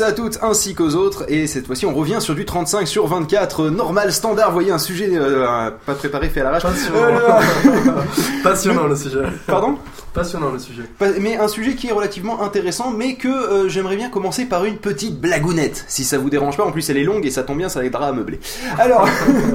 à 0.00 0.12
tous 0.12 0.12
à 0.12 0.12
toutes 0.12 0.38
ainsi 0.42 0.74
qu'aux 0.74 0.94
autres. 0.94 1.24
Et 1.28 1.46
cette 1.46 1.66
fois-ci 1.66 1.84
on 1.86 1.92
revient 1.94 2.18
sur 2.20 2.34
du 2.34 2.44
35 2.44 2.86
sur 2.88 3.06
24 3.06 3.64
euh, 3.64 3.70
normal 3.70 4.12
standard 4.12 4.48
vous 4.48 4.54
voyez 4.54 4.70
un 4.70 4.78
sujet 4.78 5.10
euh, 5.12 5.70
pas 5.84 5.94
préparé 5.94 6.28
fait 6.30 6.40
à 6.40 6.44
l'arrache. 6.44 6.62
Passionnant. 6.62 6.98
Euh, 7.02 7.92
Passionnant 8.42 8.86
le 8.86 8.96
sujet. 8.96 9.18
pardon? 9.46 9.76
Passionnant 10.14 10.50
le 10.52 10.58
sujet. 10.58 10.82
Mais 11.20 11.36
un 11.38 11.48
sujet 11.48 11.74
qui 11.74 11.88
est 11.88 11.92
relativement 11.92 12.42
intéressant 12.42 12.90
mais 12.90 13.14
que 13.16 13.28
euh, 13.28 13.68
j'aimerais 13.68 13.96
bien 13.96 14.10
commencer 14.10 14.44
par 14.44 14.64
une 14.64 14.76
petite 14.76 15.18
blagounette 15.20 15.84
si 15.88 16.04
ça 16.04 16.18
vous 16.18 16.28
dérange 16.30 16.56
pas. 16.56 16.64
En 16.64 16.72
plus 16.72 16.88
elle 16.90 16.98
est 16.98 17.04
longue 17.04 17.24
et 17.26 17.30
ça 17.30 17.42
tombe 17.42 17.58
bien 17.58 17.68
ça 17.68 17.84
aidera 17.84 18.08
à 18.08 18.12
meubler. 18.12 18.38
Alors 18.78 19.08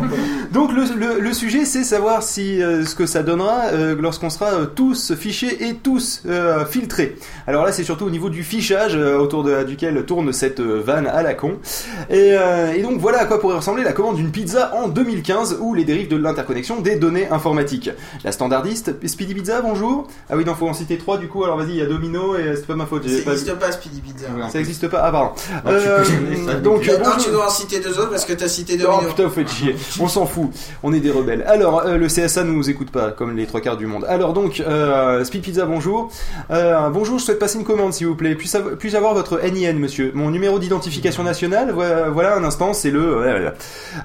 donc 0.52 0.72
le, 0.74 0.84
le- 0.96 1.20
le 1.20 1.34
sujet 1.34 1.66
c'est 1.66 1.84
savoir 1.84 2.24
si 2.24 2.62
euh, 2.62 2.86
ce 2.86 2.96
que 2.96 3.06
ça 3.06 3.24
donnera 3.24 3.68
euh, 3.74 3.96
lorsqu'on 4.00 4.30
sera 4.30 4.48
euh, 4.54 4.66
tous 4.66 5.14
fichés 5.16 5.68
et 5.70 5.76
tous 5.76 6.24
euh, 6.28 6.66
filtrés. 6.66 7.16
Alors 7.46 7.64
là 7.66 7.72
c'est 7.72 7.84
surtout 7.84 8.06
au 8.06 8.10
niveau 8.10 8.30
du 8.30 8.44
fichage 8.44 8.96
euh, 8.96 9.18
autour 9.18 9.44
de, 9.44 9.64
duquel 9.64 10.06
tourne 10.06 10.27
cette 10.32 10.60
euh, 10.60 10.82
vanne 10.84 11.08
à 11.08 11.22
la 11.24 11.34
con 11.34 11.54
et, 12.10 12.34
euh, 12.38 12.74
et 12.74 12.82
donc 12.82 13.00
voilà 13.00 13.20
à 13.22 13.26
quoi 13.26 13.40
pourrait 13.40 13.56
ressembler 13.58 13.84
la 13.84 13.94
commande 13.94 14.16
d'une 14.16 14.32
pizza 14.32 14.72
en 14.76 14.88
2015 14.88 15.58
ou 15.62 15.74
les 15.74 15.84
dérives 15.86 16.08
de 16.10 16.16
l'interconnexion 16.18 16.80
des 16.82 16.96
données 16.96 17.28
informatiques. 17.30 17.90
La 18.24 18.32
standardiste, 18.32 18.96
Speedy 19.08 19.34
Pizza, 19.34 19.62
bonjour. 19.62 20.08
Ah 20.30 20.36
oui, 20.38 20.46
non, 20.46 20.56
faut 20.56 20.68
en 20.68 20.74
citer 20.74 20.98
trois 20.98 21.18
du 21.18 21.28
coup, 21.28 21.44
alors 21.44 21.58
vas-y, 21.58 21.70
il 21.70 21.76
y 21.78 21.82
a 21.82 21.86
Domino 21.86 22.36
et 22.36 22.56
c'est 22.56 22.66
pas 22.68 22.76
ma 22.76 22.86
faute. 22.86 23.08
Ça 23.08 23.24
pas- 23.24 23.32
n'existe 23.32 23.54
pas, 23.56 23.72
Speedy 23.72 24.02
Pizza. 24.02 24.28
Ça 24.52 24.60
existe 24.60 24.88
pas, 24.88 25.02
ah 25.04 25.12
pardon. 25.12 25.32
Non, 25.66 25.72
tu 25.72 26.18
Euh, 26.50 26.60
donc, 26.62 26.88
euh, 26.88 26.98
non, 27.00 27.12
tu 27.20 27.30
dois 27.30 27.48
en 27.48 27.50
citer 27.50 27.80
deux 27.80 27.98
autres 28.00 28.10
parce 28.12 28.26
que 28.26 28.34
t'as 28.34 28.48
cité 28.48 28.78
Oh 28.82 28.84
Domino. 28.92 29.10
putain, 29.10 29.24
vous 29.24 29.30
faites 29.30 29.50
chier. 29.50 29.76
On 30.00 30.08
s'en 30.08 30.26
fout. 30.26 30.50
On 30.84 30.94
est 30.94 31.00
des 31.00 31.12
rebelles. 31.12 31.44
Alors, 31.48 31.86
euh, 31.86 31.98
le 31.98 32.08
CSA 32.08 32.44
ne 32.44 32.52
nous 32.52 32.70
écoute 32.70 32.92
pas, 32.92 33.12
comme 33.12 33.36
les 33.36 33.46
trois 33.46 33.62
quarts 33.62 33.78
du 33.78 33.86
monde. 33.86 34.06
Alors 34.08 34.34
donc, 34.34 34.60
euh, 34.66 35.24
Speed 35.24 35.42
Pizza, 35.42 35.66
bonjour. 35.66 36.12
Euh, 36.52 36.90
bonjour, 36.90 37.20
je 37.20 37.24
souhaite 37.26 37.40
passer 37.40 37.58
une 37.58 37.66
commande, 37.66 37.94
s'il 37.94 38.08
vous 38.08 38.16
plaît. 38.16 38.36
Puis-je 38.36 38.98
avoir 38.98 39.14
votre 39.14 39.40
NIN, 39.44 39.74
monsieur 39.74 40.12
Mon 40.18 40.32
numéro 40.32 40.58
d'identification 40.58 41.22
nationale 41.22 41.72
Voilà, 41.72 42.36
un 42.38 42.44
instant, 42.44 42.74
c'est 42.74 42.90
le... 42.90 43.52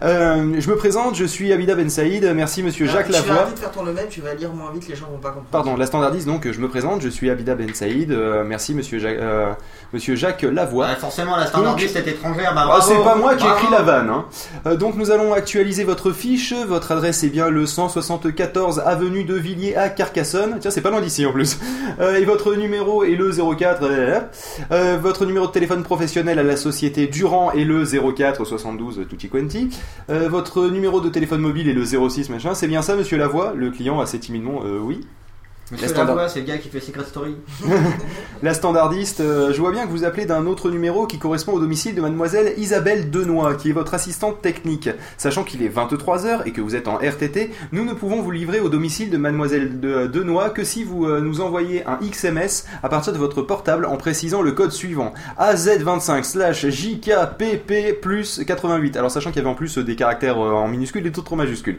Euh, 0.02 0.54
je 0.58 0.70
me 0.70 0.76
présente, 0.76 1.14
je 1.14 1.24
suis 1.24 1.50
Abida 1.54 1.74
Ben 1.74 1.88
Saïd. 1.88 2.30
Merci, 2.36 2.62
monsieur 2.62 2.84
Jacques 2.86 3.06
Ah, 3.08 3.12
Tu 3.14 3.22
vas 3.22 3.28
Lavoie. 3.28 3.34
arrêter 3.44 3.54
de 3.54 3.58
faire 3.60 3.70
ton 3.70 3.82
level, 3.82 4.06
tu 4.10 4.20
vas 4.20 4.34
lire 4.34 4.52
moins 4.52 4.70
vite, 4.74 4.86
les 4.88 4.94
gens 4.94 5.06
vont 5.10 5.16
pas 5.16 5.28
comprendre. 5.30 5.46
Pardon, 5.50 5.74
la 5.74 5.86
standardise 5.86 6.26
donc, 6.26 6.46
je 6.50 6.60
me 6.60 6.68
présente, 6.68 7.00
je 7.00 7.08
suis 7.08 7.30
Abida 7.30 7.54
Ben 7.54 7.72
Saïd. 7.72 8.12
Euh, 8.12 8.44
merci, 8.46 8.74
monsieur, 8.74 8.98
Ja- 8.98 9.08
euh, 9.08 9.52
monsieur 9.94 10.14
Jacques 10.14 10.42
Lavoie. 10.42 10.88
Ouais, 10.88 10.96
forcément, 10.96 11.34
la 11.34 11.46
standardiste 11.46 11.96
est 11.96 12.06
étrangère. 12.06 12.54
Bah, 12.54 12.68
Ah, 12.70 12.80
c'est 12.82 13.02
pas 13.02 13.14
moi 13.16 13.34
qui 13.34 13.46
ai 13.46 13.50
écrit 13.50 13.70
la 13.72 13.80
vanne. 13.80 14.10
Hein. 14.10 14.26
Euh, 14.66 14.76
donc 14.76 14.96
nous 14.96 15.10
allons 15.12 15.32
actualiser 15.32 15.84
votre 15.84 16.12
fiche. 16.12 16.52
Votre 16.68 16.92
adresse 16.92 17.24
est 17.24 17.28
bien 17.30 17.48
le 17.48 17.64
174 17.64 18.80
avenue 18.84 19.24
de 19.24 19.34
Villiers 19.34 19.76
à 19.76 19.88
Carcassonne. 19.88 20.58
Tiens, 20.60 20.70
c'est 20.70 20.82
pas 20.82 20.90
loin 20.90 21.00
d'ici 21.00 21.24
en 21.24 21.32
plus. 21.32 21.58
Euh, 22.00 22.16
et 22.16 22.24
votre 22.26 22.54
numéro 22.54 23.02
est 23.02 23.16
le 23.16 23.30
04. 23.32 23.78
euh, 23.82 24.20
euh, 24.72 24.98
votre 25.00 25.24
numéro 25.24 25.46
de 25.46 25.52
téléphone 25.52 25.82
professionnel 25.82 26.01
à 26.02 26.42
la 26.42 26.56
société 26.56 27.06
Durand 27.06 27.52
est 27.52 27.64
le 27.64 27.84
04 27.84 28.44
72 28.44 29.06
tutti 29.08 29.28
quanti. 29.28 29.68
Euh, 30.10 30.28
votre 30.28 30.68
numéro 30.68 31.00
de 31.00 31.08
téléphone 31.08 31.40
mobile 31.40 31.68
est 31.68 31.72
le 31.72 31.84
06 31.84 32.28
machin. 32.28 32.54
C'est 32.54 32.66
bien 32.66 32.82
ça, 32.82 32.96
monsieur 32.96 33.16
Lavoie? 33.16 33.52
Le 33.54 33.70
client 33.70 34.00
assez 34.00 34.18
timidement, 34.18 34.62
euh, 34.64 34.80
oui. 34.80 35.00
Monsieur 35.72 35.86
La 35.86 35.92
standard- 35.94 36.30
c'est 36.30 36.40
le 36.40 36.46
gars 36.46 36.58
qui 36.58 36.68
fait 36.68 36.80
Secret 36.80 37.04
Story. 37.04 37.34
La 38.42 38.52
standardiste, 38.52 39.20
euh, 39.20 39.54
je 39.54 39.58
vois 39.60 39.72
bien 39.72 39.86
que 39.86 39.90
vous 39.90 40.04
appelez 40.04 40.26
d'un 40.26 40.44
autre 40.44 40.70
numéro 40.70 41.06
qui 41.06 41.18
correspond 41.18 41.52
au 41.52 41.60
domicile 41.60 41.94
de 41.94 42.02
mademoiselle 42.02 42.52
Isabelle 42.58 43.10
Denoy, 43.10 43.56
qui 43.56 43.70
est 43.70 43.72
votre 43.72 43.94
assistante 43.94 44.42
technique. 44.42 44.90
Sachant 45.16 45.44
qu'il 45.44 45.62
est 45.62 45.74
23h 45.74 46.42
et 46.44 46.52
que 46.52 46.60
vous 46.60 46.76
êtes 46.76 46.88
en 46.88 46.96
RTT, 46.98 47.52
nous 47.72 47.86
ne 47.86 47.94
pouvons 47.94 48.20
vous 48.20 48.30
livrer 48.30 48.60
au 48.60 48.68
domicile 48.68 49.08
de 49.08 49.16
mademoiselle 49.16 49.80
de, 49.80 50.06
Denoy 50.06 50.50
que 50.50 50.62
si 50.62 50.84
vous 50.84 51.06
euh, 51.06 51.20
nous 51.22 51.40
envoyez 51.40 51.86
un 51.86 51.98
XMS 52.02 52.66
à 52.82 52.90
partir 52.90 53.14
de 53.14 53.18
votre 53.18 53.40
portable 53.40 53.86
en 53.86 53.96
précisant 53.96 54.42
le 54.42 54.52
code 54.52 54.72
suivant 54.72 55.14
AZ25 55.40 56.24
slash 56.24 56.66
JKPP 56.68 58.00
plus 58.02 58.42
88. 58.46 58.96
Alors 58.98 59.10
sachant 59.10 59.30
qu'il 59.30 59.38
y 59.38 59.40
avait 59.40 59.50
en 59.50 59.54
plus 59.54 59.78
euh, 59.78 59.84
des 59.84 59.96
caractères 59.96 60.38
euh, 60.38 60.52
en 60.52 60.68
minuscules 60.68 61.06
et 61.06 61.10
d'autres 61.10 61.32
en 61.32 61.36
majuscules. 61.36 61.78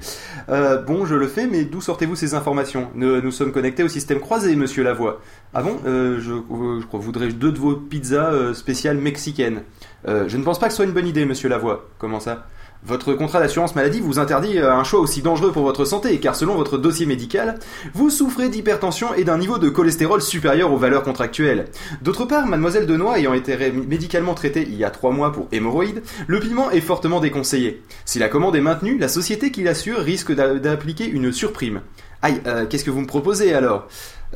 Euh, 0.50 0.82
bon, 0.82 1.06
je 1.06 1.14
le 1.16 1.28
fais, 1.28 1.46
mais 1.46 1.64
d'où 1.64 1.80
sortez-vous 1.82 2.16
ces 2.16 2.34
informations? 2.34 2.88
Nous, 2.96 3.22
nous 3.22 3.32
sommes 3.32 3.52
connectés 3.52 3.83
au 3.84 3.88
système 3.90 4.20
croisé, 4.20 4.56
monsieur 4.56 4.84
Lavoie. 4.84 5.22
Ah 5.54 5.62
bon 5.64 5.78
Euh, 5.86 6.20
je, 6.20 6.34
euh, 6.34 6.82
voudrais 6.94 7.28
deux 7.28 7.52
de 7.52 7.60
vos 7.60 7.76
pizzas 7.76 8.32
euh, 8.32 8.54
spéciales 8.54 8.98
mexicaines. 8.98 9.64
Je 10.06 10.36
ne 10.38 10.44
pense 10.44 10.60
pas 10.60 10.66
que 10.68 10.72
ce 10.74 10.78
soit 10.78 10.86
une 10.86 10.92
bonne 10.92 11.08
idée, 11.08 11.26
monsieur 11.26 11.48
Lavoie. 11.50 11.88
Comment 11.98 12.20
ça? 12.20 12.46
Votre 12.86 13.14
contrat 13.14 13.40
d'assurance 13.40 13.76
maladie 13.76 14.02
vous 14.02 14.20
interdit 14.20 14.60
un 14.60 14.84
choix 14.84 15.00
aussi 15.00 15.22
dangereux 15.22 15.54
pour 15.54 15.64
votre 15.64 15.86
santé, 15.86 16.20
car 16.20 16.36
selon 16.36 16.56
votre 16.56 16.78
dossier 16.78 17.06
médical, 17.06 17.58
vous 17.94 18.10
souffrez 18.10 18.50
d'hypertension 18.50 19.14
et 19.14 19.24
d'un 19.24 19.38
niveau 19.38 19.58
de 19.58 19.70
cholestérol 19.70 20.22
supérieur 20.22 20.74
aux 20.74 20.78
valeurs 20.78 21.04
contractuelles. 21.04 21.68
D'autre 22.02 22.26
part, 22.26 22.46
mademoiselle 22.46 22.86
Denoy 22.86 23.20
ayant 23.20 23.34
été 23.34 23.72
médicalement 23.72 24.34
traitée 24.34 24.64
il 24.68 24.76
y 24.76 24.84
a 24.84 24.90
trois 24.90 25.12
mois 25.12 25.32
pour 25.32 25.48
hémorroïdes, 25.54 26.04
le 26.28 26.42
piment 26.42 26.70
est 26.72 26.82
fortement 26.82 27.22
déconseillé. 27.22 27.82
Si 28.04 28.20
la 28.20 28.28
commande 28.28 28.58
est 28.58 28.62
maintenue, 28.62 28.98
la 28.98 29.08
société 29.08 29.50
qui 29.52 29.64
l'assure 29.64 30.00
risque 30.00 30.34
d'a- 30.36 30.56
d'appliquer 30.56 31.08
une 31.08 31.32
surprime. 31.32 31.80
Aïe, 32.24 32.40
euh, 32.48 32.66
qu'est-ce 32.66 32.86
que 32.86 32.90
vous 32.90 33.02
me 33.02 33.06
proposez 33.06 33.54
alors? 33.54 33.86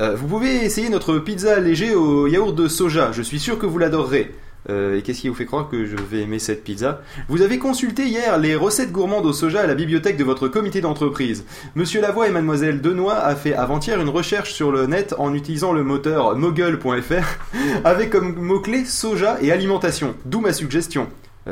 Euh, 0.01 0.13
Vous 0.13 0.27
pouvez 0.27 0.65
essayer 0.65 0.89
notre 0.89 1.19
pizza 1.19 1.57
léger 1.61 1.95
au 1.95 2.27
yaourt 2.27 2.53
de 2.53 2.67
soja, 2.67 3.13
je 3.13 3.21
suis 3.21 3.39
sûr 3.39 3.57
que 3.57 3.65
vous 3.65 3.77
l'adorerez. 3.77 4.35
Euh, 4.69 4.97
et 4.97 5.01
qu'est-ce 5.01 5.21
qui 5.21 5.29
vous 5.29 5.35
fait 5.35 5.45
croire 5.45 5.69
que 5.69 5.85
je 5.85 5.95
vais 5.95 6.19
aimer 6.19 6.39
cette 6.39 6.65
pizza? 6.65 6.99
Vous 7.29 7.41
avez 7.41 7.59
consulté 7.59 8.03
hier 8.03 8.37
les 8.39 8.57
recettes 8.57 8.91
gourmandes 8.91 9.25
au 9.25 9.31
soja 9.31 9.61
à 9.61 9.67
la 9.67 9.73
bibliothèque 9.73 10.17
de 10.17 10.25
votre 10.25 10.49
comité 10.49 10.81
d'entreprise. 10.81 11.45
Monsieur 11.75 12.01
Lavoie 12.01 12.27
et 12.27 12.31
mademoiselle 12.31 12.81
Denoy 12.81 13.13
a 13.13 13.33
fait 13.37 13.53
avant-hier 13.53 14.01
une 14.01 14.09
recherche 14.09 14.51
sur 14.51 14.69
le 14.69 14.85
net 14.85 15.15
en 15.17 15.33
utilisant 15.33 15.71
le 15.71 15.85
moteur 15.85 16.35
mogul.fr 16.35 17.39
avec 17.85 18.09
comme 18.09 18.35
mot-clé 18.35 18.83
soja 18.83 19.37
et 19.41 19.53
alimentation, 19.53 20.13
d'où 20.25 20.41
ma 20.41 20.51
suggestion. 20.51 21.07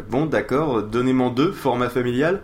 Bon, 0.09 0.25
d'accord, 0.25 0.83
donnez-moi 0.83 1.31
deux, 1.33 1.53
format 1.53 1.87
familial. 1.87 2.41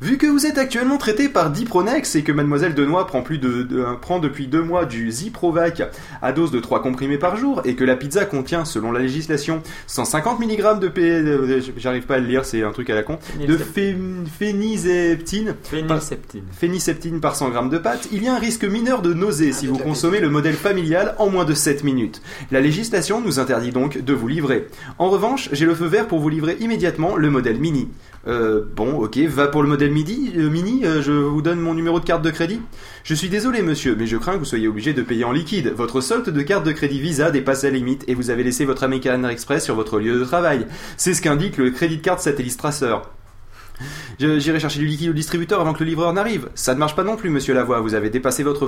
Vu 0.00 0.16
que 0.18 0.26
vous 0.26 0.46
êtes 0.46 0.58
actuellement 0.58 0.96
traité 0.96 1.28
par 1.28 1.50
Dipronex 1.50 2.14
et 2.16 2.22
que 2.22 2.32
mademoiselle 2.32 2.74
Denoy 2.74 3.06
prend, 3.06 3.22
plus 3.22 3.38
de, 3.38 3.62
de- 3.62 3.84
prend 4.00 4.18
depuis 4.18 4.46
deux 4.46 4.62
mois 4.62 4.86
du 4.86 5.10
Ziprovac 5.10 5.82
à 6.22 6.32
dose 6.32 6.50
de 6.50 6.58
3 6.60 6.82
comprimés 6.82 7.18
par 7.18 7.36
jour 7.36 7.60
et 7.64 7.74
que 7.74 7.84
la 7.84 7.94
pizza 7.96 8.24
contient, 8.24 8.64
selon 8.64 8.92
la 8.92 9.00
législation, 9.00 9.62
150 9.86 10.40
mg 10.40 10.80
de 10.80 10.88
P... 10.88 11.02
euh, 11.02 11.60
J'arrive 11.76 12.04
pas 12.06 12.14
à 12.16 12.18
le 12.18 12.26
lire, 12.26 12.44
c'est 12.44 12.62
un 12.62 12.72
truc 12.72 12.88
à 12.90 12.94
la 12.94 13.02
con. 13.02 13.18
De 13.46 13.56
phé- 13.58 13.96
phéniseptine 16.52 17.20
par 17.20 17.36
100 17.36 17.52
g 17.52 17.58
de 17.70 17.78
pâte, 17.78 18.08
il 18.12 18.22
y 18.24 18.28
a 18.28 18.34
un 18.34 18.38
risque 18.38 18.64
mineur 18.64 19.02
de 19.02 19.12
nausée 19.14 19.52
si 19.52 19.66
Ah, 19.66 19.70
vous 19.70 19.76
de 19.78 19.82
consommez 19.82 20.20
le 20.20 20.30
modèle 20.30 20.54
familial 20.54 21.14
en 21.18 21.28
moins 21.30 21.44
de 21.44 21.54
7 21.54 21.84
minutes. 21.84 22.22
La 22.50 22.60
législation 22.60 23.20
nous 23.20 23.38
interdit 23.38 23.70
donc 23.70 23.98
de 24.02 24.12
vous 24.12 24.28
livrer. 24.28 24.68
En 24.98 25.08
revanche, 25.10 25.48
j'ai 25.52 25.66
le 25.66 25.74
feu 25.74 25.86
vert 25.86 26.08
pour 26.08 26.20
vous 26.20 26.28
livrer 26.28 26.56
immédiatement 26.60 27.16
le 27.16 27.30
modèle 27.30 27.58
mini. 27.58 27.88
Euh, 28.26 28.64
bon, 28.74 28.94
ok, 28.94 29.18
va 29.18 29.48
pour 29.48 29.62
le 29.62 29.68
modèle 29.68 29.92
midi, 29.92 30.32
euh, 30.36 30.48
mini, 30.48 30.84
euh, 30.84 31.02
je 31.02 31.12
vous 31.12 31.42
donne 31.42 31.60
mon 31.60 31.74
numéro 31.74 32.00
de 32.00 32.04
carte 32.04 32.22
de 32.22 32.30
crédit. 32.30 32.60
Je 33.02 33.14
suis 33.14 33.28
désolé 33.28 33.60
monsieur, 33.60 33.94
mais 33.96 34.06
je 34.06 34.16
crains 34.16 34.34
que 34.34 34.38
vous 34.38 34.44
soyez 34.44 34.66
obligé 34.66 34.94
de 34.94 35.02
payer 35.02 35.24
en 35.24 35.32
liquide. 35.32 35.72
Votre 35.76 36.00
solde 36.00 36.30
de 36.30 36.42
carte 36.42 36.64
de 36.64 36.72
crédit 36.72 37.00
Visa 37.00 37.30
dépasse 37.30 37.64
la 37.64 37.70
limite 37.70 38.04
et 38.08 38.14
vous 38.14 38.30
avez 38.30 38.42
laissé 38.42 38.64
votre 38.64 38.84
American 38.84 39.24
Express 39.28 39.64
sur 39.64 39.74
votre 39.74 39.98
lieu 39.98 40.18
de 40.18 40.24
travail. 40.24 40.66
C'est 40.96 41.12
ce 41.12 41.20
qu'indique 41.20 41.58
le 41.58 41.70
crédit 41.70 41.98
de 41.98 42.02
carte 42.02 42.20
Satellite 42.20 42.56
Tracer. 42.56 42.96
J'irai 44.18 44.60
chercher 44.60 44.78
du 44.78 44.86
liquide 44.86 45.10
au 45.10 45.14
distributeur 45.14 45.60
avant 45.60 45.72
que 45.72 45.80
le 45.80 45.86
livreur 45.90 46.12
n'arrive. 46.12 46.48
Ça 46.54 46.74
ne 46.74 46.78
marche 46.78 46.94
pas 46.94 47.04
non 47.04 47.16
plus, 47.16 47.30
monsieur 47.30 47.54
Lavoie. 47.54 47.80
Vous 47.80 47.94
avez 47.94 48.10
dépassé 48.10 48.42
votre 48.42 48.66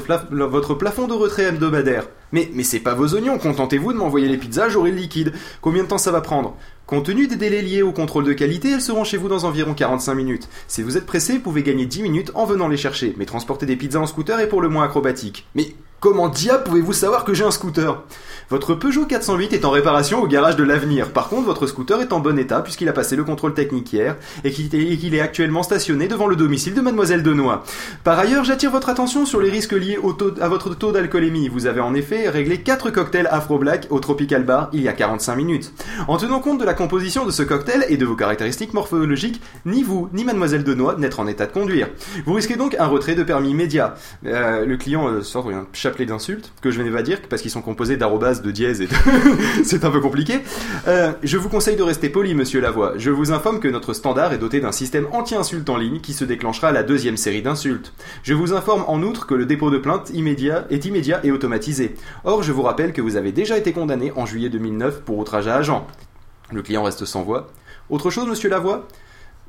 plafond 0.75 1.06
de 1.06 1.12
retrait 1.12 1.44
hebdomadaire. 1.44 2.08
Mais, 2.32 2.50
mais 2.53 2.64
c'est 2.64 2.81
pas 2.81 2.94
vos 2.94 3.14
oignons. 3.14 3.38
Contentez-vous 3.38 3.93
de 3.93 3.99
m'envoyer 3.99 4.29
les 4.29 4.37
pizzas, 4.37 4.69
j'aurai 4.69 4.91
le 4.91 4.97
liquide. 4.97 5.32
Combien 5.61 5.85
de 5.85 5.88
temps 5.88 5.99
ça 5.99 6.12
va 6.12 6.20
prendre? 6.20 6.56
Compte 6.87 7.06
tenu 7.06 7.26
des 7.26 7.37
délais 7.37 7.62
liés 7.62 7.82
au 7.82 7.93
contrôle 7.93 8.25
de 8.25 8.32
qualité, 8.32 8.70
elles 8.70 8.81
seront 8.81 9.03
chez 9.03 9.17
vous 9.17 9.29
dans 9.29 9.44
environ 9.44 9.75
45 9.75 10.14
minutes. 10.14 10.49
Si 10.69 10.82
vous 10.82 10.97
êtes 10.97 11.06
pressé, 11.06 11.35
vous 11.35 11.41
pouvez 11.41 11.64
gagner 11.64 11.85
10 11.85 12.02
minutes 12.02 12.31
en 12.35 12.44
venant 12.44 12.69
les 12.69 12.76
chercher. 12.76 13.12
Mais 13.17 13.26
transporter 13.26 13.67
des 13.67 13.75
pizzas 13.75 13.99
en 13.99 14.06
scooter 14.06 14.38
est 14.38 14.49
pour 14.49 14.62
le 14.62 14.69
moins 14.69 14.85
acrobatique. 14.85 15.49
Mais 15.56 15.75
comment 16.01 16.29
diable 16.29 16.65
pouvez-vous 16.65 16.93
savoir 16.93 17.25
que 17.25 17.35
j'ai 17.35 17.45
un 17.45 17.51
scooter? 17.51 18.03
Votre 18.49 18.75
Peugeot 18.75 19.07
408 19.07 19.53
est 19.55 19.65
en 19.65 19.71
réparation 19.71 20.23
au 20.23 20.29
garage 20.29 20.55
de 20.55 20.63
l'avenir. 20.63 21.11
Par 21.11 21.29
contre, 21.29 21.47
votre 21.47 21.67
scooter 21.67 22.01
est 22.01 22.13
en 22.13 22.21
bon 22.21 22.39
état 22.39 22.61
puisqu'il 22.61 22.89
a 22.89 22.93
passé 22.93 23.17
le 23.17 23.25
contrôle 23.25 23.55
technique 23.55 23.93
hier 23.93 24.17
et 24.45 24.53
qu'il 24.53 25.15
est 25.15 25.21
actuellement 25.21 25.65
stationné 25.65 26.07
devant 26.07 26.29
le 26.29 26.37
domicile 26.37 26.73
de 26.75 26.81
mademoiselle 26.81 27.25
Denoy. 27.25 27.65
Par 28.05 28.17
ailleurs, 28.21 28.45
j'attire 28.45 28.71
votre 28.71 28.89
attention 28.89 29.27
sur 29.27 29.41
les 29.41 29.51
risques 29.51 29.73
liés 29.73 29.99
à 30.41 30.49
votre 30.49 30.77
taux 30.77 30.93
d'alcoolémie. 30.93 31.49
Vous 31.49 31.67
avez 31.67 31.81
en 31.81 31.93
effet 31.95 32.29
réglé 32.29 32.59
4 32.59 32.91
cocktails 32.91 33.29
Afro 33.33 33.59
Black 33.59 33.89
au 33.91 33.99
Tropical 33.99 34.45
Bar 34.45 34.71
il 34.73 34.83
y 34.83 34.89
a 34.89 34.93
45 34.93 35.35
minutes. 35.35 35.73
En 36.07 36.17
tenant 36.17 36.39
compte 36.39 36.61
de 36.61 36.65
la 36.65 36.75
composition 36.75 37.27
de 37.27 37.33
ce 37.33 37.43
cocktail 37.43 37.85
et 37.89 37.97
de 37.97 38.07
vos 38.07 38.15
caractéristiques 38.15 38.75
morphologiques, 38.75 39.41
ni 39.65 39.83
vous 39.83 40.09
ni 40.13 40.23
mademoiselle 40.23 40.63
Denoy 40.63 40.95
n'êtes 40.99 41.19
en 41.19 41.27
état 41.27 41.47
de 41.47 41.53
conduire. 41.53 41.89
Vous 42.27 42.35
risquez 42.35 42.55
donc 42.55 42.77
un 42.79 42.87
retrait 42.87 43.17
de 43.17 43.25
permis 43.25 43.51
immédiat. 43.51 43.97
Euh, 44.25 44.65
le 44.65 44.77
client 44.77 45.09
euh, 45.09 45.23
sort 45.23 45.51
un 45.51 45.67
chapelet 45.87 46.06
d'insultes 46.06 46.53
que 46.62 46.73
je 46.73 46.81
ne 46.81 46.88
vais 46.88 46.97
pas 46.97 47.05
dire 47.05 47.21
parce 47.31 47.43
qu'ils 47.43 47.50
sont 47.53 47.62
composés 47.62 47.97
d'arrobas, 47.97 48.41
de 48.41 48.50
dièse 48.50 48.81
et 48.81 48.88
c'est 49.65 49.85
un 49.85 49.91
peu 49.93 50.00
compliqué. 50.00 50.41
Euh, 50.88 51.12
je 51.23 51.38
vous 51.38 51.49
conseille 51.49 51.77
de 51.77 51.83
rester 51.85 52.09
poli, 52.09 52.35
monsieur 52.35 52.61
Lavoie. 52.61 52.94
Je 52.97 53.12
vous 53.12 53.31
informe 53.31 53.61
que 53.61 53.69
notre 53.69 53.93
standard 53.93 54.33
est 54.33 54.38
doté 54.38 54.59
d'un 54.59 54.73
système 54.73 55.06
anti-insulte 55.12 55.71
en 55.71 55.77
ligne 55.77 56.00
qui 56.00 56.12
se 56.12 56.25
déclenchera 56.25 56.71
à 56.71 56.73
la 56.73 56.83
deuxième 56.83 57.17
série 57.17 57.41
d'insultes. 57.41 57.93
Je 58.25 58.35
vous 58.35 58.53
informe 58.53 58.85
en 58.88 59.00
outre 59.00 59.29
que 59.29 59.35
le 59.35 59.47
dépôt 59.47 59.71
de 59.71 59.79
plainte 59.79 60.11
est 60.11 60.85
immédiat 60.87 61.21
et 61.23 61.31
automatisé. 61.31 61.94
Or, 62.25 62.43
je 62.43 62.50
vous 62.50 62.62
rappelle 62.62 62.93
que 62.93 63.00
vous 63.00 63.15
avez 63.15 63.31
déjà 63.31 63.56
été 63.56 63.73
condamné 63.73 64.11
en 64.17 64.27
juillet 64.27 64.49
2009 64.49 65.03
pour 65.03 65.19
outrage 65.19 65.47
à 65.47 65.55
agent. 65.55 65.87
Le 66.53 66.62
client 66.62 66.83
reste 66.83 67.05
sans 67.05 67.23
voix. 67.23 67.47
Autre 67.91 68.11
chose, 68.11 68.27
monsieur 68.27 68.50
Lavoie? 68.50 68.88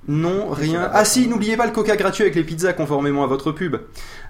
Non, 0.07 0.49
rien. 0.51 0.89
Ah 0.93 1.03
si, 1.03 1.27
n'oubliez 1.27 1.57
pas 1.57 1.65
le 1.65 1.73
coca 1.73 1.97
gratuit 1.97 2.23
avec 2.23 2.35
les 2.35 2.43
pizzas 2.43 2.71
conformément 2.71 3.25
à 3.25 3.27
votre 3.27 3.51
pub. 3.51 3.75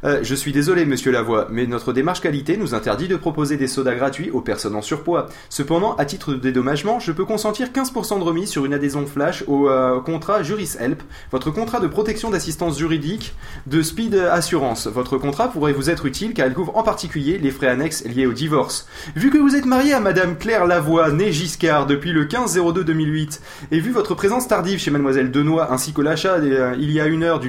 Euh, 0.04 0.20
je 0.24 0.34
suis 0.34 0.52
désolé, 0.52 0.86
monsieur 0.86 1.12
Lavoie, 1.12 1.48
mais 1.52 1.68
notre 1.68 1.94
démarche 1.94 2.20
qualité 2.20 2.58
nous 2.58 2.74
interdit 2.74 3.08
de 3.08 3.16
proposer 3.16 3.58
des 3.58 3.68
sodas 3.68 3.94
gratuits 3.94 4.32
aux 4.32 4.42
personnes 4.42 4.76
en 4.76 4.82
surpoids. 4.82 5.28
Cependant, 5.50 5.96
à 5.96 6.06
titre 6.06 6.34
de 6.34 6.40
dédommagement, 6.40 7.00
je 7.00 7.12
peux 7.12 7.26
consentir 7.26 7.70
15% 7.70 8.18
de 8.18 8.24
remise 8.24 8.50
sur 8.50 8.66
une 8.66 8.74
adhésion 8.74 9.06
flash 9.06 9.44
au 9.46 9.70
euh, 9.70 10.00
contrat 10.02 10.42
Juris 10.42 10.78
Help, 10.80 11.04
votre 11.32 11.52
contrat 11.52 11.80
de 11.80 11.88
protection 11.88 12.32
d'assistance 12.32 12.80
juridique 12.80 13.36
de 13.68 13.84
Speed 13.84 14.16
Assurance. 14.16 14.88
Votre 14.88 15.20
contrat 15.20 15.50
pourrait 15.50 15.74
vous 15.74 15.92
être 15.92 16.08
utile 16.08 16.34
car 16.34 16.48
il 16.48 16.56
couvre 16.56 16.76
en 16.76 16.82
particulier 16.82 17.38
les 17.38 17.52
frais 17.52 17.68
annexes 17.68 18.04
liés 18.04 18.26
au 18.26 18.34
divorce. 18.34 18.88
Vu 19.16 19.30
que 19.30 19.38
vous 19.38 19.56
êtes 19.56 19.66
marié 19.66 19.94
à 19.94 20.00
madame 20.00 20.38
Claire 20.38 20.66
Lavoie, 20.66 21.12
née 21.12 21.32
Giscard, 21.32 21.86
depuis 21.86 22.14
le 22.14 22.26
15-02-2008, 22.26 23.42
et 23.72 23.80
vu 23.80 23.92
votre 23.92 24.16
présence 24.16 24.48
tardive 24.48 24.80
chez 24.80 24.90
mademoiselle 24.90 25.30
Denois 25.30 25.57
ainsi 25.60 25.94
que 25.94 26.02
l'achat 26.02 26.36
euh, 26.36 26.76
il 26.80 26.92
y 26.92 27.00
a 27.00 27.06
une 27.08 27.24
heure 27.24 27.42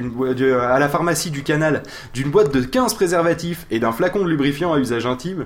à 0.61 0.79
la 0.79 0.89
pharmacie 0.89 1.31
du 1.31 1.43
canal 1.43 1.83
d'une 2.13 2.29
boîte 2.31 2.53
de 2.53 2.61
15 2.61 2.93
préservatifs 2.93 3.65
et 3.71 3.79
d'un 3.79 3.91
flacon 3.91 4.23
de 4.23 4.29
lubrifiant 4.29 4.73
à 4.73 4.79
usage 4.79 5.05
intime, 5.05 5.45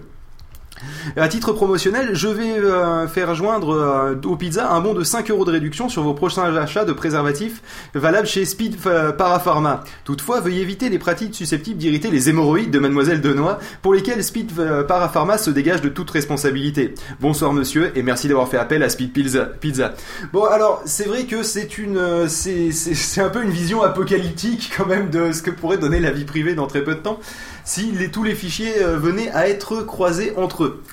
à 1.17 1.27
titre 1.27 1.53
promotionnel, 1.53 2.11
je 2.13 2.27
vais 2.27 2.57
euh, 2.57 3.07
faire 3.07 3.35
joindre 3.35 3.73
euh, 3.73 4.15
aux 4.25 4.35
pizzas 4.35 4.69
un 4.69 4.81
bon 4.81 4.93
de 4.93 5.03
5 5.03 5.29
euros 5.31 5.45
de 5.45 5.51
réduction 5.51 5.89
sur 5.89 6.03
vos 6.03 6.13
prochains 6.13 6.55
achats 6.55 6.85
de 6.85 6.93
préservatifs 6.93 7.61
valables 7.93 8.27
chez 8.27 8.45
Speed 8.45 8.77
euh, 8.85 9.11
Parapharma. 9.11 9.83
Toutefois, 10.03 10.39
veuillez 10.39 10.61
éviter 10.61 10.89
les 10.89 10.99
pratiques 10.99 11.35
susceptibles 11.35 11.77
d'irriter 11.77 12.09
les 12.09 12.29
hémorroïdes 12.29 12.71
de 12.71 12.79
Mademoiselle 12.79 13.21
Denois, 13.21 13.59
pour 13.81 13.93
lesquelles 13.93 14.23
Speed 14.23 14.51
euh, 14.59 14.83
Parapharma 14.83 15.37
se 15.37 15.49
dégage 15.49 15.81
de 15.81 15.89
toute 15.89 16.09
responsabilité. 16.09 16.95
Bonsoir 17.19 17.53
monsieur, 17.53 17.91
et 17.97 18.03
merci 18.03 18.27
d'avoir 18.27 18.47
fait 18.47 18.57
appel 18.57 18.83
à 18.83 18.89
Speed 18.89 19.13
Pizza. 19.59 19.93
Bon, 20.31 20.45
alors, 20.45 20.81
c'est 20.85 21.07
vrai 21.07 21.25
que 21.25 21.43
c'est 21.43 21.77
une, 21.77 22.27
c'est 22.27 23.21
un 23.21 23.29
peu 23.29 23.43
une 23.43 23.51
vision 23.51 23.83
apocalyptique 23.83 24.71
quand 24.75 24.85
même 24.85 25.09
de 25.09 25.31
ce 25.31 25.41
que 25.41 25.51
pourrait 25.51 25.77
donner 25.77 25.99
la 25.99 26.11
vie 26.11 26.25
privée 26.25 26.55
dans 26.55 26.67
très 26.67 26.83
peu 26.83 26.95
de 26.95 26.99
temps 26.99 27.19
si 27.63 27.93
tous 28.11 28.23
les 28.23 28.35
fichiers 28.35 28.81
euh, 28.81 28.97
venaient 28.97 29.31
à 29.31 29.47
être 29.47 29.81
croisés 29.83 30.33
entre 30.35 30.63
eux. 30.63 30.83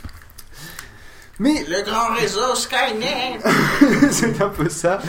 Mais 1.41 1.65
Le 1.69 1.83
grand 1.83 2.15
réseau 2.21 2.55
Skynet 2.55 3.41
c'est 4.11 4.41
un 4.43 4.49
peu 4.51 4.69
ça. 4.69 5.01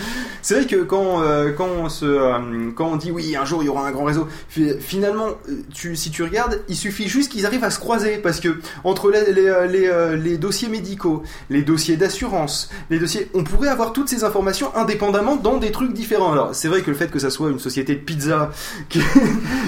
C'est 0.42 0.56
vrai 0.56 0.66
que 0.66 0.78
quand, 0.78 1.22
euh, 1.22 1.52
quand, 1.52 1.68
on 1.68 1.90
se, 1.90 2.06
euh, 2.06 2.72
quand 2.74 2.86
on 2.88 2.96
dit 2.96 3.12
oui, 3.12 3.36
un 3.36 3.44
jour 3.46 3.62
il 3.62 3.66
y 3.68 3.70
aura 3.70 3.86
un 3.88 3.92
grand 3.92 4.06
réseau, 4.06 4.28
fi- 4.50 4.74
finalement, 4.80 5.28
euh, 5.50 5.62
tu, 5.74 5.96
si 5.96 6.10
tu 6.10 6.24
regardes, 6.24 6.62
il 6.70 6.76
suffit 6.78 7.08
juste 7.10 7.32
qu'ils 7.32 7.46
arrivent 7.46 7.64
à 7.66 7.70
se 7.70 7.80
croiser 7.80 8.18
parce 8.18 8.40
que 8.40 8.60
entre 8.86 9.12
les, 9.12 9.32
les, 9.34 9.68
les, 9.70 10.18
les 10.18 10.38
dossiers 10.38 10.70
médicaux, 10.70 11.22
les 11.50 11.62
dossiers 11.64 11.98
d'assurance, 11.98 12.70
les 12.90 12.98
dossiers, 12.98 13.30
on 13.34 13.44
pourrait 13.44 13.68
avoir 13.68 13.92
toutes 13.94 14.08
ces 14.10 14.24
informations 14.24 14.74
indépendamment 14.76 15.36
dans 15.36 15.58
des 15.58 15.72
trucs 15.72 15.94
différents. 15.94 16.32
Alors, 16.32 16.56
c'est 16.56 16.70
vrai 16.70 16.82
que 16.82 16.90
le 16.92 16.98
fait 16.98 17.12
que 17.12 17.20
ça 17.20 17.30
soit 17.30 17.50
une 17.52 17.60
société 17.60 17.94
de 17.94 18.00
pizza 18.00 18.52
qui, 18.90 19.02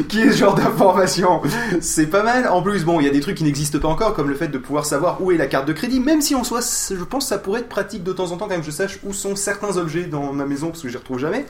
qui 0.08 0.22
ait 0.22 0.32
ce 0.32 0.38
genre 0.38 0.56
d'informations, 0.56 1.42
c'est 1.82 2.08
pas 2.08 2.24
mal. 2.24 2.48
En 2.48 2.62
plus, 2.64 2.86
bon, 2.86 3.00
il 3.02 3.06
y 3.06 3.10
a 3.10 3.12
des 3.12 3.20
trucs 3.20 3.36
qui 3.38 3.44
n'existent 3.44 3.80
pas 3.80 3.90
encore, 3.90 4.14
comme 4.16 4.30
le 4.30 4.36
fait 4.36 4.48
de 4.48 4.58
pouvoir 4.58 4.86
savoir 4.86 5.22
où 5.22 5.32
est 5.34 5.38
la 5.38 5.48
carte 5.48 5.68
de 5.68 5.74
crédit, 5.74 6.00
même 6.00 6.22
si 6.22 6.34
en 6.36 6.44
soi, 6.62 6.96
je 6.98 7.04
pense 7.04 7.26
que 7.26 7.30
ça 7.30 7.38
pourrait 7.38 7.62
être 7.62 7.70
pratique 7.70 8.04
de 8.04 8.14
temps 8.14 8.32
en 8.32 8.38
temps 8.38 8.48
quand 8.48 8.56
même, 8.56 8.64
je 8.64 8.72
sache 8.72 9.00
où 9.04 9.14
sont 9.14 9.36
certains 9.36 9.78
objets 9.78 10.06
dans 10.06 10.34
ma 10.34 10.46
maison 10.46 10.68
parce 10.70 10.82
que 10.82 10.88
je 10.88 10.94
les 10.94 11.00
retrouve 11.00 11.20
jamais. 11.20 11.46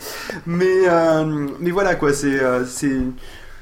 Mais, 0.46 0.88
euh, 0.88 1.48
mais 1.60 1.72
voilà 1.72 1.96
quoi, 1.96 2.14
c'est, 2.14 2.40
euh, 2.42 2.66
c'est, 2.66 2.98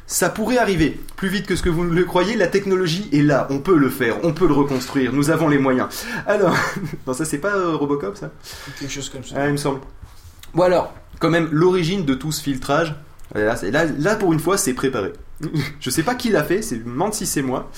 ça 0.07 0.29
pourrait 0.29 0.57
arriver 0.57 0.99
plus 1.15 1.29
vite 1.29 1.45
que 1.47 1.55
ce 1.55 1.63
que 1.63 1.69
vous 1.69 1.83
le 1.83 2.03
croyez. 2.03 2.35
La 2.35 2.47
technologie 2.47 3.07
est 3.13 3.21
là, 3.21 3.47
on 3.49 3.59
peut 3.59 3.77
le 3.77 3.89
faire, 3.89 4.17
on 4.23 4.33
peut 4.33 4.47
le 4.47 4.53
reconstruire, 4.53 5.13
nous 5.13 5.29
avons 5.29 5.47
les 5.47 5.57
moyens. 5.57 5.87
Alors, 6.27 6.55
non, 7.07 7.13
ça 7.13 7.25
c'est 7.25 7.37
pas 7.37 7.55
euh, 7.55 7.75
Robocop 7.75 8.17
ça? 8.17 8.31
Quelque 8.79 8.91
chose 8.91 9.09
comme 9.09 9.23
ça. 9.23 9.35
ah, 9.37 9.45
il 9.47 9.53
me 9.53 9.57
semble. 9.57 9.79
Bon 10.53 10.63
alors, 10.63 10.93
quand 11.19 11.29
même, 11.29 11.47
l'origine 11.51 12.03
de 12.05 12.13
tout 12.13 12.31
ce 12.31 12.41
filtrage, 12.41 12.93
là, 13.33 13.55
c'est- 13.55 13.71
là, 13.71 13.85
là, 13.99 14.15
pour 14.15 14.33
une 14.33 14.39
fois, 14.39 14.57
c'est 14.57 14.73
préparé. 14.73 15.13
je 15.79 15.89
sais 15.89 16.03
pas 16.03 16.15
qui 16.15 16.29
l'a 16.29 16.43
fait, 16.43 16.61
c'est, 16.61 16.75
je 16.75 16.81
me 16.83 16.91
demande 16.91 17.13
si 17.13 17.25
c'est 17.25 17.41
moi. 17.41 17.71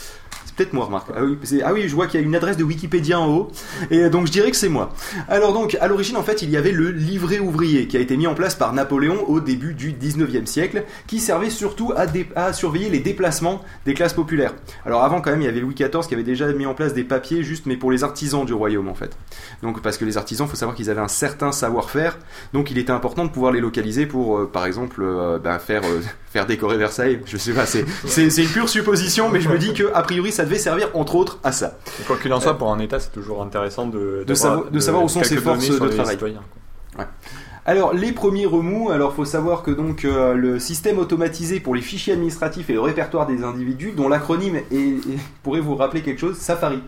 C'est 0.46 0.56
peut-être 0.56 0.74
moi, 0.74 0.86
remarque. 0.86 1.10
Ah 1.16 1.22
ah 1.64 1.74
oui, 1.74 1.88
je 1.88 1.96
vois 1.96 2.08
qu'il 2.08 2.20
y 2.20 2.24
a 2.24 2.26
une 2.26 2.36
adresse 2.36 2.58
de 2.58 2.64
Wikipédia 2.64 3.20
en 3.20 3.28
haut, 3.28 3.52
et 3.90 4.10
donc 4.10 4.28
je 4.28 4.32
dirais 4.32 4.52
que 4.52 4.58
c'est 4.58 4.70
moi. 4.70 4.94
Alors 5.28 5.54
donc, 5.54 5.76
à 5.82 5.88
l'origine, 5.88 6.18
en 6.18 6.24
fait, 6.24 6.42
il 6.42 6.50
y 6.50 6.58
avait 6.58 6.72
le 6.72 6.92
livret 6.92 7.40
ouvrier 7.40 7.88
qui 7.88 7.98
a 7.98 8.00
été 8.00 8.18
mis 8.18 8.28
en 8.28 8.36
place 8.36 8.56
par 8.56 8.74
Napoléon 8.74 9.28
au 9.28 9.40
début 9.40 9.74
du 9.74 9.94
19e 9.94 10.46
siècle, 10.46 10.84
qui 11.08 11.20
servait 11.20 11.50
surtout 11.50 11.94
à, 12.36 12.54
surveiller 12.54 12.90
les 12.90 13.00
déplacements 13.00 13.64
des 13.86 13.94
classes 13.94 14.14
populaires. 14.14 14.54
Alors 14.86 15.04
avant, 15.04 15.22
quand 15.22 15.32
même, 15.32 15.42
il 15.42 15.46
y 15.46 15.48
avait 15.48 15.60
Louis 15.60 15.76
XIV 15.76 16.08
qui 16.08 16.14
avait 16.14 16.24
déjà 16.24 16.52
mis 16.54 16.66
en 16.66 16.74
place 16.74 16.94
des 16.94 17.04
papiers 17.04 17.44
juste, 17.44 17.66
mais 17.66 17.78
pour 17.78 17.92
les 17.92 18.04
artisans 18.04 18.46
du 18.46 18.54
royaume, 18.54 18.90
en 18.90 18.96
fait. 18.96 19.18
Donc 19.62 19.82
parce 19.82 19.98
que 19.98 20.06
les 20.06 20.18
artisans, 20.18 20.48
faut 20.48 20.56
savoir 20.56 20.76
qu'ils 20.76 20.90
avaient 20.90 21.02
un 21.02 21.08
certain 21.08 21.52
savoir-faire, 21.52 22.18
donc 22.54 22.70
il 22.72 22.78
était 22.78 22.92
important 22.92 23.26
de 23.26 23.32
pouvoir 23.32 23.52
les 23.52 23.60
localiser 23.60 24.06
pour, 24.06 24.38
euh, 24.38 24.50
par 24.52 24.66
exemple, 24.66 25.02
euh, 25.04 25.40
ben, 25.40 25.58
faire 25.60 25.82
euh, 25.84 26.02
décorer 26.48 26.78
Versailles. 26.78 27.20
Je 27.26 27.38
sais 27.38 27.54
pas, 27.54 27.66
c'est 27.66 27.86
une 28.44 28.50
pure 28.50 28.70
supposition, 28.70 29.30
mais 29.30 29.42
je 29.42 29.50
me 29.50 29.58
dis 29.58 29.74
que 29.74 29.92
a 29.94 30.02
priori 30.02 30.23
ça 30.32 30.44
devait 30.46 30.58
servir 30.58 30.90
entre 30.94 31.16
autres 31.16 31.40
à 31.44 31.52
ça. 31.52 31.78
Et 32.00 32.04
Quoi 32.04 32.18
qu'il 32.18 32.32
en 32.34 32.40
soit, 32.40 32.58
pour 32.58 32.72
un 32.72 32.80
État, 32.80 33.00
c'est 33.00 33.12
toujours 33.12 33.42
intéressant 33.42 33.88
de, 33.88 34.24
savoir- 34.36 34.72
de 34.72 34.80
savoir 34.80 35.04
où 35.04 35.10
sont 35.10 35.24
ses 35.24 35.38
forces 35.38 35.68
de 35.68 35.88
travail. 35.90 36.12
citoyens. 36.14 36.42
Alors 37.66 37.94
les 37.94 38.12
premiers 38.12 38.46
remous, 38.46 38.90
alors 38.92 39.14
faut 39.14 39.24
savoir 39.26 39.64
que 39.64 39.72
donc 39.72 40.04
euh, 40.04 40.34
le 40.34 40.60
système 40.60 41.00
automatisé 41.00 41.62
pour 41.62 41.76
les 41.76 41.82
fichiers 41.82 42.12
administratifs 42.14 42.70
et 42.70 42.74
le 42.74 42.82
répertoire 42.82 43.26
des 43.26 43.44
individus, 43.44 43.94
dont 43.96 44.10
l'acronyme 44.10 44.58
est, 44.58 44.64
est- 44.76 45.00
pourrait 45.44 45.62
vous 45.62 45.76
rappeler 45.76 46.02
quelque 46.02 46.20
chose, 46.20 46.38
Safari. 46.38 46.80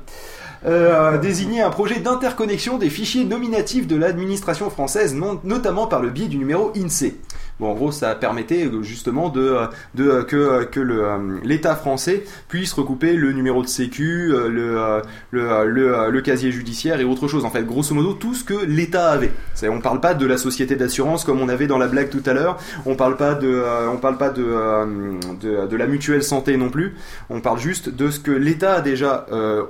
Euh, 0.65 1.17
désignait 1.17 1.61
un 1.61 1.69
projet 1.69 1.99
d'interconnexion 1.99 2.77
des 2.77 2.89
fichiers 2.89 3.23
nominatifs 3.23 3.87
de 3.87 3.95
l'administration 3.95 4.69
française, 4.69 5.13
non- 5.13 5.39
notamment 5.45 5.87
par 5.87 6.01
le 6.01 6.09
biais 6.09 6.27
du 6.27 6.37
numéro 6.37 6.71
INSEE. 6.75 7.15
Bon, 7.59 7.71
en 7.71 7.73
gros, 7.73 7.91
ça 7.91 8.15
permettait 8.15 8.65
euh, 8.65 8.83
justement 8.83 9.31
euh, 9.37 9.67
euh, 9.99 10.23
que, 10.23 11.39
l'État 11.43 11.75
français 11.75 12.25
puisse 12.49 12.73
recouper 12.73 13.13
le 13.13 13.31
numéro 13.31 13.61
de 13.61 13.67
sécu, 13.67 14.33
le, 14.51 16.21
casier 16.21 16.51
judiciaire 16.51 16.99
et 16.99 17.05
autre 17.05 17.29
chose. 17.29 17.45
En 17.45 17.49
fait, 17.49 17.63
grosso 17.63 17.95
modo, 17.95 18.13
tout 18.13 18.33
ce 18.33 18.43
que 18.43 18.65
l'État 18.65 19.09
avait. 19.09 19.31
C'est, 19.53 19.69
on 19.69 19.79
parle 19.79 20.01
pas 20.01 20.13
de 20.13 20.25
la 20.25 20.37
société 20.37 20.75
d'assurance 20.75 21.23
comme 21.23 21.39
on 21.39 21.47
avait 21.47 21.67
dans 21.67 21.77
la 21.77 21.87
blague 21.87 22.09
tout 22.09 22.23
à 22.25 22.33
l'heure. 22.33 22.57
On 22.85 22.95
parle 22.95 23.15
parle 23.15 24.17
pas 24.17 24.29
de, 24.29 25.77
la 25.77 25.87
mutuelle 25.87 26.23
santé 26.23 26.57
non 26.57 26.69
plus. 26.69 26.95
On 27.29 27.39
parle 27.39 27.59
juste 27.59 27.89
de 27.89 28.09
ce 28.09 28.19
que 28.19 28.31
l'État 28.31 28.75
a 28.75 28.81
déjà 28.81 29.27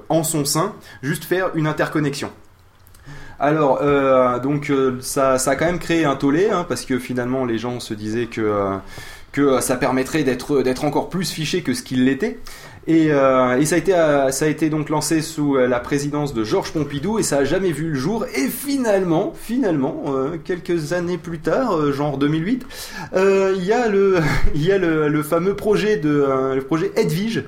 en 0.09 0.23
son 0.23 0.43
sein, 0.45 0.73
juste 1.03 1.25
faire 1.25 1.51
une 1.55 1.67
interconnexion. 1.67 2.31
Alors, 3.39 3.79
euh, 3.81 4.39
donc 4.39 4.69
euh, 4.69 4.97
ça, 5.01 5.37
ça 5.37 5.51
a 5.51 5.55
quand 5.55 5.65
même 5.65 5.79
créé 5.79 6.05
un 6.05 6.15
tollé, 6.15 6.49
hein, 6.49 6.65
parce 6.67 6.85
que 6.85 6.99
finalement 6.99 7.45
les 7.45 7.57
gens 7.57 7.79
se 7.79 7.93
disaient 7.93 8.27
que, 8.27 8.41
euh, 9.37 9.59
ça 9.59 9.75
permettrait 9.75 10.23
d'être 10.23 10.85
encore 10.85 11.09
plus 11.09 11.29
fiché 11.29 11.61
que 11.61 11.73
ce 11.73 11.83
qu'il 11.83 12.05
l'était. 12.05 12.39
Et, 12.87 13.09
ça, 13.09 13.75
a 14.45 14.47
été, 14.47 14.69
donc 14.69 14.89
lancé 14.89 15.21
sous 15.21 15.55
la 15.55 15.81
présidence 15.81 16.33
de 16.33 16.45
Georges 16.45 16.71
Pompidou 16.71 17.19
et 17.19 17.23
ça 17.23 17.39
a 17.39 17.43
jamais 17.43 17.73
vu 17.73 17.89
le 17.89 17.95
jour. 17.95 18.25
Et 18.33 18.47
finalement, 18.47 19.33
finalement, 19.35 20.05
quelques 20.45 20.93
années 20.93 21.17
plus 21.17 21.39
tard, 21.39 21.91
genre 21.91 22.17
2008, 22.17 22.65
euh, 23.15 23.55
il 23.57 23.65
y 23.65 23.73
a 23.73 23.89
le, 23.89 25.23
fameux 25.23 25.55
projet 25.55 25.97
de, 25.97 26.61
projet 26.65 26.93
Edwige. 26.95 27.43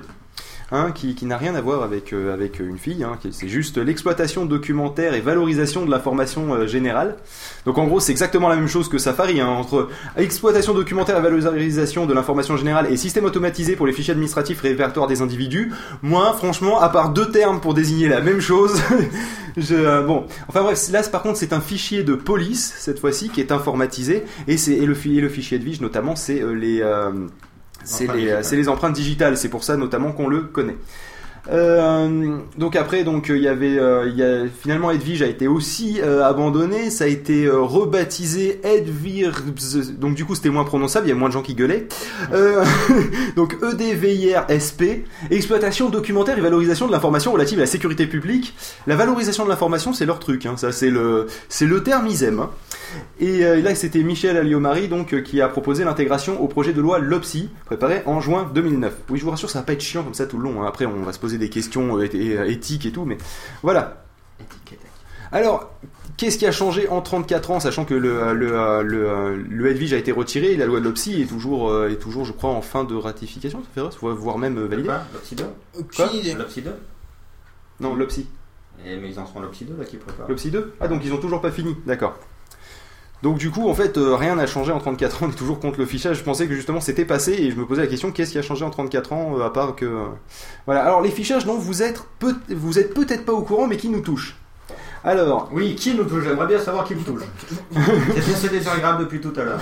Hein, 0.70 0.92
qui, 0.92 1.24
n'a 1.24 1.38
rien 1.38 1.54
à 1.54 1.62
voir 1.62 1.82
avec, 1.82 2.12
euh, 2.12 2.34
avec 2.34 2.60
une 2.60 2.76
fille, 2.76 3.02
hein, 3.02 3.18
c'est 3.30 3.48
juste 3.48 3.78
l'exploitation 3.78 4.44
documentaire 4.44 5.14
et 5.14 5.20
valorisation 5.22 5.86
de 5.86 5.90
l'information 5.90 6.52
euh, 6.52 6.66
générale. 6.66 7.16
Donc 7.64 7.78
en 7.78 7.86
gros 7.86 8.00
c'est 8.00 8.12
exactement 8.12 8.50
la 8.50 8.56
même 8.56 8.68
chose 8.68 8.86
que 8.90 8.98
Safari, 8.98 9.40
hein, 9.40 9.46
entre 9.46 9.88
exploitation 10.18 10.74
documentaire 10.74 11.16
et 11.16 11.22
valorisation 11.22 12.04
de 12.04 12.12
l'information 12.12 12.58
générale 12.58 12.92
et 12.92 12.98
système 12.98 13.24
automatisé 13.24 13.76
pour 13.76 13.86
les 13.86 13.94
fichiers 13.94 14.12
administratifs 14.12 14.60
répertoires 14.60 15.06
des 15.06 15.22
individus. 15.22 15.72
Moi 16.02 16.34
franchement, 16.34 16.78
à 16.78 16.90
part 16.90 17.14
deux 17.14 17.30
termes 17.30 17.62
pour 17.62 17.72
désigner 17.72 18.08
la 18.08 18.20
même 18.20 18.42
chose, 18.42 18.78
je, 19.56 19.74
euh, 19.74 20.02
bon, 20.02 20.26
enfin 20.48 20.62
bref, 20.62 20.90
là 20.90 21.02
par 21.04 21.22
contre 21.22 21.38
c'est 21.38 21.54
un 21.54 21.62
fichier 21.62 22.02
de 22.02 22.14
police 22.14 22.74
cette 22.76 22.98
fois-ci 22.98 23.30
qui 23.30 23.40
est 23.40 23.52
informatisé 23.52 24.24
et, 24.46 24.58
c'est, 24.58 24.76
le, 24.76 24.94
et 25.06 25.20
le 25.22 25.28
fichier 25.30 25.58
de 25.58 25.64
Vige 25.64 25.80
notamment 25.80 26.14
c'est 26.14 26.42
euh, 26.42 26.52
les... 26.52 26.82
euh, 27.80 28.40
c'est 28.42 28.56
les, 28.56 28.62
les 28.62 28.68
empreintes 28.68 28.94
digitales, 28.94 29.36
c'est 29.36 29.48
pour 29.48 29.64
ça 29.64 29.76
notamment 29.76 30.12
qu'on 30.12 30.28
le 30.28 30.40
connaît. 30.42 30.76
Euh, 31.50 32.36
donc 32.58 32.76
après, 32.76 33.04
donc 33.04 33.28
il 33.30 33.38
y 33.38 33.48
avait, 33.48 33.78
euh, 33.78 34.10
y 34.14 34.22
a, 34.22 34.44
finalement 34.60 34.90
Edwige 34.90 35.22
a 35.22 35.26
été 35.26 35.48
aussi 35.48 35.98
euh, 36.02 36.22
abandonné, 36.22 36.90
ça 36.90 37.04
a 37.04 37.06
été 37.06 37.46
euh, 37.46 37.60
rebaptisé 37.62 38.60
Edvirbs, 38.64 39.92
donc 39.98 40.14
du 40.14 40.26
coup 40.26 40.34
c'était 40.34 40.50
moins 40.50 40.64
prononçable, 40.64 41.06
il 41.06 41.10
y 41.10 41.12
a 41.12 41.14
moins 41.14 41.28
de 41.28 41.32
gens 41.32 41.40
qui 41.40 41.54
gueulaient. 41.54 41.86
Euh, 42.34 42.62
donc 43.36 43.56
EDVIRSP, 43.62 45.06
exploitation 45.30 45.88
documentaire 45.88 46.36
et 46.36 46.42
valorisation 46.42 46.86
de 46.86 46.92
l'information 46.92 47.32
relative 47.32 47.58
à 47.58 47.62
la 47.62 47.66
sécurité 47.66 48.06
publique. 48.06 48.54
La 48.86 48.96
valorisation 48.96 49.44
de 49.44 49.48
l'information, 49.48 49.94
c'est 49.94 50.04
leur 50.04 50.18
truc, 50.18 50.44
hein, 50.44 50.58
ça 50.58 50.70
c'est 50.70 50.90
le, 50.90 51.28
c'est 51.48 51.66
le 51.66 51.82
terme 51.82 52.08
ils 52.08 52.24
aiment. 52.24 52.40
hein. 52.40 52.50
Et 53.20 53.44
euh, 53.44 53.60
là, 53.60 53.74
c'était 53.74 54.02
Michel 54.02 54.36
Alliomari 54.36 54.88
donc 54.88 55.12
euh, 55.14 55.20
qui 55.20 55.40
a 55.40 55.48
proposé 55.48 55.84
l'intégration 55.84 56.40
au 56.42 56.48
projet 56.48 56.72
de 56.72 56.80
loi 56.80 56.98
LOPSI, 56.98 57.50
préparé 57.66 58.02
en 58.06 58.20
juin 58.20 58.50
2009. 58.54 58.94
Oui, 59.10 59.18
je 59.18 59.24
vous 59.24 59.30
rassure, 59.30 59.50
ça 59.50 59.58
va 59.60 59.64
pas 59.64 59.72
être 59.74 59.80
chiant 59.82 60.02
comme 60.04 60.14
ça 60.14 60.26
tout 60.26 60.38
le 60.38 60.44
long. 60.44 60.62
hein. 60.62 60.66
Après, 60.66 60.86
on 60.86 61.02
va 61.02 61.12
se 61.12 61.18
poser 61.18 61.38
des 61.38 61.48
questions 61.50 61.96
euh, 61.98 62.06
éthi- 62.06 62.38
éthiques 62.50 62.86
et 62.86 62.92
tout, 62.92 63.04
mais 63.04 63.18
voilà. 63.62 64.04
Alors, 65.32 65.72
Qu'est-ce 66.16 66.36
qui 66.36 66.46
a 66.46 66.50
changé 66.52 66.88
en 66.88 67.00
34 67.00 67.52
ans, 67.52 67.60
sachant 67.60 67.84
que 67.84 67.94
le, 67.94 68.32
le, 68.32 68.82
le, 68.82 69.36
le 69.36 69.70
Edwige 69.70 69.92
a 69.92 69.96
été 69.98 70.10
retiré 70.10 70.46
et 70.50 70.56
la 70.56 70.66
loi 70.66 70.80
de 70.80 70.84
l'OPSI 70.84 71.22
est 71.22 71.26
toujours, 71.26 71.70
euh, 71.70 71.90
est 71.90 71.94
toujours, 71.96 72.24
je 72.24 72.32
crois, 72.32 72.50
en 72.50 72.60
fin 72.60 72.82
de 72.82 72.96
ratification, 72.96 73.60
ça 73.62 73.68
fait 73.72 73.80
vrai, 73.82 73.90
voire- 74.00 74.16
voire 74.16 74.38
même 74.38 74.58
validée. 74.66 74.88
L'Opsi 75.14 75.36
2 75.36 75.44
Quoi 75.94 76.06
Aucune 76.06 76.18
idée. 76.18 76.34
L'Opsi 76.34 76.62
2 76.62 76.72
Non, 77.78 77.94
l'OPSI. 77.94 78.26
Et, 78.84 78.96
Mais 78.96 79.10
ils 79.10 79.20
en 79.20 79.26
sont 79.26 79.38
l'Opsi 79.38 79.64
2 79.64 79.76
là 79.78 79.84
qui 79.84 79.96
préparent. 79.96 80.28
L'OPSI 80.28 80.50
2 80.50 80.72
Ah, 80.80 80.88
donc 80.88 81.02
ils 81.04 81.12
ont 81.12 81.18
toujours 81.18 81.40
pas 81.40 81.52
fini, 81.52 81.76
d'accord. 81.86 82.18
Donc 83.22 83.38
du 83.38 83.50
coup, 83.50 83.68
en 83.68 83.74
fait, 83.74 83.98
euh, 83.98 84.14
rien 84.14 84.36
n'a 84.36 84.46
changé 84.46 84.70
en 84.72 84.78
34 84.78 85.22
ans, 85.22 85.26
on 85.26 85.30
est 85.30 85.34
toujours 85.34 85.58
contre 85.58 85.78
le 85.80 85.86
fichage. 85.86 86.18
Je 86.18 86.22
pensais 86.22 86.46
que 86.46 86.54
justement 86.54 86.80
c'était 86.80 87.04
passé 87.04 87.32
et 87.32 87.50
je 87.50 87.56
me 87.56 87.66
posais 87.66 87.80
la 87.82 87.88
question, 87.88 88.12
qu'est-ce 88.12 88.30
qui 88.32 88.38
a 88.38 88.42
changé 88.42 88.64
en 88.64 88.70
34 88.70 89.12
ans, 89.12 89.34
euh, 89.38 89.44
à 89.44 89.50
part 89.52 89.74
que... 89.74 89.84
euh, 89.84 90.04
Voilà, 90.66 90.84
alors 90.84 91.00
les 91.00 91.10
fichages 91.10 91.44
dont 91.44 91.56
vous 91.58 91.82
êtes, 91.82 92.00
peut- 92.20 92.36
vous 92.48 92.78
êtes 92.78 92.94
peut-être 92.94 93.24
pas 93.24 93.32
au 93.32 93.42
courant, 93.42 93.66
mais 93.66 93.76
qui 93.76 93.88
nous 93.88 94.00
touchent? 94.00 94.36
Alors, 95.04 95.48
Oui, 95.52 95.74
qui 95.76 95.94
nous 95.94 96.04
touche? 96.04 96.24
J'aimerais 96.24 96.46
bien 96.48 96.58
savoir 96.58 96.84
qui 96.84 96.94
me 96.94 97.00
touche. 97.02 97.22
C'est 98.14 98.20
c'est 98.22 98.48
désagréable 98.50 99.00
depuis 99.04 99.20
tout 99.20 99.32
à 99.36 99.44
l'heure? 99.44 99.60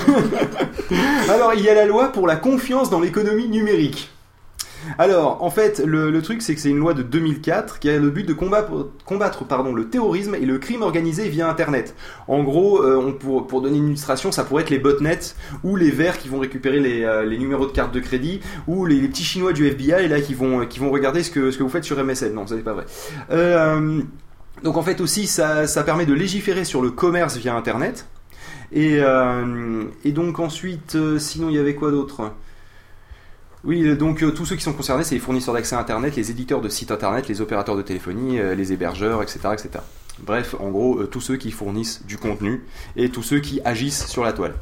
Alors, 1.29 1.53
il 1.55 1.61
y 1.63 1.69
a 1.69 1.75
la 1.75 1.85
loi 1.87 2.09
pour 2.09 2.27
la 2.27 2.37
confiance 2.37 2.89
dans 2.91 3.01
l'économie 3.01 3.49
numérique. 3.49 4.11
Alors, 4.99 5.43
en 5.43 5.51
fait, 5.51 5.81
le, 5.85 6.21
truc, 6.23 6.43
c'est 6.43 6.55
que 6.55 6.61
c'est 6.61 6.71
une 6.71 6.79
loi 6.79 6.95
de 6.95 7.03
2004 7.03 7.79
qui 7.79 7.91
a 7.91 7.99
le 7.99 8.11
but 8.11 8.27
de 8.27 8.33
combattre, 8.33 9.45
le 9.75 9.89
terrorisme 9.89 10.35
et 10.35 10.47
le 10.47 10.59
crime 10.59 10.83
organisé 10.83 11.29
via 11.29 11.49
Internet. 11.49 11.95
En 12.29 12.43
gros, 12.43 12.83
euh, 12.83 13.13
pour, 13.13 13.63
donner 13.63 13.79
une 13.79 13.89
illustration, 13.89 14.33
ça 14.33 14.45
pourrait 14.45 14.63
être 14.63 14.71
les 14.71 14.79
botnets 14.79 15.35
ou 15.65 15.77
les 15.77 15.91
verts 15.91 16.19
qui 16.19 16.29
vont 16.29 16.39
récupérer 16.39 16.81
les, 16.81 17.05
euh, 17.05 17.25
les 17.25 17.39
numéros 17.39 17.67
de 17.67 17.73
carte 17.73 17.95
de 17.95 18.01
crédit 18.01 18.41
ou 18.67 18.87
les, 18.87 19.07
petits 19.07 19.25
chinois 19.25 19.53
du 19.53 19.67
FBI 19.67 20.09
là 20.09 20.21
qui 20.21 20.35
vont, 20.35 20.67
qui 20.67 20.79
vont 20.79 20.91
regarder 20.91 21.23
ce 21.23 21.31
que, 21.31 21.63
vous 21.63 21.69
faites 21.69 21.85
sur 21.85 22.03
MSN. 22.03 22.35
Non, 22.35 22.47
ça 22.47 22.57
c'est 22.57 22.63
pas 22.63 22.75
vrai. 22.75 22.85
Euh, 23.31 24.03
donc 24.63 24.77
en 24.77 24.83
fait 24.83 25.01
aussi, 25.01 25.27
ça, 25.27 25.67
permet 25.85 26.07
de 26.07 26.15
légiférer 26.15 26.65
sur 26.65 26.83
le 26.83 26.91
commerce 26.91 27.37
via 27.37 27.55
Internet. 27.55 28.07
Et, 28.73 28.99
euh, 29.01 29.85
donc 30.05 30.41
ensuite, 30.41 30.97
euh, 30.97 31.19
sinon 31.19 31.51
il 31.51 31.57
y 31.57 31.59
avait 31.59 31.75
quoi 31.75 31.91
d'autre? 31.91 32.33
Oui, 33.65 33.83
euh, 33.87 33.97
donc 33.97 34.23
euh, 34.23 34.31
tous 34.31 34.45
ceux 34.45 34.57
qui 34.57 34.63
sont 34.63 34.73
concernés, 34.73 35.05
c'est 35.05 35.15
les 35.15 35.21
fournisseurs 35.21 35.55
d'accès 35.55 35.77
Internet, 35.77 36.17
les 36.17 36.31
éditeurs 36.31 36.61
de 36.61 36.69
sites 36.69 36.91
Internet, 36.91 37.29
les 37.29 37.41
opérateurs 37.41 37.77
de 37.77 37.83
téléphonie, 37.83 38.39
euh, 38.39 38.55
les 38.55 38.73
hébergeurs, 38.73 39.23
etc., 39.23 39.41
etc. 39.53 39.71
Bref, 40.21 40.55
en 40.61 40.71
gros, 40.71 41.05
tous 41.05 41.21
ceux 41.21 41.37
qui 41.37 41.51
fournissent 41.51 42.07
du 42.07 42.17
contenu 42.17 42.65
et 42.97 43.11
tous 43.11 43.23
ceux 43.23 43.41
qui 43.41 43.61
agissent 43.65 44.07
sur 44.07 44.25
la 44.25 44.33
toile. 44.33 44.55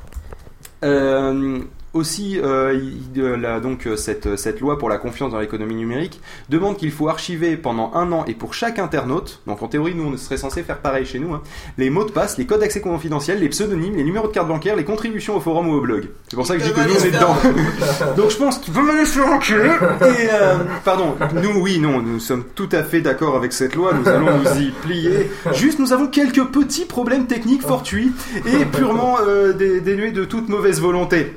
Aussi, 1.95 2.41
euh, 2.43 2.75
il- 3.15 3.21
euh, 3.23 3.61
donc 3.61 3.87
euh, 3.87 3.95
cette, 3.97 4.37
cette 4.37 4.61
loi 4.61 4.79
pour 4.79 4.89
la 4.89 4.99
confiance 4.99 5.31
dans 5.33 5.39
l'économie 5.39 5.77
numérique 5.77 6.21
demande 6.49 6.77
qu'il 6.77 6.91
faut 6.91 7.09
archiver 7.09 7.57
pendant 7.57 7.93
un 7.95 8.11
an 8.11 8.25
et 8.27 8.35
pour 8.35 8.53
chaque 8.53 8.79
internaute, 8.81 9.41
donc 9.47 9.63
en 9.63 9.69
théorie 9.69 9.95
nous 9.95 10.11
on 10.13 10.17
serait 10.17 10.37
censé 10.37 10.65
faire 10.65 10.79
pareil 10.79 11.07
chez 11.07 11.21
nous, 11.21 11.33
hein, 11.35 11.43
les 11.79 11.91
mots 11.91 12.05
de 12.05 12.11
passe, 12.11 12.37
les 12.37 12.47
codes 12.47 12.61
d'accès 12.61 12.81
confidentiels, 12.81 13.39
les 13.39 13.49
pseudonymes, 13.49 13.95
les 13.97 14.03
numéros 14.03 14.27
de 14.27 14.33
carte 14.33 14.49
bancaire, 14.49 14.75
les 14.75 14.83
contributions 14.85 15.37
au 15.37 15.41
forum 15.41 15.69
ou 15.69 15.75
au 15.75 15.81
blog. 15.81 16.09
C'est 16.29 16.35
pour 16.37 16.47
ça 16.47 16.57
que 16.57 16.61
je 16.65 16.67
dis 16.67 16.73
que 16.73 16.81
nous 16.81 16.95
on 17.01 17.05
est 17.05 17.11
dedans. 17.13 17.37
donc 18.17 18.31
je 18.31 18.37
pense 18.37 18.59
qu'il 18.59 18.75
peut 18.75 18.83
me 18.83 18.99
laisser 18.99 19.21
enculer. 19.21 19.71
Et 20.03 20.29
euh, 20.33 20.57
pardon, 20.85 21.15
nous 21.41 21.61
oui, 21.61 21.79
non, 21.79 22.03
nous 22.03 22.19
sommes 22.19 22.43
tout 22.57 22.69
à 22.73 22.83
fait 22.83 23.03
d'accord 23.03 23.37
avec 23.37 23.53
cette 23.53 23.77
loi, 23.77 23.93
nous 23.95 24.09
allons 24.09 24.39
nous 24.39 24.61
y 24.61 24.71
plier. 24.83 25.31
Juste 25.53 25.79
nous 25.79 25.93
avons 25.93 26.09
quelques 26.09 26.45
petits 26.47 26.87
problèmes 26.87 27.27
techniques 27.27 27.63
fortuits 27.63 28.11
et 28.47 28.65
purement 28.65 29.19
euh, 29.27 29.53
dé- 29.53 29.81
dénués 29.81 30.11
de 30.11 30.25
toute 30.25 30.49
mauvaise 30.49 30.81
volonté. 30.81 31.37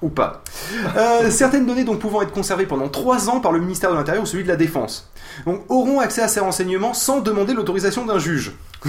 Ou 0.00 0.10
pas. 0.10 0.42
Euh, 0.96 1.28
certaines 1.28 1.66
données 1.66 1.82
donc 1.82 1.98
pouvant 1.98 2.22
être 2.22 2.30
conservées 2.30 2.66
pendant 2.66 2.88
3 2.88 3.30
ans 3.30 3.40
par 3.40 3.50
le 3.50 3.58
ministère 3.58 3.90
de 3.90 3.96
l'Intérieur 3.96 4.22
ou 4.22 4.26
celui 4.26 4.44
de 4.44 4.48
la 4.48 4.54
Défense. 4.54 5.10
Donc 5.44 5.62
auront 5.68 5.98
accès 5.98 6.22
à 6.22 6.28
ces 6.28 6.38
renseignements 6.38 6.94
sans 6.94 7.20
demander 7.20 7.52
l'autorisation 7.52 8.06
d'un 8.06 8.18
juge. 8.20 8.52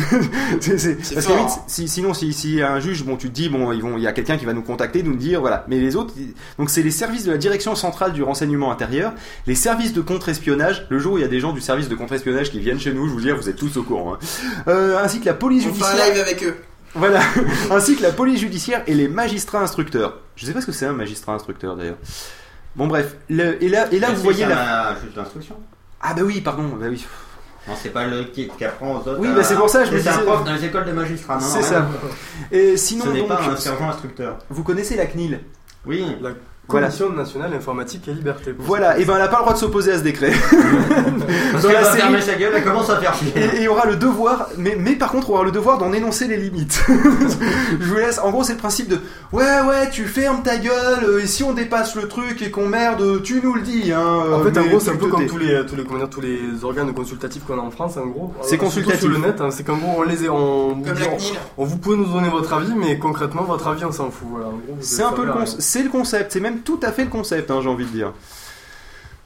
C'est 0.61 0.95
parce 1.13 1.25
que 1.25 1.31
limite, 1.31 1.49
si, 1.67 1.87
sinon, 1.87 2.13
si, 2.13 2.31
si 2.33 2.61
un 2.61 2.79
juge, 2.79 3.03
bon, 3.03 3.15
tu 3.17 3.29
te 3.29 3.33
dis, 3.33 3.49
bon, 3.49 3.71
ils 3.71 3.81
vont, 3.81 3.97
il 3.97 4.03
y 4.03 4.07
a 4.07 4.11
quelqu'un 4.11 4.37
qui 4.37 4.45
va 4.45 4.53
nous 4.53 4.61
contacter, 4.61 5.01
nous 5.01 5.15
dire, 5.15 5.39
voilà. 5.41 5.65
Mais 5.67 5.79
les 5.79 5.95
autres, 5.95 6.13
donc 6.59 6.69
c'est 6.69 6.83
les 6.83 6.91
services 6.91 7.23
de 7.25 7.31
la 7.31 7.37
direction 7.37 7.73
centrale 7.75 8.13
du 8.13 8.21
renseignement 8.21 8.71
intérieur, 8.71 9.13
les 9.47 9.55
services 9.55 9.93
de 9.93 10.01
contre-espionnage. 10.01 10.85
Le 10.89 10.99
jour 10.99 11.13
où 11.13 11.17
il 11.17 11.21
y 11.21 11.25
a 11.25 11.27
des 11.29 11.39
gens 11.39 11.53
du 11.53 11.61
service 11.61 11.89
de 11.89 11.95
contre-espionnage 11.95 12.51
qui 12.51 12.59
viennent 12.59 12.79
chez 12.79 12.93
nous, 12.93 13.07
je 13.07 13.13
vous 13.13 13.21
dire, 13.21 13.35
vous 13.35 13.49
êtes 13.49 13.55
tous 13.55 13.77
au 13.77 13.83
courant. 13.83 14.13
hein. 14.13 14.19
Euh, 14.67 15.03
ainsi 15.03 15.19
que 15.19 15.25
la 15.25 15.33
police 15.33 15.63
On 15.65 15.73
judiciaire. 15.73 16.11
live 16.13 16.21
avec 16.21 16.43
eux. 16.43 16.55
Voilà, 16.95 17.21
ainsi 17.71 17.95
que 17.95 18.01
la 18.03 18.11
police 18.11 18.39
judiciaire 18.39 18.83
et 18.87 18.93
les 18.93 19.07
magistrats 19.07 19.61
instructeurs. 19.61 20.17
Je 20.35 20.45
sais 20.45 20.53
pas 20.53 20.61
ce 20.61 20.65
que 20.65 20.71
c'est 20.71 20.85
un 20.85 20.93
magistrat 20.93 21.33
instructeur 21.33 21.75
d'ailleurs. 21.75 21.97
Bon 22.75 22.87
bref, 22.87 23.15
le- 23.29 23.61
et 23.63 23.69
là, 23.69 23.87
et 23.91 23.99
là 23.99 24.09
vous 24.11 24.21
voyez 24.23 24.45
la. 24.45 24.55
m'a 24.55 24.95
juste 25.03 25.15
l'instruction. 25.15 25.55
Ah 26.01 26.13
bah 26.13 26.21
oui, 26.23 26.41
pardon, 26.41 26.63
bah 26.79 26.87
oui. 26.89 27.05
Non, 27.67 27.73
c'est 27.79 27.89
pas 27.89 28.07
le 28.07 28.23
qui, 28.23 28.47
qui 28.47 28.65
apprend 28.65 28.93
aux 28.95 28.99
autres. 28.99 29.17
Oui, 29.19 29.27
à- 29.27 29.33
bah 29.35 29.43
c'est 29.43 29.55
pour 29.55 29.69
ça, 29.69 29.85
je 29.85 29.91
me 29.91 29.99
C'est 29.99 30.09
un 30.09 30.13
disais- 30.13 30.23
prof 30.25 30.43
dans 30.45 30.53
les 30.53 30.65
écoles 30.65 30.85
de 30.85 30.91
magistrats. 30.91 31.35
non, 31.35 31.41
C'est 31.41 31.61
ça. 31.61 31.87
Et 32.51 32.77
sinon, 32.77 33.05
Ce 33.05 33.09
n'est 33.09 33.19
donc, 33.19 33.27
pas 33.27 33.41
un 33.43 33.55
sergent 33.57 33.89
instructeur. 33.89 34.37
vous 34.49 34.63
connaissez 34.63 34.95
la 34.95 35.05
CNIL? 35.05 35.41
Oui. 35.85 36.05
La 36.21 36.31
Voilà. 36.69 36.87
Commission 36.87 37.11
nationale 37.11 37.53
informatique 37.53 38.07
et 38.07 38.13
liberté. 38.13 38.53
Voilà, 38.57 38.97
et 38.99 39.05
ben 39.05 39.15
elle 39.15 39.21
n'a 39.23 39.27
pas 39.27 39.37
le 39.37 39.41
droit 39.43 39.53
de 39.53 39.57
s'opposer 39.59 39.91
à 39.91 39.97
ce 39.97 40.03
décret. 40.03 40.31
Parce 41.51 41.63
Dans 41.63 41.69
la 41.71 41.81
va 41.81 41.85
série- 41.87 41.97
fermer 42.01 42.21
sa 42.21 42.35
gueule, 42.35 42.53
elle 42.55 42.63
commence 42.63 42.89
à 42.89 42.97
faire 42.97 43.13
chier. 43.15 43.33
Et, 43.35 43.63
et 43.63 43.67
aura 43.67 43.85
le 43.87 43.95
devoir, 43.95 44.47
mais, 44.57 44.75
mais 44.79 44.95
par 44.95 45.11
contre 45.11 45.29
aura 45.31 45.43
le 45.43 45.51
devoir 45.51 45.77
d'en 45.77 45.91
énoncer 45.93 46.27
les 46.27 46.37
limites. 46.37 46.83
je 47.79 47.85
vous 47.85 47.95
laisse, 47.95 48.19
en 48.19 48.31
gros 48.31 48.43
c'est 48.43 48.53
le 48.53 48.59
principe 48.59 48.87
de 48.89 48.99
ouais 49.31 49.43
ouais 49.67 49.89
tu 49.91 50.05
fermes 50.05 50.41
ta 50.43 50.57
gueule 50.57 51.03
euh, 51.07 51.19
et 51.23 51.27
si 51.27 51.43
on 51.43 51.53
dépasse 51.53 51.95
le 51.95 52.07
truc 52.07 52.41
et 52.41 52.51
qu'on 52.51 52.67
merde 52.67 53.21
tu 53.23 53.41
nous 53.43 53.53
le 53.55 53.61
dis 53.61 53.91
hein. 53.91 53.99
En 54.33 54.39
fait, 54.43 54.57
en 54.57 54.65
gros, 54.65 54.79
c'est 54.79 54.91
un 54.91 54.95
peu 54.95 55.07
comme 55.07 55.25
tous 55.25 55.37
les, 55.37 55.65
tous 55.65 55.75
les, 55.75 55.83
comment 55.83 55.97
dire, 55.99 56.09
tous 56.09 56.21
les 56.21 56.39
organes 56.63 56.93
consultatifs 56.93 57.43
qu'on 57.45 57.57
a 57.59 57.61
en 57.61 57.71
France, 57.71 57.97
en 57.97 58.05
gros. 58.07 58.33
C'est 58.41 58.57
consultatif. 58.57 58.99
Sur 59.01 59.09
le 59.09 59.17
net, 59.17 59.39
hein, 59.41 59.49
c'est 59.51 59.63
qu'en 59.63 59.77
gros, 59.77 59.95
on 59.99 60.03
les 60.03 60.25
est, 60.25 60.29
on, 60.29 60.71
on- 60.71 60.83
on 61.57 61.65
vous 61.65 61.77
pouvez 61.77 61.97
nous 61.97 62.05
donner 62.05 62.29
votre 62.29 62.53
avis, 62.53 62.73
mais 62.75 62.97
concrètement, 62.99 63.43
votre 63.43 63.67
avis, 63.67 63.85
on 63.85 63.91
s'en 63.91 64.09
fout. 64.11 64.27
Voilà, 64.29 64.47
C'est 64.81 65.03
un 65.03 65.11
peu 65.11 65.25
le, 65.25 65.31
con- 65.33 65.39
le 65.39 65.89
concept, 65.89 66.31
c'est 66.33 66.39
même 66.39 66.58
tout 66.63 66.79
à 66.83 66.91
fait 66.91 67.03
le 67.03 67.09
concept, 67.09 67.51
hein, 67.51 67.59
j'ai 67.61 67.69
envie 67.69 67.85
de 67.85 67.91
dire. 67.91 68.13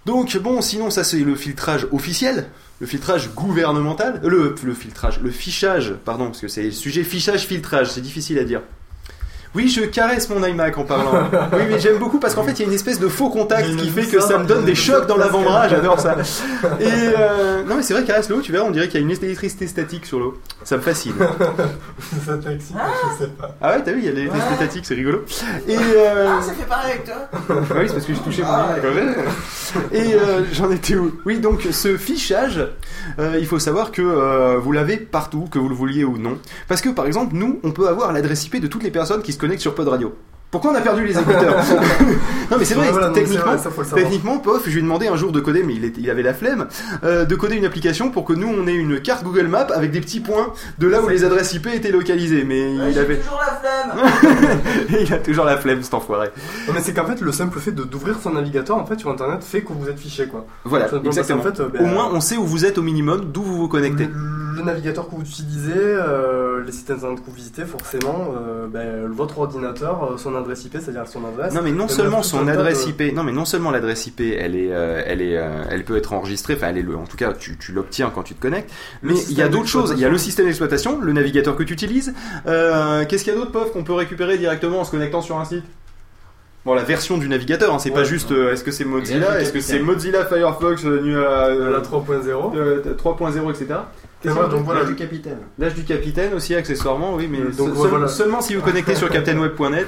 Donc 0.06 0.36
bon, 0.38 0.62
sinon 0.62 0.90
ça 0.90 1.04
c'est 1.04 1.20
le 1.20 1.36
filtrage 1.36 1.88
officiel, 1.92 2.48
le 2.80 2.88
filtrage 2.88 3.34
gouvernemental, 3.34 4.20
euh, 4.24 4.30
le, 4.30 4.56
le 4.64 4.74
filtrage, 4.74 5.20
le 5.22 5.32
fichage, 5.32 5.94
pardon, 6.04 6.26
parce 6.26 6.42
que 6.42 6.48
c'est 6.48 6.64
le 6.64 6.72
sujet 6.72 7.04
fichage-filtrage, 7.04 7.92
c'est 7.92 8.02
difficile 8.02 8.38
à 8.40 8.44
dire. 8.44 8.62
Oui, 9.56 9.68
je 9.70 9.82
caresse 9.82 10.30
mon 10.30 10.44
iMac 10.44 10.78
en 10.78 10.84
parlant. 10.84 11.12
Oui, 11.54 11.64
mais 11.70 11.80
j'aime 11.80 11.98
beaucoup 11.98 12.20
parce 12.20 12.34
qu'en 12.34 12.44
fait, 12.44 12.54
il 12.54 12.60
y 12.62 12.64
a 12.64 12.68
une 12.68 12.74
espèce 12.74 13.00
de 13.00 13.08
faux 13.08 13.30
contact 13.30 13.68
J'ai 13.68 13.76
qui 13.76 13.90
fait 13.90 14.06
que 14.06 14.20
ça, 14.20 14.38
me 14.38 14.46
donne 14.46 14.62
j'ai 14.62 14.72
des 14.72 14.76
chocs 14.76 15.08
dans 15.08 15.18
l'avant-bras, 15.18 15.68
j'adore 15.70 16.00
ça. 16.00 16.16
Et 16.80 16.86
euh, 16.88 17.64
non, 17.64 17.76
mais 17.76 17.84
c'est 17.84 17.94
vrai, 17.94 18.04
caresse-le, 18.04 18.42
tu 18.42 18.52
verras, 18.52 18.66
on 18.66 18.72
dirait 18.72 18.88
qu'il 18.88 19.00
y 19.00 19.04
a 19.04 19.06
une 19.06 19.12
électricité 19.12 19.68
statique 19.68 20.06
sur 20.06 20.20
l'eau. 20.20 20.40
Ça 20.64 20.78
me 20.78 20.82
fascine. 20.82 21.14
Ça 22.26 22.38
t'excite, 22.38 22.76
je 22.76 23.24
sais 23.24 23.30
pas. 23.32 23.56
Ah 23.62 23.72
ouais, 23.76 23.84
t'as 23.84 23.92
vu, 23.92 24.00
il 24.00 24.06
y 24.06 24.08
a 24.08 24.12
de 24.12 24.18
l'électricité 24.18 24.56
statique, 24.56 24.86
c'est 24.86 24.96
rigolo. 24.96 25.24
Et 25.68 25.78
euh, 25.78 26.28
Ah, 26.30 26.42
ça 26.42 26.54
fait 26.54 26.68
pareil 26.68 26.92
avec 26.94 27.06
toi. 27.06 27.16
Ah 27.32 27.54
oui, 27.80 27.86
c'est 27.88 27.94
parce 27.94 28.06
que 28.06 28.14
je 28.14 28.20
touchais 28.20 28.42
mon 28.42 28.48
iMac. 28.48 29.18
Et 29.92 30.14
euh, 30.14 30.44
j'en 30.52 30.72
étais 30.72 30.96
où? 30.96 31.20
Oui, 31.26 31.40
donc 31.40 31.68
ce 31.72 31.98
fichage, 31.98 32.66
euh, 33.20 33.38
il 33.40 33.46
faut 33.46 33.60
savoir 33.60 33.92
que 33.92 34.02
euh, 34.02 34.58
vous 34.60 34.72
l'avez 34.72 34.98
partout, 34.98 35.48
que 35.52 35.60
vous 35.60 35.70
le 35.70 35.76
vouliez 35.76 36.04
ou 36.04 36.18
non. 36.18 36.38
Parce 36.68 36.82
que 36.82 36.90
par 36.90 37.06
exemple, 37.06 37.36
nous, 37.36 37.60
on 37.64 37.72
peut 37.72 37.88
avoir 37.88 38.12
l'adresse 38.14 38.46
IP 38.46 38.62
de 38.62 38.68
toutes 38.68 38.84
les 38.84 38.92
personnes 38.92 39.22
qui 39.22 39.34
se 39.34 39.38
connectent 39.44 39.62
sur 39.62 39.76
Pod 39.76 39.90
Radio. 39.90 40.16
Pourquoi 40.52 40.72
on 40.72 40.76
a 40.76 40.80
perdu 40.80 41.06
les 41.06 41.20
écouteurs 41.20 41.58
Non 42.52 42.58
mais 42.58 42.64
c'est 42.64 42.76
vrai, 42.76 42.92
Voilà, 42.92 43.10
techniquement, 43.10 43.58
ça. 43.58 43.70
Techniquement, 43.94 44.38
pof, 44.38 44.62
je 44.66 44.72
lui 44.72 44.80
ai 44.80 44.82
demandé 44.82 45.08
un 45.08 45.18
jour 45.18 45.34
de 45.34 45.42
coder, 45.42 45.64
mais 45.64 45.74
il, 45.74 46.10
avait 46.10 46.22
la 46.22 46.34
flemme, 46.34 46.68
euh, 47.04 47.26
de 47.26 47.36
coder 47.36 47.58
une 47.58 47.66
application 47.66 48.10
pour 48.10 48.24
que 48.24 48.32
nous 48.32 48.48
on 48.48 48.68
ait 48.68 48.74
une 48.74 49.02
carte 49.02 49.26
Google 49.26 49.48
Maps 49.48 49.68
avec 49.76 49.92
des 49.92 50.00
petits 50.00 50.22
points 50.22 50.54
de 50.78 50.88
là 50.88 51.02
où 51.02 51.10
les 51.10 51.26
adresses 51.26 51.52
IP 51.54 51.68
étaient 51.74 51.92
localisées. 51.92 52.46
Mais 52.46 52.74
il 52.74 52.98
avait, 52.98 53.18
toujours 53.18 53.42
la 53.42 53.60
flemme. 53.60 54.60
il 55.02 55.14
a 55.14 55.18
toujours 55.18 55.44
la 55.44 55.58
flemme 55.58 55.84
cet 55.84 55.94
enfoiré. 55.94 56.30
Non, 56.68 56.74
mais 56.74 56.80
c'est 56.80 56.94
qu'en 56.94 57.06
fait, 57.06 57.20
le 57.20 57.32
simple 57.34 57.60
fait 57.60 57.74
de- 57.74 57.84
d'ouvrir 57.84 58.16
son 58.22 58.30
navigateur 58.30 58.78
en 58.78 58.86
fait 58.86 58.98
sur 58.98 59.10
internet 59.10 59.44
fait 59.44 59.62
que 59.62 59.74
vous 59.74 59.90
êtes 59.90 60.00
fiché 60.00 60.28
quoi. 60.28 60.46
Voilà, 60.64 60.88
exactement. 61.04 61.42
fait, 61.42 61.60
euh, 61.60 61.68
ben, 61.68 61.84
Au 61.84 61.88
moins, 61.88 62.10
on 62.14 62.22
sait 62.22 62.38
où 62.38 62.46
vous 62.46 62.64
êtes 62.64 62.78
au 62.78 62.84
minimum, 62.84 63.26
d'où 63.34 63.44
vous 63.44 63.58
vous 63.58 63.68
connectez. 63.68 64.06
Le, 64.06 64.43
le 64.56 64.62
navigateur 64.64 65.10
que 65.10 65.16
vous 65.16 65.22
utilisez, 65.22 65.72
euh, 65.76 66.64
les 66.64 66.72
sites 66.72 66.92
internet 66.92 67.20
que 67.22 67.26
vous 67.30 67.36
visitez, 67.36 67.64
forcément, 67.66 68.34
euh, 68.38 68.68
ben, 68.68 69.08
votre 69.12 69.40
ordinateur, 69.40 70.04
euh, 70.14 70.18
son 70.18 70.36
adresse 70.36 70.66
IP, 70.66 70.74
c'est-à-dire 70.80 71.08
son 71.08 71.26
adresse. 71.26 71.54
Non 71.54 71.62
mais 71.62 71.72
non 71.72 71.88
seulement 71.88 72.24
son 72.24 72.48
adresse 72.48 72.86
de- 72.86 72.92
IP, 72.92 73.16
non 73.16 73.24
mais 73.24 73.32
non 73.32 73.46
seulement 73.46 73.72
l'adresse 73.72 74.06
IP, 74.08 74.22
elle 74.22 74.56
est, 74.56 74.72
euh, 74.72 75.02
elle 75.06 75.22
est, 75.22 75.38
euh, 75.38 75.64
elle 75.70 75.84
peut 75.86 75.98
être 75.98 76.14
enregistrée, 76.14 76.54
enfin 76.56 76.68
elle 76.70 76.78
est 76.78 76.82
le, 76.84 76.96
en 76.96 77.06
tout 77.06 77.18
cas 77.18 77.34
tu, 77.34 77.58
tu 77.58 77.72
l'obtiens 77.72 78.12
quand 78.14 78.24
tu 78.24 78.36
te 78.36 78.42
connectes. 78.42 78.70
Mais 79.02 79.14
il 79.30 79.38
y 79.38 79.42
a 79.42 79.48
d'autres 79.50 79.68
choses. 79.68 79.92
Il 79.96 80.00
y 80.00 80.06
a 80.06 80.10
le 80.10 80.18
système 80.18 80.46
d'exploitation, 80.46 81.00
le 81.02 81.14
navigateur 81.14 81.56
que 81.56 81.64
tu 81.64 81.74
utilises. 81.74 82.14
Euh, 82.48 83.06
Qu'est-ce 83.08 83.24
qu'il 83.24 83.34
y 83.34 83.36
a 83.36 83.40
d'autre, 83.40 83.52
pof, 83.52 83.72
qu'on 83.72 83.84
peut 83.84 83.94
récupérer 83.94 84.38
directement 84.38 84.80
en 84.82 84.84
se 84.84 84.92
connectant 84.92 85.22
sur 85.22 85.38
un 85.40 85.46
site? 85.46 85.64
Bon, 86.66 86.74
la 86.76 86.84
version 86.84 87.18
du 87.18 87.28
navigateur, 87.28 87.74
hein, 87.74 87.80
c'est 87.80 87.92
pas 87.92 88.00
Ouais. 88.00 88.06
juste. 88.06 88.32
euh, 88.32 88.54
Est-ce 88.54 88.64
que 88.64 88.72
c'est 88.72 88.86
Mozilla 88.86 89.42
Est-ce 89.42 89.52
que 89.52 89.60
c'est. 89.60 89.80
Mozilla 89.80 90.24
Firefox 90.26 90.86
euh, 90.86 91.02
nu- 91.02 91.14
euh, 91.18 91.70
La 91.72 91.82
3.0. 91.82 92.54
euh, 92.56 92.82
3.0, 92.98 93.50
etc. 93.52 93.80
Donc 94.24 94.64
voilà, 94.64 94.82
L'âge 94.82 94.90
du 94.90 94.96
capitaine. 94.96 95.38
L'âge 95.60 95.74
du 95.76 95.84
capitaine 95.84 96.34
aussi, 96.34 96.56
accessoirement, 96.56 97.16
oui, 97.16 97.28
mais 97.30 97.40
Donc, 97.40 97.76
se- 97.76 97.82
seul- 97.90 98.10
seulement 98.10 98.42
si 98.42 98.56
vous 98.56 98.62
connectez 98.62 98.96
sur 98.96 99.10
captainweb.net. 99.10 99.88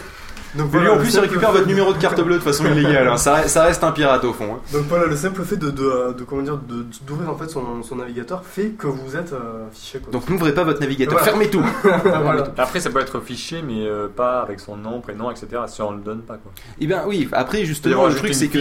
Donc 0.55 0.71
lui 0.73 0.87
en 0.87 0.97
plus 0.97 1.13
il 1.13 1.19
récupère 1.19 1.51
votre 1.51 1.65
de- 1.65 1.67
numéro 1.69 1.91
de 1.91 1.97
carte 1.97 2.21
bleue 2.21 2.35
de 2.35 2.39
façon 2.39 2.63
illégale. 2.65 3.09
hein. 3.09 3.17
Ça, 3.17 3.45
ça 3.49 3.63
reste 3.63 3.83
un 3.83 3.91
pirate 3.91 4.23
au 4.23 4.31
fond. 4.31 4.53
hein. 4.55 4.59
Donc 4.71 4.83
voilà, 4.87 5.05
le 5.07 5.15
simple 5.17 5.43
fait 5.43 5.57
de, 5.57 5.69
de, 5.69 6.13
de 6.17 6.23
comment 6.23 6.43
dire, 6.43 6.55
de- 6.57 6.85
d'ouvrir 7.05 7.29
en 7.29 7.35
fait 7.35 7.49
son, 7.49 7.83
son 7.83 7.97
navigateur 7.97 8.41
fait 8.45 8.69
que 8.69 8.87
vous 8.87 9.17
êtes 9.17 9.33
euh, 9.33 9.65
fiché 9.73 9.99
quoi. 9.99 10.13
Donc 10.13 10.29
n'ouvrez 10.29 10.53
pas 10.53 10.63
votre 10.63 10.79
navigateur, 10.79 11.17
Voilà. 11.17 11.25
fermez 11.29 11.49
tout. 11.49 11.61
voilà. 11.83 12.45
Après, 12.57 12.79
ça 12.79 12.89
peut 12.89 13.01
être 13.01 13.19
fiché, 13.19 13.61
mais 13.67 13.85
euh, 13.85 14.07
pas 14.07 14.39
avec 14.39 14.61
son 14.61 14.77
nom, 14.77 15.01
prénom, 15.01 15.29
etc. 15.29 15.47
Si 15.67 15.81
on 15.81 15.91
le 15.91 15.99
donne 15.99 16.21
pas, 16.21 16.35
quoi. 16.37 16.53
Et 16.79 16.87
bien 16.87 17.03
oui, 17.05 17.27
après 17.33 17.65
justement 17.65 18.07
le 18.07 18.15
truc 18.15 18.33
c'est 18.33 18.47
que 18.47 18.59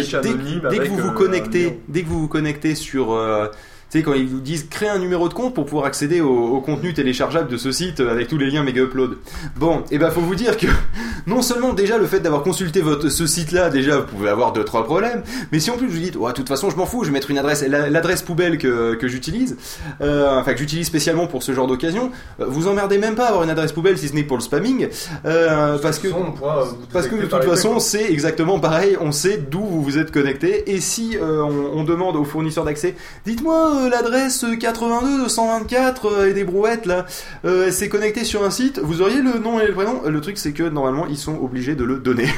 dès, 0.69 0.79
que 0.79 0.89
vous 0.89 0.97
vous 0.97 1.09
euh, 1.11 1.13
connectez, 1.13 1.79
dès 1.87 2.03
que 2.03 2.09
vous 2.09 2.23
vous 2.23 2.29
connectez 2.29 2.75
sur 2.75 3.13
euh, 3.13 3.47
tu 3.95 4.01
sais, 4.01 4.05
quand 4.05 4.15
ils 4.15 4.27
vous 4.27 4.41
disent 4.41 4.67
créer 4.69 4.89
un 4.89 4.99
numéro 4.99 5.29
de 5.29 5.35
compte 5.35 5.55
pour 5.55 5.67
pouvoir 5.67 5.87
accéder 5.87 6.21
au, 6.21 6.29
au 6.57 6.61
contenu 6.61 6.93
téléchargeable 6.95 7.49
de 7.49 7.57
ce 7.57 7.71
site 7.71 8.01
avec 8.01 8.27
tous 8.27 8.39
les 8.39 8.51
liens 8.51 8.65
méga 8.65 8.83
upload. 8.83 9.19
Bon, 9.57 9.85
et 9.93 9.99
ben 9.99 10.11
faut 10.11 10.21
vous 10.21 10.35
dire 10.35 10.57
que 10.57 10.67
non 11.29 11.43
seulement 11.43 11.73
déjà 11.75 11.97
le 11.97 12.07
fait 12.07 12.19
d'avoir 12.19 12.43
consulté 12.43 12.81
votre 12.81 13.09
ce 13.09 13.27
site-là, 13.29 13.71
déjà 13.71 13.99
vous 13.99 14.07
pouvez 14.07 14.29
avoir 14.31 14.53
deux 14.53 14.65
trois 14.65 14.83
problèmes, 14.85 15.23
mais 15.53 15.61
si 15.61 15.71
en 15.71 15.77
plus 15.77 15.87
vous 15.87 15.99
dites, 15.99 16.17
ouais, 16.17 16.33
de 16.33 16.37
toute 16.37 16.49
façon 16.49 16.71
je 16.71 16.77
m'en 16.77 16.87
fous, 16.87 17.05
je 17.05 17.11
vais 17.11 17.13
mettre 17.13 17.31
une 17.31 17.39
adresse, 17.39 17.65
la- 17.67 17.89
l'adresse 17.89 18.23
poubelle 18.23 18.59
que, 18.59 18.95
que 18.95 19.07
j'utilise, 19.07 19.57
euh, 20.01 20.41
enfin 20.41 20.55
que 20.55 20.59
j'utilise 20.59 20.87
spécialement 20.89 21.29
pour 21.29 21.45
ce 21.45 21.53
genre 21.53 21.69
d'occasion, 21.69 22.11
euh, 22.41 22.47
vous 22.49 22.67
emmerdez 22.67 22.99
même 22.99 23.15
pas 23.15 23.27
à 23.27 23.29
avoir 23.29 23.45
une 23.45 23.51
adresse 23.51 23.71
poubelle 23.73 23.97
si 23.97 24.09
ce 24.09 24.15
n'est 24.15 24.25
pour 24.25 24.37
le 24.39 24.43
spamming, 24.43 24.89
euh, 25.25 25.79
parce 25.79 26.01
que 26.01 26.09
parce 26.93 27.07
que 27.07 27.15
de 27.17 27.27
toute 27.27 27.45
façon, 27.45 27.79
c'est 27.79 28.11
exactement 28.11 28.59
pareil. 28.59 28.97
On 29.01 29.13
sait 29.13 29.39
d'où 29.39 29.61
vous 29.61 29.83
vous 29.83 29.99
êtes 29.99 30.11
connecté. 30.11 30.73
Et 30.73 30.81
si 30.81 31.17
euh, 31.17 31.43
on, 31.43 31.79
on 31.81 31.85
demande 31.85 32.17
au 32.17 32.25
fournisseur 32.25 32.65
d'accès, 32.65 32.95
dites-moi 33.27 33.84
l'adresse 33.89 34.45
82 34.59 35.19
224 35.19 36.07
euh, 36.07 36.31
et 36.31 36.35
des 36.35 36.45
brouettes 36.45 36.87
là, 36.87 37.07
euh, 37.45 37.71
c'est 37.71 37.89
connecté 37.89 38.25
sur 38.25 38.45
un 38.45 38.51
site. 38.51 38.79
Vous 38.79 39.03
auriez 39.03 39.21
le 39.21 39.39
nom 39.39 39.61
et 39.61 39.67
le 39.67 39.73
prénom. 39.73 40.03
Le 40.07 40.21
truc, 40.21 40.39
c'est 40.39 40.53
que 40.53 40.63
normalement, 40.63 41.07
ils 41.07 41.17
sont 41.17 41.39
obligés 41.41 41.75
de 41.75 41.85
le 41.85 41.99
donner. 41.99 42.29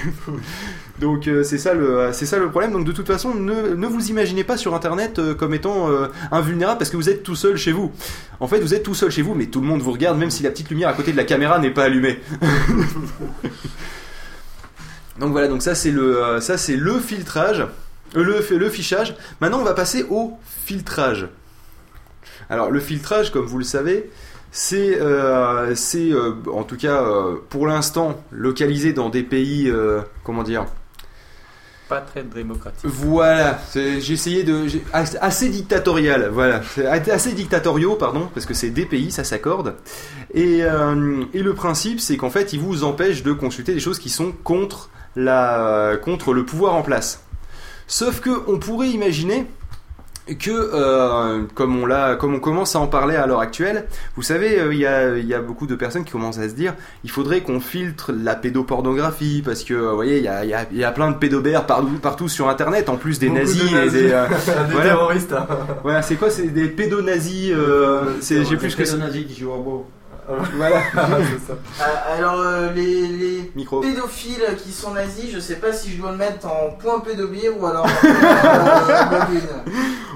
Donc 1.01 1.29
euh, 1.29 1.43
c'est 1.43 1.59
ça 1.59 1.75
le 1.75 2.09
c'est 2.13 2.25
ça 2.25 2.39
le 2.39 2.49
problème. 2.51 2.73
Donc 2.73 2.85
de 2.87 2.93
toute 2.93 3.07
façon, 3.07 3.35
ne, 3.35 3.75
ne 3.75 3.87
vous 3.87 4.09
imaginez 4.09 4.45
pas 4.45 4.57
sur 4.57 4.75
Internet 4.75 5.21
comme 5.37 5.53
étant 5.53 5.91
invulnérable 6.33 6.79
parce 6.79 6.91
que 6.91 6.97
vous 6.97 7.11
êtes 7.11 7.23
tout 7.23 7.37
seul 7.37 7.57
chez 7.57 7.73
vous. 7.73 7.93
En 8.41 8.49
fait, 8.49 8.61
vous 8.61 8.73
êtes 8.73 8.83
tout 8.83 8.95
seul 8.95 9.11
chez 9.11 9.23
vous, 9.23 9.35
mais 9.35 9.47
tout 9.47 9.61
le 9.61 9.67
monde 9.67 9.83
vous 9.83 9.93
regarde, 9.93 10.19
même 10.19 10.31
si 10.31 10.43
la 10.43 10.51
petite 10.51 10.71
lumière 10.71 10.89
à 10.89 10.95
côté 10.95 11.13
de 11.13 11.17
la 11.19 11.25
caméra 11.25 11.59
n'est 11.59 11.71
pas 11.71 11.85
allumée. 11.85 12.19
Donc 15.19 15.33
voilà, 15.33 15.49
donc 15.49 15.63
ça 15.63 15.75
c'est 15.75 15.91
le, 15.91 16.41
ça 16.41 16.59
c'est 16.59 16.77
le 16.77 16.99
filtrage, 16.99 17.65
euh, 18.15 18.23
le, 18.51 18.57
le 18.57 18.71
fichage. 18.71 19.15
Maintenant 19.41 19.61
on 19.61 19.65
va 19.65 19.75
passer 19.75 20.05
au 20.09 20.39
filtrage. 20.65 21.29
Alors 22.51 22.71
le 22.71 22.81
filtrage, 22.81 23.33
comme 23.33 23.47
vous 23.47 23.59
le 23.59 23.65
savez, 23.65 24.11
c'est, 24.53 24.99
euh, 25.01 25.75
euh, 25.95 26.33
en 26.53 26.63
tout 26.63 26.77
cas 26.77 27.05
pour 27.49 27.67
l'instant 27.67 28.23
localisé 28.31 28.93
dans 28.93 29.09
des 29.09 29.23
pays, 29.23 29.71
comment 30.25 30.43
dire, 30.45 30.65
Pas 31.89 32.01
très 32.01 32.23
démocratique. 32.23 32.81
voilà, 32.85 33.59
j'ai 33.75 34.13
essayé 34.13 34.45
de. 34.45 34.67
assez- 34.93 35.49
dictatorial, 35.49 36.31
voilà. 36.33 36.63
Assez 36.91 37.33
dictatoriaux, 37.33 37.97
pardon, 37.97 38.29
parce 38.33 38.47
que 38.47 38.55
c'est 38.55 38.71
des 38.71 38.87
pays, 38.87 39.11
ça 39.11 39.25
s'accorde. 39.25 39.75
Et, 40.33 40.61
euh, 40.63 41.25
et 41.35 41.43
le 41.43 41.55
principe, 41.55 42.01
c'est 42.01 42.17
qu'en 42.17 42.31
fait, 42.31 42.53
ils 42.53 42.61
vous 42.61 42.83
empêchent 42.85 43.23
de 43.25 43.33
consulter 43.33 43.75
des 43.75 43.81
choses 43.81 43.99
qui 43.99 44.09
sont 44.11 44.33
contre, 44.33 44.89
la, 45.17 45.97
contre 46.03 46.33
le 46.33 46.45
pouvoir 46.45 46.75
en 46.75 46.83
place. 46.83 47.23
Sauf 47.87 48.21
que 48.21 48.31
on 48.49 48.59
pourrait 48.59 48.89
imaginer 48.91 49.47
que, 50.41 50.51
euh, 50.51 51.45
comme, 51.55 51.81
on 51.81 51.87
l'a, 51.87 52.17
comme 52.17 52.35
on 52.35 52.41
commence 52.41 52.75
à 52.75 52.81
en 52.81 52.89
parler 52.89 53.15
à 53.15 53.29
l'heure 53.29 53.39
actuelle, 53.39 53.87
vous 54.17 54.23
savez, 54.23 54.59
euh, 54.59 54.75
il 54.75 54.81
y, 54.81 54.85
a, 54.87 55.17
il 55.17 55.25
y 55.25 55.35
a 55.35 55.39
beaucoup 55.41 55.69
de 55.69 55.77
personnes 55.77 56.03
qui 56.03 56.11
commencent 56.11 56.41
à 56.41 56.49
se 56.49 56.55
dire 56.55 56.75
il 57.05 57.11
faudrait 57.13 57.43
qu'on 57.43 57.61
filtre 57.61 58.11
la 58.13 58.35
pédopornographie, 58.35 59.41
parce 59.45 59.63
que, 59.63 59.75
vous 59.75 59.95
voyez, 59.95 60.17
il 60.19 60.25
y 60.25 60.29
a, 60.29 60.43
il 60.45 60.51
y 60.51 60.55
a- 60.55 60.67
il 60.73 60.79
y 60.79 60.83
a 60.83 60.91
plein 60.91 61.13
de 61.13 61.17
pédobères 61.17 61.65
partout, 61.65 61.99
partout 62.03 62.29
sur 62.29 62.49
Internet, 62.49 62.89
en 62.89 62.97
plus 62.97 63.21
des 63.21 63.29
Beaucoup 63.29 63.39
de 63.43 63.45
nazis, 63.45 63.73
et 63.73 63.91
des... 63.91 64.11
euh, 64.11 64.27
des 64.67 64.73
Voilà. 64.73 64.83
terroristes. 64.91 65.33
hein. 65.33 65.47
voilà, 65.85 66.03
c'est 66.03 66.17
quoi 66.17 66.29
C'est 66.29 66.49
des 66.49 66.67
pédonazis 66.67 67.53
euh, 67.53 68.17
c'est, 68.21 68.45
j'ai 68.45 68.57
plus 68.57 68.75
que 68.75 68.97
nazi 68.97 69.27
qui 69.27 69.41
joue 69.41 69.51
au 69.51 69.55
robot. 69.55 69.87
Voilà, 70.57 70.83
c'est 70.93 71.47
ça. 71.47 71.59
Euh, 71.83 72.17
alors, 72.19 72.41
euh, 72.41 72.73
les, 72.73 73.07
les 73.07 73.53
micro. 73.55 73.81
pédophiles 73.81 74.45
qui 74.65 74.73
sont 74.73 74.91
nazis, 74.93 75.31
je 75.33 75.39
sais 75.39 75.57
pas 75.57 75.73
si 75.73 75.93
je 75.93 75.99
dois 75.99 76.11
le 76.11 76.17
mettre 76.17 76.47
en 76.47 76.71
point 76.73 76.99
pédobire 77.01 77.53
ou 77.61 77.67
alors 77.67 77.85
en 77.87 77.89
point 77.89 78.11
euh, 78.11 79.05
Godwin. 79.11 79.41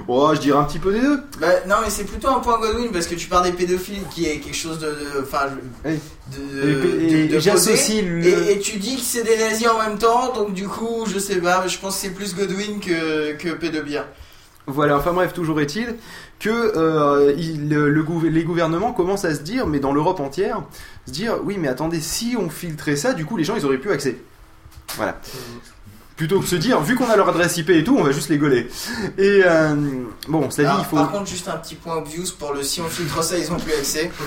Oh, 0.09 0.31
je 0.35 0.41
dirais 0.41 0.59
un 0.59 0.65
petit 0.65 0.81
peu 0.81 0.93
des 0.93 1.01
deux. 1.01 1.21
Bah, 1.41 1.47
non, 1.69 1.77
mais 1.85 1.91
c'est 1.91 2.05
plutôt 2.05 2.29
un 2.29 2.41
point 2.41 2.59
Godwin 2.59 2.91
parce 2.91 3.07
que 3.07 3.15
tu 3.15 3.29
parles 3.29 3.45
des 3.45 3.53
pédophiles 3.53 4.03
qui 4.13 4.27
est 4.27 4.39
quelque 4.39 4.57
chose 4.57 4.79
de. 4.81 4.87
de- 4.87 5.23
Enfin, 5.23 5.47
je- 5.85 5.91
Oui. 5.91 5.99
de. 6.37 6.69
Et, 6.69 6.75
de- 6.75 7.01
et- 7.01 7.29
de 7.29 7.37
et 7.37 7.41
j'associe 7.41 8.01
posé. 8.01 8.03
le. 8.03 8.27
Et, 8.27 8.53
et 8.55 8.59
tu 8.59 8.79
dis 8.79 8.97
que 8.97 9.03
c'est 9.03 9.23
des 9.23 9.39
nazis 9.39 9.69
en 9.69 9.79
même 9.79 9.99
temps, 9.99 10.33
donc 10.33 10.53
du 10.55 10.67
coup, 10.67 11.05
je 11.07 11.19
sais 11.21 11.37
pas, 11.37 11.65
je 11.69 11.79
pense 11.79 11.95
que 11.97 12.01
c'est 12.03 12.11
plus 12.11 12.35
Godwin 12.35 12.81
que, 12.81 13.35
que 13.37 13.51
pédobire. 13.51 14.07
Voilà, 14.67 14.97
enfin 14.99 15.13
bref, 15.13 15.33
toujours 15.33 15.61
est-il 15.61 15.97
que 16.41 16.49
euh, 16.51 17.33
il- 17.37 17.69
le, 17.69 17.89
le 17.91 18.03
gouv- 18.03 18.27
les 18.29 18.43
gouvernements 18.45 18.93
commencent 18.93 19.25
à 19.25 19.35
se 19.35 19.41
dire, 19.43 19.67
mais 19.69 19.79
dans 19.79 19.93
l'Europe 19.93 20.19
entière, 20.21 20.63
se 21.07 21.13
dire, 21.13 21.37
oui, 21.45 21.57
mais 21.59 21.69
attendez, 21.69 22.01
si 22.01 22.35
on 22.39 22.51
filtrait 22.51 22.97
ça, 22.97 23.13
du 23.13 23.25
coup, 23.25 23.37
les 23.37 23.45
gens, 23.45 23.55
ils 23.57 23.65
auraient 23.65 23.79
plus 23.79 23.93
accès. 23.93 24.17
Voilà. 24.97 25.17
Plutôt 26.17 26.39
que 26.39 26.45
de 26.45 26.49
se 26.51 26.57
dire, 26.57 26.81
vu 26.83 26.97
qu'on 26.97 27.09
a 27.09 27.17
leur 27.17 27.31
adresse 27.31 27.57
IP 27.57 27.71
et 27.71 27.83
tout, 27.83 27.97
on 27.97 28.03
va 28.03 28.11
juste 28.11 28.29
les 28.29 28.37
gauler. 28.37 28.69
Et 29.17 29.41
euh, 29.45 29.75
bon, 30.29 30.51
cela 30.51 30.69
dit, 30.73 30.77
il 30.81 30.85
faut. 30.85 30.97
Par 30.97 31.11
contre, 31.13 31.27
juste 31.31 31.49
un 31.49 31.57
petit 31.57 31.77
point 31.77 31.97
obvious 31.97 32.27
pour 32.39 32.53
le 32.53 32.63
si 32.63 32.83
on 32.83 32.89
filtre 32.89 33.23
ça, 33.25 33.39
ils 33.39 33.51
ont 33.51 33.57
plus 33.57 33.73
accès. 33.73 34.11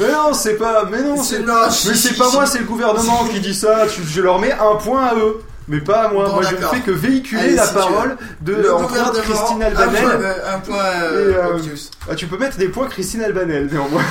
Mais 0.00 0.12
non, 0.12 0.32
c'est 0.32 0.54
pas. 0.56 0.84
Mais 0.90 1.02
non, 1.02 1.22
c'est. 1.22 1.40
Mais 1.40 1.94
c'est 1.96 2.16
pas 2.16 2.30
moi, 2.32 2.46
c'est 2.46 2.60
le 2.60 2.64
gouvernement 2.64 3.24
qui 3.30 3.40
dit 3.40 3.54
ça. 3.54 3.86
Je 3.88 4.20
leur 4.22 4.38
mets 4.38 4.52
un 4.52 4.76
point 4.76 5.04
à 5.04 5.14
eux. 5.16 5.42
Mais 5.70 5.80
pas 5.80 6.08
à 6.08 6.12
moi. 6.12 6.26
Bon, 6.26 6.34
moi, 6.34 6.42
je 6.42 6.56
ne 6.56 6.60
fais 6.60 6.80
que 6.80 6.90
véhiculer 6.90 7.40
Allez, 7.42 7.54
la 7.54 7.66
si 7.66 7.74
parole 7.74 8.16
de 8.40 8.54
Le 8.54 8.74
entre 8.74 8.84
autres, 8.84 8.88
gouvernement, 9.12 9.22
Christine 9.22 9.62
un 9.62 9.70
point, 9.70 9.82
Albanel. 9.84 10.20
euh, 10.20 10.54
un 10.54 10.58
point 10.58 10.84
euh, 10.84 11.30
Et, 11.58 11.68
euh. 11.68 11.74
Ah, 12.10 12.14
tu 12.16 12.26
peux 12.26 12.38
mettre 12.38 12.58
des 12.58 12.68
points 12.68 12.88
Christine 12.88 13.22
Albanel, 13.22 13.68
néanmoins. 13.70 14.02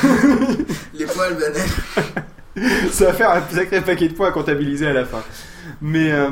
Les 0.94 1.06
points 1.06 1.26
albanais. 1.26 1.66
ça 2.92 3.06
va 3.08 3.14
faire 3.14 3.32
un 3.32 3.42
sacré 3.54 3.82
paquet 3.82 4.08
de 4.08 4.14
points 4.14 4.30
à 4.30 4.32
comptabiliser 4.32 4.88
à 4.88 4.94
la 4.94 5.04
fin. 5.06 5.22
Mais 5.82 6.12
euh, 6.14 6.30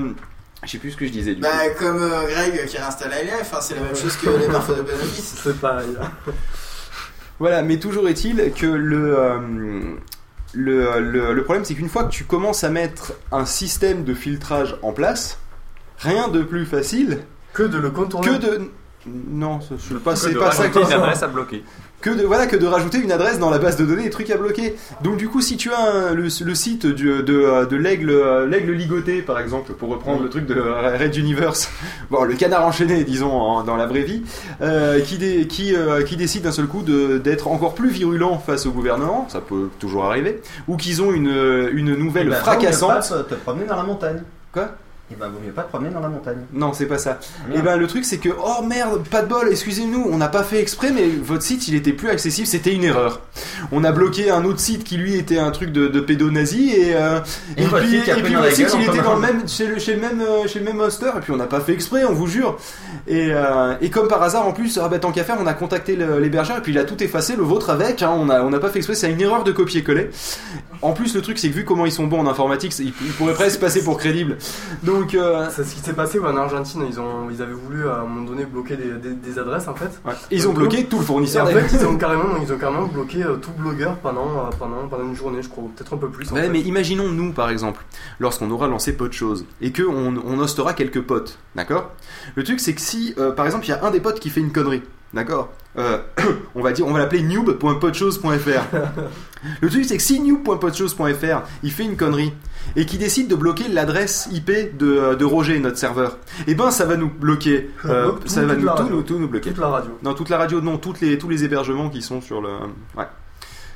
je 0.64 0.72
sais 0.72 0.78
plus 0.78 0.92
ce 0.92 0.98
que 0.98 1.06
je 1.06 1.12
disais 1.12 1.36
du 1.36 1.42
Bah, 1.42 1.50
coup. 1.78 1.84
comme 1.84 2.02
euh, 2.02 2.26
Greg 2.30 2.66
qui 2.66 2.78
réinstalle 2.78 3.12
ALF, 3.12 3.54
hein, 3.54 3.58
c'est 3.62 3.76
la 3.76 3.82
même 3.82 3.96
chose 3.98 4.16
que 4.16 4.30
les 4.30 4.48
parfums 4.48 4.76
de 4.78 4.82
bénéfice. 4.82 5.36
C'est 5.44 5.60
pareil. 5.60 5.90
Voilà, 7.40 7.62
mais 7.64 7.78
toujours 7.80 8.08
est-il 8.08 8.52
que 8.54 8.66
le, 8.66 9.18
euh, 9.20 9.40
le, 10.58 11.00
le, 11.00 11.34
le 11.34 11.44
problème 11.44 11.64
c'est 11.66 11.76
qu'une 11.76 11.90
fois 11.90 12.04
que 12.06 12.10
tu 12.12 12.24
commences 12.24 12.64
à 12.64 12.70
mettre 12.70 13.14
un 13.32 13.46
système 13.46 14.04
de 14.04 14.14
filtrage 14.14 14.76
en 14.82 14.92
place, 14.92 15.38
rien 16.00 16.28
de 16.30 16.42
plus 16.42 16.66
facile 16.66 17.20
Que 17.54 17.64
de 17.64 17.78
le 17.78 17.92
contourner. 17.92 18.28
que 18.30 18.36
de. 18.38 18.72
Non, 19.06 19.62
ce- 19.62 19.76
c'est 19.78 20.04
pas, 20.04 20.16
c'est 20.16 20.34
ça 20.52 20.68
que 20.70 20.80
une 20.80 20.92
adresse 20.92 21.24
à 21.24 21.28
bloquer. 21.28 21.64
Que 22.10 22.20
de 22.22 22.24
voilà 22.26 22.48
que 22.48 22.56
de 22.56 22.66
rajouter 22.66 23.00
une 23.00 23.12
adresse 23.12 23.40
dans 23.40 23.50
la 23.50 23.58
base 23.60 23.76
de 23.78 23.86
données 23.86 24.04
des 24.04 24.10
trucs 24.10 24.30
à 24.30 24.38
bloquer. 24.38 24.76
Donc 25.04 25.18
du 25.18 25.28
coup, 25.30 25.42
si 25.42 25.58
tu 25.58 25.72
as 25.72 25.80
un- 25.80 26.14
le, 26.14 26.24
le 26.24 26.56
site 26.56 26.86
du- 26.86 27.24
de, 27.24 27.66
de 27.66 27.76
l'aigle 27.76 28.46
l'aigle 28.50 28.72
ligoté 28.72 29.22
par 29.22 29.40
exemple, 29.40 29.74
pour 29.74 29.90
reprendre 29.90 30.24
le 30.24 30.30
truc 30.30 30.46
de 30.46 30.56
Red 30.60 31.16
Universe, 31.16 31.70
bon 32.12 32.24
le 32.24 32.36
canard 32.36 32.66
enchaîné 32.66 33.04
disons 33.04 33.32
en- 33.32 33.64
dans 33.64 33.76
la 33.76 33.86
vraie 33.86 34.04
vie, 34.04 34.24
euh, 34.62 35.00
qui 35.02 35.18
dé- 35.18 35.48
qui 35.48 35.76
euh, 35.76 36.04
qui 36.04 36.16
décide 36.18 36.44
d'un 36.44 36.52
seul 36.52 36.68
coup 36.68 36.84
d'être 36.84 37.48
encore 37.48 37.74
plus 37.74 37.90
virulent 37.90 38.38
face 38.40 38.66
au 38.66 38.72
gouvernement, 38.72 39.28
ça 39.30 39.42
peut 39.42 39.70
toujours 39.80 40.06
arriver, 40.06 40.42
ou 40.68 40.78
qu'ils 40.78 41.02
ont 41.02 41.12
une 41.12 41.70
une 41.74 41.96
nouvelle 41.96 42.30
ben, 42.30 42.36
fracassante. 42.36 43.12
te 43.30 43.36
promener 43.36 43.66
dans 43.66 43.76
la 43.76 43.84
montagne. 43.84 44.22
Quoi? 44.54 44.70
Et 45.10 45.16
ben, 45.16 45.30
vaut 45.30 45.40
mieux 45.46 45.54
pas 45.54 45.62
te 45.64 45.70
promener 45.70 45.90
dans 45.90 46.02
la 46.02 46.10
montagne. 46.10 46.40
Non, 46.52 46.74
c'est 46.74 46.86
pas 46.86 46.98
ça. 46.98 47.20
Et 47.50 47.54
Merde. 47.54 47.64
ben 47.66 47.78
le 47.78 47.88
truc 47.88 48.04
c'est 48.04 48.18
que 48.18 48.28
oh 48.28 48.62
merde, 48.66 49.08
pas 49.08 49.22
de 49.22 49.28
bol, 49.28 49.48
excusez-nous, 49.50 50.06
on 50.12 50.18
n'a 50.18 50.28
pas 50.28 50.44
fait 50.44 50.60
exprès 50.60 50.92
mais 50.92 51.08
votre 51.08 51.44
site 51.44 51.70
il 51.70 51.76
était 51.76 51.94
plus 51.94 52.10
accessible, 52.10 52.46
c'était 52.46 52.74
une 52.74 52.84
erreur. 52.84 53.22
On 53.72 53.86
a 53.86 53.94
bloqué 53.94 54.30
un 54.32 54.44
autre 54.44 54.60
site 54.60 54.84
qui 54.84 54.98
lui 54.98 55.16
était 55.16 55.38
un 55.40 55.52
truc 55.52 55.72
de, 55.72 55.88
de 55.88 56.00
pédo-nazi 56.02 56.72
et 56.72 56.96
euh, 56.98 57.20
Et 57.56 57.64
votre 57.64 57.86
puis, 57.86 58.00
a 58.12 58.18
et 58.18 58.22
puis 58.22 58.34
votre 58.36 58.52
site 58.54 58.68
il 58.78 58.84
était 58.84 59.02
dans 59.02 59.16
le 59.16 59.22
même 59.22 59.48
chez 59.48 59.68
le 59.68 59.80
chez 59.80 59.94
le 59.96 60.02
même 60.02 60.20
euh, 60.20 60.46
chez 60.46 60.60
le 60.60 60.66
même 60.66 60.80
hoster 60.82 61.12
et 61.16 61.20
puis 61.22 61.32
on 61.32 61.38
n'a 61.38 61.48
pas 61.48 61.62
fait 61.62 61.72
exprès, 61.74 62.04
on 62.04 62.14
vous 62.14 62.28
jure. 62.28 62.58
Et, 63.08 63.30
euh, 63.32 63.76
et 63.80 63.90
comme 63.90 64.10
par 64.10 64.22
hasard 64.22 64.46
en 64.46 64.52
plus, 64.52 64.78
ah 64.78 64.90
bah, 64.90 65.00
tant 65.00 65.14
qu'à 65.14 65.24
faire, 65.24 65.38
on 65.40 65.48
a 65.48 65.54
contacté 65.54 65.96
l'hébergeur 65.96 66.58
et 66.58 66.62
puis 66.62 66.74
il 66.74 66.78
a 66.80 66.84
tout 66.84 67.02
effacé, 67.02 67.38
le 67.38 67.44
vôtre 67.44 67.70
avec. 67.70 68.02
hein, 68.02 68.12
on 68.14 68.30
a 68.30 68.42
on 68.42 68.50
n'a 68.50 68.60
pas 68.60 68.68
fait 68.70 68.80
exprès, 68.80 68.96
c'est 68.96 69.10
une 69.10 69.22
erreur 69.22 69.46
de 69.46 69.54
copier-coller. 69.54 70.10
En 70.82 70.92
plus 70.92 71.16
le 71.16 71.22
truc 71.22 71.40
c'est 71.40 71.48
que 71.50 71.54
vu 71.56 71.64
comment 71.64 71.86
ils 71.86 71.92
sont 71.94 72.08
bons 72.08 72.20
en 72.20 72.28
informatique, 72.28 72.78
ils, 72.80 72.88
ils 73.06 73.14
pourraient 73.14 73.34
presque 73.34 73.62
passer 73.62 73.82
pour 73.84 73.98
crédibles. 73.98 74.38
Donc 74.84 74.97
euh, 75.16 75.48
C'est 75.50 75.64
ce 75.64 75.76
qui 75.76 75.82
s'est 75.82 75.94
passé 75.94 76.20
en 76.20 76.36
Argentine. 76.38 76.84
Ils, 76.90 77.00
ont, 77.00 77.30
ils 77.30 77.42
avaient 77.42 77.54
voulu 77.54 77.88
à 77.90 77.98
un 78.00 78.06
moment 78.06 78.22
donné 78.26 78.46
bloquer 78.46 78.76
des, 78.78 78.92
des- 78.92 79.14
des 79.14 79.40
adresses 79.40 79.68
en 79.68 79.76
fait. 79.76 79.90
ouais. 80.06 80.14
ils 80.32 80.48
ont 80.48 80.54
bloqué 80.54 80.86
tout 80.86 80.98
le 80.98 81.04
Et 81.04 81.06
fournisseur. 81.06 81.46
en 81.46 81.50
fait, 81.50 81.66
ils 81.74 81.86
ont 81.86 81.98
carrément, 81.98 82.38
ils 82.42 82.52
ont 82.54 82.58
carrément 82.58 82.86
bloqué 82.88 83.24
euh, 83.24 83.36
tout 83.38 83.52
blogueur 83.52 83.96
pendant, 83.98 84.28
euh, 84.28 84.50
pendant, 84.58 84.88
pendant 84.88 85.04
une 85.04 85.16
journée, 85.16 85.42
je 85.42 85.50
crois, 85.50 85.64
peut-être 85.76 85.94
un 85.94 85.98
peu 85.98 86.10
plus. 86.10 86.32
Ouais, 86.32 86.50
mais 86.50 86.62
imaginons 86.62 87.10
nous 87.10 87.32
par 87.34 87.50
exemple, 87.50 87.84
lorsqu'on 88.20 88.50
aura 88.52 88.68
lancé 88.68 88.96
peu 88.96 89.08
de 89.08 89.14
choses 89.14 89.46
et 89.62 89.72
que 89.72 89.84
on, 89.84 90.16
on 90.26 90.40
hostera 90.40 90.74
quelques 90.74 91.02
potes, 91.02 91.38
d'accord? 91.56 91.92
Le 92.36 92.44
truc 92.44 92.60
c'est 92.60 92.74
que 92.74 92.82
si 92.82 93.14
euh, 93.18 93.32
par 93.32 93.46
exemple 93.46 93.66
il 93.66 93.70
y 93.70 93.74
a 93.74 93.84
un 93.86 93.92
des 93.92 94.00
potes 94.00 94.20
qui 94.20 94.30
fait 94.30 94.40
une 94.42 94.52
connerie, 94.52 94.82
D'accord 95.14 95.54
Euh, 95.78 96.00
On 96.56 96.62
va 96.62 96.72
dire, 96.72 96.88
on 96.88 96.92
va 96.92 97.00
l'appeler 97.00 97.22
noob.podchose.fr. 97.22 98.28
Le 99.62 99.70
truc, 99.70 99.86
c'est 99.86 99.98
que 99.98 100.04
si 100.04 100.20
noob.podchose.fr 100.20 101.42
il 101.64 101.72
fait 101.72 101.84
une 101.84 101.96
connerie 101.96 102.34
et 102.76 102.86
qu'il 102.86 103.00
décide 103.00 103.28
de 103.28 103.36
bloquer 103.36 103.68
l'adresse 103.68 104.28
IP 104.32 104.76
de, 104.78 105.14
de 105.16 105.26
Roger, 105.26 105.60
notre 105.60 105.78
serveur, 105.78 106.18
et 106.48 106.56
ben 106.56 106.72
ça 106.72 106.86
va 106.86 106.98
nous 106.98 107.10
bloquer. 107.10 107.70
euh, 107.86 108.12
Tout- 108.12 108.28
ça 108.28 108.44
va 108.46 108.56
nous 108.56 108.68
tout, 108.68 108.90
nous 108.90 109.02
tout 109.04 109.20
nous 109.20 109.28
bloquer. 109.28 109.52
Toute 109.52 109.60
la 109.60 109.68
radio. 109.68 109.92
Non, 110.04 110.14
toute 110.14 110.30
la 110.30 110.38
radio, 110.38 110.62
non, 110.62 110.78
toutes 110.78 111.00
les, 111.02 111.18
tous 111.18 111.30
les 111.30 111.44
hébergements 111.44 111.90
qui 111.90 112.02
sont 112.02 112.20
sur 112.22 112.42
le. 112.42 112.50
Ouais. 112.98 113.06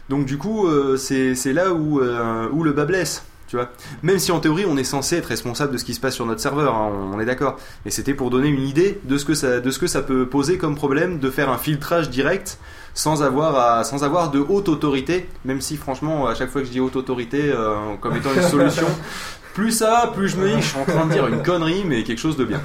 Donc, 0.10 0.26
du 0.26 0.38
coup, 0.38 0.68
euh, 0.68 0.98
c'est 0.98 1.36
c'est 1.36 1.54
là 1.54 1.72
où, 1.72 2.02
euh, 2.02 2.48
où 2.52 2.64
le 2.64 2.74
bas 2.74 2.86
blesse. 2.86 3.24
Tu 3.52 3.58
vois 3.58 3.70
Même 4.02 4.18
si 4.18 4.32
en 4.32 4.40
théorie 4.40 4.64
on 4.66 4.78
est 4.78 4.86
censé 4.86 5.18
être 5.18 5.26
responsable 5.26 5.74
de 5.74 5.78
ce 5.78 5.84
qui 5.84 5.94
se 5.94 6.00
passe 6.00 6.16
sur 6.16 6.26
notre 6.26 6.40
serveur, 6.40 6.74
hein, 6.74 6.90
on, 6.90 7.18
on 7.18 7.20
est 7.20 7.26
d'accord. 7.26 7.58
Mais 7.84 7.92
c'était 7.92 8.14
pour 8.14 8.30
donner 8.30 8.48
une 8.48 8.66
idée 8.66 9.02
de 9.04 9.18
ce, 9.18 9.26
que 9.26 9.34
ça, 9.34 9.60
de 9.60 9.72
ce 9.72 9.78
que 9.78 9.88
ça 9.88 10.02
peut 10.02 10.26
poser 10.26 10.58
comme 10.58 10.74
problème 10.74 11.20
de 11.20 11.30
faire 11.30 11.50
un 11.50 11.58
filtrage 11.58 12.10
direct 12.10 12.60
sans 12.94 13.24
avoir, 13.24 13.58
à, 13.58 13.84
sans 13.84 14.06
avoir 14.06 14.32
de 14.32 14.40
haute 14.40 14.70
autorité. 14.70 15.28
Même 15.44 15.60
si 15.60 15.76
franchement, 15.76 16.28
à 16.28 16.34
chaque 16.34 16.50
fois 16.50 16.62
que 16.62 16.68
je 16.68 16.72
dis 16.72 16.80
haute 16.80 16.96
autorité 16.96 17.52
euh, 17.52 17.76
comme 18.00 18.16
étant 18.16 18.34
une 18.34 18.42
solution, 18.42 18.88
plus 19.54 19.72
ça 19.74 19.90
va, 19.90 20.08
plus 20.08 20.30
je 20.30 20.38
me 20.38 20.48
dis 20.48 20.56
que 20.56 20.62
je 20.62 20.68
suis 20.68 20.80
en 20.80 20.86
train 20.86 21.06
de 21.06 21.12
dire 21.12 21.28
une 21.28 21.44
connerie, 21.44 21.84
mais 21.86 22.06
quelque 22.06 22.20
chose 22.22 22.38
de 22.38 22.46
bien. 22.46 22.62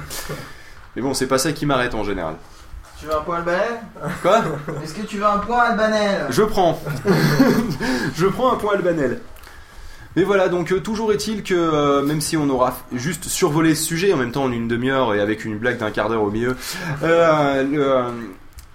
Mais 0.95 1.01
bon, 1.01 1.13
c'est 1.13 1.27
pas 1.27 1.37
ça 1.37 1.51
qui 1.51 1.65
m'arrête 1.65 1.95
en 1.95 2.05
général. 2.05 2.35
Tu 2.97 3.07
veux 3.07 3.13
un 3.13 3.21
point 3.23 3.39
albanais? 3.39 3.81
Quoi? 4.21 4.41
Est-ce 4.81 4.93
que 4.93 5.05
tu 5.05 5.17
veux 5.17 5.25
un 5.25 5.39
point 5.39 5.63
albanais? 5.63 6.19
Je 6.29 6.43
prends. 6.43 6.81
je 8.15 8.25
prends 8.27 8.53
un 8.53 8.55
point 8.55 8.75
albanel. 8.75 9.19
Mais 10.17 10.23
voilà, 10.23 10.49
donc 10.49 10.71
euh, 10.71 10.79
toujours 10.79 11.13
est-il 11.13 11.43
que 11.43 11.53
euh, 11.53 12.01
même 12.01 12.21
si 12.21 12.37
on 12.37 12.49
aura 12.49 12.75
juste 12.91 13.25
survolé 13.25 13.75
ce 13.75 13.83
sujet 13.83 14.11
en 14.13 14.17
même 14.17 14.31
temps 14.31 14.45
en 14.45 14.51
une 14.51 14.67
demi-heure 14.67 15.13
et 15.13 15.19
avec 15.19 15.45
une 15.45 15.59
blague 15.59 15.77
d'un 15.77 15.91
quart 15.91 16.09
d'heure 16.09 16.23
au 16.23 16.31
milieu, 16.31 16.57
euh, 17.03 17.63
euh, 17.75 18.09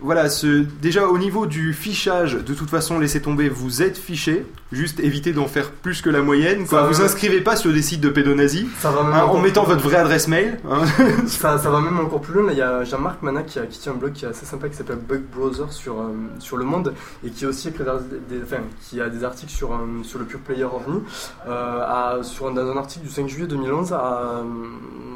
voilà, 0.02 0.28
ce, 0.28 0.64
déjà 0.80 1.06
au 1.08 1.18
niveau 1.18 1.46
du 1.46 1.72
fichage, 1.72 2.34
de 2.34 2.54
toute 2.54 2.68
façon, 2.70 2.98
laissez 2.98 3.22
tomber, 3.22 3.48
vous 3.48 3.82
êtes 3.82 3.96
fiché, 3.96 4.44
juste 4.72 5.00
évitez 5.00 5.32
d'en 5.32 5.46
faire 5.46 5.70
plus 5.70 6.02
que 6.02 6.10
la 6.10 6.22
moyenne. 6.22 6.66
Quoi. 6.66 6.86
Vous 6.88 7.00
inscrivez 7.02 7.40
pas 7.40 7.56
sur 7.56 7.72
des 7.72 7.82
sites 7.82 8.00
de 8.00 8.08
pédonazis 8.08 8.66
Ça 8.78 8.90
va 8.90 9.02
même 9.04 9.12
hein, 9.14 9.24
en 9.24 9.38
mettant 9.40 9.64
votre 9.64 9.82
vraie 9.82 9.96
adresse 9.98 10.28
mail. 10.28 10.58
hein. 10.70 10.82
Ça, 11.26 11.58
ça 11.58 11.70
va 11.70 11.80
même 11.80 11.98
encore 12.00 12.20
plus 12.20 12.34
loin. 12.34 12.50
Il 12.52 12.58
y 12.58 12.62
a 12.62 12.84
Jean-Marc 12.84 13.22
Mana 13.22 13.42
qui, 13.42 13.58
tient 13.78 13.92
un 13.92 13.96
blog 13.96 14.12
qui 14.12 14.24
est 14.24 14.28
assez 14.28 14.44
sympa 14.46 14.68
qui 14.68 14.76
s'appelle 14.76 14.98
Bug 14.98 15.22
Browser 15.34 15.64
sur, 15.70 16.00
euh, 16.00 16.08
sur 16.38 16.56
le 16.56 16.64
monde 16.64 16.92
et 17.24 17.30
qui 17.30 17.44
a 17.44 17.48
aussi 17.48 17.68
écrit 17.68 17.84
des, 17.84 18.36
des- 18.38 18.42
enfin, 18.42 18.62
qui 18.82 19.00
a 19.00 19.08
des 19.08 19.24
articles 19.24 19.52
sur, 19.52 19.72
euh, 19.72 19.76
sur 20.02 20.18
le 20.18 20.24
Pure 20.24 20.40
Player 20.40 20.64
OVNI. 20.64 21.00
Euh, 21.46 21.80
à- 21.82 22.22
sur, 22.22 22.48
un- 22.48 22.52
dans 22.52 22.68
un 22.70 22.76
article 22.76 23.06
du 23.06 23.10
5 23.12 23.28
juillet 23.28 23.46
2011, 23.46 23.92
à, 23.92 24.42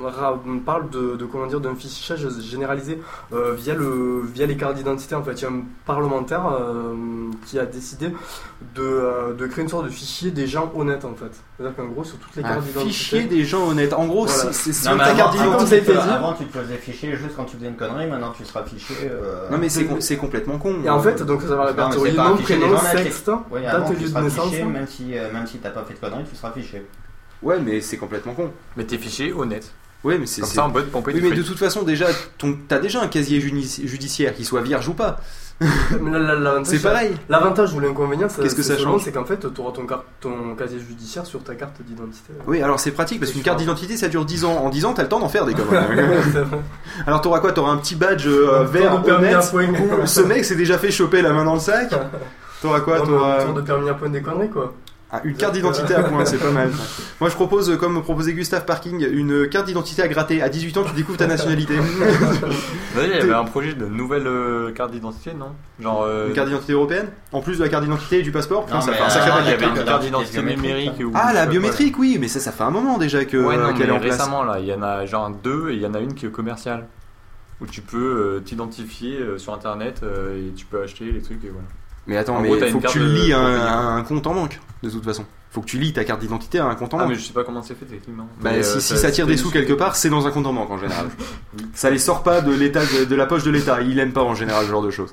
ra- 0.05 0.41
parle 0.65 0.91
de, 0.91 1.17
de 1.17 1.25
comment 1.25 1.47
dire 1.47 1.61
d'un 1.61 1.75
fichage 1.75 2.27
généralisé 2.41 3.01
via, 3.57 3.75
le, 3.75 4.23
via 4.33 4.47
les 4.47 4.57
cartes 4.57 4.76
d'identité. 4.77 5.15
En 5.15 5.23
fait, 5.23 5.33
il 5.33 5.43
y 5.43 5.47
a 5.47 5.51
un 5.51 5.63
parlementaire 5.85 6.47
euh, 6.47 6.95
qui 7.47 7.59
a 7.59 7.67
décidé 7.67 8.09
de, 8.75 8.83
euh, 8.83 9.35
de 9.35 9.47
créer 9.47 9.63
une 9.65 9.69
sorte 9.71 9.85
de 9.85 9.91
fichier 9.91 10.31
des 10.31 10.47
gens 10.47 10.71
honnêtes 10.77 11.05
en 11.05 11.15
fait. 11.15 11.31
C'est-à-dire 11.57 11.77
qu'en 11.77 11.87
gros, 11.87 12.05
sur 12.05 12.17
toutes 12.19 12.37
les 12.37 12.43
cartes 12.43 12.63
d'identité. 12.65 12.93
fichier 12.93 13.23
des 13.25 13.45
gens 13.45 13.69
honnêtes. 13.69 13.93
En 13.93 14.07
gros, 14.07 14.27
Voilà. 14.27 14.53
c'est- 14.53 14.89
Non, 14.91 14.97
ta 14.99 15.15
carte 15.15 15.35
avant, 15.35 15.53
avant, 15.53 15.65
d'identité. 15.65 15.93
dit. 15.93 15.99
avant, 15.99 16.33
tu 16.35 16.45
te 16.47 16.59
faisais 16.59 16.77
ficher 16.77 17.17
juste 17.17 17.35
quand 17.37 17.45
tu 17.45 17.57
faisais 17.57 17.69
une 17.69 17.77
connerie, 17.77 18.07
maintenant 18.07 18.33
tu 18.37 18.45
seras 18.45 18.65
fiché. 18.65 18.95
euh, 19.05 19.51
Non 19.51 19.59
mais 19.59 19.69
c'est 19.69 19.85
com- 19.87 20.01
c'est 20.01 20.17
complètement 20.17 20.59
con. 20.59 20.77
Et 20.85 20.89
en 20.91 21.01
fait, 21.01 21.23
donc 21.23 21.43
ça 21.43 21.57
va 21.57 21.65
répertorier 21.67 22.13
nom, 22.13 22.37
fichier 22.37 22.57
prénom, 22.59 22.79
sexe, 22.79 23.25
date 23.25 23.91
et 23.91 23.95
lieu 23.95 24.09
de 24.09 24.21
naissance. 24.21 24.51
fiché, 24.51 24.65
même 24.65 24.87
si, 24.87 25.17
euh, 25.19 25.33
même 25.33 25.47
si 25.47 25.59
t'as 25.59 25.71
pas 25.71 25.83
fait 25.85 25.95
de 25.95 25.99
conneries, 25.99 26.25
tu 26.29 26.37
seras 26.37 26.53
fiché. 26.53 26.87
Ouais, 27.43 27.59
mais 27.61 27.81
c'est 27.81 27.97
complètement 27.99 28.33
con. 28.35 28.51
Mais 28.77 28.85
t'es 28.85 28.99
fiché 28.99 29.33
honnête. 29.33 29.73
Ouais, 30.07 30.19
mais 30.19 30.27
c'est 30.27 30.41
Comme 30.43 30.51
c'est- 30.51 30.57
ça, 30.57 30.65
en 30.65 30.69
mode 30.71 30.87
pompé 30.87 31.13
Oui, 31.13 31.21
du 31.21 31.29
mais 31.29 31.35
de 31.37 31.43
toute 31.43 31.59
façon, 31.59 31.83
déjà, 31.83 32.07
ton... 32.39 32.57
t'as 32.69 32.79
déjà 32.79 33.03
un 33.03 33.09
casier 33.09 33.41
judi- 33.41 33.87
judiciaire, 33.87 34.35
qu'il 34.35 34.45
soit 34.47 34.61
vierge 34.63 34.89
ou 34.89 34.95
pas. 34.95 35.17
C'est 36.65 36.83
pareil. 36.83 37.13
L'avantage 37.29 37.73
ou 37.75 37.81
l'inconvénient, 37.81 38.29
ça- 38.29 38.43
Qu'est-ce 38.43 38.55
que 38.55 38.63
c'est 38.63 38.77
ça 38.77 38.83
change 38.83 39.03
c'est 39.03 39.11
qu'en 39.13 39.25
fait, 39.25 39.39
tu 39.53 39.61
auras 39.61 39.73
ton, 39.73 39.87
car- 39.87 40.05
ton 40.21 40.55
casier 40.55 40.79
judiciaire 40.79 41.25
sur 41.25 41.43
ta 41.43 41.55
carte 41.55 41.81
d'identité. 41.83 42.33
Oui, 42.47 42.61
alors 42.63 42.79
c'est 42.79 42.91
pratique 42.91 43.21
parce 43.21 43.33
qu'une 43.33 43.43
carte 43.43 43.59
d'identité 43.59 43.97
ça 43.97 44.09
dure 44.09 44.25
10 44.27 44.45
ans. 44.45 44.53
En 44.65 44.69
10 44.69 44.85
ans, 44.85 44.93
t'as 44.93 45.03
le 45.03 45.09
temps 45.09 45.19
d'en 45.19 45.29
faire 45.31 45.47
des 45.47 45.55
conneries. 45.55 45.99
Alors 47.07 47.21
t'auras 47.23 47.41
quoi? 47.41 47.53
T'auras 47.53 47.73
un 47.73 47.79
petit 47.79 47.95
badge 47.97 48.27
euh, 48.27 48.65
vert 48.65 48.99
de 49.01 49.05
permis 49.07 49.29
à 49.29 49.41
honnête. 49.55 50.07
Ce 50.07 50.21
mec 50.21 50.45
s'est 50.45 50.57
déjà 50.57 50.77
fait 50.79 50.91
choper 50.91 51.23
la 51.23 51.33
main 51.33 51.45
dans 51.45 51.55
le 51.55 51.61
sac. 51.61 51.91
T'auras 52.63 52.81
quoi? 52.81 53.01
T'auras 53.01 53.45
Tour 53.45 53.55
de 53.55 53.61
permis 53.63 53.89
à 53.89 53.95
point 53.95 54.09
des 54.11 54.21
conneries, 54.23 54.51
quoi. 54.51 54.75
Ah, 55.13 55.21
une 55.23 55.35
carte 55.37 55.55
d'identité 55.55 55.95
à 55.95 56.03
point, 56.03 56.25
c'est 56.25 56.37
pas 56.39 56.51
mal. 56.51 56.69
Moi 57.21 57.31
je 57.31 57.35
propose, 57.37 57.71
euh, 57.71 57.77
comme 57.77 58.03
proposait 58.03 58.33
Gustave 58.33 58.65
Parking, 58.65 59.07
une 59.09 59.49
carte 59.49 59.67
d'identité 59.67 60.03
à 60.03 60.09
gratter. 60.09 60.43
À 60.43 60.49
18 60.49 60.77
ans, 60.79 60.83
tu 60.85 60.95
découvres 60.95 61.17
ta 61.19 61.29
nationalité. 61.29 61.75
D'ailleurs, 62.97 63.15
il 63.15 63.19
y 63.19 63.21
avait 63.23 63.33
un 63.35 63.45
projet 63.45 63.75
de 63.75 63.87
nouvelle 63.87 64.27
euh, 64.27 64.73
carte 64.73 64.91
d'identité, 64.91 65.33
non? 65.33 65.53
Genre. 65.81 66.03
euh, 66.03 66.27
une 66.29 66.33
carte 66.35 66.49
d'identité 66.49 66.73
européenne? 66.73 67.07
En 67.33 67.41
plus 67.41 67.59
de 67.59 67.63
la 67.63 67.69
carte 67.69 67.85
d'identité 67.85 68.19
et 68.19 68.23
du 68.23 68.33
passeport? 68.33 68.65
Putain, 68.65 68.77
Non, 68.77 68.81
ça 68.81 68.91
mais, 68.91 68.97
fait 68.97 69.03
un 69.05 69.09
sacré 69.11 69.31
il 69.31 69.33
y 69.49 69.51
paquet. 69.53 69.65
avait 69.65 69.81
une 69.81 69.85
carte 69.87 70.03
d'identité 70.03 70.43
numérique. 70.43 70.93
ou 71.01 71.13
Ah, 71.15 71.21
je 71.23 71.29
sais 71.29 71.35
la 71.35 71.45
pas 71.45 71.51
biométrique, 71.53 71.99
oui, 72.01 72.19
mais 72.21 72.27
ça, 72.29 72.41
ça 72.41 72.51
fait 72.51 72.65
un 72.65 72.71
moment 72.71 72.99
déjà 72.99 73.25
que. 73.25 73.37
Ouais, 73.37 73.57
non, 73.57 73.75
qu'elle 73.75 73.87
mais 73.87 73.93
est 73.93 73.97
en 73.97 74.01
place. 74.01 74.17
récemment, 74.17 74.43
là, 74.43 74.59
il 74.59 74.67
y 74.67 74.75
en 74.75 74.83
a 74.83 75.07
genre 75.07 75.31
deux 75.31 75.71
et 75.71 75.75
il 75.75 75.81
y 75.83 75.87
en 75.87 75.95
a 75.95 76.01
une 76.01 76.15
qui 76.15 76.27
est 76.27 76.31
commerciale. 76.31 76.87
Où 77.61 77.67
tu 77.67 77.81
peux 77.81 77.97
euh, 77.97 78.41
t'identifier 78.41 79.19
euh, 79.19 79.39
sur 79.39 79.55
internet 79.55 80.01
euh, 80.03 80.37
et 80.51 80.53
tu 80.53 80.67
peux 80.67 80.83
acheter 80.83 81.05
les 81.11 81.23
trucs 81.23 81.43
et 81.45 81.49
voilà. 81.49 81.67
Mais 82.07 82.17
attends, 82.17 82.37
En 82.37 82.41
mais 82.41 82.49
gros, 82.49 82.59
faut 82.69 82.79
que 82.81 82.87
tu 82.89 83.01
lis 83.01 83.33
un, 83.33 83.97
un 83.97 84.03
compte 84.03 84.27
en 84.27 84.35
banque, 84.35 84.61
de 84.83 84.91
toute 84.91 85.05
façon. 85.05 85.25
Faut 85.51 85.61
que 85.63 85.67
tu 85.67 85.79
lis 85.79 85.93
ta 85.93 86.05
carte 86.05 86.21
d'identité 86.21 86.59
à 86.59 86.67
un 86.67 86.75
compte 86.75 86.93
en 86.95 86.99
Ah, 86.99 87.01
banque. 87.03 87.11
mais 87.11 87.15
je 87.17 87.27
sais 87.27 87.33
pas 87.33 87.43
comment 87.45 87.63
c'est 87.63 87.75
fait 87.75 87.87
techniquement. 87.87 88.29
Bah, 88.43 88.51
Mais, 88.53 88.63
si, 88.63 88.77
euh, 88.77 88.81
si 88.81 88.97
ça 88.99 89.11
tire 89.11 89.27
des 89.27 89.37
sous 89.37 89.51
quelque 89.51 89.73
part, 89.73 89.97
c'est 89.97 90.11
dans 90.11 90.27
un 90.27 90.31
compte 90.31 90.47
en 90.47 90.53
banque 90.53 90.71
en 90.71 90.79
général. 90.79 91.07
ça 91.75 91.89
les 91.91 91.99
sort 91.99 92.23
pas 92.23 92.41
de 92.43 92.53
l'état 92.53 92.83
de, 92.85 93.05
de 93.07 93.15
la 93.17 93.27
poche 93.27 93.43
de 93.45 93.51
l'État. 93.51 93.81
Il 93.81 93.99
aime 93.99 94.13
pas 94.13 94.23
en 94.23 94.35
général 94.35 94.67
ce 94.67 94.71
genre 94.71 94.83
de 94.83 94.91
choses. 94.91 95.13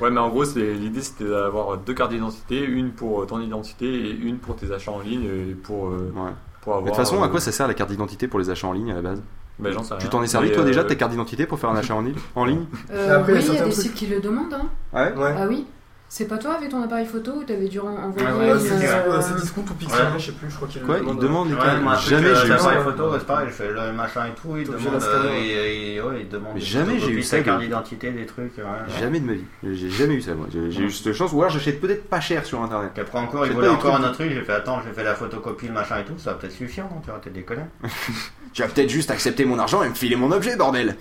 Ouais, 0.00 0.10
mais 0.10 0.20
en 0.20 0.28
gros, 0.30 0.44
l'idée 0.56 1.00
c'était 1.02 1.24
d'avoir 1.28 1.76
deux 1.78 1.94
cartes 1.94 2.10
d'identité, 2.12 2.58
une 2.62 2.90
pour 2.90 3.26
ton 3.26 3.40
identité 3.40 3.86
et 3.86 4.10
une 4.10 4.38
pour 4.38 4.56
tes 4.56 4.70
achats 4.72 4.90
en 4.92 5.00
ligne 5.00 5.24
et 5.24 5.54
pour, 5.54 5.88
euh, 5.88 6.12
Ouais. 6.14 6.30
pour 6.62 6.72
avoir. 6.74 6.80
Mais 6.84 6.90
de 6.90 6.96
toute 6.96 7.04
façon, 7.04 7.22
à 7.22 7.26
euh, 7.26 7.28
quoi 7.28 7.40
ça 7.40 7.52
sert 7.52 7.68
la 7.68 7.74
carte 7.74 7.90
d'identité 7.90 8.28
pour 8.28 8.38
les 8.40 8.50
achats 8.50 8.66
en 8.66 8.72
ligne 8.72 8.90
à 8.92 8.94
la 8.96 9.02
base? 9.02 9.22
Bah, 9.58 9.70
j'en 9.72 9.82
sais 9.82 9.94
Tu 9.96 10.02
rien. 10.02 10.10
t'en 10.10 10.22
es 10.22 10.26
servi 10.26 10.52
toi 10.52 10.64
déjà 10.64 10.82
de 10.84 10.88
ta 10.88 10.94
carte 10.96 11.12
d'identité 11.12 11.46
pour 11.46 11.58
faire 11.58 11.70
un 11.70 11.76
achat 11.76 11.94
en 11.94 12.02
ligne, 12.02 12.14
en 12.34 12.44
ligne 12.44 12.64
Euh, 12.90 13.22
oui, 13.26 13.34
il 13.46 13.54
y 13.54 13.58
a 13.58 13.64
des 13.64 13.70
sites 13.72 13.94
qui 13.94 14.06
le 14.06 14.20
demandent. 14.20 14.52
Hein. 14.54 14.68
Ouais. 14.92 15.14
Ouais. 15.14 15.34
Ah 15.38 15.46
oui 15.48 15.66
C'est 16.08 16.26
pas 16.28 16.38
toi 16.38 16.54
avec 16.54 16.68
ton 16.70 16.80
appareil 16.82 17.04
photo 17.04 17.32
où 17.32 17.42
t'avais 17.44 17.66
dû 17.66 17.80
en- 17.80 17.86
envoyer 17.88 18.28
Ouais, 18.28 18.52
ouais, 18.52 18.58
c'est 18.60 18.86
euh, 18.86 19.12
euh, 19.12 19.20
c'est 19.20 19.34
Discount 19.40 19.64
ou 19.68 19.74
Pixel, 19.74 20.00
Ouais. 20.00 20.06
je 20.18 20.26
sais 20.26 20.32
plus, 20.32 20.48
je 20.48 20.54
crois 20.54 20.68
qu'il 20.68 20.80
le 20.80 20.86
Quoi 20.86 20.96
Il 20.98 21.00
demande. 21.02 21.18
demande 21.20 21.48
Ouais, 21.48 21.54
un 21.60 21.94
truc, 21.96 22.08
Jamais 22.10 22.26
euh, 22.28 22.34
j'ai 22.46 22.54
eu 22.54 22.58
ça. 22.58 22.74
les 22.76 22.80
photos, 22.80 23.16
c'est 23.18 23.26
pareil, 23.26 23.48
je 23.48 23.52
fais 23.54 23.68
le 23.72 23.92
machin 23.92 24.26
et 24.26 24.30
tout, 24.40 24.56
il 24.56 24.64
demande, 24.64 25.02
euh, 25.02 25.30
et, 25.34 25.94
et- 25.96 26.00
ouais, 26.00 26.20
il 26.20 26.28
demande 26.28 26.56
jamais 26.58 27.00
j'ai 27.00 27.10
eu 27.10 27.22
ça, 27.24 27.40
carte 27.40 27.58
de- 27.58 27.64
d'identité, 27.64 28.12
des 28.12 28.24
trucs. 28.24 28.56
ouais, 28.56 28.62
ouais. 28.62 29.00
Jamais 29.00 29.18
de 29.18 29.26
ma 29.26 29.32
vie. 29.32 29.44
J'ai 29.64 29.90
jamais 29.90 30.14
eu 30.14 30.22
ça 30.22 30.34
moi. 30.34 30.46
J'ai 30.52 30.80
eu 30.82 30.90
cette 30.92 31.12
chance. 31.12 31.32
Ou 31.32 31.40
alors 31.42 31.50
j'achète 31.52 31.80
peut-être 31.80 32.08
pas 32.08 32.20
cher 32.20 32.46
sur 32.46 32.62
internet. 32.62 32.90
Puis 32.94 33.02
après 33.02 33.18
encore, 33.18 33.44
il 33.44 33.52
voulait 33.52 33.66
encore 33.68 33.90
trucs- 33.94 34.04
un 34.04 34.08
autre 34.08 34.14
truc, 34.18 34.30
j'ai 34.32 34.42
fait 34.42 34.52
attends, 34.52 34.80
j'ai 34.86 34.92
fait 34.92 35.02
la 35.04 35.14
photocopie, 35.16 35.66
le 35.66 35.72
machin 35.74 35.98
et 35.98 36.04
tout, 36.04 36.14
ça 36.18 36.30
va 36.32 36.36
peut-être 36.38 36.52
suffire, 36.54 36.84
non 36.84 37.00
Tu 37.02 37.08
vas 37.10 37.18
peut-être 37.18 37.34
déconner. 37.34 37.62
Tu 38.52 38.62
vas 38.62 38.68
peut-être 38.68 38.88
juste 38.88 39.10
accepter 39.10 39.44
mon 39.44 39.58
argent 39.58 39.82
et 39.82 39.88
me 39.88 39.94
filer 39.94 40.16
mon 40.16 40.30
objet, 40.32 40.56
bordel. 40.56 40.96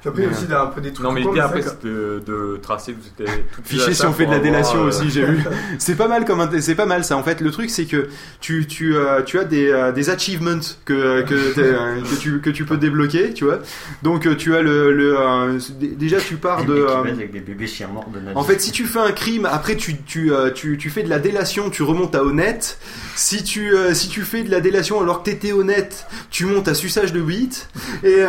Puis 0.00 0.08
après, 0.08 0.22
il 0.22 0.24
y 0.24 0.28
a 0.28 0.30
aussi 0.32 0.46
des- 0.46 0.54
un 0.54 0.66
peu 0.66 0.80
des 0.80 0.92
trucs. 0.92 1.06
Non, 1.06 1.12
mais 1.12 1.22
c'est 1.22 1.40
après 1.40 1.62
c'était 1.62 1.88
de, 1.88 2.22
de 2.26 2.58
tracer 2.62 2.94
tout 2.94 3.24
toutes 3.56 3.66
si 3.66 4.06
on 4.06 4.12
fait 4.12 4.26
de 4.26 4.30
la 4.30 4.38
délation 4.38 4.80
avoir, 4.80 4.86
euh, 4.86 4.88
aussi, 4.98 5.10
j'ai 5.10 5.24
vu. 5.26 5.44
C'est 5.78 5.94
pas 5.96 6.08
mal 6.08 6.24
comme 6.24 6.40
un- 6.40 6.60
c'est 6.60 6.74
pas 6.74 6.86
mal 6.86 7.04
ça. 7.04 7.16
En 7.16 7.22
fait, 7.22 7.40
le 7.40 7.50
truc 7.50 7.70
c'est 7.70 7.84
que 7.84 8.08
tu 8.40 8.66
tu 8.66 8.96
euh, 8.96 9.22
tu 9.22 9.38
as 9.38 9.44
des 9.44 9.68
euh, 9.70 9.92
des 9.92 10.08
achievements 10.10 10.60
que 10.84 11.22
que, 11.22 11.34
euh, 11.60 12.00
que 12.02 12.14
tu 12.20 12.40
que 12.40 12.50
tu 12.50 12.64
peux 12.64 12.76
débloquer, 12.78 13.32
tu 13.34 13.44
vois. 13.44 13.58
Donc 14.02 14.26
euh, 14.26 14.34
tu 14.36 14.54
as 14.56 14.62
le 14.62 14.92
le 14.92 15.18
euh, 15.18 15.58
déjà 15.80 16.18
tu 16.18 16.36
pars 16.36 16.64
de 16.64 16.74
Des 16.74 16.80
euh, 16.80 17.02
baisent 17.02 17.14
avec 17.18 17.32
des 17.32 17.40
bébés 17.40 17.66
chiens 17.66 17.88
morts 17.88 18.08
de 18.08 18.20
en 18.34 18.42
fait, 18.42 18.60
si 18.60 18.70
tu 18.72 18.84
fais 18.84 19.00
un 19.00 19.12
crime, 19.12 19.46
après 19.50 19.76
tu, 19.76 19.96
tu, 20.02 20.32
euh, 20.32 20.50
tu, 20.50 20.78
tu 20.78 20.88
fais 20.90 21.02
de 21.02 21.10
la 21.10 21.18
délation, 21.18 21.68
tu 21.70 21.82
remontes 21.82 22.14
à 22.14 22.22
honnête. 22.24 22.78
Si 23.16 23.42
tu, 23.42 23.74
euh, 23.74 23.92
si 23.92 24.08
tu 24.08 24.22
fais 24.22 24.42
de 24.42 24.50
la 24.50 24.60
délation 24.60 25.00
alors 25.00 25.22
que 25.22 25.30
t'étais 25.30 25.52
honnête, 25.52 26.06
tu 26.30 26.46
montes 26.46 26.68
à 26.68 26.74
suçage 26.74 27.12
de 27.12 27.20
bite. 27.20 27.68
Et 28.04 28.14
euh, 28.18 28.28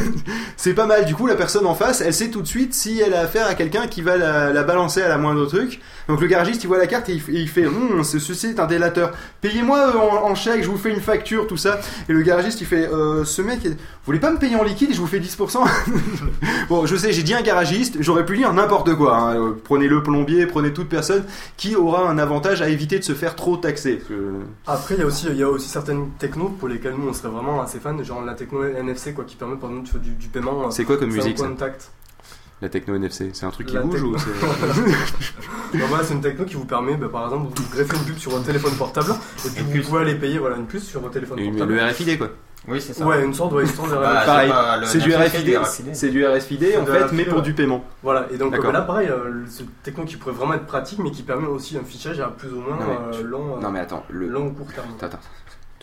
c'est 0.56 0.74
pas 0.74 0.86
mal. 0.86 1.04
Du 1.04 1.11
coup, 1.14 1.26
la 1.26 1.34
personne 1.34 1.66
en 1.66 1.74
face, 1.74 2.00
elle 2.00 2.14
sait 2.14 2.30
tout 2.30 2.42
de 2.42 2.46
suite 2.46 2.74
si 2.74 3.00
elle 3.00 3.14
a 3.14 3.20
affaire 3.20 3.46
à 3.46 3.54
quelqu'un 3.54 3.86
qui 3.86 4.02
va 4.02 4.16
la, 4.16 4.52
la 4.52 4.62
balancer 4.62 5.02
à 5.02 5.08
la 5.08 5.18
moindre 5.18 5.46
truc. 5.46 5.80
Donc 6.08 6.20
le 6.20 6.26
garagiste, 6.26 6.64
il 6.64 6.66
voit 6.66 6.78
la 6.78 6.86
carte 6.86 7.08
et 7.08 7.12
il, 7.14 7.20
f- 7.20 7.30
et 7.30 7.40
il 7.40 7.48
fait 7.48 7.66
Hum, 7.66 8.02
ce- 8.04 8.18
Ceci 8.18 8.48
est 8.48 8.60
un 8.60 8.66
délateur. 8.66 9.12
Payez-moi 9.40 9.78
euh, 9.78 9.98
en, 9.98 10.30
en 10.30 10.34
chèque, 10.34 10.62
je 10.64 10.68
vous 10.68 10.76
fais 10.78 10.90
une 10.90 11.00
facture, 11.00 11.46
tout 11.46 11.56
ça. 11.56 11.80
Et 12.08 12.12
le 12.12 12.22
garagiste, 12.22 12.60
il 12.60 12.66
fait 12.66 12.88
euh, 12.88 13.24
Ce 13.24 13.40
mec, 13.42 13.60
vous 13.64 13.74
voulez 14.06 14.18
pas 14.20 14.30
me 14.30 14.38
payer 14.38 14.56
en 14.56 14.62
liquide 14.64 14.90
et 14.90 14.94
je 14.94 15.00
vous 15.00 15.06
fais 15.06 15.20
10% 15.20 15.58
Bon, 16.68 16.86
je 16.86 16.96
sais, 16.96 17.12
j'ai 17.12 17.22
dit 17.22 17.34
un 17.34 17.42
garagiste, 17.42 17.96
j'aurais 18.00 18.24
pu 18.24 18.36
dire 18.36 18.52
n'importe 18.52 18.94
quoi. 18.94 19.16
hein. 19.16 19.36
Euh, 19.36 19.52
Prenez 19.64 19.88
le 19.88 20.02
plombier, 20.02 20.46
prenez 20.46 20.72
toute 20.72 20.88
personne 20.88 21.24
qui 21.56 21.76
aura 21.76 22.08
un 22.08 22.18
avantage 22.18 22.62
à 22.62 22.68
éviter 22.68 22.98
de 22.98 23.04
se 23.04 23.12
faire 23.12 23.34
trop 23.36 23.56
taxer. 23.56 24.00
Après, 24.66 24.94
il 24.96 25.00
y 25.00 25.02
a 25.02 25.06
aussi, 25.06 25.26
il 25.30 25.36
y 25.36 25.42
a 25.42 25.48
aussi 25.48 25.68
certaines 25.68 26.10
technos 26.18 26.48
pour 26.58 26.68
lesquelles 26.68 26.94
nous 26.98 27.08
on 27.08 27.12
serait 27.12 27.28
vraiment 27.28 27.60
assez 27.62 27.78
fans, 27.78 28.02
genre 28.02 28.22
la 28.24 28.34
techno 28.34 28.64
NFC 28.64 29.12
quoi, 29.14 29.24
qui 29.24 29.36
permet 29.36 29.56
par 29.56 29.70
exemple 29.70 29.86
de 29.86 29.92
faire 29.92 30.00
du, 30.00 30.10
du 30.10 30.28
paiement. 30.28 30.70
C'est 30.70 30.84
quoi 30.84 30.96
comme 31.06 31.14
musique 31.14 31.36
contact. 31.38 31.90
La 32.60 32.68
techno 32.68 32.94
NFC 32.94 33.30
C'est 33.32 33.44
un 33.44 33.50
truc 33.50 33.66
qui 33.66 33.74
La 33.74 33.80
bouge 33.82 33.94
techno. 33.94 34.10
ou 34.14 34.18
c'est. 34.18 35.76
Voilà, 35.88 36.04
c'est 36.04 36.14
une 36.14 36.20
techno 36.20 36.44
qui 36.44 36.54
vous 36.54 36.64
permet, 36.66 36.96
bah, 36.96 37.08
par 37.10 37.24
exemple, 37.24 37.52
de 37.56 37.62
greffer 37.74 37.96
une 37.96 38.04
pube 38.04 38.18
sur 38.18 38.30
votre 38.32 38.44
téléphone 38.44 38.74
portable 38.74 39.12
et 39.44 39.48
puis 39.50 39.64
Une 39.76 39.80
vous 39.82 39.88
pouvez 39.88 40.02
aller 40.02 40.14
payer 40.14 40.38
voilà, 40.38 40.56
une 40.56 40.66
puce 40.66 40.84
sur 40.84 41.00
votre 41.00 41.14
téléphone 41.14 41.38
Et 41.38 41.48
portable. 41.50 41.74
Le 41.74 41.82
RFID 41.82 42.18
quoi. 42.18 42.28
Oui, 42.68 42.80
c'est 42.80 42.92
ça. 42.92 43.04
Ouais, 43.04 43.24
une 43.24 43.34
sorte, 43.34 43.52
une 43.60 43.66
sorte 43.66 43.90
de 43.90 43.96
Bah, 43.96 44.20
c'est 44.20 44.26
Pareil, 44.26 44.52
c'est 44.84 44.98
du 45.00 45.12
RFID, 45.14 45.58
c'est 45.94 46.08
du 46.10 46.24
RFID 46.24 46.64
en 46.78 46.82
de 46.84 46.90
fait, 46.92 47.12
mais 47.12 47.22
pub, 47.24 47.28
pour 47.32 47.38
ouais. 47.38 47.44
du 47.44 47.54
paiement. 47.54 47.84
Voilà, 48.04 48.26
et 48.32 48.36
donc 48.36 48.52
D'accord. 48.52 48.70
là, 48.70 48.82
pareil, 48.82 49.08
euh, 49.08 49.44
ce 49.48 49.64
techno 49.82 50.04
qui 50.04 50.16
pourrait 50.16 50.34
vraiment 50.34 50.54
être 50.54 50.66
pratique, 50.66 51.00
mais 51.00 51.10
qui 51.10 51.22
permet 51.24 51.48
aussi 51.48 51.76
un 51.76 51.82
fichage 51.82 52.20
à 52.20 52.28
plus 52.28 52.50
ou 52.52 52.60
moins 52.60 52.76
Non, 52.76 52.86
mais 52.86 53.16
euh, 53.16 53.18
tu- 53.20 53.26
long, 53.26 53.56
euh, 53.56 53.60
Non 53.60 53.70
mais 53.72 53.80
attends, 53.80 54.04
le... 54.10 54.28
long 54.28 54.46
ou 54.46 54.50
court 54.52 54.72
terme. 54.72 54.86
Attends, 54.96 55.06
attends, 55.06 55.18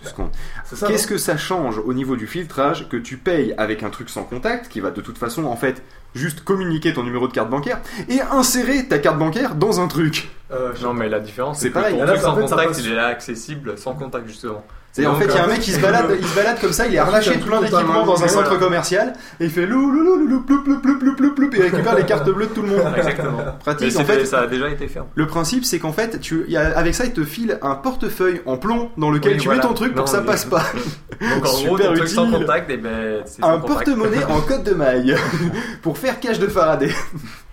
ça 0.04 0.88
Qu'est-ce 0.88 1.08
que 1.08 1.18
ça 1.18 1.38
change 1.38 1.78
au 1.80 1.94
niveau 1.94 2.16
du 2.16 2.28
filtrage 2.28 2.88
que 2.90 2.98
tu 2.98 3.18
payes 3.18 3.54
avec 3.58 3.84
un 3.84 3.90
truc 3.90 4.10
sans 4.10 4.24
contact 4.24 4.68
qui 4.70 4.80
va 4.80 4.92
de 4.92 5.02
toute 5.02 5.18
façon 5.18 5.46
en 5.46 5.56
fait 5.56 5.82
juste 6.16 6.42
communiquer 6.44 6.94
ton 6.94 7.04
numéro 7.04 7.28
de 7.28 7.34
carte 7.34 7.50
bancaire 7.50 7.80
et 8.08 8.22
insérer 8.22 8.88
ta 8.88 8.98
carte 9.00 9.18
bancaire 9.18 9.56
dans 9.56 9.80
un 9.80 9.88
truc? 9.88 10.30
Non 10.50 10.56
Euh, 10.58 10.74
Non, 10.82 10.94
mais 10.94 11.10
la 11.10 11.20
différence, 11.20 11.58
C'est 11.60 11.64
c'est 11.66 11.70
que 11.70 11.74
pareil. 11.76 11.94
ton 11.94 12.00
Là, 12.06 12.14
truc 12.14 12.20
en 12.20 12.22
sans 12.24 12.36
fait, 12.36 12.42
contact, 12.42 12.68
passe- 12.70 12.80
il 12.84 12.92
est 12.92 12.96
là 12.96 13.08
accessible 13.08 13.78
sans 13.78 13.94
contact, 13.94 14.28
justement. 14.28 14.66
C'est 15.00 15.08
en 15.08 15.16
fait, 15.16 15.26
il 15.26 15.36
y 15.36 15.38
a 15.38 15.44
un 15.44 15.48
euh, 15.48 15.52
mec 15.52 15.60
qui 15.62 15.72
se 15.72 15.80
balade, 15.80 16.06
il 16.20 16.28
se 16.28 16.36
balade 16.36 16.60
comme 16.60 16.74
ça, 16.74 16.88
il 16.88 16.96
est 16.96 17.02
relâché 17.02 17.32
c'est 17.32 17.38
un 17.38 17.46
plein 17.46 17.62
d'équipements 17.62 18.06
dans 18.06 18.24
un 18.24 18.28
centre 18.28 18.58
commercial 18.60 19.14
et 19.40 19.46
il 19.46 19.50
fait 19.52 19.66
lou 19.66 19.90
lou 19.92 20.04
lou 20.04 20.16
lou 20.16 20.28
lou 20.28 20.42
ploup 20.44 20.64
ploup 20.64 20.80
ploup 20.98 21.16
ploup 21.36 21.50
et 21.54 21.58
il 21.58 21.62
récupère 21.62 21.96
les 21.96 22.04
cartes 22.06 22.30
bleues 22.30 22.48
de 22.48 22.54
tout 22.54 22.62
le 22.62 22.70
monde. 22.70 22.82
Exactement. 22.98 23.40
Pratique. 23.60 23.98
En 24.00 24.04
fait, 24.06 24.26
ça 24.26 24.40
a 24.42 24.48
déjà 24.48 24.70
été 24.70 24.88
fait. 24.88 25.00
le 25.16 25.28
principe 25.28 25.66
c'est 25.66 25.80
qu'en 25.80 25.94
fait, 25.94 26.20
tu, 26.20 26.44
il 26.48 26.54
y 26.54 26.58
a- 26.58 26.78
avec 26.78 26.94
ça, 26.96 27.06
il 27.06 27.14
te 27.14 27.24
file 27.24 27.58
un 27.62 27.76
portefeuille 27.76 28.42
en 28.46 28.58
plomb 28.58 28.90
dans 28.98 29.10
lequel 29.12 29.34
Oui, 29.34 29.38
tu 29.40 29.46
voilà. 29.46 29.62
mets 29.62 29.68
ton 29.68 29.74
truc 29.74 29.96
pour 29.96 30.06
que 30.06 30.10
ça 30.12 30.22
mais- 30.22 30.28
passe 30.28 30.46
pas. 30.46 30.64
Donc 31.22 31.30
en 31.32 31.40
gros, 31.64 31.78
Super 31.78 31.88
ton 31.88 31.94
truc 31.96 32.08
sans 32.10 32.32
contact, 32.32 32.70
et 32.70 32.78
ben, 32.78 33.22
c'est 33.26 33.44
un 33.44 33.58
porte-monnaie 33.60 34.24
en 34.26 34.42
code 34.42 34.64
de 34.64 34.74
maille 34.74 35.16
pour 35.82 35.98
faire 35.98 36.20
cache 36.20 36.40
de 36.40 36.48
Faraday. 36.48 36.92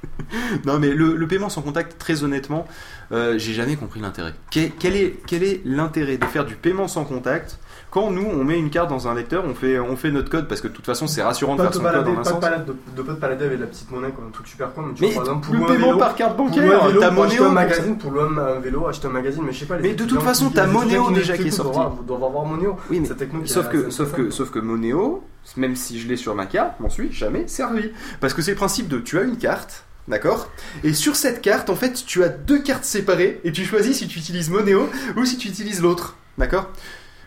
non 0.65 0.79
mais 0.79 0.91
le, 0.91 1.17
le 1.17 1.27
paiement 1.27 1.49
sans 1.49 1.63
contact, 1.63 1.99
très 1.99 2.25
honnêtement, 2.25 2.67
euh, 3.13 3.39
j'ai 3.39 3.53
jamais 3.55 3.77
compris 3.77 4.01
l'intérêt. 4.01 4.35
Quel, 4.51 4.73
quel 4.73 4.97
est 4.97 5.17
quel 5.27 5.43
est 5.43 5.61
l'intérêt 5.65 6.17
de 6.17 6.25
faire 6.25 6.45
du 6.45 6.55
paiement 6.57 6.89
sans 6.89 7.05
contact 7.05 7.59
quand 7.91 8.11
nous 8.11 8.27
on 8.27 8.45
met 8.45 8.59
une 8.59 8.69
carte 8.71 8.91
dans 8.91 9.09
un 9.09 9.15
lecteur, 9.15 9.45
on 9.47 9.55
fait 9.55 9.79
on 9.79 9.97
fait 9.97 10.11
notre 10.11 10.29
code? 10.31 10.49
Parce 10.49 10.61
que 10.61 10.69
de 10.69 10.73
toute 10.73 10.87
façon 10.87 11.07
c'est 11.07 11.23
rassurant 11.23 11.57
de 11.57 11.63
faire 11.63 11.73
son 11.75 11.81
code 11.83 12.09
en 12.09 12.19
un 12.19 12.25
sens. 12.25 12.41
de, 12.41 12.77
de 12.97 13.03
pas 13.03 13.15
te 13.15 13.21
balader 13.21 13.45
avec 13.47 13.61
la 13.61 13.67
petite 13.67 13.91
monnaie, 13.91 14.11
quoi, 14.11 14.25
un 14.27 14.31
truc 14.31 14.47
super 14.49 14.73
con. 14.75 14.83
Mais, 14.83 14.95
tu 14.95 15.03
Mais 15.03 15.09
vois, 15.13 15.15
par 15.15 15.23
exemple, 15.25 15.47
pour 15.47 15.55
le 15.55 15.61
paiement 15.67 15.87
vélo, 15.87 15.99
par 15.99 16.15
carte 16.15 16.37
bancaire, 16.37 16.87
vélo, 16.87 17.01
ta 17.01 17.11
pour 17.11 17.25
acheter 17.25 17.39
Monéo, 17.39 17.51
un 17.51 17.55
magazine, 17.55 17.99
pour 17.99 18.11
louer 18.11 18.23
un 18.39 18.61
vélo, 18.61 18.87
acheter 18.87 19.07
un 19.07 19.11
magazine, 19.11 19.43
mais 19.47 19.53
je 19.53 19.59
sais 19.61 19.67
pas. 19.67 19.79
Mais 19.79 19.95
de 19.95 20.05
toute 20.05 20.23
façon, 20.23 20.51
t'as 20.51 20.67
Monéo 20.67 21.11
déjà 21.11 21.37
qui 21.37 21.49
est 21.49 21.51
sorti. 21.51 21.79
doivent 22.07 22.25
avoir 22.25 22.45
Monéo. 22.45 22.77
Oui, 22.91 23.01
mais 23.01 23.47
Sauf 23.47 23.69
que, 23.69 23.91
sauf 23.91 24.13
que, 24.13 24.31
sauf 24.31 24.51
que 24.51 24.59
Monéo, 24.59 25.23
même 25.57 25.77
si 25.77 26.01
je 26.01 26.09
l'ai 26.09 26.17
sur 26.17 26.35
ma 26.35 26.47
carte, 26.47 26.81
m'en 26.81 26.91
suis 26.91 27.13
jamais 27.13 27.47
servi. 27.47 27.91
Parce 28.21 28.35
que 28.35 28.43
c'est 28.43 28.53
le 28.53 28.57
principe 28.57 28.89
de 28.89 28.99
tu 28.99 29.19
as 29.19 29.23
une 29.23 29.39
carte, 29.39 29.85
d'accord? 30.09 30.51
Et 30.83 30.93
sur 30.93 31.17
cette 31.17 31.41
carte, 31.41 31.71
en 31.71 31.77
fait, 31.77 32.05
tu 32.07 32.25
as 32.25 32.29
deux 32.29 32.59
cartes 32.59 32.85
séparées 32.85 33.41
et 33.45 33.53
tu 33.53 33.65
choisis 33.65 33.99
si 33.99 34.09
tu 34.09 34.19
utilises 34.19 34.51
Monéo 34.51 34.89
ou 35.17 35.25
si 35.25 35.39
tu 35.39 35.49
utilises 35.49 35.81
l'autre, 35.81 36.17
d'accord? 36.39 36.71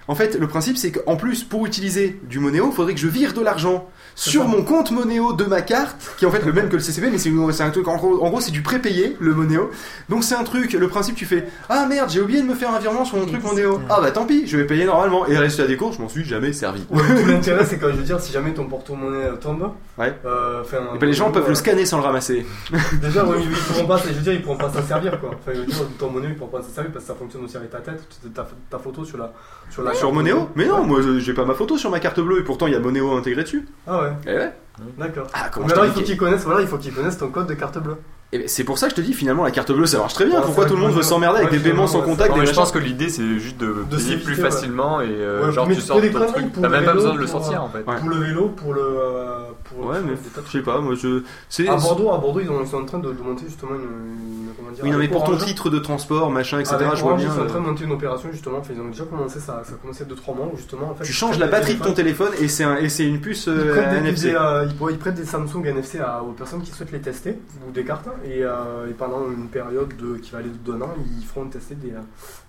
En 0.09 0.15
fait, 0.15 0.39
le 0.39 0.47
principe, 0.47 0.75
c'est 0.75 0.91
qu'en 0.91 1.15
plus, 1.17 1.43
pour 1.43 1.67
utiliser 1.67 2.19
du 2.23 2.39
Monéo, 2.39 2.69
il 2.71 2.75
faudrait 2.75 2.95
que 2.95 2.99
je 2.99 3.07
vire 3.07 3.33
de 3.33 3.41
l'argent 3.41 3.87
sur 4.15 4.47
mon 4.47 4.63
compte 4.63 4.89
Monéo 4.89 5.33
de 5.33 5.45
ma 5.45 5.61
carte, 5.61 5.95
qui 6.17 6.25
est 6.25 6.27
en 6.27 6.31
fait 6.31 6.43
le 6.43 6.51
même 6.51 6.67
que 6.67 6.75
le 6.75 6.81
CCP, 6.81 7.11
mais 7.11 7.19
c'est 7.19 7.63
un 7.63 7.69
truc, 7.69 7.87
en 7.87 7.95
gros, 7.95 8.25
en 8.25 8.29
gros, 8.31 8.41
c'est 8.41 8.49
du 8.49 8.63
prépayé, 8.63 9.15
le 9.19 9.35
Monéo. 9.35 9.69
Donc 10.09 10.23
c'est 10.23 10.33
un 10.33 10.43
truc, 10.43 10.73
le 10.73 10.87
principe, 10.87 11.15
tu 11.15 11.25
fais 11.25 11.47
Ah 11.69 11.85
merde, 11.87 12.09
j'ai 12.09 12.21
oublié 12.21 12.41
de 12.41 12.47
me 12.47 12.55
faire 12.55 12.73
un 12.73 12.79
virement 12.79 13.05
sur 13.05 13.17
mon 13.17 13.27
truc 13.27 13.43
Monéo. 13.43 13.81
Ah 13.87 13.99
bah 14.01 14.09
tant 14.09 14.25
pis, 14.25 14.47
je 14.47 14.57
vais 14.57 14.65
payer 14.65 14.85
normalement. 14.85 15.27
Et 15.27 15.33
le 15.33 15.39
résultat 15.41 15.67
des 15.67 15.77
cours, 15.77 15.93
je 15.93 16.01
m'en 16.01 16.09
suis 16.09 16.25
jamais 16.25 16.53
servi. 16.53 16.83
Ouais, 16.89 17.01
tout 17.01 17.25
l'intérêt, 17.27 17.63
c'est 17.65 17.77
que 17.77 17.91
je 17.91 17.97
veux 17.97 18.03
dire, 18.03 18.19
si 18.19 18.33
jamais 18.33 18.51
ton 18.51 18.65
porte-monnaie 18.65 19.25
euh, 19.25 19.35
tombe, 19.35 19.71
Ouais. 19.99 20.11
euh, 20.25 20.61
enfin, 20.61 20.77
Et 20.95 20.97
ben, 20.97 21.05
les 21.05 21.13
gens 21.13 21.29
peuvent 21.29 21.45
le 21.45 21.51
euh, 21.51 21.55
scanner 21.55 21.85
sans 21.85 21.97
le 21.97 22.03
ramasser. 22.03 22.47
Déjà, 23.01 23.23
ouais, 23.25 23.37
ils 23.43 23.51
pourront 23.51 23.85
pas, 23.85 23.97
je 23.97 24.13
veux 24.13 24.21
dire, 24.21 24.33
ils 24.33 24.41
pourront 24.41 24.57
pas 24.57 24.71
s'en 24.71 24.81
servir 24.81 25.19
quoi. 25.19 25.29
Enfin, 25.35 25.51
je 25.53 25.59
veux 25.59 25.65
dire, 25.67 25.75
ton 25.99 26.09
monnaie, 26.09 26.29
ils 26.29 26.35
pourront 26.35 26.57
pas 26.57 26.63
s'en 26.63 26.73
servir 26.73 26.91
parce 26.91 27.05
que 27.05 27.11
ça 27.11 27.15
fonctionne 27.15 27.43
aussi 27.43 27.57
avec 27.57 27.69
ta 27.69 27.79
tête, 27.79 28.01
ta, 28.33 28.47
ta 28.71 28.79
photo 28.79 29.05
sur 29.05 29.19
la. 29.19 29.31
Sur, 29.69 29.83
la 29.83 29.93
Sur 29.99 30.11
Monéo 30.13 30.49
Mais 30.55 30.65
non, 30.65 30.83
moi 30.83 30.99
j'ai 31.19 31.33
pas 31.33 31.45
ma 31.45 31.53
photo 31.53 31.77
sur 31.77 31.89
ma 31.91 31.99
carte 31.99 32.19
bleue 32.19 32.39
et 32.39 32.43
pourtant 32.43 32.67
il 32.67 32.73
y 32.73 32.75
a 32.75 32.79
Monéo 32.79 33.15
intégré 33.15 33.43
dessus. 33.43 33.67
Ah 33.87 34.01
ouais, 34.03 34.09
Eh 34.27 34.33
ouais. 34.35 34.51
d'accord. 34.97 35.27
Ah, 35.33 35.49
comment 35.51 35.65
Mais 35.67 35.73
je 35.73 35.79
alors, 35.79 35.85
t'ai 35.85 35.91
il 35.91 36.01
faut 36.01 36.05
qu'ils 36.05 36.17
connaissent, 36.17 36.43
voilà, 36.45 36.61
il 36.61 36.67
faut 36.67 36.77
qu'ils 36.77 36.93
connaissent 36.93 37.17
ton 37.17 37.29
code 37.29 37.47
de 37.47 37.53
carte 37.53 37.77
bleue. 37.79 37.97
Eh 38.31 38.37
ben, 38.37 38.47
C'est 38.47 38.63
pour 38.63 38.77
ça 38.77 38.87
que 38.87 38.91
je 38.91 38.95
te 38.97 39.01
dis 39.01 39.13
finalement 39.13 39.43
la 39.43 39.51
carte 39.51 39.71
bleue 39.71 39.85
ça 39.87 39.97
marche 39.97 40.13
très 40.13 40.25
bien. 40.25 40.35
Ouais, 40.39 40.45
Pourquoi 40.45 40.63
c'est 40.65 40.69
tout 40.69 40.75
le 40.75 40.81
vrai 40.81 40.87
monde 40.89 40.95
que 40.97 41.01
veut 41.03 41.07
s'emmerder 41.07 41.39
avec 41.39 41.51
ouais, 41.51 41.57
des 41.57 41.63
paiements 41.63 41.87
sans 41.87 41.93
finalement, 42.03 42.11
contact 42.15 42.29
Non, 42.29 42.35
des 42.35 42.39
mais 42.41 42.45
je 42.45 42.51
machins 42.51 42.61
pense 42.61 42.71
que 42.71 42.79
l'idée 42.79 43.09
c'est 43.09 43.39
juste 43.39 43.57
de 43.57 43.67
payer 43.89 43.99
s'éviter, 44.01 44.23
plus 44.23 44.35
ouais. 44.35 44.41
facilement 44.51 45.01
et 45.01 45.07
euh, 45.09 45.45
Ouais, 45.47 45.51
genre 45.51 45.67
mais 45.67 45.75
tu 45.75 45.81
sors 45.81 45.99
des 45.99 46.11
ton 46.11 46.19
conneries 46.19 46.33
truc, 46.33 46.51
pour 46.53 46.61
t'as 46.61 46.67
le 46.69 46.73
même 46.75 46.85
pas 46.85 46.91
vélo, 46.91 47.01
besoin 47.01 47.13
de 47.15 47.19
le 47.19 47.25
pour, 47.25 47.31
sortir 47.41 47.61
euh, 47.61 47.65
en 47.65 47.69
fait. 47.69 47.79
Ouais. 47.87 47.97
Pour 47.99 48.09
le 48.09 48.15
vélo, 48.17 48.49
pour 48.49 48.73
le. 48.75 48.81
euh, 48.81 49.39
Pour, 49.69 49.85
Ouais, 49.85 50.01
mais 50.01 50.13
de 50.13 50.17
je 50.45 50.51
sais 50.51 50.61
pas, 50.61 50.79
moi 50.81 50.95
je. 50.95 51.23
À 51.67 51.75
Bordeaux, 51.77 52.11
à 52.11 52.17
Bordeaux, 52.17 52.39
ils, 52.39 52.49
ont- 52.49 52.61
ils 52.61 52.67
sont 52.67 52.77
en 52.77 52.85
train 52.85 52.99
de, 52.99 53.11
de 53.13 53.21
monter 53.21 53.45
justement 53.45 53.75
une. 53.75 53.81
une- 53.81 54.49
comment 54.57 54.71
dire, 54.71 54.83
Oui, 54.83 54.91
non, 54.91 54.97
mais 54.97 55.07
pour 55.07 55.23
ton 55.23 55.37
titre 55.37 55.69
de 55.69 55.79
transport, 55.79 56.31
machin, 56.31 56.59
etc., 56.59 56.75
je 56.95 57.01
vois 57.01 57.15
bien. 57.15 57.27
Ils 57.27 57.31
sont 57.33 57.41
en 57.41 57.45
train 57.45 57.57
euh, 57.59 57.61
de 57.61 57.67
monter 57.67 57.83
une 57.85 57.91
opération 57.91 58.29
justement. 58.31 58.57
Enfin, 58.57 58.73
ils 58.75 58.81
ont 58.81 58.87
déjà 58.89 59.03
commencé 59.05 59.39
ça. 59.39 59.61
Ça 59.63 59.73
a 59.73 59.75
commencé 59.77 60.03
a 60.03 60.05
2-3 60.07 60.35
mois 60.35 60.51
justement. 60.55 60.89
En 60.89 60.95
fait, 60.95 61.03
Tu 61.03 61.13
changes 61.13 61.37
la 61.37 61.47
batterie 61.47 61.75
de 61.75 61.83
ton 61.83 61.93
téléphone 61.93 62.31
et 62.39 62.47
c'est 62.47 62.63
un- 62.63 62.77
et 62.77 62.89
c'est 62.89 63.05
une 63.07 63.21
puce 63.21 63.45
Ils 63.45 63.51
euh, 63.53 63.73
prennent, 63.75 63.91
des, 63.91 63.97
NFC. 64.09 64.29
des, 64.29 64.35
euh, 64.35 64.67
ils, 64.91 64.97
prêtent 64.97 65.15
des 65.15 65.25
Samsung 65.25 65.63
NFC 65.65 65.99
à- 65.99 66.23
aux 66.23 66.31
personnes 66.31 66.61
qui 66.61 66.71
souhaitent 66.71 66.91
les 66.91 67.01
tester 67.01 67.37
ou 67.67 67.71
des 67.71 67.83
cartes 67.83 68.07
et, 68.25 68.43
euh, 68.43 68.89
et 68.89 68.93
pendant 68.93 69.29
une 69.31 69.47
période 69.49 69.95
de, 69.97 70.15
qui 70.17 70.31
va 70.31 70.39
aller 70.39 70.49
de 70.49 70.71
d'un 70.71 70.81
an, 70.81 70.89
ils 71.19 71.25
feront 71.25 71.45
tester 71.45 71.75
des, 71.75 71.91
euh, 71.91 71.99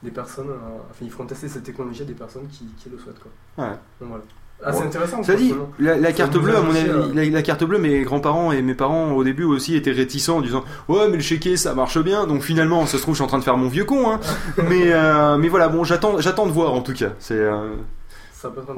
des 0.02 0.10
personnes, 0.10 0.48
euh, 0.50 0.78
enfin 0.90 1.00
ils 1.02 1.10
feront 1.10 1.26
tester 1.26 1.48
cette 1.48 1.64
technologie 1.64 2.02
à 2.02 2.06
des 2.06 2.14
personnes 2.14 2.46
qui, 2.48 2.64
qui 2.78 2.88
le 2.88 2.98
souhaitent 2.98 3.20
quoi. 3.20 3.64
Ouais. 3.64 3.72
Donc 4.00 4.08
voilà. 4.08 4.24
Ah, 4.64 4.72
c'est 4.72 4.84
intéressant. 4.84 5.22
Ça 5.22 5.34
dit, 5.34 5.54
la, 5.78 6.12
carte 6.12 6.36
bleue, 6.36 6.56
à 6.56 6.60
mon 6.60 6.74
avis, 6.74 7.14
la, 7.14 7.24
la 7.24 7.42
carte 7.42 7.64
bleue, 7.64 7.78
mes 7.78 8.02
grands-parents 8.02 8.52
et 8.52 8.60
mes 8.60 8.74
parents 8.74 9.12
au 9.12 9.24
début 9.24 9.44
aussi 9.44 9.74
étaient 9.74 9.90
réticents 9.92 10.36
en 10.38 10.40
disant 10.42 10.64
Ouais, 10.88 11.08
mais 11.08 11.16
le 11.16 11.22
chéquier 11.22 11.56
ça 11.56 11.74
marche 11.74 11.98
bien. 11.98 12.26
Donc 12.26 12.42
finalement, 12.42 12.84
ça 12.86 12.98
se 12.98 13.02
trouve, 13.02 13.14
je 13.14 13.18
suis 13.18 13.24
en 13.24 13.28
train 13.28 13.38
de 13.38 13.44
faire 13.44 13.56
mon 13.56 13.68
vieux 13.68 13.84
con. 13.84 14.10
Hein. 14.10 14.20
mais, 14.68 14.92
euh, 14.92 15.38
mais 15.38 15.48
voilà, 15.48 15.68
bon, 15.68 15.84
j'attends 15.84 16.20
j'attends 16.20 16.46
de 16.46 16.52
voir 16.52 16.74
en 16.74 16.82
tout 16.82 16.92
cas. 16.94 17.10
C'est. 17.18 17.34
euh, 17.38 17.70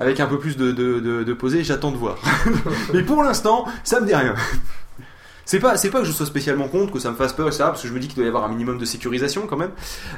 avec 0.00 0.18
un 0.18 0.26
peu 0.26 0.38
plus 0.38 0.56
de, 0.56 0.72
de, 0.72 0.98
de, 0.98 1.22
de 1.22 1.32
posé, 1.34 1.62
j'attends 1.62 1.92
de 1.92 1.96
voir. 1.96 2.16
mais 2.94 3.02
pour 3.02 3.22
l'instant, 3.22 3.64
ça 3.84 4.00
me 4.00 4.06
dit 4.06 4.14
rien. 4.14 4.34
C'est 5.52 5.58
pas, 5.60 5.76
c'est 5.76 5.90
pas 5.90 5.98
que 5.98 6.06
je 6.06 6.12
sois 6.12 6.24
spécialement 6.24 6.66
contre, 6.66 6.94
que 6.94 6.98
ça 6.98 7.10
me 7.10 7.14
fasse 7.14 7.34
peur, 7.34 7.46
etc. 7.48 7.64
Parce 7.66 7.82
que 7.82 7.88
je 7.88 7.92
me 7.92 7.98
dis 7.98 8.08
qu'il 8.08 8.16
doit 8.16 8.24
y 8.24 8.28
avoir 8.28 8.44
un 8.44 8.48
minimum 8.48 8.78
de 8.78 8.86
sécurisation 8.86 9.42
quand 9.46 9.58
même. 9.58 9.72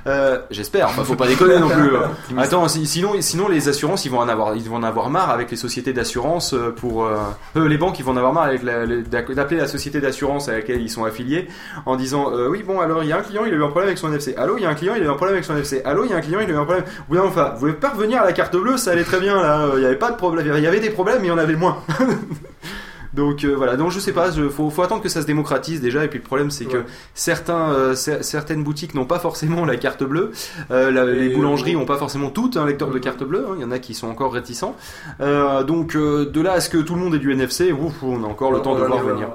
Euh, 0.06 0.38
J'espère. 0.52 0.86
Enfin, 0.86 1.02
faut 1.02 1.16
pas 1.16 1.26
déconner 1.26 1.58
non 1.58 1.68
plus. 1.68 1.90
Attends, 2.38 2.68
si- 2.68 2.86
sinon, 2.86 3.14
sinon 3.18 3.48
les 3.48 3.68
assurances, 3.68 4.04
ils 4.04 4.12
vont 4.12 4.20
en 4.20 4.28
avoir, 4.28 4.54
ils 4.54 4.62
vont 4.70 4.76
en 4.76 4.84
avoir 4.84 5.10
marre 5.10 5.30
avec 5.30 5.50
les 5.50 5.56
sociétés 5.56 5.92
d'assurance 5.92 6.54
euh, 6.54 6.70
pour 6.70 7.04
euh, 7.04 7.16
euh, 7.56 7.66
les 7.66 7.78
banques, 7.78 7.98
ils 7.98 8.04
vont 8.04 8.12
en 8.12 8.16
avoir 8.16 8.32
marre 8.32 8.44
avec 8.44 8.62
d'appeler 8.64 9.56
la 9.56 9.66
société 9.66 10.00
d'assurance 10.00 10.48
à 10.48 10.52
laquelle 10.52 10.80
ils 10.80 10.88
sont 10.88 11.04
affiliés 11.04 11.48
en 11.84 11.96
disant 11.96 12.30
euh, 12.32 12.46
oui 12.48 12.62
bon 12.62 12.78
alors 12.80 13.02
il 13.02 13.08
y 13.08 13.12
a 13.12 13.18
un 13.18 13.22
client, 13.22 13.42
il 13.44 13.52
a 13.54 13.56
eu 13.56 13.62
un 13.64 13.68
problème 13.70 13.88
avec 13.88 13.98
son 13.98 14.06
NFC. 14.12 14.34
Allô, 14.36 14.56
il 14.56 14.62
y 14.62 14.66
a 14.66 14.68
un 14.68 14.74
client, 14.74 14.94
il 14.96 15.02
a 15.02 15.06
eu 15.06 15.08
un 15.10 15.14
problème 15.14 15.34
avec 15.34 15.44
son 15.44 15.54
NFC. 15.56 15.82
Allô, 15.84 16.04
il 16.04 16.10
y 16.12 16.14
a 16.14 16.16
un 16.16 16.20
client, 16.20 16.38
il 16.38 16.48
a 16.48 16.52
eu 16.54 16.56
un 16.56 16.64
problème. 16.64 16.84
Enfin, 17.18 17.50
vous 17.54 17.58
pouvez 17.58 17.72
pas 17.72 17.88
revenir 17.90 18.22
à 18.22 18.24
la 18.24 18.32
carte 18.32 18.54
bleue, 18.54 18.76
ça 18.76 18.92
allait 18.92 19.02
très 19.02 19.18
bien 19.18 19.42
là. 19.42 19.66
Il 19.78 19.82
y 19.82 19.86
avait 19.86 19.96
pas 19.96 20.12
de 20.12 20.16
problème, 20.16 20.46
il 20.56 20.62
y 20.62 20.66
avait 20.68 20.78
des 20.78 20.90
problèmes, 20.90 21.18
mais 21.22 21.26
il 21.26 21.30
y 21.30 21.32
en 21.32 21.38
avait 21.38 21.56
moins. 21.56 21.78
Donc 23.14 23.44
euh, 23.44 23.54
voilà, 23.54 23.76
donc 23.76 23.90
je 23.92 24.00
sais 24.00 24.12
pas, 24.12 24.30
il 24.36 24.50
faut, 24.50 24.70
faut 24.70 24.82
attendre 24.82 25.00
que 25.02 25.08
ça 25.08 25.22
se 25.22 25.26
démocratise 25.26 25.80
déjà. 25.80 26.04
Et 26.04 26.08
puis 26.08 26.18
le 26.18 26.24
problème 26.24 26.50
c'est 26.50 26.64
que 26.64 26.78
certains, 27.14 27.70
euh, 27.70 27.94
cer- 27.94 28.22
certaines 28.22 28.64
boutiques 28.64 28.94
n'ont 28.94 29.04
pas 29.06 29.18
forcément 29.20 29.64
la 29.64 29.76
carte 29.76 30.02
bleue. 30.02 30.32
Euh, 30.70 30.90
la- 30.90 31.04
les 31.06 31.28
boulangeries 31.28 31.74
euh, 31.74 31.78
n'ont 31.78 31.86
pas 31.86 31.96
forcément 31.96 32.30
toutes 32.30 32.56
un 32.56 32.66
lecteur 32.66 32.90
de 32.90 32.98
carte 32.98 33.22
bleue. 33.22 33.46
hein. 33.48 33.54
Il 33.56 33.62
y 33.62 33.64
en 33.64 33.70
a 33.70 33.78
qui 33.78 33.94
sont 33.94 34.08
encore 34.08 34.32
réticents. 34.32 34.74
Euh, 35.20 35.62
donc 35.62 35.94
euh, 35.94 36.26
de 36.28 36.40
là 36.40 36.52
à 36.54 36.60
ce 36.60 36.68
que 36.68 36.78
tout 36.78 36.94
le 36.94 37.00
monde 37.00 37.14
ait 37.14 37.18
du 37.18 37.30
NFC, 37.32 37.70
ouf, 37.72 38.02
on 38.02 38.24
a 38.24 38.26
encore 38.26 38.50
le 38.52 38.60
temps 38.60 38.72
On 38.72 38.80
de 38.80 38.84
voir 38.84 39.02
venir. 39.04 39.28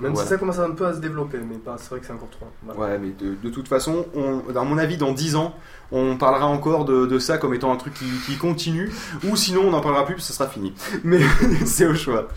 Même 0.00 0.12
Voilà. 0.12 0.16
si 0.22 0.28
ça 0.28 0.36
commence 0.38 0.58
un 0.60 0.70
peu 0.70 0.86
à 0.86 0.94
se 0.94 1.00
développer, 1.00 1.38
mais 1.38 1.56
c'est 1.78 1.90
vrai 1.90 2.00
que 2.00 2.06
c'est 2.06 2.12
encore 2.12 2.30
trop. 2.30 2.46
Voilà. 2.64 2.80
Ouais, 2.92 2.98
mais 3.02 3.08
de, 3.18 3.34
de 3.42 3.50
toute 3.52 3.66
façon, 3.68 4.06
on, 4.14 4.42
à 4.56 4.62
mon 4.64 4.78
avis, 4.78 4.96
dans 4.96 5.12
10 5.12 5.34
ans, 5.36 5.54
on 5.92 6.16
parlera 6.16 6.46
encore 6.46 6.84
de, 6.84 7.06
de 7.06 7.18
ça 7.18 7.38
comme 7.38 7.54
étant 7.54 7.72
un 7.72 7.76
truc 7.76 7.94
qui, 7.94 8.04
qui 8.26 8.36
continue, 8.36 8.90
ou 9.28 9.34
sinon 9.36 9.62
on 9.64 9.70
n'en 9.70 9.80
parlera 9.80 10.04
plus, 10.04 10.14
puis 10.14 10.22
ce 10.24 10.32
sera 10.32 10.46
fini. 10.48 10.72
Mais 11.02 11.20
c'est 11.64 11.86
au 11.86 11.94
choix. 11.94 12.28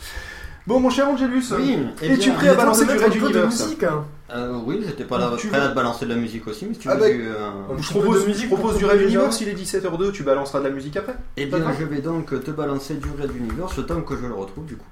Bon, 0.67 0.81
mon 0.81 0.89
cher 0.89 1.07
Angelus, 1.07 1.43
Oui, 1.57 1.77
eh 2.01 2.11
es-tu 2.11 2.29
bien, 2.29 2.33
prêt 2.37 2.49
à 2.49 2.53
balancer 2.55 2.83
du 2.85 2.91
mettre 2.91 3.03
Red 3.05 3.09
un 3.09 3.13
peu 3.13 3.19
de 3.19 3.25
Universe 3.29 3.63
musique, 3.63 3.83
hein. 3.83 4.03
euh, 4.31 4.59
oui, 4.65 4.83
j'étais 4.85 5.05
pas 5.05 5.17
là 5.17 5.31
Tu 5.37 5.47
prêt 5.47 5.57
veux- 5.59 5.65
à 5.65 5.69
te 5.69 5.75
balancer 5.75 6.05
de 6.05 6.09
la 6.13 6.17
musique 6.17 6.45
aussi, 6.45 6.65
mais 6.65 6.73
si 6.73 6.81
tu 6.81 6.89
Ah 6.89 6.95
veux 6.95 6.99
bah, 6.99 7.09
du, 7.09 7.25
euh, 7.25 7.35
Un 7.37 7.77
Je 7.77 7.81
petit 7.83 7.93
peu 7.93 7.99
propose, 8.01 8.21
de 8.23 8.27
musique 8.27 8.43
je 8.43 8.47
propose 8.53 8.71
pour 8.71 8.79
du 8.79 8.85
Red 8.85 9.01
Universe, 9.01 9.39
il 9.41 9.47
est 9.47 9.53
17h02, 9.53 10.11
tu 10.11 10.23
balanceras 10.23 10.59
de 10.59 10.65
la 10.65 10.69
musique 10.71 10.97
après 10.97 11.15
Eh 11.37 11.45
bien, 11.45 11.59
D'accord. 11.59 11.73
je 11.79 11.85
vais 11.85 12.01
donc 12.01 12.43
te 12.43 12.51
balancer 12.51 12.95
du 12.95 13.07
Red 13.17 13.33
Universe 13.33 13.87
temps 13.87 14.01
que 14.01 14.17
je 14.17 14.25
le 14.25 14.33
retrouve 14.33 14.65
du 14.65 14.75
coup. 14.75 14.85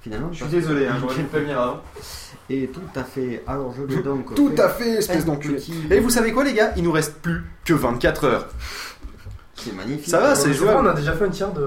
Finalement, 0.00 0.28
Je 0.30 0.36
suis 0.36 0.44
parce 0.44 0.54
désolé, 0.54 0.86
hein, 0.86 0.94
j'aurais 1.00 1.16
dû 1.16 1.22
prévenir 1.24 1.60
avant. 1.60 1.80
Et 2.48 2.68
tout 2.68 2.80
à 2.94 3.02
fait. 3.02 3.42
Alors, 3.48 3.74
je 3.76 3.82
vais 3.82 4.02
donc. 4.04 4.32
Tout 4.36 4.52
à 4.56 4.68
fait, 4.68 4.90
espèce 4.90 5.24
d'enculé. 5.24 5.60
Et 5.90 5.98
vous 5.98 6.10
savez 6.10 6.30
quoi, 6.30 6.44
les 6.44 6.52
gars? 6.54 6.70
Il 6.76 6.84
nous 6.84 6.92
reste 6.92 7.16
plus 7.20 7.42
que 7.64 7.74
24 7.74 8.24
heures. 8.26 8.46
C'est 9.56 9.74
magnifique. 9.74 10.08
Ça 10.08 10.20
va, 10.20 10.36
c'est 10.36 10.52
jouable. 10.52 10.78
On 10.84 10.86
a 10.86 10.94
déjà 10.94 11.14
fait 11.14 11.24
un 11.24 11.30
tiers 11.30 11.52
de. 11.52 11.66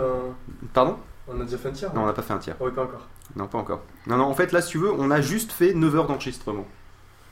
Pardon? 0.73 0.95
On 1.27 1.41
a 1.41 1.43
déjà 1.43 1.57
fait 1.57 1.67
un 1.67 1.71
tiers. 1.73 1.93
Non, 1.93 2.03
on 2.03 2.05
n'a 2.05 2.13
pas 2.13 2.21
fait 2.21 2.31
un 2.33 2.37
tiers. 2.37 2.55
Ah 2.61 2.63
oui, 2.63 2.71
pas 2.73 2.83
encore. 2.83 3.05
Non, 3.35 3.47
pas 3.47 3.57
encore. 3.59 3.81
Non, 4.07 4.17
non, 4.17 4.25
en 4.25 4.33
fait, 4.33 4.51
là, 4.51 4.61
si 4.61 4.69
tu 4.71 4.77
veux, 4.79 4.91
on 4.91 5.11
a 5.11 5.21
juste 5.21 5.51
fait 5.51 5.73
9 5.73 5.95
heures 5.95 6.07
d'enregistrement. 6.07 6.65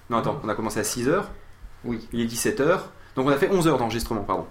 Non, 0.10 0.18
attends, 0.18 0.40
on 0.44 0.50
a 0.50 0.56
commencé 0.56 0.80
à 0.80 0.84
6 0.84 1.08
heures. 1.10 1.30
Oui. 1.84 2.08
Il 2.14 2.22
est 2.22 2.26
17 2.26 2.60
heures. 2.62 2.92
Donc, 3.16 3.28
on 3.28 3.32
a 3.32 3.36
fait 3.38 3.50
11 3.52 3.68
heures 3.68 3.78
d'enregistrement, 3.78 4.22
pardon. 4.22 4.46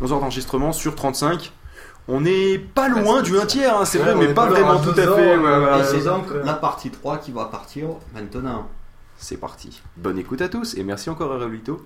11 0.00 0.12
heures 0.12 0.20
d'enregistrement 0.20 0.72
sur 0.72 0.94
35. 0.94 1.52
On 2.08 2.22
n'est 2.22 2.58
pas 2.58 2.88
loin 2.88 3.22
du 3.22 3.38
1 3.38 3.46
tiers, 3.46 3.76
hein, 3.78 3.84
c'est 3.84 3.98
Ouais, 3.98 4.14
vrai, 4.14 4.14
mais 4.26 4.34
pas 4.34 4.46
vraiment 4.46 4.80
tout 4.80 4.90
à 4.90 4.94
fait. 4.94 5.36
ouais. 5.36 5.80
Et 5.80 5.84
c'est 5.84 6.04
donc 6.04 6.26
la 6.44 6.54
partie 6.54 6.90
3 6.90 7.18
qui 7.18 7.30
va 7.30 7.44
partir 7.44 7.88
maintenant. 8.14 8.68
C'est 9.18 9.36
parti. 9.36 9.82
Bonne 9.98 10.18
écoute 10.18 10.40
à 10.40 10.48
tous 10.48 10.74
et 10.76 10.82
merci 10.82 11.10
encore 11.10 11.30
à 11.32 11.34
Revolito. 11.36 11.84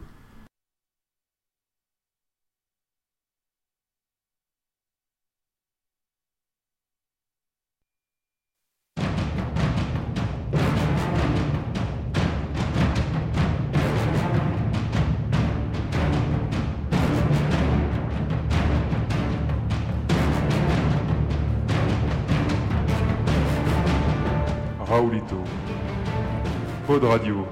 Pod 26.95 27.03
Radio 27.07 27.45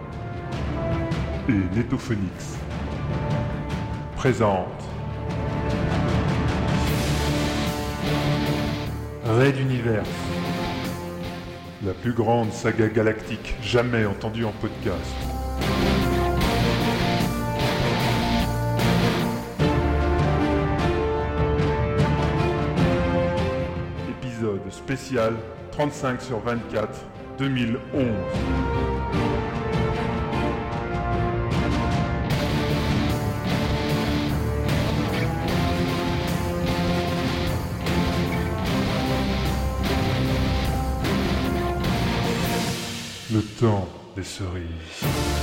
et 1.48 1.76
Netophonix 1.76 2.57
présente 4.14 4.68
Raid 9.24 9.59
Universe, 9.59 10.09
la 11.85 11.92
plus 11.92 12.12
grande 12.12 12.52
saga 12.52 12.87
galactique 12.87 13.57
jamais 13.61 14.07
entendue 14.07 14.44
en 14.44 14.52
podcast. 14.52 15.12
Épisode 24.09 24.70
spécial 24.70 25.35
35 25.72 26.22
sur 26.22 26.38
24 26.38 26.88
2011. 27.40 28.91
Le 43.33 43.40
temps 43.40 43.88
des 44.14 44.25
cerises. 44.25 45.41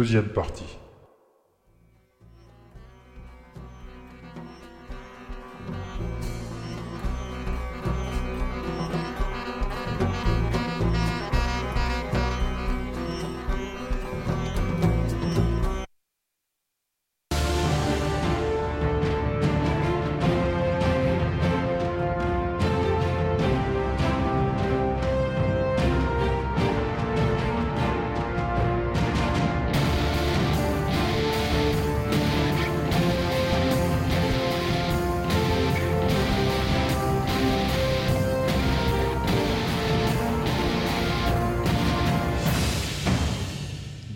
Deuxième 0.00 0.28
partie. 0.28 0.79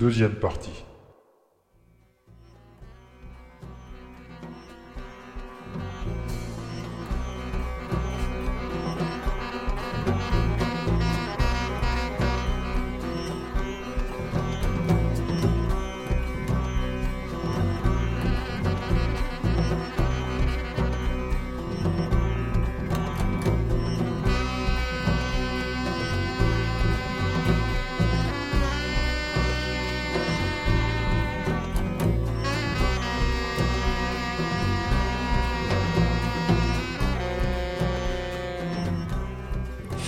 Deuxième 0.05 0.35
partie. 0.35 0.74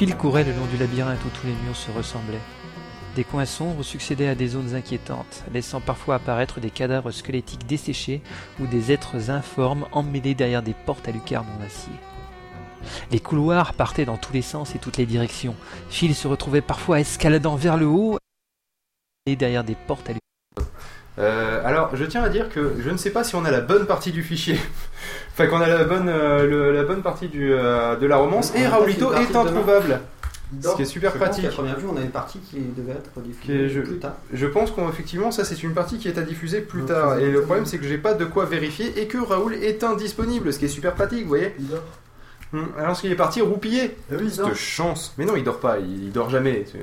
Phil 0.06 0.16
courait 0.16 0.44
le 0.44 0.52
long 0.52 0.66
du 0.66 0.76
labyrinthe 0.76 1.18
où 1.24 1.28
tous 1.30 1.48
les 1.48 1.52
murs 1.64 1.74
se 1.74 1.90
ressemblaient. 1.90 2.38
Des 3.16 3.24
coins 3.24 3.44
sombres 3.44 3.82
succédaient 3.82 4.28
à 4.28 4.36
des 4.36 4.46
zones 4.46 4.76
inquiétantes, 4.76 5.42
laissant 5.52 5.80
parfois 5.80 6.14
apparaître 6.14 6.60
des 6.60 6.70
cadavres 6.70 7.10
squelettiques 7.10 7.66
desséchés 7.66 8.22
ou 8.60 8.68
des 8.68 8.92
êtres 8.92 9.30
informes 9.30 9.84
emmêlés 9.90 10.36
derrière 10.36 10.62
des 10.62 10.74
portes 10.74 11.08
à 11.08 11.10
lucarne 11.10 11.48
en 11.58 11.64
acier. 11.64 11.92
Les 13.10 13.18
couloirs 13.18 13.74
partaient 13.74 14.04
dans 14.04 14.16
tous 14.16 14.32
les 14.32 14.42
sens 14.42 14.76
et 14.76 14.78
toutes 14.78 14.96
les 14.96 15.06
directions. 15.06 15.56
Phil 15.90 16.14
se 16.14 16.28
retrouvait 16.28 16.60
parfois 16.60 17.00
escaladant 17.00 17.56
vers 17.56 17.76
le 17.76 17.86
haut 17.86 18.16
et 19.26 19.34
derrière 19.34 19.64
des 19.64 19.74
portes 19.74 20.08
à 20.08 20.12
lucarne. 20.12 20.25
Euh, 21.18 21.62
alors, 21.64 21.90
je 21.96 22.04
tiens 22.04 22.22
à 22.22 22.28
dire 22.28 22.48
que 22.50 22.72
je 22.78 22.90
ne 22.90 22.96
sais 22.96 23.10
pas 23.10 23.24
si 23.24 23.34
on 23.36 23.44
a 23.44 23.50
la 23.50 23.60
bonne 23.60 23.86
partie 23.86 24.12
du 24.12 24.22
fichier, 24.22 24.58
enfin 25.32 25.46
qu'on 25.46 25.60
a 25.60 25.66
la 25.66 25.84
bonne, 25.84 26.08
euh, 26.08 26.46
le- 26.46 26.72
la 26.72 26.82
bonne 26.82 27.02
partie 27.02 27.28
du, 27.28 27.52
euh, 27.54 27.96
de 27.96 28.06
la 28.06 28.16
romance, 28.18 28.52
On 28.54 28.58
et 28.60 28.66
Raoulito 28.66 29.08
pas 29.08 29.16
fait 29.16 29.22
une 29.22 29.28
est 29.30 29.32
partie 29.32 29.48
introuvable. 29.48 30.00
Ce 30.62 30.76
qui 30.76 30.82
est 30.82 30.84
super 30.84 31.10
je 31.12 31.18
pense 31.18 31.26
pratique. 31.28 31.44
qu'à 31.44 31.50
première 31.50 31.76
vue, 31.76 31.86
on 31.92 31.96
a 31.96 32.00
une 32.02 32.10
partie 32.10 32.38
qui 32.38 32.60
devait 32.76 32.92
être 32.92 33.10
Qui 33.42 33.52
est 33.52 33.56
diffusée 33.66 33.80
plus 33.82 33.98
tard. 33.98 34.14
Je 34.32 34.46
pense 34.46 34.70
qu'effectivement, 34.70 35.32
ça 35.32 35.44
c'est 35.44 35.60
une 35.64 35.74
partie 35.74 35.98
qui 35.98 36.06
est 36.06 36.18
à 36.18 36.22
diffuser 36.22 36.60
plus 36.60 36.82
tard. 36.84 37.18
Et 37.18 37.28
le 37.30 37.42
problème, 37.42 37.66
c'est 37.66 37.78
que 37.78 37.84
j'ai 37.84 37.98
pas 37.98 38.14
de 38.14 38.24
quoi 38.24 38.44
vérifier 38.44 39.00
et 39.00 39.08
que 39.08 39.18
Raoul 39.18 39.54
est 39.54 39.82
indisponible, 39.82 40.52
ce 40.52 40.60
qui 40.60 40.66
est 40.66 40.68
super 40.68 40.94
pratique, 40.94 41.22
vous 41.22 41.28
voyez. 41.28 41.52
Alors 42.78 42.98
qu'il 42.98 43.10
est 43.12 43.16
parti 43.16 43.40
roupiller. 43.42 43.96
Cette 44.30 44.54
chance. 44.54 45.12
Mais 45.18 45.24
non, 45.24 45.36
il 45.36 45.44
dort 45.44 45.60
pas, 45.60 45.78
il, 45.78 46.04
il 46.04 46.12
dort 46.12 46.30
jamais. 46.30 46.64
Ce, 46.70 46.78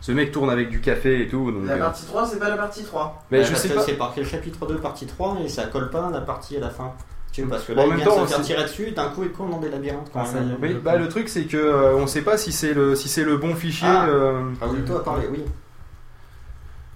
ce 0.00 0.12
mec 0.12 0.32
tourne 0.32 0.48
avec 0.50 0.70
du 0.70 0.80
café 0.80 1.22
et 1.22 1.28
tout. 1.28 1.50
Donc, 1.50 1.66
La 1.66 1.74
euh, 1.74 1.78
partie 1.78 2.06
3, 2.06 2.26
c'est 2.26 2.38
pas 2.38 2.48
la 2.48 2.56
partie 2.56 2.84
3. 2.84 3.24
Mais 3.30 3.38
Ouais, 3.40 3.44
je 3.44 3.54
sais 3.54 3.68
que 3.68 3.74
pas. 3.74 3.82
C'est 3.82 3.96
marqué 3.98 4.24
chapitre 4.24 4.66
2, 4.66 4.78
partie 4.78 5.06
3, 5.06 5.38
et 5.44 5.48
ça 5.48 5.66
colle 5.66 5.90
pas 5.90 6.06
à 6.06 6.10
la 6.10 6.20
partie 6.22 6.56
à 6.56 6.60
la 6.60 6.70
fin. 6.70 6.92
Tu 7.32 7.42
sais, 7.42 7.46
parce 7.48 7.64
que 7.64 7.72
Bon, 7.72 7.80
là, 7.80 7.82
en 7.82 7.86
il 7.86 7.88
même 7.90 7.98
vient 7.98 8.06
temps, 8.06 8.22
de 8.22 8.26
se 8.28 8.32
faire 8.34 8.42
tirer 8.42 8.62
dessus, 8.62 8.90
d'un 8.92 9.10
coup, 9.10 9.22
il 9.22 9.30
court 9.32 9.48
dans 9.48 9.58
des 9.58 9.68
labyrinthes 9.68 10.08
quand 10.12 10.20
Ah, 10.22 10.26
ça. 10.26 10.38
Oui, 10.62 10.74
bah, 10.82 10.96
le 10.96 11.08
truc 11.08 11.28
c'est 11.28 11.44
que 11.44 11.56
euh, 11.58 11.94
on 11.96 12.06
sait 12.06 12.22
pas 12.22 12.38
si 12.38 12.50
c'est 12.52 12.72
le 12.72 12.94
si 12.96 13.08
c'est 13.08 13.24
le 13.24 13.36
bon 13.36 13.54
fichier. 13.54 13.86
Ah. 13.90 14.06
euh, 14.08 14.50
Raoulito 14.60 14.96
a 14.96 15.04
parlé, 15.04 15.26
oui. 15.30 15.44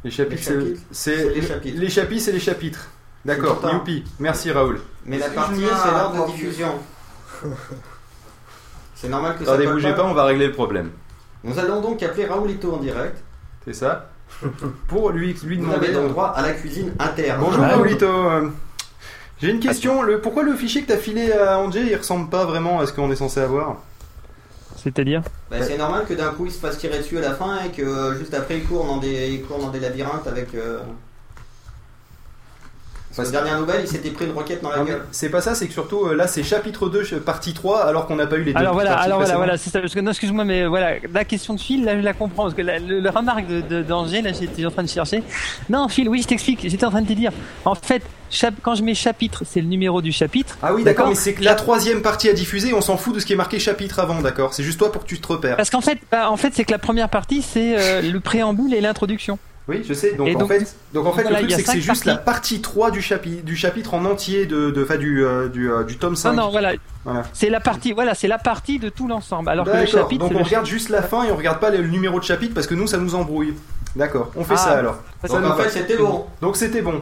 les 0.04 0.10
chapitres, 0.10 0.42
c'est- 0.90 1.28
les 1.34 1.42
chapitres. 1.42 1.78
les 1.78 1.90
chapitres, 1.90 2.22
c'est 2.24 2.32
les 2.32 2.40
chapitres. 2.40 2.88
D'accord, 3.26 3.60
youpi. 3.72 4.04
Merci 4.18 4.50
Raoul. 4.50 4.80
Mais 5.04 5.18
la 5.18 5.28
partie, 5.28 5.60
c'est 5.60 5.90
l'ordre 5.90 6.26
de 6.26 6.32
diffusion. 6.32 6.72
C'est 9.02 9.08
normal 9.08 9.36
que 9.36 9.44
ça 9.44 9.54
Attendez, 9.54 9.66
bougez 9.66 9.92
pas, 9.94 10.04
on 10.04 10.14
va 10.14 10.24
régler 10.24 10.46
le 10.46 10.52
problème. 10.52 10.90
Nous 11.42 11.58
allons 11.58 11.80
donc 11.80 12.00
appeler 12.04 12.24
Raoulito 12.26 12.72
en 12.72 12.76
direct. 12.76 13.16
C'est 13.64 13.72
ça. 13.74 14.08
Pour 14.86 15.10
lui 15.10 15.34
lui 15.44 15.56
Vous 15.56 15.62
demander. 15.66 15.86
avez 15.88 15.92
donc 15.94 16.10
droit 16.10 16.28
à 16.28 16.40
la 16.42 16.52
cuisine 16.52 16.92
interne. 17.00 17.40
Bonjour 17.40 17.64
Ah, 17.64 17.68
Raoulito. 17.74 18.06
euh, 18.06 18.48
J'ai 19.40 19.50
une 19.50 19.58
question. 19.58 20.02
Le 20.02 20.20
pourquoi 20.20 20.44
le 20.44 20.54
fichier 20.54 20.82
que 20.82 20.92
t'as 20.92 20.98
filé 20.98 21.32
à 21.32 21.58
Angé, 21.58 21.80
il 21.90 21.96
ressemble 21.96 22.30
pas 22.30 22.44
vraiment 22.44 22.78
à 22.78 22.86
ce 22.86 22.92
qu'on 22.92 23.10
est 23.10 23.16
censé 23.16 23.40
avoir? 23.40 23.78
C'est-à-dire? 24.76 25.22
Bah, 25.50 25.56
c'est 25.62 25.76
normal 25.76 26.04
que 26.08 26.14
d'un 26.14 26.30
coup 26.30 26.46
il 26.46 26.52
se 26.52 26.58
fasse 26.60 26.78
tirer 26.78 26.98
dessus 26.98 27.18
à 27.18 27.22
la 27.22 27.32
fin 27.34 27.58
et 27.64 27.70
que 27.70 27.82
euh, 27.82 28.16
juste 28.18 28.34
après 28.34 28.58
il 28.58 28.64
court 28.64 28.86
dans 28.86 28.98
des, 28.98 29.30
il 29.32 29.42
court 29.42 29.58
dans 29.58 29.70
des 29.70 29.80
labyrinthes 29.80 30.28
avec. 30.28 30.54
Euh... 30.54 30.78
Parce 33.14 33.28
que 33.28 33.32
Parce- 33.34 33.44
dernière 33.44 33.60
nouvelle, 33.60 33.82
il 33.82 33.88
s'était 33.88 34.10
pris 34.10 34.24
une 34.24 34.32
roquette 34.32 34.62
dans 34.62 34.70
la 34.70 34.78
Non, 34.78 34.84
mais 34.84 34.90
gueule. 34.92 35.02
C'est 35.10 35.28
pas 35.28 35.40
ça, 35.40 35.54
c'est 35.54 35.66
que 35.66 35.72
surtout 35.72 36.06
euh, 36.06 36.14
là 36.14 36.26
c'est 36.26 36.42
chapitre 36.42 36.88
2, 36.88 37.04
ch- 37.04 37.20
partie 37.20 37.52
3, 37.52 37.84
alors 37.86 38.06
qu'on 38.06 38.16
n'a 38.16 38.26
pas 38.26 38.36
eu 38.36 38.42
les 38.44 38.52
deux 38.52 38.58
Alors 38.58 38.72
voilà, 38.74 38.94
alors 38.96 39.22
voilà, 39.36 39.56
c'est 39.58 39.70
ça. 39.70 39.80
Parce 39.80 39.94
que 39.94 40.00
non, 40.00 40.10
excuse-moi, 40.12 40.44
mais 40.44 40.66
voilà, 40.66 40.92
la 41.12 41.24
question 41.24 41.54
de 41.54 41.60
Phil, 41.60 41.84
là, 41.84 41.94
je 41.96 42.00
la 42.02 42.14
comprends 42.14 42.44
parce 42.44 42.54
que 42.54 42.62
la, 42.62 42.78
le, 42.78 43.00
le 43.00 43.10
remarque 43.10 43.46
de, 43.46 43.60
de- 43.60 43.82
d'Angers, 43.82 44.22
là, 44.22 44.30
j'étais 44.32 44.64
en 44.64 44.70
train 44.70 44.82
de 44.82 44.88
chercher. 44.88 45.22
Non, 45.68 45.88
Phil, 45.88 46.08
oui, 46.08 46.22
je 46.22 46.28
t'explique. 46.28 46.60
J'étais 46.62 46.84
en 46.86 46.90
train 46.90 47.02
de 47.02 47.08
te 47.08 47.12
dire. 47.12 47.32
En 47.66 47.74
fait, 47.74 48.02
chap- 48.30 48.54
quand 48.62 48.74
je 48.74 48.82
mets 48.82 48.94
chapitre, 48.94 49.42
c'est 49.46 49.60
le 49.60 49.66
numéro 49.68 50.00
du 50.00 50.10
chapitre. 50.12 50.56
Ah 50.62 50.72
oui, 50.72 50.82
d'accord, 50.82 51.08
mais 51.08 51.14
c'est 51.14 51.34
que 51.34 51.44
la 51.44 51.54
troisième 51.54 52.00
partie 52.02 52.28
à 52.30 52.32
diffuser, 52.32 52.72
on 52.72 52.80
s'en 52.80 52.96
fout 52.96 53.14
de 53.14 53.20
ce 53.20 53.26
qui 53.26 53.34
est 53.34 53.36
marqué 53.36 53.58
chapitre 53.58 53.98
avant, 54.00 54.20
d'accord? 54.22 54.54
C'est 54.54 54.62
juste 54.62 54.78
toi 54.78 54.90
pour 54.90 55.02
que 55.02 55.08
tu 55.08 55.20
te 55.20 55.26
repères. 55.28 55.56
Parce 55.56 55.68
qu'en 55.70 55.80
fait, 55.82 55.98
bah, 56.10 56.30
en 56.30 56.36
fait, 56.38 56.52
c'est 56.54 56.64
que 56.64 56.72
la 56.72 56.78
première 56.78 57.08
partie, 57.10 57.42
c'est 57.42 57.76
euh, 57.78 58.00
le 58.02 58.20
préambule 58.20 58.72
et 58.72 58.80
l'introduction. 58.80 59.38
Oui, 59.68 59.84
je 59.88 59.94
sais. 59.94 60.14
Donc, 60.14 60.28
Et 60.28 60.34
en 60.34 60.40
donc, 60.40 60.48
fait, 60.48 60.76
donc 60.92 61.06
en 61.06 61.12
fait, 61.12 61.22
voilà, 61.22 61.40
le 61.40 61.46
truc 61.46 61.56
c'est 61.56 61.62
que 61.62 61.70
c'est 61.70 61.80
juste 61.80 62.04
la 62.04 62.16
partie 62.16 62.60
3 62.60 62.90
du 62.90 63.00
chapitre, 63.00 63.44
du 63.44 63.54
chapitre 63.54 63.94
en 63.94 64.04
entier 64.04 64.46
de, 64.46 64.70
de, 64.70 64.82
enfin, 64.82 64.96
du, 64.96 65.24
euh, 65.24 65.48
du, 65.48 65.70
euh, 65.70 65.84
du 65.84 65.98
tome 65.98 66.16
5. 66.16 66.32
Non, 66.32 66.44
non, 66.44 66.50
voilà. 66.50 66.72
Voilà. 67.04 67.22
C'est 67.32 67.48
la 67.48 67.60
partie, 67.60 67.92
voilà, 67.92 68.14
c'est 68.14 68.28
la 68.28 68.38
partie 68.38 68.78
de 68.78 68.88
tout 68.88 69.06
l'ensemble. 69.06 69.48
Alors 69.48 69.64
que 69.66 69.76
le 69.76 69.86
chapitre, 69.86 70.28
Donc 70.28 70.38
on 70.38 70.42
regarde 70.42 70.66
juste 70.66 70.88
la 70.88 71.02
fin 71.02 71.24
et 71.24 71.30
on 71.32 71.36
regarde 71.36 71.60
pas 71.60 71.70
le 71.70 71.86
numéro 71.86 72.18
de 72.18 72.24
chapitre 72.24 72.54
parce 72.54 72.66
que 72.66 72.74
nous 72.74 72.86
ça 72.86 72.98
nous 72.98 73.14
embrouille. 73.14 73.54
D'accord, 73.94 74.30
on 74.36 74.44
fait 74.44 74.54
Ah. 74.54 74.58
ça 74.58 74.70
alors. 74.78 74.96
Ça 75.24 75.38
Donc 75.40 75.52
en 75.52 75.56
fait, 75.56 75.68
c'était 75.68 75.96
bon. 75.96 76.24
Donc 76.40 76.56
c'était 76.56 76.82
bon. 76.82 77.00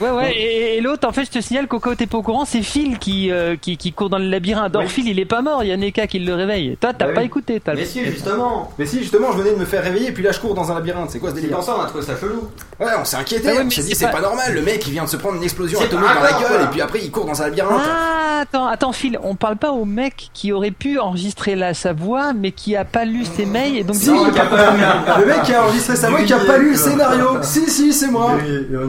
Ouais, 0.00 0.10
ouais, 0.10 0.32
et, 0.36 0.76
et 0.78 0.80
l'autre, 0.80 1.06
en 1.06 1.12
fait, 1.12 1.24
je 1.24 1.30
te 1.30 1.40
signale, 1.40 1.68
Coco, 1.68 1.94
t'es 1.94 2.06
pas 2.06 2.18
au 2.18 2.22
courant, 2.22 2.44
c'est 2.44 2.62
Phil 2.62 2.98
qui, 2.98 3.30
euh, 3.30 3.54
qui, 3.60 3.76
qui 3.76 3.92
court 3.92 4.10
dans 4.10 4.18
le 4.18 4.24
labyrinthe. 4.28 4.74
Or, 4.74 4.82
Oui. 4.82 4.88
Phil, 4.88 5.06
il 5.08 5.20
est 5.20 5.24
pas 5.24 5.40
mort, 5.40 5.62
il 5.62 5.68
y 5.68 5.72
a 5.72 5.76
Neka 5.76 6.08
qui 6.08 6.18
le 6.18 6.34
réveille. 6.34 6.76
Toi, 6.80 6.92
t'as 6.92 7.06
Bah 7.06 7.12
pas 7.12 7.20
oui. 7.20 7.26
écouté, 7.26 7.60
t'as 7.60 7.74
Mais 7.74 7.84
si, 7.84 8.04
justement. 8.04 8.72
Mais 8.78 8.86
si, 8.86 8.98
justement, 8.98 9.30
je 9.32 9.38
venais 9.38 9.52
de 9.52 9.56
me 9.60 9.64
faire 9.64 9.84
réveiller 9.84 10.08
et 10.08 10.12
puis 10.12 10.24
là 10.24 10.32
je 10.32 10.40
cours 10.40 10.54
dans 10.54 10.72
un 10.72 10.74
labyrinthe. 10.74 11.10
C'est 11.10 11.20
quoi 11.20 11.30
ce 11.30 11.36
C'est 11.36 11.42
délire 11.42 11.62
ça 11.62 11.76
on 11.78 11.82
a 11.82 11.86
trouvé 11.86 12.02
ça 12.04 12.16
chelou. 12.16 12.48
Ouais, 12.80 12.86
on 13.00 13.04
s'est 13.04 13.16
inquiété, 13.18 13.48
Ah 13.50 13.54
ouais, 13.54 13.62
on 13.66 13.70
s'est 13.70 13.82
dit 13.84 13.94
c'est 13.94 14.06
pas- 14.06 14.12
pas 14.12 14.20
normal, 14.22 14.52
le 14.54 14.62
mec 14.62 14.84
il 14.88 14.92
vient 14.92 15.04
de 15.04 15.08
se 15.08 15.16
prendre 15.16 15.36
une 15.36 15.44
explosion 15.44 15.78
atomique 15.80 16.04
dans 16.08 16.22
la 16.22 16.32
gueule 16.32 16.40
quoi. 16.58 16.62
et 16.64 16.70
puis 16.72 16.80
après 16.80 16.98
il 17.00 17.10
court 17.12 17.26
dans 17.26 17.40
un 17.40 17.44
labyrinthe. 17.44 17.82
Ah, 17.88 18.40
attends, 18.42 18.66
attends, 18.66 18.92
Phil, 18.92 19.18
on 19.22 19.36
parle 19.36 19.56
pas 19.56 19.70
au 19.70 19.84
mec 19.84 20.30
qui 20.34 20.52
aurait 20.52 20.70
pu 20.72 20.98
enregistrer 20.98 21.54
là 21.54 21.72
sa 21.74 21.92
voix, 21.92 22.32
mais 22.32 22.50
qui 22.50 22.74
a 22.74 22.84
pas 22.84 23.04
lu 23.04 23.24
ses 23.24 23.46
mails 23.46 23.76
et 23.76 23.84
donc 23.84 23.94
le 24.04 25.26
mec 25.26 25.42
qui 25.44 25.54
a 25.54 25.62
enregistré 25.62 25.81
sa 25.82 26.08
voix 26.10 26.22
qui 26.22 26.32
a 26.32 26.38
pas 26.38 26.58
lu 26.58 26.70
le 26.70 26.76
scénario. 26.76 27.42
Si, 27.42 27.68
si, 27.70 27.92
c'est 27.92 28.08
moi. 28.08 28.36
Non, 28.70 28.88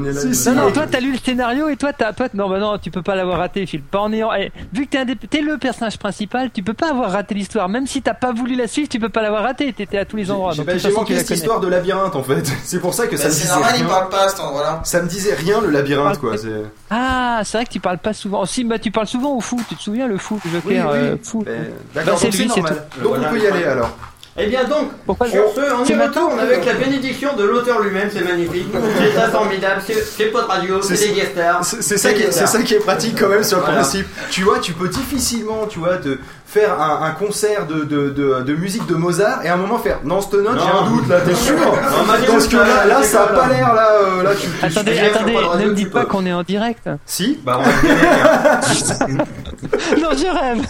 non, 0.56 0.72
toi 0.72 0.86
t'as 0.90 1.00
lu 1.00 1.12
le 1.12 1.18
scénario 1.18 1.70
et 1.70 1.76
toi 1.76 1.92
t'as. 1.94 2.14
Toi, 2.14 2.28
non, 2.34 2.50
bah 2.50 2.60
non, 2.60 2.78
tu 2.78 2.92
peux 2.92 3.02
pas 3.02 3.16
l'avoir 3.16 3.40
raté, 3.40 3.66
Phil. 3.66 3.82
Pas 3.82 4.00
en 4.00 4.12
ayant. 4.14 4.30
eh, 4.34 4.52
vu 4.74 4.86
que 4.86 4.92
t'es, 4.92 4.98
un 5.00 5.06
des- 5.06 5.16
t'es 5.16 5.42
le 5.42 5.58
personnage 5.58 5.98
principal, 5.98 6.50
tu 6.54 6.64
peux 6.64 6.74
pas 6.74 6.90
avoir 6.90 7.12
raté 7.12 7.34
l'histoire. 7.36 7.70
Même 7.70 7.88
si 7.88 8.02
t'as 8.02 8.14
pas 8.14 8.32
voulu 8.34 8.56
la 8.56 8.68
suivre, 8.68 8.88
tu 8.90 9.00
peux 9.00 9.10
pas 9.10 9.22
l'avoir 9.22 9.44
raté. 9.44 9.72
T'étais 9.74 9.98
à 9.98 10.06
tous 10.06 10.16
les 10.18 10.30
endroits. 10.32 10.54
J'ai 10.54 10.92
manqué 10.92 11.18
cette 11.18 11.32
histoire 11.32 11.60
de 11.60 11.68
labyrinthe 11.68 12.16
en 12.16 12.24
fait. 12.24 12.44
C'est 12.64 12.80
pour 12.80 12.94
ça 12.94 13.08
que 13.08 13.18
ça 13.18 13.24
Bah, 13.24 13.30
me 13.30 13.34
c'est 13.34 13.42
disait 13.42 13.54
normal, 13.54 13.72
il 13.76 13.80
rien. 13.84 13.88
parle 13.90 14.10
pas 14.10 14.26
à 14.26 14.30
cet 14.30 14.40
endroit-là. 14.40 14.82
Ça 14.84 15.02
me 15.02 15.08
disait 15.08 15.34
rien 15.34 15.62
le 15.62 15.70
labyrinthe 15.72 16.20
quoi. 16.20 16.38
c'est- 16.38 16.50
Ah, 16.90 17.42
c'est 17.44 17.58
vrai 17.58 17.66
que 17.66 17.72
tu 17.72 17.80
parles 17.80 17.98
pas 17.98 18.14
souvent. 18.14 18.46
Si, 18.46 18.64
bah 18.64 18.80
tu 18.80 18.92
parles 18.92 19.08
souvent 19.08 19.36
au 19.36 19.42
fou. 19.42 19.60
Tu 19.70 19.76
te 19.76 19.82
souviens 19.82 20.08
le 20.08 20.18
fou, 20.18 20.40
le 20.46 20.52
Joker, 20.52 20.90
euh, 20.90 21.16
fou. 21.24 21.44
D'accord, 21.44 21.66
Bah, 21.96 22.02
c'est 22.06 22.06
donc 22.06 22.18
c'est 22.20 22.28
lui, 22.44 22.50
c'est 22.54 22.62
normal. 22.62 22.86
tout. 22.92 23.02
Donc 23.02 23.16
on 23.18 23.30
peut 23.32 23.38
y 23.40 23.42
le 23.42 23.54
aller 23.54 23.64
alors. 23.66 23.98
Eh 24.36 24.48
bien 24.48 24.64
donc, 24.64 24.90
Pourquoi 25.06 25.28
sur 25.28 25.44
ce, 25.56 25.60
on 25.62 25.86
y 25.86 25.94
retourne 25.94 26.40
avec 26.40 26.66
la 26.66 26.74
bénédiction 26.74 27.36
de 27.36 27.44
l'auteur 27.44 27.82
lui-même, 27.82 28.10
c'est 28.12 28.24
magnifique. 28.24 28.66
C'est 28.98 29.12
ça 29.20 29.28
formidable, 29.30 29.80
c'est 29.86 30.26
pas 30.32 30.42
de 30.42 30.48
radio, 30.48 30.82
c'est 30.82 30.98
des 31.08 31.14
guest 31.14 31.34
stars. 31.34 31.64
C'est 31.64 31.98
ça, 32.00 32.14
qui 32.14 32.24
est- 32.24 32.32
c'est 32.32 32.48
ça 32.48 32.62
qui 32.64 32.74
est 32.74 32.80
pratique 32.80 33.16
quand 33.20 33.30
même 33.30 33.44
sur 33.44 33.58
le 33.58 33.64
Voilà. 33.64 33.82
principe. 33.82 34.08
Tu 34.32 34.42
vois, 34.42 34.58
tu 34.58 34.74
peux 34.74 34.88
difficilement, 34.88 35.68
tu 35.70 35.78
vois, 35.78 35.98
te 35.98 36.18
faire 36.48 36.82
un, 36.82 37.04
un 37.06 37.12
concert 37.12 37.68
de, 37.68 37.84
de, 37.84 38.10
de, 38.10 38.42
de 38.42 38.54
musique 38.56 38.88
de 38.88 38.96
Mozart 38.96 39.46
et 39.46 39.50
à 39.50 39.54
un 39.54 39.58
moment 39.58 39.78
faire 39.78 40.00
non, 40.04 40.20
cette 40.22 40.34
note, 40.34 40.60
j'ai 40.60 40.80
un 40.80 40.90
doute 40.90 41.08
là, 41.10 41.20
t'es 41.22 41.34
sûr 41.36 41.56
Parce 42.28 42.48
que 42.48 42.56
là, 42.58 43.04
ça 43.04 43.24
a 43.24 43.28
pas 43.28 43.48
l'air 43.50 43.74
là, 43.74 43.88
euh, 44.02 44.24
là 44.24 44.32
tu. 44.34 44.48
tu- 44.48 44.66
Attendez, 44.66 44.98
attendez, 45.00 45.34
ne 45.64 45.70
me 45.70 45.74
dites 45.76 45.92
pas 45.92 46.06
qu'on 46.06 46.26
est 46.26 46.34
en 46.34 46.42
direct. 46.44 46.90
Si 47.06 47.40
Bah, 47.44 47.60
on 47.60 47.64
va 47.64 47.72
le 49.08 49.14
dire. 49.14 49.26
non, 50.02 50.10
je 50.12 50.28
rêve. 50.28 50.66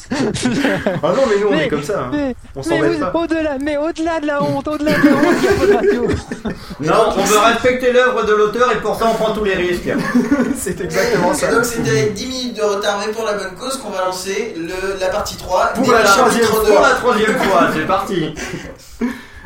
Ah 1.04 1.14
non, 1.16 1.24
mais 1.30 1.40
nous 1.42 1.48
on 1.48 1.52
Mais- 1.52 1.66
est 1.66 1.70
comme 1.70 1.84
ça. 1.84 2.00
hein. 2.06 2.12
Mais, 2.14 2.36
On 2.56 2.62
vous- 2.62 3.00
pas. 3.00 3.12
au-delà, 3.16 3.58
mais 3.62 3.78
au-delà 3.78 4.20
de 4.20 4.28
la 4.28 4.44
honte, 4.44 4.68
au-delà 4.68 4.92
de 4.92 5.06
la 5.06 5.12
honte, 5.14 5.36
il 5.40 5.44
y 5.44 5.48
a 5.48 5.52
pas 5.54 5.66
de 5.66 5.74
radio. 5.74 6.08
Non, 6.80 7.14
on 7.18 7.24
veut 7.24 7.38
respecter 7.38 7.94
l'œuvre 7.94 8.26
de 8.26 8.34
l'auteur 8.34 8.72
et 8.72 8.78
pour 8.82 8.96
ça 8.98 9.06
on 9.10 9.14
prend 9.14 9.32
tous 9.34 9.44
les 9.44 9.54
risques. 9.56 9.90
C'est 10.58 10.80
exactement 10.82 11.32
Et 11.32 11.36
ça. 11.36 11.52
donc 11.52 11.64
c'était 11.66 11.90
avec 11.92 12.14
10 12.14 12.26
minutes 12.28 12.58
de 12.58 12.62
retard 12.64 13.00
mais 13.06 13.14
pour 13.14 13.24
la 13.26 13.34
bonne 13.34 13.54
cause 13.60 13.78
qu'on 13.78 13.90
va 13.90 14.06
lancer 14.06 14.54
le, 14.58 15.00
la 15.00 15.08
partie 15.08 15.38
3 15.38 15.68
Pour 15.76 15.92
la 15.92 16.00
le 16.00 16.06
troisième 16.06 16.44
chapitre 16.46 16.62
fois. 16.66 16.74
Pour 16.76 16.82
la 16.82 16.90
troisième 16.96 17.36
fois, 17.38 17.70
c'est 17.74 17.88
parti. 17.88 18.34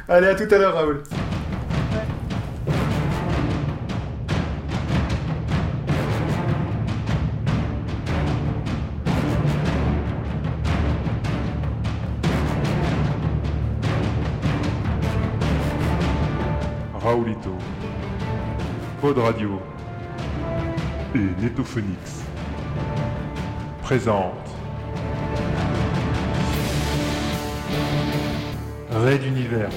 Allez, 0.09 0.27
à 0.27 0.35
tout 0.35 0.47
à 0.49 0.57
l'heure, 0.57 0.73
Raoul. 0.75 1.03
Radio 19.15 19.61
et 21.15 21.41
Netophonix 21.41 22.25
présente 23.81 24.33
Raid 28.91 29.23
Universe, 29.23 29.73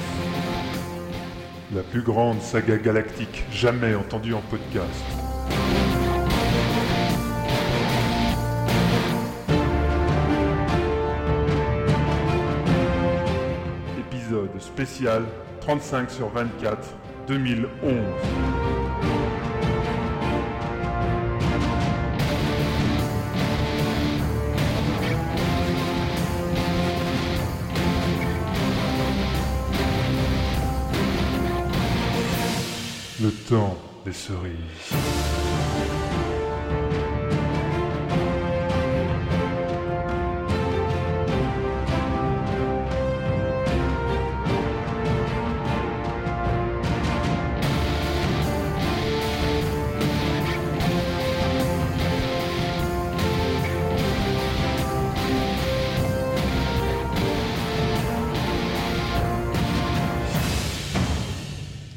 la 1.72 1.83
plus 1.83 2.03
grande 2.03 2.41
saga 2.43 2.76
galactique 2.76 3.45
jamais 3.53 3.95
entendue 3.95 4.35
en 4.35 4.41
podcast. 4.41 4.89
Épisode 13.97 14.61
spécial 14.61 15.22
35 15.61 16.11
sur 16.11 16.28
24 16.31 16.97
2011. 17.28 18.89
Le 33.31 33.37
temps 33.49 33.78
des 34.05 34.12
cerises. 34.12 34.57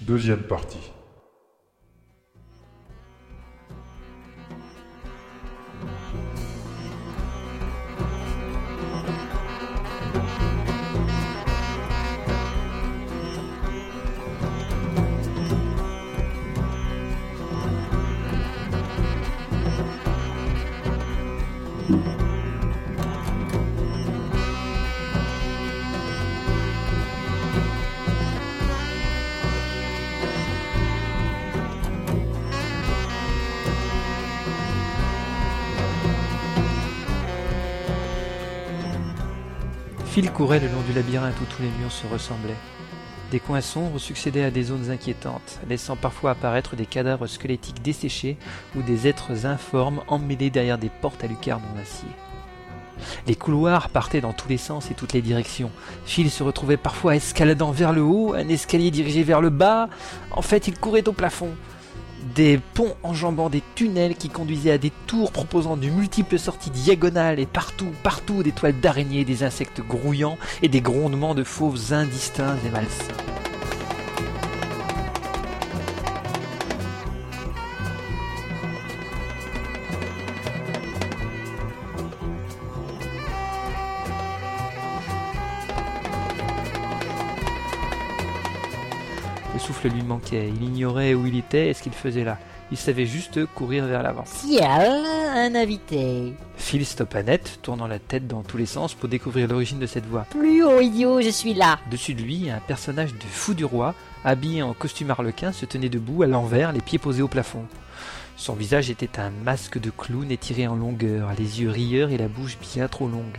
Deuxième 0.05 0.43
partie. 0.43 0.92
Phil 40.13 40.31
courait 40.31 40.59
le 40.59 40.67
long 40.67 40.81
du 40.87 40.93
labyrinthe 40.93 41.33
où 41.41 41.45
tous 41.45 41.63
les 41.63 41.69
murs 41.79 41.91
se 41.91 42.05
ressemblaient. 42.05 42.53
Des 43.33 43.39
coins 43.39 43.61
sombres 43.61 43.97
succédaient 43.97 44.43
à 44.43 44.51
des 44.51 44.61
zones 44.61 44.91
inquiétantes, 44.91 45.59
laissant 45.67 45.95
parfois 45.95 46.29
apparaître 46.29 46.75
des 46.75 46.85
cadavres 46.85 47.25
squelettiques 47.25 47.81
desséchés 47.81 48.37
ou 48.75 48.83
des 48.83 49.07
êtres 49.07 49.47
informes 49.47 50.03
emmêlés 50.07 50.51
derrière 50.51 50.77
des 50.77 50.91
portes 51.01 51.23
à 51.23 51.25
lucarne 51.25 51.63
en 51.73 51.81
acier. 51.81 52.09
Les 53.25 53.35
couloirs 53.35 53.89
partaient 53.89 54.21
dans 54.21 54.33
tous 54.33 54.49
les 54.49 54.59
sens 54.59 54.91
et 54.91 54.93
toutes 54.93 55.13
les 55.13 55.23
directions. 55.23 55.71
Phil 56.05 56.29
se 56.29 56.43
retrouvait 56.43 56.77
parfois 56.77 57.15
escaladant 57.15 57.71
vers 57.71 57.91
le 57.91 58.03
haut, 58.03 58.35
un 58.35 58.47
escalier 58.49 58.91
dirigé 58.91 59.23
vers 59.23 59.41
le 59.41 59.49
bas. 59.49 59.89
En 60.29 60.43
fait, 60.43 60.67
il 60.67 60.77
courait 60.77 61.07
au 61.07 61.11
plafond. 61.11 61.55
Des 62.35 62.57
ponts 62.73 62.95
enjambant 63.03 63.49
des 63.49 63.61
tunnels 63.75 64.15
qui 64.15 64.29
conduisaient 64.29 64.71
à 64.71 64.77
des 64.77 64.91
tours 65.07 65.31
proposant 65.31 65.77
de 65.77 65.87
multiples 65.87 66.39
sorties 66.39 66.71
diagonales 66.71 67.39
et 67.39 67.45
partout, 67.45 67.91
partout 68.01 68.43
des 68.43 68.51
toiles 68.51 68.79
d'araignées, 68.79 69.25
des 69.25 69.43
insectes 69.43 69.81
grouillants 69.81 70.37
et 70.61 70.67
des 70.67 70.81
grondements 70.81 71.35
de 71.35 71.43
fauves 71.43 71.93
indistincts 71.93 72.57
et 72.65 72.69
malsains. 72.69 73.52
Il 90.33 90.63
ignorait 90.63 91.13
où 91.13 91.25
il 91.25 91.37
était 91.37 91.69
et 91.69 91.73
ce 91.73 91.83
qu'il 91.83 91.93
faisait 91.93 92.23
là. 92.23 92.37
Il 92.71 92.77
savait 92.77 93.05
juste 93.05 93.45
courir 93.53 93.85
vers 93.85 94.01
l'avant. 94.01 94.23
Ciel, 94.25 94.63
un 94.65 95.53
invité. 95.53 96.33
Phil 96.57 96.85
stoppa 96.85 97.21
net, 97.21 97.59
tournant 97.61 97.87
la 97.87 97.99
tête 97.99 98.27
dans 98.27 98.41
tous 98.41 98.57
les 98.57 98.65
sens 98.65 98.95
pour 98.95 99.09
découvrir 99.09 99.47
l'origine 99.47 99.79
de 99.79 99.85
cette 99.85 100.05
voix. 100.05 100.25
Plus 100.31 100.63
haut, 100.63 100.79
idiot, 100.79 101.21
je 101.21 101.29
suis 101.29 101.53
là. 101.53 101.77
Dessus 101.91 102.15
de 102.15 102.23
lui, 102.23 102.49
un 102.49 102.59
personnage 102.59 103.13
de 103.13 103.25
fou 103.29 103.53
du 103.53 103.65
roi, 103.65 103.93
habillé 104.23 104.63
en 104.63 104.73
costume 104.73 105.11
arlequin, 105.11 105.51
se 105.51 105.65
tenait 105.65 105.89
debout 105.89 106.23
à 106.23 106.27
l'envers, 106.27 106.71
les 106.71 106.81
pieds 106.81 106.99
posés 106.99 107.21
au 107.21 107.27
plafond. 107.27 107.65
Son 108.37 108.53
visage 108.53 108.89
était 108.89 109.19
un 109.19 109.29
masque 109.29 109.79
de 109.79 109.91
clown 109.91 110.31
étiré 110.31 110.67
en 110.67 110.75
longueur, 110.75 111.29
les 111.37 111.61
yeux 111.61 111.69
rieurs 111.69 112.09
et 112.09 112.17
la 112.17 112.27
bouche 112.27 112.57
bien 112.59 112.87
trop 112.87 113.07
longue. 113.07 113.37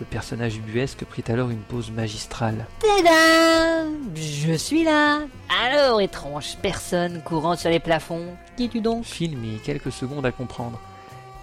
Le 0.00 0.06
personnage 0.06 0.56
ubuesque 0.56 1.04
prit 1.04 1.22
alors 1.28 1.50
une 1.50 1.58
pause 1.58 1.90
magistrale. 1.90 2.66
Tadam 2.80 3.92
Je 4.14 4.54
suis 4.54 4.82
là. 4.82 5.20
Alors, 5.62 6.00
étrange 6.00 6.56
personne 6.62 7.20
courant 7.22 7.54
sur 7.54 7.68
les 7.68 7.80
plafonds, 7.80 8.28
qui 8.56 8.64
es-tu 8.64 8.80
donc? 8.80 9.04
Phil 9.04 9.36
mit 9.36 9.58
quelques 9.62 9.92
secondes 9.92 10.24
à 10.24 10.32
comprendre. 10.32 10.80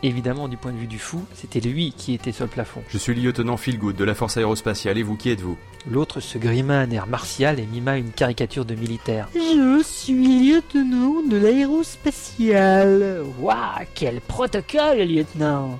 Évidemment, 0.03 0.47
du 0.47 0.57
point 0.57 0.71
de 0.71 0.77
vue 0.77 0.87
du 0.87 0.97
fou, 0.99 1.23
c'était 1.35 1.59
lui 1.59 1.91
qui 1.95 2.13
était 2.13 2.31
sur 2.31 2.45
le 2.45 2.51
plafond. 2.51 2.83
Je 2.89 2.97
suis 2.97 3.13
le 3.15 3.21
lieutenant 3.21 3.57
Philgood 3.57 3.95
de 3.95 4.03
la 4.03 4.13
force 4.15 4.37
aérospatiale 4.37 4.97
et 4.97 5.03
vous, 5.03 5.15
qui 5.15 5.29
êtes-vous? 5.29 5.57
L'autre 5.89 6.19
se 6.19 6.37
grima 6.37 6.79
un 6.79 6.89
air 6.91 7.07
martial 7.07 7.59
et 7.59 7.65
mima 7.65 7.97
une 7.97 8.11
caricature 8.11 8.65
de 8.65 8.75
militaire. 8.75 9.27
Je 9.35 9.83
suis 9.83 10.51
lieutenant 10.51 11.21
de 11.27 11.37
l'aérospatiale. 11.37 13.23
Waouh, 13.39 13.85
quel 13.95 14.21
protocole, 14.21 14.99
lieutenant 14.99 15.79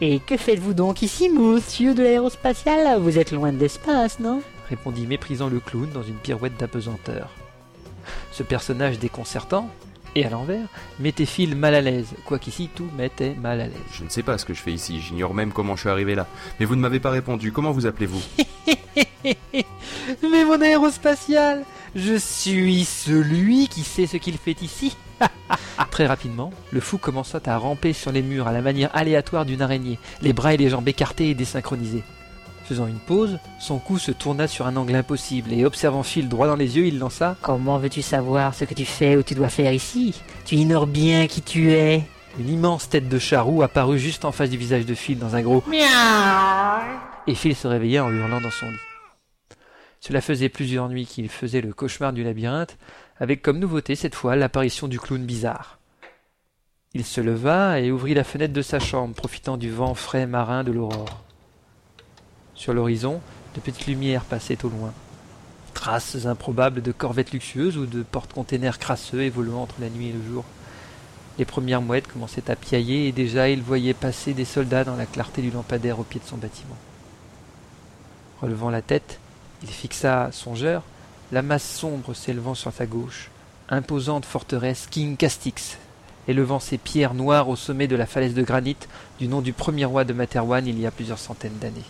Et 0.00 0.20
que 0.20 0.36
faites-vous 0.36 0.74
donc 0.74 1.00
ici, 1.00 1.30
monsieur 1.30 1.94
de 1.94 2.02
l'aérospatiale? 2.02 3.00
Vous 3.00 3.18
êtes 3.18 3.32
loin 3.32 3.52
de 3.52 3.58
l'espace, 3.58 4.20
non? 4.20 4.42
répondit 4.68 5.06
méprisant 5.06 5.48
le 5.48 5.60
clown 5.60 5.88
dans 5.92 6.02
une 6.02 6.16
pirouette 6.16 6.56
d'apesanteur. 6.58 7.30
Ce 8.32 8.42
personnage 8.42 8.98
déconcertant, 8.98 9.70
et 10.14 10.24
à 10.24 10.30
l'envers, 10.30 10.66
mettait 10.98 11.26
Phil 11.26 11.56
mal 11.56 11.74
à 11.74 11.80
l'aise, 11.80 12.14
quoiqu'ici 12.24 12.68
tout 12.74 12.88
mettait 12.96 13.34
mal 13.34 13.60
à 13.60 13.66
l'aise. 13.66 13.76
Je 13.92 14.04
ne 14.04 14.08
sais 14.08 14.22
pas 14.22 14.38
ce 14.38 14.44
que 14.44 14.54
je 14.54 14.60
fais 14.60 14.72
ici, 14.72 15.00
j'ignore 15.00 15.34
même 15.34 15.52
comment 15.52 15.76
je 15.76 15.80
suis 15.82 15.88
arrivé 15.88 16.14
là. 16.14 16.26
Mais 16.58 16.66
vous 16.66 16.76
ne 16.76 16.80
m'avez 16.80 17.00
pas 17.00 17.10
répondu, 17.10 17.52
comment 17.52 17.72
vous 17.72 17.86
appelez-vous? 17.86 18.22
Mais 19.24 20.44
mon 20.44 20.60
aérospatial 20.60 21.64
Je 21.94 22.16
suis 22.16 22.84
celui 22.84 23.68
qui 23.68 23.82
sait 23.82 24.06
ce 24.06 24.16
qu'il 24.16 24.38
fait 24.38 24.62
ici 24.62 24.96
Très 25.90 26.06
rapidement, 26.06 26.52
le 26.72 26.80
fou 26.80 26.98
commença 26.98 27.40
à 27.46 27.56
ramper 27.56 27.92
sur 27.92 28.12
les 28.12 28.22
murs 28.22 28.48
à 28.48 28.52
la 28.52 28.60
manière 28.60 28.90
aléatoire 28.94 29.44
d'une 29.44 29.62
araignée, 29.62 29.98
les 30.22 30.32
bras 30.32 30.54
et 30.54 30.56
les 30.56 30.68
jambes 30.68 30.88
écartés 30.88 31.30
et 31.30 31.34
désynchronisés. 31.34 32.04
Faisant 32.64 32.86
une 32.86 32.98
pause, 32.98 33.38
son 33.60 33.78
cou 33.78 33.96
se 33.96 34.10
tourna 34.10 34.48
sur 34.48 34.66
un 34.66 34.76
angle 34.76 34.96
impossible 34.96 35.52
et 35.52 35.64
observant 35.64 36.02
Phil 36.02 36.28
droit 36.28 36.48
dans 36.48 36.56
les 36.56 36.76
yeux, 36.76 36.86
il 36.86 36.98
lança 36.98 37.36
Comment 37.40 37.78
veux-tu 37.78 38.02
savoir 38.02 38.54
ce 38.54 38.64
que 38.64 38.74
tu 38.74 38.84
fais 38.84 39.16
ou 39.16 39.22
tu 39.22 39.34
dois 39.34 39.48
faire 39.48 39.72
ici? 39.72 40.20
Tu 40.44 40.56
ignores 40.56 40.88
bien 40.88 41.28
qui 41.28 41.42
tu 41.42 41.72
es. 41.72 42.02
Une 42.38 42.50
immense 42.50 42.88
tête 42.88 43.08
de 43.08 43.18
charroux 43.18 43.62
apparut 43.62 43.98
juste 43.98 44.24
en 44.24 44.32
face 44.32 44.50
du 44.50 44.58
visage 44.58 44.84
de 44.84 44.94
Phil 44.94 45.18
dans 45.18 45.36
un 45.36 45.42
gros 45.42 45.62
Miaou 45.68 45.86
et 47.26 47.34
Phil 47.34 47.54
se 47.54 47.66
réveilla 47.66 48.04
en 48.04 48.10
hurlant 48.10 48.40
dans 48.40 48.50
son 48.50 48.66
lit. 48.66 48.76
Cela 50.00 50.20
faisait 50.20 50.48
plusieurs 50.48 50.88
nuits 50.88 51.06
qu'il 51.06 51.28
faisait 51.28 51.60
le 51.60 51.72
cauchemar 51.72 52.12
du 52.12 52.22
labyrinthe, 52.22 52.76
avec 53.20 53.42
comme 53.42 53.58
nouveauté 53.58 53.94
cette 53.94 54.14
fois 54.14 54.36
l'apparition 54.36 54.88
du 54.88 55.00
clown 55.00 55.24
bizarre. 55.24 55.78
Il 56.94 57.04
se 57.04 57.20
leva 57.20 57.80
et 57.80 57.90
ouvrit 57.90 58.14
la 58.14 58.24
fenêtre 58.24 58.54
de 58.54 58.62
sa 58.62 58.78
chambre, 58.78 59.14
profitant 59.14 59.56
du 59.56 59.70
vent 59.70 59.94
frais 59.94 60.26
marin 60.26 60.64
de 60.64 60.72
l'aurore. 60.72 61.22
Sur 62.54 62.72
l'horizon, 62.72 63.20
de 63.54 63.60
petites 63.60 63.86
lumières 63.86 64.24
passaient 64.24 64.64
au 64.64 64.68
loin. 64.68 64.92
Traces 65.74 66.24
improbables 66.24 66.80
de 66.80 66.92
corvettes 66.92 67.32
luxueuses 67.32 67.76
ou 67.76 67.84
de 67.84 68.02
porte-containers 68.02 68.78
crasseux 68.78 69.22
évoluant 69.22 69.62
entre 69.62 69.74
la 69.80 69.90
nuit 69.90 70.08
et 70.08 70.12
le 70.12 70.22
jour. 70.22 70.44
Les 71.38 71.44
premières 71.44 71.82
mouettes 71.82 72.10
commençaient 72.10 72.50
à 72.50 72.56
piailler 72.56 73.08
et 73.08 73.12
déjà 73.12 73.50
il 73.50 73.60
voyait 73.60 73.92
passer 73.92 74.32
des 74.32 74.46
soldats 74.46 74.84
dans 74.84 74.96
la 74.96 75.04
clarté 75.04 75.42
du 75.42 75.50
lampadaire 75.50 76.00
au 76.00 76.02
pied 76.02 76.20
de 76.20 76.24
son 76.24 76.38
bâtiment. 76.38 76.76
Relevant 78.40 78.70
la 78.70 78.80
tête, 78.80 79.20
il 79.62 79.68
fixa 79.68 80.30
songeur 80.32 80.82
la 81.32 81.42
masse 81.42 81.68
sombre 81.68 82.14
s'élevant 82.14 82.54
sur 82.54 82.72
sa 82.72 82.86
gauche, 82.86 83.30
imposante 83.68 84.24
forteresse 84.24 84.86
King 84.88 85.16
Castix, 85.16 85.76
élevant 86.28 86.60
ses 86.60 86.78
pierres 86.78 87.14
noires 87.14 87.48
au 87.48 87.56
sommet 87.56 87.88
de 87.88 87.96
la 87.96 88.06
falaise 88.06 88.34
de 88.34 88.42
granit 88.42 88.76
du 89.18 89.26
nom 89.26 89.40
du 89.40 89.52
premier 89.52 89.84
roi 89.84 90.04
de 90.04 90.12
Materwan 90.12 90.66
il 90.66 90.78
y 90.78 90.86
a 90.86 90.90
plusieurs 90.90 91.18
centaines 91.18 91.58
d'années. 91.58 91.82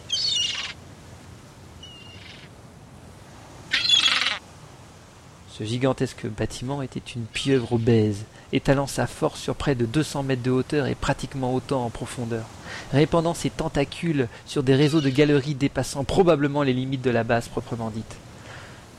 Ce 5.50 5.64
gigantesque 5.64 6.26
bâtiment 6.26 6.82
était 6.82 7.00
une 7.00 7.24
pieuvre 7.24 7.74
obèse, 7.74 8.24
étalant 8.52 8.86
sa 8.86 9.06
force 9.06 9.40
sur 9.40 9.54
près 9.54 9.74
de 9.74 9.86
200 9.86 10.22
mètres 10.22 10.42
de 10.42 10.50
hauteur 10.50 10.86
et 10.86 10.94
pratiquement 10.94 11.54
autant 11.54 11.84
en 11.84 11.90
profondeur, 11.90 12.44
répandant 12.92 13.32
ses 13.32 13.48
tentacules 13.48 14.28
sur 14.44 14.62
des 14.62 14.74
réseaux 14.74 15.00
de 15.00 15.08
galeries 15.08 15.54
dépassant 15.54 16.04
probablement 16.04 16.62
les 16.62 16.74
limites 16.74 17.02
de 17.02 17.10
la 17.10 17.24
base 17.24 17.48
proprement 17.48 17.88
dite. 17.88 18.16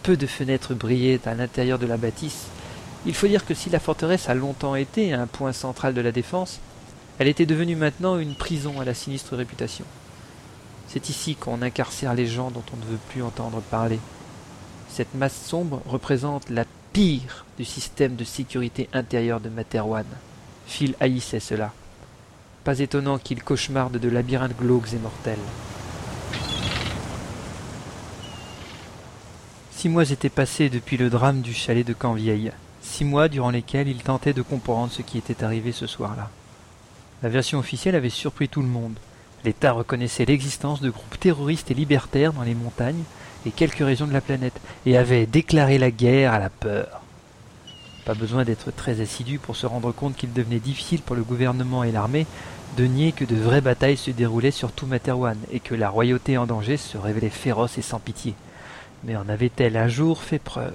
Peu 0.07 0.15
de 0.15 0.25
fenêtres 0.25 0.73
brillaient 0.73 1.27
à 1.27 1.33
l'intérieur 1.35 1.79
de 1.79 1.85
la 1.85 1.97
bâtisse. 1.97 2.45
Il 3.05 3.13
faut 3.13 3.27
dire 3.27 3.45
que 3.45 3.53
si 3.53 3.69
la 3.69 3.81
forteresse 3.81 4.29
a 4.29 4.33
longtemps 4.35 4.75
été 4.75 5.11
un 5.11 5.27
point 5.27 5.51
central 5.51 5.93
de 5.93 5.99
la 5.99 6.13
défense, 6.13 6.61
elle 7.19 7.27
était 7.27 7.45
devenue 7.45 7.75
maintenant 7.75 8.17
une 8.17 8.33
prison 8.33 8.79
à 8.79 8.85
la 8.85 8.93
sinistre 8.93 9.35
réputation. 9.35 9.83
C'est 10.87 11.09
ici 11.09 11.35
qu'on 11.35 11.61
incarcère 11.61 12.13
les 12.13 12.25
gens 12.25 12.51
dont 12.51 12.63
on 12.71 12.77
ne 12.77 12.89
veut 12.89 12.99
plus 13.09 13.21
entendre 13.21 13.59
parler. 13.59 13.99
Cette 14.87 15.13
masse 15.13 15.35
sombre 15.45 15.81
représente 15.85 16.49
la 16.49 16.63
pire 16.93 17.43
du 17.57 17.65
système 17.65 18.15
de 18.15 18.23
sécurité 18.23 18.87
intérieure 18.93 19.41
de 19.41 19.49
Materwan. 19.49 20.05
Phil 20.67 20.95
haïssait 21.01 21.41
cela. 21.41 21.73
Pas 22.63 22.79
étonnant 22.79 23.17
qu'il 23.17 23.43
cauchemarde 23.43 23.97
de 23.97 24.07
labyrinthes 24.07 24.57
glauques 24.57 24.93
et 24.93 24.99
mortels. 24.99 25.35
Six 29.77 29.89
mois 29.89 30.09
étaient 30.09 30.29
passés 30.29 30.69
depuis 30.69 30.97
le 30.97 31.11
drame 31.11 31.41
du 31.41 31.53
chalet 31.53 31.85
de 31.85 31.93
Canvieille. 31.93 32.51
Six 32.81 33.05
mois 33.05 33.27
durant 33.27 33.51
lesquels 33.51 33.87
il 33.87 34.01
tentait 34.01 34.33
de 34.33 34.41
comprendre 34.41 34.91
ce 34.91 35.03
qui 35.03 35.19
était 35.19 35.43
arrivé 35.43 35.71
ce 35.71 35.85
soir-là. 35.85 36.31
La 37.21 37.29
version 37.29 37.59
officielle 37.59 37.93
avait 37.93 38.09
surpris 38.09 38.49
tout 38.49 38.63
le 38.63 38.67
monde. 38.67 38.97
L'État 39.45 39.73
reconnaissait 39.73 40.25
l'existence 40.25 40.81
de 40.81 40.89
groupes 40.89 41.19
terroristes 41.19 41.69
et 41.69 41.75
libertaires 41.75 42.33
dans 42.33 42.41
les 42.41 42.55
montagnes 42.55 43.03
et 43.45 43.51
quelques 43.51 43.85
régions 43.85 44.07
de 44.07 44.13
la 44.13 44.19
planète, 44.19 44.59
et 44.87 44.97
avait 44.97 45.27
déclaré 45.27 45.77
la 45.77 45.91
guerre 45.91 46.33
à 46.33 46.39
la 46.39 46.49
peur. 46.49 47.03
Pas 48.03 48.15
besoin 48.15 48.45
d'être 48.45 48.71
très 48.71 48.99
assidu 48.99 49.37
pour 49.37 49.55
se 49.55 49.67
rendre 49.67 49.91
compte 49.91 50.15
qu'il 50.15 50.33
devenait 50.33 50.57
difficile 50.57 51.03
pour 51.03 51.15
le 51.15 51.21
gouvernement 51.21 51.83
et 51.83 51.91
l'armée 51.91 52.25
de 52.77 52.85
nier 52.85 53.11
que 53.11 53.25
de 53.25 53.35
vraies 53.35 53.61
batailles 53.61 53.95
se 53.95 54.09
déroulaient 54.09 54.49
sur 54.49 54.71
tout 54.71 54.87
Materwan, 54.87 55.37
et 55.51 55.59
que 55.59 55.75
la 55.75 55.91
royauté 55.91 56.35
en 56.35 56.47
danger 56.47 56.77
se 56.77 56.97
révélait 56.97 57.29
féroce 57.29 57.77
et 57.77 57.83
sans 57.83 57.99
pitié. 57.99 58.33
Mais 59.03 59.15
en 59.15 59.29
avait-elle 59.29 59.77
un 59.77 59.87
jour 59.87 60.23
fait 60.23 60.39
preuve? 60.39 60.73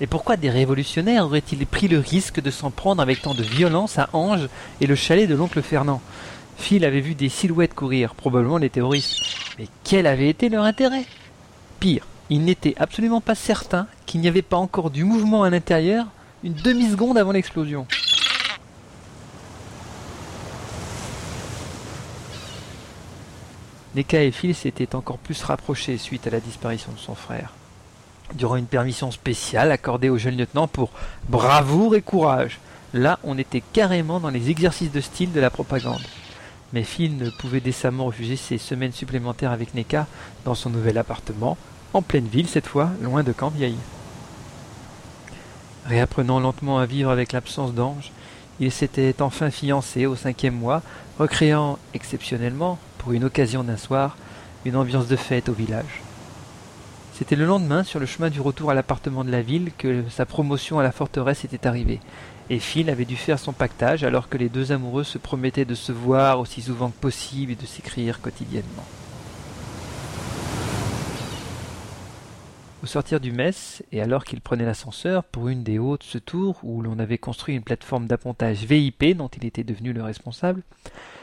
Et 0.00 0.06
pourquoi 0.06 0.36
des 0.36 0.50
révolutionnaires 0.50 1.26
auraient-ils 1.26 1.66
pris 1.66 1.88
le 1.88 1.98
risque 1.98 2.40
de 2.40 2.50
s'en 2.50 2.70
prendre 2.70 3.02
avec 3.02 3.20
tant 3.20 3.34
de 3.34 3.42
violence 3.42 3.98
à 3.98 4.08
Ange 4.14 4.48
et 4.80 4.86
le 4.86 4.94
chalet 4.94 5.28
de 5.28 5.34
l'oncle 5.34 5.60
Fernand? 5.60 6.00
Phil 6.56 6.84
avait 6.84 7.00
vu 7.00 7.14
des 7.14 7.28
silhouettes 7.28 7.74
courir, 7.74 8.14
probablement 8.14 8.58
des 8.58 8.70
terroristes. 8.70 9.18
Mais 9.58 9.66
quel 9.84 10.06
avait 10.06 10.28
été 10.28 10.48
leur 10.48 10.64
intérêt? 10.64 11.04
Pire, 11.80 12.06
il 12.30 12.44
n'était 12.44 12.74
absolument 12.78 13.20
pas 13.20 13.34
certain 13.34 13.86
qu'il 14.06 14.20
n'y 14.20 14.28
avait 14.28 14.42
pas 14.42 14.56
encore 14.56 14.90
du 14.90 15.04
mouvement 15.04 15.42
à 15.42 15.50
l'intérieur 15.50 16.06
une 16.42 16.54
demi-seconde 16.54 17.18
avant 17.18 17.32
l'explosion. 17.32 17.86
Neka 23.96 24.22
et 24.22 24.30
Phil 24.30 24.54
s'étaient 24.54 24.94
encore 24.94 25.18
plus 25.18 25.42
rapprochés 25.42 25.98
suite 25.98 26.26
à 26.26 26.30
la 26.30 26.40
disparition 26.40 26.92
de 26.92 26.98
son 26.98 27.14
frère. 27.14 27.54
Durant 28.34 28.56
une 28.56 28.66
permission 28.66 29.10
spéciale 29.10 29.72
accordée 29.72 30.10
au 30.10 30.18
jeune 30.18 30.36
lieutenant 30.36 30.68
pour 30.68 30.90
bravoure 31.28 31.96
et 31.96 32.02
courage, 32.02 32.58
là 32.94 33.18
on 33.24 33.38
était 33.38 33.62
carrément 33.72 34.20
dans 34.20 34.30
les 34.30 34.50
exercices 34.50 34.92
de 34.92 35.00
style 35.00 35.32
de 35.32 35.40
la 35.40 35.50
propagande 35.50 36.02
mais 36.72 36.84
Phil 36.84 37.16
ne 37.16 37.30
pouvait 37.30 37.60
décemment 37.60 38.06
refuser 38.06 38.36
ses 38.36 38.58
semaines 38.58 38.92
supplémentaires 38.92 39.50
avec 39.50 39.74
Neka 39.74 40.06
dans 40.44 40.54
son 40.54 40.70
nouvel 40.70 40.98
appartement, 40.98 41.56
en 41.92 42.02
pleine 42.02 42.26
ville 42.26 42.48
cette 42.48 42.66
fois, 42.66 42.90
loin 43.02 43.22
de 43.22 43.32
Camp-Vieille. 43.32 43.76
Réapprenant 45.86 46.38
lentement 46.38 46.78
à 46.78 46.86
vivre 46.86 47.10
avec 47.10 47.32
l'absence 47.32 47.74
d'Ange, 47.74 48.12
il 48.60 48.70
s'était 48.70 49.20
enfin 49.20 49.50
fiancé 49.50 50.06
au 50.06 50.14
cinquième 50.14 50.54
mois, 50.54 50.82
recréant 51.18 51.78
exceptionnellement, 51.94 52.78
pour 53.00 53.12
une 53.12 53.24
occasion 53.24 53.64
d'un 53.64 53.78
soir, 53.78 54.18
une 54.66 54.76
ambiance 54.76 55.08
de 55.08 55.16
fête 55.16 55.48
au 55.48 55.54
village. 55.54 56.02
C'était 57.14 57.34
le 57.34 57.46
lendemain, 57.46 57.82
sur 57.82 57.98
le 57.98 58.04
chemin 58.04 58.28
du 58.28 58.42
retour 58.42 58.70
à 58.70 58.74
l'appartement 58.74 59.24
de 59.24 59.30
la 59.30 59.40
ville, 59.40 59.70
que 59.78 60.04
sa 60.10 60.26
promotion 60.26 60.78
à 60.78 60.82
la 60.82 60.92
forteresse 60.92 61.44
était 61.44 61.66
arrivée, 61.66 62.00
et 62.50 62.58
Phil 62.58 62.90
avait 62.90 63.06
dû 63.06 63.16
faire 63.16 63.38
son 63.38 63.52
pactage 63.52 64.04
alors 64.04 64.28
que 64.28 64.36
les 64.36 64.50
deux 64.50 64.70
amoureux 64.70 65.04
se 65.04 65.16
promettaient 65.16 65.64
de 65.64 65.74
se 65.74 65.92
voir 65.92 66.40
aussi 66.40 66.60
souvent 66.60 66.90
que 66.90 67.00
possible 67.00 67.52
et 67.52 67.56
de 67.56 67.64
s'écrire 67.64 68.20
quotidiennement. 68.20 68.84
Au 72.82 72.86
sortir 72.86 73.20
du 73.20 73.30
mess, 73.30 73.82
et 73.92 74.00
alors 74.00 74.24
qu'il 74.24 74.40
prenait 74.40 74.64
l'ascenseur 74.64 75.24
pour 75.24 75.48
une 75.48 75.62
des 75.62 75.78
hautes 75.78 76.16
tours 76.24 76.58
où 76.62 76.80
l'on 76.80 76.98
avait 76.98 77.18
construit 77.18 77.54
une 77.54 77.62
plateforme 77.62 78.06
d'appontage 78.06 78.64
VIP 78.64 79.14
dont 79.14 79.28
il 79.28 79.44
était 79.44 79.64
devenu 79.64 79.92
le 79.92 80.02
responsable, 80.02 80.62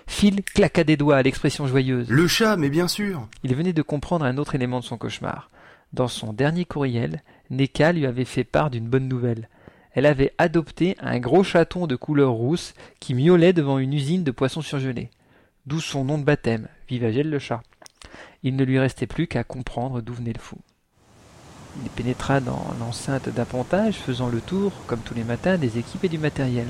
Phil 0.06 0.44
claqua 0.44 0.84
des 0.84 0.98
doigts 0.98 1.18
à 1.18 1.24
l'expression 1.24 1.66
joyeuse. 1.66 2.10
Le 2.10 2.28
chat, 2.28 2.58
mais 2.58 2.70
bien 2.70 2.88
sûr 2.88 3.28
Il 3.44 3.56
venait 3.56 3.74
de 3.74 3.82
comprendre 3.82 4.24
un 4.24 4.38
autre 4.38 4.54
élément 4.54 4.80
de 4.80 4.86
son 4.86 4.98
cauchemar. 4.98 5.50
Dans 5.94 6.08
son 6.08 6.32
dernier 6.32 6.66
courriel, 6.66 7.24
Neka 7.50 7.92
lui 7.92 8.06
avait 8.06 8.26
fait 8.26 8.44
part 8.44 8.70
d'une 8.70 8.88
bonne 8.88 9.08
nouvelle. 9.08 9.50
Elle 9.94 10.06
avait 10.06 10.34
adopté 10.38 10.96
un 11.00 11.18
gros 11.18 11.44
chaton 11.44 11.88
de 11.88 11.96
couleur 11.96 12.34
rousse 12.34 12.76
qui 13.00 13.16
miaulait 13.16 13.54
devant 13.54 13.80
une 13.80 13.94
usine 13.94 14.24
de 14.24 14.32
poissons 14.32 14.62
surgelés. 14.62 15.10
D'où 15.66 15.80
son 15.80 16.04
nom 16.04 16.20
de 16.20 16.24
baptême, 16.24 16.68
Vivagel 16.88 17.32
le 17.32 17.40
chat. 17.40 17.64
Il 18.44 18.56
ne 18.56 18.64
lui 18.64 18.78
restait 18.78 19.08
plus 19.08 19.26
qu'à 19.26 19.44
comprendre 19.44 20.02
d'où 20.02 20.14
venait 20.14 20.34
le 20.34 20.40
fou. 20.40 20.58
Il 21.84 21.90
pénétra 21.90 22.40
dans 22.40 22.66
l'enceinte 22.80 23.30
d'appontage, 23.30 23.96
faisant 23.96 24.28
le 24.28 24.42
tour, 24.42 24.72
comme 24.88 25.00
tous 25.00 25.14
les 25.14 25.24
matins, 25.24 25.58
des 25.58 25.78
équipes 25.78 26.06
et 26.06 26.10
du 26.10 26.18
matériel. 26.18 26.68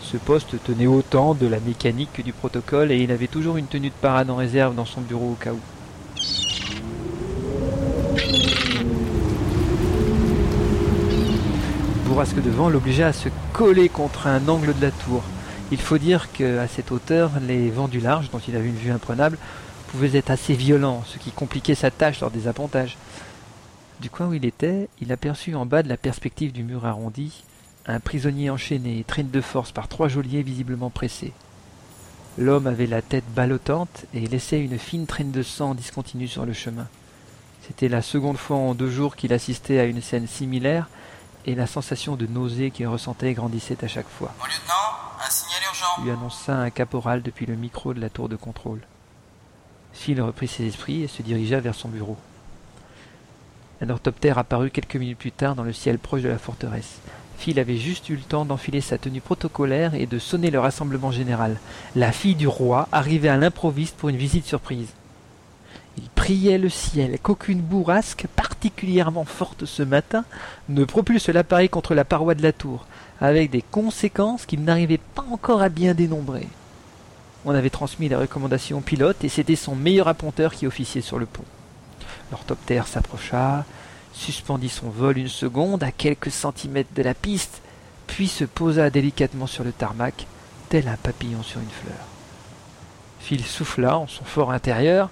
Ce 0.00 0.16
poste 0.16 0.62
tenait 0.64 0.86
autant 0.86 1.34
de 1.34 1.46
la 1.46 1.60
mécanique 1.60 2.12
que 2.12 2.22
du 2.22 2.32
protocole 2.32 2.90
et 2.90 2.98
il 2.98 3.12
avait 3.12 3.28
toujours 3.28 3.56
une 3.56 3.66
tenue 3.66 3.88
de 3.88 3.94
parade 3.94 4.30
en 4.30 4.36
réserve 4.36 4.74
dans 4.74 4.84
son 4.84 5.00
bureau 5.00 5.30
au 5.32 5.34
cas 5.42 5.52
où. 5.52 5.60
Bourrasque 12.06 12.42
de 12.42 12.50
vent 12.50 12.68
l'obligea 12.68 13.06
à 13.06 13.12
se 13.12 13.28
coller 13.52 13.88
contre 13.88 14.26
un 14.26 14.46
angle 14.48 14.74
de 14.74 14.82
la 14.82 14.90
tour. 14.90 15.22
Il 15.70 15.80
faut 15.80 15.96
dire 15.96 16.30
qu'à 16.32 16.68
cette 16.68 16.92
hauteur, 16.92 17.30
les 17.46 17.70
vents 17.70 17.88
du 17.88 18.00
large, 18.00 18.30
dont 18.30 18.40
il 18.46 18.54
avait 18.54 18.68
une 18.68 18.76
vue 18.76 18.90
imprenable, 18.90 19.38
pouvaient 19.88 20.18
être 20.18 20.30
assez 20.30 20.52
violents, 20.52 21.02
ce 21.06 21.16
qui 21.16 21.30
compliquait 21.30 21.74
sa 21.74 21.90
tâche 21.90 22.20
lors 22.20 22.30
des 22.30 22.48
appontages. 22.48 22.98
Du 24.02 24.10
coin 24.10 24.26
où 24.26 24.34
il 24.34 24.44
était, 24.44 24.88
il 25.00 25.12
aperçut 25.12 25.54
en 25.54 25.64
bas 25.64 25.84
de 25.84 25.88
la 25.88 25.96
perspective 25.96 26.50
du 26.50 26.64
mur 26.64 26.86
arrondi 26.86 27.44
un 27.86 28.00
prisonnier 28.00 28.50
enchaîné, 28.50 29.04
traîné 29.06 29.30
de 29.30 29.40
force 29.40 29.70
par 29.70 29.86
trois 29.86 30.08
geôliers 30.08 30.42
visiblement 30.42 30.90
pressés. 30.90 31.32
L'homme 32.36 32.66
avait 32.66 32.88
la 32.88 33.00
tête 33.00 33.24
ballottante 33.36 34.06
et 34.12 34.26
laissait 34.26 34.58
une 34.58 34.76
fine 34.76 35.06
traîne 35.06 35.30
de 35.30 35.44
sang 35.44 35.76
discontinue 35.76 36.26
sur 36.26 36.44
le 36.44 36.52
chemin. 36.52 36.88
C'était 37.64 37.88
la 37.88 38.02
seconde 38.02 38.38
fois 38.38 38.56
en 38.56 38.74
deux 38.74 38.90
jours 38.90 39.14
qu'il 39.14 39.32
assistait 39.32 39.78
à 39.78 39.84
une 39.84 40.02
scène 40.02 40.26
similaire, 40.26 40.88
et 41.46 41.54
la 41.54 41.68
sensation 41.68 42.16
de 42.16 42.26
nausée 42.26 42.72
qu'il 42.72 42.88
ressentait 42.88 43.34
grandissait 43.34 43.84
à 43.84 43.88
chaque 43.88 44.08
fois. 44.08 44.34
Mon 44.40 44.46
lieutenant, 44.46 45.24
un 45.24 45.30
signal 45.30 45.60
urgent. 45.68 46.02
Lui 46.02 46.10
annonça 46.10 46.56
un 46.56 46.70
caporal 46.70 47.22
depuis 47.22 47.46
le 47.46 47.54
micro 47.54 47.94
de 47.94 48.00
la 48.00 48.10
tour 48.10 48.28
de 48.28 48.36
contrôle. 48.36 48.80
Phil 49.92 50.20
reprit 50.20 50.48
ses 50.48 50.66
esprits 50.66 51.02
et 51.02 51.08
se 51.08 51.22
dirigea 51.22 51.60
vers 51.60 51.76
son 51.76 51.88
bureau. 51.88 52.16
Un 53.82 53.90
orthoptère 53.90 54.38
apparut 54.38 54.70
quelques 54.70 54.94
minutes 54.94 55.18
plus 55.18 55.32
tard 55.32 55.56
dans 55.56 55.64
le 55.64 55.72
ciel 55.72 55.98
proche 55.98 56.22
de 56.22 56.28
la 56.28 56.38
forteresse. 56.38 57.00
Phil 57.36 57.58
avait 57.58 57.78
juste 57.78 58.08
eu 58.10 58.14
le 58.14 58.22
temps 58.22 58.44
d'enfiler 58.44 58.80
sa 58.80 58.96
tenue 58.96 59.20
protocolaire 59.20 59.96
et 59.96 60.06
de 60.06 60.20
sonner 60.20 60.52
le 60.52 60.60
rassemblement 60.60 61.10
général. 61.10 61.58
La 61.96 62.12
fille 62.12 62.36
du 62.36 62.46
roi 62.46 62.86
arrivait 62.92 63.28
à 63.28 63.36
l'improviste 63.36 63.96
pour 63.96 64.08
une 64.08 64.16
visite 64.16 64.46
surprise. 64.46 64.86
Il 65.98 66.08
priait 66.10 66.58
le 66.58 66.68
ciel 66.68 67.18
qu'aucune 67.20 67.60
bourrasque 67.60 68.26
particulièrement 68.36 69.24
forte 69.24 69.64
ce 69.64 69.82
matin 69.82 70.24
ne 70.68 70.84
propulse 70.84 71.28
l'appareil 71.28 71.68
contre 71.68 71.96
la 71.96 72.04
paroi 72.04 72.36
de 72.36 72.42
la 72.44 72.52
tour, 72.52 72.86
avec 73.20 73.50
des 73.50 73.62
conséquences 73.62 74.46
qu'il 74.46 74.62
n'arrivait 74.62 75.00
pas 75.16 75.24
encore 75.32 75.60
à 75.60 75.68
bien 75.68 75.94
dénombrer. 75.94 76.46
On 77.44 77.50
avait 77.50 77.68
transmis 77.68 78.08
les 78.08 78.14
recommandations 78.14 78.78
au 78.78 78.82
pilote 78.82 79.24
et 79.24 79.28
c'était 79.28 79.56
son 79.56 79.74
meilleur 79.74 80.06
apponteur 80.06 80.54
qui 80.54 80.68
officiait 80.68 81.00
sur 81.00 81.18
le 81.18 81.26
pont. 81.26 81.42
L'orthoptère 82.32 82.88
s'approcha, 82.88 83.66
suspendit 84.14 84.70
son 84.70 84.88
vol 84.88 85.18
une 85.18 85.28
seconde 85.28 85.82
à 85.84 85.92
quelques 85.92 86.30
centimètres 86.30 86.94
de 86.96 87.02
la 87.02 87.12
piste, 87.12 87.60
puis 88.06 88.26
se 88.26 88.44
posa 88.44 88.88
délicatement 88.88 89.46
sur 89.46 89.64
le 89.64 89.72
tarmac, 89.72 90.26
tel 90.70 90.88
un 90.88 90.96
papillon 90.96 91.42
sur 91.42 91.60
une 91.60 91.68
fleur. 91.68 92.06
Phil 93.20 93.44
souffla 93.44 93.98
en 93.98 94.06
son 94.06 94.24
fort 94.24 94.50
intérieur, 94.50 95.10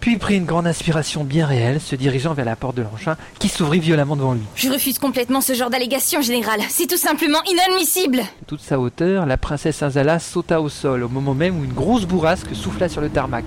puis 0.00 0.16
prit 0.16 0.36
une 0.36 0.46
grande 0.46 0.66
inspiration 0.66 1.24
bien 1.24 1.46
réelle, 1.46 1.80
se 1.80 1.94
dirigeant 1.94 2.32
vers 2.32 2.46
la 2.46 2.56
porte 2.56 2.76
de 2.76 2.82
l'engin, 2.82 3.16
qui 3.38 3.48
s'ouvrit 3.48 3.80
violemment 3.80 4.16
devant 4.16 4.32
lui. 4.32 4.42
Je 4.56 4.70
refuse 4.70 4.98
complètement 4.98 5.40
ce 5.40 5.52
genre 5.52 5.70
d'allégation, 5.70 6.22
général. 6.22 6.60
C'est 6.70 6.86
tout 6.86 6.96
simplement 6.96 7.38
inadmissible. 7.44 8.16
De 8.16 8.46
toute 8.46 8.60
sa 8.60 8.80
hauteur, 8.80 9.26
la 9.26 9.36
princesse 9.36 9.82
Azala 9.82 10.18
sauta 10.18 10.60
au 10.60 10.68
sol, 10.68 11.02
au 11.02 11.08
moment 11.08 11.34
même 11.34 11.60
où 11.60 11.64
une 11.64 11.72
grosse 11.72 12.06
bourrasque 12.06 12.54
souffla 12.54 12.88
sur 12.88 13.02
le 13.02 13.10
tarmac, 13.10 13.44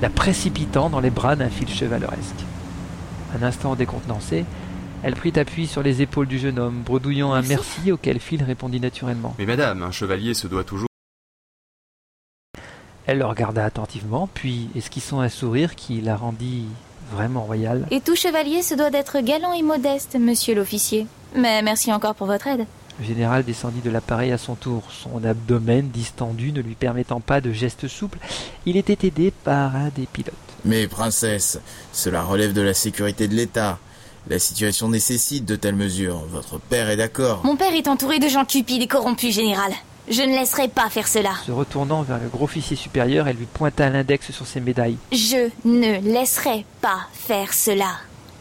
la 0.00 0.08
précipitant 0.08 0.88
dans 0.88 1.00
les 1.00 1.10
bras 1.10 1.36
d'un 1.36 1.50
fil 1.50 1.68
chevaleresque. 1.68 2.44
Un 3.38 3.44
instant 3.44 3.74
décontenancée, 3.74 4.44
elle 5.02 5.14
prit 5.14 5.32
appui 5.36 5.66
sur 5.66 5.82
les 5.82 6.02
épaules 6.02 6.26
du 6.26 6.38
jeune 6.38 6.58
homme, 6.58 6.82
bredouillant 6.84 7.32
un 7.32 7.42
merci 7.42 7.92
auquel 7.92 8.20
Phil 8.20 8.42
répondit 8.42 8.80
naturellement. 8.80 9.34
Mais 9.38 9.46
madame, 9.46 9.82
un 9.82 9.90
chevalier 9.90 10.34
se 10.34 10.46
doit 10.46 10.64
toujours... 10.64 10.89
Elle 13.10 13.18
le 13.18 13.26
regarda 13.26 13.64
attentivement, 13.64 14.28
puis 14.32 14.68
esquissant 14.76 15.18
un 15.18 15.28
sourire 15.28 15.74
qui 15.74 16.00
la 16.00 16.14
rendit 16.14 16.66
vraiment 17.12 17.42
royale. 17.42 17.84
Et 17.90 18.00
tout 18.00 18.14
chevalier 18.14 18.62
se 18.62 18.76
doit 18.76 18.90
d'être 18.90 19.18
galant 19.18 19.52
et 19.52 19.62
modeste, 19.62 20.14
monsieur 20.14 20.54
l'officier. 20.54 21.08
Mais 21.34 21.60
merci 21.60 21.92
encore 21.92 22.14
pour 22.14 22.28
votre 22.28 22.46
aide. 22.46 22.66
Le 23.00 23.04
général 23.04 23.42
descendit 23.42 23.80
de 23.80 23.90
l'appareil 23.90 24.30
à 24.30 24.38
son 24.38 24.54
tour, 24.54 24.84
son 24.92 25.24
abdomen 25.24 25.88
distendu 25.88 26.52
ne 26.52 26.60
lui 26.60 26.76
permettant 26.76 27.18
pas 27.18 27.40
de 27.40 27.50
gestes 27.50 27.88
souples. 27.88 28.20
Il 28.64 28.76
était 28.76 29.04
aidé 29.04 29.32
par 29.42 29.74
un 29.74 29.88
des 29.88 30.06
pilotes. 30.06 30.34
Mais 30.64 30.86
princesse, 30.86 31.58
cela 31.92 32.22
relève 32.22 32.52
de 32.52 32.62
la 32.62 32.74
sécurité 32.74 33.26
de 33.26 33.34
l'État. 33.34 33.80
La 34.28 34.38
situation 34.38 34.88
nécessite 34.88 35.44
de 35.44 35.56
telles 35.56 35.74
mesures. 35.74 36.22
Votre 36.30 36.60
père 36.60 36.88
est 36.88 36.96
d'accord. 36.96 37.40
Mon 37.42 37.56
père 37.56 37.74
est 37.74 37.88
entouré 37.88 38.20
de 38.20 38.28
gens 38.28 38.44
cupides 38.44 38.82
et 38.82 38.86
corrompus, 38.86 39.34
général. 39.34 39.72
Je 40.10 40.22
ne 40.22 40.36
laisserai 40.36 40.66
pas 40.66 40.90
faire 40.90 41.06
cela. 41.06 41.30
Se 41.46 41.52
retournant 41.52 42.02
vers 42.02 42.18
le 42.18 42.28
gros 42.28 42.46
officier 42.46 42.74
supérieur, 42.74 43.28
elle 43.28 43.36
lui 43.36 43.46
pointa 43.46 43.88
l'index 43.88 44.32
sur 44.32 44.44
ses 44.44 44.58
médailles. 44.58 44.96
Je 45.12 45.50
ne 45.64 46.00
laisserai 46.00 46.64
pas 46.80 47.06
faire 47.12 47.54
cela. 47.54 47.92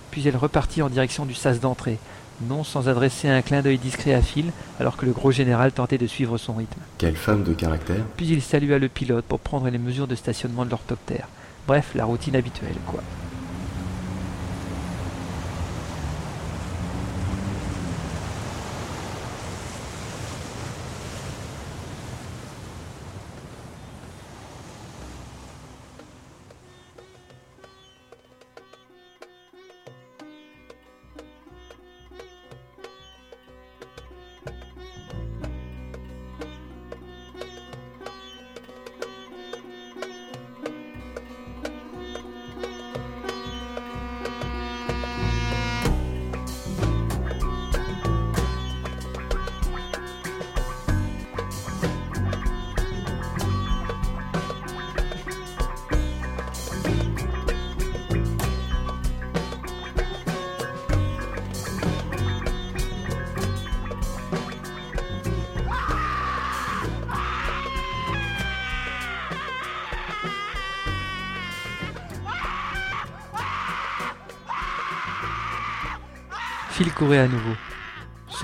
Puis 0.09 0.27
elle 0.27 0.35
repartit 0.35 0.81
en 0.81 0.89
direction 0.89 1.27
du 1.27 1.35
sas 1.35 1.59
d'entrée, 1.59 1.99
non 2.41 2.63
sans 2.63 2.89
adresser 2.89 3.29
un 3.29 3.43
clin 3.43 3.61
d'œil 3.61 3.77
discret 3.77 4.15
à 4.15 4.23
Phil, 4.23 4.51
alors 4.79 4.97
que 4.97 5.05
le 5.05 5.11
gros 5.11 5.31
général 5.31 5.71
tentait 5.71 5.99
de 5.99 6.07
suivre 6.07 6.39
son 6.39 6.55
rythme. 6.55 6.81
Quelle 6.97 7.15
femme 7.15 7.43
de 7.43 7.53
caractère 7.53 8.03
Puis 8.17 8.25
il 8.29 8.41
salua 8.41 8.79
le 8.79 8.89
pilote 8.89 9.25
pour 9.25 9.39
prendre 9.39 9.69
les 9.69 9.77
mesures 9.77 10.07
de 10.07 10.15
stationnement 10.15 10.65
de 10.65 10.71
l'orthoptère. 10.71 11.27
Bref, 11.67 11.91
la 11.93 12.05
routine 12.05 12.35
habituelle, 12.35 12.77
quoi. 12.87 13.03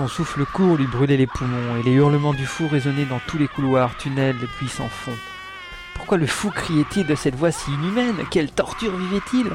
Son 0.06 0.24
souffle 0.24 0.46
court 0.46 0.78
lui 0.78 0.86
brûlait 0.86 1.18
les 1.18 1.26
poumons 1.26 1.78
et 1.78 1.82
les 1.82 1.94
hurlements 1.94 2.36
du 2.36 2.46
fou 2.46 2.68
résonnaient 2.68 3.06
dans 3.06 3.20
tous 3.26 3.40
les 3.40 3.48
couloirs, 3.48 3.98
tunnels 3.98 4.36
et 4.44 4.46
puits 4.46 4.70
sans 4.70 4.88
fond. 4.88 5.18
Pourquoi 5.96 6.20
le 6.20 6.28
fou 6.28 6.52
criait-il 6.52 7.08
de 7.08 7.16
cette 7.16 7.34
voix 7.34 7.50
si 7.50 7.72
inhumaine? 7.72 8.24
Quelle 8.30 8.52
torture 8.52 8.96
vivait-il? 8.96 9.50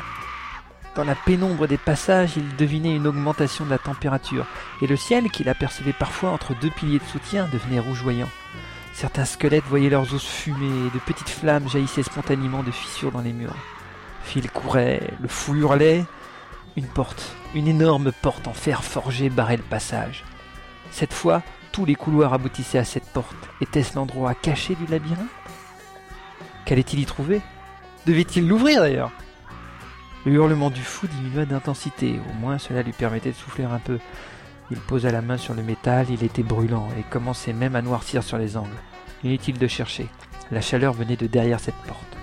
Dans 0.97 1.05
la 1.05 1.15
pénombre 1.15 1.69
des 1.69 1.77
passages, 1.77 2.33
il 2.37 2.57
devinait 2.57 2.97
une 2.97 3.07
augmentation 3.07 3.65
de 3.65 3.71
la 3.71 3.79
température, 3.79 4.45
et 4.83 4.89
le 4.89 4.97
ciel, 4.97 5.31
qu'il 5.31 5.49
apercevait 5.49 5.93
parfois 5.93 6.31
entre 6.31 6.59
deux 6.59 6.71
piliers 6.71 6.99
de 6.99 7.05
soutien, 7.05 7.49
devenait 7.53 7.79
rougeoyant. 7.79 8.29
Certains 8.93 9.27
squelettes 9.27 9.69
voyaient 9.69 9.89
leurs 9.89 10.13
os 10.15 10.27
fumer, 10.27 10.89
et 10.89 10.91
de 10.91 11.01
petites 11.07 11.29
flammes 11.29 11.69
jaillissaient 11.69 12.03
spontanément 12.03 12.65
de 12.65 12.73
fissures 12.73 13.13
dans 13.13 13.23
les 13.23 13.33
murs. 13.33 13.55
Phil 14.25 14.51
courait, 14.51 15.13
le 15.21 15.29
fou 15.29 15.55
hurlait, 15.55 16.05
Une 16.77 16.89
porte, 16.89 17.37
une 17.55 17.69
énorme 17.69 18.11
porte 18.11 18.49
en 18.49 18.53
fer 18.53 18.83
forgé 18.83 19.31
barrait 19.31 19.59
le 19.59 19.63
passage. 19.63 20.25
Cette 20.91 21.13
fois, 21.13 21.43
tous 21.73 21.85
les 21.85 21.95
couloirs 21.95 22.33
aboutissaient 22.33 22.79
à 22.79 22.85
cette 22.85 23.07
porte. 23.13 23.37
Était-ce 23.61 23.95
l'endroit 23.97 24.35
caché 24.35 24.75
du 24.75 24.87
labyrinthe? 24.87 25.29
Qu'allait-il 26.65 27.01
y 27.01 27.07
trouver? 27.07 27.41
Devait-il 28.07 28.49
l'ouvrir 28.49 28.81
d'ailleurs? 28.83 29.13
Le 30.27 30.33
hurlement 30.33 30.71
du 30.71 30.83
fou 30.83 31.07
diminua 31.07 31.47
d'intensité, 31.47 32.21
au 32.31 32.41
moins 32.41 32.59
cela 32.59 32.83
lui 32.83 32.93
permettait 32.93 33.31
de 33.31 33.37
souffler 33.37 33.65
un 33.65 33.79
peu. 33.79 33.99
Il 34.71 34.79
posa 34.79 35.11
la 35.11 35.23
main 35.23 35.37
sur 35.37 35.55
le 35.55 35.63
métal, 35.63 36.07
il 36.11 36.23
était 36.23 36.43
brûlant 36.43 36.89
et 36.99 37.03
commençait 37.03 37.53
même 37.53 37.75
à 37.75 37.83
noircir 37.83 38.23
sur 38.23 38.37
les 38.37 38.57
angles. 38.57 38.69
Inutile 39.25 39.59
de 39.59 39.67
chercher, 39.67 40.09
la 40.51 40.61
chaleur 40.61 40.93
venait 40.93 41.17
de 41.17 41.27
derrière 41.27 41.61
cette 41.61 41.75
porte. 41.87 42.17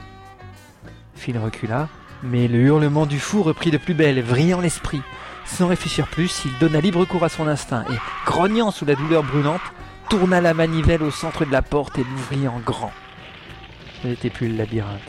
Phil 1.15 1.37
recula, 1.37 1.89
mais 2.23 2.47
le 2.47 2.59
hurlement 2.59 3.05
du 3.05 3.19
fou 3.19 3.43
reprit 3.43 3.71
de 3.71 3.77
plus 3.77 3.93
belle, 3.93 4.21
vrillant 4.21 4.61
l'esprit. 4.61 5.01
Sans 5.47 5.67
réfléchir 5.67 6.07
plus, 6.07 6.43
il 6.45 6.57
donna 6.59 6.79
libre 6.81 7.05
cours 7.05 7.23
à 7.23 7.29
son 7.29 7.47
instinct 7.47 7.85
et, 7.89 7.97
grognant 8.25 8.69
sous 8.69 8.85
la 8.85 8.95
douleur 8.95 9.23
brûlante, 9.23 9.61
tourna 10.09 10.39
la 10.39 10.53
manivelle 10.53 11.03
au 11.03 11.11
centre 11.11 11.45
de 11.45 11.51
la 11.51 11.61
porte 11.61 11.97
et 11.97 12.03
l'ouvrit 12.03 12.47
en 12.47 12.59
grand. 12.59 12.91
Ce 14.01 14.07
n'était 14.07 14.29
plus 14.29 14.49
le 14.49 14.57
labyrinthe. 14.57 15.01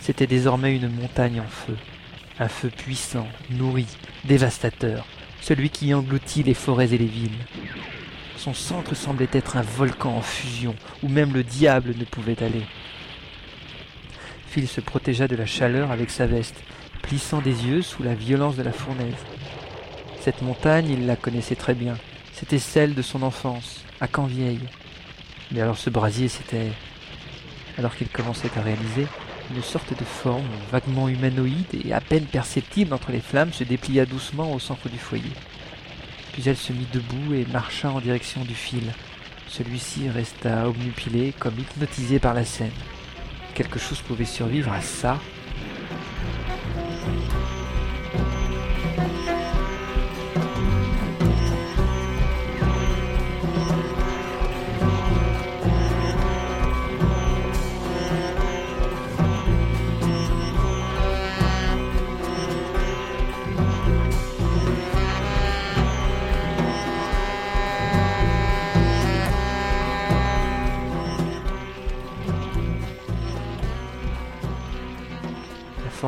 C'était 0.00 0.26
désormais 0.26 0.74
une 0.74 0.90
montagne 0.90 1.40
en 1.40 1.46
feu. 1.46 1.76
Un 2.40 2.48
feu 2.48 2.70
puissant, 2.70 3.26
nourri, 3.50 3.86
dévastateur, 4.24 5.06
celui 5.40 5.70
qui 5.70 5.94
engloutit 5.94 6.42
les 6.42 6.54
forêts 6.54 6.92
et 6.92 6.98
les 6.98 7.06
villes. 7.06 7.30
Son 8.36 8.54
centre 8.54 8.94
semblait 8.94 9.28
être 9.32 9.56
un 9.56 9.62
volcan 9.62 10.16
en 10.16 10.22
fusion, 10.22 10.74
où 11.02 11.08
même 11.08 11.32
le 11.32 11.42
diable 11.42 11.94
ne 11.98 12.04
pouvait 12.04 12.42
aller. 12.42 12.64
Phil 14.46 14.68
se 14.68 14.80
protégea 14.80 15.28
de 15.28 15.36
la 15.36 15.46
chaleur 15.46 15.90
avec 15.90 16.10
sa 16.10 16.26
veste, 16.26 16.62
plissant 17.02 17.40
des 17.40 17.66
yeux 17.66 17.82
sous 17.82 18.02
la 18.02 18.14
violence 18.14 18.56
de 18.56 18.62
la 18.62 18.72
fournaise. 18.72 19.14
Cette 20.28 20.42
montagne, 20.42 20.90
il 20.90 21.06
la 21.06 21.16
connaissait 21.16 21.54
très 21.54 21.72
bien. 21.72 21.96
C'était 22.34 22.58
celle 22.58 22.94
de 22.94 23.00
son 23.00 23.22
enfance, 23.22 23.80
à 23.98 24.06
Canvieille. 24.06 24.60
Mais 25.50 25.62
alors 25.62 25.78
ce 25.78 25.88
brasier, 25.88 26.28
c'était... 26.28 26.70
Alors 27.78 27.96
qu'il 27.96 28.10
commençait 28.10 28.50
à 28.54 28.60
réaliser, 28.60 29.06
une 29.56 29.62
sorte 29.62 29.98
de 29.98 30.04
forme 30.04 30.44
vaguement 30.70 31.08
humanoïde 31.08 31.80
et 31.82 31.94
à 31.94 32.02
peine 32.02 32.26
perceptible 32.26 32.92
entre 32.92 33.10
les 33.10 33.22
flammes 33.22 33.54
se 33.54 33.64
déplia 33.64 34.04
doucement 34.04 34.52
au 34.52 34.58
centre 34.58 34.90
du 34.90 34.98
foyer. 34.98 35.32
Puis 36.34 36.42
elle 36.44 36.58
se 36.58 36.74
mit 36.74 36.86
debout 36.92 37.32
et 37.32 37.46
marcha 37.50 37.90
en 37.90 38.02
direction 38.02 38.44
du 38.44 38.54
fil. 38.54 38.92
Celui-ci 39.46 40.10
resta 40.10 40.68
obnupilé, 40.68 41.32
comme 41.38 41.58
hypnotisé 41.58 42.18
par 42.18 42.34
la 42.34 42.44
scène. 42.44 42.70
Quelque 43.54 43.78
chose 43.78 44.02
pouvait 44.02 44.26
survivre 44.26 44.74
à 44.74 44.82
ça. 44.82 45.18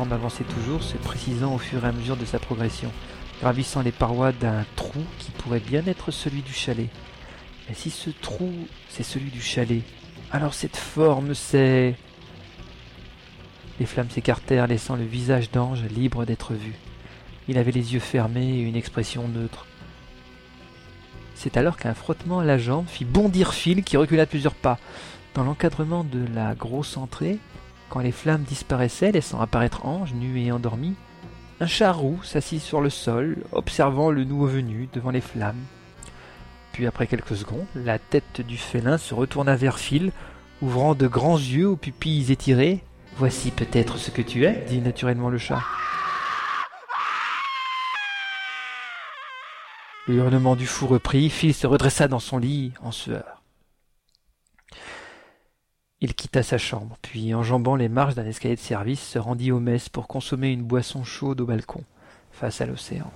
Avançait 0.09 0.45
toujours, 0.45 0.81
se 0.81 0.97
précisant 0.97 1.53
au 1.53 1.57
fur 1.59 1.85
et 1.85 1.87
à 1.87 1.91
mesure 1.91 2.17
de 2.17 2.25
sa 2.25 2.39
progression, 2.39 2.91
gravissant 3.41 3.81
les 3.81 3.91
parois 3.91 4.31
d'un 4.31 4.65
trou 4.75 5.03
qui 5.19 5.29
pourrait 5.31 5.59
bien 5.59 5.85
être 5.85 6.09
celui 6.09 6.41
du 6.41 6.53
chalet. 6.53 6.89
Mais 7.67 7.75
si 7.75 7.91
ce 7.91 8.09
trou, 8.09 8.51
c'est 8.89 9.03
celui 9.03 9.29
du 9.29 9.41
chalet, 9.41 9.83
alors 10.31 10.53
cette 10.53 10.77
forme, 10.77 11.33
c'est... 11.35 11.95
Les 13.79 13.85
flammes 13.85 14.09
s'écartèrent, 14.09 14.67
laissant 14.67 14.95
le 14.95 15.03
visage 15.03 15.51
d'Ange 15.51 15.83
libre 15.83 16.25
d'être 16.25 16.53
vu. 16.53 16.73
Il 17.47 17.57
avait 17.57 17.71
les 17.71 17.93
yeux 17.93 17.99
fermés 17.99 18.59
et 18.59 18.61
une 18.61 18.75
expression 18.75 19.27
neutre. 19.27 19.65
C'est 21.35 21.57
alors 21.57 21.75
qu'un 21.75 21.95
frottement 21.95 22.39
à 22.39 22.45
la 22.45 22.57
jambe 22.57 22.87
fit 22.87 23.03
bondir 23.03 23.53
Phil 23.53 23.83
qui 23.83 23.97
recula 23.97 24.25
plusieurs 24.25 24.53
pas. 24.53 24.77
Dans 25.33 25.43
l'encadrement 25.43 26.03
de 26.03 26.23
la 26.33 26.53
grosse 26.53 26.97
entrée, 26.97 27.39
quand 27.91 27.99
les 27.99 28.13
flammes 28.13 28.43
disparaissaient, 28.43 29.11
laissant 29.11 29.41
apparaître 29.41 29.85
Ange, 29.85 30.13
nu 30.13 30.39
et 30.41 30.53
endormi, 30.53 30.95
un 31.59 31.67
charroux 31.67 32.23
s'assit 32.23 32.61
sur 32.61 32.79
le 32.79 32.89
sol, 32.89 33.43
observant 33.51 34.11
le 34.11 34.23
nouveau 34.23 34.47
venu 34.47 34.87
devant 34.93 35.11
les 35.11 35.19
flammes. 35.19 35.59
Puis 36.71 36.87
après 36.87 37.05
quelques 37.05 37.35
secondes, 37.35 37.65
la 37.75 37.99
tête 37.99 38.39
du 38.39 38.55
félin 38.55 38.97
se 38.97 39.13
retourna 39.13 39.57
vers 39.57 39.77
Phil, 39.77 40.13
ouvrant 40.61 40.95
de 40.95 41.05
grands 41.05 41.37
yeux 41.37 41.67
aux 41.67 41.75
pupilles 41.75 42.31
étirées. 42.31 42.81
Voici 43.17 43.51
peut-être 43.51 43.97
ce 43.97 44.09
que 44.09 44.21
tu 44.21 44.45
es, 44.45 44.63
dit 44.69 44.79
naturellement 44.79 45.29
le 45.29 45.37
chat. 45.37 45.61
Le 50.07 50.15
hurlement 50.15 50.55
du 50.55 50.65
fou 50.65 50.87
reprit, 50.87 51.29
Phil 51.29 51.53
se 51.53 51.67
redressa 51.67 52.07
dans 52.07 52.19
son 52.19 52.37
lit 52.37 52.71
en 52.81 52.91
sueur. 52.93 53.40
Il 56.03 56.15
quitta 56.15 56.41
sa 56.41 56.57
chambre, 56.57 56.97
puis 57.03 57.35
enjambant 57.35 57.75
les 57.75 57.87
marches 57.87 58.15
d'un 58.15 58.25
escalier 58.25 58.55
de 58.55 58.59
service, 58.59 58.99
se 58.99 59.19
rendit 59.19 59.51
aux 59.51 59.59
messes 59.59 59.87
pour 59.87 60.07
consommer 60.07 60.51
une 60.51 60.63
boisson 60.63 61.03
chaude 61.03 61.41
au 61.41 61.45
balcon, 61.45 61.83
face 62.31 62.59
à 62.59 62.65
l'océan. 62.65 63.11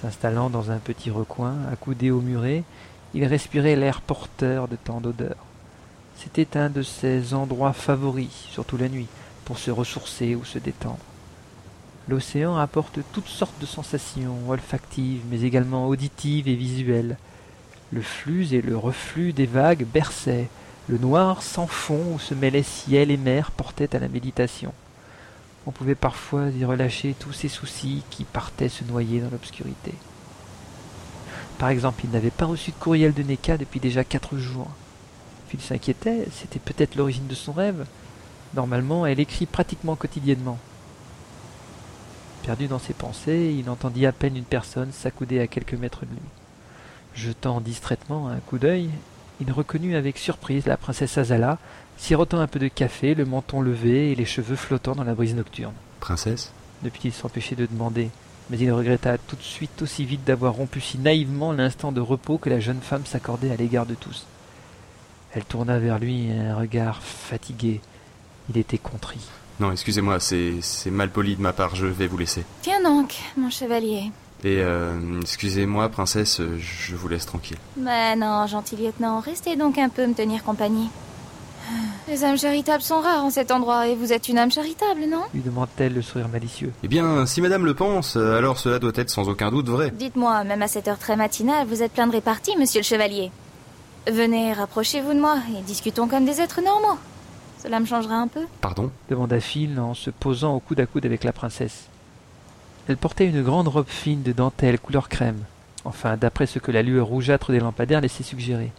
S'installant 0.00 0.50
dans 0.50 0.70
un 0.70 0.78
petit 0.78 1.10
recoin, 1.10 1.56
accoudé 1.72 2.12
au 2.12 2.20
muret, 2.20 2.62
il 3.14 3.24
respirait 3.24 3.76
l'air 3.76 4.00
porteur 4.00 4.68
de 4.68 4.76
tant 4.76 5.00
d'odeurs. 5.00 5.36
C'était 6.16 6.58
un 6.58 6.68
de 6.68 6.82
ses 6.82 7.32
endroits 7.32 7.72
favoris, 7.72 8.46
surtout 8.50 8.76
la 8.76 8.88
nuit, 8.88 9.06
pour 9.44 9.58
se 9.58 9.70
ressourcer 9.70 10.34
ou 10.34 10.44
se 10.44 10.58
détendre. 10.58 10.98
L'océan 12.08 12.56
apporte 12.56 12.98
toutes 13.12 13.28
sortes 13.28 13.58
de 13.60 13.66
sensations, 13.66 14.36
olfactives, 14.48 15.22
mais 15.30 15.42
également 15.42 15.86
auditives 15.86 16.48
et 16.48 16.54
visuelles. 16.54 17.16
Le 17.92 18.02
flux 18.02 18.52
et 18.52 18.60
le 18.60 18.76
reflux 18.76 19.32
des 19.32 19.46
vagues 19.46 19.86
berçaient, 19.86 20.48
le 20.88 20.98
noir 20.98 21.42
sans 21.42 21.66
fond 21.66 22.14
où 22.14 22.18
se 22.18 22.34
mêlaient 22.34 22.62
ciel 22.62 23.10
et 23.10 23.16
mer 23.16 23.50
portait 23.52 23.96
à 23.96 24.00
la 24.00 24.08
méditation. 24.08 24.72
On 25.66 25.70
pouvait 25.70 25.94
parfois 25.94 26.48
y 26.50 26.64
relâcher 26.64 27.14
tous 27.18 27.32
ses 27.32 27.48
soucis 27.48 28.02
qui 28.10 28.24
partaient 28.24 28.68
se 28.68 28.84
noyer 28.84 29.20
dans 29.20 29.30
l'obscurité. 29.30 29.94
Par 31.58 31.68
exemple, 31.68 32.02
il 32.04 32.10
n'avait 32.10 32.30
pas 32.30 32.46
reçu 32.46 32.70
de 32.70 32.76
courriel 32.76 33.14
de 33.14 33.22
Neka 33.22 33.56
depuis 33.56 33.80
déjà 33.80 34.04
quatre 34.04 34.36
jours. 34.36 34.68
Phil 35.48 35.60
s'inquiétait, 35.60 36.26
c'était 36.32 36.58
peut-être 36.58 36.96
l'origine 36.96 37.26
de 37.26 37.34
son 37.34 37.52
rêve. 37.52 37.86
Normalement, 38.54 39.06
elle 39.06 39.20
écrit 39.20 39.46
pratiquement 39.46 39.96
quotidiennement. 39.96 40.58
Perdu 42.44 42.66
dans 42.66 42.78
ses 42.78 42.92
pensées, 42.92 43.54
il 43.58 43.70
entendit 43.70 44.04
à 44.04 44.12
peine 44.12 44.36
une 44.36 44.44
personne 44.44 44.92
s'accouder 44.92 45.40
à 45.40 45.46
quelques 45.46 45.74
mètres 45.74 46.04
de 46.04 46.10
lui. 46.10 46.20
Jetant 47.14 47.60
distraitement 47.60 48.28
un 48.28 48.38
coup 48.38 48.58
d'œil, 48.58 48.90
il 49.40 49.50
reconnut 49.50 49.96
avec 49.96 50.18
surprise 50.18 50.66
la 50.66 50.76
princesse 50.76 51.16
Azala, 51.16 51.58
sirotant 51.96 52.40
un 52.40 52.46
peu 52.46 52.58
de 52.58 52.68
café, 52.68 53.14
le 53.14 53.24
menton 53.24 53.60
levé 53.60 54.10
et 54.10 54.14
les 54.14 54.24
cheveux 54.24 54.56
flottant 54.56 54.94
dans 54.94 55.04
la 55.04 55.14
brise 55.14 55.34
nocturne. 55.34 55.74
Princesse? 56.00 56.52
Ne 56.82 56.90
put-il 56.90 57.12
s'empêcher 57.12 57.56
de 57.56 57.66
demander, 57.66 58.10
mais 58.50 58.58
il 58.58 58.70
regretta 58.72 59.18
tout 59.18 59.36
de 59.36 59.42
suite 59.42 59.82
aussi 59.82 60.04
vite 60.04 60.24
d'avoir 60.24 60.54
rompu 60.54 60.80
si 60.80 60.98
naïvement 60.98 61.52
l'instant 61.52 61.92
de 61.92 62.00
repos 62.00 62.38
que 62.38 62.50
la 62.50 62.60
jeune 62.60 62.80
femme 62.80 63.06
s'accordait 63.06 63.50
à 63.50 63.56
l'égard 63.56 63.86
de 63.86 63.94
tous. 63.94 64.26
Elle 65.32 65.44
tourna 65.44 65.78
vers 65.78 65.98
lui 65.98 66.30
un 66.30 66.56
regard 66.56 67.02
fatigué. 67.02 67.80
Il 68.50 68.58
était 68.58 68.78
contrit. 68.78 69.26
Non, 69.60 69.72
excusez-moi, 69.72 70.20
c'est 70.20 70.54
c'est 70.60 70.90
mal 70.90 71.10
poli 71.10 71.36
de 71.36 71.40
ma 71.40 71.52
part, 71.52 71.74
je 71.74 71.86
vais 71.86 72.06
vous 72.06 72.18
laisser. 72.18 72.44
Tiens 72.62 72.82
donc, 72.82 73.14
mon 73.36 73.50
chevalier. 73.50 74.10
Et 74.42 74.58
euh, 74.60 75.20
excusez-moi, 75.22 75.88
princesse, 75.88 76.40
je 76.58 76.96
vous 76.96 77.08
laisse 77.08 77.24
tranquille. 77.24 77.56
Mais 77.76 78.14
non, 78.16 78.46
gentil 78.46 78.76
lieutenant, 78.76 79.20
restez 79.20 79.56
donc 79.56 79.78
un 79.78 79.88
peu 79.88 80.06
me 80.06 80.14
tenir 80.14 80.44
compagnie. 80.44 80.90
Les 82.08 82.24
âmes 82.24 82.36
charitables 82.36 82.82
sont 82.82 83.00
rares 83.00 83.24
en 83.24 83.30
cet 83.30 83.50
endroit, 83.50 83.88
et 83.88 83.94
vous 83.94 84.12
êtes 84.12 84.28
une 84.28 84.38
âme 84.38 84.50
charitable, 84.50 85.02
non? 85.10 85.22
Lui 85.32 85.40
demande-t-elle 85.40 85.94
le 85.94 86.02
sourire 86.02 86.28
malicieux. 86.28 86.72
Eh 86.82 86.88
bien, 86.88 87.24
si 87.26 87.40
madame 87.40 87.64
le 87.64 87.74
pense, 87.74 88.16
alors 88.16 88.58
cela 88.58 88.78
doit 88.78 88.92
être 88.94 89.10
sans 89.10 89.28
aucun 89.28 89.50
doute 89.50 89.68
vrai. 89.68 89.90
Dites-moi, 89.94 90.44
même 90.44 90.62
à 90.62 90.68
cette 90.68 90.86
heure 90.88 90.98
très 90.98 91.16
matinale, 91.16 91.66
vous 91.66 91.82
êtes 91.82 91.92
plein 91.92 92.06
de 92.06 92.12
répartie, 92.12 92.56
monsieur 92.58 92.80
le 92.80 92.84
chevalier. 92.84 93.30
Venez, 94.06 94.52
rapprochez-vous 94.52 95.14
de 95.14 95.20
moi, 95.20 95.38
et 95.58 95.62
discutons 95.62 96.06
comme 96.06 96.26
des 96.26 96.40
êtres 96.40 96.60
normaux. 96.62 96.98
Cela 97.62 97.80
me 97.80 97.86
changera 97.86 98.16
un 98.16 98.28
peu. 98.28 98.42
Pardon? 98.60 98.90
demanda 99.08 99.40
Phil 99.40 99.80
en 99.80 99.94
se 99.94 100.10
posant 100.10 100.54
au 100.54 100.60
coude 100.60 100.80
à 100.80 100.86
coude 100.86 101.06
avec 101.06 101.24
la 101.24 101.32
princesse. 101.32 101.88
Elle 102.86 102.98
portait 102.98 103.26
une 103.26 103.42
grande 103.42 103.68
robe 103.68 103.88
fine 103.88 104.22
de 104.22 104.32
dentelle 104.32 104.78
couleur 104.78 105.08
crème, 105.08 105.40
enfin 105.86 106.18
d'après 106.18 106.44
ce 106.44 106.58
que 106.58 106.70
la 106.70 106.82
lueur 106.82 107.06
rougeâtre 107.06 107.50
des 107.50 107.60
lampadaires 107.60 108.02
laissait 108.02 108.22
suggérer, 108.22 108.70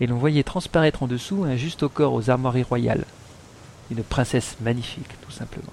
et 0.00 0.06
l'on 0.06 0.16
voyait 0.16 0.42
transparaître 0.42 1.02
en 1.02 1.06
dessous 1.06 1.44
un 1.44 1.56
juste 1.56 1.82
au 1.82 1.88
corps 1.88 2.12
aux 2.12 2.30
armoiries 2.30 2.62
royales. 2.62 3.04
Une 3.90 4.02
princesse 4.02 4.56
magnifique, 4.60 5.08
tout 5.22 5.30
simplement. 5.30 5.72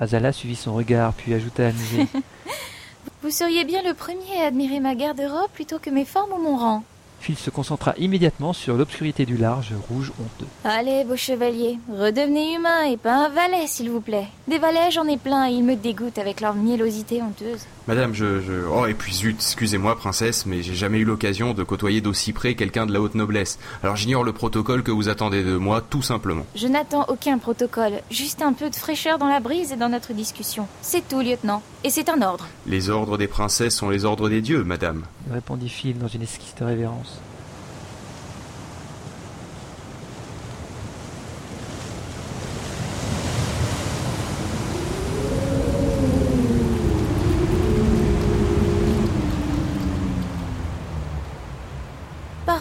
Azala 0.00 0.32
suivit 0.32 0.56
son 0.56 0.74
regard, 0.74 1.12
puis 1.12 1.34
ajouta 1.34 1.66
amusé. 1.66 2.06
Vous 3.22 3.30
seriez 3.30 3.64
bien 3.64 3.82
le 3.82 3.94
premier 3.94 4.40
à 4.42 4.46
admirer 4.46 4.80
ma 4.80 4.94
garde-robe 4.94 5.50
plutôt 5.52 5.78
que 5.78 5.90
mes 5.90 6.04
formes 6.04 6.32
ou 6.32 6.42
mon 6.42 6.56
rang. 6.56 6.84
Phil 7.20 7.36
se 7.36 7.50
concentra 7.50 7.94
immédiatement 7.98 8.52
sur 8.52 8.76
l'obscurité 8.76 9.26
du 9.26 9.36
large, 9.36 9.72
rouge 9.90 10.10
honteux. 10.18 10.48
Allez, 10.64 11.04
beau 11.04 11.16
chevalier, 11.16 11.78
redevenez 11.92 12.54
humain 12.56 12.84
et 12.84 12.96
pas 12.96 13.26
un 13.26 13.28
valet, 13.28 13.66
s'il 13.66 13.90
vous 13.90 14.00
plaît. 14.00 14.26
Des 14.48 14.58
valets, 14.58 14.90
j'en 14.90 15.06
ai 15.06 15.18
plein 15.18 15.48
et 15.48 15.52
ils 15.52 15.62
me 15.62 15.76
dégoûtent 15.76 16.18
avec 16.18 16.40
leur 16.40 16.54
miellosité 16.54 17.20
honteuse. 17.22 17.66
Madame, 17.86 18.14
je, 18.14 18.40
je... 18.40 18.52
Oh, 18.72 18.86
et 18.86 18.94
puis 18.94 19.12
zut, 19.12 19.36
excusez-moi, 19.36 19.96
princesse, 19.96 20.46
mais 20.46 20.62
j'ai 20.62 20.74
jamais 20.74 20.98
eu 20.98 21.04
l'occasion 21.04 21.52
de 21.52 21.62
côtoyer 21.62 22.00
d'aussi 22.00 22.32
près 22.32 22.54
quelqu'un 22.54 22.86
de 22.86 22.92
la 22.92 23.00
haute 23.00 23.14
noblesse. 23.14 23.58
Alors 23.82 23.96
j'ignore 23.96 24.24
le 24.24 24.32
protocole 24.32 24.82
que 24.82 24.90
vous 24.90 25.08
attendez 25.08 25.42
de 25.42 25.56
moi, 25.56 25.82
tout 25.82 26.02
simplement. 26.02 26.46
Je 26.54 26.68
n'attends 26.68 27.04
aucun 27.08 27.38
protocole, 27.38 28.00
juste 28.10 28.42
un 28.42 28.52
peu 28.52 28.70
de 28.70 28.76
fraîcheur 28.76 29.18
dans 29.18 29.28
la 29.28 29.40
brise 29.40 29.72
et 29.72 29.76
dans 29.76 29.88
notre 29.88 30.12
discussion. 30.12 30.68
C'est 30.82 31.06
tout, 31.08 31.20
lieutenant. 31.20 31.62
Et 31.82 31.90
c'est 31.90 32.08
un 32.08 32.22
ordre. 32.22 32.46
Les 32.66 32.90
ordres 32.90 33.18
des 33.18 33.26
princesses 33.26 33.74
sont 33.74 33.90
les 33.90 34.04
ordres 34.04 34.28
des 34.28 34.40
dieux, 34.40 34.64
madame. 34.64 35.02
répondit 35.32 35.68
Phil 35.68 35.98
dans 35.98 36.08
une 36.08 36.22
esquisse 36.22 36.54
de 36.60 36.64
révérence. 36.64 37.09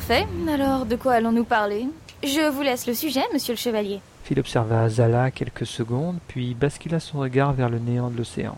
Parfait. 0.10 0.28
Alors, 0.51 0.88
de 0.88 0.95
quoi 0.95 1.14
allons-nous 1.14 1.43
parler? 1.43 1.86
Je 2.24 2.49
vous 2.49 2.64
laisse 2.64 2.88
le 2.88 2.95
sujet, 2.95 3.22
monsieur 3.32 3.53
le 3.53 3.60
chevalier. 3.60 4.01
Phil 4.24 4.39
observa 4.39 4.82
Azala 4.82 5.30
quelques 5.30 5.68
secondes, 5.68 6.18
puis 6.28 6.55
bascula 6.55 6.99
son 6.99 7.20
regard 7.20 7.53
vers 7.53 7.70
le 7.70 7.78
néant 7.78 8.10
de 8.10 8.18
l'océan. 8.18 8.57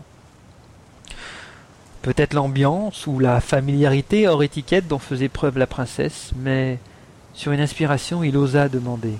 Peut-être 2.00 2.32
l'ambiance 2.32 3.06
ou 3.06 3.18
la 3.18 3.42
familiarité 3.42 4.26
hors 4.26 4.42
étiquette 4.42 4.88
dont 4.88 4.98
faisait 4.98 5.28
preuve 5.28 5.58
la 5.58 5.66
princesse, 5.66 6.30
mais 6.36 6.78
sur 7.34 7.52
une 7.52 7.60
inspiration, 7.60 8.24
il 8.24 8.38
osa 8.38 8.70
demander. 8.70 9.12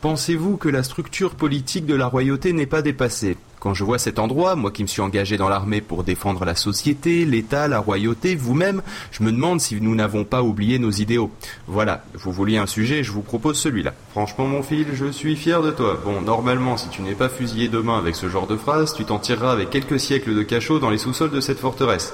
Pensez-vous 0.00 0.56
que 0.56 0.68
la 0.68 0.82
structure 0.82 1.36
politique 1.36 1.86
de 1.86 1.94
la 1.94 2.08
royauté 2.08 2.52
n'est 2.52 2.66
pas 2.66 2.82
dépassée? 2.82 3.36
Quand 3.60 3.74
je 3.74 3.84
vois 3.84 3.98
cet 3.98 4.18
endroit, 4.18 4.54
moi 4.54 4.70
qui 4.70 4.82
me 4.82 4.86
suis 4.86 5.00
engagé 5.00 5.36
dans 5.36 5.48
l'armée 5.48 5.80
pour 5.80 6.04
défendre 6.04 6.44
la 6.44 6.54
société, 6.54 7.24
l'État, 7.24 7.68
la 7.68 7.78
royauté, 7.78 8.34
vous-même, 8.34 8.82
je 9.10 9.22
me 9.22 9.32
demande 9.32 9.60
si 9.60 9.80
nous 9.80 9.94
n'avons 9.94 10.24
pas 10.24 10.42
oublié 10.42 10.78
nos 10.78 10.90
idéaux. 10.90 11.30
Voilà, 11.66 12.04
vous 12.14 12.32
vouliez 12.32 12.58
un 12.58 12.66
sujet, 12.66 13.02
je 13.02 13.12
vous 13.12 13.22
propose 13.22 13.58
celui-là. 13.58 13.94
Franchement, 14.10 14.46
mon 14.46 14.62
fils, 14.62 14.86
je 14.94 15.10
suis 15.10 15.36
fier 15.36 15.62
de 15.62 15.70
toi. 15.70 15.98
Bon, 16.04 16.20
normalement, 16.20 16.76
si 16.76 16.88
tu 16.90 17.02
n'es 17.02 17.14
pas 17.14 17.28
fusillé 17.28 17.68
demain 17.68 17.98
avec 17.98 18.14
ce 18.14 18.28
genre 18.28 18.46
de 18.46 18.56
phrase, 18.56 18.94
tu 18.94 19.04
t'en 19.04 19.18
tireras 19.18 19.52
avec 19.52 19.70
quelques 19.70 19.98
siècles 19.98 20.34
de 20.34 20.42
cachot 20.42 20.78
dans 20.78 20.90
les 20.90 20.98
sous-sols 20.98 21.30
de 21.30 21.40
cette 21.40 21.58
forteresse. 21.58 22.12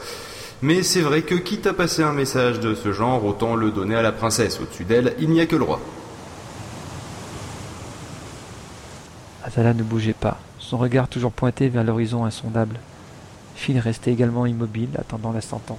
Mais 0.62 0.84
c'est 0.84 1.00
vrai 1.00 1.22
que 1.22 1.34
quitte 1.34 1.66
à 1.66 1.72
passer 1.72 2.04
un 2.04 2.12
message 2.12 2.60
de 2.60 2.76
ce 2.76 2.92
genre, 2.92 3.24
autant 3.24 3.56
le 3.56 3.72
donner 3.72 3.96
à 3.96 4.02
la 4.02 4.12
princesse. 4.12 4.60
Au-dessus 4.60 4.84
d'elle, 4.84 5.16
il 5.18 5.30
n'y 5.30 5.40
a 5.40 5.46
que 5.46 5.56
le 5.56 5.64
roi. 5.64 5.80
Azala 9.42 9.74
ne 9.74 9.82
bougeait 9.82 10.14
pas, 10.14 10.38
son 10.72 10.78
regard 10.78 11.06
toujours 11.06 11.32
pointé 11.32 11.68
vers 11.68 11.84
l'horizon 11.84 12.24
insondable. 12.24 12.80
Phil 13.56 13.78
restait 13.78 14.10
également 14.10 14.46
immobile, 14.46 14.88
attendant 14.98 15.30
la 15.30 15.42
sentence. 15.42 15.76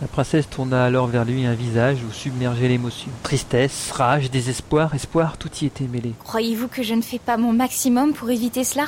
La 0.00 0.08
princesse 0.08 0.48
tourna 0.48 0.82
alors 0.82 1.08
vers 1.08 1.26
lui 1.26 1.44
un 1.44 1.52
visage 1.52 1.98
où 2.08 2.10
submergeait 2.10 2.68
l'émotion. 2.68 3.10
Tristesse, 3.22 3.90
rage, 3.92 4.30
désespoir, 4.30 4.94
espoir, 4.94 5.36
tout 5.36 5.50
y 5.60 5.66
était 5.66 5.84
mêlé. 5.84 6.14
Croyez-vous 6.24 6.68
que 6.68 6.82
je 6.82 6.94
ne 6.94 7.02
fais 7.02 7.18
pas 7.18 7.36
mon 7.36 7.52
maximum 7.52 8.14
pour 8.14 8.30
éviter 8.30 8.64
cela? 8.64 8.86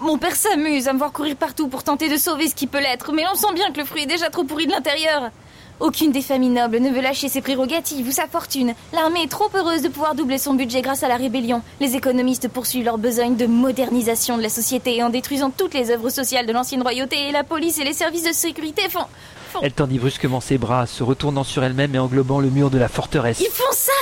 Mon 0.00 0.16
père 0.16 0.36
s'amuse 0.36 0.86
à 0.86 0.92
me 0.92 0.98
voir 0.98 1.10
courir 1.10 1.34
partout 1.34 1.66
pour 1.66 1.82
tenter 1.82 2.08
de 2.08 2.18
sauver 2.18 2.46
ce 2.46 2.54
qui 2.54 2.68
peut 2.68 2.80
l'être, 2.80 3.12
mais 3.12 3.24
on 3.32 3.34
sent 3.34 3.52
bien 3.52 3.72
que 3.72 3.80
le 3.80 3.84
fruit 3.84 4.04
est 4.04 4.06
déjà 4.06 4.30
trop 4.30 4.44
pourri 4.44 4.66
de 4.66 4.70
l'intérieur. 4.70 5.32
Aucune 5.80 6.12
des 6.12 6.22
familles 6.22 6.50
nobles 6.50 6.78
ne 6.78 6.90
veut 6.90 7.00
lâcher 7.00 7.28
ses 7.28 7.40
prérogatives 7.40 8.06
ou 8.06 8.12
sa 8.12 8.26
fortune. 8.26 8.74
L'armée 8.92 9.24
est 9.24 9.30
trop 9.30 9.48
heureuse 9.54 9.82
de 9.82 9.88
pouvoir 9.88 10.14
doubler 10.14 10.38
son 10.38 10.54
budget 10.54 10.82
grâce 10.82 11.02
à 11.02 11.08
la 11.08 11.16
rébellion. 11.16 11.62
Les 11.80 11.96
économistes 11.96 12.48
poursuivent 12.48 12.84
leur 12.84 12.98
besogne 12.98 13.36
de 13.36 13.46
modernisation 13.46 14.36
de 14.36 14.42
la 14.42 14.48
société 14.48 15.02
en 15.02 15.10
détruisant 15.10 15.50
toutes 15.50 15.74
les 15.74 15.90
œuvres 15.90 16.10
sociales 16.10 16.46
de 16.46 16.52
l'ancienne 16.52 16.82
royauté 16.82 17.28
et 17.28 17.32
la 17.32 17.42
police 17.42 17.78
et 17.78 17.84
les 17.84 17.92
services 17.92 18.24
de 18.24 18.32
sécurité 18.32 18.88
font... 18.88 19.06
font... 19.52 19.60
Elle 19.62 19.72
tendit 19.72 19.98
brusquement 19.98 20.40
ses 20.40 20.58
bras, 20.58 20.86
se 20.86 21.02
retournant 21.02 21.44
sur 21.44 21.64
elle-même 21.64 21.94
et 21.94 21.98
englobant 21.98 22.38
le 22.38 22.50
mur 22.50 22.70
de 22.70 22.78
la 22.78 22.88
forteresse. 22.88 23.40
Ils 23.40 23.50
font 23.50 23.64
ça 23.72 23.92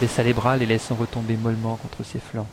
baissa 0.00 0.22
les 0.22 0.32
bras, 0.32 0.56
les 0.56 0.66
laissant 0.66 0.94
retomber 0.94 1.36
mollement 1.36 1.76
contre 1.76 2.04
ses 2.04 2.18
flancs. 2.18 2.48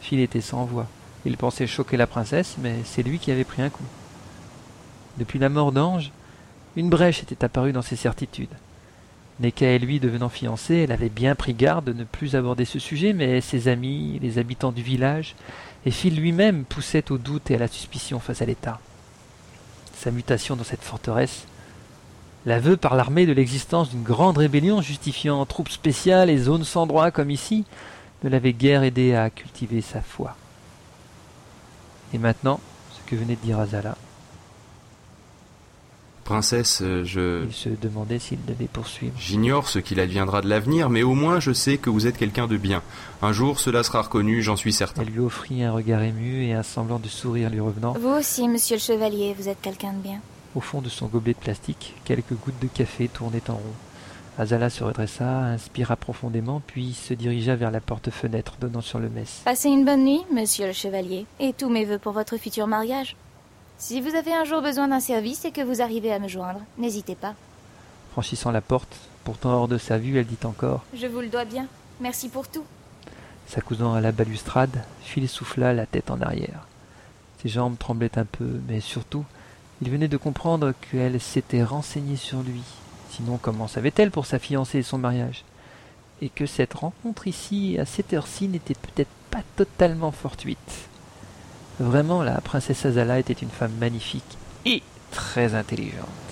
Phil 0.00 0.20
était 0.20 0.40
sans 0.40 0.64
voix. 0.64 0.86
Il 1.24 1.36
pensait 1.36 1.66
choquer 1.66 1.96
la 1.96 2.06
princesse, 2.06 2.56
mais 2.58 2.76
c'est 2.84 3.02
lui 3.02 3.18
qui 3.18 3.30
avait 3.30 3.44
pris 3.44 3.62
un 3.62 3.70
coup. 3.70 3.84
Depuis 5.18 5.38
la 5.38 5.48
mort 5.48 5.72
d'Ange, 5.72 6.12
une 6.76 6.90
brèche 6.90 7.22
était 7.22 7.44
apparue 7.44 7.72
dans 7.72 7.82
ses 7.82 7.96
certitudes. 7.96 8.54
Neka 9.40 9.66
et 9.66 9.78
lui 9.78 10.00
devenant 10.00 10.28
fiancés, 10.28 10.76
elle 10.76 10.92
avait 10.92 11.08
bien 11.08 11.34
pris 11.34 11.54
garde 11.54 11.84
de 11.84 11.92
ne 11.92 12.04
plus 12.04 12.36
aborder 12.36 12.64
ce 12.64 12.78
sujet, 12.78 13.12
mais 13.12 13.40
ses 13.40 13.68
amis, 13.68 14.18
les 14.22 14.38
habitants 14.38 14.72
du 14.72 14.82
village, 14.82 15.34
et 15.84 15.90
Phil 15.90 16.16
lui-même 16.16 16.64
poussaient 16.64 17.12
au 17.12 17.18
doute 17.18 17.50
et 17.50 17.56
à 17.56 17.58
la 17.58 17.68
suspicion 17.68 18.18
face 18.18 18.42
à 18.42 18.46
l'État. 18.46 18.80
Sa 19.94 20.10
mutation 20.10 20.56
dans 20.56 20.64
cette 20.64 20.82
forteresse, 20.82 21.46
l'aveu 22.46 22.76
par 22.76 22.94
l'armée 22.94 23.26
de 23.26 23.32
l'existence 23.32 23.90
d'une 23.90 24.04
grande 24.04 24.38
rébellion 24.38 24.80
justifiant 24.80 25.44
troupes 25.44 25.68
spéciales 25.68 26.30
et 26.30 26.38
zones 26.38 26.64
sans 26.64 26.86
droit 26.86 27.10
comme 27.10 27.30
ici, 27.30 27.64
ne 28.22 28.30
l'avait 28.30 28.54
guère 28.54 28.84
aidé 28.84 29.14
à 29.14 29.28
cultiver 29.28 29.82
sa 29.82 30.00
foi. 30.00 30.36
Et 32.14 32.18
maintenant, 32.18 32.60
ce 32.92 33.10
que 33.10 33.16
venait 33.16 33.36
de 33.36 33.44
dire 33.44 33.58
Azala, 33.58 33.96
Princesse, 36.24 36.80
euh, 36.82 37.04
je... 37.04 37.44
il 37.44 37.52
se 37.52 37.68
demandait 37.68 38.18
s'il 38.18 38.44
devait 38.44 38.66
poursuivre. 38.66 39.14
J'ignore 39.16 39.68
ce 39.68 39.78
qu'il 39.78 40.00
adviendra 40.00 40.40
de 40.40 40.48
l'avenir, 40.48 40.90
mais 40.90 41.04
au 41.04 41.14
moins 41.14 41.38
je 41.38 41.52
sais 41.52 41.78
que 41.78 41.88
vous 41.88 42.08
êtes 42.08 42.16
quelqu'un 42.16 42.48
de 42.48 42.56
bien. 42.56 42.82
Un 43.22 43.32
jour 43.32 43.60
cela 43.60 43.84
sera 43.84 44.02
reconnu, 44.02 44.42
j'en 44.42 44.56
suis 44.56 44.72
certain. 44.72 45.02
Elle 45.02 45.12
lui 45.12 45.20
offrit 45.20 45.62
un 45.62 45.70
regard 45.70 46.02
ému 46.02 46.44
et 46.44 46.52
un 46.52 46.64
semblant 46.64 46.98
de 46.98 47.06
sourire 47.06 47.48
lui 47.48 47.60
revenant. 47.60 47.92
Vous 47.92 48.08
aussi, 48.08 48.48
monsieur 48.48 48.74
le 48.74 48.80
chevalier, 48.80 49.36
vous 49.38 49.48
êtes 49.48 49.60
quelqu'un 49.62 49.92
de 49.92 50.00
bien. 50.00 50.20
Au 50.56 50.60
fond 50.60 50.80
de 50.80 50.88
son 50.88 51.04
gobelet 51.06 51.34
de 51.34 51.38
plastique, 51.38 51.94
quelques 52.06 52.32
gouttes 52.32 52.58
de 52.62 52.66
café 52.66 53.08
tournaient 53.08 53.50
en 53.50 53.56
rond. 53.56 53.74
Azala 54.38 54.70
se 54.70 54.82
redressa, 54.82 55.28
inspira 55.28 55.96
profondément, 55.96 56.62
puis 56.66 56.94
se 56.94 57.12
dirigea 57.12 57.56
vers 57.56 57.70
la 57.70 57.80
porte-fenêtre 57.80 58.54
donnant 58.58 58.80
sur 58.80 58.98
le 58.98 59.10
mess. 59.10 59.42
Passez 59.44 59.68
une 59.68 59.84
bonne 59.84 60.04
nuit, 60.04 60.22
monsieur 60.32 60.66
le 60.66 60.72
chevalier, 60.72 61.26
et 61.40 61.52
tous 61.52 61.68
mes 61.68 61.84
voeux 61.84 61.98
pour 61.98 62.12
votre 62.12 62.38
futur 62.38 62.66
mariage. 62.66 63.16
Si 63.76 64.00
vous 64.00 64.14
avez 64.14 64.32
un 64.32 64.44
jour 64.44 64.62
besoin 64.62 64.88
d'un 64.88 65.00
service 65.00 65.44
et 65.44 65.52
que 65.52 65.60
vous 65.60 65.82
arrivez 65.82 66.10
à 66.10 66.18
me 66.18 66.28
joindre, 66.28 66.60
n'hésitez 66.78 67.16
pas. 67.16 67.34
Franchissant 68.12 68.50
la 68.50 68.62
porte, 68.62 68.96
pourtant 69.24 69.50
hors 69.50 69.68
de 69.68 69.76
sa 69.76 69.98
vue, 69.98 70.18
elle 70.18 70.26
dit 70.26 70.38
encore 70.44 70.84
Je 70.94 71.06
vous 71.06 71.20
le 71.20 71.28
dois 71.28 71.44
bien. 71.44 71.66
Merci 72.00 72.30
pour 72.30 72.48
tout. 72.48 72.64
S'accoudant 73.46 73.92
à 73.92 74.00
la 74.00 74.12
balustrade, 74.12 74.84
Phil 75.02 75.28
souffla 75.28 75.74
la 75.74 75.84
tête 75.84 76.10
en 76.10 76.22
arrière. 76.22 76.66
Ses 77.42 77.50
jambes 77.50 77.76
tremblaient 77.78 78.18
un 78.18 78.24
peu, 78.24 78.58
mais 78.66 78.80
surtout, 78.80 79.26
il 79.82 79.90
venait 79.90 80.08
de 80.08 80.16
comprendre 80.16 80.72
qu'elle 80.90 81.20
s'était 81.20 81.62
renseignée 81.62 82.16
sur 82.16 82.42
lui. 82.42 82.62
Sinon, 83.10 83.38
comment 83.40 83.68
savait-elle 83.68 84.10
pour 84.10 84.26
sa 84.26 84.38
fiancée 84.38 84.78
et 84.78 84.82
son 84.82 84.98
mariage? 84.98 85.44
Et 86.22 86.28
que 86.28 86.46
cette 86.46 86.74
rencontre 86.74 87.26
ici, 87.26 87.76
à 87.78 87.84
cette 87.84 88.12
heure-ci, 88.12 88.48
n'était 88.48 88.74
peut-être 88.74 89.10
pas 89.30 89.42
totalement 89.56 90.12
fortuite. 90.12 90.88
Vraiment, 91.78 92.22
la 92.22 92.40
princesse 92.40 92.86
Azala 92.86 93.18
était 93.18 93.34
une 93.34 93.50
femme 93.50 93.74
magnifique 93.78 94.38
et 94.64 94.82
très 95.10 95.54
intelligente. 95.54 96.25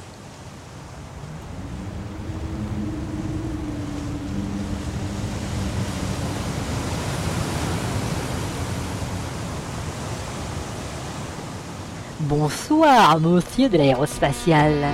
Bonsoir, 12.27 13.20
monsieur 13.20 13.68
de 13.68 13.77
l'aérospatiale. 13.77 14.87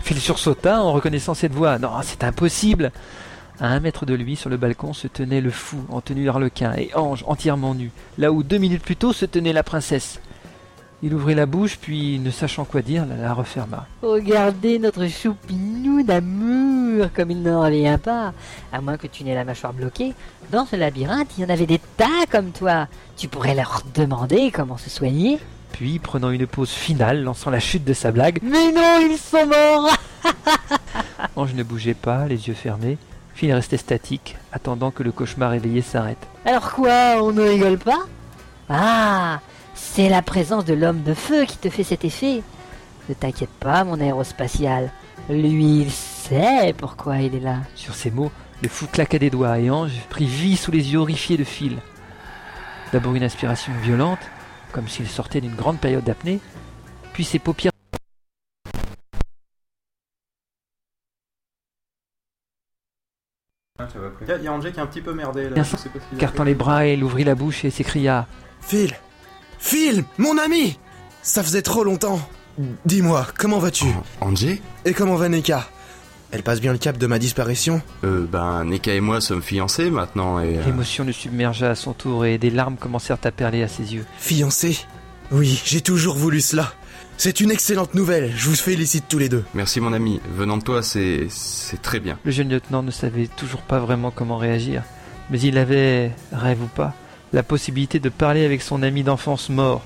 Phil 0.00 0.18
sursauta 0.18 0.82
en 0.82 0.92
reconnaissant 0.92 1.34
cette 1.34 1.52
voix. 1.52 1.78
Non, 1.78 1.90
c'est 2.02 2.24
impossible. 2.24 2.90
À 3.60 3.66
un 3.66 3.80
mètre 3.80 4.06
de 4.06 4.14
lui, 4.14 4.36
sur 4.36 4.48
le 4.48 4.56
balcon, 4.56 4.94
se 4.94 5.06
tenait 5.06 5.42
le 5.42 5.50
fou 5.50 5.84
en 5.90 6.00
tenue 6.00 6.24
d'arlequin 6.24 6.72
et 6.72 6.90
Ange 6.94 7.24
entièrement 7.26 7.74
nu, 7.74 7.90
là 8.16 8.32
où 8.32 8.42
deux 8.42 8.58
minutes 8.58 8.82
plus 8.82 8.96
tôt 8.96 9.12
se 9.12 9.26
tenait 9.26 9.52
la 9.52 9.62
princesse. 9.62 10.18
Il 11.04 11.14
ouvrit 11.14 11.34
la 11.34 11.46
bouche, 11.46 11.78
puis, 11.80 12.20
ne 12.20 12.30
sachant 12.30 12.64
quoi 12.64 12.80
dire, 12.80 13.04
la, 13.04 13.16
la 13.16 13.34
referma. 13.34 13.86
Regardez 14.02 14.78
notre 14.78 15.08
choupinou 15.08 16.04
d'amour, 16.04 17.06
comme 17.14 17.32
il 17.32 17.42
n'en 17.42 17.62
revient 17.62 17.98
pas. 18.00 18.32
À 18.72 18.80
moins 18.80 18.96
que 18.96 19.08
tu 19.08 19.24
n'aies 19.24 19.34
la 19.34 19.44
mâchoire 19.44 19.72
bloquée, 19.72 20.14
dans 20.52 20.64
ce 20.64 20.76
labyrinthe, 20.76 21.28
il 21.36 21.42
y 21.42 21.44
en 21.44 21.50
avait 21.50 21.66
des 21.66 21.80
tas 21.96 22.26
comme 22.30 22.52
toi. 22.52 22.86
Tu 23.16 23.26
pourrais 23.26 23.56
leur 23.56 23.82
demander 23.94 24.52
comment 24.52 24.76
se 24.76 24.90
soigner. 24.90 25.40
Puis, 25.72 25.98
prenant 25.98 26.30
une 26.30 26.46
pause 26.46 26.70
finale, 26.70 27.24
lançant 27.24 27.50
la 27.50 27.58
chute 27.58 27.84
de 27.84 27.94
sa 27.94 28.12
blague, 28.12 28.38
Mais 28.42 28.70
non, 28.70 29.00
ils 29.00 29.18
sont 29.18 29.46
morts 29.46 29.96
Ange 31.36 31.54
ne 31.54 31.64
bougeait 31.64 31.94
pas, 31.94 32.26
les 32.26 32.46
yeux 32.46 32.54
fermés. 32.54 32.96
Phil 33.34 33.52
restait 33.52 33.76
statique, 33.76 34.36
attendant 34.52 34.90
que 34.92 35.02
le 35.02 35.10
cauchemar 35.10 35.54
éveillé 35.54 35.82
s'arrête. 35.82 36.18
Alors 36.44 36.70
quoi, 36.72 37.22
on 37.22 37.32
ne 37.32 37.42
rigole 37.42 37.78
pas? 37.78 38.00
Ah, 38.68 39.40
c'est 39.94 40.08
la 40.08 40.22
présence 40.22 40.64
de 40.64 40.72
l'homme 40.74 41.02
de 41.02 41.12
feu 41.14 41.44
qui 41.44 41.58
te 41.58 41.68
fait 41.68 41.84
cet 41.84 42.04
effet. 42.04 42.42
Ne 43.08 43.14
t'inquiète 43.14 43.50
pas, 43.50 43.84
mon 43.84 44.00
aérospatial. 44.00 44.90
Lui, 45.28 45.80
il 45.82 45.90
sait 45.90 46.74
pourquoi 46.78 47.18
il 47.18 47.34
est 47.34 47.40
là. 47.40 47.58
Sur 47.74 47.94
ces 47.94 48.10
mots, 48.10 48.32
le 48.62 48.68
fou 48.68 48.86
claqua 48.86 49.18
des 49.18 49.28
doigts 49.30 49.58
et 49.58 49.70
Ange 49.70 49.92
prit 50.08 50.24
vie 50.26 50.56
sous 50.56 50.70
les 50.70 50.92
yeux 50.92 50.98
horrifiés 50.98 51.36
de 51.36 51.44
Phil. 51.44 51.76
D'abord 52.92 53.14
une 53.14 53.22
inspiration 53.24 53.72
violente, 53.82 54.18
comme 54.72 54.88
s'il 54.88 55.08
sortait 55.08 55.40
d'une 55.40 55.54
grande 55.54 55.78
période 55.78 56.04
d'apnée, 56.04 56.40
puis 57.12 57.24
ses 57.24 57.38
paupières 57.38 57.72
Il 64.38 64.44
y 64.44 64.48
a 64.48 64.52
Angé 64.52 64.70
qui 64.72 64.78
est 64.78 64.82
un 64.82 64.86
petit 64.86 65.00
peu 65.00 65.12
merdé 65.12 65.44
là. 65.44 65.50
bien 65.50 65.64
je 65.64 65.76
sais 65.76 65.88
pas 65.88 65.98
s'il 65.98 66.14
a 66.14 66.16
écartant 66.16 66.38
fait- 66.44 66.50
les 66.50 66.54
bras, 66.54 66.86
il 66.86 67.02
ouvrit 67.02 67.24
la 67.24 67.34
bouche 67.34 67.64
et 67.64 67.70
s'écria 67.70 68.26
Phil 68.60 68.94
Phil 69.62 70.04
Mon 70.18 70.38
ami. 70.38 70.76
Ça 71.22 71.42
faisait 71.44 71.62
trop 71.62 71.84
longtemps. 71.84 72.20
Dis-moi, 72.84 73.26
comment 73.38 73.60
vas-tu 73.60 73.86
Angé 74.20 74.60
Et 74.84 74.92
comment 74.92 75.14
va 75.14 75.28
Neka? 75.28 75.66
Elle 76.32 76.42
passe 76.42 76.60
bien 76.60 76.72
le 76.72 76.78
cap 76.78 76.98
de 76.98 77.06
ma 77.06 77.18
disparition? 77.20 77.80
Euh, 78.04 78.26
ben, 78.30 78.64
Neka 78.64 78.92
et 78.92 79.00
moi 79.00 79.20
sommes 79.20 79.40
fiancés 79.42 79.88
maintenant 79.88 80.40
et... 80.40 80.58
euh, 80.58 80.64
L'émotion 80.66 81.04
le 81.04 81.12
submergea 81.12 81.70
à 81.70 81.74
son 81.76 81.92
tour 81.92 82.26
et 82.26 82.38
des 82.38 82.50
larmes 82.50 82.76
commencèrent 82.76 83.18
à 83.22 83.30
perler 83.30 83.62
à 83.62 83.68
ses 83.68 83.94
yeux. 83.94 84.04
Fiancé 84.18 84.78
Oui, 85.30 85.62
j'ai 85.64 85.80
toujours 85.80 86.16
voulu 86.16 86.40
cela. 86.40 86.72
C'est 87.16 87.40
une 87.40 87.52
excellente 87.52 87.94
nouvelle, 87.94 88.32
je 88.36 88.48
vous 88.48 88.56
félicite 88.56 89.04
tous 89.08 89.18
les 89.18 89.28
deux. 89.28 89.44
Merci 89.54 89.80
mon 89.80 89.92
ami, 89.92 90.20
venant 90.36 90.56
de 90.56 90.62
toi, 90.64 90.82
c'est... 90.82 91.26
c'est 91.30 91.80
très 91.80 92.00
bien. 92.00 92.18
Le 92.24 92.32
jeune 92.32 92.48
lieutenant 92.48 92.82
ne 92.82 92.90
savait 92.90 93.28
toujours 93.28 93.62
pas 93.62 93.78
vraiment 93.78 94.10
comment 94.10 94.38
réagir, 94.38 94.82
mais 95.30 95.38
il 95.40 95.56
avait, 95.56 96.10
rêve 96.32 96.60
ou 96.62 96.66
pas, 96.66 96.94
la 97.32 97.42
possibilité 97.42 97.98
de 97.98 98.08
parler 98.08 98.44
avec 98.44 98.62
son 98.62 98.82
ami 98.82 99.02
d'enfance 99.02 99.48
mort, 99.48 99.82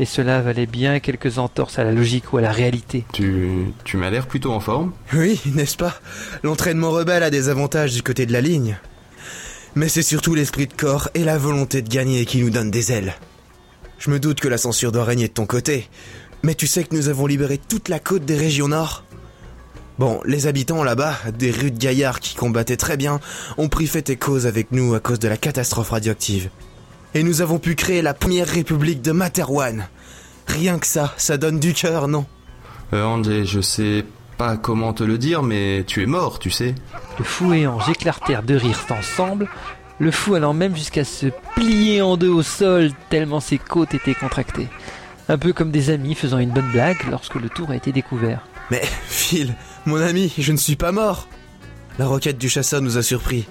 et 0.00 0.04
cela 0.04 0.40
valait 0.40 0.66
bien 0.66 1.00
quelques 1.00 1.38
entorses 1.38 1.78
à 1.78 1.84
la 1.84 1.92
logique 1.92 2.32
ou 2.32 2.38
à 2.38 2.40
la 2.40 2.52
réalité. 2.52 3.04
Tu... 3.12 3.72
tu 3.84 3.96
m'as 3.96 4.10
l'air 4.10 4.26
plutôt 4.26 4.52
en 4.52 4.60
forme 4.60 4.92
Oui, 5.12 5.40
n'est-ce 5.54 5.76
pas? 5.76 6.00
L'entraînement 6.42 6.90
rebelle 6.90 7.22
a 7.22 7.30
des 7.30 7.48
avantages 7.48 7.94
du 7.94 8.02
côté 8.02 8.26
de 8.26 8.32
la 8.32 8.40
ligne. 8.40 8.78
Mais 9.74 9.88
c'est 9.88 10.02
surtout 10.02 10.34
l'esprit 10.34 10.66
de 10.66 10.72
corps 10.72 11.08
et 11.14 11.24
la 11.24 11.38
volonté 11.38 11.82
de 11.82 11.88
gagner 11.88 12.24
qui 12.26 12.38
nous 12.38 12.50
donnent 12.50 12.70
des 12.70 12.92
ailes. 12.92 13.14
Je 13.98 14.10
me 14.10 14.20
doute 14.20 14.40
que 14.40 14.48
la 14.48 14.58
censure 14.58 14.92
doit 14.92 15.04
régner 15.04 15.28
de 15.28 15.32
ton 15.32 15.46
côté. 15.46 15.88
Mais 16.42 16.54
tu 16.54 16.68
sais 16.68 16.84
que 16.84 16.94
nous 16.94 17.08
avons 17.08 17.26
libéré 17.26 17.58
toute 17.58 17.88
la 17.88 17.98
côte 17.98 18.24
des 18.24 18.36
régions 18.36 18.68
nord 18.68 19.04
Bon, 19.98 20.20
les 20.24 20.46
habitants 20.46 20.84
là-bas, 20.84 21.16
des 21.36 21.50
rudes 21.50 21.76
gaillards 21.76 22.20
qui 22.20 22.36
combattaient 22.36 22.76
très 22.76 22.96
bien, 22.96 23.18
ont 23.56 23.68
pris 23.68 23.88
fait 23.88 24.10
et 24.10 24.16
cause 24.16 24.46
avec 24.46 24.70
nous 24.70 24.94
à 24.94 25.00
cause 25.00 25.18
de 25.18 25.26
la 25.26 25.36
catastrophe 25.36 25.90
radioactive. 25.90 26.50
Et 27.18 27.24
nous 27.24 27.42
avons 27.42 27.58
pu 27.58 27.74
créer 27.74 28.00
la 28.00 28.14
première 28.14 28.46
république 28.46 29.02
de 29.02 29.10
Materwan. 29.10 29.88
Rien 30.46 30.78
que 30.78 30.86
ça, 30.86 31.12
ça 31.16 31.36
donne 31.36 31.58
du 31.58 31.72
cœur, 31.72 32.06
non 32.06 32.26
Euh, 32.92 33.02
Angé, 33.02 33.44
je 33.44 33.60
sais 33.60 34.04
pas 34.36 34.56
comment 34.56 34.92
te 34.92 35.02
le 35.02 35.18
dire, 35.18 35.42
mais 35.42 35.82
tu 35.84 36.00
es 36.00 36.06
mort, 36.06 36.38
tu 36.38 36.52
sais. 36.52 36.76
Le 37.18 37.24
fou 37.24 37.52
et 37.54 37.66
Ange 37.66 37.88
éclatèrent 37.88 38.44
de 38.44 38.54
rire 38.54 38.86
ensemble, 38.90 39.48
le 39.98 40.12
fou 40.12 40.36
allant 40.36 40.54
même 40.54 40.76
jusqu'à 40.76 41.02
se 41.02 41.26
plier 41.56 42.02
en 42.02 42.16
deux 42.16 42.28
au 42.30 42.42
sol 42.44 42.92
tellement 43.10 43.40
ses 43.40 43.58
côtes 43.58 43.94
étaient 43.94 44.14
contractées. 44.14 44.68
Un 45.28 45.38
peu 45.38 45.52
comme 45.52 45.72
des 45.72 45.90
amis 45.90 46.14
faisant 46.14 46.38
une 46.38 46.52
bonne 46.52 46.70
blague 46.70 47.02
lorsque 47.10 47.34
le 47.34 47.48
tour 47.48 47.70
a 47.70 47.74
été 47.74 47.90
découvert. 47.90 48.46
Mais, 48.70 48.82
Phil, 49.08 49.56
mon 49.86 50.00
ami, 50.00 50.32
je 50.38 50.52
ne 50.52 50.56
suis 50.56 50.76
pas 50.76 50.92
mort. 50.92 51.26
La 51.98 52.06
roquette 52.06 52.38
du 52.38 52.48
chasseur 52.48 52.80
nous 52.80 52.96
a 52.96 53.02
surpris. 53.02 53.48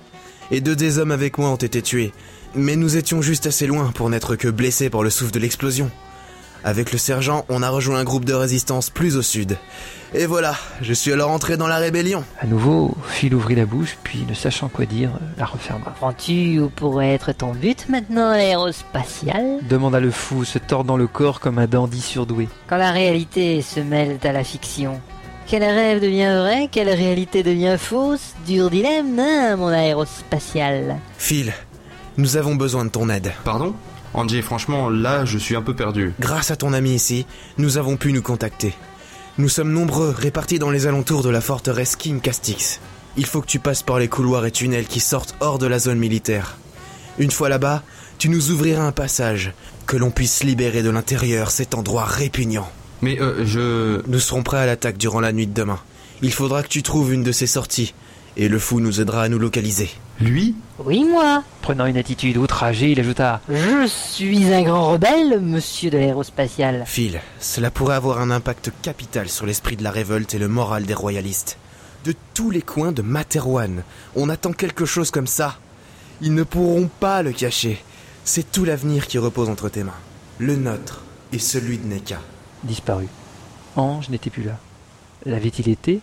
Et 0.52 0.62
deux 0.62 0.78
des 0.78 1.00
hommes 1.00 1.12
avec 1.12 1.38
moi 1.38 1.50
ont 1.50 1.58
été 1.58 1.82
tués. 1.82 2.14
Mais 2.56 2.76
nous 2.76 2.98
étions 2.98 3.22
juste 3.22 3.48
assez 3.48 3.68
loin 3.68 3.92
pour 3.94 4.10
n'être 4.10 4.36
que 4.36 4.48
blessés 4.48 4.90
par 4.90 5.04
le 5.04 5.10
souffle 5.10 5.32
de 5.32 5.40
l'explosion. 5.40 5.92
Avec 6.64 6.92
le 6.92 6.98
sergent, 6.98 7.46
on 7.50 7.64
a 7.64 7.70
rejoint 7.70 8.00
un 8.00 8.04
groupe 8.04 8.26
de 8.26 8.34
résistance 8.34 8.90
plus 8.90 9.16
au 9.16 9.22
sud. 9.22 9.58
Et 10.14 10.26
voilà, 10.26 10.56
je 10.82 10.94
suis 10.94 11.12
alors 11.12 11.32
entré 11.32 11.58
dans 11.58 11.68
la 11.68 11.78
rébellion. 11.78 12.24
À 12.40 12.46
nouveau, 12.46 12.96
Phil 13.08 13.36
ouvrit 13.36 13.56
la 13.56 13.66
bouche, 13.66 13.98
puis 14.04 14.26
ne 14.28 14.34
sachant 14.34 14.68
quoi 14.70 14.86
dire, 14.86 15.12
la 15.38 15.46
referma. 15.46 15.86
Comprends-tu 15.86 16.60
où 16.60 16.70
pourrait 16.70 17.14
être 17.14 17.32
ton 17.34 17.54
but 17.54 17.88
maintenant, 17.90 18.32
aérospatial 18.32 19.60
Demanda 19.70 20.00
le 20.00 20.12
fou, 20.12 20.46
se 20.46 20.60
tordant 20.60 20.98
le 20.98 21.08
corps 21.08 21.40
comme 21.40 21.60
un 21.60 21.68
dandy 21.68 22.02
surdoué. 22.02 22.48
Quand 22.68 22.78
la 22.78 22.92
réalité 22.92 23.62
se 23.62 23.80
mêle 23.80 24.18
à 24.24 24.32
la 24.32 24.44
fiction. 24.44 25.00
Quel 25.46 25.64
rêve 25.64 26.02
devient 26.02 26.36
vrai, 26.42 26.68
quelle 26.70 26.90
réalité 26.90 27.42
devient 27.42 27.78
fausse? 27.80 28.34
Dur 28.46 28.70
dilemme, 28.70 29.18
hein, 29.18 29.56
mon 29.56 29.70
aérospatial 29.70 30.98
Phil, 31.18 31.54
nous 32.18 32.38
avons 32.38 32.56
besoin 32.56 32.86
de 32.86 32.90
ton 32.90 33.10
aide. 33.10 33.32
Pardon? 33.44 33.76
Angé, 34.14 34.42
franchement, 34.42 34.90
là, 34.90 35.26
je 35.26 35.38
suis 35.38 35.56
un 35.56 35.62
peu 35.62 35.76
perdu. 35.76 36.14
Grâce 36.20 36.50
à 36.52 36.56
ton 36.56 36.74
ami 36.74 36.94
ici, 36.94 37.26
nous 37.58 37.78
avons 37.78 37.98
pu 37.98 38.12
nous 38.14 38.22
contacter. 38.22 38.74
Nous 39.38 39.50
sommes 39.50 39.72
nombreux, 39.72 40.16
répartis 40.18 40.58
dans 40.58 40.72
les 40.72 40.88
alentours 40.88 41.22
de 41.22 41.30
la 41.30 41.42
forteresse 41.42 41.96
King 41.96 42.20
Castix. 42.20 42.80
Il 43.18 43.26
faut 43.26 43.42
que 43.42 43.48
tu 43.48 43.60
passes 43.60 43.84
par 43.84 44.00
les 44.00 44.08
couloirs 44.08 44.46
et 44.46 44.52
tunnels 44.52 44.88
qui 44.88 45.00
sortent 45.00 45.36
hors 45.40 45.60
de 45.60 45.68
la 45.68 45.78
zone 45.78 46.00
militaire. 46.00 46.58
Une 47.20 47.32
fois 47.32 47.50
là-bas, 47.50 47.84
tu 48.18 48.30
nous 48.30 48.50
ouvriras 48.52 48.84
un 48.84 48.92
passage, 48.92 49.54
que 49.86 49.98
l'on 49.98 50.10
puisse 50.10 50.44
libérer 50.44 50.82
de 50.82 50.90
l'intérieur 50.90 51.52
cet 51.52 51.76
endroit 51.76 52.06
répugnant. 52.06 52.70
Mais 53.02 53.22
euh, 53.22 53.46
je... 53.46 54.02
Nous 54.08 54.20
serons 54.20 54.42
prêts 54.42 54.60
à 54.60 54.66
l'attaque 54.66 54.98
durant 54.98 55.20
la 55.20 55.32
nuit 55.32 55.48
de 55.48 55.54
demain. 55.54 55.80
Il 56.24 56.34
faudra 56.34 56.64
que 56.64 56.68
tu 56.68 56.82
trouves 56.82 57.14
une 57.14 57.24
de 57.24 57.32
ces 57.32 57.48
sorties, 57.48 57.94
et 58.38 58.48
le 58.50 58.58
fou 58.58 58.80
nous 58.80 59.02
aidera 59.02 59.22
à 59.24 59.30
nous 59.30 59.40
localiser. 59.40 59.92
Lui 60.20 60.56
Oui, 60.80 61.04
moi 61.04 61.44
Prenant 61.62 61.86
une 61.86 61.98
attitude 61.98 62.38
outragée, 62.38 62.92
il 62.92 63.00
ajouta 63.00 63.42
Je 63.50 63.86
suis 63.88 64.52
un 64.54 64.64
grand 64.64 64.92
rebelle, 64.92 65.40
monsieur 65.42 65.90
de 65.90 65.98
l'aérospatial. 65.98 66.84
Phil, 66.86 67.20
cela 67.40 67.70
pourrait 67.70 67.96
avoir 67.96 68.20
un 68.20 68.32
impact 68.32 68.72
capital 68.82 69.30
sur 69.30 69.46
l'esprit 69.46 69.76
de 69.76 69.84
la 69.84 69.92
révolte 69.92 70.34
et 70.34 70.40
le 70.40 70.48
moral 70.48 70.86
des 70.86 70.94
royalistes. 70.94 71.58
De 72.06 72.16
tous 72.34 72.50
les 72.50 72.62
coins 72.62 72.92
de 72.92 73.02
Materwan, 73.02 73.84
on 74.16 74.30
attend 74.30 74.54
quelque 74.54 74.86
chose 74.86 75.12
comme 75.12 75.28
ça. 75.28 75.58
Ils 76.22 76.34
ne 76.34 76.44
pourront 76.44 76.90
pas 77.00 77.22
le 77.22 77.32
cacher. 77.32 77.84
C'est 78.24 78.52
tout 78.52 78.66
l'avenir 78.66 79.08
qui 79.08 79.18
repose 79.20 79.50
entre 79.50 79.70
tes 79.70 79.84
mains. 79.84 79.94
Le 80.40 80.56
nôtre 80.56 81.02
et 81.32 81.40
celui 81.40 81.78
de 81.78 81.86
Neka. 81.86 82.20
disparut. 82.64 83.10
Ange 83.76 84.10
n'était 84.10 84.30
plus 84.30 84.44
là. 84.44 84.58
L'avait-il 85.26 85.70
été? 85.70 86.00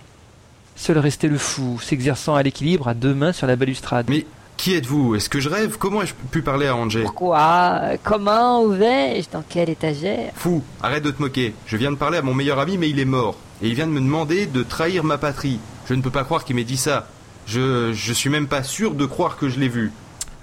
Seul 0.77 0.99
restait 0.99 1.29
le 1.29 1.39
fou, 1.39 1.79
s'exerçant 1.81 2.35
à 2.35 2.43
l'équilibre 2.43 2.89
à 2.89 2.95
deux 2.95 3.15
mains 3.15 3.33
sur 3.33 3.47
la 3.47 3.57
balustrade. 3.57 4.07
Mais 4.09 4.27
qui 4.57 4.75
êtes-vous? 4.75 5.15
Est-ce 5.15 5.29
que 5.29 5.41
je 5.41 5.49
rêve? 5.49 5.77
Comment 5.79 6.03
ai-je 6.03 6.15
pu 6.31 6.43
parler 6.43 6.67
à 6.67 6.77
Angé 6.77 7.03
Pourquoi? 7.03 7.81
Comment? 8.03 8.63
Où 8.63 8.71
vais-je? 8.71 9.29
Dans 9.31 9.43
quelle 9.49 9.71
étagère? 9.71 10.33
Fou, 10.35 10.63
arrête 10.83 11.03
de 11.05 11.11
te 11.11 11.23
moquer. 11.23 11.55
Je 11.67 11.77
viens 11.77 11.91
de 11.91 11.97
parler 11.97 12.19
à 12.19 12.23
mon 12.23 12.35
meilleur 12.35 12.59
ami, 12.59 12.77
mais 12.79 12.91
il 12.91 12.99
est 12.99 13.05
mort. 13.05 13.37
Et 13.63 13.69
il 13.69 13.75
vient 13.75 13.87
de 13.87 13.93
me 13.93 14.01
demander 14.01 14.47
de 14.47 14.63
trahir 14.63 15.05
ma 15.05 15.19
patrie. 15.19 15.59
Je 15.89 15.95
ne 15.95 16.03
peux 16.03 16.11
pas 16.11 16.25
croire 16.25 16.45
qu'il 16.45 16.57
m'ait 16.57 16.65
dit 16.65 16.77
ça. 16.77 17.09
Je, 17.47 17.93
je 17.93 18.13
suis 18.13 18.31
même 18.31 18.47
pas 18.49 18.63
sûr 18.63 18.95
de 18.95 19.07
croire 19.07 19.37
que 19.37 19.49
je 19.49 19.61
l'ai 19.61 19.69
vu. 19.69 19.93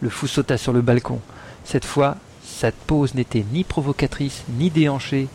Le 0.02 0.10
fou 0.10 0.28
sauta 0.28 0.58
sur 0.58 0.72
le 0.74 0.82
balcon. 0.82 1.20
Cette 1.64 1.86
fois, 1.86 2.16
sa 2.44 2.72
pose 2.72 3.16
n'était 3.16 3.46
ni 3.52 3.64
provocatrice, 3.64 4.44
ni 4.58 4.70
déhanchée, 4.70 5.28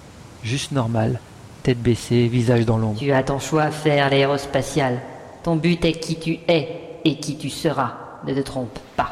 juste 0.43 0.73
normale, 0.73 1.21
tête 1.67 1.83
baissée, 1.83 2.29
visage 2.29 2.65
dans 2.65 2.79
l'ombre. 2.79 3.01
Tu 3.01 3.11
as 3.11 3.25
ton 3.25 3.41
choix 3.41 3.65
à 3.65 3.71
faire, 3.73 4.09
l'aérospatial. 4.09 5.01
Ton 5.43 5.57
but 5.57 5.85
est 5.85 5.95
qui 5.95 6.17
tu 6.17 6.39
es 6.47 7.01
et 7.05 7.17
qui 7.17 7.37
tu 7.37 7.51
seras. 7.51 7.95
Ne 8.25 8.33
te 8.35 8.41
trompe 8.41 8.79
pas. 8.95 9.11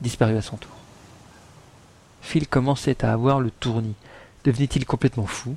disparut 0.00 0.36
à 0.36 0.42
son 0.42 0.56
tour. 0.56 0.72
Phil 2.22 2.48
commençait 2.48 3.04
à 3.04 3.12
avoir 3.12 3.38
le 3.38 3.50
tournis. 3.50 3.94
Devenait-il 4.44 4.86
complètement 4.86 5.26
fou? 5.26 5.56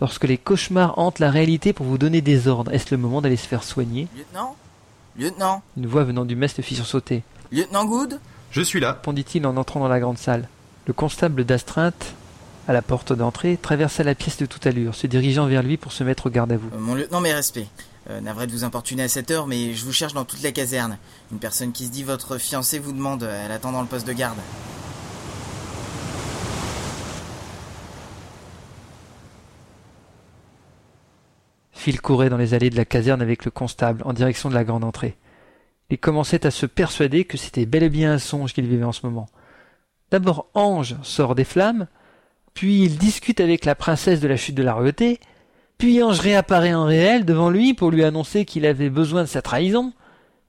Lorsque 0.00 0.24
les 0.24 0.36
cauchemars 0.36 0.98
hantent 0.98 1.20
la 1.20 1.30
réalité 1.30 1.72
pour 1.72 1.86
vous 1.86 1.96
donner 1.96 2.20
des 2.20 2.48
ordres, 2.48 2.72
est-ce 2.72 2.94
le 2.94 2.98
moment 2.98 3.22
d'aller 3.22 3.36
se 3.36 3.46
faire 3.46 3.62
soigner? 3.62 4.08
Lieutenant? 4.16 4.56
Lieutenant? 5.18 5.62
Une 5.76 5.86
voix 5.86 6.04
venant 6.04 6.26
du 6.26 6.36
mess 6.36 6.56
le 6.58 6.62
fit 6.62 6.74
sursauter. 6.74 7.22
Lieutenant 7.50 7.86
Good 7.86 8.20
Je 8.50 8.60
suis 8.60 8.80
là, 8.80 8.92
répondit-il 8.92 9.46
en 9.46 9.56
entrant 9.56 9.80
dans 9.80 9.88
la 9.88 9.98
grande 10.00 10.18
salle. 10.18 10.48
Le 10.86 10.92
constable 10.92 11.44
d'astreinte, 11.44 12.14
à 12.68 12.74
la 12.74 12.82
porte 12.82 13.14
d'entrée, 13.14 13.56
traversa 13.60 14.02
la 14.02 14.14
pièce 14.14 14.36
de 14.36 14.44
toute 14.44 14.66
allure, 14.66 14.94
se 14.94 15.06
dirigeant 15.06 15.46
vers 15.46 15.62
lui 15.62 15.78
pour 15.78 15.92
se 15.92 16.04
mettre 16.04 16.26
au 16.26 16.30
garde 16.30 16.52
à 16.52 16.56
vous. 16.58 16.68
Euh, 16.74 16.78
Mon 16.78 16.94
lieutenant, 16.94 17.20
mes 17.20 17.32
respects. 17.32 17.66
Euh, 18.10 18.20
navré 18.20 18.46
de 18.46 18.52
vous 18.52 18.62
importuner 18.64 19.02
à 19.02 19.08
cette 19.08 19.30
heure, 19.30 19.46
mais 19.46 19.72
je 19.74 19.84
vous 19.84 19.92
cherche 19.92 20.12
dans 20.12 20.24
toute 20.24 20.42
la 20.42 20.52
caserne. 20.52 20.98
Une 21.32 21.38
personne 21.38 21.72
qui 21.72 21.86
se 21.86 21.90
dit 21.90 22.04
votre 22.04 22.38
fiancée 22.38 22.78
vous 22.78 22.92
demande, 22.92 23.22
elle 23.22 23.50
attend 23.50 23.72
dans 23.72 23.80
le 23.80 23.88
poste 23.88 24.06
de 24.06 24.12
garde. 24.12 24.38
Phil 31.76 32.00
courait 32.00 32.30
dans 32.30 32.38
les 32.38 32.54
allées 32.54 32.70
de 32.70 32.76
la 32.76 32.86
caserne 32.86 33.20
avec 33.20 33.44
le 33.44 33.50
constable 33.50 34.02
en 34.06 34.14
direction 34.14 34.48
de 34.48 34.54
la 34.54 34.64
grande 34.64 34.82
entrée. 34.82 35.14
Il 35.90 35.98
commençait 35.98 36.46
à 36.46 36.50
se 36.50 36.64
persuader 36.64 37.26
que 37.26 37.36
c'était 37.36 37.66
bel 37.66 37.82
et 37.82 37.90
bien 37.90 38.14
un 38.14 38.18
songe 38.18 38.54
qu'il 38.54 38.66
vivait 38.66 38.82
en 38.82 38.92
ce 38.92 39.04
moment. 39.04 39.28
D'abord 40.10 40.48
Ange 40.54 40.96
sort 41.02 41.34
des 41.34 41.44
flammes, 41.44 41.86
puis 42.54 42.82
il 42.82 42.96
discute 42.96 43.40
avec 43.40 43.66
la 43.66 43.74
princesse 43.74 44.20
de 44.20 44.26
la 44.26 44.38
chute 44.38 44.54
de 44.54 44.62
la 44.62 44.72
royauté, 44.72 45.20
puis 45.76 46.02
Ange 46.02 46.18
réapparaît 46.20 46.74
en 46.74 46.86
réel 46.86 47.26
devant 47.26 47.50
lui 47.50 47.74
pour 47.74 47.90
lui 47.90 48.04
annoncer 48.04 48.46
qu'il 48.46 48.64
avait 48.64 48.88
besoin 48.88 49.22
de 49.22 49.28
sa 49.28 49.42
trahison, 49.42 49.92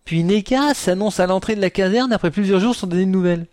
puis 0.05 0.23
Neka 0.23 0.73
s'annonce 0.73 1.19
à 1.19 1.28
l'entrée 1.28 1.57
de 1.57 1.61
la 1.61 1.69
caserne 1.69 2.13
après 2.13 2.32
plusieurs 2.32 2.61
jours 2.61 2.73
sans 2.73 2.88
donner 2.88 3.05
de 3.05 3.11
nouvelles. 3.11 3.47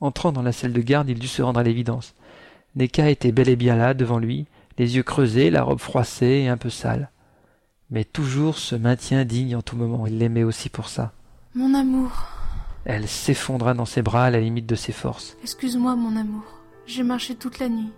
Entrant 0.00 0.32
dans 0.32 0.42
la 0.42 0.52
salle 0.52 0.72
de 0.72 0.80
garde, 0.80 1.10
il 1.10 1.18
dut 1.18 1.28
se 1.28 1.42
rendre 1.42 1.60
à 1.60 1.64
l'évidence. 1.64 2.14
Neka 2.76 3.10
était 3.10 3.30
bel 3.30 3.50
et 3.50 3.56
bien 3.56 3.76
là, 3.76 3.92
devant 3.92 4.18
lui, 4.18 4.46
les 4.78 4.96
yeux 4.96 5.02
creusés, 5.02 5.50
la 5.50 5.62
robe 5.62 5.80
froissée 5.80 6.42
et 6.44 6.48
un 6.48 6.56
peu 6.56 6.70
sale. 6.70 7.10
Mais 7.90 8.04
toujours 8.04 8.58
ce 8.58 8.74
maintien 8.76 9.24
digne 9.24 9.56
en 9.56 9.62
tout 9.62 9.76
moment, 9.76 10.06
il 10.06 10.18
l'aimait 10.18 10.44
aussi 10.44 10.68
pour 10.68 10.88
ça. 10.88 11.12
Mon 11.54 11.74
amour, 11.74 12.26
Elle 12.84 13.08
s'effondra 13.08 13.74
dans 13.74 13.84
ses 13.84 14.02
bras 14.02 14.24
à 14.26 14.30
la 14.30 14.40
limite 14.40 14.66
de 14.66 14.74
ses 14.74 14.92
forces. 14.92 15.36
excuse-moi 15.42 15.96
mon 15.96 16.16
amour. 16.16 16.44
J'ai 16.86 17.02
marché 17.02 17.34
toute 17.34 17.58
la 17.58 17.68
nuit. 17.68 17.90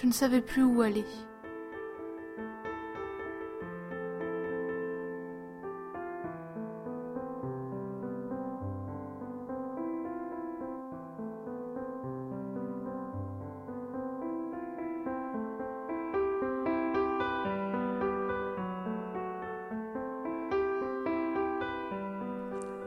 Je 0.00 0.06
ne 0.06 0.12
savais 0.12 0.40
plus 0.40 0.62
où 0.62 0.82
aller. 0.82 1.04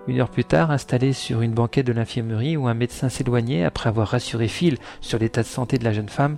Une 0.07 0.21
heure 0.21 0.29
plus 0.29 0.45
tard, 0.45 0.71
installé 0.71 1.11
sur 1.11 1.41
une 1.41 1.53
banquette 1.53 1.85
de 1.85 1.91
l'infirmerie 1.91 2.55
où 2.55 2.67
un 2.67 2.73
médecin 2.73 3.09
s'éloignait 3.09 3.65
après 3.65 3.89
avoir 3.89 4.07
rassuré 4.07 4.47
Phil 4.47 4.77
sur 5.01 5.19
l'état 5.19 5.41
de 5.41 5.47
santé 5.47 5.77
de 5.77 5.83
la 5.83 5.91
jeune 5.91 6.07
femme, 6.07 6.37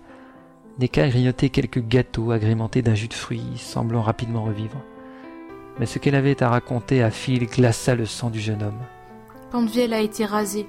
Neka 0.80 1.08
grignotait 1.10 1.50
quelques 1.50 1.86
gâteaux 1.86 2.32
agrémentés 2.32 2.82
d'un 2.82 2.96
jus 2.96 3.10
de 3.10 3.14
fruits, 3.14 3.58
semblant 3.58 4.02
rapidement 4.02 4.44
revivre. 4.44 4.82
Mais 5.78 5.86
ce 5.86 6.00
qu'elle 6.00 6.16
avait 6.16 6.42
à 6.42 6.50
raconter 6.50 7.04
à 7.04 7.12
Phil 7.12 7.46
glaça 7.46 7.94
le 7.94 8.06
sang 8.06 8.32
du 8.32 8.40
jeune 8.40 8.64
homme. 8.64 8.82
Pandevielle 9.52 9.94
a 9.94 10.00
été 10.00 10.26
rasée. 10.26 10.68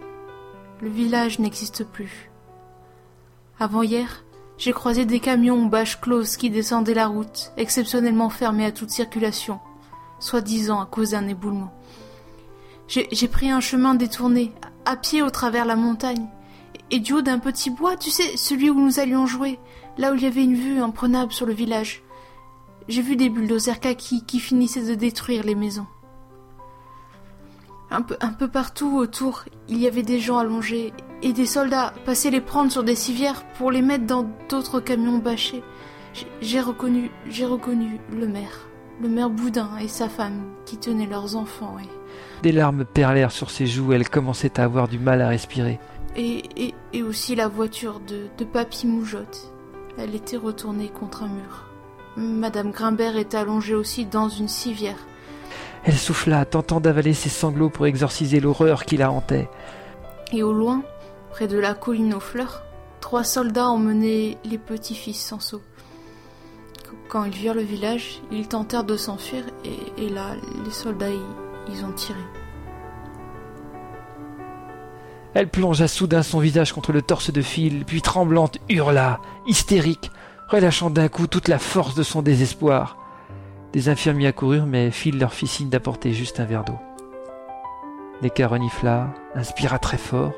Le 0.82 0.88
village 0.88 1.38
n'existe 1.38 1.84
plus. 1.84 2.30
Avant-hier, 3.58 4.24
j'ai 4.58 4.72
croisé 4.72 5.06
des 5.06 5.20
camions 5.20 5.64
bâches 5.64 6.00
closes 6.00 6.36
qui 6.36 6.50
descendaient 6.50 6.94
la 6.94 7.06
route, 7.06 7.52
exceptionnellement 7.56 8.28
fermée 8.28 8.66
à 8.66 8.72
toute 8.72 8.90
circulation, 8.90 9.58
soi-disant 10.18 10.80
à 10.80 10.86
cause 10.86 11.12
d'un 11.12 11.28
éboulement. 11.28 11.72
J'ai 12.90 13.28
pris 13.28 13.48
un 13.48 13.60
chemin 13.60 13.94
détourné, 13.94 14.52
à 14.84 14.96
pied 14.96 15.22
au 15.22 15.30
travers 15.30 15.64
la 15.64 15.76
montagne, 15.76 16.26
et 16.90 16.98
du 16.98 17.12
haut 17.12 17.22
d'un 17.22 17.38
petit 17.38 17.70
bois, 17.70 17.96
tu 17.96 18.10
sais, 18.10 18.36
celui 18.36 18.68
où 18.68 18.74
nous 18.74 18.98
allions 18.98 19.26
jouer, 19.26 19.60
là 19.96 20.10
où 20.10 20.16
il 20.16 20.22
y 20.22 20.26
avait 20.26 20.42
une 20.42 20.56
vue 20.56 20.80
imprenable 20.80 21.30
sur 21.30 21.46
le 21.46 21.52
village. 21.52 22.02
J'ai 22.88 23.02
vu 23.02 23.14
des 23.14 23.28
bulldozers 23.28 23.78
kaki 23.78 24.24
qui 24.24 24.40
finissaient 24.40 24.82
de 24.82 24.96
détruire 24.96 25.44
les 25.44 25.54
maisons. 25.54 25.86
Un 27.92 28.02
peu, 28.02 28.48
partout 28.48 28.96
autour, 28.96 29.44
il 29.68 29.78
y 29.78 29.86
avait 29.86 30.02
des 30.02 30.18
gens 30.18 30.38
allongés 30.38 30.92
et 31.22 31.32
des 31.32 31.46
soldats 31.46 31.92
passaient 32.04 32.30
les 32.30 32.40
prendre 32.40 32.72
sur 32.72 32.82
des 32.82 32.96
civières 32.96 33.44
pour 33.54 33.70
les 33.70 33.82
mettre 33.82 34.06
dans 34.06 34.28
d'autres 34.48 34.80
camions 34.80 35.18
bâchés. 35.18 35.62
J'ai 36.40 36.60
reconnu, 36.60 37.12
j'ai 37.28 37.46
reconnu 37.46 38.00
le 38.12 38.26
maire, 38.26 38.68
le 39.00 39.08
maire 39.08 39.30
Boudin 39.30 39.70
et 39.80 39.86
sa 39.86 40.08
femme 40.08 40.42
qui 40.66 40.76
tenaient 40.76 41.06
leurs 41.06 41.36
enfants 41.36 41.76
et, 41.78 41.99
Des 42.42 42.52
larmes 42.52 42.84
perlèrent 42.84 43.32
sur 43.32 43.50
ses 43.50 43.66
joues, 43.66 43.92
elle 43.92 44.08
commençait 44.08 44.58
à 44.58 44.64
avoir 44.64 44.88
du 44.88 44.98
mal 44.98 45.20
à 45.20 45.28
respirer. 45.28 45.78
et, 46.16 46.42
et, 46.56 46.74
et 46.92 47.02
aussi 47.02 47.34
la 47.36 47.48
voiture 47.48 48.00
de, 48.00 48.26
de 48.38 48.44
Papy 48.44 48.86
Moujotte. 48.86 49.52
Elle 49.98 50.14
était 50.14 50.36
retournée 50.36 50.88
contre 50.88 51.24
un 51.24 51.28
mur. 51.28 51.66
Madame 52.16 52.70
Grimbert 52.70 53.16
était 53.16 53.36
allongée 53.36 53.74
aussi 53.74 54.06
dans 54.06 54.28
une 54.28 54.48
civière. 54.48 54.96
Elle 55.84 55.96
souffla, 55.96 56.44
tentant 56.44 56.80
d'avaler 56.80 57.14
ses 57.14 57.28
sanglots 57.28 57.70
pour 57.70 57.86
exorciser 57.86 58.40
l'horreur 58.40 58.84
qui 58.84 58.96
la 58.96 59.10
hantait. 59.10 59.48
Et 60.32 60.42
au 60.42 60.52
loin, 60.52 60.82
près 61.30 61.46
de 61.46 61.58
la 61.58 61.74
colline 61.74 62.14
aux 62.14 62.20
fleurs, 62.20 62.62
trois 63.00 63.24
soldats 63.24 63.68
emmenaient 63.68 64.38
les 64.44 64.58
petits-fils 64.58 65.20
sans 65.20 65.40
seau. 65.40 65.62
Quand 67.08 67.24
ils 67.24 67.32
virent 67.32 67.54
le 67.54 67.62
village, 67.62 68.20
ils 68.30 68.48
tentèrent 68.48 68.84
de 68.84 68.96
s'enfuir 68.96 69.44
et, 69.64 70.04
et 70.04 70.08
là, 70.08 70.34
les 70.64 70.70
soldats, 70.70 71.10
ils, 71.10 71.20
ils 71.70 71.84
ont 71.84 71.92
tiré. 71.92 72.18
Elle 75.34 75.48
plongea 75.48 75.86
soudain 75.86 76.22
son 76.22 76.40
visage 76.40 76.72
contre 76.72 76.92
le 76.92 77.02
torse 77.02 77.32
de 77.32 77.40
Phil, 77.40 77.84
puis 77.84 78.02
tremblante 78.02 78.58
hurla, 78.68 79.20
hystérique, 79.46 80.10
relâchant 80.48 80.90
d'un 80.90 81.08
coup 81.08 81.28
toute 81.28 81.48
la 81.48 81.58
force 81.58 81.94
de 81.94 82.02
son 82.02 82.22
désespoir. 82.22 82.96
Des 83.72 83.88
infirmiers 83.88 84.26
accoururent, 84.26 84.66
mais 84.66 84.90
Phil 84.90 85.18
leur 85.18 85.32
fit 85.32 85.46
signe 85.46 85.68
d'apporter 85.68 86.12
juste 86.12 86.40
un 86.40 86.44
verre 86.44 86.64
d'eau. 86.64 86.78
Neka 88.22 88.48
renifla, 88.48 89.14
inspira 89.36 89.78
très 89.78 89.98
fort, 89.98 90.32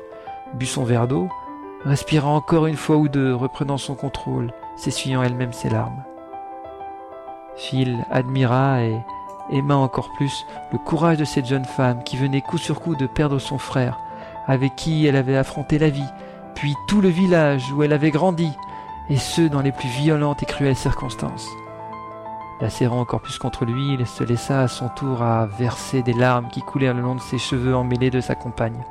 but 0.53 0.67
son 0.67 0.83
verre 0.83 1.07
d'eau, 1.07 1.27
respira 1.83 2.29
encore 2.29 2.67
une 2.67 2.77
fois 2.77 2.97
ou 2.97 3.09
deux, 3.09 3.33
reprenant 3.33 3.77
son 3.77 3.95
contrôle, 3.95 4.53
s'essuyant 4.77 5.23
elle-même 5.23 5.53
ses 5.53 5.69
larmes. 5.69 6.03
Phil 7.55 8.05
admira 8.11 8.83
et 8.83 8.95
aima 9.51 9.75
encore 9.75 10.11
plus 10.13 10.45
le 10.71 10.77
courage 10.77 11.17
de 11.17 11.25
cette 11.25 11.45
jeune 11.45 11.65
femme 11.65 12.03
qui 12.03 12.17
venait 12.17 12.41
coup 12.41 12.57
sur 12.57 12.81
coup 12.81 12.95
de 12.95 13.07
perdre 13.07 13.39
son 13.39 13.57
frère, 13.57 13.99
avec 14.47 14.75
qui 14.75 15.05
elle 15.05 15.15
avait 15.15 15.37
affronté 15.37 15.79
la 15.79 15.89
vie, 15.89 16.09
puis 16.55 16.75
tout 16.87 17.01
le 17.01 17.09
village 17.09 17.71
où 17.71 17.83
elle 17.83 17.93
avait 17.93 18.11
grandi, 18.11 18.51
et 19.09 19.17
ce 19.17 19.41
dans 19.41 19.61
les 19.61 19.71
plus 19.71 19.89
violentes 19.89 20.43
et 20.43 20.45
cruelles 20.45 20.75
circonstances. 20.75 21.49
La 22.61 22.69
serrant 22.69 23.01
encore 23.01 23.21
plus 23.21 23.37
contre 23.37 23.65
lui, 23.65 23.93
il 23.93 24.07
se 24.07 24.23
laissa 24.23 24.61
à 24.61 24.67
son 24.67 24.87
tour 24.87 25.21
à 25.21 25.45
verser 25.45 26.01
des 26.01 26.13
larmes 26.13 26.47
qui 26.47 26.61
coulèrent 26.61 26.93
le 26.93 27.01
long 27.01 27.15
de 27.15 27.21
ses 27.21 27.37
cheveux 27.37 27.75
emmêlés 27.75 28.11
de 28.11 28.21
sa 28.21 28.35
compagne. 28.35 28.83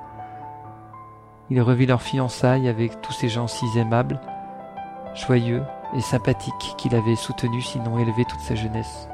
Il 1.49 1.61
revit 1.63 1.87
leur 1.87 2.03
fiançailles 2.03 2.69
avec 2.69 3.01
tous 3.01 3.13
ces 3.13 3.29
gens 3.29 3.47
si 3.47 3.67
aimables, 3.79 4.21
joyeux 5.15 5.63
et 5.95 6.01
sympathiques 6.01 6.75
qu'il 6.77 6.95
avait 6.95 7.17
soutenus 7.17 7.67
sinon 7.67 7.99
élevés 7.99 8.25
toute 8.25 8.41
sa 8.41 8.55
jeunesse. 8.55 9.09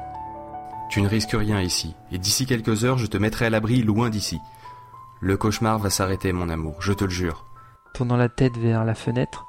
Tu 0.89 1.01
ne 1.01 1.07
risques 1.07 1.35
rien 1.37 1.61
ici, 1.61 1.95
et 2.11 2.17
d'ici 2.17 2.45
quelques 2.45 2.83
heures 2.83 2.97
je 2.97 3.05
te 3.05 3.17
mettrai 3.17 3.45
à 3.45 3.49
l'abri 3.49 3.83
loin 3.83 4.09
d'ici. 4.09 4.39
Le 5.21 5.37
cauchemar 5.37 5.77
va 5.77 5.89
s'arrêter, 5.89 6.33
mon 6.33 6.49
amour, 6.49 6.81
je 6.81 6.93
te 6.93 7.03
le 7.03 7.09
jure. 7.09 7.45
Tournant 7.93 8.17
la 8.17 8.29
tête 8.29 8.57
vers 8.57 8.85
la 8.85 8.95
fenêtre, 8.95 9.45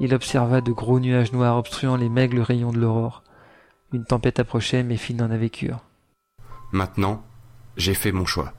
il 0.00 0.14
observa 0.14 0.60
de 0.60 0.72
gros 0.72 1.00
nuages 1.00 1.32
noirs 1.32 1.56
obstruant 1.56 1.96
les 1.96 2.08
maigres 2.08 2.42
rayons 2.42 2.72
de 2.72 2.78
l'aurore. 2.78 3.22
Une 3.92 4.04
tempête 4.04 4.38
approchait, 4.38 4.82
mais 4.82 4.96
Phil 4.96 5.16
n'en 5.16 5.30
avait 5.30 5.50
cure. 5.50 5.80
Maintenant, 6.72 7.22
j'ai 7.76 7.94
fait 7.94 8.12
mon 8.12 8.26
choix. 8.26 8.52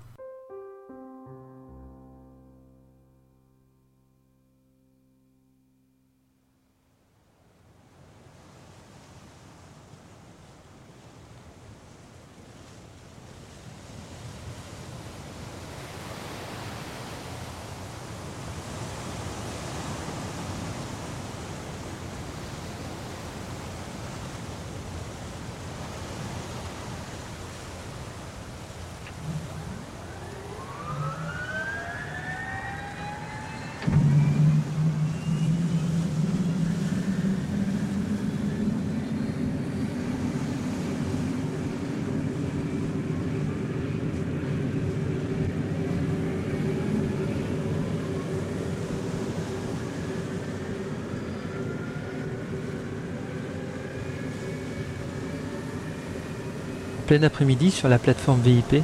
Plein 57.14 57.22
après-midi 57.22 57.69
sur 57.69 57.90
la 57.90 57.99
plateforme 57.99 58.41
VIP, 58.41 58.81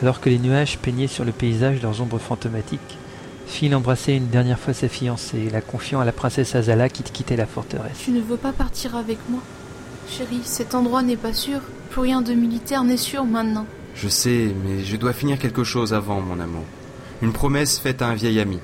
alors 0.00 0.22
que 0.22 0.30
les 0.30 0.38
nuages 0.38 0.78
peignaient 0.78 1.08
sur 1.08 1.26
le 1.26 1.32
paysage 1.32 1.82
leurs 1.82 2.00
ombres 2.00 2.16
fantomatiques, 2.16 2.96
Phil 3.46 3.74
embrassait 3.74 4.16
une 4.16 4.28
dernière 4.28 4.58
fois 4.58 4.72
sa 4.72 4.88
fiancée, 4.88 5.50
la 5.52 5.60
confiant 5.60 6.00
à 6.00 6.06
la 6.06 6.12
princesse 6.12 6.54
Azala 6.54 6.88
qui 6.88 7.02
quittait 7.02 7.36
la 7.36 7.44
forteresse. 7.44 7.98
Tu 8.02 8.12
ne 8.12 8.22
veux 8.22 8.38
pas 8.38 8.52
partir 8.52 8.96
avec 8.96 9.18
moi 9.28 9.42
Chérie, 10.08 10.40
cet 10.44 10.74
endroit 10.74 11.02
n'est 11.02 11.18
pas 11.18 11.34
sûr. 11.34 11.60
Plus 11.90 12.00
rien 12.00 12.22
de 12.22 12.32
militaire 12.32 12.82
n'est 12.82 12.96
sûr 12.96 13.26
maintenant. 13.26 13.66
Je 13.94 14.08
sais, 14.08 14.54
mais 14.64 14.82
je 14.82 14.96
dois 14.96 15.12
finir 15.12 15.38
quelque 15.38 15.62
chose 15.62 15.92
avant, 15.92 16.22
mon 16.22 16.40
amour. 16.40 16.64
Une 17.20 17.34
promesse 17.34 17.78
faite 17.78 18.00
à 18.00 18.06
un 18.06 18.14
vieil 18.14 18.40
ami. 18.40 18.58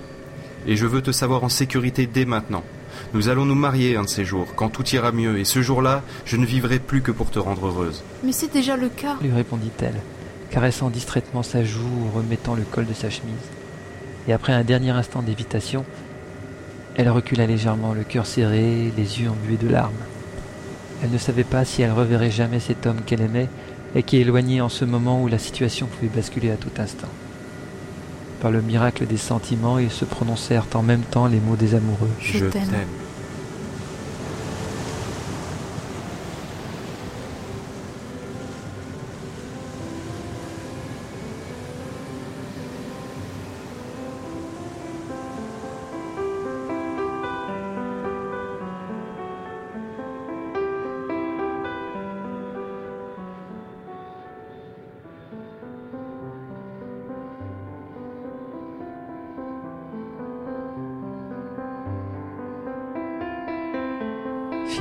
Et 0.67 0.75
je 0.75 0.87
veux 0.87 1.03
te 1.03 1.13
savoir 1.13 1.45
en 1.45 1.51
sécurité 1.51 2.07
dès 2.07 2.25
maintenant. 2.25 2.65
Nous 3.15 3.29
allons 3.29 3.45
nous 3.45 3.55
marier 3.55 3.97
un 3.97 4.03
de 4.03 4.09
ces 4.09 4.25
jours, 4.25 4.55
quand 4.55 4.69
tout 4.69 4.87
ira 4.89 5.13
mieux, 5.13 5.39
et 5.39 5.45
ce 5.45 5.63
jour-là, 5.63 6.03
je 6.25 6.37
ne 6.37 6.47
vivrai 6.47 6.79
plus 6.79 7.03
que 7.03 7.13
pour 7.13 7.31
te 7.31 7.39
rendre 7.39 7.67
heureuse. 7.67 8.03
Mais 8.25 8.33
c'est 8.33 8.53
déjà 8.53 8.77
le 8.77 8.89
cas. 8.89 9.17
lui 9.23 9.33
répondit-elle, 9.33 9.97
caressant 10.51 10.91
distraitement 10.91 11.43
sa 11.43 11.65
joue 11.65 11.81
ou 11.81 12.17
remettant 12.17 12.55
le 12.55 12.63
col 12.63 12.87
de 12.87 12.95
sa 12.95 13.11
chemise. 13.11 13.35
Et 14.29 14.33
après 14.33 14.53
un 14.53 14.65
dernier 14.65 14.91
instant 14.91 15.23
d'évitation, 15.23 15.85
elle 16.95 17.11
recula 17.11 17.47
légèrement, 17.47 17.95
le 17.95 18.05
cœur 18.05 18.27
serré, 18.27 18.93
les 18.97 19.21
yeux 19.21 19.31
embués 19.31 19.57
de 19.57 19.69
larmes. 19.69 19.93
Elle 21.03 21.11
ne 21.11 21.19
savait 21.19 21.45
pas 21.45 21.65
si 21.65 21.83
elle 21.83 21.93
reverrait 21.93 22.31
jamais 22.31 22.61
cet 22.61 22.87
homme 22.87 23.01
qu'elle 23.05 23.23
aimait 23.23 23.49
et 23.95 24.03
qui 24.03 24.19
éloignait 24.19 24.61
en 24.61 24.69
ce 24.69 24.85
moment 24.85 25.23
où 25.23 25.29
la 25.29 25.39
situation 25.39 25.87
pouvait 25.87 26.13
basculer 26.15 26.51
à 26.51 26.57
tout 26.57 26.71
instant. 26.79 27.09
Par 28.43 28.51
le 28.51 28.61
miracle 28.61 29.07
des 29.07 29.19
sentiments, 29.19 29.79
ils 29.79 29.89
se 29.89 30.05
prononcèrent 30.05 30.67
en 30.75 30.83
même 30.83 31.03
temps 31.03 31.29
les 31.29 31.39
mots 31.39 31.55
des 31.55 31.77
amoureux. 31.77 32.11
Je 32.19 32.47
t'aime. 32.47 32.71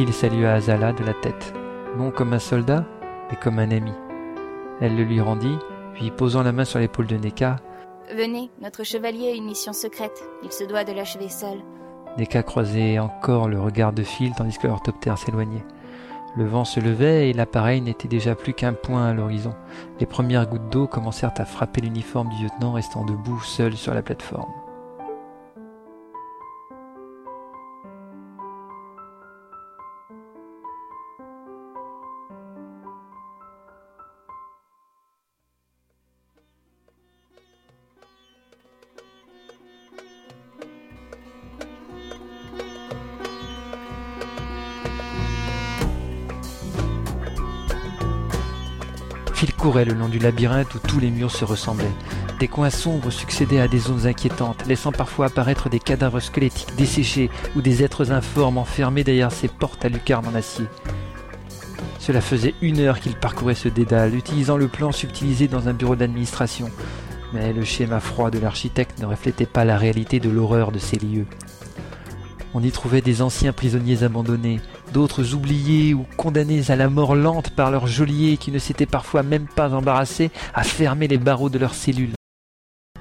Phil 0.01 0.13
salua 0.13 0.53
Azala 0.53 0.93
de 0.93 1.03
la 1.03 1.13
tête, 1.13 1.53
non 1.95 2.09
comme 2.09 2.33
un 2.33 2.39
soldat, 2.39 2.83
mais 3.29 3.37
comme 3.37 3.59
un 3.59 3.69
ami. 3.69 3.91
Elle 4.81 4.95
le 4.95 5.03
lui 5.03 5.21
rendit, 5.21 5.59
puis 5.93 6.09
posant 6.09 6.41
la 6.41 6.51
main 6.51 6.65
sur 6.65 6.79
l'épaule 6.79 7.05
de 7.05 7.17
Neka, 7.17 7.57
Venez, 8.17 8.49
notre 8.59 8.83
chevalier 8.83 9.27
a 9.27 9.35
une 9.35 9.45
mission 9.45 9.73
secrète. 9.73 10.27
Il 10.41 10.51
se 10.51 10.63
doit 10.63 10.85
de 10.85 10.91
l'achever 10.91 11.29
seul. 11.29 11.59
Neka 12.17 12.41
croisait 12.41 12.97
encore 12.97 13.47
le 13.47 13.61
regard 13.61 13.93
de 13.93 14.01
Phil 14.01 14.33
tandis 14.33 14.57
que 14.57 14.65
l'orthoptère 14.65 15.19
s'éloignait. 15.19 15.65
Le 16.35 16.47
vent 16.47 16.65
se 16.65 16.79
levait 16.79 17.29
et 17.29 17.33
l'appareil 17.33 17.79
n'était 17.81 18.07
déjà 18.07 18.33
plus 18.33 18.55
qu'un 18.55 18.73
point 18.73 19.05
à 19.05 19.13
l'horizon. 19.13 19.53
Les 19.99 20.07
premières 20.07 20.49
gouttes 20.49 20.69
d'eau 20.71 20.87
commencèrent 20.87 21.33
à 21.37 21.45
frapper 21.45 21.81
l'uniforme 21.81 22.29
du 22.29 22.45
lieutenant 22.45 22.73
restant 22.73 23.05
debout 23.05 23.39
seul 23.41 23.77
sur 23.77 23.93
la 23.93 24.01
plateforme. 24.01 24.51
Phil 49.41 49.55
courait 49.55 49.85
le 49.85 49.95
long 49.95 50.07
du 50.07 50.19
labyrinthe 50.19 50.75
où 50.75 50.77
tous 50.77 50.99
les 50.99 51.09
murs 51.09 51.31
se 51.31 51.43
ressemblaient. 51.43 51.95
Des 52.39 52.47
coins 52.47 52.69
sombres 52.69 53.09
succédaient 53.09 53.59
à 53.59 53.67
des 53.67 53.79
zones 53.79 54.05
inquiétantes, 54.05 54.67
laissant 54.67 54.91
parfois 54.91 55.25
apparaître 55.25 55.67
des 55.67 55.79
cadavres 55.79 56.19
squelettiques 56.19 56.75
desséchés 56.77 57.31
ou 57.55 57.61
des 57.63 57.81
êtres 57.81 58.11
informes 58.11 58.59
enfermés 58.59 59.03
derrière 59.03 59.31
ces 59.31 59.47
portes 59.47 59.83
à 59.83 59.89
lucarne 59.89 60.27
en 60.27 60.35
acier. 60.35 60.65
Cela 61.97 62.21
faisait 62.21 62.53
une 62.61 62.81
heure 62.81 62.99
qu'il 62.99 63.15
parcourait 63.15 63.55
ce 63.55 63.67
dédale, 63.67 64.13
utilisant 64.13 64.57
le 64.57 64.67
plan 64.67 64.91
subtilisé 64.91 65.47
dans 65.47 65.67
un 65.67 65.73
bureau 65.73 65.95
d'administration. 65.95 66.69
Mais 67.33 67.51
le 67.51 67.63
schéma 67.63 67.99
froid 67.99 68.29
de 68.29 68.37
l'architecte 68.37 68.99
ne 68.99 69.07
reflétait 69.07 69.47
pas 69.47 69.65
la 69.65 69.79
réalité 69.79 70.19
de 70.19 70.29
l'horreur 70.29 70.71
de 70.71 70.77
ces 70.77 70.99
lieux. 70.99 71.25
On 72.53 72.61
y 72.61 72.69
trouvait 72.69 73.01
des 73.01 73.23
anciens 73.23 73.53
prisonniers 73.53 74.03
abandonnés, 74.03 74.59
d'autres 74.93 75.33
oubliés 75.33 75.93
ou 75.93 76.05
condamnés 76.17 76.69
à 76.69 76.75
la 76.75 76.89
mort 76.89 77.15
lente 77.15 77.51
par 77.51 77.71
leurs 77.71 77.87
geôliers 77.87 78.37
qui 78.37 78.51
ne 78.51 78.59
s'étaient 78.59 78.85
parfois 78.85 79.23
même 79.23 79.47
pas 79.47 79.73
embarrassés 79.73 80.31
à 80.53 80.63
fermer 80.63 81.07
les 81.07 81.17
barreaux 81.17 81.49
de 81.49 81.59
leurs 81.59 81.73
cellules. 81.73 82.13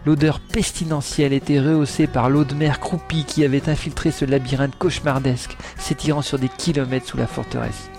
L'odeur 0.06 0.40
pestilentielle 0.40 1.34
était 1.34 1.60
rehaussée 1.60 2.06
par 2.06 2.30
l'eau 2.30 2.44
de 2.44 2.54
mer 2.54 2.80
croupie 2.80 3.24
qui 3.24 3.44
avait 3.44 3.68
infiltré 3.68 4.10
ce 4.10 4.24
labyrinthe 4.24 4.78
cauchemardesque, 4.78 5.56
s'étirant 5.76 6.22
sur 6.22 6.38
des 6.38 6.48
kilomètres 6.48 7.06
sous 7.06 7.18
la 7.18 7.26
forteresse. 7.26 7.90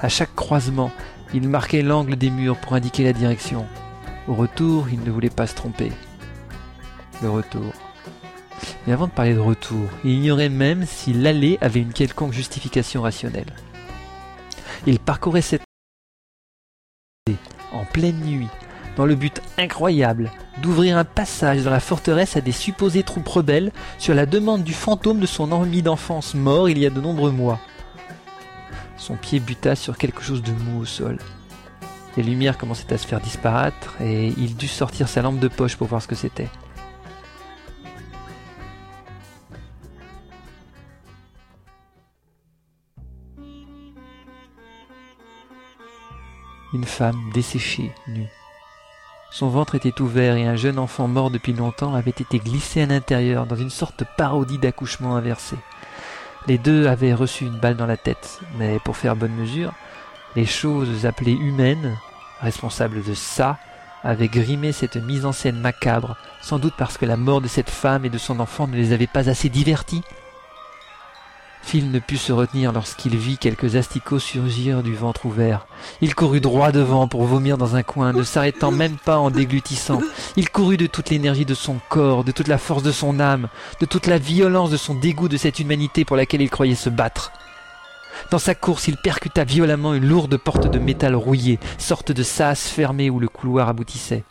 À 0.00 0.08
chaque 0.08 0.34
croisement, 0.36 0.92
il 1.34 1.48
marquait 1.48 1.82
l'angle 1.82 2.16
des 2.16 2.30
murs 2.30 2.56
pour 2.56 2.74
indiquer 2.74 3.02
la 3.02 3.12
direction. 3.12 3.66
Au 4.28 4.34
retour, 4.34 4.86
il 4.92 5.00
ne 5.00 5.10
voulait 5.10 5.28
pas 5.28 5.48
se 5.48 5.56
tromper. 5.56 5.90
Le 7.22 7.30
retour. 7.30 7.72
Mais 8.86 8.92
avant 8.92 9.06
de 9.06 9.12
parler 9.12 9.34
de 9.34 9.40
retour, 9.40 9.88
il 10.04 10.12
ignorait 10.12 10.48
même 10.48 10.86
si 10.86 11.12
l'aller 11.12 11.58
avait 11.60 11.80
une 11.80 11.92
quelconque 11.92 12.32
justification 12.32 13.02
rationnelle. 13.02 13.52
Il 14.86 14.98
parcourait 14.98 15.42
cette 15.42 15.62
en 17.72 17.84
pleine 17.84 18.20
nuit, 18.20 18.48
dans 18.96 19.06
le 19.06 19.14
but 19.14 19.40
incroyable 19.58 20.30
d'ouvrir 20.60 20.96
un 20.96 21.04
passage 21.04 21.62
dans 21.62 21.70
la 21.70 21.80
forteresse 21.80 22.36
à 22.36 22.40
des 22.40 22.52
supposées 22.52 23.02
troupes 23.02 23.28
rebelles 23.28 23.72
sur 23.98 24.14
la 24.14 24.26
demande 24.26 24.64
du 24.64 24.74
fantôme 24.74 25.20
de 25.20 25.26
son 25.26 25.52
ami 25.52 25.82
d'enfance 25.82 26.34
mort 26.34 26.68
il 26.68 26.78
y 26.78 26.86
a 26.86 26.90
de 26.90 27.00
nombreux 27.00 27.30
mois. 27.30 27.60
Son 28.96 29.16
pied 29.16 29.40
buta 29.40 29.76
sur 29.76 29.96
quelque 29.96 30.22
chose 30.22 30.42
de 30.42 30.52
mou 30.52 30.80
au 30.80 30.84
sol. 30.84 31.18
Les 32.16 32.22
lumières 32.22 32.58
commençaient 32.58 32.92
à 32.92 32.98
se 32.98 33.06
faire 33.06 33.20
disparaître 33.20 33.96
et 34.00 34.28
il 34.36 34.56
dut 34.56 34.68
sortir 34.68 35.08
sa 35.08 35.22
lampe 35.22 35.38
de 35.38 35.48
poche 35.48 35.76
pour 35.76 35.86
voir 35.86 36.02
ce 36.02 36.08
que 36.08 36.16
c'était. 36.16 36.48
Une 46.72 46.84
femme 46.84 47.18
desséchée, 47.34 47.92
nue. 48.06 48.28
Son 49.32 49.48
ventre 49.48 49.74
était 49.74 50.00
ouvert 50.00 50.36
et 50.36 50.46
un 50.46 50.56
jeune 50.56 50.78
enfant 50.78 51.08
mort 51.08 51.30
depuis 51.30 51.52
longtemps 51.52 51.94
avait 51.94 52.10
été 52.10 52.38
glissé 52.38 52.82
à 52.82 52.86
l'intérieur 52.86 53.46
dans 53.46 53.56
une 53.56 53.70
sorte 53.70 54.00
de 54.00 54.06
parodie 54.16 54.58
d'accouchement 54.58 55.16
inversé. 55.16 55.56
Les 56.46 56.58
deux 56.58 56.86
avaient 56.86 57.14
reçu 57.14 57.44
une 57.44 57.58
balle 57.58 57.76
dans 57.76 57.86
la 57.86 57.96
tête, 57.96 58.40
mais 58.58 58.78
pour 58.80 58.96
faire 58.96 59.16
bonne 59.16 59.34
mesure, 59.34 59.72
les 60.36 60.46
choses 60.46 61.06
appelées 61.06 61.32
humaines, 61.32 61.96
responsables 62.40 63.02
de 63.02 63.14
ça, 63.14 63.58
avaient 64.02 64.28
grimé 64.28 64.72
cette 64.72 64.96
mise 64.96 65.26
en 65.26 65.32
scène 65.32 65.60
macabre, 65.60 66.16
sans 66.40 66.58
doute 66.58 66.74
parce 66.78 66.98
que 66.98 67.06
la 67.06 67.16
mort 67.16 67.40
de 67.40 67.48
cette 67.48 67.70
femme 67.70 68.04
et 68.04 68.10
de 68.10 68.18
son 68.18 68.40
enfant 68.40 68.66
ne 68.66 68.76
les 68.76 68.92
avait 68.92 69.06
pas 69.06 69.28
assez 69.28 69.48
divertis. 69.48 70.02
Phil 71.62 71.90
ne 71.90 71.98
put 71.98 72.16
se 72.16 72.32
retenir 72.32 72.72
lorsqu'il 72.72 73.16
vit 73.16 73.38
quelques 73.38 73.76
asticots 73.76 74.18
surgir 74.18 74.82
du 74.82 74.94
ventre 74.94 75.26
ouvert. 75.26 75.66
Il 76.00 76.14
courut 76.14 76.40
droit 76.40 76.72
devant 76.72 77.06
pour 77.06 77.24
vomir 77.24 77.58
dans 77.58 77.76
un 77.76 77.82
coin, 77.82 78.12
ne 78.12 78.22
s'arrêtant 78.22 78.70
même 78.70 78.96
pas 78.96 79.18
en 79.18 79.30
déglutissant. 79.30 80.00
Il 80.36 80.50
courut 80.50 80.76
de 80.76 80.86
toute 80.86 81.10
l'énergie 81.10 81.44
de 81.44 81.54
son 81.54 81.76
corps, 81.88 82.24
de 82.24 82.32
toute 82.32 82.48
la 82.48 82.58
force 82.58 82.82
de 82.82 82.92
son 82.92 83.20
âme, 83.20 83.48
de 83.80 83.86
toute 83.86 84.06
la 84.06 84.18
violence 84.18 84.70
de 84.70 84.76
son 84.76 84.94
dégoût 84.94 85.28
de 85.28 85.36
cette 85.36 85.60
humanité 85.60 86.04
pour 86.04 86.16
laquelle 86.16 86.42
il 86.42 86.50
croyait 86.50 86.74
se 86.74 86.90
battre. 86.90 87.32
Dans 88.30 88.38
sa 88.38 88.54
course, 88.54 88.88
il 88.88 88.96
percuta 88.96 89.44
violemment 89.44 89.94
une 89.94 90.06
lourde 90.06 90.36
porte 90.36 90.70
de 90.70 90.78
métal 90.78 91.14
rouillé, 91.14 91.58
sorte 91.78 92.12
de 92.12 92.22
sas 92.22 92.68
fermé 92.68 93.10
où 93.10 93.18
le 93.18 93.28
couloir 93.28 93.68
aboutissait. 93.68 94.24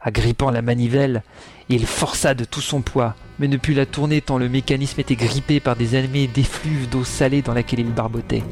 Agrippant 0.00 0.50
la 0.50 0.62
manivelle, 0.62 1.22
il 1.68 1.86
força 1.86 2.34
de 2.34 2.44
tout 2.44 2.60
son 2.60 2.80
poids, 2.80 3.14
mais 3.38 3.48
ne 3.48 3.56
put 3.56 3.74
la 3.74 3.86
tourner 3.86 4.20
tant 4.20 4.38
le 4.38 4.48
mécanisme 4.48 5.00
était 5.00 5.16
grippé 5.16 5.60
par 5.60 5.76
des 5.76 5.94
années 5.94 6.26
d'effluves 6.26 6.88
d'eau 6.88 7.04
salée 7.04 7.42
dans 7.42 7.54
laquelle 7.54 7.80
il 7.80 7.92
barbotait. 7.92 8.42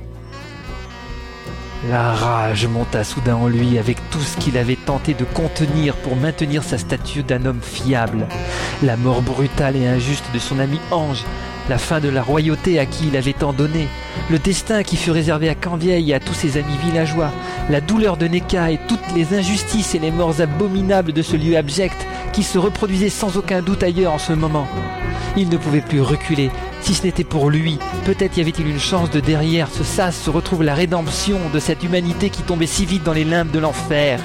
La 1.88 2.12
rage 2.12 2.66
monta 2.66 3.05
soudain 3.05 3.36
en 3.36 3.48
lui 3.48 3.78
avec 3.78 3.98
tout 4.10 4.20
ce 4.20 4.36
qu'il 4.38 4.59
avait 4.59 4.76
tenté 4.76 5.14
de 5.14 5.24
contenir 5.24 5.94
pour 5.97 6.16
maintenir 6.16 6.62
sa 6.62 6.78
statue 6.78 7.22
d'un 7.22 7.44
homme 7.47 7.60
fiable. 7.62 8.26
La 8.82 8.97
mort 8.97 9.22
brutale 9.22 9.76
et 9.76 9.86
injuste 9.86 10.24
de 10.34 10.38
son 10.38 10.59
ami 10.59 10.80
Ange, 10.90 11.24
la 11.68 11.78
fin 11.78 12.01
de 12.01 12.09
la 12.09 12.22
royauté 12.22 12.78
à 12.78 12.86
qui 12.86 13.09
il 13.09 13.16
avait 13.16 13.32
tant 13.32 13.52
donné, 13.52 13.88
Le 14.30 14.38
destin 14.38 14.82
qui 14.82 14.97
fut 14.97 15.10
réservé 15.10 15.48
à 15.48 15.55
Canvieille 15.55 16.10
et 16.10 16.14
à 16.14 16.20
tous 16.20 16.34
ses 16.34 16.56
amis 16.56 16.76
villageois, 16.84 17.30
la 17.70 17.80
douleur 17.80 18.16
de 18.16 18.26
Neka 18.26 18.70
et 18.70 18.78
toutes 18.88 19.14
les 19.14 19.34
injustices 19.34 19.94
et 19.94 19.98
les 19.98 20.10
morts 20.10 20.40
abominables 20.40 21.12
de 21.12 21.22
ce 21.22 21.36
lieu 21.36 21.56
abject 21.56 21.97
qui 22.32 22.43
se 22.43 22.59
reproduisait 22.59 23.09
sans 23.09 23.36
aucun 23.36 23.62
doute 23.62 23.82
ailleurs 23.82 24.12
en 24.12 24.18
ce 24.18 24.32
moment. 24.32 24.66
Il 25.36 25.48
ne 25.48 25.56
pouvait 25.56 25.80
plus 25.80 26.01
reculer, 26.01 26.51
si 26.80 26.94
ce 26.94 27.05
n'était 27.05 27.24
pour 27.24 27.51
lui. 27.51 27.78
Peut-être 28.05 28.36
y 28.38 28.40
avait-il 28.40 28.68
une 28.68 28.80
chance 28.80 29.10
de 29.10 29.20
derrière 29.20 29.68
ce 29.68 29.84
sas 29.84 30.16
se 30.16 30.30
retrouve 30.30 30.62
la 30.62 30.74
rédemption 30.74 31.38
de 31.52 31.59
cette 31.59 31.84
humanité 31.84 32.30
qui 32.30 32.43
tombait 32.43 32.66
si 32.66 32.86
vite 32.86 33.05
dans 33.05 33.12
les 33.12 33.24
limbes 33.24 33.51
de 33.51 33.59
l'enfer. 33.59 34.20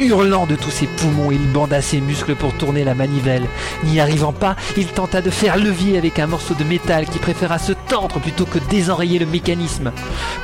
Hurlant 0.00 0.46
de 0.46 0.56
tous 0.56 0.70
ses 0.70 0.86
poumons, 0.86 1.30
il 1.30 1.46
banda 1.52 1.82
ses 1.82 2.00
muscles 2.00 2.34
pour 2.34 2.54
tourner 2.54 2.84
la 2.84 2.94
manivelle. 2.94 3.46
N'y 3.84 4.00
arrivant 4.00 4.32
pas, 4.32 4.56
il 4.78 4.86
tenta 4.86 5.20
de 5.20 5.28
faire 5.28 5.58
levier 5.58 5.98
avec 5.98 6.18
un 6.18 6.26
morceau 6.26 6.54
de 6.54 6.64
métal 6.64 7.04
qui 7.04 7.18
préféra 7.18 7.58
se 7.58 7.72
tordre 7.86 8.18
plutôt 8.18 8.46
que 8.46 8.58
désenrayer 8.70 9.18
le 9.18 9.26
mécanisme. 9.26 9.92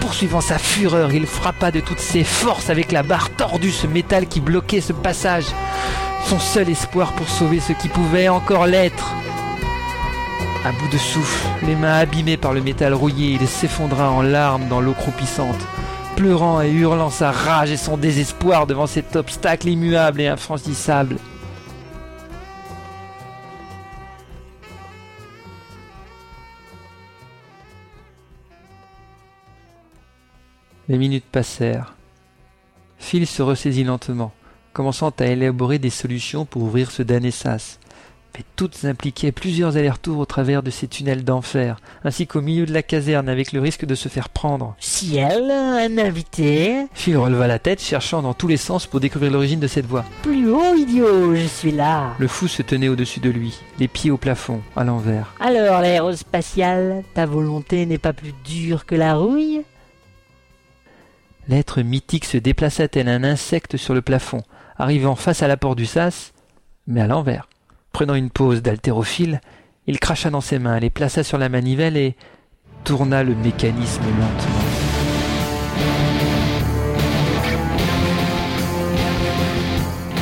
Poursuivant 0.01 0.43
sa 0.43 0.59
fureur, 0.59 1.11
il 1.15 1.27
frappa 1.27 1.71
de 1.71 1.81
toutes 1.81 2.01
ses 2.01 2.23
forces 2.23 2.69
avec 2.69 2.93
la 2.93 3.03
barre 3.03 3.31
tordue 3.31 3.73
ce 3.73 3.87
métal 3.87 4.27
qui 4.27 4.41
bloquait 4.41 4.83
ce 4.83 4.93
passage. 4.93 5.47
Son 6.27 6.39
seul 6.39 6.69
espoir 6.69 7.13
pour 7.13 7.29
sauver 7.29 7.61
ce 7.61 7.73
qui 7.73 7.89
pouvait 7.89 8.29
encore 8.29 8.67
l'être. 8.67 9.15
À 10.67 10.73
bout 10.73 10.89
de 10.93 10.99
souffle, 10.99 11.47
les 11.67 11.77
mains 11.77 11.95
abîmées 11.95 12.37
par 12.37 12.53
le 12.53 12.61
métal 12.61 12.93
rouillé, 12.93 13.39
il 13.41 13.49
s'effondra 13.49 14.11
en 14.11 14.21
larmes 14.21 14.69
dans 14.69 14.83
l'eau 14.83 14.93
croupissante 14.93 15.67
pleurant 16.17 16.63
et 16.63 16.73
hurlant 16.73 17.11
sa 17.11 17.31
rage 17.31 17.71
et 17.71 17.77
son 17.77 17.99
désespoir 17.99 18.67
devant 18.67 18.87
cet 18.87 19.17
obstacle 19.17 19.69
immuable 19.69 20.23
et 20.23 20.27
infranchissable. 20.27 21.19
Les 30.89 30.99
minutes 30.99 31.27
passèrent. 31.31 31.95
Phil 32.99 33.27
se 33.27 33.43
ressaisit 33.43 33.85
lentement, 33.85 34.33
commençant 34.73 35.13
à 35.19 35.27
élaborer 35.27 35.79
des 35.79 35.91
solutions 35.91 36.45
pour 36.45 36.63
ouvrir 36.63 36.91
ce 36.91 37.03
damné 37.03 37.31
sas 37.31 37.79
mais 38.37 38.45
toutes 38.55 38.85
impliquaient 38.85 39.33
plusieurs 39.33 39.79
allers-retours 39.79 40.19
au 40.19 40.27
travers 40.27 40.63
de 40.63 40.71
ces 40.71 40.89
tunnels 40.89 41.25
d'enfer, 41.25 41.79
ainsi 42.05 42.27
qu'au 42.27 42.43
milieu 42.43 42.67
de 42.67 42.73
la 42.73 42.83
caserne 42.83 43.31
avec 43.31 43.53
le 43.53 43.61
risque 43.61 43.87
de 43.87 43.95
se 43.95 44.09
faire 44.09 44.29
prendre. 44.29 44.77
Ciel, 44.79 45.51
un 45.51 45.97
invité 45.97 46.87
Phil 46.93 47.17
releva 47.17 47.47
la 47.47 47.59
tête, 47.59 47.81
cherchant 47.81 48.21
dans 48.21 48.35
tous 48.35 48.49
les 48.49 48.59
sens 48.59 48.87
pour 48.87 49.01
découvrir 49.01 49.33
l'origine 49.33 49.61
de 49.61 49.67
cette 49.67 49.87
voix. 49.87 50.05
Plus 50.23 50.51
haut, 50.51 50.75
idiot, 50.75 51.35
je 51.35 51.47
suis 51.47 51.73
là. 51.73 52.15
Le 52.19 52.29
fou 52.29 52.47
se 52.47 52.61
tenait 52.61 52.89
au-dessus 52.89 53.21
de 53.21 53.31
lui, 53.31 53.59
les 53.79 53.89
pieds 53.89 54.11
au 54.11 54.19
plafond, 54.19 54.61
à 54.77 54.85
l'envers. 54.85 55.35
Alors, 55.41 55.81
l'aérospatial, 55.81 57.05
ta 57.15 57.25
volonté 57.25 57.87
n'est 57.87 57.97
pas 57.97 58.13
plus 58.13 58.35
dure 58.45 58.85
que 58.85 58.95
la 58.95 59.15
rouille? 59.15 59.63
L'être 61.49 61.81
mythique 61.81 62.25
se 62.25 62.37
déplaça 62.37 62.89
tel 62.89 63.09
un 63.09 63.25
insecte 63.25 63.77
sur 63.79 63.95
le 63.95 64.03
plafond, 64.03 64.43
arrivant 64.77 65.15
face 65.15 65.43
à 65.43 65.49
la 65.49 65.57
porte 65.57 65.79
du 65.79 65.87
sas, 65.87 66.33
mais 66.87 67.01
à 67.01 67.07
l'envers. 67.07 67.49
Prenant 67.97 68.15
une 68.15 68.29
pause 68.29 68.61
d'haltérophile, 68.61 69.41
il 69.87 69.99
cracha 69.99 70.29
dans 70.29 70.43
ses 70.43 70.59
mains, 70.59 70.79
les 70.79 70.91
plaça 70.91 71.23
sur 71.23 71.39
la 71.39 71.49
manivelle 71.49 71.97
et 71.97 72.15
tourna 72.85 73.23
le 73.23 73.35
mécanisme 73.35 74.03
lentement. 74.03 74.61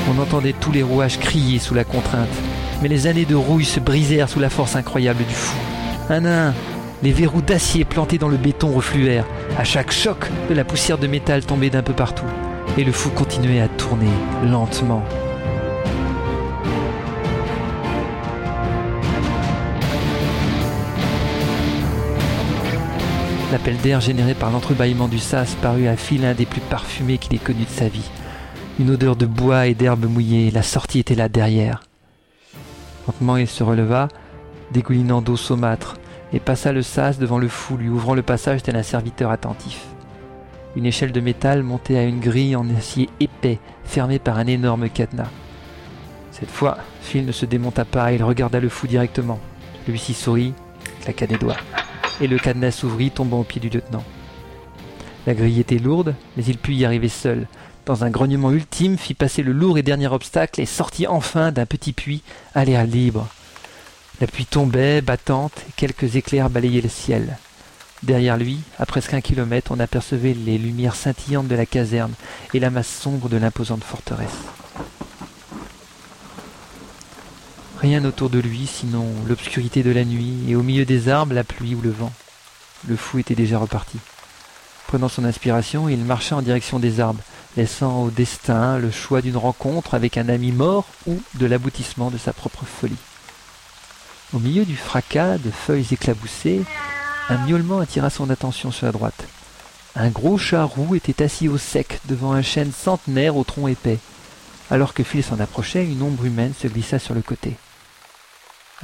On 0.08 0.22
entendait 0.22 0.52
tous 0.52 0.70
les 0.70 0.84
rouages 0.84 1.18
crier 1.18 1.58
sous 1.58 1.74
la 1.74 1.82
contrainte, 1.82 2.28
mais 2.80 2.86
les 2.86 3.08
années 3.08 3.24
de 3.24 3.34
rouille 3.34 3.64
se 3.64 3.80
brisèrent 3.80 4.28
sous 4.28 4.38
la 4.38 4.50
force 4.50 4.76
incroyable 4.76 5.24
du 5.24 5.34
fou. 5.34 5.58
Un 6.10 6.26
à 6.26 6.46
un, 6.50 6.54
les 7.02 7.10
verrous 7.10 7.42
d'acier 7.42 7.84
plantés 7.84 8.18
dans 8.18 8.28
le 8.28 8.36
béton 8.36 8.70
refluèrent. 8.70 9.26
À 9.58 9.64
chaque 9.64 9.90
choc, 9.90 10.30
de 10.48 10.54
la 10.54 10.62
poussière 10.62 10.98
de 10.98 11.08
métal 11.08 11.44
tombait 11.44 11.70
d'un 11.70 11.82
peu 11.82 11.92
partout. 11.92 12.22
Et 12.78 12.84
le 12.84 12.92
fou 12.92 13.10
continuait 13.10 13.60
à 13.60 13.66
tourner 13.66 14.06
lentement, 14.44 15.02
L'appel 23.54 23.76
d'air 23.76 24.00
généré 24.00 24.34
par 24.34 24.50
l'entrebâillement 24.50 25.06
du 25.06 25.20
sas 25.20 25.54
parut 25.62 25.86
à 25.86 25.96
Phil 25.96 26.22
l'un 26.22 26.34
des 26.34 26.44
plus 26.44 26.60
parfumés 26.60 27.18
qu'il 27.18 27.36
ait 27.36 27.38
connu 27.38 27.62
de 27.62 27.68
sa 27.68 27.86
vie. 27.86 28.10
Une 28.80 28.90
odeur 28.90 29.14
de 29.14 29.26
bois 29.26 29.68
et 29.68 29.74
d'herbe 29.74 30.06
mouillée, 30.06 30.50
la 30.50 30.64
sortie 30.64 30.98
était 30.98 31.14
là 31.14 31.28
derrière. 31.28 31.84
Lentement 33.06 33.36
il 33.36 33.46
se 33.46 33.62
releva, 33.62 34.08
dégoulinant 34.72 35.22
d'eau 35.22 35.36
saumâtre, 35.36 35.98
et 36.32 36.40
passa 36.40 36.72
le 36.72 36.82
sas 36.82 37.20
devant 37.20 37.38
le 37.38 37.46
fou, 37.46 37.76
lui 37.76 37.88
ouvrant 37.88 38.16
le 38.16 38.22
passage 38.22 38.60
tel 38.64 38.74
un 38.74 38.82
serviteur 38.82 39.30
attentif. 39.30 39.82
Une 40.74 40.86
échelle 40.86 41.12
de 41.12 41.20
métal 41.20 41.62
montait 41.62 41.96
à 41.96 42.02
une 42.02 42.18
grille 42.18 42.56
en 42.56 42.68
acier 42.76 43.08
épais, 43.20 43.60
fermée 43.84 44.18
par 44.18 44.38
un 44.38 44.48
énorme 44.48 44.88
cadenas. 44.88 45.30
Cette 46.32 46.50
fois, 46.50 46.78
Phil 47.02 47.24
ne 47.24 47.30
se 47.30 47.46
démonta 47.46 47.84
pas, 47.84 48.10
il 48.10 48.24
regarda 48.24 48.58
le 48.58 48.68
fou 48.68 48.88
directement. 48.88 49.38
Celui-ci 49.86 50.12
sourit, 50.12 50.54
claqua 51.02 51.28
des 51.28 51.38
doigts 51.38 51.58
et 52.20 52.26
le 52.26 52.38
cadenas 52.38 52.72
s'ouvrit, 52.72 53.10
tombant 53.10 53.40
au 53.40 53.44
pied 53.44 53.60
du 53.60 53.68
lieutenant. 53.68 54.04
La 55.26 55.34
grille 55.34 55.60
était 55.60 55.78
lourde, 55.78 56.14
mais 56.36 56.44
il 56.44 56.58
put 56.58 56.74
y 56.74 56.84
arriver 56.84 57.08
seul. 57.08 57.46
Dans 57.86 58.04
un 58.04 58.10
grognement 58.10 58.50
ultime, 58.50 58.98
fit 58.98 59.14
passer 59.14 59.42
le 59.42 59.52
lourd 59.52 59.78
et 59.78 59.82
dernier 59.82 60.06
obstacle 60.06 60.60
et 60.60 60.66
sortit 60.66 61.06
enfin 61.06 61.52
d'un 61.52 61.66
petit 61.66 61.92
puits 61.92 62.22
à 62.54 62.64
l'air 62.64 62.84
libre. 62.86 63.28
La 64.20 64.26
pluie 64.26 64.46
tombait, 64.46 65.00
battante, 65.00 65.64
et 65.68 65.72
quelques 65.76 66.16
éclairs 66.16 66.50
balayaient 66.50 66.80
le 66.80 66.88
ciel. 66.88 67.38
Derrière 68.02 68.36
lui, 68.36 68.58
à 68.78 68.86
presque 68.86 69.14
un 69.14 69.20
kilomètre, 69.20 69.72
on 69.72 69.80
apercevait 69.80 70.34
les 70.34 70.58
lumières 70.58 70.94
scintillantes 70.94 71.48
de 71.48 71.54
la 71.54 71.66
caserne 71.66 72.12
et 72.52 72.60
la 72.60 72.70
masse 72.70 72.88
sombre 72.88 73.28
de 73.28 73.38
l'imposante 73.38 73.82
forteresse. 73.82 74.44
Rien 77.84 78.06
autour 78.06 78.30
de 78.30 78.38
lui, 78.38 78.66
sinon 78.66 79.04
l'obscurité 79.28 79.82
de 79.82 79.90
la 79.90 80.06
nuit, 80.06 80.38
et 80.48 80.56
au 80.56 80.62
milieu 80.62 80.86
des 80.86 81.10
arbres, 81.10 81.34
la 81.34 81.44
pluie 81.44 81.74
ou 81.74 81.82
le 81.82 81.90
vent. 81.90 82.14
Le 82.88 82.96
fou 82.96 83.18
était 83.18 83.34
déjà 83.34 83.58
reparti. 83.58 83.98
Prenant 84.86 85.10
son 85.10 85.26
inspiration, 85.26 85.90
il 85.90 85.98
marcha 85.98 86.34
en 86.34 86.40
direction 86.40 86.78
des 86.78 86.98
arbres, 87.00 87.20
laissant 87.58 88.04
au 88.04 88.08
destin 88.08 88.78
le 88.78 88.90
choix 88.90 89.20
d'une 89.20 89.36
rencontre 89.36 89.92
avec 89.92 90.16
un 90.16 90.30
ami 90.30 90.50
mort 90.50 90.86
ou 91.06 91.20
de 91.34 91.44
l'aboutissement 91.44 92.10
de 92.10 92.16
sa 92.16 92.32
propre 92.32 92.64
folie. 92.64 92.96
Au 94.32 94.38
milieu 94.38 94.64
du 94.64 94.76
fracas 94.76 95.36
de 95.36 95.50
feuilles 95.50 95.88
éclaboussées, 95.92 96.62
un 97.28 97.36
miaulement 97.46 97.80
attira 97.80 98.08
son 98.08 98.30
attention 98.30 98.70
sur 98.70 98.86
la 98.86 98.92
droite. 98.92 99.26
Un 99.94 100.08
gros 100.08 100.38
chat 100.38 100.64
roux 100.64 100.94
était 100.94 101.22
assis 101.22 101.50
au 101.50 101.58
sec 101.58 102.00
devant 102.06 102.32
un 102.32 102.40
chêne 102.40 102.72
centenaire 102.72 103.36
au 103.36 103.44
tronc 103.44 103.68
épais. 103.68 103.98
Alors 104.70 104.94
que 104.94 105.02
Phil 105.02 105.22
s'en 105.22 105.38
approchait, 105.38 105.84
une 105.84 106.00
ombre 106.00 106.24
humaine 106.24 106.54
se 106.58 106.66
glissa 106.66 106.98
sur 106.98 107.12
le 107.12 107.20
côté. 107.20 107.58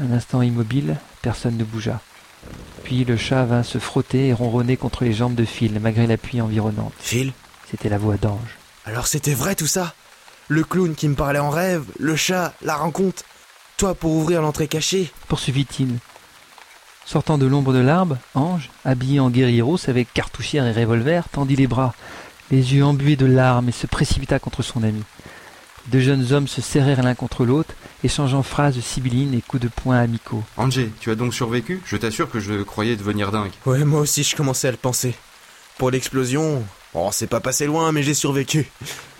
Un 0.00 0.12
instant 0.12 0.40
immobile, 0.42 0.96
personne 1.20 1.56
ne 1.56 1.64
bougea. 1.64 2.00
Puis 2.84 3.04
le 3.04 3.16
chat 3.16 3.44
vint 3.44 3.62
se 3.62 3.78
frotter 3.78 4.28
et 4.28 4.32
ronronner 4.32 4.76
contre 4.76 5.04
les 5.04 5.12
jambes 5.12 5.34
de 5.34 5.44
Phil, 5.44 5.78
malgré 5.80 6.06
la 6.06 6.16
pluie 6.16 6.40
environnante. 6.40 6.94
Phil 6.98 7.32
C'était 7.70 7.90
la 7.90 7.98
voix 7.98 8.16
d'Ange. 8.16 8.56
Alors 8.86 9.06
c'était 9.06 9.34
vrai 9.34 9.54
tout 9.54 9.66
ça? 9.66 9.94
Le 10.48 10.64
clown 10.64 10.94
qui 10.94 11.06
me 11.06 11.14
parlait 11.14 11.38
en 11.38 11.50
rêve, 11.50 11.84
le 11.98 12.16
chat, 12.16 12.54
la 12.62 12.76
rencontre 12.76 13.22
Toi 13.76 13.94
pour 13.94 14.12
ouvrir 14.12 14.40
l'entrée 14.40 14.68
cachée? 14.68 15.12
Poursuivit-il. 15.28 15.98
Sortant 17.04 17.38
de 17.38 17.46
l'ombre 17.46 17.72
de 17.72 17.78
l'arbre, 17.78 18.16
Ange, 18.34 18.70
habillé 18.84 19.20
en 19.20 19.30
guerrier 19.30 19.62
avec 19.86 20.12
cartouchière 20.12 20.66
et 20.66 20.72
revolver, 20.72 21.28
tendit 21.28 21.56
les 21.56 21.66
bras, 21.66 21.94
les 22.50 22.74
yeux 22.74 22.84
embués 22.84 23.16
de 23.16 23.26
larmes 23.26 23.68
et 23.68 23.72
se 23.72 23.86
précipita 23.86 24.38
contre 24.38 24.62
son 24.62 24.82
ami. 24.82 25.02
Deux 25.90 25.98
jeunes 26.00 26.32
hommes 26.32 26.46
se 26.46 26.60
serrèrent 26.60 27.02
l'un 27.02 27.16
contre 27.16 27.44
l'autre, 27.44 27.74
échangeant 28.04 28.44
phrases 28.44 28.78
sibyllines 28.78 29.34
et 29.34 29.40
coups 29.40 29.64
de 29.64 29.68
poing 29.68 29.98
amicaux. 29.98 30.44
Angé, 30.56 30.92
tu 31.00 31.10
as 31.10 31.16
donc 31.16 31.34
survécu? 31.34 31.80
Je 31.84 31.96
t'assure 31.96 32.30
que 32.30 32.38
je 32.38 32.62
croyais 32.62 32.94
devenir 32.94 33.32
dingue. 33.32 33.50
Ouais, 33.66 33.84
moi 33.84 34.00
aussi 34.00 34.22
je 34.22 34.36
commençais 34.36 34.68
à 34.68 34.70
le 34.70 34.76
penser. 34.76 35.14
Pour 35.78 35.90
l'explosion, 35.90 36.62
oh, 36.94 37.08
c'est 37.10 37.26
pas 37.26 37.40
passé 37.40 37.66
loin, 37.66 37.90
mais 37.90 38.04
j'ai 38.04 38.14
survécu. 38.14 38.70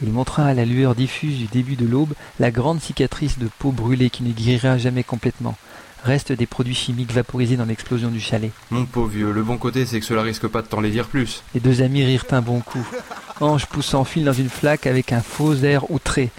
Il 0.01 0.13
montra 0.13 0.45
à 0.45 0.55
la 0.55 0.65
lueur 0.65 0.95
diffuse 0.95 1.39
du 1.39 1.47
début 1.47 1.75
de 1.75 1.87
l'aube 1.87 2.13
la 2.39 2.53
grande 2.53 2.81
cicatrice 2.81 3.41
de 3.41 3.49
peau 3.59 3.73
brûlée 3.73 4.11
qui 4.11 4.23
ne 4.23 4.31
guérira 4.31 4.79
jamais 4.79 5.03
complètement. 5.03 5.57
Reste 6.05 6.31
des 6.31 6.47
produits 6.47 6.77
chimiques 6.77 7.13
vaporisés 7.13 7.57
dans 7.57 7.65
l'explosion 7.65 8.11
du 8.11 8.21
chalet. 8.21 8.53
Mon 8.71 8.87
pauvre 8.87 9.09
vieux, 9.09 9.33
le 9.33 9.43
bon 9.43 9.59
côté 9.59 9.87
c'est 9.87 9.99
que 9.99 10.07
cela 10.07 10.23
risque 10.23 10.47
pas 10.47 10.63
de 10.63 10.69
t'en 10.69 10.81
les 10.81 10.91
dire 10.91 11.09
plus. 11.09 11.43
Les 11.53 11.61
deux 11.61 11.83
amis 11.83 12.05
rirent 12.05 12.27
un 12.31 12.43
bon 12.43 12.61
coup. 12.61 12.87
Ange 13.41 13.67
poussant 13.67 14.05
fil 14.05 14.25
dans 14.25 14.33
une 14.33 14.49
flaque 14.49 14.87
avec 14.87 15.13
un 15.13 15.21
faux 15.21 15.57
air 15.57 15.91
outré 15.91 16.31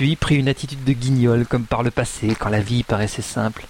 puis 0.00 0.16
prit 0.16 0.36
une 0.36 0.48
attitude 0.48 0.82
de 0.82 0.94
guignol 0.94 1.44
comme 1.44 1.66
par 1.66 1.82
le 1.82 1.90
passé 1.90 2.34
quand 2.34 2.48
la 2.48 2.62
vie 2.62 2.84
paraissait 2.84 3.20
simple. 3.20 3.66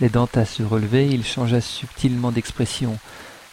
L'aidant 0.00 0.28
à 0.36 0.44
se 0.44 0.62
relever, 0.62 1.08
il 1.08 1.26
changea 1.26 1.60
subtilement 1.60 2.30
d'expression, 2.30 2.96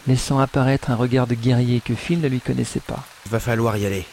laissant 0.06 0.38
apparaître 0.38 0.92
un 0.92 0.96
regard 0.96 1.26
de 1.26 1.34
guerrier 1.34 1.82
que 1.84 1.96
Phil 1.96 2.22
ne 2.22 2.28
lui 2.28 2.42
connaissait 2.42 2.80
pas. 2.80 3.04
Il 3.26 3.32
va 3.32 3.40
falloir 3.40 3.76
y 3.76 3.88
aller. 3.88 4.06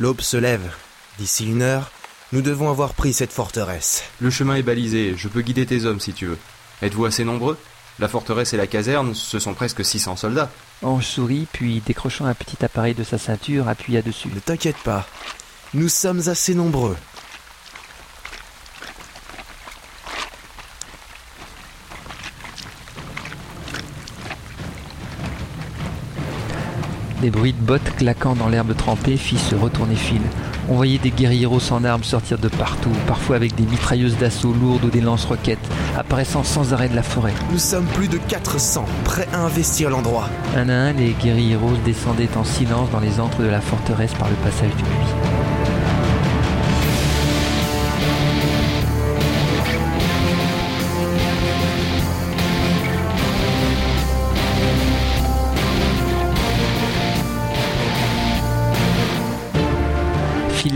L'aube 0.00 0.20
se 0.20 0.36
lève. 0.36 0.68
D'ici 1.16 1.46
une 1.46 1.62
heure, 1.62 1.92
nous 2.32 2.42
devons 2.42 2.70
avoir 2.70 2.94
pris 2.94 3.12
cette 3.12 3.32
forteresse. 3.32 4.02
Le 4.18 4.30
chemin 4.30 4.56
est 4.56 4.64
balisé, 4.64 5.14
je 5.16 5.28
peux 5.28 5.42
guider 5.42 5.66
tes 5.66 5.84
hommes 5.84 6.00
si 6.00 6.12
tu 6.12 6.26
veux. 6.26 6.38
Êtes-vous 6.82 7.04
assez 7.04 7.22
nombreux? 7.22 7.56
La 8.00 8.08
forteresse 8.08 8.52
et 8.52 8.56
la 8.56 8.66
caserne, 8.66 9.14
ce 9.14 9.38
sont 9.38 9.54
presque 9.54 9.84
600 9.84 10.16
soldats. 10.16 10.50
Ange 10.82 11.06
sourit, 11.06 11.46
puis 11.52 11.82
décrochant 11.86 12.24
un 12.24 12.34
petit 12.34 12.64
appareil 12.64 12.94
de 12.94 13.04
sa 13.04 13.16
ceinture, 13.16 13.68
appuya 13.68 14.02
dessus. 14.02 14.30
Ne 14.34 14.40
t'inquiète 14.40 14.78
pas, 14.78 15.06
nous 15.74 15.88
sommes 15.88 16.22
assez 16.28 16.54
nombreux. 16.54 16.96
Des 27.20 27.30
bruits 27.30 27.52
de 27.52 27.60
bottes 27.60 27.96
claquant 27.98 28.34
dans 28.34 28.48
l'herbe 28.48 28.74
trempée 28.74 29.16
fit 29.16 29.36
se 29.36 29.54
retourner 29.54 29.94
Phil. 29.94 30.22
On 30.70 30.74
voyait 30.74 30.98
des 30.98 31.10
guerrieros 31.10 31.60
sans 31.60 31.84
armes 31.84 32.02
sortir 32.02 32.38
de 32.38 32.48
partout, 32.48 32.92
parfois 33.06 33.36
avec 33.36 33.54
des 33.54 33.64
mitrailleuses 33.64 34.16
d'assaut 34.16 34.54
lourdes 34.54 34.84
ou 34.84 34.90
des 34.90 35.00
lance-roquettes, 35.00 35.58
apparaissant 35.98 36.44
sans 36.44 36.72
arrêt 36.72 36.88
de 36.88 36.96
la 36.96 37.02
forêt. 37.02 37.34
Nous 37.52 37.58
sommes 37.58 37.86
plus 37.86 38.08
de 38.08 38.16
400, 38.16 38.86
prêts 39.04 39.28
à 39.32 39.40
investir 39.40 39.90
l'endroit. 39.90 40.30
Un 40.56 40.68
à 40.68 40.74
un, 40.74 40.92
les 40.92 41.12
guerrieros 41.12 41.76
descendaient 41.84 42.36
en 42.36 42.44
silence 42.44 42.90
dans 42.90 43.00
les 43.00 43.20
antres 43.20 43.42
de 43.42 43.48
la 43.48 43.60
forteresse 43.60 44.14
par 44.14 44.30
le 44.30 44.36
passage 44.36 44.74
du 44.76 44.82
puits. 44.82 45.39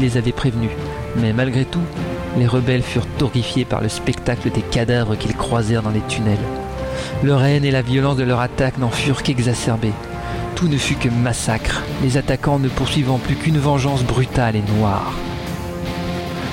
Les 0.04 0.18
avait 0.18 0.32
prévenus, 0.32 0.70
mais 1.16 1.32
malgré 1.32 1.64
tout, 1.64 1.82
les 2.36 2.46
rebelles 2.46 2.82
furent 2.82 3.06
horrifiés 3.22 3.64
par 3.64 3.80
le 3.80 3.88
spectacle 3.88 4.50
des 4.50 4.60
cadavres 4.60 5.16
qu'ils 5.16 5.34
croisèrent 5.34 5.82
dans 5.82 5.90
les 5.90 6.02
tunnels. 6.02 6.36
Leur 7.22 7.42
haine 7.42 7.64
et 7.64 7.70
la 7.70 7.80
violence 7.80 8.16
de 8.16 8.22
leur 8.22 8.40
attaque 8.40 8.76
n'en 8.76 8.90
furent 8.90 9.22
qu'exacerbées. 9.22 9.94
Tout 10.56 10.68
ne 10.68 10.76
fut 10.76 10.96
que 10.96 11.08
massacre, 11.08 11.82
les 12.02 12.18
attaquants 12.18 12.58
ne 12.58 12.68
poursuivant 12.68 13.18
plus 13.18 13.34
qu'une 13.34 13.58
vengeance 13.58 14.04
brutale 14.04 14.56
et 14.56 14.62
noire. 14.76 15.12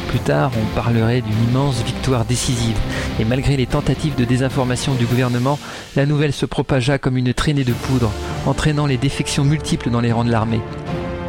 Plus 0.07 0.19
tard, 0.19 0.51
on 0.57 0.75
parlerait 0.75 1.21
d'une 1.21 1.49
immense 1.49 1.83
victoire 1.83 2.25
décisive, 2.25 2.77
et 3.19 3.25
malgré 3.25 3.57
les 3.57 3.67
tentatives 3.67 4.15
de 4.15 4.25
désinformation 4.25 4.93
du 4.93 5.05
gouvernement, 5.05 5.59
la 5.97 6.05
nouvelle 6.05 6.33
se 6.33 6.45
propagea 6.45 6.97
comme 6.97 7.17
une 7.17 7.33
traînée 7.33 7.63
de 7.65 7.73
poudre, 7.73 8.11
entraînant 8.45 8.85
les 8.85 8.97
défections 8.97 9.43
multiples 9.43 9.89
dans 9.89 10.01
les 10.01 10.11
rangs 10.11 10.25
de 10.25 10.31
l'armée. 10.31 10.61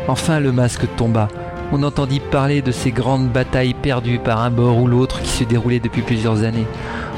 Enfin, 0.08 0.40
le 0.40 0.52
masque 0.52 0.86
tomba, 0.96 1.28
on 1.72 1.82
entendit 1.82 2.20
parler 2.20 2.60
de 2.60 2.70
ces 2.70 2.90
grandes 2.90 3.28
batailles 3.28 3.74
perdues 3.74 4.18
par 4.18 4.42
un 4.42 4.50
bord 4.50 4.78
ou 4.78 4.86
l'autre 4.86 5.22
qui 5.22 5.30
se 5.30 5.44
déroulaient 5.44 5.80
depuis 5.80 6.02
plusieurs 6.02 6.44
années. 6.44 6.66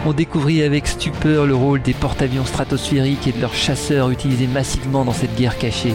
On 0.07 0.13
découvrit 0.13 0.63
avec 0.63 0.87
stupeur 0.87 1.45
le 1.45 1.57
rôle 1.57 1.83
des 1.83 1.93
porte-avions 1.93 2.45
stratosphériques 2.45 3.27
et 3.27 3.33
de 3.33 3.41
leurs 3.41 3.55
chasseurs 3.55 4.11
utilisés 4.11 4.47
massivement 4.47 5.05
dans 5.05 5.13
cette 5.13 5.35
guerre 5.35 5.59
cachée. 5.59 5.95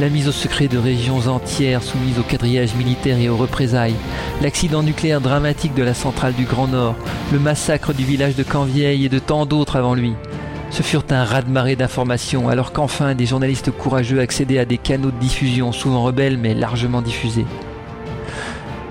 La 0.00 0.08
mise 0.08 0.28
au 0.28 0.32
secret 0.32 0.68
de 0.68 0.78
régions 0.78 1.26
entières 1.26 1.82
soumises 1.82 2.18
au 2.18 2.22
quadrillage 2.22 2.74
militaire 2.74 3.18
et 3.18 3.28
aux 3.28 3.36
représailles, 3.36 3.94
l'accident 4.42 4.82
nucléaire 4.82 5.20
dramatique 5.20 5.74
de 5.74 5.82
la 5.82 5.94
centrale 5.94 6.34
du 6.34 6.44
Grand 6.44 6.68
Nord, 6.68 6.94
le 7.32 7.38
massacre 7.38 7.92
du 7.92 8.04
village 8.04 8.36
de 8.36 8.42
Canvieille 8.42 9.04
et 9.04 9.10
de 9.10 9.18
tant 9.18 9.44
d'autres 9.44 9.76
avant 9.76 9.94
lui. 9.94 10.14
Ce 10.70 10.82
furent 10.82 11.04
un 11.10 11.24
raz-de-marée 11.24 11.76
d'informations, 11.76 12.48
alors 12.48 12.72
qu'enfin 12.72 13.14
des 13.14 13.26
journalistes 13.26 13.70
courageux 13.70 14.20
accédaient 14.20 14.58
à 14.58 14.64
des 14.64 14.78
canaux 14.78 15.10
de 15.10 15.18
diffusion, 15.18 15.72
souvent 15.72 16.02
rebelles 16.02 16.36
mais 16.36 16.54
largement 16.54 17.02
diffusés. 17.02 17.46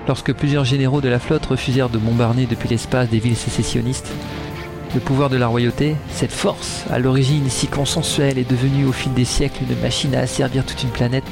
Lorsque 0.07 0.33
plusieurs 0.33 0.65
généraux 0.65 1.01
de 1.01 1.09
la 1.09 1.19
flotte 1.19 1.47
refusèrent 1.47 1.89
de 1.89 1.97
bombarder 1.97 2.45
depuis 2.45 2.69
l'espace 2.69 3.09
des 3.09 3.19
villes 3.19 3.35
sécessionnistes, 3.35 4.11
le 4.93 4.99
pouvoir 4.99 5.29
de 5.29 5.37
la 5.37 5.47
royauté, 5.47 5.95
cette 6.09 6.31
force, 6.31 6.85
à 6.91 6.99
l'origine 6.99 7.49
si 7.49 7.67
consensuelle, 7.67 8.37
est 8.37 8.49
devenue 8.49 8.85
au 8.85 8.91
fil 8.91 9.13
des 9.13 9.25
siècles 9.25 9.63
une 9.69 9.81
machine 9.81 10.15
à 10.15 10.19
asservir 10.19 10.63
toute 10.63 10.83
une 10.83 10.89
planète, 10.89 11.25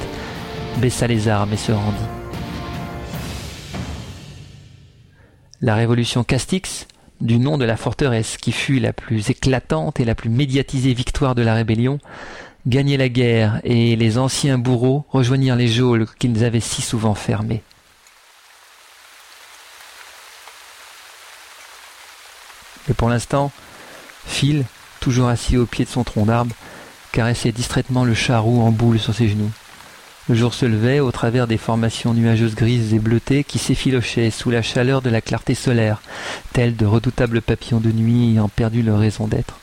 baissa 0.78 1.06
les 1.06 1.28
armes 1.28 1.52
et 1.52 1.56
se 1.56 1.72
rendit. 1.72 1.96
La 5.60 5.76
révolution 5.76 6.24
Castix, 6.24 6.86
du 7.20 7.38
nom 7.38 7.56
de 7.56 7.64
la 7.64 7.76
forteresse 7.76 8.36
qui 8.36 8.52
fut 8.52 8.80
la 8.80 8.92
plus 8.92 9.30
éclatante 9.30 10.00
et 10.00 10.04
la 10.04 10.14
plus 10.14 10.30
médiatisée 10.30 10.92
victoire 10.92 11.34
de 11.34 11.42
la 11.42 11.54
rébellion, 11.54 12.00
gagnait 12.66 12.96
la 12.96 13.08
guerre 13.08 13.60
et 13.62 13.94
les 13.94 14.18
anciens 14.18 14.58
bourreaux 14.58 15.06
rejoignirent 15.10 15.56
les 15.56 15.68
geôles 15.68 16.06
qu'ils 16.18 16.44
avaient 16.44 16.60
si 16.60 16.82
souvent 16.82 17.14
fermées. 17.14 17.62
Et 22.88 22.94
pour 22.94 23.08
l'instant, 23.08 23.50
Phil, 24.26 24.64
toujours 25.00 25.28
assis 25.28 25.56
au 25.56 25.66
pied 25.66 25.84
de 25.84 25.90
son 25.90 26.04
tronc 26.04 26.26
d'arbre, 26.26 26.54
caressait 27.12 27.52
distraitement 27.52 28.04
le 28.04 28.14
charroux 28.14 28.62
en 28.62 28.70
boule 28.70 28.98
sur 28.98 29.14
ses 29.14 29.28
genoux. 29.28 29.50
Le 30.28 30.34
jour 30.34 30.54
se 30.54 30.64
levait 30.64 31.00
au 31.00 31.12
travers 31.12 31.46
des 31.46 31.58
formations 31.58 32.14
nuageuses 32.14 32.54
grises 32.54 32.94
et 32.94 32.98
bleutées 32.98 33.44
qui 33.44 33.58
s'effilochaient 33.58 34.30
sous 34.30 34.50
la 34.50 34.62
chaleur 34.62 35.02
de 35.02 35.10
la 35.10 35.20
clarté 35.20 35.54
solaire, 35.54 36.00
tels 36.54 36.76
de 36.76 36.86
redoutables 36.86 37.42
papillons 37.42 37.80
de 37.80 37.92
nuit 37.92 38.30
ayant 38.30 38.48
perdu 38.48 38.82
leur 38.82 38.98
raison 38.98 39.26
d'être. 39.26 39.58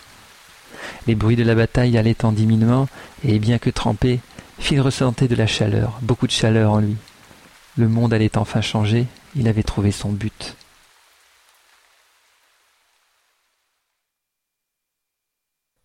Les 1.08 1.16
bruits 1.16 1.36
de 1.36 1.44
la 1.44 1.56
bataille 1.56 1.98
allaient 1.98 2.24
en 2.24 2.32
diminuant, 2.32 2.88
et 3.24 3.40
bien 3.40 3.58
que 3.58 3.72
trempé, 3.72 4.20
Phil 4.60 4.80
ressentait 4.82 5.28
de 5.28 5.36
la 5.36 5.48
chaleur, 5.48 5.98
beaucoup 6.04 6.28
de 6.28 6.32
chaleur 6.32 6.74
en 6.74 6.80
lui. 6.80 6.96
Le 7.76 7.88
monde 7.88 8.14
allait 8.14 8.38
enfin 8.38 8.62
changer, 8.62 9.08
il 9.36 9.48
avait 9.48 9.64
trouvé 9.64 9.92
son 9.92 10.12
but. 10.12 10.56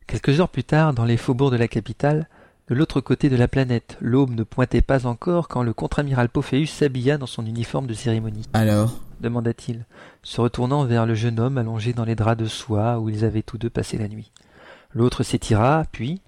Quelques 0.07 0.41
heures 0.41 0.49
plus 0.49 0.65
tard, 0.65 0.95
dans 0.95 1.05
les 1.05 1.16
faubourgs 1.16 1.51
de 1.51 1.57
la 1.57 1.69
capitale, 1.69 2.28
de 2.69 2.74
l'autre 2.74 3.01
côté 3.01 3.28
de 3.28 3.37
la 3.37 3.49
planète, 3.49 3.97
l'aube 4.01 4.35
ne 4.35 4.45
pointait 4.45 4.81
pas 4.81 5.07
encore 5.07 5.49
quand 5.49 5.62
le 5.62 5.73
contre-amiral 5.73 6.28
Pophéus 6.28 6.70
s'habilla 6.70 7.19
dans 7.19 7.27
son 7.27 7.45
uniforme 7.45 7.87
de 7.87 7.95
cérémonie. 7.95 8.47
Alors? 8.53 9.01
demanda-t-il, 9.20 9.87
se 10.23 10.41
retournant 10.41 10.85
vers 10.85 11.07
le 11.07 11.15
jeune 11.15 11.41
homme 11.41 11.59
allongé 11.59 11.93
dans 11.93 12.05
les 12.05 12.15
draps 12.15 12.41
de 12.41 12.47
soie 12.47 12.99
où 12.99 13.09
ils 13.09 13.24
avaient 13.24 13.43
tous 13.43 13.59
deux 13.59 13.70
passé 13.70 13.97
la 13.99 14.09
nuit. 14.09 14.31
L'autre 14.93 15.23
s'étira, 15.23 15.85
puis, 15.91 16.20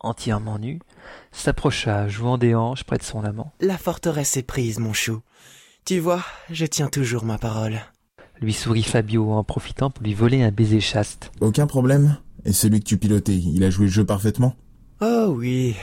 entièrement 0.00 0.58
nu, 0.58 0.80
s'approcha, 1.30 2.08
jouant 2.08 2.38
des 2.38 2.54
hanches 2.54 2.84
près 2.84 2.98
de 2.98 3.02
son 3.02 3.24
amant. 3.24 3.52
La 3.60 3.78
forteresse 3.78 4.36
est 4.36 4.42
prise, 4.42 4.78
mon 4.78 4.92
chou. 4.92 5.20
Tu 5.84 5.98
vois, 5.98 6.22
je 6.50 6.66
tiens 6.66 6.88
toujours 6.88 7.24
ma 7.24 7.38
parole. 7.38 7.80
Lui 8.40 8.52
sourit 8.52 8.82
Fabio 8.82 9.32
en 9.32 9.44
profitant 9.44 9.90
pour 9.90 10.02
lui 10.04 10.14
voler 10.14 10.42
un 10.42 10.50
baiser 10.50 10.80
chaste. 10.80 11.30
Aucun 11.40 11.66
problème 11.66 12.16
Et 12.44 12.52
celui 12.52 12.80
que 12.80 12.84
tu 12.84 12.96
pilotais, 12.96 13.36
il 13.36 13.62
a 13.64 13.70
joué 13.70 13.86
le 13.86 13.92
jeu 13.92 14.04
parfaitement? 14.04 14.56
Oh 15.00 15.34
oui. 15.36 15.74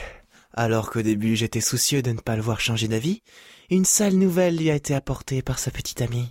Alors 0.52 0.90
qu'au 0.90 1.02
début 1.02 1.36
j'étais 1.36 1.60
soucieux 1.60 2.02
de 2.02 2.10
ne 2.10 2.20
pas 2.20 2.36
le 2.36 2.42
voir 2.42 2.60
changer 2.60 2.88
d'avis, 2.88 3.22
une 3.70 3.84
sale 3.84 4.14
nouvelle 4.14 4.56
lui 4.56 4.70
a 4.70 4.74
été 4.74 4.94
apportée 4.94 5.42
par 5.42 5.58
sa 5.58 5.70
petite 5.70 6.02
amie. 6.02 6.28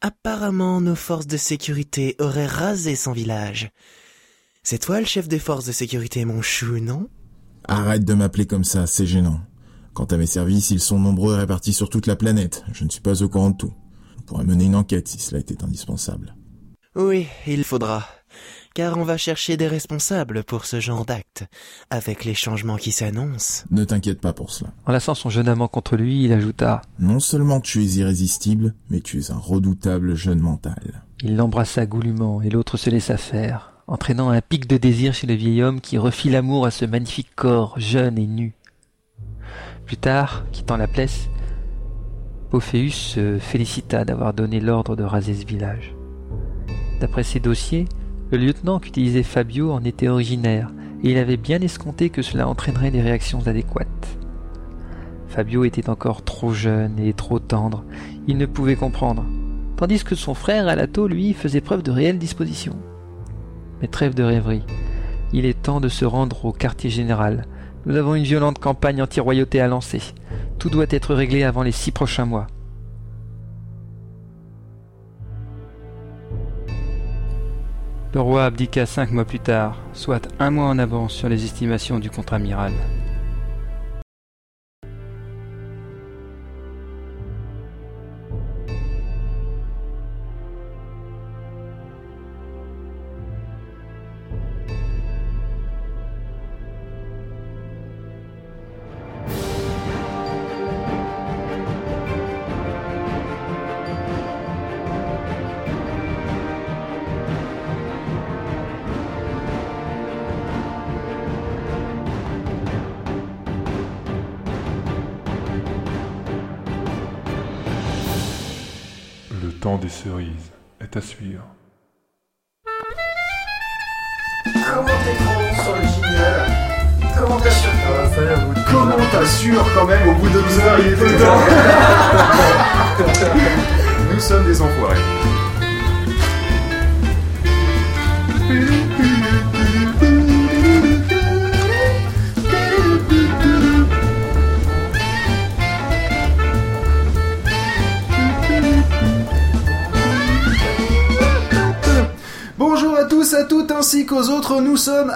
Apparemment 0.00 0.80
nos 0.80 0.94
forces 0.94 1.26
de 1.26 1.36
sécurité 1.36 2.16
auraient 2.18 2.46
rasé 2.46 2.96
son 2.96 3.12
village. 3.12 3.70
C'est 4.62 4.78
toi 4.78 5.00
le 5.00 5.06
chef 5.06 5.28
des 5.28 5.38
forces 5.38 5.64
de 5.64 5.72
sécurité, 5.72 6.24
mon 6.24 6.42
chou, 6.42 6.78
non? 6.78 7.08
Arrête 7.64 8.04
de 8.04 8.14
m'appeler 8.14 8.46
comme 8.46 8.64
ça, 8.64 8.86
c'est 8.86 9.06
gênant. 9.06 9.40
Quant 9.94 10.04
à 10.04 10.16
mes 10.16 10.26
services, 10.26 10.70
ils 10.70 10.80
sont 10.80 10.98
nombreux 10.98 11.34
et 11.34 11.38
répartis 11.38 11.72
sur 11.72 11.90
toute 11.90 12.06
la 12.06 12.16
planète. 12.16 12.64
Je 12.72 12.84
ne 12.84 12.90
suis 12.90 13.00
pas 13.00 13.22
au 13.22 13.28
courant 13.28 13.50
de 13.50 13.56
tout. 13.56 13.74
On 14.18 14.22
pourrait 14.22 14.44
mener 14.44 14.66
une 14.66 14.76
enquête 14.76 15.08
si 15.08 15.18
cela 15.18 15.40
était 15.40 15.64
indispensable. 15.64 16.36
Oui, 16.96 17.26
il 17.46 17.64
faudra. 17.64 18.06
Car 18.74 18.96
on 18.96 19.04
va 19.04 19.16
chercher 19.16 19.56
des 19.56 19.66
responsables 19.66 20.44
pour 20.44 20.64
ce 20.64 20.80
genre 20.80 21.04
d'acte, 21.04 21.44
avec 21.90 22.24
les 22.24 22.34
changements 22.34 22.76
qui 22.76 22.92
s'annoncent. 22.92 23.64
Ne 23.70 23.84
t'inquiète 23.84 24.20
pas 24.20 24.32
pour 24.32 24.50
cela. 24.50 24.72
En 24.86 24.92
laissant 24.92 25.14
son 25.14 25.30
jeune 25.30 25.48
amant 25.48 25.68
contre 25.68 25.96
lui, 25.96 26.24
il 26.24 26.32
ajouta 26.32 26.82
Non 26.98 27.20
seulement 27.20 27.60
tu 27.60 27.82
es 27.82 27.86
irrésistible, 27.96 28.74
mais 28.88 29.00
tu 29.00 29.18
es 29.20 29.30
un 29.30 29.38
redoutable 29.38 30.14
jeune 30.14 30.40
mental. 30.40 31.02
Il 31.22 31.36
l'embrassa 31.36 31.86
goulûment 31.86 32.40
et 32.42 32.50
l'autre 32.50 32.76
se 32.76 32.88
laissa 32.90 33.16
faire, 33.16 33.72
entraînant 33.86 34.30
un 34.30 34.40
pic 34.40 34.66
de 34.68 34.76
désir 34.76 35.12
chez 35.12 35.26
le 35.26 35.34
vieil 35.34 35.62
homme 35.62 35.80
qui 35.80 35.98
refit 35.98 36.30
l'amour 36.30 36.64
à 36.64 36.70
ce 36.70 36.84
magnifique 36.84 37.34
corps 37.34 37.78
jeune 37.80 38.18
et 38.18 38.26
nu. 38.26 38.54
Plus 39.86 39.96
tard, 39.96 40.44
quittant 40.52 40.76
la 40.76 40.86
place, 40.86 41.28
Pophéus 42.50 42.94
se 42.94 43.38
félicita 43.38 44.04
d'avoir 44.04 44.32
donné 44.32 44.60
l'ordre 44.60 44.96
de 44.96 45.02
raser 45.02 45.34
ce 45.34 45.44
village. 45.44 45.97
D'après 47.00 47.22
ses 47.22 47.40
dossiers, 47.40 47.86
le 48.30 48.38
lieutenant 48.38 48.78
qu'utilisait 48.80 49.22
Fabio 49.22 49.72
en 49.72 49.84
était 49.84 50.08
originaire, 50.08 50.72
et 51.02 51.12
il 51.12 51.18
avait 51.18 51.36
bien 51.36 51.60
escompté 51.60 52.10
que 52.10 52.22
cela 52.22 52.48
entraînerait 52.48 52.90
des 52.90 53.00
réactions 53.00 53.46
adéquates. 53.46 54.18
Fabio 55.28 55.64
était 55.64 55.88
encore 55.88 56.22
trop 56.22 56.52
jeune 56.52 56.98
et 56.98 57.12
trop 57.12 57.38
tendre, 57.38 57.84
il 58.26 58.36
ne 58.36 58.46
pouvait 58.46 58.76
comprendre, 58.76 59.24
tandis 59.76 60.02
que 60.02 60.14
son 60.14 60.34
frère 60.34 60.66
Alato, 60.66 61.06
lui, 61.06 61.34
faisait 61.34 61.60
preuve 61.60 61.82
de 61.82 61.90
réelle 61.90 62.18
disposition. 62.18 62.74
Mais 63.80 63.88
trêve 63.88 64.14
de 64.14 64.24
rêverie, 64.24 64.64
il 65.32 65.44
est 65.44 65.62
temps 65.62 65.80
de 65.80 65.88
se 65.88 66.04
rendre 66.04 66.44
au 66.44 66.52
quartier 66.52 66.90
général. 66.90 67.44
Nous 67.86 67.96
avons 67.96 68.14
une 68.14 68.24
violente 68.24 68.58
campagne 68.58 69.02
anti-royauté 69.02 69.60
à 69.60 69.68
lancer. 69.68 70.00
Tout 70.58 70.70
doit 70.70 70.86
être 70.90 71.14
réglé 71.14 71.44
avant 71.44 71.62
les 71.62 71.72
six 71.72 71.92
prochains 71.92 72.24
mois. 72.24 72.48
Le 78.14 78.22
roi 78.22 78.46
abdiqua 78.46 78.86
cinq 78.86 79.10
mois 79.10 79.26
plus 79.26 79.38
tard, 79.38 79.76
soit 79.92 80.28
un 80.38 80.50
mois 80.50 80.64
en 80.64 80.78
avance 80.78 81.12
sur 81.12 81.28
les 81.28 81.44
estimations 81.44 81.98
du 81.98 82.08
contre-amiral. 82.08 82.72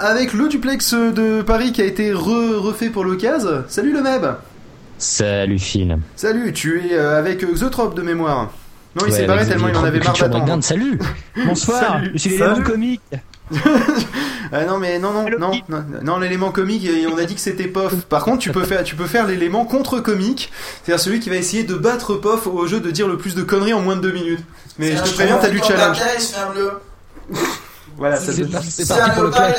Avec 0.03 0.33
le 0.33 0.47
duplex 0.49 0.93
de 0.93 1.41
Paris 1.41 1.71
qui 1.71 1.81
a 1.81 1.85
été 1.85 2.11
re- 2.11 2.55
refait 2.55 2.89
pour 2.89 3.03
l'occasion. 3.05 3.63
Salut 3.67 3.93
le 3.93 4.01
Meb 4.01 4.25
Salut 4.97 5.59
Phil. 5.59 5.97
Salut, 6.15 6.53
tu 6.53 6.79
es 6.81 6.93
euh, 6.93 7.17
avec 7.17 7.43
Xotrop 7.43 7.93
de 7.95 8.01
mémoire. 8.01 8.51
Non, 8.95 9.05
il 9.07 9.11
Ouais, 9.11 9.17
s'est 9.17 9.25
barré 9.25 9.39
avec 9.41 9.51
tellement 9.53 9.69
il 9.69 9.75
en 9.77 9.83
avait 9.83 9.99
marre 9.99 10.13
d'attendre. 10.29 10.63
Salut 10.63 10.99
Bonsoir, 11.45 11.93
Salut. 11.93 12.11
je 12.13 12.17
suis 12.19 12.29
l'élément 12.31 12.61
comique. 12.61 13.01
Ah 14.55 14.65
non 14.65 14.77
mais 14.77 14.99
non 14.99 15.11
non 15.13 15.25
non 15.39 15.51
non, 15.67 15.83
non, 16.03 16.19
l'élément 16.19 16.51
comique 16.51 16.87
on 17.11 17.17
a 17.17 17.23
dit 17.23 17.33
que 17.33 17.41
c'était 17.41 17.63
POF. 17.67 18.01
Par 18.05 18.23
contre 18.23 18.37
tu 18.37 18.51
peux 18.51 18.63
faire 18.63 18.83
tu 18.83 18.95
peux 18.95 19.07
faire 19.07 19.25
l'élément 19.25 19.65
contre 19.65 19.99
comique, 19.99 20.51
c'est-à-dire 20.83 21.03
celui 21.03 21.19
qui 21.19 21.31
va 21.31 21.37
essayer 21.37 21.63
de 21.63 21.73
battre 21.73 22.13
POF 22.13 22.45
au 22.45 22.67
jeu 22.67 22.79
de 22.79 22.91
dire 22.91 23.07
le 23.07 23.17
plus 23.17 23.33
de 23.33 23.41
conneries 23.41 23.73
en 23.73 23.81
moins 23.81 23.95
de 23.95 24.01
deux 24.01 24.11
minutes. 24.11 24.41
Mais 24.77 24.95
je 24.95 25.01
te 25.01 25.09
préviens 25.15 25.39
t'as 25.41 25.49
du 25.49 25.57
challenge. 25.59 25.97
Voilà, 28.03 28.17
ça 28.17 28.33
C'est 28.33 28.51
parti, 28.51 28.69
c'est 28.69 28.83
C'est 28.83 28.93
parti 28.93 29.11
un 29.11 29.13
pour 29.13 29.23
le 29.23 29.29
clash. 29.29 29.55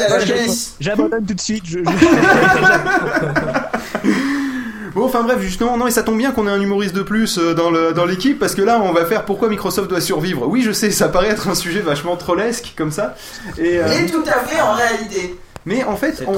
J'abandonne 0.78 1.24
tout 1.24 1.32
de 1.32 1.40
suite. 1.40 1.64
je- 1.64 1.78
je- 1.78 1.84
Bon, 4.94 5.06
enfin 5.06 5.22
bref, 5.22 5.40
justement, 5.40 5.76
non, 5.78 5.86
et 5.86 5.90
ça 5.90 6.02
tombe 6.02 6.18
bien 6.18 6.30
qu'on 6.30 6.46
ait 6.46 6.50
un 6.50 6.60
humoriste 6.60 6.94
de 6.94 7.02
plus 7.02 7.38
euh, 7.38 7.54
dans 7.54 7.70
le 7.70 7.92
dans 7.94 8.04
l'équipe 8.04 8.38
parce 8.38 8.54
que 8.54 8.60
là, 8.62 8.78
on 8.80 8.92
va 8.92 9.06
faire 9.06 9.24
pourquoi 9.24 9.48
Microsoft 9.48 9.88
doit 9.88 10.00
survivre. 10.02 10.46
Oui, 10.46 10.60
je 10.62 10.72
sais, 10.72 10.90
ça 10.90 11.08
paraît 11.08 11.28
être 11.30 11.48
un 11.48 11.54
sujet 11.54 11.80
vachement 11.80 12.16
trollesque 12.16 12.74
comme 12.76 12.92
ça. 12.92 13.14
Et, 13.58 13.78
euh, 13.78 13.86
Et 13.88 14.04
tout 14.06 14.22
à 14.26 14.46
fait 14.46 14.60
en 14.60 14.74
réalité. 14.74 15.36
Mais 15.66 15.82
en 15.84 15.96
fait, 15.96 16.16
C'est 16.18 16.26
en, 16.28 16.32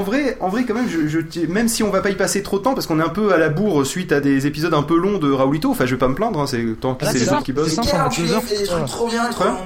vrai, 0.00 0.38
en 0.40 0.48
vrai, 0.48 0.64
quand 0.64 0.72
même, 0.74 0.88
je, 0.88 1.06
je- 1.06 1.46
même 1.46 1.68
si 1.68 1.82
on 1.82 1.90
va 1.90 2.00
pas 2.00 2.08
y 2.08 2.14
passer 2.16 2.42
trop 2.42 2.58
de 2.58 2.62
temps 2.64 2.72
parce 2.74 2.86
qu'on 2.86 2.98
est 2.98 3.02
un 3.04 3.10
peu 3.10 3.34
à 3.34 3.36
la 3.36 3.50
bourre 3.50 3.84
suite 3.86 4.12
à 4.12 4.20
des 4.20 4.46
épisodes 4.46 4.72
un 4.74 4.82
peu 4.82 4.96
longs 4.96 5.18
de 5.18 5.30
Raoulito. 5.30 5.70
Enfin, 5.70 5.84
je 5.84 5.94
vais 5.94 5.98
pas 5.98 6.08
me 6.08 6.14
plaindre, 6.14 6.40
hein, 6.40 6.46
c'est 6.48 6.64
tant 6.80 6.94
que 6.94 7.04
Ah, 7.04 7.08
c'est 7.12 7.18
c'est 7.18 7.24
les 7.26 7.32
autres 7.32 7.42
qui 7.44 7.52
bossent. 7.52 7.68
c'est 7.68 7.74
ça. 7.76 7.82
Quel 7.84 8.00
on 8.00 8.02
a 8.02 8.06
enculé, 8.06 8.28
deux 8.28 8.34
heures. 8.34 8.40
il 8.42 8.48
fait 8.48 8.58
des 8.62 8.66
trucs 8.68 8.86
trop 8.86 9.08
bien 9.08 9.28
trop 9.30 9.44
longs. 9.44 9.56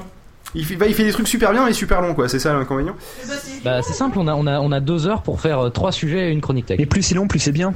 Il 0.56 0.64
fait, 0.64 0.76
bah, 0.76 0.86
il 0.88 0.94
fait 0.94 1.04
des 1.04 1.12
trucs 1.12 1.28
super 1.28 1.52
bien 1.52 1.66
et 1.68 1.72
super 1.72 2.00
longs, 2.00 2.14
quoi. 2.14 2.28
C'est 2.28 2.38
ça 2.38 2.52
l'inconvénient. 2.52 2.96
Bah 3.64 3.82
c'est 3.82 3.92
simple, 3.92 4.18
on 4.18 4.26
a, 4.26 4.34
on, 4.34 4.46
a, 4.46 4.58
on 4.60 4.72
a 4.72 4.80
deux 4.80 5.06
heures 5.06 5.22
pour 5.22 5.40
faire 5.40 5.66
euh, 5.66 5.70
trois 5.70 5.92
sujets 5.92 6.28
et 6.28 6.32
une 6.32 6.40
chronique 6.40 6.66
tech. 6.66 6.80
Et 6.80 6.86
plus 6.86 7.02
c'est 7.02 7.14
long, 7.14 7.28
plus 7.28 7.38
c'est 7.40 7.52
bien. 7.52 7.74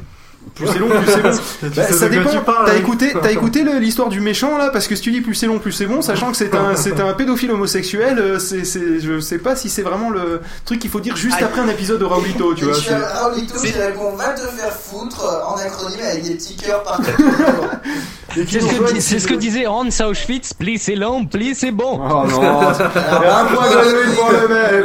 Plus 0.55 0.66
c'est 0.69 0.78
long, 0.78 0.89
plus 0.89 1.07
c'est 1.07 1.23
bon. 1.23 1.69
Bah, 1.77 1.82
ça 1.93 2.09
dépend. 2.09 2.31
tu 2.31 2.39
parles, 2.39 2.65
T'as 2.65 2.73
hein. 2.73 2.77
écouté, 2.78 3.12
t'as 3.23 3.31
écouté 3.31 3.62
l'histoire 3.78 4.09
du 4.09 4.20
méchant 4.20 4.57
là? 4.57 4.70
Parce 4.70 4.89
que 4.89 4.97
si 4.97 5.02
tu 5.02 5.11
dis 5.12 5.20
plus 5.20 5.35
c'est 5.35 5.47
long, 5.47 5.59
plus 5.59 5.73
c'est 5.73 5.85
bon, 5.85 6.01
sachant 6.01 6.31
que 6.31 6.36
c'est 6.39 6.55
un, 6.55 6.74
c'est 6.77 6.98
un 6.98 7.12
pédophile 7.12 7.51
homosexuel, 7.51 8.19
euh, 8.19 8.39
c'est, 8.39 8.65
c'est, 8.65 9.01
je 9.01 9.20
sais 9.20 9.36
pas 9.36 9.55
si 9.55 9.69
c'est 9.69 9.82
vraiment 9.82 10.09
le 10.09 10.40
truc 10.65 10.78
qu'il 10.78 10.89
faut 10.90 11.01
dire 11.01 11.15
juste 11.16 11.36
Aïe. 11.36 11.44
après 11.44 11.61
un 11.61 11.69
épisode 11.69 12.01
de 12.01 12.07
Raoulito, 12.07 12.55
tu 12.55 12.65
vois. 12.65 12.74
tu 12.74 12.85
c'est- 12.85 13.86
répond 13.86 14.16
Va 14.16 14.31
te 14.31 14.40
faire 14.40 14.73
foutre 14.73 15.23
euh, 15.24 15.44
en 15.52 15.57
acronyme 15.59 16.01
avec 16.11 16.23
des 16.24 16.35
petits 16.36 16.57
cœurs 16.57 16.82
partout. 16.85 17.12
Et 18.36 18.47
C'est 18.47 18.61
ce, 18.61 18.66
que, 18.66 18.70
rejoignent, 18.73 18.93
dis- 18.94 19.01
c'est 19.02 19.19
ce 19.19 19.27
que 19.27 19.35
disait 19.35 19.66
Hans 19.66 19.86
Auschwitz, 20.09 20.55
plus 20.55 20.78
c'est 20.78 20.94
long, 20.94 21.24
plus 21.27 21.55
c'est 21.57 21.70
bon. 21.73 22.01
Oh 22.02 22.24
non, 22.28 22.61
un 22.70 23.44
point 23.44 23.69
Godwin 23.69 24.15
pour 24.16 24.31
le 24.31 24.48
même. 24.48 24.85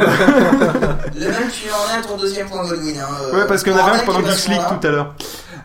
Le 1.14 1.26
même, 1.26 1.50
tu 1.52 1.68
en 1.70 1.98
as 1.98 2.02
ton 2.06 2.16
deuxième 2.16 2.46
point 2.48 2.66
Godwin. 2.66 2.96
Hein, 2.98 3.06
euh, 3.32 3.40
Ouais, 3.40 3.46
parce 3.46 3.62
qu'il 3.62 3.72
y 3.72 3.76
en 3.76 3.78
pour 3.78 3.88
avait 3.88 4.00
un 4.00 4.04
pendant 4.04 4.26
Geeks 4.26 4.48
League 4.48 4.60
tout 4.80 4.86
à 4.86 4.90
l'heure. 4.90 5.14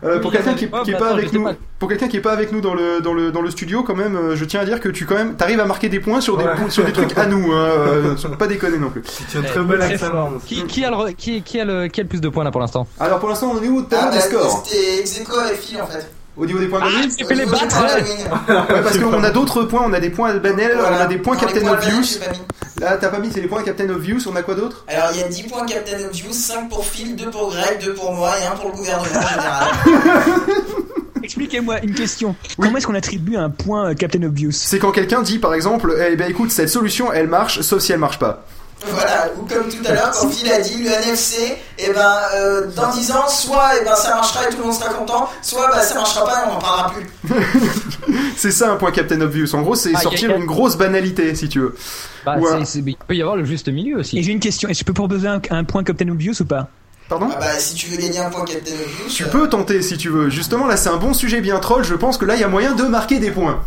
Euh, 0.03 0.19
pour 0.19 0.31
quelqu'un 0.31 0.55
qui, 0.55 0.67
qui 0.83 0.91
est 0.91 0.97
pas 0.97 1.09
avec 1.11 1.31
nous, 1.31 1.47
pour 1.77 1.87
quelqu'un 1.87 2.07
qui 2.07 2.17
est 2.17 2.21
pas 2.21 2.31
avec 2.31 2.51
nous 2.51 2.59
dans 2.59 2.73
le 2.73 3.01
dans 3.01 3.13
le 3.13 3.31
dans 3.31 3.41
le 3.43 3.51
studio, 3.51 3.83
quand 3.83 3.93
même, 3.95 4.15
euh, 4.15 4.35
je 4.35 4.45
tiens 4.45 4.61
à 4.61 4.65
dire 4.65 4.79
que 4.79 4.89
tu 4.89 5.05
quand 5.05 5.13
même, 5.13 5.35
t'arrives 5.35 5.59
à 5.59 5.65
marquer 5.65 5.89
des 5.89 5.99
points 5.99 6.21
sur 6.21 6.37
des 6.37 6.43
Ouais. 6.45 6.51
sur 6.69 6.83
des 6.83 6.91
trucs 6.91 7.15
à 7.17 7.27
nous, 7.27 7.51
hein, 7.51 7.55
euh, 7.77 8.15
faut 8.21 8.29
pas 8.29 8.47
déconner 8.47 8.79
non 8.79 8.89
plus. 8.89 9.03
Tu 9.29 9.37
as 9.37 9.41
un 9.41 9.43
très 9.43 9.59
bel 9.61 9.77
Très 9.77 9.93
accent. 9.93 10.09
fort. 10.11 10.31
Qui, 10.45 10.63
qui, 10.65 10.83
a 10.85 10.89
le, 10.89 10.95
re- 10.95 11.13
qui, 11.15 11.43
qui, 11.43 11.59
a 11.59 11.65
le, 11.65 11.87
qui 11.87 11.99
a 11.99 12.03
le 12.03 12.09
plus 12.09 12.19
de 12.21 12.29
points 12.29 12.43
là 12.43 12.49
pour 12.49 12.61
l'instant? 12.61 12.87
Alors 12.99 13.19
pour 13.19 13.29
l'instant, 13.29 13.53
on 13.55 13.63
est 13.63 13.67
où? 13.67 13.83
Tableau 13.83 14.07
Ah, 14.07 14.11
des 14.11 14.17
bah, 14.17 14.23
scores 14.23 14.63
C'était 14.65 14.99
Execo 15.01 15.37
avec 15.39 15.59
Phil 15.59 15.79
en 15.81 15.85
fait. 15.85 16.11
Au 16.37 16.45
niveau 16.45 16.59
des 16.59 16.67
points 16.67 16.81
tu 17.17 17.25
peux 17.25 17.33
les 17.33 17.45
des 17.45 17.51
battre 17.51 17.95
ouais. 17.95 18.03
Parce 18.47 18.97
qu'on 18.97 19.23
a 19.23 19.29
d'autres 19.31 19.63
points, 19.63 19.83
on 19.85 19.93
a 19.93 19.99
des 19.99 20.09
points 20.09 20.33
Banel, 20.35 20.77
on 20.79 20.93
a 20.93 21.05
des 21.05 21.17
points 21.17 21.35
Dans 21.35 21.41
Captain 21.41 21.61
points 21.61 21.73
Obvious. 21.73 22.19
Là, 22.79 22.97
t'as 22.97 23.09
pas 23.09 23.19
mis, 23.19 23.29
c'est 23.31 23.41
les 23.41 23.47
points 23.47 23.63
Captain 23.63 23.89
Obvious, 23.89 24.21
on 24.27 24.35
a 24.35 24.41
quoi 24.41 24.55
d'autre? 24.55 24.85
Alors 24.87 25.09
il 25.13 25.19
y 25.19 25.23
a 25.23 25.27
10 25.27 25.43
points 25.43 25.65
Captain 25.65 26.03
Obvious, 26.05 26.31
5 26.31 26.69
pour 26.69 26.85
Phil, 26.85 27.15
2 27.15 27.29
pour 27.29 27.51
Greg, 27.51 27.83
2 27.83 27.93
pour 27.93 28.13
moi 28.13 28.31
et 28.41 28.45
1 28.47 28.51
pour 28.51 28.71
le 28.71 28.77
gouvernement 28.77 29.19
en 29.19 29.27
général. 29.27 29.67
Expliquez-moi 31.23 31.81
une 31.83 31.93
question. 31.93 32.35
Comment 32.57 32.77
est-ce 32.77 32.87
qu'on 32.87 32.95
attribue 32.95 33.35
un 33.35 33.49
point 33.49 33.91
euh, 33.91 33.93
Captain 33.93 34.23
Obvious 34.23 34.51
C'est 34.53 34.79
quand 34.79 34.91
quelqu'un 34.91 35.21
dit 35.21 35.37
par 35.37 35.53
exemple, 35.53 35.95
eh 36.09 36.15
ben 36.15 36.29
écoute, 36.29 36.51
cette 36.51 36.69
solution 36.69 37.11
elle 37.11 37.27
marche, 37.27 37.61
sauf 37.61 37.81
si 37.81 37.91
elle 37.91 37.99
marche 37.99 38.19
pas. 38.19 38.45
Voilà, 38.87 39.29
ou 39.37 39.45
comme 39.45 39.69
tout 39.69 39.85
à 39.85 39.91
l'heure, 39.93 40.11
quand 40.11 40.27
Phil 40.29 40.51
a 40.51 40.59
dit 40.59 40.81
le 40.83 40.89
NFC, 40.89 41.55
et 41.77 41.91
ben 41.93 42.15
euh, 42.35 42.67
dans 42.75 42.89
10 42.91 43.11
ans, 43.11 43.27
soit 43.27 43.79
et 43.79 43.85
ben, 43.85 43.95
ça 43.95 44.15
marchera 44.15 44.47
et 44.47 44.49
tout 44.49 44.57
le 44.57 44.63
monde 44.63 44.73
sera 44.73 44.89
content, 44.93 45.29
soit 45.43 45.67
bah, 45.71 45.81
ça 45.83 45.93
marchera 45.95 46.25
pas 46.25 46.31
et 46.45 46.49
on 46.49 46.55
en 46.55 46.59
parlera 46.59 46.91
plus. 46.93 47.07
C'est 48.35 48.51
ça 48.51 48.71
un 48.71 48.75
point 48.77 48.91
Captain 48.91 49.21
Obvious. 49.21 49.53
En 49.55 49.61
gros, 49.61 49.75
c'est 49.75 49.91
Ah, 49.95 49.99
sortir 50.01 50.31
a- 50.31 50.35
une 50.35 50.45
grosse 50.45 50.75
banalité 50.77 51.35
si 51.35 51.47
tu 51.47 51.59
veux. 51.59 51.75
bah, 52.25 52.37
Ouais. 52.39 52.63
Il 52.75 52.95
peut 53.07 53.15
y 53.15 53.21
avoir 53.21 53.35
le 53.37 53.45
juste 53.45 53.67
milieu 53.69 53.97
Et 53.97 53.99
aussi. 53.99 54.23
j'ai 54.23 54.31
une 54.31 54.39
question. 54.39 54.67
Est-ce 54.67 54.79
que 54.79 54.81
je 54.81 54.85
peux 54.85 54.93
proposer 54.93 55.27
un, 55.27 55.39
un 55.51 55.63
point 55.63 55.83
Captain 55.83 56.09
Obvious 56.09 56.41
ou 56.41 56.45
pas? 56.45 56.67
Pardon? 57.07 57.27
Ah 57.31 57.37
bah 57.39 57.59
si 57.59 57.75
tu 57.75 57.87
veux 57.91 57.97
gagner 57.97 58.19
un 58.19 58.29
point 58.31 58.45
Captain 58.45 58.71
Obvious, 58.73 59.13
Tu 59.13 59.23
euh, 59.25 59.27
peux 59.27 59.47
tenter 59.49 59.81
si 59.83 59.97
tu 59.97 60.09
veux. 60.09 60.29
Justement, 60.29 60.65
là, 60.65 60.75
c'est 60.77 60.89
un 60.89 60.97
bon 60.97 61.13
sujet 61.13 61.39
bien 61.41 61.59
troll. 61.59 61.83
Je 61.83 61.93
pense 61.93 62.17
que 62.17 62.25
là, 62.25 62.35
il 62.35 62.41
y 62.41 62.43
a 62.43 62.47
moyen 62.47 62.73
de 62.73 62.83
marquer 62.83 63.19
des 63.19 63.29
points. 63.31 63.61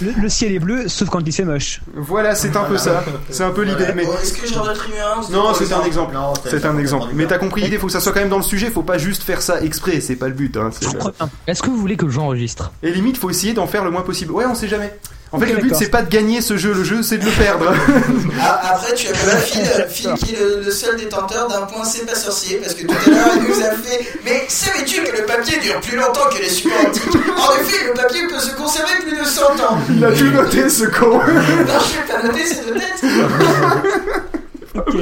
Le, 0.00 0.12
le 0.22 0.28
ciel 0.28 0.52
est 0.52 0.58
bleu, 0.58 0.88
sauf 0.88 1.08
quand 1.10 1.20
il 1.26 1.32
fait 1.32 1.44
moche. 1.44 1.80
Voilà, 1.94 2.34
c'est 2.34 2.56
un 2.56 2.64
peu 2.64 2.76
ça. 2.78 3.04
C'est 3.30 3.44
un 3.44 3.50
peu 3.50 3.62
l'idée. 3.62 3.76
voilà. 3.78 3.94
Mais 3.94 4.02
Est-ce 4.04 4.32
que 4.32 4.46
j'en 4.46 4.64
attribue 4.64 4.96
un 4.98 5.20
non, 5.32 5.52
c'est 5.54 5.72
un 5.72 5.84
exemple. 5.84 6.16
C'est 6.44 6.64
un 6.64 6.78
exemple. 6.78 7.08
Mais 7.14 7.26
t'as 7.26 7.38
compris 7.38 7.62
l'idée. 7.62 7.78
Faut 7.78 7.86
que 7.86 7.92
ça 7.92 8.00
soit 8.00 8.12
quand 8.12 8.20
même 8.20 8.28
dans 8.28 8.36
le 8.38 8.42
sujet. 8.42 8.70
Faut 8.70 8.82
pas 8.82 8.98
juste 8.98 9.22
faire 9.22 9.42
ça 9.42 9.60
exprès. 9.62 10.00
C'est 10.00 10.16
pas 10.16 10.28
le 10.28 10.34
but. 10.34 10.56
Hein. 10.56 10.70
C'est- 10.72 10.86
Est-ce 11.46 11.62
que 11.62 11.68
vous 11.68 11.76
voulez 11.76 11.96
que 11.96 12.08
j'enregistre? 12.08 12.72
Et 12.82 12.90
limite, 12.92 13.16
faut 13.18 13.30
essayer 13.30 13.52
d'en 13.52 13.66
faire 13.66 13.84
le 13.84 13.90
moins 13.90 14.02
possible. 14.02 14.32
Ouais, 14.32 14.44
on 14.46 14.54
sait 14.54 14.68
jamais. 14.68 14.92
En 15.32 15.38
fait, 15.38 15.46
le 15.52 15.60
but 15.62 15.74
c'est 15.76 15.90
pas 15.90 16.02
de 16.02 16.08
gagner 16.10 16.40
ce 16.40 16.56
jeu. 16.56 16.72
Le 16.72 16.82
jeu, 16.82 17.02
c'est 17.02 17.18
de 17.18 17.24
le 17.24 17.30
perdre. 17.30 17.72
Ah, 18.42 18.72
après, 18.72 18.94
tu 18.94 19.06
as 19.08 19.14
Phil, 19.36 19.62
Phil 19.90 20.14
qui 20.14 20.34
est 20.34 20.40
le, 20.40 20.62
le 20.64 20.70
seul 20.70 20.96
détenteur 20.96 21.46
d'un 21.48 21.62
point 21.66 21.84
C'est 21.84 22.06
pas 22.06 22.14
sorcier, 22.14 22.56
parce 22.56 22.74
que 22.74 22.86
tout 22.86 22.94
à 23.06 23.10
l'heure, 23.10 23.28
il 23.36 23.42
nous 23.42 23.60
a 23.60 23.70
fait 23.72 24.06
Mais 24.24 24.44
savais-tu 24.48 25.02
que 25.02 25.18
le 25.20 25.26
papier 25.26 25.58
dure 25.60 25.78
plus 25.80 25.96
longtemps 25.98 26.28
que 26.34 26.38
les 26.42 26.48
supports 26.48 26.80
antiques? 26.86 27.04
En 27.14 27.60
effet, 27.60 27.86
le 27.88 27.92
papier 27.94 28.22
peut 28.28 28.38
se 28.38 28.54
conserver 28.56 28.92
plus 29.06 29.18
de 29.18 29.24
100 29.24 29.42
ans. 29.60 29.78
Il 29.90 30.04
a 30.04 30.12
tout 30.12 30.24
noté, 30.30 30.68
ce 30.70 30.84
con. 30.84 31.10
Non, 31.10 31.20
je 31.20 31.32
vais 31.32 32.12
pas 32.12 32.22
noter, 32.26 32.46
c'est 32.46 32.66
de 32.66 32.78
tête. 32.78 33.04
Ok. 34.72 34.94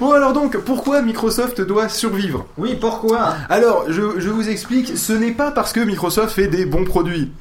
Bon 0.00 0.12
alors 0.12 0.34
donc, 0.34 0.58
pourquoi 0.58 1.00
Microsoft 1.00 1.62
doit 1.62 1.88
survivre? 1.88 2.46
Oui, 2.58 2.76
pourquoi? 2.78 3.34
Alors, 3.48 3.86
je, 3.88 4.02
je 4.18 4.28
vous 4.28 4.50
explique, 4.50 4.98
ce 4.98 5.14
n'est 5.14 5.30
pas 5.32 5.50
parce 5.50 5.72
que 5.72 5.80
Microsoft 5.80 6.34
fait 6.34 6.46
des 6.46 6.66
bons 6.66 6.84
produits. 6.84 7.32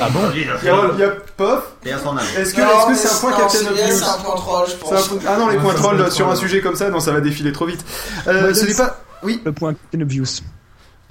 Ah 0.00 0.08
bon 0.10 0.20
Il 0.34 0.40
y 0.42 0.44
a, 0.44 0.56
il 0.94 0.98
y 1.00 1.02
a 1.04 1.08
POF. 1.36 1.62
Et 1.86 1.92
à 1.92 1.98
son 1.98 2.16
âme. 2.16 2.18
Est-ce 2.36 2.52
que 2.54 2.60
c'est 2.94 3.08
un 3.08 3.18
point 3.20 3.32
Captain 3.32 3.66
Obvious 3.70 3.96
C'est 3.98 4.04
un 4.04 4.12
point 4.22 4.34
troll, 4.36 4.66
je 4.66 4.70
C'est 4.72 4.76
un 4.76 4.96
pense. 4.96 5.08
point- 5.08 5.18
Ah 5.26 5.36
non, 5.38 5.48
les 5.48 5.56
points 5.58 5.74
trolls 5.74 6.12
sur 6.12 6.28
un 6.28 6.36
sujet 6.36 6.60
comme 6.60 6.76
ça, 6.76 6.90
non, 6.90 7.00
ça 7.00 7.12
va 7.12 7.20
défiler 7.20 7.52
trop 7.52 7.66
vite. 7.66 7.84
Euh, 8.28 8.42
Moi, 8.42 8.54
ce 8.54 8.66
n'est 8.66 8.74
pas. 8.74 9.00
Oui. 9.22 9.40
Le 9.44 9.52
point 9.52 9.72
Captain 9.74 10.00
Obvious. 10.02 10.40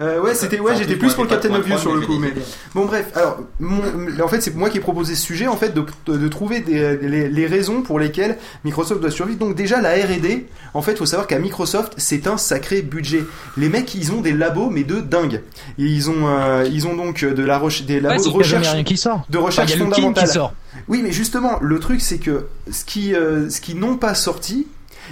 Euh, 0.01 0.21
ouais, 0.21 0.34
c'était 0.34 0.59
ouais, 0.61 0.76
j'étais 0.77 0.95
plus 0.95 1.13
pour 1.13 1.26
le 1.26 1.30
Captain 1.30 1.53
Obvious 1.53 1.77
sur 1.77 1.93
le 1.93 2.01
coup, 2.05 2.17
mais 2.19 2.34
bon 2.73 2.85
bref. 2.85 3.07
Alors, 3.15 3.39
mon- 3.59 3.81
en 4.23 4.27
fait, 4.30 4.39
c'est 4.39 4.55
moi 4.55 4.69
qui 4.69 4.77
ai 4.77 4.80
proposé 4.80 5.13
ce 5.15 5.21
sujet 5.21 5.47
en 5.47 5.57
fait 5.57 5.73
de, 5.73 5.84
de, 6.07 6.27
trouver 6.30 6.61
des, 6.61 6.95
les, 6.97 7.27
les 7.27 7.47
raisons 7.47 7.81
pour 7.81 7.99
lesquelles 7.99 8.38
Microsoft 8.63 9.01
doit 9.01 9.11
survivre. 9.11 9.39
Donc 9.39 9.55
déjà 9.55 9.81
la 9.81 9.91
R&D, 9.95 10.47
en 10.73 10.81
fait, 10.81 10.97
faut 10.97 11.05
savoir 11.05 11.27
qu'à 11.27 11.38
Microsoft, 11.39 11.93
c'est 11.97 12.27
un 12.27 12.38
sacré 12.38 12.81
budget. 12.81 13.23
Les 13.57 13.67
mecs, 13.67 13.93
ils 13.93 14.13
ont 14.13 14.21
des 14.21 14.31
labos 14.31 14.69
mais 14.69 14.84
de 14.85 15.01
dingue. 15.01 15.41
Et 15.77 15.84
ils 15.84 16.09
ont 16.09 16.27
euh, 16.27 16.65
ils 16.71 16.88
ont 16.88 16.95
donc 16.95 17.26
de 17.26 17.43
la 17.43 17.57
reche- 17.59 17.84
des 17.85 17.99
labos 17.99 18.23
Ouais, 18.23 18.31
de 18.31 18.38
recherche 18.38 18.71
rien 18.71 18.84
qui 18.85 18.95
sort. 18.95 19.26
de 19.30 19.38
recherche 19.38 19.73
Enfin, 19.76 19.84
fondamentale. 19.84 20.27
qui 20.27 20.34
sort. 20.34 20.53
Oui, 20.88 21.01
mais 21.03 21.11
justement, 21.11 21.57
le 21.61 21.77
truc 21.80 21.99
c'est 21.99 22.19
que 22.19 22.45
ce 22.71 22.85
qui 22.85 23.13
euh, 23.13 23.49
ce 23.49 23.59
qui 23.59 23.76
n'ont 23.76 23.97
pas 23.97 24.13
sorti, 24.15 24.65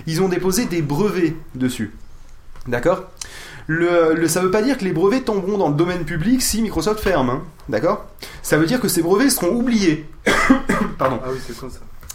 ils 0.06 0.22
ont 0.22 0.30
déposé 0.30 0.66
des 0.66 0.82
brevets 0.82 1.34
dessus. 1.56 1.92
D'accord? 2.68 3.04
Le, 3.68 4.14
le- 4.16 4.28
ça 4.28 4.42
veut 4.42 4.52
pas 4.52 4.62
dire 4.62 4.78
que 4.78 4.84
les 4.86 4.92
brevets 4.94 5.24
tomberont 5.26 5.58
dans 5.58 5.68
le 5.70 5.76
domaine 5.76 6.04
public 6.06 6.42
si 6.42 6.62
Microsoft 6.62 7.00
ferme, 7.02 7.30
hein, 7.30 7.42
d'accord? 7.70 8.06
Ça 8.42 8.58
veut 8.58 8.66
dire 8.66 8.80
que 8.80 8.88
ces 8.88 9.02
brevets 9.02 9.30
seront 9.30 9.54
oubliés. 9.54 10.06
Pardon. 10.98 11.20
Ah 11.24 11.30
oui, 11.32 11.38
c'est 11.46 11.54
ça. 11.56 11.66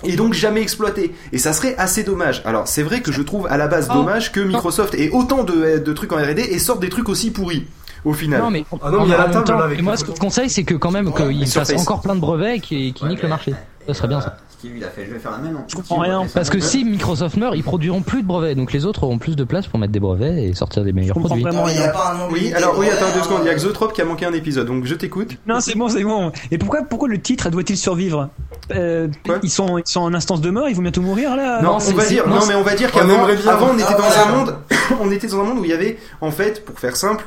Et 0.04 0.16
donc 0.16 0.32
jamais 0.34 0.60
exploités. 0.62 1.14
Et 1.32 1.38
ça 1.38 1.52
serait 1.52 1.76
assez 1.76 2.02
dommage. 2.02 2.42
Alors 2.44 2.66
c'est 2.66 2.82
vrai 2.82 3.02
que 3.02 3.12
je 3.12 3.22
trouve 3.22 3.46
à 3.48 3.56
la 3.56 3.68
base 3.68 3.86
Oh. 3.90 3.94
dommage 3.94 4.32
que 4.32 4.40
Microsoft 4.40 4.94
ait 4.94 5.10
autant 5.10 5.44
de, 5.44 5.78
de 5.78 5.92
trucs 5.92 6.12
en 6.12 6.16
R&D 6.16 6.40
et 6.50 6.58
sorte 6.58 6.80
des 6.80 6.88
trucs 6.88 7.08
aussi 7.08 7.30
pourris 7.30 7.66
au 8.04 8.12
final. 8.12 8.40
Non 8.42 8.50
mais, 8.50 8.64
Ah 8.82 8.90
non, 8.90 9.00
mais 9.02 9.06
il 9.06 9.10
y 9.10 9.14
a 9.14 9.18
la 9.18 9.22
en 9.22 9.26
même 9.28 9.32
table, 9.34 9.44
temps, 9.46 9.58
avec 9.60 9.78
et 9.78 9.82
moi 9.82 9.96
ce 9.96 10.04
que 10.04 10.12
je 10.12 10.18
conseille 10.18 10.50
c'est 10.50 10.64
que 10.64 10.74
quand 10.74 10.90
même 10.90 11.12
qu'ils 11.14 11.46
fassent 11.46 11.72
encore 11.76 12.00
plein 12.00 12.16
de 12.16 12.20
brevets 12.20 12.56
et 12.56 12.60
qu'ils 12.60 12.92
qu'ils 12.94 13.06
niquent 13.08 13.22
le 13.22 13.28
marché. 13.28 13.54
Ça 13.86 13.94
serait 13.94 14.08
bien 14.08 14.20
ça. 14.20 14.38
Ce 14.62 14.68
qu'il 14.68 14.76
lui 14.76 14.84
a 14.84 14.90
fait, 14.90 15.04
je 15.06 15.12
vais 15.12 15.18
faire 15.18 15.32
la 15.32 15.38
même. 15.38 15.58
Je 15.66 15.74
comprends 15.74 15.98
rien. 15.98 16.24
Parce 16.32 16.48
que 16.48 16.60
si 16.60 16.84
Microsoft 16.84 17.36
meurt, 17.36 17.56
ils 17.56 17.64
produiront 17.64 18.00
plus 18.00 18.22
de 18.22 18.28
brevets, 18.28 18.54
donc 18.54 18.72
les 18.72 18.86
autres 18.86 19.02
auront 19.02 19.18
plus 19.18 19.34
de 19.34 19.42
place 19.42 19.66
pour 19.66 19.80
mettre 19.80 19.92
des 19.92 19.98
brevets 19.98 20.44
et 20.44 20.54
sortir 20.54 20.84
des 20.84 20.92
meilleurs 20.92 21.18
produits. 21.18 21.42
vraiment 21.42 21.66
Il 21.66 21.76
n'y 21.78 21.82
a 21.82 21.88
pas 21.88 22.14
un 22.14 22.32
Oui, 22.32 22.52
alors 22.54 22.78
oui, 22.78 22.86
attends 22.88 23.12
deux 23.12 23.24
secondes. 23.24 23.40
Il 23.42 23.48
y 23.48 23.50
a 23.50 23.54
Xotrop 23.56 23.92
qui 23.92 24.00
a 24.02 24.04
manqué 24.04 24.24
un 24.24 24.32
épisode, 24.32 24.68
donc 24.68 24.84
je 24.84 24.94
t'écoute. 24.94 25.30
Non, 25.48 25.58
c'est 25.58 25.74
bon, 25.76 25.88
c'est 25.88 26.04
bon. 26.04 26.30
Et 26.52 26.58
pourquoi, 26.58 26.82
pourquoi 26.82 27.08
le 27.08 27.20
titre 27.20 27.50
doit-il 27.50 27.76
survivre 27.76 28.28
Euh, 28.70 29.08
ils, 29.42 29.50
sont, 29.50 29.78
ils 29.78 29.82
sont 29.84 30.02
en 30.02 30.14
instance 30.14 30.40
de 30.40 30.50
mort, 30.50 30.68
ils 30.68 30.76
vont 30.76 30.82
bientôt 30.82 31.02
mourir 31.02 31.34
là 31.34 31.60
Non, 31.60 31.78
on 31.84 31.92
va 31.94 32.04
dire, 32.06 32.28
non, 32.28 32.36
non, 32.36 32.46
mais 32.46 32.54
on 32.54 32.62
va 32.62 32.76
dire 32.76 32.92
qu'avant, 32.92 33.24
on 33.24 33.28
était 33.28 33.42
Ah, 33.48 33.94
dans 33.94 33.98
voilà. 33.98 34.28
un 34.28 34.36
monde, 34.36 34.54
on 35.02 35.10
était 35.10 35.26
dans 35.26 35.40
un 35.40 35.44
monde 35.44 35.58
où 35.58 35.64
il 35.64 35.70
y 35.72 35.74
avait, 35.74 35.98
en 36.20 36.30
fait, 36.30 36.64
pour 36.64 36.78
faire 36.78 36.94
simple, 36.94 37.24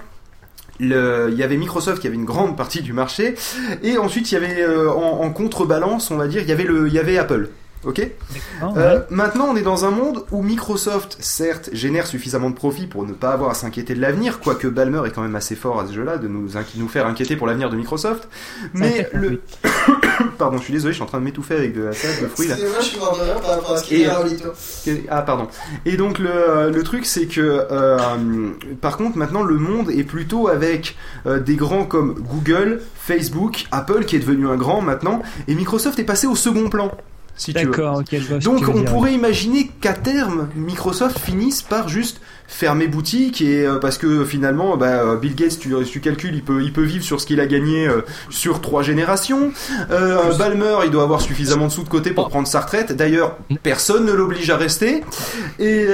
il 0.80 1.36
y 1.38 1.44
avait 1.44 1.58
Microsoft 1.58 2.02
qui 2.02 2.08
avait 2.08 2.16
une 2.16 2.26
grande 2.26 2.58
partie 2.58 2.82
du 2.82 2.94
marché, 2.94 3.36
et 3.84 3.98
ensuite 3.98 4.32
il 4.32 4.36
y 4.36 4.38
avait 4.38 4.62
euh, 4.62 4.92
en, 4.92 5.22
en 5.22 5.32
contrebalance, 5.32 6.12
on 6.12 6.18
va 6.18 6.28
dire, 6.28 6.42
il 6.42 6.50
y 6.50 6.52
avait 6.52 6.64
le, 6.64 6.88
il 6.88 6.94
y 6.94 7.00
avait 7.00 7.18
Apple. 7.18 7.50
Ok. 7.86 8.02
Euh, 8.78 9.02
maintenant, 9.10 9.48
on 9.52 9.56
est 9.56 9.62
dans 9.62 9.86
un 9.86 9.92
monde 9.92 10.24
où 10.32 10.42
Microsoft, 10.42 11.18
certes, 11.20 11.70
génère 11.74 12.08
suffisamment 12.08 12.50
de 12.50 12.56
profit 12.56 12.88
pour 12.88 13.06
ne 13.06 13.14
pas 13.14 13.30
avoir 13.32 13.52
à 13.52 13.54
s'inquiéter 13.54 13.94
de 13.94 14.02
l'avenir, 14.02 14.40
quoique 14.40 14.68
Balmer 14.68 15.02
est 15.06 15.12
quand 15.12 15.22
même 15.22 15.36
assez 15.36 15.56
fort 15.56 15.80
à 15.80 15.88
ce 15.88 15.94
jeu-là, 15.94 16.18
de 16.18 16.28
nous, 16.28 16.50
inqui- 16.56 16.78
nous 16.78 16.88
faire 16.88 17.06
inquiéter 17.06 17.36
pour 17.36 17.46
l'avenir 17.48 17.70
de 17.70 17.76
Microsoft. 17.76 18.28
Mais 18.74 19.08
le, 19.14 19.42
pardon, 20.38 20.58
je 20.58 20.64
suis 20.64 20.74
désolé, 20.74 20.94
je 20.94 20.96
suis 20.98 21.04
en 21.04 21.08
train 21.08 21.20
de 21.20 21.24
m'étouffer 21.26 21.56
avec 21.56 21.74
de 21.76 21.84
la 21.84 21.94
salade 21.94 22.22
de 22.24 22.28
fruits 22.28 22.48
là. 22.48 22.56
Excusez-moi, 22.56 22.80
je 22.82 22.86
suis 22.86 23.00
mort 23.00 23.18
de 23.18 23.24
rire 23.24 23.42
par 23.42 23.50
rapport 23.52 23.72
à 23.74 23.78
ce 23.78 23.84
qu'il 23.84 23.98
euh. 24.08 24.98
Ah 25.10 25.22
pardon. 25.22 25.48
Et 25.86 25.98
donc 25.98 26.20
le, 26.20 26.72
le 26.72 26.84
truc 26.84 27.06
c'est 27.06 27.26
que 27.28 27.68
euh, 27.72 27.98
par 28.82 28.98
contre 28.98 29.18
maintenant 29.18 29.44
le 29.44 29.58
monde 29.58 29.90
est 29.92 30.04
plutôt 30.04 30.48
avec 30.48 30.96
euh, 31.26 31.40
des 31.40 31.56
grands 31.56 31.86
comme 31.86 32.14
Google, 32.16 32.82
Facebook, 32.96 33.66
Apple 33.72 34.06
qui 34.06 34.16
est 34.16 34.20
devenu 34.20 34.48
un 34.48 34.56
grand 34.56 34.82
maintenant 34.82 35.22
et 35.48 35.56
Microsoft 35.56 36.00
est 36.00 36.04
passé 36.04 36.28
au 36.28 36.36
second 36.36 36.70
plan. 36.70 36.92
Si. 37.38 37.54
D'accord, 37.54 38.00
ok, 38.00 38.08
je 38.12 38.18
vois 38.18 38.42
ce 38.42 38.46
que 38.48 38.52
Donc 38.52 38.68
on 38.70 38.84
pourrait 38.84 39.14
imaginer 39.14 39.68
qu'à 39.82 39.94
terme 39.94 40.50
Microsoft 40.56 41.20
finisse 41.20 41.62
par 41.62 41.90
juste 41.90 42.22
fermer 42.48 42.88
boutique 42.88 43.42
et 43.42 43.66
euh, 43.66 43.80
parce 43.80 43.98
que 43.98 44.24
finalement 44.24 44.78
bah, 44.78 45.04
euh, 45.04 45.16
Bill 45.18 45.36
Gates 45.36 45.60
tu, 45.60 45.74
tu 45.86 46.00
calcules 46.00 46.36
il 46.36 46.44
peut 46.44 46.62
il 46.62 46.72
peut 46.72 46.84
vivre 46.84 47.04
sur 47.04 47.20
ce 47.20 47.26
qu'il 47.26 47.40
a 47.40 47.48
gagné 47.48 47.88
euh, 47.88 48.02
sur 48.30 48.62
trois 48.62 48.84
générations. 48.84 49.52
Euh, 49.92 50.34
Balmer 50.38 50.78
il 50.86 50.92
doit 50.92 51.04
avoir 51.04 51.22
suffisamment 51.22 51.68
de 51.68 51.72
sous 51.72 51.84
de 51.84 51.90
côté 51.90 52.12
pour 52.12 52.30
prendre 52.30 52.48
sa 52.48 52.62
retraite. 52.62 52.92
D'ailleurs 52.94 53.38
personne 53.64 54.06
ne 54.06 54.12
l'oblige 54.12 54.50
à 54.50 54.58
rester. 54.58 55.04
Et 55.60 55.88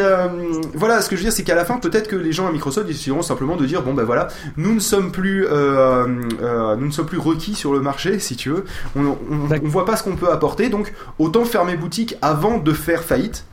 voilà 0.74 1.02
ce 1.02 1.10
que 1.10 1.16
je 1.16 1.22
veux 1.22 1.26
dire 1.26 1.34
c'est 1.34 1.44
qu'à 1.44 1.56
la 1.56 1.66
fin 1.66 1.78
peut-être 1.78 2.08
que 2.08 2.16
les 2.16 2.32
gens 2.32 2.48
à 2.48 2.52
Microsoft 2.52 2.88
décideront 2.88 3.22
simplement 3.22 3.56
de 3.56 3.66
dire 3.66 3.82
bon 3.82 3.94
ben 3.94 4.04
voilà 4.04 4.28
nous 4.58 4.74
ne 4.74 4.80
sommes 4.80 5.12
plus 5.12 5.48
nous 5.48 6.86
ne 6.86 6.92
sommes 6.92 7.06
plus 7.06 7.18
requis 7.18 7.56
sur 7.56 7.74
le 7.74 7.80
marché 7.82 8.20
si 8.20 8.36
tu 8.36 8.50
veux. 8.50 8.66
On, 8.96 9.06
on, 9.06 9.18
on 9.52 9.68
voit 9.68 9.86
pas 9.86 9.96
ce 9.96 10.04
qu'on 10.04 10.16
peut 10.16 10.32
apporter 10.32 10.70
donc 10.70 10.94
autant 11.20 11.46
fermer 11.46 11.76
boutique 11.76 12.16
avant 12.22 12.58
de 12.58 12.74
faire 12.74 13.04
faillite. 13.04 13.46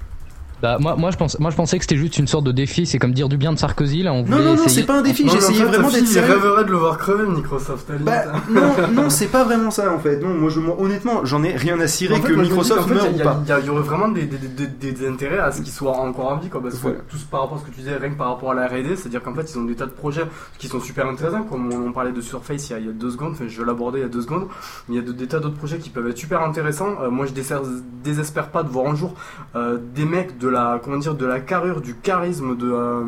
Bah, 0.62 0.76
moi, 0.80 0.96
moi, 0.96 1.10
je 1.10 1.16
pense, 1.16 1.38
moi 1.38 1.50
je 1.50 1.56
pensais 1.56 1.78
que 1.78 1.84
c'était 1.84 1.96
juste 1.96 2.18
une 2.18 2.26
sorte 2.26 2.44
de 2.44 2.52
défi, 2.52 2.84
c'est 2.86 2.98
comme 2.98 3.12
dire 3.12 3.28
du 3.28 3.36
bien 3.36 3.52
de 3.52 3.58
Sarkozy 3.58 4.02
là. 4.02 4.12
On 4.12 4.24
Non, 4.24 4.38
non, 4.38 4.54
non, 4.56 4.62
c'est 4.66 4.82
pas 4.84 4.98
un 4.98 5.02
défi, 5.02 5.24
en 5.28 5.32
j'essayais 5.32 5.64
vraiment 5.64 5.88
d'être 5.90 6.06
sérieux. 6.06 6.32
rêverait 6.34 6.64
de 6.64 6.70
le 6.70 6.76
voir 6.76 6.98
crever, 6.98 7.26
Microsoft. 7.26 7.90
Bah, 8.00 8.24
non, 8.50 8.72
non, 8.92 9.10
c'est 9.10 9.28
pas 9.28 9.44
vraiment 9.44 9.70
ça 9.70 9.92
en 9.92 9.98
fait. 9.98 10.18
Non, 10.20 10.30
moi, 10.34 10.50
je, 10.50 10.58
moi, 10.60 10.76
honnêtement, 10.80 11.24
j'en 11.24 11.42
ai 11.44 11.52
rien 11.56 11.78
à 11.80 11.86
cirer 11.86 12.14
En 12.14 12.16
fait, 12.18 12.28
que 12.28 12.32
moi, 12.34 12.42
Microsoft 12.42 12.88
fait, 12.88 12.94
meure 12.94 13.06
il 13.10 13.14
ou 13.14 13.18
y 13.18 13.22
a- 13.22 13.24
pas. 13.24 13.40
Il 13.44 13.48
y, 13.48 13.52
a- 13.52 13.60
il 13.60 13.66
y 13.66 13.70
aurait 13.70 13.82
vraiment 13.82 14.08
des, 14.08 14.22
des, 14.24 14.36
des, 14.38 14.66
des- 14.66 14.92
des 14.92 15.08
intérêts 15.08 15.38
à 15.38 15.52
ce 15.52 15.62
qu'ils 15.62 15.72
soient 15.72 15.96
encore 15.98 16.32
en 16.32 16.36
vie, 16.38 16.48
quoi, 16.48 16.60
parce 16.62 16.78
que 16.78 16.88
tout 17.08 17.16
ce- 17.16 17.24
par 17.26 17.42
rapport 17.42 17.58
à 17.58 17.60
ce 17.60 17.66
que 17.66 17.70
tu 17.70 17.80
disais, 17.80 17.96
rien 17.96 18.10
que 18.10 18.18
par 18.18 18.28
rapport 18.28 18.50
à 18.50 18.54
la 18.54 18.66
R&D, 18.66 18.96
c'est-à-dire 18.96 19.22
qu'en 19.22 19.34
fait, 19.34 19.50
ils 19.52 19.58
ont 19.58 19.64
des 19.64 19.76
tas 19.76 19.86
de 19.86 19.90
projets 19.92 20.24
qui 20.58 20.66
sont 20.68 20.80
super 20.80 21.06
intéressants, 21.06 21.44
comme 21.44 21.72
on 21.72 21.88
en 21.88 21.92
parlait 21.92 22.12
de 22.12 22.20
Surface 22.20 22.68
il 22.68 22.72
y 22.72 22.74
a, 22.74 22.78
il 22.80 22.86
y 22.86 22.88
a 22.88 22.92
deux 22.92 23.10
secondes, 23.10 23.32
enfin, 23.32 23.44
je 23.48 23.60
vais 23.60 23.66
l'aborder 23.66 24.00
il 24.00 24.02
y 24.02 24.04
a 24.04 24.08
deux 24.08 24.22
secondes, 24.22 24.48
mais 24.88 24.96
il 24.96 24.98
y 25.00 25.04
a 25.04 25.06
de- 25.06 25.12
des 25.12 25.26
tas 25.28 25.38
d'autres 25.38 25.56
projets 25.56 25.78
qui 25.78 25.90
peuvent 25.90 26.08
être 26.08 26.18
super 26.18 26.42
intéressants. 26.42 26.96
Euh, 27.02 27.10
moi, 27.10 27.26
je 27.26 27.32
désespère, 27.32 27.60
désespère 28.02 28.48
pas 28.48 28.62
de 28.64 28.68
voir 28.68 28.90
un 28.90 28.96
jour 28.96 29.14
euh, 29.56 29.78
des 29.94 30.04
mecs 30.04 30.36
de 30.38 30.47
la, 30.48 30.80
comment 30.82 30.96
dire, 30.96 31.14
de 31.14 31.26
la 31.26 31.40
carrure, 31.40 31.80
du 31.80 31.94
charisme, 31.94 32.56
de, 32.56 32.70
euh, 32.70 33.02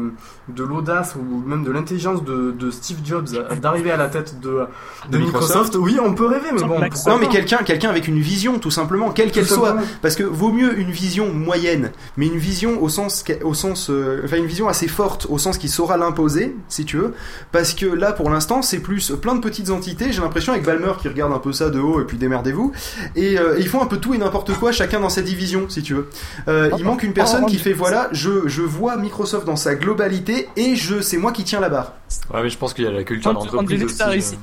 de 0.49 0.65
l'audace 0.65 1.15
ou 1.17 1.49
même 1.49 1.65
de 1.65 1.71
l'intelligence 1.71 2.25
de, 2.25 2.51
de 2.53 2.71
Steve 2.71 2.99
Jobs 3.05 3.29
euh, 3.35 3.55
d'arriver 3.57 3.91
à 3.91 3.97
la 3.97 4.09
tête 4.09 4.41
de, 4.41 4.67
de, 5.11 5.19
De 5.19 5.19
Microsoft. 5.19 5.77
Oui, 5.77 5.99
on 6.03 6.15
peut 6.15 6.27
rêver, 6.27 6.49
mais 6.53 6.62
bon, 6.62 6.81
Non, 7.07 7.19
mais 7.19 7.29
quelqu'un, 7.29 7.59
quelqu'un 7.59 7.91
avec 7.91 8.09
une 8.09 8.21
vision, 8.21 8.59
tout 8.59 8.71
simplement, 8.71 9.11
quelle 9.11 9.31
qu'elle 9.31 9.47
soit. 9.47 9.69
simplement. 9.69 9.87
Parce 10.03 10.17
que 10.17 10.23
vaut 10.23 10.53
mieux 10.53 10.79
une 10.79 10.91
vision 10.91 11.33
moyenne, 11.33 11.93
mais 12.17 12.27
une 12.27 12.39
vision 12.39 12.83
au 12.83 12.89
sens, 12.89 13.25
au 13.45 13.55
sens, 13.55 13.91
euh, 13.91 14.23
enfin 14.25 14.37
une 14.37 14.47
vision 14.47 14.69
assez 14.69 14.89
forte, 14.89 15.27
au 15.29 15.39
sens 15.39 15.59
qui 15.59 15.69
saura 15.69 15.97
l'imposer, 15.97 16.57
si 16.69 16.85
tu 16.85 16.97
veux. 16.97 17.15
Parce 17.53 17.75
que 17.75 17.87
là, 17.87 18.12
pour 18.12 18.31
l'instant, 18.31 18.62
c'est 18.62 18.81
plus 18.81 19.12
plein 19.12 19.35
de 19.35 19.41
petites 19.41 19.71
entités. 19.71 20.12
J'ai 20.12 20.21
l'impression 20.21 20.53
avec 20.53 20.65
Balmer 20.65 20.93
qui 21.01 21.09
regarde 21.09 21.33
un 21.33 21.39
peu 21.39 21.53
ça 21.53 21.71
de 21.71 21.79
haut 21.79 22.01
et 22.01 22.05
puis 22.05 22.17
démerdez-vous. 22.19 22.73
Et 23.17 23.39
euh, 23.39 23.57
ils 23.59 23.69
font 23.69 23.83
un 23.83 23.87
peu 23.87 23.99
tout 23.99 24.15
et 24.15 24.19
n'importe 24.19 24.53
quoi, 24.55 24.73
chacun 24.73 25.01
dans 25.01 25.09
sa 25.09 25.23
division, 25.23 25.67
si 25.69 25.83
tu 25.83 25.95
veux. 25.95 26.09
Euh, 26.49 26.71
il 26.79 26.85
manque 26.85 27.03
une 27.03 27.12
personne 27.12 27.30
qui 27.47 27.59
fait 27.59 27.73
voilà, 27.73 28.09
je, 28.12 28.48
je 28.48 28.62
vois 28.62 28.97
Microsoft 28.97 29.47
dans 29.47 29.57
sa 29.57 29.74
globalité 29.74 30.48
et 30.57 30.77
je, 30.77 31.01
c'est 31.01 31.19
moi 31.19 31.32
qui 31.32 31.44
tiens 31.44 31.61
la 31.61 31.69
barre. 31.69 31.93
Ouais, 32.32 32.43
mais 32.43 32.51
je 32.51 32.59
pense 32.59 32.74
qu'il 32.74 32.85
y 32.85 32.89
a 32.89 32.90
la 32.90 33.05
culture 33.05 33.32
d'entreprise 33.32 33.85
aussi. 33.85 34.39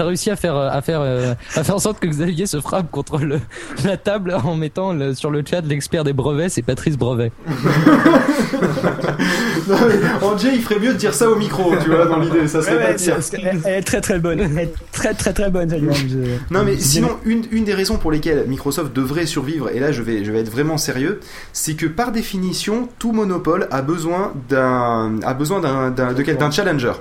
T'as 0.00 0.06
réussi, 0.06 0.30
à 0.30 0.36
faire, 0.36 0.56
euh, 0.56 0.70
à 0.70 0.80
faire, 0.80 1.00
euh, 1.02 1.34
à 1.56 1.62
faire 1.62 1.74
en 1.74 1.78
sorte 1.78 2.00
que 2.00 2.06
Xavier 2.06 2.46
se 2.46 2.58
frappe 2.60 2.90
contre 2.90 3.18
le, 3.18 3.38
la 3.84 3.98
table 3.98 4.34
en 4.44 4.56
mettant 4.56 4.94
le- 4.94 5.14
sur 5.14 5.30
le 5.30 5.42
chat 5.48 5.60
l'expert 5.60 6.04
des 6.04 6.14
brevets, 6.14 6.48
c'est 6.48 6.62
Patrice 6.62 6.96
Brevet. 6.96 7.32
Non, 9.68 9.76
mais 9.82 10.54
il 10.54 10.62
ferait 10.62 10.78
mieux 10.80 10.92
de 10.94 10.98
dire 10.98 11.14
ça 11.14 11.28
au 11.30 11.36
micro, 11.36 11.74
tu 11.82 11.90
vois, 11.90 12.06
dans 12.06 12.18
l'idée, 12.18 12.48
ça 12.48 12.62
serait 12.62 12.76
Ouais, 12.76 12.94
pas 12.96 13.12
ouais, 13.12 13.20
elle, 13.34 13.60
elle 13.64 13.74
est 13.78 13.82
très 13.82 14.00
très 14.00 14.18
bonne. 14.18 14.40
Elle 14.40 14.58
est 14.58 14.72
très 14.92 15.14
très 15.14 15.32
très 15.32 15.50
bonne. 15.50 15.68
Je- 15.70 16.16
Non 16.52 16.64
mais 16.64 16.76
sinon 16.78 17.10
une, 17.24 17.44
une 17.52 17.64
des 17.64 17.74
raisons 17.74 17.96
pour 17.98 18.10
lesquelles 18.10 18.44
Microsoft 18.48 18.92
devrait 18.94 19.26
survivre 19.26 19.68
et 19.70 19.78
là 19.80 19.92
je 19.92 20.02
vais 20.02 20.24
je 20.24 20.32
vais 20.32 20.40
être 20.40 20.50
vraiment 20.50 20.78
sérieux 20.78 21.20
c'est 21.52 21.74
que 21.74 21.86
par 21.86 22.10
définition 22.12 22.88
tout 22.98 23.12
monopole 23.12 23.68
a 23.70 23.82
besoin 23.82 24.32
d'un 24.48 25.20
a 25.22 25.34
besoin 25.34 25.60
d'un 25.60 25.90
d'un 25.90 26.12
de 26.14 26.22
quel- 26.22 26.36
d'un 26.38 26.50
challenger 26.50 26.92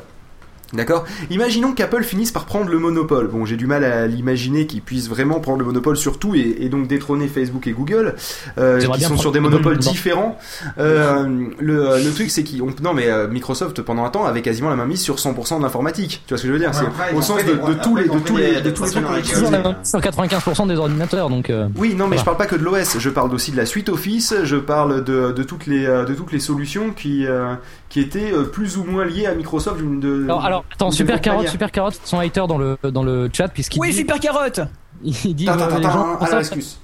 D'accord 0.73 1.05
Imaginons 1.31 1.73
qu'Apple 1.73 2.03
finisse 2.03 2.31
par 2.31 2.45
prendre 2.45 2.69
le 2.69 2.77
monopole. 2.77 3.27
Bon, 3.27 3.43
j'ai 3.45 3.55
du 3.57 3.65
mal 3.65 3.83
à 3.83 4.05
l'imaginer 4.05 4.67
qu'ils 4.67 4.81
puissent 4.83 5.09
vraiment 5.09 5.39
prendre 5.39 5.59
le 5.59 5.65
monopole 5.65 5.97
sur 5.97 6.19
tout 6.19 6.35
et, 6.35 6.57
et 6.59 6.69
donc 6.69 6.87
détrôner 6.87 7.27
Facebook 7.27 7.65
et 7.67 7.71
Google, 7.71 8.15
euh, 8.57 8.79
qui 8.79 9.01
sont 9.01 9.17
sur 9.17 9.31
des 9.31 9.39
le 9.39 9.43
monopole 9.43 9.73
monopoles 9.73 9.91
différents. 9.91 10.37
Euh, 10.77 11.27
le, 11.59 12.03
le 12.03 12.13
truc, 12.13 12.29
c'est 12.29 12.43
qu'ils 12.43 12.61
ont... 12.61 12.67
Non, 12.83 12.93
mais 12.93 13.07
euh, 13.07 13.27
Microsoft, 13.27 13.81
pendant 13.81 14.05
un 14.05 14.09
temps, 14.09 14.25
avait 14.25 14.41
quasiment 14.41 14.69
la 14.69 14.75
main 14.75 14.85
mise 14.85 15.01
sur 15.01 15.15
100% 15.15 15.57
de 15.57 15.63
l'informatique. 15.63 16.21
Tu 16.27 16.33
vois 16.33 16.37
ce 16.37 16.43
que 16.43 16.47
je 16.49 16.53
veux 16.53 16.59
dire? 16.59 16.69
Ouais, 16.69 17.09
C'est 17.09 17.15
au 17.15 17.21
sens 17.21 17.43
de, 17.43 17.51
de 17.53 17.73
tous 17.83 17.95
les, 17.95 18.03
de 18.07 18.19
tous 18.19 18.37
les, 18.37 18.61
de 18.61 18.69
tous 18.69 18.83
les 18.85 19.01
qu'on 19.01 19.75
sur 19.83 19.99
95% 19.99 20.67
des 20.67 20.75
ordinateurs, 20.75 21.29
donc. 21.29 21.49
euh, 21.49 21.67
Oui, 21.77 21.89
non, 21.95 22.05
mais 22.07 22.15
voilà. 22.15 22.19
je 22.19 22.25
parle 22.25 22.37
pas 22.37 22.45
que 22.45 22.55
de 22.55 22.63
l'OS, 22.63 22.99
je 22.99 23.09
parle 23.09 23.33
aussi 23.33 23.51
de 23.51 23.57
la 23.57 23.65
suite 23.65 23.89
Office, 23.89 24.33
je 24.43 24.55
parle 24.55 25.03
de, 25.03 25.31
de, 25.31 25.43
toutes, 25.43 25.65
les, 25.65 25.85
euh, 25.85 26.05
de 26.05 26.13
toutes 26.13 26.31
les 26.31 26.39
solutions 26.39 26.91
qui, 26.91 27.25
euh, 27.25 27.53
qui 27.89 27.99
étaient 27.99 28.31
euh, 28.31 28.43
plus 28.43 28.77
ou 28.77 28.83
moins 28.83 29.03
liées 29.05 29.25
à 29.25 29.33
Microsoft. 29.35 29.77
d'une- 29.79 29.99
De, 29.99 30.23
Alors, 30.25 30.45
alors, 30.45 30.65
attends, 30.73 30.91
Super 30.91 31.19
Carotte, 31.21 31.39
manière. 31.39 31.51
Super 31.51 31.71
Carotte, 31.71 31.99
son 32.03 32.19
hater 32.19 32.45
dans 32.47 32.57
le, 32.57 32.77
dans 32.83 33.03
le 33.03 33.29
chat, 33.33 33.47
puisqu'il 33.49 33.79
Oui, 33.79 33.89
dit, 33.89 33.97
super 33.97 34.19
carotte. 34.19 34.61
il 35.03 35.33
dit, 35.35 35.49
attends, 35.49 35.65
rêvez 35.67 35.79
les 35.79 35.85
attends, 35.87 36.19
gens- 36.19 36.25
à 36.25 36.29
la 36.29 36.39
excuse. 36.39 36.79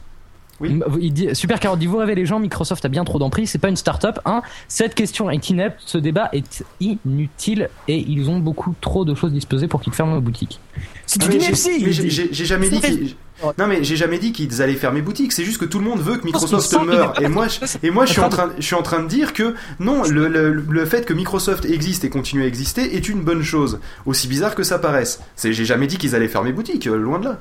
Oui. 0.61 0.80
Il 1.02 1.11
dit, 1.11 1.36
Super 1.36 1.60
Carotte 1.60 1.80
dit, 1.80 1.86
vous 1.86 1.98
rêvez 1.98 2.15
les 2.15 2.26
gens, 2.26 2.40
Microsoft 2.40 2.86
a 2.86 2.88
bien 2.88 3.03
trop 3.03 3.19
d'emprise, 3.19 3.49
c'est 3.49 3.57
pas 3.60 3.68
une 3.68 3.76
start-up. 3.76 4.19
Hein. 4.23 4.41
Cette 4.69 4.95
question 4.95 5.30
est 5.30 5.49
inepte, 5.49 5.82
ce 5.86 5.98
débat 5.98 6.30
est 6.32 6.64
inutile 6.80 7.69
et 7.90 7.98
ils 7.98 8.30
ont 8.30 8.40
beaucoup 8.40 8.73
trop 8.80 9.03
de 9.03 9.14
choses 9.15 9.34
disposées 9.34 9.68
pour 9.68 9.82
qu'ils 9.82 9.91
ferment 9.91 10.14
la 10.15 10.22
boutique. 10.22 10.61
C'est 11.06 11.22
Ah, 11.22 11.26
une 11.26 11.40
mais 11.41 11.91
j'ai- 11.91 12.45
jamais 12.45 12.69
dit 12.69 13.18
non 13.57 13.68
mais 13.68 13.84
j'ai 13.84 13.95
jamais 13.95 14.18
dit 14.18 14.32
qu'ils 14.32 14.62
allaient 14.62 14.76
fermer 14.76 15.02
boutique. 15.02 15.32
C'est 15.34 15.44
juste 15.44 15.57
que 15.60 15.66
tout 15.66 15.80
le 15.80 15.86
monde 15.86 15.99
veut 16.02 16.18
que 16.18 16.26
Microsoft 16.26 16.74
meure. 16.86 17.22
Et 17.22 17.28
moi, 17.28 17.48
je, 17.48 17.60
et 17.84 17.91
moi, 17.91 18.06
je 18.06 18.12
suis 18.14 18.22
en 18.22 18.30
train, 18.30 18.52
je 18.57 18.62
suis 18.66 18.76
en 18.76 18.82
train 18.82 19.02
de 19.03 19.07
dire 19.07 19.34
que 19.34 19.56
non, 19.80 20.03
le, 20.03 20.28
le, 20.28 20.52
le 20.53 20.86
fait 20.86 21.06
que 21.06 21.14
Microsoft 21.14 21.66
existe 21.66 22.03
et 22.06 22.10
continue 22.10 22.44
à 22.44 22.48
exister 22.48 22.95
est 22.95 23.10
une 23.10 23.22
bonne 23.24 23.44
chose, 23.44 23.80
aussi 24.06 24.28
bizarre 24.28 24.56
que 24.56 24.64
ça 24.64 24.80
paraisse. 24.80 25.20
C'est, 25.36 25.53
j'ai 25.53 25.66
jamais 25.66 25.88
dit 25.88 25.98
qu'ils 25.98 26.16
allaient 26.16 26.28
fermer 26.28 26.53
boutique, 26.53 26.88
euh, 26.88 26.95
loin 26.98 27.20
de 27.20 27.26
là. 27.26 27.40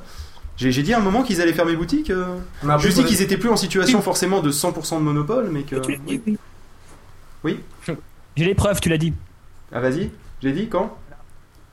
J'ai, 0.57 0.71
dit 0.83 0.93
à 0.93 0.97
un 0.99 1.01
moment 1.01 1.23
qu'ils 1.23 1.41
allaient 1.41 1.51
fermer 1.53 1.75
boutique. 1.75 2.09
euh, 2.11 2.25
dit 2.63 2.89
faut- 2.91 3.03
qu'ils 3.03 3.21
étaient 3.21 3.35
plus 3.37 3.49
en 3.49 3.57
situation 3.57 4.01
forcément 4.01 4.41
de 4.41 4.51
100% 4.51 4.99
de 4.99 5.03
monopole, 5.03 5.49
mais 5.51 5.63
que. 5.63 5.75
Oui. 7.43 7.59
J'ai 8.35 8.45
les 8.45 8.55
preuves, 8.55 8.79
tu 8.79 8.89
l'as 8.89 8.97
dit. 8.97 9.13
Ah 9.73 9.79
vas-y. 9.79 10.09
J'ai 10.41 10.51
dit 10.51 10.67
quand? 10.69 10.97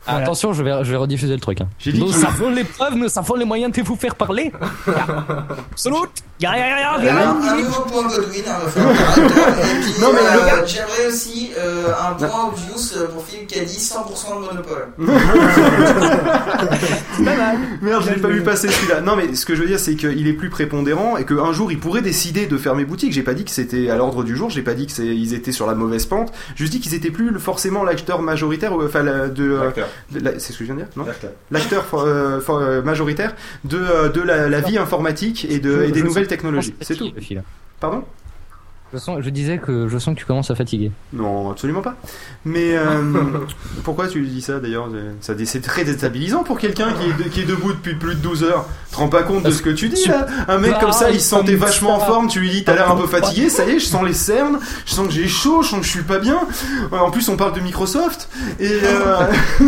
Ah, 0.07 0.17
Attention, 0.17 0.53
je 0.53 0.63
vais, 0.65 0.73
je 0.83 0.91
vais 0.91 0.97
rediffuser 0.97 1.35
le 1.35 1.41
truc. 1.41 1.61
hein. 1.61 1.69
J'ai 1.79 1.93
dit 1.93 2.01
nous 2.01 2.11
les 2.51 2.65
preuves, 2.65 2.95
nous 2.97 3.07
avons 3.19 3.35
les 3.37 3.45
moyens 3.45 3.71
de 3.73 3.83
vous 3.83 3.95
faire 3.97 4.17
parler. 4.17 4.51
Absolument. 5.73 6.03
Ya, 6.41 6.57
ya, 6.59 6.67
ya, 6.67 6.81
ya, 6.81 6.97
Euh, 6.99 7.05
ya. 7.05 7.31
un 7.31 7.57
nouveau 7.63 7.83
point 7.83 8.03
Godwin, 8.09 8.43
hein, 8.49 8.55
puis, 8.75 8.83
Non, 10.01 10.09
mais 10.13 10.19
euh, 10.19 10.61
le 10.63 10.67
j'aimerais 10.67 11.07
aussi 11.09 11.51
euh, 11.57 11.93
un 12.11 12.15
point 12.15 12.49
obvious 12.49 12.95
euh, 12.97 13.07
pour 13.07 13.25
Philippe 13.25 13.47
qui 13.47 13.61
a 13.61 13.65
dit 13.65 13.79
100% 13.79 14.35
de 14.35 14.41
monopole. 14.41 14.89
Merde, 17.81 18.03
je 18.05 18.11
l'ai 18.15 18.21
pas 18.21 18.27
vu 18.29 18.43
passer 18.43 18.67
celui-là. 18.69 19.01
Non, 19.03 19.15
mais 19.15 19.37
ce 19.37 19.47
que 19.47 19.55
je 19.55 19.61
veux 19.63 19.69
dire, 19.69 19.79
c'est 19.79 19.95
qu'il 19.95 20.27
est 20.27 20.33
plus 20.33 20.51
prépondérant 20.51 21.17
et 21.17 21.25
qu'un 21.25 21.53
jour, 21.53 21.71
il 21.71 21.79
pourrait 21.79 22.03
décider 22.03 22.47
de 22.47 22.59
fermer 22.59 22.85
boutique. 22.85 23.13
J'ai 23.13 23.23
pas 23.23 23.35
dit 23.35 23.45
que 23.45 23.53
c'était 23.53 23.89
à 23.91 23.97
l'ordre 23.97 24.25
du 24.25 24.35
jour, 24.37 24.51
j'ai 24.51 24.63
pas 24.63 24.75
dit 24.75 24.87
que 24.87 24.93
c'est, 24.93 25.07
ils 25.07 25.35
étaient 25.35 25.53
sur 25.53 25.69
la 25.69 25.75
mauvaise 25.75 26.07
pente. 26.07 26.33
Je 26.57 26.67
dis 26.67 26.81
qu'ils 26.81 26.95
étaient 26.95 27.11
plus 27.11 27.39
forcément 27.39 27.85
l'acteur 27.85 28.21
majoritaire, 28.21 28.73
enfin, 28.73 29.05
de, 29.05 29.33
euh, 29.39 29.71
c'est 30.11 30.53
ce 30.53 30.59
que 30.59 30.65
je 30.65 30.73
viens 30.73 30.75
de 30.75 30.81
dire, 30.81 30.91
non 30.97 31.05
L'acteur 31.51 31.87
euh, 31.95 32.41
euh, 32.49 32.83
majoritaire 32.83 33.35
de, 33.65 33.79
euh, 33.79 34.09
de 34.09 34.21
la, 34.21 34.49
la 34.49 34.61
vie 34.61 34.79
informatique 34.79 35.47
et, 35.49 35.59
de, 35.59 35.83
et 35.83 35.93
des 35.93 36.03
nouvelles 36.03 36.29
technologies. 36.29 36.75
C'est 36.81 36.97
tout. 36.97 37.11
Pardon 37.81 38.05
Je, 38.93 38.99
sens, 38.99 39.21
je 39.23 39.31
disais 39.31 39.59
que 39.59 39.89
je 39.89 39.99
sens 39.99 40.15
que 40.15 40.21
tu 40.21 40.27
commences 40.27 40.51
à 40.51 40.55
fatiguer. 40.55 40.93
Non, 41.13 41.51
absolument 41.51 41.81
pas. 41.83 41.97
Mais 42.45 42.77
euh, 42.77 43.03
pourquoi 43.85 44.09
tu 44.09 44.21
dis 44.27 44.43
ça 44.43 44.59
d'ailleurs? 44.61 44.89
C'est 45.21 45.63
très 45.63 45.85
déstabilisant 45.85 46.43
pour 46.45 46.59
quelqu'un 46.59 46.93
qui 46.93 47.09
est, 47.09 47.25
de- 47.25 47.31
qui 47.31 47.41
est 47.41 47.45
debout 47.47 47.73
depuis 47.73 47.95
plus 47.95 48.15
de 48.15 48.21
12 48.21 48.45
heures. 48.45 48.67
Tu 48.89 48.95
te 48.95 49.01
rends 49.01 49.09
pas 49.09 49.23
compte 49.23 49.45
de 49.45 49.51
ce 49.51 49.63
que 49.63 49.71
tu 49.71 49.89
dis 49.89 50.07
là? 50.07 50.27
Un 50.49 50.59
mec 50.59 50.79
comme 50.79 50.93
ça, 50.93 51.11
il 51.11 51.21
se 51.21 51.29
sentait 51.29 51.55
vachement 51.57 51.97
en 51.97 52.01
forme, 52.01 52.29
tu 52.29 52.41
lui 52.41 52.51
dis 52.51 52.65
t'as 52.65 52.75
l'air 52.75 52.91
un 52.91 52.97
peu 52.97 53.07
fatigué, 53.07 53.49
ça 53.49 53.65
y 53.65 53.71
est, 53.71 53.79
je 53.79 53.87
sens 53.87 54.05
les 54.05 54.13
cernes, 54.13 54.59
je 54.85 54.93
sens 54.93 55.07
que 55.07 55.13
j'ai 55.13 55.29
chaud, 55.29 55.63
je 55.63 55.69
sens 55.69 55.81
que 55.81 55.87
je 55.87 55.91
suis 55.91 56.03
pas 56.03 56.19
bien. 56.19 56.41
En 56.91 57.11
plus, 57.11 57.29
on 57.29 57.37
parle 57.37 57.55
de 57.55 57.61
Microsoft. 57.61 58.29
Et 58.61 58.69
euh, 58.71 59.27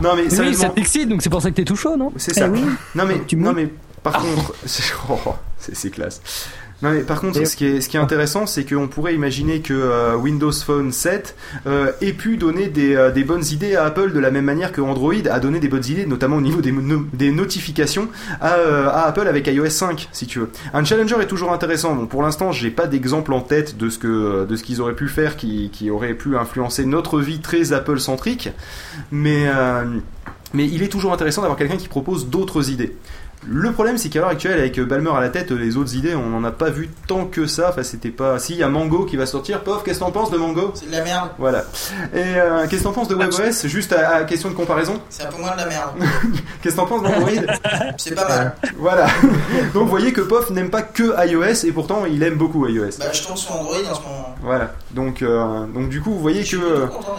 non 0.00 0.14
mais 0.16 0.32
Oui, 0.38 0.54
ça 0.54 0.68
t'excite, 0.68 1.08
donc 1.08 1.22
c'est 1.22 1.30
pour 1.30 1.42
ça 1.42 1.50
que 1.50 1.56
t'es 1.56 1.64
tout 1.64 1.76
chaud, 1.76 1.96
non? 1.96 2.12
C'est 2.16 2.34
ça. 2.34 2.46
Eh 2.46 2.50
oui. 2.50 2.62
Non 2.94 3.04
mais, 3.06 3.20
non 3.36 3.52
mais 3.52 3.68
par 4.02 4.14
contre, 4.18 4.54
c'est 4.66 4.84
oh, 5.10 5.18
c'est 5.58 5.90
classe. 5.90 6.20
Non 6.82 6.90
mais 6.90 7.00
par 7.00 7.20
contre, 7.20 7.38
ce 7.46 7.56
qui 7.56 7.64
est, 7.66 7.80
ce 7.80 7.88
qui 7.88 7.96
est 7.96 8.00
intéressant, 8.00 8.46
c'est 8.46 8.64
qu'on 8.68 8.88
pourrait 8.88 9.14
imaginer 9.14 9.60
que 9.60 9.72
euh, 9.72 10.16
Windows 10.16 10.52
Phone 10.52 10.92
7 10.92 11.34
euh, 11.66 11.92
ait 12.02 12.12
pu 12.12 12.36
donner 12.36 12.66
des, 12.66 12.94
euh, 12.94 13.10
des 13.10 13.24
bonnes 13.24 13.44
idées 13.52 13.74
à 13.76 13.84
Apple 13.84 14.12
de 14.12 14.18
la 14.18 14.30
même 14.30 14.44
manière 14.44 14.70
que 14.72 14.80
Android 14.80 15.14
a 15.30 15.40
donné 15.40 15.60
des 15.60 15.68
bonnes 15.68 15.86
idées, 15.86 16.04
notamment 16.04 16.36
au 16.36 16.40
niveau 16.42 16.60
des, 16.60 16.72
no- 16.72 17.06
des 17.14 17.30
notifications 17.30 18.08
à, 18.40 18.54
à 18.54 19.06
Apple 19.06 19.26
avec 19.28 19.46
iOS 19.46 19.70
5, 19.70 20.08
si 20.12 20.26
tu 20.26 20.40
veux. 20.40 20.50
Un 20.74 20.84
challenger 20.84 21.16
est 21.22 21.26
toujours 21.26 21.52
intéressant. 21.52 21.94
Bon, 21.94 22.06
pour 22.06 22.22
l'instant, 22.22 22.52
j'ai 22.52 22.70
pas 22.70 22.86
d'exemple 22.86 23.32
en 23.32 23.40
tête 23.40 23.78
de 23.78 23.88
ce 23.88 23.98
que 23.98 24.44
de 24.44 24.56
ce 24.56 24.62
qu'ils 24.62 24.80
auraient 24.82 24.96
pu 24.96 25.08
faire 25.08 25.36
qui, 25.36 25.70
qui 25.72 25.90
aurait 25.90 26.14
pu 26.14 26.36
influencer 26.36 26.84
notre 26.84 27.20
vie 27.20 27.38
très 27.40 27.72
Apple 27.72 27.98
centrique, 28.00 28.50
mais 29.10 29.46
mais 30.52 30.66
il 30.68 30.82
est 30.84 30.88
toujours 30.88 31.12
intéressant 31.12 31.42
d'avoir 31.42 31.58
quelqu'un 31.58 31.76
qui 31.76 31.88
propose 31.88 32.28
d'autres 32.28 32.70
idées. 32.70 32.94
Le 33.46 33.72
problème, 33.72 33.98
c'est 33.98 34.08
qu'à 34.08 34.20
l'heure 34.20 34.30
actuelle, 34.30 34.58
avec 34.58 34.80
Balmer 34.80 35.10
à 35.14 35.20
la 35.20 35.28
tête, 35.28 35.50
les 35.50 35.76
autres 35.76 35.94
idées, 35.94 36.14
on 36.14 36.28
n'en 36.30 36.44
a 36.44 36.50
pas 36.50 36.70
vu 36.70 36.88
tant 37.06 37.26
que 37.26 37.46
ça. 37.46 37.68
Enfin, 37.70 37.82
c'était 37.82 38.10
pas. 38.10 38.38
Si, 38.38 38.54
il 38.54 38.58
y 38.58 38.62
a 38.62 38.68
Mango 38.68 39.04
qui 39.04 39.16
va 39.16 39.26
sortir. 39.26 39.60
Pof, 39.62 39.82
qu'est-ce 39.84 39.98
que 39.98 40.04
t'en 40.04 40.10
penses 40.12 40.30
de 40.30 40.38
Mango? 40.38 40.72
C'est 40.74 40.86
de 40.86 40.92
la 40.92 41.02
merde. 41.04 41.30
Voilà. 41.38 41.64
Et 42.14 42.18
euh, 42.36 42.66
qu'est-ce 42.68 42.82
que 42.82 42.88
t'en 42.88 42.92
penses 42.92 43.08
de 43.08 43.14
WebOS 43.14 43.66
Juste 43.68 43.92
à, 43.92 44.16
à 44.16 44.24
question 44.24 44.48
de 44.48 44.54
comparaison? 44.54 45.00
C'est 45.10 45.24
un 45.24 45.30
peu 45.30 45.40
moins 45.40 45.52
de 45.52 45.58
la 45.58 45.66
merde. 45.66 45.90
Qu'est-ce 46.62 46.74
que 46.74 46.80
t'en 46.80 46.86
penses 46.86 47.02
d'Android 47.02 47.30
C'est 47.98 48.14
pas 48.14 48.28
mal. 48.28 48.54
Voilà. 48.78 49.06
Donc, 49.74 49.84
vous 49.84 49.88
voyez 49.90 50.12
que 50.12 50.22
Pof 50.22 50.50
n'aime 50.50 50.70
pas 50.70 50.82
que 50.82 51.14
iOS 51.28 51.66
et 51.66 51.72
pourtant 51.72 52.04
il 52.06 52.22
aime 52.22 52.36
beaucoup 52.36 52.66
iOS. 52.66 52.98
Bah, 52.98 53.06
je 53.12 53.22
tombe 53.22 53.36
sur 53.36 53.52
Android 53.52 53.76
en 53.90 53.94
ce 53.94 54.00
moment. 54.00 54.34
Voilà. 54.42 54.72
Donc, 54.92 55.20
euh, 55.22 55.66
donc 55.66 55.88
du 55.90 56.00
coup, 56.00 56.12
vous 56.12 56.20
voyez 56.20 56.44
que. 56.44 56.56
euh, 56.56 56.86
Content. 56.86 57.16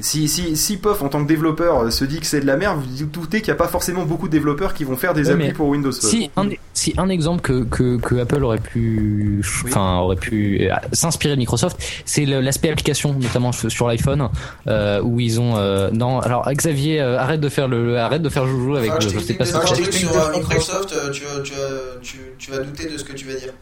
Si, 0.00 0.28
si, 0.28 0.56
si 0.56 0.76
POF 0.76 1.02
en 1.02 1.08
tant 1.08 1.22
que 1.22 1.28
développeur 1.28 1.80
euh, 1.84 1.90
se 1.90 2.04
dit 2.04 2.20
que 2.20 2.26
c'est 2.26 2.40
de 2.40 2.46
la 2.46 2.56
merde, 2.56 2.80
vous 2.80 3.06
doutez 3.06 3.40
qu'il 3.40 3.48
n'y 3.52 3.56
a 3.58 3.62
pas 3.62 3.68
forcément 3.68 4.04
beaucoup 4.04 4.28
de 4.28 4.32
développeurs 4.32 4.72
qui 4.72 4.84
vont 4.84 4.96
faire 4.96 5.14
des 5.14 5.26
Ouais, 5.26 5.32
applis 5.32 5.52
pour 5.52 5.68
Windows 5.68 5.90
Phone. 5.92 6.08
Si 6.10 6.30
un, 6.36 6.48
si 6.74 6.94
un 6.96 7.08
exemple 7.08 7.40
que, 7.40 7.64
que, 7.64 7.96
que 7.98 8.14
Apple 8.20 8.42
aurait 8.44 8.58
pu, 8.60 9.42
enfin 9.64 9.98
aurait 9.98 10.16
pu 10.16 10.68
euh, 10.70 10.74
s'inspirer 10.92 11.34
de 11.34 11.38
Microsoft, 11.38 11.76
c'est 12.04 12.24
le- 12.24 12.40
l'aspect 12.40 12.70
application, 12.70 13.14
notamment 13.14 13.50
sur 13.52 13.88
l'iPhone, 13.88 14.28
euh, 14.68 15.02
où 15.02 15.18
ils 15.20 15.40
ont 15.40 15.56
euh, 15.56 15.90
non. 15.92 16.20
Alors 16.20 16.48
Xavier, 16.50 17.00
euh, 17.00 17.18
arrête 17.18 17.40
de 17.40 17.48
faire 17.48 17.66
le, 17.68 17.84
le- 17.84 17.98
arrête 17.98 18.22
de 18.22 18.28
faire 18.28 18.46
joujou 18.46 18.76
avec 18.76 18.92
le. 18.94 19.00
je 19.00 19.08
t'explique 19.08 19.38
pas 19.38 19.44
sur 19.46 19.58
Microsoft, 20.38 20.94
tu, 21.12 21.22
tu, 21.44 21.52
tu, 22.02 22.16
tu 22.38 22.50
vas 22.50 22.58
douter 22.58 22.88
de 22.88 22.96
ce 22.96 23.04
que 23.04 23.12
tu 23.12 23.26
vas 23.26 23.34
dire. 23.34 23.52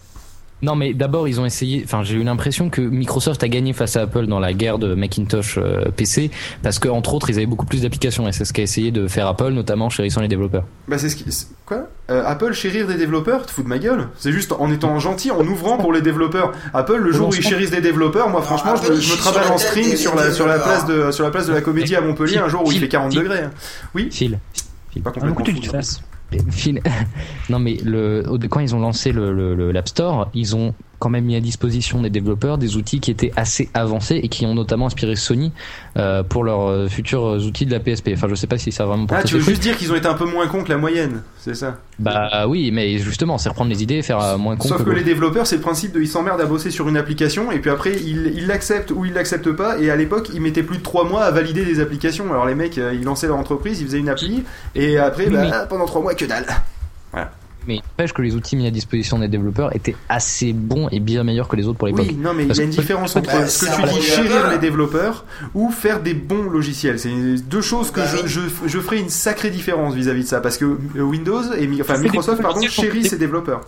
Non, 0.61 0.75
mais 0.75 0.93
d'abord, 0.93 1.29
ils 1.29 1.41
ont 1.41 1.47
essayé. 1.47 1.83
Enfin, 1.85 2.03
j'ai 2.03 2.17
eu 2.17 2.25
l'impression 2.25 2.69
que 2.69 2.81
Microsoft 2.81 3.43
a 3.45 3.49
gagné 3.49 3.73
face 3.73 3.97
à 3.97 4.03
Apple 4.03 4.27
dans 4.27 4.41
la 4.41 4.53
guerre 4.53 4.79
de 4.79 4.95
Macintosh 4.95 5.57
euh, 5.59 5.85
PC, 5.95 6.33
parce 6.63 6.81
que 6.81 6.89
entre 6.89 7.15
autres, 7.15 7.31
ils 7.31 7.37
avaient 7.37 7.47
beaucoup 7.47 7.67
plus 7.67 7.83
d'applications, 7.83 8.27
et 8.27 8.33
c'est 8.33 8.45
ce 8.45 8.53
qu'a 8.53 8.63
essayé 8.63 8.91
de 8.91 9.07
faire 9.07 9.29
Apple, 9.29 9.51
notamment 9.51 9.87
en 9.87 9.91
chérissant 9.91 10.21
les 10.21 10.27
développeurs. 10.29 10.65
Bah 10.89 10.99
c'est 10.99 11.09
ce 11.09 11.17
qui... 11.17 11.25
Quoi? 11.65 11.89
Euh, 12.11 12.25
Apple 12.27 12.53
chérir 12.55 12.87
des 12.89 12.97
développeurs? 12.97 13.43
Tu 13.43 13.47
te 13.47 13.51
fous 13.53 13.63
de 13.63 13.69
ma 13.69 13.79
gueule 13.79 14.09
C'est 14.19 14.33
juste 14.33 14.53
en 14.53 14.73
étant 14.73 14.99
gentil, 14.99 15.31
en 15.31 15.47
ouvrant 15.47 15.77
pour 15.79 15.93
les 15.93 16.01
développeurs. 16.03 16.53
Apple, 16.75 16.97
le 16.97 17.13
jour 17.13 17.29
où 17.29 17.35
ils 17.35 17.43
chérissent 17.43 17.71
des 17.71 17.81
développeurs, 17.81 18.29
moi 18.29 18.43
franchement, 18.43 18.75
je, 18.77 18.91
me- 18.91 19.17
travaille 19.17 19.49
en 19.51 19.59
string 19.59 19.95
sur 19.95 20.15
la, 20.17 20.33
sur, 20.33 20.47
la 20.47 20.59
place 20.59 20.87
de, 20.87 21.13
sur 21.13 21.25
la 21.25 21.31
place 21.31 21.47
de 21.47 21.53
la 21.53 21.61
Comédie 21.61 21.95
à 21.95 22.01
Montpellier 22.01 22.39
un 22.39 22.49
jour 22.49 22.67
où 22.67 22.73
il 22.73 22.81
fait 22.81 22.89
42 22.89 23.21
degrés. 23.21 23.43
Oui? 23.95 24.09
Phil. 24.11 24.39
Pas 25.05 25.13
complètement 25.13 25.45
non. 27.49 27.59
mais 27.59 27.77
le, 27.85 28.23
quand 28.51 28.61
ils 28.61 28.75
ont 28.75 28.81
lancé 28.81 29.13
le, 29.13 29.33
le- 29.33 29.55
le- 29.55 29.73
l'App 29.73 29.89
Store, 29.89 30.31
ils 30.35 30.55
ont 30.57 30.75
quand 30.99 31.11
même 31.11 31.25
mis 31.25 31.37
à 31.37 31.41
disposition 31.41 32.03
des 32.03 32.11
développeurs 32.11 32.59
des 32.59 32.77
outils 32.77 33.01
qui 33.01 33.11
étaient 33.11 33.33
assez 33.37 33.69
avancés 33.75 34.21
et 34.23 34.29
qui 34.29 34.47
ont 34.47 34.55
notamment 34.55 34.87
inspiré 34.87 35.17
Sony 35.17 35.53
euh, 35.97 36.23
pour 36.23 36.45
leurs 36.45 36.69
euh, 36.69 36.89
futurs 36.89 37.25
outils 37.45 37.67
de 37.67 37.73
la 37.73 37.81
PSP. 37.81 38.11
Enfin, 38.15 38.29
je 38.29 38.35
sais 38.35 38.47
pas 38.47 38.59
si 38.59 38.73
ça 38.73 38.85
a 38.85 38.87
vraiment 38.87 39.07
Ah, 39.11 39.23
tu 39.23 39.35
veux 39.35 39.41
juste 39.41 39.63
dire 39.63 39.77
qu'ils 39.77 39.93
ont 39.93 39.97
été 39.97 40.07
un 40.07 40.15
peu 40.15 40.25
moins 40.25 40.47
cons 40.49 40.65
que 40.65 40.71
la 40.71 40.79
moyenne, 40.79 41.23
c'est 41.39 41.55
ça? 41.55 41.79
Bah 41.99 42.47
oui, 42.47 42.71
mais 42.73 42.99
justement, 42.99 43.39
c'est 43.39 43.49
reprendre 43.49 43.71
les 43.71 43.83
idées 43.83 43.97
et 43.97 44.03
faire 44.03 44.21
euh, 44.21 44.39
moins 44.39 44.57
con 44.57 44.69
Sauf 44.69 44.85
que 44.85 44.91
les 44.91 45.03
développeurs, 45.05 45.47
c'est 45.47 45.57
le 45.57 45.63
principe 45.63 45.93
de 45.93 46.01
ils 46.01 46.09
s'emmerdent 46.09 46.41
à 46.41 46.47
bosser 46.47 46.71
sur 46.71 46.89
une 46.89 46.97
application 46.97 47.51
et 47.51 47.59
puis 47.59 47.71
après 47.71 47.97
ils 47.97 48.47
l'acceptent 48.47 48.91
ou 48.91 49.05
ils 49.05 49.13
l'acceptent 49.13 49.53
pas. 49.53 49.79
Et 49.79 49.91
à 49.91 49.97
l'époque, 49.97 50.31
ils 50.33 50.41
mettaient 50.41 50.63
plus 50.63 50.79
de 50.79 50.83
3 50.83 51.05
mois 51.05 51.25
à 51.25 51.31
valider 51.31 51.65
des 51.65 51.81
applications. 51.81 52.31
Alors 52.31 52.47
les 52.47 52.55
mecs, 52.55 52.79
euh, 52.79 52.95
ils 52.95 53.05
lançaient 53.05 53.27
leur 53.27 53.37
entreprise, 53.37 53.81
ils 53.81 53.87
faisaient 53.87 53.99
une 53.99 54.09
appli 54.09 54.45
et 54.75 54.99
après, 54.99 55.27
Oui, 55.27 55.33
bah, 55.33 55.51
ah, 55.53 55.67
pendant 55.67 55.87
3 55.87 56.03
mois, 56.03 56.15
que 56.15 56.25
dalle. 56.25 56.47
Mais 57.67 57.77
n'empêche 57.77 58.13
que 58.15 58.23
les 58.23 58.35
outils 58.35 58.57
mis 58.57 58.67
à 58.67 58.71
disposition 58.71 59.19
des 59.19 59.29
développeurs 59.29 59.75
étaient 59.77 59.97
assez 60.09 60.53
bons 60.55 60.89
et 60.91 61.01
bien 61.01 61.23
meilleurs 61.25 61.49
que 61.49 61.57
les 61.57 61.67
autres 61.67 61.77
pour 61.79 61.87
l'époque. 61.89 62.07
Oui, 62.09 62.15
non, 62.17 62.33
mais 62.33 62.45
il 62.47 62.57
y 62.57 62.61
a 62.61 62.63
une 62.63 62.71
différence 62.71 63.15
entre 63.17 63.31
Bah, 63.31 63.47
ce 63.47 63.67
que 63.67 63.77
tu 63.77 63.89
dis 63.99 64.03
chérir 64.03 64.51
les 64.51 64.59
développeurs 64.59 65.25
ou 65.55 65.71
faire 65.71 66.01
des 66.01 66.15
bons 66.15 66.45
logiciels. 66.49 66.99
C'est 66.99 67.11
deux 67.47 67.61
choses 67.61 67.91
que 67.91 68.01
Bah 68.01 68.07
je, 68.07 68.17
oui. 68.17 68.23
je, 68.27 68.69
je 68.69 68.79
ferai 68.79 68.99
une 69.01 69.11
sacrée 69.11 69.51
différence 69.51 69.95
vis-à-vis 69.95 70.23
de 70.23 70.29
ça 70.29 70.41
parce 70.41 70.57
que 70.57 70.65
euh, 70.65 71.03
Windows 71.03 71.53
et 71.55 71.69
enfin 71.81 71.99
Microsoft 71.99 72.41
pardon 72.41 72.61
chérit 72.63 73.05
ses 73.05 73.19
développeurs. 73.19 73.61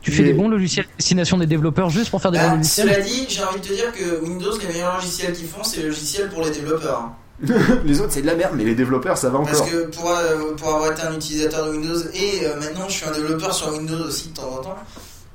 Tu 0.00 0.12
fais 0.12 0.22
Mais- 0.22 0.28
des 0.28 0.34
bons 0.34 0.48
logiciels 0.48 0.86
à 0.86 0.96
destination 0.96 1.36
des 1.38 1.46
développeurs 1.46 1.90
juste 1.90 2.10
pour 2.10 2.22
faire 2.22 2.30
des 2.30 2.38
bons 2.38 2.44
Ah, 2.52 2.56
logiciels 2.56 2.88
cela 2.88 3.00
dit, 3.00 3.26
j'ai 3.28 3.42
envie 3.42 3.60
de 3.60 3.66
te 3.66 3.72
dire 3.74 3.92
que 3.92 4.24
Windows, 4.24 4.56
les 4.62 4.68
meilleurs 4.72 4.94
logiciels 4.94 5.32
qu'ils 5.32 5.48
font, 5.48 5.64
c'est 5.64 5.78
les 5.82 5.88
logiciels 5.88 6.28
pour 6.30 6.44
les 6.44 6.50
développeurs. 6.52 7.10
Hein. 7.42 7.78
les 7.84 8.00
autres 8.00 8.12
c'est 8.12 8.22
de 8.22 8.26
la 8.26 8.34
merde, 8.34 8.52
mais 8.56 8.64
les 8.64 8.74
développeurs 8.74 9.16
ça 9.18 9.28
va 9.30 9.38
Parce 9.40 9.60
encore. 9.60 9.70
que 9.70 9.86
pour, 9.86 10.10
euh, 10.10 10.54
pour 10.56 10.74
avoir 10.74 10.92
été 10.92 11.02
un 11.02 11.14
utilisateur 11.14 11.66
de 11.66 11.70
Windows 11.72 12.00
et 12.14 12.46
euh, 12.46 12.56
maintenant 12.56 12.88
je 12.88 12.94
suis 12.94 13.06
un 13.06 13.12
développeur 13.12 13.54
sur 13.54 13.72
Windows 13.72 14.04
aussi 14.06 14.28
de 14.30 14.34
temps 14.34 14.50
en 14.58 14.62
temps, 14.62 14.76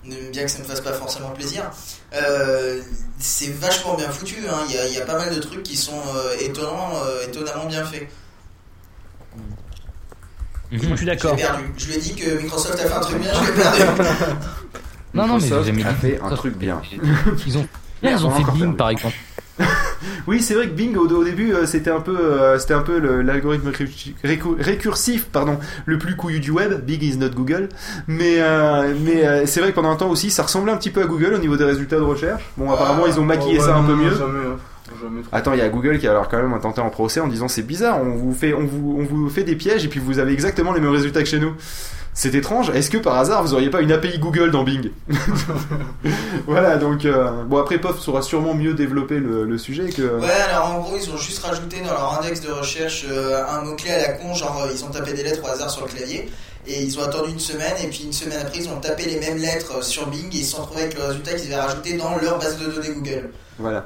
bien 0.06 0.44
que 0.44 0.52
ça 0.52 0.58
ne 0.60 0.64
me 0.64 0.68
fasse 0.68 0.82
pas 0.82 0.92
forcément 0.94 1.30
plaisir, 1.30 1.64
euh, 2.14 2.82
c'est 3.20 3.52
vachement 3.54 3.96
bien 3.96 4.10
foutu. 4.10 4.36
hein. 4.50 4.58
Il 4.70 4.76
y, 4.76 4.78
a, 4.78 4.88
il 4.88 4.94
y 4.94 4.98
a 5.02 5.06
pas 5.06 5.18
mal 5.18 5.34
de 5.34 5.40
trucs 5.40 5.64
qui 5.64 5.78
sont 5.78 5.94
euh, 6.16 6.36
étonnants, 6.42 6.92
euh, 7.06 7.26
étonnamment 7.28 7.66
bien 7.68 7.86
faits. 7.86 8.08
Je 10.72 10.80
suis 10.80 10.98
Je 10.98 11.06
d'accord. 11.06 11.38
Je 11.78 11.86
lui 11.88 11.94
ai 11.94 11.98
dit 12.00 12.16
que 12.16 12.42
Microsoft 12.42 12.80
a 12.80 12.86
fait 12.88 12.94
un 12.94 13.00
truc 13.00 13.20
bien, 13.20 13.32
je 13.34 13.52
l'ai 13.52 13.62
perdu. 13.62 13.82
Non, 15.14 15.28
non, 15.28 15.38
mais 15.38 15.44
Microsoft 15.44 15.86
a 15.86 15.94
fait 15.94 16.20
un 16.20 16.36
truc 16.36 16.58
bien. 16.58 16.82
Ils 17.46 17.58
ont, 17.60 17.68
ils 18.02 18.26
ont 18.26 18.32
fait 18.32 18.52
Bing 18.54 18.76
par 18.76 18.90
exemple. 18.90 19.16
Oui, 20.28 20.42
c'est 20.42 20.54
vrai 20.54 20.68
que 20.68 20.74
Bing 20.74 20.96
au, 20.96 21.08
au 21.08 21.24
début 21.24 21.54
euh, 21.54 21.66
c'était 21.66 21.90
un 21.92 22.00
peu 22.00 22.18
euh, 22.18 22.58
c'était 22.58 22.74
un 22.74 22.82
peu 22.82 22.98
l'algorithme 23.22 23.70
récu- 23.70 24.16
récu- 24.24 24.56
récursif 24.60 25.26
pardon 25.26 25.58
le 25.86 25.98
plus 25.98 26.16
couillu 26.16 26.40
du 26.40 26.52
web. 26.52 26.82
Big 26.86 27.04
is 27.04 27.18
not 27.18 27.30
Google, 27.30 27.70
mais 28.08 28.36
euh, 28.40 28.94
mais 29.04 29.26
euh, 29.26 29.46
c'est 29.46 29.60
vrai 29.60 29.70
que 29.72 29.76
pendant 29.76 29.92
un 29.92 29.96
temps 29.96 30.10
aussi 30.10 30.30
ça 30.30 30.44
ressemblait 30.44 30.72
un 30.72 30.78
petit 30.78 30.90
peu 30.92 31.02
à 31.02 31.06
Google 31.06 31.34
au 31.34 31.38
niveau 31.40 31.58
des 31.58 31.66
résultats 31.66 31.98
de 31.98 32.02
recherche. 32.02 32.44
Bon 32.58 32.72
apparemment 32.72 33.06
ils 33.06 33.20
ont 33.20 33.24
maquillé 33.26 33.58
Oh, 33.60 33.62
ouais, 33.62 33.68
ça 33.68 33.76
un 33.76 33.84
peu 33.84 33.96
mieux. 33.96 34.12
jamais, 34.16 34.40
hein. 34.54 34.58
Attends, 35.32 35.54
il 35.54 35.60
y 35.60 35.62
a 35.62 35.70
Google 35.70 35.98
qui 36.00 36.08
a 36.08 36.12
alors 36.12 36.30
quand 36.30 36.42
même 36.42 36.58
tenté 36.62 36.80
en 36.82 36.90
procès 36.90 37.20
en 37.20 37.28
disant 37.28 37.48
c'est 37.48 37.64
bizarre, 37.66 38.02
on 38.02 38.16
vous 38.16 38.34
fait, 38.34 38.54
on 38.54 38.66
vous, 38.66 38.98
on 39.00 39.04
vous 39.04 39.30
fait 39.30 39.44
des 39.44 39.56
pièges 39.56 39.86
et 39.86 39.88
puis 39.88 40.00
vous 40.00 40.20
avez 40.20 40.34
exactement 40.34 40.72
les 40.74 40.82
mêmes 40.82 40.92
résultats 40.92 41.22
que 41.24 41.28
chez 41.30 41.40
nous. 41.40 41.54
C'est 42.16 42.36
étrange. 42.36 42.70
Est-ce 42.70 42.92
que 42.92 42.98
par 42.98 43.18
hasard 43.18 43.44
vous 43.44 43.54
auriez 43.54 43.70
pas 43.70 43.82
une 43.82 43.92
API 43.92 44.20
Google 44.20 44.52
dans 44.52 44.64
Bing 44.64 44.92
Voilà, 46.48 46.78
donc 46.78 47.06
euh, 47.06 47.44
bon 47.44 47.58
après 47.58 47.80
POF 47.80 48.00
saura 48.00 48.22
sûrement 48.22 48.54
mieux 48.54 48.74
développer 48.74 49.20
le, 49.20 49.46
le 49.46 49.58
sujet 49.58 49.90
que. 49.90 50.20
Ouais, 50.20 50.30
alors 50.50 50.68
en 50.76 50.80
gros, 50.80 50.96
ils 50.96 51.10
ont 51.10 51.18
juste 51.18 51.44
rajouté 51.44 51.78
dans 51.82 51.92
leur 51.92 52.20
index 52.20 52.42
de 52.42 52.52
recherche 52.52 53.06
euh, 53.10 53.44
un 53.48 53.64
mot-clé 53.64 53.92
à 53.92 53.98
la 53.98 54.14
con, 54.14 54.34
genre 54.34 54.64
euh, 54.64 54.72
ils 54.74 54.84
ont 54.86 54.90
tapé 54.90 55.14
des 55.14 55.24
lettres 55.24 55.42
au 55.44 55.48
hasard 55.48 55.70
sur 55.70 55.86
le 55.86 55.92
clavier. 55.92 56.30
Et 56.66 56.82
ils 56.82 56.98
ont 56.98 57.04
attendu 57.04 57.32
une 57.32 57.40
semaine, 57.40 57.74
et 57.84 57.88
puis 57.88 58.04
une 58.06 58.14
semaine 58.14 58.40
après, 58.42 58.60
ils 58.60 58.70
ont 58.70 58.80
tapé 58.80 59.04
les 59.04 59.20
mêmes 59.20 59.38
lettres 59.38 59.84
sur 59.84 60.08
Bing, 60.08 60.34
et 60.34 60.38
ils 60.38 60.46
se 60.46 60.56
sont 60.56 60.62
retrouvés 60.62 60.84
avec 60.84 60.98
le 60.98 61.04
résultat 61.04 61.34
qu'ils 61.34 61.52
avaient 61.52 61.62
rajouté 61.62 61.98
dans 61.98 62.16
leur 62.18 62.40
base 62.40 62.58
de 62.58 62.68
données 62.72 62.94
Google. 62.96 63.32
Voilà. 63.60 63.86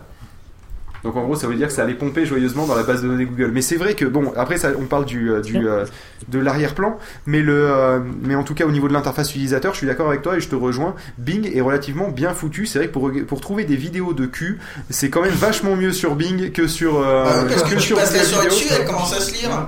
Donc 1.03 1.15
en 1.15 1.24
gros, 1.24 1.36
ça 1.36 1.48
veut 1.48 1.56
dire 1.56 1.68
que 1.68 1.74
ça 1.74 1.84
allait 1.84 1.94
pomper 1.94 2.26
joyeusement 2.26 2.65
dans 2.65 2.76
la 2.76 2.84
base 2.84 3.02
de 3.02 3.07
données 3.07 3.26
Google. 3.26 3.52
Mais 3.53 3.61
c'est 3.61 3.78
vrai 3.78 3.94
que 3.94 4.06
bon, 4.06 4.34
après 4.36 4.57
ça, 4.57 4.69
on 4.80 4.86
parle 4.86 5.06
du, 5.06 5.32
euh, 5.32 5.41
du 5.41 5.68
euh, 5.68 5.86
de 6.28 6.40
l'arrière-plan, 6.40 6.98
mais 7.26 7.41
le, 7.41 7.69
euh, 7.69 7.99
mais 8.24 8.36
en 8.36 8.44
tout 8.44 8.53
cas 8.53 8.65
au 8.65 8.72
niveau 8.72 8.88
de 8.88 8.94
l'interface 8.94 9.30
utilisateur, 9.30 9.74
je 9.74 9.80
suis 9.80 9.88
d'accord 9.88 10.07
avec 10.07 10.22
toi 10.22 10.38
et 10.38 10.40
je 10.40 10.49
te 10.49 10.56
rejoins. 10.56 10.95
Bing 11.18 11.49
est 11.56 11.61
relativement 11.61 12.10
bien 12.10 12.34
foutu. 12.34 12.65
C'est 12.65 12.80
vrai 12.80 12.88
que 12.88 12.94
pour 12.94 13.11
pour 13.28 13.41
trouver 13.41 13.64
des 13.65 13.76
vidéos 13.76 14.14
de 14.14 14.26
cul, 14.26 14.60
c'est 14.90 15.10
quand 15.10 15.22
même 15.22 15.34
vachement 15.34 15.76
mieux 15.76 15.91
sur 15.91 16.15
Bing 16.15 16.52
que 16.52 16.68
sur 16.68 16.99
euh, 16.99 17.24
Bah 17.24 17.32
oui, 17.44 17.53
parce 17.56 17.64
que 17.64 17.76
tu 17.76 17.82
sur 17.82 17.98
passes 17.98 18.14
dessus, 18.14 18.68
elle 18.72 18.86
commence 18.86 19.14
à 19.14 19.19
se 19.19 19.34
lire. 19.34 19.68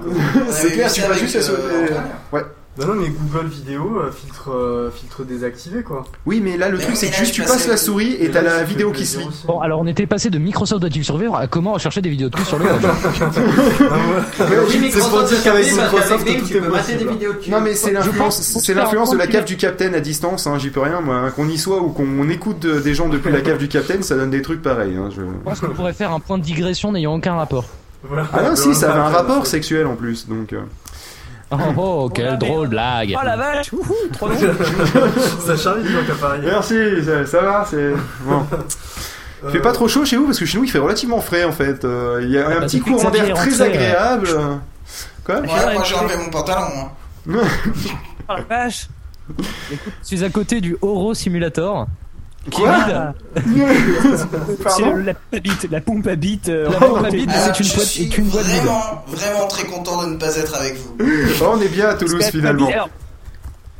C'est 0.49 0.71
clair, 0.71 0.91
tu 0.91 1.01
vas 1.01 1.13
juste 1.13 1.35
euh, 1.37 1.87
Ouais. 2.31 2.41
Bah 2.77 2.85
non, 2.87 2.93
mais 2.93 3.09
Google 3.09 3.47
Vidéo, 3.47 3.99
euh, 3.99 4.09
filtre, 4.09 4.51
euh, 4.51 4.89
filtre 4.89 5.25
désactivé 5.25 5.83
quoi. 5.83 6.05
Oui, 6.25 6.39
mais 6.41 6.55
là 6.55 6.69
le 6.69 6.77
Mais 6.77 6.83
truc 6.85 6.95
c'est 6.95 7.09
que 7.09 7.15
juste 7.17 7.33
tu 7.33 7.41
passes 7.41 7.67
la 7.67 7.75
souris 7.75 8.15
et 8.21 8.29
t'as 8.31 8.41
la 8.41 8.63
vidéo 8.63 8.91
qui 8.93 9.05
se 9.05 9.19
lit. 9.19 9.27
Bon, 9.47 9.59
alors 9.59 9.81
on 9.81 9.87
était 9.87 10.05
passé 10.05 10.29
de 10.29 10.37
Microsoft 10.37 10.79
doit-il 10.79 11.03
survivre 11.03 11.35
à 11.35 11.47
comment 11.47 11.73
rechercher 11.73 12.01
des 12.01 12.09
vidéos 12.09 12.29
de 12.29 12.35
cul 12.35 12.45
sur 12.45 12.57
le 12.57 12.65
web. 12.65 12.75
Oui, 14.69 14.89
C'est 14.93 14.99
pour 15.09 15.23
dire 15.23 15.43
qu'avec 15.43 15.71
Microsoft, 15.71 16.25
tout 16.25 16.45
tu 16.47 16.57
est 16.57 16.61
possible. 16.61 16.99
des 16.99 17.05
vidéos 17.11 17.33
de 17.33 17.37
cul. 17.39 17.51
Non 17.51 17.59
mais 17.61 17.75
c'est 17.75 17.91
l'influence, 17.91 18.37
pense- 18.37 18.63
c'est 18.63 18.73
l'influence 18.73 19.11
de 19.11 19.17
la 19.17 19.27
cave 19.27 19.45
du 19.45 19.57
Captain 19.57 19.93
à 19.93 19.99
distance. 19.99 20.47
Hein, 20.47 20.57
J'y 20.57 20.69
peux 20.69 20.79
rien 20.81 21.01
moi. 21.01 21.15
hein. 21.15 21.31
Qu'on 21.31 21.49
y 21.49 21.57
soit 21.57 21.81
ou 21.81 21.89
qu'on 21.89 22.29
écoute 22.29 22.59
de- 22.59 22.79
des 22.79 22.93
gens 22.93 23.09
depuis 23.09 23.31
la 23.31 23.41
cave 23.41 23.57
du 23.57 23.67
Captain, 23.67 24.01
ça 24.01 24.15
donne 24.15 24.29
des 24.31 24.41
trucs 24.41 24.61
pareils. 24.61 24.95
Hein, 24.95 25.09
je... 25.13 25.21
Je 25.21 25.27
pense 25.43 25.59
qu'on 25.59 25.67
pourrait 25.73 25.93
faire 25.93 26.11
un 26.13 26.19
point 26.19 26.37
de 26.37 26.43
digression 26.43 26.91
n'ayant 26.93 27.15
aucun 27.15 27.33
rapport. 27.35 27.65
Ah 28.33 28.43
non 28.43 28.55
si, 28.55 28.73
ça 28.73 28.91
avait 28.93 29.01
un 29.01 29.09
rapport 29.09 29.45
sexuel 29.47 29.85
en 29.85 29.95
plus. 29.95 30.27
Donc. 30.29 30.53
Euh. 31.51 31.55
Oh, 31.77 32.03
oh, 32.05 32.09
quelle 32.09 32.37
drôle 32.37 32.67
blague. 32.69 33.15
Oh 33.19 33.25
la 33.25 33.35
vache, 33.37 33.71
wouhou, 33.73 33.95
trop 34.13 34.27
long. 34.29 34.35
ça 35.45 35.55
charrie 35.57 35.83
du 35.83 35.89
qu'à 36.05 36.13
Paris. 36.15 36.41
Merci, 36.43 36.75
ça, 37.05 37.25
ça 37.25 37.41
va, 37.41 37.65
c'est 37.69 37.91
bon. 38.25 38.45
Il 39.45 39.51
fait 39.51 39.61
pas 39.61 39.71
trop 39.71 39.87
chaud 39.87 40.03
chez 40.05 40.17
vous 40.17 40.25
parce 40.25 40.37
que 40.37 40.45
chez 40.45 40.57
nous 40.57 40.65
il 40.65 40.69
fait 40.69 40.79
relativement 40.79 41.21
frais 41.21 41.45
en 41.45 41.51
fait. 41.53 41.85
Euh, 41.85 42.19
Il 42.23 42.29
y 42.29 42.37
a 42.37 42.47
un 42.47 42.59
bah, 42.59 42.65
petit 42.65 42.79
que 42.81 42.89
courant 42.89 43.09
d'air 43.09 43.33
très 43.35 43.61
agréable. 43.61 44.27
Quoi 45.23 45.39
Ouais, 45.39 45.73
moi 45.73 45.83
j'ai 45.85 45.95
enlevé 45.95 46.17
mon 46.17 46.29
pantalon. 46.29 46.65
hein. 46.75 46.89
Oh 48.31 48.33
la 48.37 48.41
vache. 48.43 48.87
Écoute, 49.71 49.93
je 50.01 50.07
suis 50.07 50.23
à 50.23 50.29
côté 50.29 50.59
du 50.61 50.77
Oro 50.81 51.13
Simulator. 51.13 51.87
Qui 52.45 52.61
Quoi. 52.61 52.75
C'est 54.69 54.81
la 54.81 55.13
pompe 55.13 55.27
à 55.33 55.39
bite, 55.39 55.67
la 55.71 55.81
pompe 55.81 56.07
à 56.07 56.15
bite. 56.15 56.49
euh, 56.49 56.69
La 56.69 56.77
pompe 56.79 57.05
à 57.05 57.09
bite, 57.09 57.29
Alors, 57.29 57.43
c'est 57.55 57.59
une 57.59 57.65
je 57.69 57.75
boîte- 57.75 57.85
suis 57.87 58.03
est 58.05 58.17
une 58.17 58.25
boîte 58.29 58.45
vide. 58.45 58.55
vraiment, 58.63 59.03
vraiment 59.07 59.47
très 59.47 59.63
content 59.65 60.03
de 60.03 60.07
ne 60.11 60.17
pas 60.17 60.35
être 60.37 60.55
avec 60.55 60.75
vous. 60.77 60.95
Oh, 61.41 61.45
on 61.53 61.61
est 61.61 61.67
bien 61.67 61.89
à 61.89 61.93
Toulouse 61.95 62.23
finalement. 62.31 62.65
pompe 62.65 62.73
alors, 62.73 62.89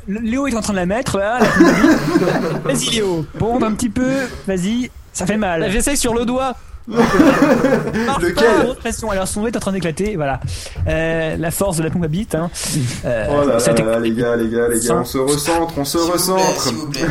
Léo 0.08 0.46
est 0.46 0.54
en 0.56 0.60
train 0.60 0.72
de 0.72 0.78
la 0.78 0.86
mettre, 0.86 1.18
pompe. 1.18 1.38
Vas-y 2.64 2.90
Léo, 2.96 3.24
bombe 3.38 3.64
un 3.64 3.72
petit 3.72 3.88
peu, 3.90 4.10
vas-y, 4.46 4.90
ça 5.12 5.24
fait 5.26 5.36
mal. 5.36 5.60
La 5.60 5.70
j'essaye 5.70 5.96
sur 5.96 6.14
le 6.14 6.24
doigt. 6.24 6.54
Lequel 6.90 8.74
pression, 8.78 9.10
alors 9.10 9.28
son 9.28 9.40
doigt 9.40 9.50
est 9.50 9.56
en 9.56 9.60
train 9.60 9.72
d'éclater, 9.72 10.16
voilà. 10.16 10.40
Euh, 10.88 11.36
la 11.36 11.50
force 11.50 11.76
de 11.76 11.82
la 11.84 11.90
pompe 11.90 12.04
à 12.04 12.08
bite. 12.08 12.34
Hein. 12.34 12.50
Euh, 13.04 13.26
Oh 13.30 13.46
là 13.46 13.54
là, 13.54 13.58
ça 13.60 13.72
là 13.72 13.84
là, 13.84 14.00
les 14.00 14.12
gars, 14.12 14.34
les 14.36 14.48
gars, 14.48 14.68
les 14.68 14.80
gars, 14.80 14.96
on 15.00 15.04
se 15.04 15.18
recentre, 15.18 15.74
on 15.78 15.84
se 15.84 15.98
recentre. 15.98 16.60
S'il 16.60 16.74
vous 16.76 16.88
plaît. 16.90 17.06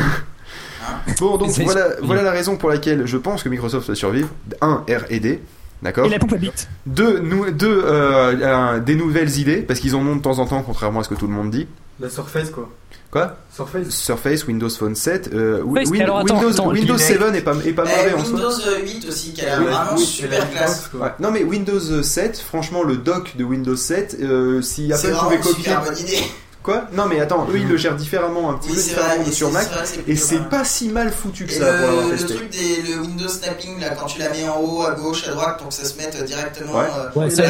Bon, 1.18 1.36
donc 1.36 1.50
voilà, 1.50 1.88
voilà 2.02 2.22
la 2.22 2.30
raison 2.30 2.56
pour 2.56 2.68
laquelle 2.70 3.06
je 3.06 3.16
pense 3.16 3.42
que 3.42 3.48
Microsoft 3.48 3.88
va 3.88 3.94
survivre. 3.94 4.28
Un, 4.60 4.84
R&D, 4.88 5.40
d'accord 5.82 6.06
Et 6.06 6.08
la 6.10 6.18
pompe 6.18 6.32
à 6.32 6.36
bite. 6.36 6.68
Deux, 6.86 7.20
deux 7.52 7.82
euh, 7.84 8.34
euh, 8.40 8.80
des 8.80 8.94
nouvelles 8.94 9.38
idées, 9.38 9.58
parce 9.62 9.80
qu'ils 9.80 9.94
en 9.96 10.06
ont 10.06 10.16
de 10.16 10.22
temps 10.22 10.38
en 10.38 10.46
temps, 10.46 10.62
contrairement 10.62 11.00
à 11.00 11.04
ce 11.04 11.08
que 11.08 11.14
tout 11.14 11.26
le 11.26 11.32
monde 11.32 11.50
dit. 11.50 11.66
La 12.00 12.08
Surface 12.08 12.50
quoi. 12.50 12.68
Quoi? 13.10 13.36
Surface. 13.52 13.88
Surface, 13.90 14.46
Windows 14.46 14.70
Phone 14.70 14.94
7, 14.94 15.30
euh, 15.34 15.60
Win- 15.62 15.84
Surface, 15.84 15.90
Win- 15.90 16.02
alors, 16.02 16.18
attends, 16.20 16.34
Windows, 16.36 16.50
attends, 16.52 16.68
Windows 16.68 16.94
Kinect. 16.96 17.20
7 17.22 17.34
est 17.34 17.40
pas, 17.42 17.54
est 17.66 17.72
pas 17.72 17.82
mauvais 17.84 18.14
en 18.14 18.24
soi. 18.24 18.34
Windows 18.38 18.84
8 18.84 19.08
aussi 19.08 19.32
qui 19.32 19.40
a 19.42 19.46
l'air 19.46 19.62
vraiment 19.62 19.96
oui, 19.96 20.04
super 20.04 20.50
classe. 20.50 20.90
Ouais. 20.94 21.08
Non 21.18 21.30
mais 21.32 21.42
Windows 21.42 22.02
7, 22.02 22.38
franchement 22.38 22.84
le 22.84 22.96
doc 22.96 23.36
de 23.36 23.42
Windows 23.44 23.74
7, 23.76 24.16
euh, 24.22 24.62
si 24.62 24.92
C'est 24.96 25.08
Apple 25.10 25.18
pouvait 25.24 25.36
une 25.36 25.42
copier... 25.42 25.72
Quoi 26.62 26.84
Non 26.92 27.06
mais 27.06 27.20
attends, 27.20 27.46
eux 27.50 27.56
ils 27.58 27.66
le 27.66 27.76
gèrent 27.78 27.96
différemment, 27.96 28.50
un 28.50 28.54
petit 28.54 28.68
Oui, 28.68 28.76
peu 28.76 28.82
différemment 28.82 29.22
vrai, 29.22 29.32
sur 29.32 29.50
Mac, 29.50 29.66
vrai, 29.70 29.84
et 30.06 30.14
c'est 30.16 30.40
pas 30.50 30.62
si 30.64 30.90
mal 30.90 31.10
foutu 31.10 31.46
que 31.46 31.52
Et 31.52 31.54
ça 31.58 31.64
pour 31.72 31.86
l'avoir 31.86 32.04
le, 32.04 32.10
le 32.12 32.18
testé. 32.18 32.34
truc 32.34 32.50
des 32.50 32.82
le 32.92 33.00
Windows 33.00 33.28
snapping 33.28 33.80
là 33.80 33.90
quand 33.98 34.04
tu 34.06 34.18
la 34.18 34.28
mets 34.28 34.46
en 34.46 34.60
haut, 34.60 34.82
à 34.82 34.90
gauche, 34.92 35.26
à 35.26 35.30
droite 35.30 35.56
pour 35.58 35.68
que 35.68 35.74
ça 35.74 35.84
se 35.86 35.96
mette 35.96 36.22
directement 36.24 36.74
Ouais. 36.74 36.84
euh, 37.16 37.18
Ouais, 37.20 37.30
c'est 37.30 37.42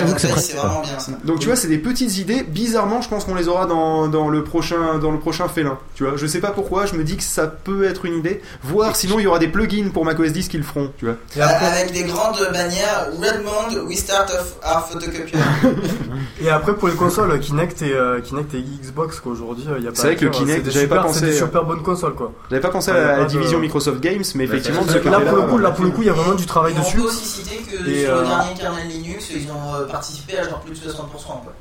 vraiment 0.55 0.81
bien 0.81 0.99
ça. 1.01 1.13
Donc 1.25 1.41
tu 1.41 1.47
vois, 1.47 1.57
c'est 1.57 1.67
des 1.67 1.79
petites 1.79 2.19
idées. 2.19 2.45
Bizarrement, 2.45 3.03
je 3.03 3.09
pense 3.09 3.25
qu'on 3.25 3.35
les 3.35 3.49
aura 3.49 3.67
dans, 3.67 4.07
dans 4.07 4.29
le 4.29 4.45
prochain 4.45 4.99
dans 4.99 5.11
le 5.11 5.19
prochain 5.19 5.49
félin. 5.49 5.77
Tu 5.97 6.05
vois, 6.05 6.17
je 6.17 6.27
sais 6.29 6.41
pas 6.41 6.51
pourquoi. 6.53 6.87
Je 6.87 6.95
me 6.95 7.03
dis 7.03 7.17
que 7.17 7.23
ça 7.25 7.49
peut 7.49 7.85
être 7.85 8.05
une 8.05 8.15
idée. 8.19 8.41
Voir, 8.63 8.95
sinon 8.95 9.19
il 9.19 9.25
y 9.25 9.27
aura 9.27 9.41
des 9.41 9.49
plugins 9.49 9.91
pour 9.93 10.05
macOS 10.05 10.31
10 10.33 10.47
qui 10.49 10.57
le 10.57 10.63
feront. 10.63 10.93
Tu 10.99 11.07
vois. 11.07 11.17
Euh, 11.37 11.47
Avec 11.61 11.93
des 11.93 12.05
grandes 12.05 12.39
bannières 12.53 13.09
Redmond, 13.21 13.87
We 13.89 13.99
Start 13.99 14.31
of 14.31 14.55
Our 14.65 14.87
Photocopier. 14.89 15.39
Et 16.43 16.49
après 16.49 16.75
pour 16.75 16.87
les 16.89 16.95
consoles, 16.95 17.39
Kinect 17.41 17.83
et, 17.83 17.93
euh, 17.93 18.21
Kinect 18.21 18.55
et 18.55 18.63
Xbox 18.63 19.00
quoi 19.07 19.33
aujourd'hui, 19.33 19.65
il 19.79 19.85
y 19.85 19.87
a 19.87 19.91
pas 19.91 19.97
C'est 19.97 20.07
vrai 20.09 20.17
que 20.17 20.25
le 20.25 20.31
Kinect, 20.31 20.71
j'avais 20.71 20.87
pas 20.87 20.97
super- 20.97 21.03
pensé, 21.07 21.21
C'est 21.21 21.27
des 21.27 21.33
euh, 21.43 21.45
super 21.47 21.65
bonnes 21.65 21.83
consoles 21.83 22.15
quoi. 22.15 22.33
J'avais 22.51 22.63
pas 22.63 22.71
pensé 22.71 22.91
à 22.91 23.19
la, 23.19 23.25
division 23.25 23.59
Microsoft 23.59 24.01
Games, 24.01 24.23
mais 24.35 24.45
effectivement, 24.45 24.83
de 24.85 24.91
ce 24.91 24.99
Là 25.09 25.21
pour 25.21 25.37
le 25.37 25.43
coup, 25.43 25.59
là 25.59 25.71
pour 25.71 25.85
le 25.85 25.91
coup, 25.91 26.03
il 26.03 26.07
y 26.07 26.11
a 26.11 26.13
vraiment 26.15 26.35
du 26.35 26.47
travail 26.47 26.75
Et 26.75 26.79
on 26.79 26.81
dessus. 26.83 26.97
peut 26.97 27.03
aussi 27.05 27.25
citer 27.25 27.57
que 27.59 27.77
sur 27.77 28.15
euh, 28.15 28.21
le 28.23 28.27
dernier 28.29 28.55
kernel 28.59 28.89
Linux, 28.89 29.31
ils 29.35 29.51
ont 29.51 29.75
euh, 29.75 29.87
participé 29.87 30.39
à 30.39 30.49
genre 30.49 30.61
plus 30.61 30.81
de 30.81 30.89
60%. 30.89 30.93
Quoi. 30.93 31.53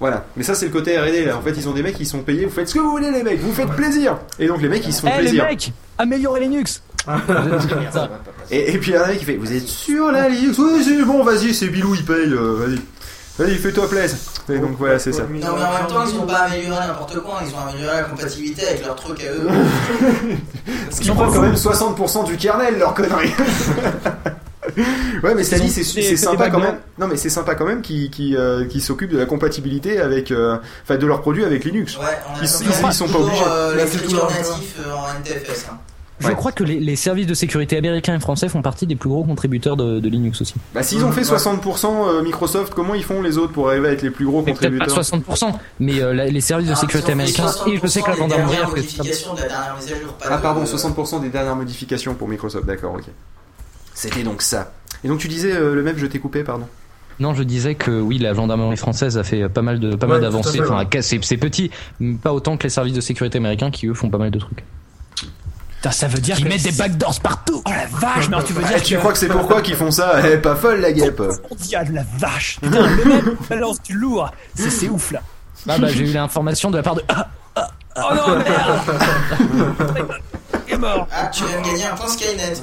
Voilà. 0.00 0.24
Mais 0.36 0.42
ça, 0.42 0.54
c'est 0.54 0.66
le 0.66 0.72
côté 0.72 0.98
R&D. 0.98 1.24
Là, 1.24 1.36
en 1.36 1.40
fait, 1.40 1.52
ils 1.56 1.68
ont 1.68 1.72
des 1.72 1.82
mecs 1.82 1.96
qui 1.96 2.04
sont 2.06 2.20
payés. 2.20 2.44
Vous 2.46 2.50
faites 2.52 2.68
ce 2.68 2.74
que 2.74 2.80
vous 2.80 2.90
voulez, 2.90 3.10
les 3.10 3.22
mecs. 3.22 3.40
Vous 3.40 3.52
faites 3.52 3.70
plaisir. 3.70 4.18
Et 4.38 4.46
donc 4.48 4.60
les 4.60 4.68
mecs, 4.68 4.84
ils 4.86 4.92
se 4.92 5.00
font 5.02 5.08
Eh 5.12 5.16
les 5.22 5.28
plaisir. 5.28 5.44
mecs, 5.44 5.72
améliorez 5.98 6.40
Linux. 6.40 6.82
Et, 8.50 8.74
et 8.74 8.78
puis 8.78 8.92
il 8.92 8.94
y 8.94 8.98
en 8.98 9.02
a 9.02 9.08
un 9.08 9.14
qui 9.14 9.24
fait 9.24 9.36
Vous 9.36 9.52
êtes 9.52 9.66
sûr 9.66 10.10
là, 10.10 10.28
Linux 10.28 10.58
Oui, 10.58 10.82
c'est 10.84 11.02
bon, 11.04 11.22
vas-y, 11.22 11.54
c'est 11.54 11.68
Bilou, 11.68 11.94
il 11.94 12.04
paye. 12.04 12.32
euh, 12.32 12.56
vas-y. 12.58 12.78
Vas-y, 13.38 13.56
fais-toi 13.56 13.88
plaisir. 13.88 14.16
Et 14.48 14.58
donc 14.58 14.76
voilà, 14.78 14.98
c'est 14.98 15.12
ça. 15.12 15.22
Non, 15.22 15.28
mais 15.32 15.44
en 15.44 15.56
même 15.56 15.86
temps, 15.88 16.04
ils 16.06 16.18
ont 16.18 16.26
pas 16.26 16.40
amélioré 16.40 16.86
n'importe 16.86 17.18
quoi, 17.20 17.40
ils 17.44 17.52
ont 17.54 17.68
amélioré 17.68 17.96
la 17.96 18.02
compatibilité 18.04 18.66
avec 18.68 18.84
leur 18.84 18.94
truc 18.94 19.24
à 19.24 19.32
eux. 19.32 19.48
Parce 20.86 21.00
qu'ils 21.00 21.12
prennent 21.12 21.32
quand 21.32 21.40
même 21.42 21.54
60% 21.54 22.26
du 22.26 22.36
kernel, 22.36 22.78
leur 22.78 22.94
connerie. 22.94 23.32
ouais, 25.24 25.34
mais 25.34 25.42
ça 25.44 25.58
dit, 25.58 25.68
c'est 25.70 26.16
sympa 26.16 26.48
quand 26.50 26.60
même. 26.60 26.78
Non, 26.98 27.08
mais 27.08 27.16
c'est 27.16 27.28
sympa 27.30 27.54
quand 27.56 27.64
même 27.66 27.82
qu'ils 27.82 28.10
qui, 28.10 28.36
qui 28.70 28.80
s'occupent 28.80 29.12
de 29.12 29.18
la 29.18 29.26
compatibilité 29.26 30.00
avec, 30.00 30.30
euh, 30.30 30.56
enfin, 30.84 30.96
de 30.96 31.06
leurs 31.06 31.20
produits 31.20 31.44
avec 31.44 31.64
Linux. 31.64 31.96
Ouais, 31.98 32.04
on 32.30 32.34
a 32.38 32.42
Ils, 32.42 32.44
ils- 32.44 32.86
ils 32.86 32.92
sont 32.92 33.08
pas 33.08 33.18
obligés. 33.18 33.42
euh, 33.48 33.74
l'écriture 33.76 34.30
natif 34.30 34.74
euh, 34.86 34.92
en 34.92 35.06
NTFS. 35.20 35.66
hein. 35.72 35.78
Je 36.20 36.30
crois 36.32 36.52
que 36.52 36.62
les, 36.64 36.78
les 36.80 36.96
services 36.96 37.26
de 37.26 37.34
sécurité 37.34 37.76
américains 37.76 38.14
et 38.14 38.20
français 38.20 38.48
font 38.48 38.62
partie 38.62 38.86
des 38.86 38.94
plus 38.96 39.08
gros 39.08 39.24
contributeurs 39.24 39.76
de, 39.76 39.98
de 40.00 40.08
Linux 40.08 40.40
aussi. 40.40 40.54
Bah, 40.72 40.82
s'ils 40.82 41.04
ont 41.04 41.10
fait 41.12 41.22
60% 41.22 41.86
euh, 41.86 42.22
Microsoft, 42.22 42.72
comment 42.72 42.94
ils 42.94 43.02
font 43.02 43.20
les 43.20 43.36
autres 43.36 43.52
pour 43.52 43.68
arriver 43.68 43.88
à 43.88 43.92
être 43.92 44.02
les 44.02 44.10
plus 44.10 44.24
gros 44.24 44.38
Mais 44.46 44.52
peut-être 44.54 44.78
pas 44.78 44.84
contributeurs 44.86 45.02
60%, 45.02 45.54
mais 45.80 46.00
euh, 46.00 46.14
la- 46.14 46.26
les 46.26 46.40
services 46.40 46.68
de 46.68 46.72
Ah, 46.72 46.76
sécurité 46.76 47.12
américains, 47.12 47.50
et 47.66 47.78
je 47.82 47.86
sais 47.88 48.00
que 48.00 48.08
la 48.10 48.14
60% 48.14 48.16
des 48.16 48.20
gendarmerie 48.20 48.56
a 48.56 48.66
fait 48.68 48.80
Ah 50.24 50.36
de- 50.36 50.42
pardon, 50.42 50.64
60% 50.64 51.20
des 51.20 51.28
dernières 51.30 51.56
modifications 51.56 52.14
pour 52.14 52.28
Microsoft, 52.28 52.64
d'accord, 52.66 52.94
ok. 52.94 53.04
C'était 53.94 54.22
donc 54.22 54.42
ça. 54.42 54.72
Et 55.04 55.08
donc 55.08 55.18
tu 55.18 55.28
disais 55.28 55.52
euh, 55.52 55.74
le 55.74 55.82
même, 55.82 55.98
je 55.98 56.06
t'ai 56.06 56.18
coupé, 56.20 56.42
pardon. 56.44 56.66
Non, 57.20 57.34
je 57.34 57.42
disais 57.44 57.74
que 57.76 57.90
oui, 58.00 58.18
la 58.18 58.34
gendarmerie 58.34 58.76
française 58.76 59.18
a 59.18 59.22
fait 59.24 59.48
pas 59.48 59.62
mal 59.62 59.78
de 59.78 59.94
pas 59.94 60.06
Ouais, 60.06 60.12
mal 60.14 60.20
tout 60.20 60.26
à 60.26 60.30
d'avancées. 60.30 60.60
Enfin, 60.60 60.84
c'est 61.00 61.36
petit, 61.36 61.70
mais 62.00 62.14
pas 62.14 62.32
autant 62.32 62.56
que 62.56 62.64
les 62.64 62.68
services 62.70 62.94
de 62.94 63.00
sécurité 63.00 63.38
américains 63.38 63.70
qui 63.70 63.86
eux 63.86 63.94
font 63.94 64.10
pas 64.10 64.18
mal 64.18 64.30
de 64.32 64.38
trucs. 64.38 64.64
Putain, 65.84 65.92
ça 65.92 66.08
veut 66.08 66.18
dire 66.18 66.36
Ils 66.38 66.44
que 66.44 66.48
mettent 66.48 66.62
des 66.62 66.72
backdoors 66.72 67.20
partout. 67.20 67.60
Oh 67.66 67.70
la 67.70 67.84
vache, 67.98 68.28
mais 68.30 68.36
alors 68.36 68.44
tu 68.46 68.54
veux 68.54 68.62
dire 68.62 68.72
Eh, 68.78 68.80
tu 68.80 68.96
crois 68.96 69.12
que 69.12 69.18
c'est 69.18 69.28
pourquoi 69.28 69.60
qu'ils 69.60 69.76
font 69.76 69.90
ça 69.90 70.14
Eh, 70.26 70.38
pas 70.38 70.56
folle 70.56 70.80
la 70.80 70.92
guêpe 70.92 71.20
dit 71.58 71.76
ah 71.76 71.84
de 71.84 71.92
la 71.92 72.04
vache. 72.18 72.58
Putain, 72.62 72.86
le 72.86 73.04
mec 73.04 73.24
balance 73.50 73.82
du 73.82 73.92
lourd. 73.92 74.30
C'est 74.54 74.70
c'est 74.70 74.88
ouf 74.88 75.12
là. 75.12 75.20
Ah 75.68 75.76
bah 75.76 75.88
j'ai 75.88 76.04
eu 76.08 76.12
l'information 76.14 76.70
de 76.70 76.78
la 76.78 76.82
part 76.82 76.94
de. 76.94 77.02
Ah, 77.10 77.26
ah, 77.54 77.68
ah, 77.96 78.08
Oh 78.10 78.14
non, 78.14 78.36
merde 78.38 78.80
Il 80.68 80.72
est 80.74 80.78
mort. 80.78 81.06
Ah, 81.14 81.26
tu 81.26 81.44
viens 81.44 81.60
de 81.60 81.66
gagner 81.66 81.84
un 81.84 81.94
point 81.96 82.08
Skynet. 82.08 82.54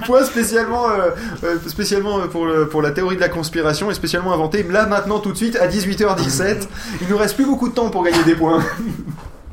Point 0.06 0.24
spécialement, 0.24 0.88
euh, 0.90 1.10
euh, 1.44 1.56
spécialement 1.68 2.18
euh, 2.18 2.26
pour, 2.26 2.46
le- 2.46 2.68
pour 2.68 2.82
la 2.82 2.90
théorie 2.90 3.14
de 3.14 3.20
la 3.20 3.28
conspiration 3.28 3.92
et 3.92 3.94
spécialement 3.94 4.32
inventé 4.34 4.64
là 4.64 4.86
maintenant 4.86 5.20
tout 5.20 5.30
de 5.30 5.36
suite 5.36 5.54
à 5.54 5.68
18h17. 5.68 6.66
Il 7.00 7.06
nous 7.08 7.16
reste 7.16 7.36
plus 7.36 7.46
beaucoup 7.46 7.68
de 7.68 7.74
temps 7.74 7.90
pour 7.90 8.02
gagner 8.02 8.24
des 8.24 8.34
points. 8.34 8.60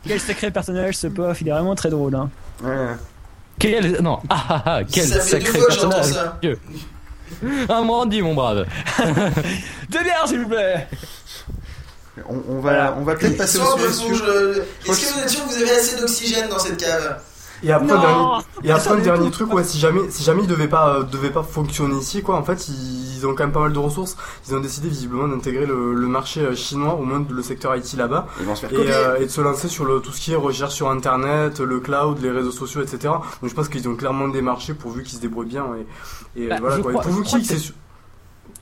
Quel 0.08 0.20
sacré 0.20 0.52
personnage 0.52 0.96
ce 0.96 1.08
pof, 1.08 1.42
il 1.42 1.48
est 1.48 1.52
vraiment 1.52 1.76
très 1.76 1.90
drôle. 1.90 2.16
Hein. 2.16 2.30
Ouais. 2.64 2.88
Quel 3.60 4.02
non 4.02 4.20
ah 4.30 4.46
ah 4.50 4.62
ah 4.66 4.80
quel 4.84 5.08
Ça 5.08 5.20
fait 5.20 5.40
deux 5.40 5.46
sacré 5.46 5.60
personnage. 5.66 6.06
ça. 6.06 6.40
Un 7.70 7.84
brandy 7.86 8.22
mon 8.22 8.34
brave. 8.36 8.66
De 9.00 10.04
bière, 10.04 10.24
s'il 10.28 10.42
vous 10.42 10.50
plaît. 10.50 10.88
On, 12.30 12.42
on 12.50 12.60
va, 12.62 12.96
on 12.98 13.04
va 13.04 13.16
peut-être 13.16 13.38
passer 13.38 13.60
au 13.60 13.90
sujet. 13.92 14.24
euh, 14.28 14.64
Est-ce 14.88 15.02
que 15.08 15.14
vous 15.14 15.20
êtes 15.20 15.30
sûr 15.30 15.44
que 15.46 15.50
vous 15.50 15.62
avez 15.62 15.72
assez 15.72 16.00
d'oxygène 16.00 16.50
dans 16.50 16.58
cette 16.60 16.78
cave? 16.78 17.22
Et 17.64 17.72
après, 17.72 17.88
Non 17.88 18.00
dernier, 18.02 18.44
et 18.64 18.72
après, 18.72 18.86
Attendez, 18.88 19.02
dernier 19.04 19.32
truc, 19.32 19.52
ouais, 19.54 19.64
si 19.64 19.80
jamais, 19.80 20.02
si 20.10 20.24
jamais 20.24 20.42
ils 20.44 20.48
devaient 20.48 20.68
pas, 20.68 20.96
euh, 20.96 21.04
devaient 21.04 21.32
pas 21.32 21.44
fonctionner 21.44 21.98
ici, 22.00 22.22
quoi, 22.22 22.38
en 22.38 22.44
fait, 22.44 22.68
ils, 22.70 22.74
ils 23.18 23.26
ont 23.28 23.36
quand 23.36 23.44
même 23.44 23.52
pas 23.52 23.60
mal 23.62 23.74
de 23.74 23.80
ressources. 23.80 24.16
Ils 24.48 24.56
ont 24.56 24.60
décidé 24.60 24.88
visiblement 24.90 25.28
d'intégrer 25.28 25.66
le, 25.66 25.94
le 25.94 26.08
marché 26.08 26.42
euh, 26.42 26.56
chinois, 26.56 26.94
au 26.96 27.04
moins 27.04 27.26
le 27.30 27.42
secteur 27.42 27.76
IT 27.76 27.94
là-bas. 27.98 28.28
Et, 28.86 28.92
euh, 28.92 29.18
et 29.20 29.26
de 29.26 29.32
se 29.32 29.42
lancer 29.42 29.68
sur 29.68 29.86
le, 29.86 30.00
tout 30.00 30.12
ce 30.12 30.22
qui 30.22 30.34
est 30.34 30.36
recherche 30.36 30.74
sur 30.76 30.90
internet, 30.90 31.60
le 31.60 31.80
cloud, 31.80 32.20
les 32.22 32.32
réseaux 32.32 32.52
sociaux, 32.52 32.82
etc. 32.82 33.14
Donc 33.42 33.50
je 33.50 33.54
pense 33.56 33.70
qu'ils 33.70 33.88
ont 33.90 33.96
clairement 33.96 34.28
des 34.28 34.42
marchés 34.42 34.74
pourvu 34.74 35.04
qu'ils 35.04 35.18
se 35.18 35.22
débrouillent 35.22 35.48
bien. 35.48 35.66
Et, 36.36 36.44
et 36.44 36.48
Bah, 36.48 36.58
voilà, 36.60 36.78
quoi. 36.78 36.92
Et 36.92 36.94
crois- 36.94 37.04
pourvu 37.04 37.24
qu'ils 37.24 37.42
que 37.42 37.46
c'est 37.48 37.54
c'est- 37.56 37.60
sûr. 37.60 37.76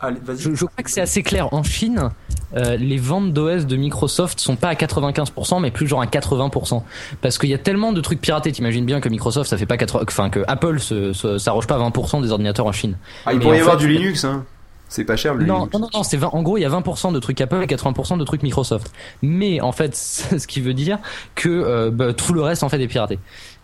Allez. 0.01 0.17
Je, 0.38 0.53
je 0.53 0.65
crois 0.65 0.84
que 0.84 0.89
c'est 0.91 1.01
assez 1.01 1.23
clair. 1.23 1.53
En 1.53 1.63
Chine, 1.63 2.09
euh, 2.55 2.76
les 2.77 2.97
ventes 2.97 3.31
d'OS 3.34 3.65
de 3.65 3.76
Microsoft 3.76 4.39
sont 4.39 4.55
pas 4.55 4.67
à 4.69 4.73
95%, 4.76 5.61
mais 5.61 5.72
plus 5.72 5.88
genre 5.88 6.01
à 6.01 6.05
80%. 6.05 6.84
Parce 7.22 7.38
qu'il 7.38 7.49
y 7.49 7.53
a 7.53 7.57
tellement 7.57 7.91
de 7.93 8.01
trucs 8.01 8.19
piratés. 8.22 8.51
T'imagines 8.51 8.85
bien 8.85 8.99
que 8.99 9.09
Microsoft, 9.09 9.49
ça 9.49 9.57
fait 9.57 9.65
pas 9.65 9.77
80%, 9.77 10.03
enfin 10.07 10.30
que 10.30 10.41
Apple 10.47 10.80
se, 10.80 11.13
se- 11.13 11.38
s'arroge 11.38 11.67
pas 11.67 11.77
20% 11.77 12.22
des 12.22 12.31
ordinateurs 12.31 12.65
en 12.65 12.72
Chine. 12.72 12.97
Ah, 13.26 13.31
il 13.34 13.39
Mais 13.39 13.43
pourrait 13.43 13.57
y 13.57 13.61
avoir 13.61 13.80
fait- 13.80 13.88
du 13.88 13.93
Linux, 13.93 14.23
hein. 14.26 14.43
C'est 14.88 15.03
pas 15.03 15.15
cher 15.15 15.34
le 15.34 15.45
non, 15.45 15.59
Linux. 15.61 15.73
non, 15.73 15.80
non, 15.80 15.89
non, 15.95 16.03
c'est 16.03 16.15
20 16.17 16.27
en 16.31 16.43
gros, 16.43 16.57
il 16.57 16.61
y 16.61 16.65
a 16.65 16.69
20% 16.69 17.11
de 17.11 17.19
trucs 17.19 17.41
Apple 17.41 17.59
et 17.63 17.65
80% 17.65 18.17
de 18.19 18.23
trucs 18.23 18.43
Microsoft. 18.43 18.91
Mais 19.23 19.59
en 19.59 19.72
fait, 19.72 19.95
ce 19.95 20.45
qui 20.45 20.61
veut 20.61 20.76
dire 20.76 20.99
que 21.34 21.49
euh, 21.49 21.89
bah, 21.91 22.13
tout 22.13 22.34
le 22.34 22.41
reste 22.41 22.61
en 22.63 22.69
fait 22.69 22.80
est 22.80 22.88
piraté. 22.88 23.17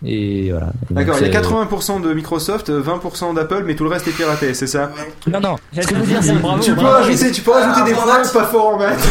Et 0.03 0.49
voilà. 0.51 0.67
D'accord, 0.89 1.15
il 1.19 1.27
y 1.27 1.29
a 1.29 1.31
c'est- 1.43 1.47
80% 1.47 1.99
de 2.01 2.11
Microsoft, 2.13 2.71
20% 2.71 3.33
d'Apple, 3.35 3.63
mais 3.65 3.75
tout 3.75 3.83
le 3.83 3.91
reste 3.91 4.07
est 4.07 4.11
piraté, 4.11 4.53
c'est 4.55 4.65
ça 4.67 4.91
Non, 5.27 5.39
non. 5.39 5.55
Ce 5.79 5.85
que 5.85 5.93
je 5.95 5.99
veux 5.99 6.05
dire, 6.07 6.23
c'est 6.23 6.33
bravo. 6.33 6.59
Tu 6.63 6.71
peux 6.73 6.81
bravo. 6.81 7.03
rajouter, 7.03 7.31
tu 7.31 7.41
peux 7.43 7.51
rajouter 7.51 7.83
des 7.91 7.93
points 7.95 8.05
Max. 8.07 8.31
pas 8.31 8.45
forts 8.45 8.67
en 8.75 8.77
maths. 8.79 9.07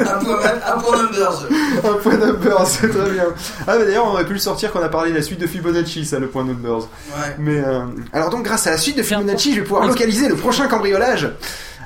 Un 0.00 0.78
point, 0.80 0.96
numbers. 1.02 1.46
un 1.84 1.92
point 1.94 2.16
numbers, 2.16 2.66
c'est 2.66 2.88
très 2.88 3.10
bien. 3.10 3.24
Ah, 3.66 3.78
bah 3.78 3.84
d'ailleurs, 3.84 4.04
on 4.06 4.10
aurait 4.10 4.26
pu 4.26 4.34
le 4.34 4.38
sortir 4.38 4.72
quand 4.72 4.80
on 4.80 4.84
a 4.84 4.88
parlé 4.88 5.10
de 5.10 5.16
la 5.16 5.22
suite 5.22 5.40
de 5.40 5.46
Fibonacci, 5.46 6.04
ça, 6.04 6.18
le 6.18 6.26
point 6.28 6.44
numbers. 6.44 6.78
Ouais. 6.80 7.36
Mais 7.38 7.58
euh, 7.64 7.80
alors 8.12 8.30
donc, 8.30 8.44
grâce 8.44 8.66
à 8.66 8.72
la 8.72 8.78
suite 8.78 8.98
de 8.98 9.02
Fibonacci, 9.02 9.54
je 9.54 9.60
vais 9.60 9.66
pouvoir 9.66 9.86
localiser 9.86 10.28
le 10.28 10.34
prochain 10.36 10.66
cambriolage 10.68 11.30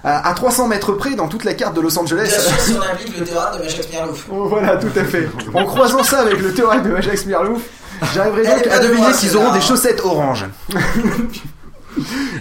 à, 0.03 0.29
à 0.29 0.35
300 0.35 0.69
mètres 0.69 0.93
près 0.93 1.15
dans 1.15 1.29
toute 1.29 1.45
la 1.45 1.55
carte 1.55 1.75
de 1.77 1.81
Los 1.81 1.97
Angeles. 1.99 2.29
Bien 2.29 2.39
sûr, 2.41 2.61
si 2.61 2.73
on 2.77 2.83
applique 2.93 3.17
le 3.19 3.25
théorème 3.25 3.59
de 3.59 3.63
Majax 3.65 3.89
Mirlouf. 3.91 4.27
Voilà, 4.29 4.77
tout 4.77 4.89
à 4.99 5.05
fait. 5.05 5.29
En 5.55 5.65
croisant 5.65 6.03
ça 6.03 6.19
avec 6.21 6.41
le 6.41 6.53
théorème 6.53 6.83
de 6.83 6.95
Ajax 6.95 7.27
Mirlouf, 7.27 7.63
j'arriverai 8.15 8.43
donc 8.45 8.67
à 8.67 8.79
deviner 8.81 9.13
celle-là. 9.13 9.39
auront 9.39 9.55
des 9.55 9.61
chaussettes 9.61 10.01
orange. 10.05 10.47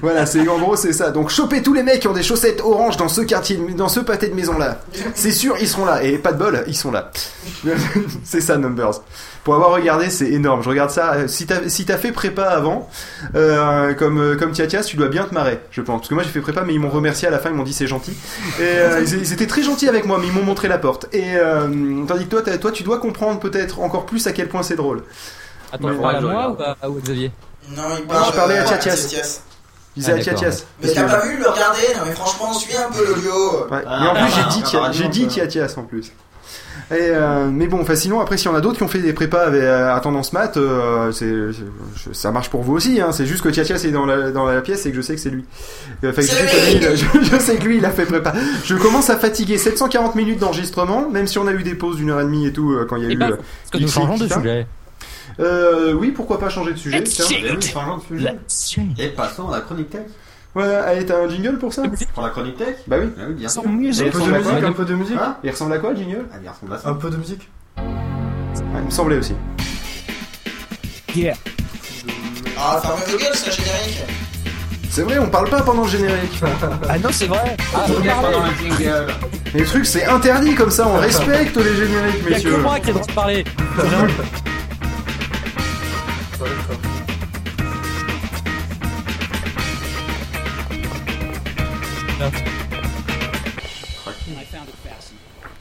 voilà, 0.01 0.25
c'est 0.25 0.47
en 0.47 0.57
gros 0.57 0.75
c'est 0.75 0.93
ça. 0.93 1.11
Donc 1.11 1.29
choper 1.29 1.61
tous 1.61 1.73
les 1.73 1.83
mecs 1.83 1.99
qui 1.99 2.07
ont 2.07 2.13
des 2.13 2.23
chaussettes 2.23 2.61
orange 2.61 2.97
dans 2.97 3.09
ce 3.09 3.21
quartier, 3.21 3.57
dans 3.75 3.89
ce 3.89 3.99
pâté 3.99 4.27
de 4.27 4.35
maison 4.35 4.57
là. 4.57 4.81
C'est 5.13 5.31
sûr, 5.31 5.55
ils 5.61 5.67
seront 5.67 5.85
là 5.85 6.03
et 6.03 6.17
pas 6.17 6.33
de 6.33 6.37
bol, 6.37 6.63
ils 6.67 6.75
sont 6.75 6.91
là. 6.91 7.11
c'est 8.23 8.41
ça 8.41 8.57
Numbers. 8.57 9.01
Pour 9.43 9.55
avoir 9.55 9.73
regardé, 9.73 10.09
c'est 10.09 10.29
énorme. 10.29 10.63
Je 10.63 10.69
regarde 10.69 10.89
ça. 10.89 11.15
Euh, 11.15 11.27
Si 11.27 11.45
t'as 11.45 11.67
si 11.67 11.83
fait 11.83 12.13
prépa 12.13 12.43
avant, 12.43 12.89
euh, 13.35 13.93
comme 13.93 14.17
euh, 14.19 14.37
comme 14.37 14.51
Tiatias, 14.51 14.83
tu 14.83 14.95
dois 14.95 15.09
bien 15.09 15.25
te 15.25 15.33
marrer, 15.33 15.59
je 15.71 15.81
pense. 15.81 15.99
Parce 15.99 16.09
que 16.09 16.13
moi 16.13 16.23
j'ai 16.23 16.29
fait 16.29 16.39
prépa, 16.39 16.63
mais 16.65 16.73
ils 16.73 16.79
m'ont 16.79 16.89
remercié 16.89 17.27
à 17.27 17.31
la 17.31 17.39
fin. 17.39 17.49
Ils 17.49 17.55
m'ont 17.55 17.63
dit 17.63 17.73
c'est 17.73 17.87
gentil. 17.87 18.13
Et 18.59 18.61
euh, 18.61 19.05
ils, 19.05 19.33
étaient 19.33 19.47
très 19.47 19.61
gentils 19.61 19.89
avec 19.89 20.05
moi, 20.05 20.17
mais 20.19 20.27
ils 20.27 20.33
m'ont 20.33 20.43
montré 20.43 20.67
la 20.69 20.77
porte. 20.77 21.07
Et 21.11 21.35
euh, 21.35 21.67
tandis 22.07 22.25
que 22.25 22.29
toi, 22.29 22.41
toi, 22.41 22.71
tu 22.71 22.83
dois 22.83 22.99
comprendre 22.99 23.39
peut-être 23.39 23.81
encore 23.81 24.05
plus 24.05 24.25
à 24.27 24.31
quel 24.31 24.47
point 24.47 24.63
c'est 24.63 24.77
drôle. 24.77 25.03
Attends, 25.73 25.89
tu 25.89 25.95
parles 25.99 26.15
à 26.15 26.21
je 26.21 26.25
moi 26.25 26.49
ou 26.57 26.61
à, 26.61 26.89
ou 26.89 26.97
à 26.97 27.01
Xavier 27.01 27.31
Non, 27.75 27.83
il 27.97 28.03
Ah, 28.09 28.23
je 28.31 28.35
parlais 28.35 28.57
à 28.57 28.61
euh, 28.61 28.65
Tiatias. 28.65 28.95
Tiatias. 28.95 29.41
Je 29.95 30.01
disais 30.01 30.11
Ah, 30.13 30.15
à. 30.15 30.19
Tiatias. 30.19 30.65
Mais 30.81 30.93
t'as 30.93 31.03
pas 31.03 31.25
vu 31.25 31.37
le 31.37 31.47
regarder 31.49 31.79
Non, 31.97 32.03
mais 32.05 32.11
franchement, 32.13 32.53
suis 32.53 32.75
un 32.77 32.89
peu 32.91 33.05
l'audio. 33.05 33.67
Ouais. 33.71 33.83
Ah, 33.87 33.99
mais 34.01 34.07
en 34.09 34.13
plus, 34.25 34.33
ah, 34.35 34.91
j'ai 34.91 35.07
dit, 35.09 35.23
ah, 35.25 35.41
ah, 35.43 35.47
Tiatias 35.47 35.73
en 35.77 35.83
plus. 35.83 36.11
Et 36.91 36.95
euh, 36.99 37.47
mais 37.49 37.67
bon, 37.67 37.79
enfin 37.81 37.95
sinon 37.95 38.19
après 38.19 38.35
s'il 38.37 38.51
y 38.51 38.53
en 38.53 38.57
a 38.57 38.61
d'autres 38.61 38.77
qui 38.77 38.83
ont 38.83 38.87
fait 38.89 38.99
des 38.99 39.13
prépas 39.13 39.43
avec, 39.45 39.61
euh, 39.61 39.95
à 39.95 39.99
tendance 40.01 40.33
maths, 40.33 40.57
euh, 40.57 41.11
c'est 41.13 41.33
ça 42.13 42.31
marche 42.31 42.49
pour 42.49 42.61
vous 42.61 42.73
aussi. 42.73 42.99
Hein. 42.99 43.11
C'est 43.13 43.25
juste 43.25 43.41
que 43.41 43.47
Tiatias 43.49 43.83
est 43.85 43.91
dans 43.91 44.05
la 44.05 44.31
dans 44.31 44.45
la 44.45 44.59
pièce 44.61 44.85
et 44.85 44.89
que 44.91 44.97
je 44.97 45.01
sais 45.01 45.15
que 45.15 45.21
c'est 45.21 45.29
lui. 45.29 45.45
Euh, 46.03 46.09
Enfin, 46.11 46.21
que 46.21 46.27
je, 46.27 46.31
sais 46.33 46.45
que 46.45 46.55
lui 46.55 46.85
il- 46.85 46.97
je, 46.97 47.35
je 47.35 47.39
sais 47.39 47.55
que 47.55 47.63
lui 47.63 47.77
il 47.77 47.85
a 47.85 47.89
fait 47.89 48.05
prépa. 48.05 48.33
Je 48.65 48.75
commence 48.75 49.09
à 49.09 49.17
fatiguer 49.17 49.57
740 49.57 50.15
minutes 50.15 50.39
d'enregistrement, 50.39 51.09
même 51.09 51.25
si 51.25 51.39
on 51.39 51.47
a 51.47 51.53
eu 51.53 51.63
des 51.63 51.73
pauses 51.75 51.95
d'une 51.95 52.09
heure 52.09 52.19
et 52.19 52.25
demie 52.25 52.47
et 52.47 52.51
tout 52.53 52.73
euh, 52.73 52.85
quand 52.87 52.97
il 52.97 53.03
y 53.03 53.05
a 53.05 53.09
Et 53.09 53.13
eu. 53.13 53.17
bah, 53.17 53.27
euh, 53.31 53.35
est-ce 53.37 53.71
que 53.71 53.77
nous 53.77 53.87
changeons 53.87 54.17
de 54.17 54.27
sujet 54.27 54.67
Euh, 55.39 55.93
oui, 55.93 56.11
pourquoi 56.11 56.39
pas 56.39 56.49
changer 56.49 56.73
de 56.73 56.77
sujet 56.77 57.03
tiens. 57.03 57.25
Oui, 57.29 57.61
changeons 57.61 57.97
de 57.97 58.03
sujet. 58.47 58.93
Et 58.99 59.07
passons 59.09 59.49
à 59.49 59.55
la 59.57 59.61
chronique 59.61 59.89
tech. 59.89 60.01
Ouais, 60.55 60.63
allez, 60.65 61.05
t'as 61.05 61.17
un 61.23 61.27
jingle 61.29 61.57
pour 61.57 61.73
ça 61.73 61.81
Pour 62.13 62.23
la 62.23 62.29
chronique 62.29 62.57
tech 62.57 62.75
Bah 62.87 62.97
oui. 63.01 63.09
Ah 63.17 63.23
oui, 63.27 63.33
bien 63.33 63.49
Sans 63.49 63.61
sûr. 63.61 63.71
Un 63.71 63.73
peu 63.73 64.19
de 64.21 64.31
musique, 64.37 64.63
un 64.63 64.71
peu 64.73 64.85
de 64.85 64.93
musique. 64.93 65.17
Hein 65.19 65.37
Il 65.43 65.49
ressemble 65.49 65.73
à 65.73 65.77
quoi 65.79 65.91
le 65.91 65.97
jingle? 65.97 66.25
Ah, 66.31 66.35
il 66.43 66.47
ressemble 66.49 66.73
à 66.73 66.77
ça. 66.77 66.89
Un 66.89 66.93
peu 66.93 67.09
de 67.09 67.17
musique. 67.17 67.49
Ouais, 67.77 67.83
Il 68.79 68.85
me 68.85 68.91
semblait 68.91 69.17
aussi. 69.17 69.33
Yeah. 71.15 71.33
Ah, 72.57 72.79
fermez 72.83 73.01
vos 73.11 73.17
gueules, 73.17 73.29
c'est 73.33 73.49
un 73.49 73.51
générique. 73.53 74.03
C'est 74.91 75.01
vrai, 75.01 75.17
on 75.17 75.27
parle 75.27 75.49
pas 75.49 75.61
pendant 75.63 75.83
le 75.83 75.89
générique. 75.89 76.39
Ah 76.89 76.99
non, 76.99 77.09
c'est 77.11 77.25
vrai. 77.25 77.57
Ah, 77.75 77.85
On 77.89 78.03
est 78.03 78.09
pendant 78.09 78.41
un 78.43 78.53
jingle. 78.61 79.07
Les 79.55 79.63
trucs, 79.63 79.85
c'est 79.87 80.05
interdit 80.05 80.53
comme 80.53 80.69
ça, 80.71 80.87
on 80.87 80.97
respecte 80.99 81.55
les 81.57 81.75
génériques, 81.75 82.15
Il 82.19 82.23
y 82.23 82.27
a 82.27 82.35
messieurs. 82.37 82.51
que 82.51 82.61
moi 82.61 82.79
qui 82.79 82.89
ai 82.89 82.93
le 82.93 82.99
droit 82.99 83.07
de 83.07 83.11
parler. 83.13 83.43
C'est 86.45 86.49
vraiment- 86.73 86.79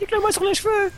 Nique-le-moi 0.01 0.33
sur 0.33 0.45
les 0.45 0.55
cheveux. 0.55 0.91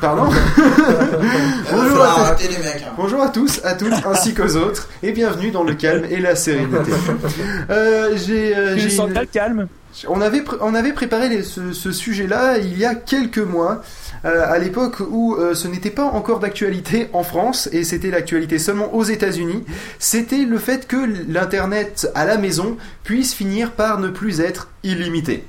Pardon 0.00 0.24
Bonjour 1.70 2.02
à, 2.04 2.34
tous- 2.36 2.42
les 2.42 2.58
mecs. 2.58 2.82
hein. 2.86 2.92
Bonjour 2.96 3.20
à 3.22 3.28
tous, 3.28 3.60
à 3.64 3.74
toutes, 3.74 3.92
ainsi 4.06 4.32
qu'aux 4.34 4.56
autres, 4.56 4.88
et 5.02 5.12
bienvenue 5.12 5.50
dans 5.50 5.62
le 5.62 5.74
calme 5.74 6.04
et 6.10 6.18
la 6.20 6.34
sérénité. 6.36 6.92
Euh, 7.70 8.16
j'ai, 8.16 8.54
euh, 8.56 8.74
Je 8.76 8.82
j'ai 8.82 8.90
sens 8.90 9.08
une- 9.08 9.14
pas 9.14 9.20
le 9.22 9.26
calme? 9.26 9.68
On 10.08 10.20
avait, 10.20 10.40
pr- 10.40 10.58
on 10.60 10.74
avait 10.74 10.92
préparé 10.92 11.28
les- 11.28 11.42
ce, 11.42 11.72
ce 11.72 11.92
sujet-là 11.92 12.58
il 12.58 12.76
y 12.78 12.84
a 12.84 12.94
quelques 12.94 13.38
mois, 13.38 13.82
à 14.24 14.58
l'époque 14.58 15.00
où 15.00 15.34
euh, 15.34 15.54
ce 15.54 15.68
n'était 15.68 15.90
pas 15.90 16.04
encore 16.04 16.40
d'actualité 16.40 17.08
en 17.12 17.22
France, 17.22 17.68
et 17.72 17.84
c'était 17.84 18.10
l'actualité 18.10 18.58
seulement 18.58 18.94
aux 18.94 19.04
États-Unis. 19.04 19.64
C'était 19.98 20.44
le 20.44 20.58
fait 20.58 20.86
que 20.86 20.96
l'Internet 21.28 22.10
à 22.14 22.24
la 22.24 22.38
maison 22.38 22.76
puisse 23.02 23.34
finir 23.34 23.72
par 23.72 24.00
ne 24.00 24.08
plus 24.08 24.40
être 24.40 24.68
illimité. 24.82 25.44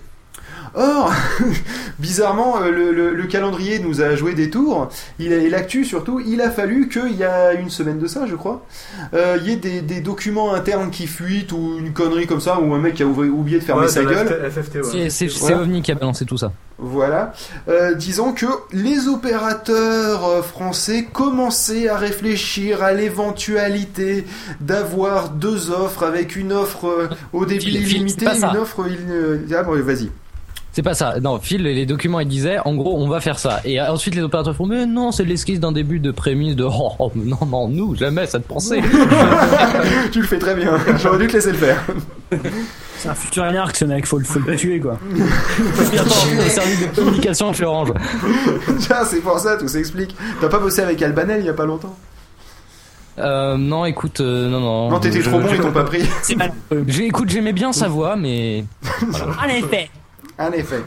Or, 0.75 1.11
bizarrement, 1.99 2.61
euh, 2.61 2.69
le, 2.69 2.91
le- 2.91 3.13
le 3.13 3.23
calendrier 3.27 3.79
nous 3.79 4.01
a 4.01 4.15
joué 4.15 4.33
des 4.33 4.49
tours. 4.49 4.89
Il 5.19 5.31
a, 5.33 5.37
et 5.37 5.49
l'actu 5.49 5.85
surtout, 5.85 6.19
il 6.25 6.41
a 6.41 6.49
fallu 6.51 6.89
qu'il 6.89 7.15
y 7.15 7.23
a 7.23 7.53
une 7.53 7.69
semaine 7.69 7.97
de 7.99 8.07
ça, 8.07 8.25
je 8.27 8.35
crois, 8.35 8.65
euh, 9.13 9.37
il 9.41 9.49
y 9.49 9.53
ait 9.53 9.57
des, 9.57 9.81
des 9.81 10.01
documents 10.01 10.53
internes 10.53 10.89
qui 10.91 11.07
fuitent 11.07 11.51
ou 11.53 11.77
une 11.79 11.93
connerie 11.93 12.27
comme 12.27 12.41
ça, 12.41 12.59
ou 12.59 12.73
un 12.73 12.79
mec 12.79 12.95
qui 12.95 13.03
a 13.03 13.07
oublié 13.07 13.59
de 13.59 13.63
fermer 13.63 13.83
Ouais, 13.83 13.87
sa 13.87 14.03
gueule. 14.03 14.27
Ouais. 14.83 15.09
C'est 15.09 15.27
Voilà. 15.27 15.61
OVNI 15.61 15.81
qui 15.81 15.91
a 15.91 15.95
balancé 15.95 16.25
tout 16.25 16.37
ça. 16.37 16.51
Voilà. 16.77 17.31
Euh, 17.69 17.93
disons 17.93 18.33
que 18.33 18.45
les 18.73 19.07
opérateurs 19.07 20.43
français 20.45 21.07
commençaient 21.11 21.87
à 21.87 21.95
réfléchir 21.97 22.83
à 22.83 22.91
l'éventualité 22.91 24.25
d'avoir 24.59 25.29
deux 25.29 25.71
offres 25.71 26.03
avec 26.03 26.35
une 26.35 26.51
offre 26.51 27.09
au 27.31 27.45
débit 27.45 27.75
illimité, 27.75 28.25
une 28.25 28.57
offre. 28.57 28.85
Ah 29.55 29.63
bon, 29.63 29.81
vas-y. 29.81 30.09
C'est 30.75 30.83
pas 30.83 30.93
ça. 30.93 31.21
Non, 31.21 31.39
Phil, 31.39 31.63
les 31.63 31.85
documents, 31.85 32.19
ils 32.19 32.27
disaient, 32.27 32.57
en 32.65 32.75
gros, 32.75 32.97
on 33.01 33.07
va 33.07 33.21
faire 33.21 33.39
ça. 33.39 33.61
Et 33.63 33.79
ensuite, 33.81 34.13
les 34.13 34.21
opérateurs 34.21 34.53
font, 34.53 34.65
mais 34.65 34.85
non, 34.85 35.13
c'est 35.13 35.23
l'esquisse 35.23 35.61
d'un 35.61 35.71
début 35.71 35.99
de 35.99 36.11
prémisse 36.11 36.57
de, 36.57 36.65
oh, 36.65 36.91
oh, 36.99 37.13
non, 37.15 37.37
non, 37.49 37.69
nous, 37.69 37.95
jamais 37.95 38.27
cette 38.27 38.45
pensée. 38.45 38.81
tu 40.11 40.19
le 40.19 40.27
fais 40.27 40.37
très 40.37 40.53
bien. 40.53 40.77
J'aurais 41.01 41.19
dû 41.19 41.27
te 41.27 41.33
laisser 41.33 41.53
le 41.53 41.57
faire. 41.57 41.81
C'est 42.97 43.07
un 43.07 43.15
futur 43.15 43.43
anarque, 43.45 43.77
ce 43.77 43.85
mec. 43.85 44.05
Faut, 44.05 44.17
le- 44.17 44.25
faut 44.25 44.39
le 44.39 44.53
tuer, 44.57 44.81
quoi. 44.81 44.99
Le 45.13 46.49
service 46.49 46.81
de 46.81 46.93
communication 46.93 47.53
chez 47.53 47.63
Orange. 47.63 47.93
Tiens, 48.79 49.05
c'est 49.05 49.21
pour 49.21 49.39
ça, 49.39 49.55
tout 49.55 49.69
s'explique. 49.69 50.13
T'as 50.41 50.49
pas 50.49 50.59
bossé 50.59 50.81
avec 50.81 51.01
Albanel 51.01 51.39
il 51.39 51.45
y 51.45 51.49
a 51.49 51.53
pas 51.53 51.65
longtemps? 51.65 51.95
Euh, 53.17 53.55
non, 53.55 53.85
écoute, 53.85 54.19
euh, 54.19 54.49
non, 54.49 54.59
non. 54.59 54.89
Non, 54.89 54.99
t'étais 54.99 55.21
trop 55.21 55.39
bon, 55.39 55.47
ils 55.53 55.57
t'ont 55.61 55.71
pas 55.71 55.85
pris. 55.85 56.03
C'est 56.21 56.35
mal. 56.37 56.51
J'ai, 56.87 57.05
écoute, 57.05 57.29
j'aimais 57.29 57.53
bien 57.53 57.71
sa 57.71 57.87
voix, 57.87 58.17
mais. 58.17 58.65
En 59.41 59.47
effet. 59.47 59.89
En 60.39 60.51
effet. 60.51 60.81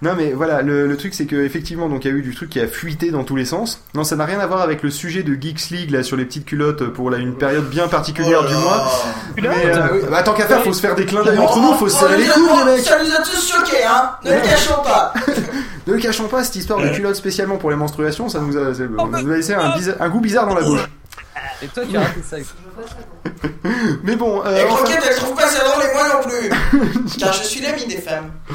Non 0.00 0.14
mais 0.16 0.32
voilà, 0.32 0.62
le, 0.62 0.86
le 0.86 0.96
truc 0.96 1.12
c'est 1.12 1.26
que 1.26 1.36
effectivement 1.36 1.88
donc 1.88 2.04
il 2.06 2.10
y 2.10 2.14
a 2.14 2.16
eu 2.16 2.22
du 2.22 2.34
truc 2.34 2.48
qui 2.48 2.60
a 2.60 2.66
fuité 2.66 3.10
dans 3.10 3.24
tous 3.24 3.36
les 3.36 3.44
sens. 3.44 3.82
Non, 3.94 4.04
ça 4.04 4.16
n'a 4.16 4.24
rien 4.24 4.40
à 4.40 4.46
voir 4.46 4.62
avec 4.62 4.82
le 4.82 4.90
sujet 4.90 5.22
de 5.22 5.34
Geeks 5.38 5.68
League 5.70 5.90
là 5.90 6.02
sur 6.02 6.16
les 6.16 6.24
petites 6.24 6.46
culottes 6.46 6.86
pour 6.94 7.10
là, 7.10 7.18
une 7.18 7.34
période 7.36 7.68
bien 7.68 7.88
particulière 7.88 8.40
Oh 8.44 8.48
du 8.48 8.54
mois. 8.54 8.90
Mais 9.36 9.48
euh, 9.66 9.88
oui, 9.92 9.98
bah, 10.10 10.22
tant 10.22 10.32
qu'à 10.32 10.46
faire, 10.46 10.62
faut 10.62 10.72
se 10.72 10.80
faire 10.80 10.94
des 10.94 11.04
clins 11.04 11.22
d'œil 11.22 11.36
Oh, 11.38 11.42
entre 11.42 11.60
nous, 11.60 11.74
faut 11.74 11.88
se 11.90 11.98
serrer 11.98 12.16
les 12.16 12.24
coudes 12.26 12.42
oh, 12.50 12.58
les 12.66 12.72
mecs. 12.76 12.84
Ça 12.84 12.98
nous 13.02 13.12
a 13.12 13.18
tous 13.22 13.52
choqués, 13.52 13.84
hein 13.86 14.10
Ne 14.24 14.30
le 14.30 14.40
cachons 14.40 14.82
pas 14.82 15.12
Ne 15.86 15.92
le 15.92 15.98
cachons 15.98 16.28
pas, 16.28 16.42
cette 16.44 16.56
histoire 16.56 16.80
de 16.80 16.88
culottes 16.88 17.16
spécialement 17.16 17.56
pour 17.58 17.68
les 17.70 17.76
menstruations, 17.76 18.28
ça 18.30 18.38
nous 18.40 18.56
a, 18.56 18.72
ça 18.74 18.84
nous 18.84 19.30
a 19.30 19.36
laissé 19.36 19.52
un, 19.52 19.74
bizarre- 19.76 19.96
un 20.00 20.08
goût 20.08 20.20
bizarre 20.20 20.46
dans 20.46 20.54
la 20.54 20.62
bouche. 20.62 20.88
Et 21.62 21.68
toi, 21.68 21.82
tu 21.88 21.96
as 21.96 22.00
raté 22.00 22.20
ça. 22.28 22.36
Mais 24.02 24.16
bon, 24.16 24.42
euh, 24.44 24.56
Et 24.58 24.64
enfin- 24.64 24.84
Croquette, 24.84 25.04
elle 25.08 25.16
trouve 25.16 25.34
pas 25.36 25.46
ça 25.48 25.64
drôle 25.64 25.82
et 25.84 25.92
moi 25.94 26.08
non 26.08 26.28
plus. 26.28 26.48
Car 27.18 27.32
je 27.32 27.42
suis 27.44 27.60
l'ami 27.60 27.86
des 27.86 27.98
femmes. 27.98 28.30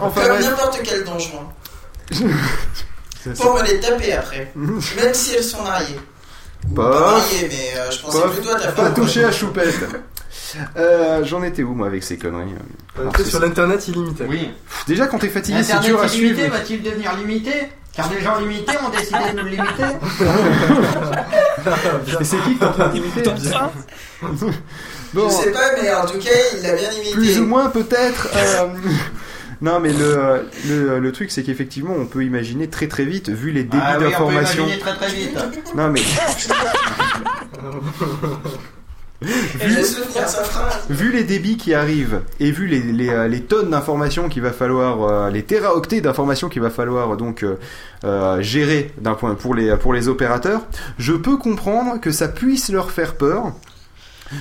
Enfin, 0.00 0.20
Comme 0.22 0.32
bref. 0.32 0.44
n'importe 0.44 0.80
quel 0.84 1.04
donjon. 1.04 1.40
Pour 3.38 3.54
me 3.54 3.62
les 3.66 3.80
taper 3.80 4.12
après. 4.14 4.52
Même 4.54 5.12
si 5.14 5.34
elles 5.34 5.44
sont 5.44 5.62
mariées. 5.62 6.00
Pas 6.74 6.90
Pas, 6.90 7.00
mariées, 7.12 7.48
mais 7.50 7.78
euh, 7.78 7.90
je 7.90 8.00
pensais 8.00 8.20
pas, 8.20 8.28
plutôt 8.28 8.50
à 8.50 8.54
ta 8.60 8.72
pas 8.72 8.84
femme. 8.86 8.94
touché 8.94 9.24
à 9.24 9.32
choupette. 9.32 9.74
Euh, 10.76 11.24
J'en 11.24 11.42
étais 11.42 11.62
où 11.62 11.74
moi 11.74 11.86
avec 11.88 12.02
ces 12.02 12.16
conneries 12.18 12.54
Euh, 12.98 13.08
c'est- 13.16 13.24
sur 13.24 13.40
l'internet 13.40 13.86
illimité. 13.88 14.24
Oui. 14.28 14.50
Déjà 14.86 15.06
quand 15.06 15.18
t'es 15.18 15.28
fatigué 15.28 15.62
c'est 15.62 15.72
Internet 15.72 15.90
dur 15.90 16.00
à 16.02 16.06
illimité 16.06 16.40
suivre. 16.42 16.56
va-t-il 16.56 16.82
devenir 16.82 17.16
limité? 17.16 17.52
Car 17.94 18.08
des 18.08 18.20
gens 18.20 18.38
limités 18.38 18.76
ont 18.84 18.90
décidé 18.90 19.18
de 19.32 19.36
nous 19.38 19.44
le 19.44 19.50
limiter 19.50 19.82
Et 22.20 22.24
c'est 22.24 22.36
qui 22.42 22.52
qui 22.52 22.58
t'a 22.58 22.72
fait 22.72 22.96
imiter 22.96 23.22
Bon, 25.14 25.28
Je 25.28 25.34
sais 25.34 25.50
pas, 25.52 25.72
mais 25.82 25.92
en 25.94 26.04
tout 26.06 26.18
cas, 26.18 26.30
il 26.56 26.62
l'a 26.62 26.74
bien 26.74 26.92
imité. 26.92 27.12
plus 27.12 27.38
ou 27.40 27.46
moins 27.46 27.70
peut-être. 27.70 28.28
euh, 28.36 28.66
Non 29.60 29.80
mais 29.80 29.92
le, 29.92 30.46
le, 30.68 31.00
le 31.00 31.12
truc 31.12 31.32
c'est 31.32 31.42
qu'effectivement 31.42 31.92
on 31.98 32.06
peut 32.06 32.22
imaginer 32.24 32.68
très 32.68 32.86
très 32.86 33.04
vite 33.04 33.28
vu 33.28 33.50
les 33.50 33.64
débits 33.64 33.82
Ah 33.82 33.96
oui, 33.98 34.04
on 34.04 34.04
peut 34.04 34.10
d'information. 34.12 34.62
imaginer 34.66 34.78
très 34.80 34.94
très 34.94 35.08
vite. 35.08 35.36
Non 35.74 35.88
mais 35.88 36.00
Vu 40.90 41.10
les 41.12 41.24
débits 41.24 41.56
qui 41.56 41.74
arrivent 41.74 42.20
et 42.38 42.52
vu 42.52 42.68
les, 42.68 42.80
les, 42.80 43.08
euh, 43.08 43.26
les 43.26 43.40
tonnes 43.40 43.70
d'informations 43.70 44.28
qu'il 44.28 44.42
va 44.42 44.52
falloir, 44.52 45.02
euh, 45.02 45.30
les 45.30 45.42
téraoctets 45.42 46.00
d'informations 46.00 46.48
qu'il 46.48 46.62
va 46.62 46.70
falloir 46.70 47.16
donc 47.16 47.42
euh, 47.42 47.58
euh, 48.04 48.40
gérer 48.42 48.92
d'un 49.00 49.14
point 49.14 49.34
pour 49.34 49.56
les 49.56 49.76
pour 49.76 49.92
les 49.92 50.06
opérateurs, 50.06 50.62
je 50.98 51.14
peux 51.14 51.36
comprendre 51.36 52.00
que 52.00 52.12
ça 52.12 52.28
puisse 52.28 52.70
leur 52.70 52.92
faire 52.92 53.16
peur 53.16 53.52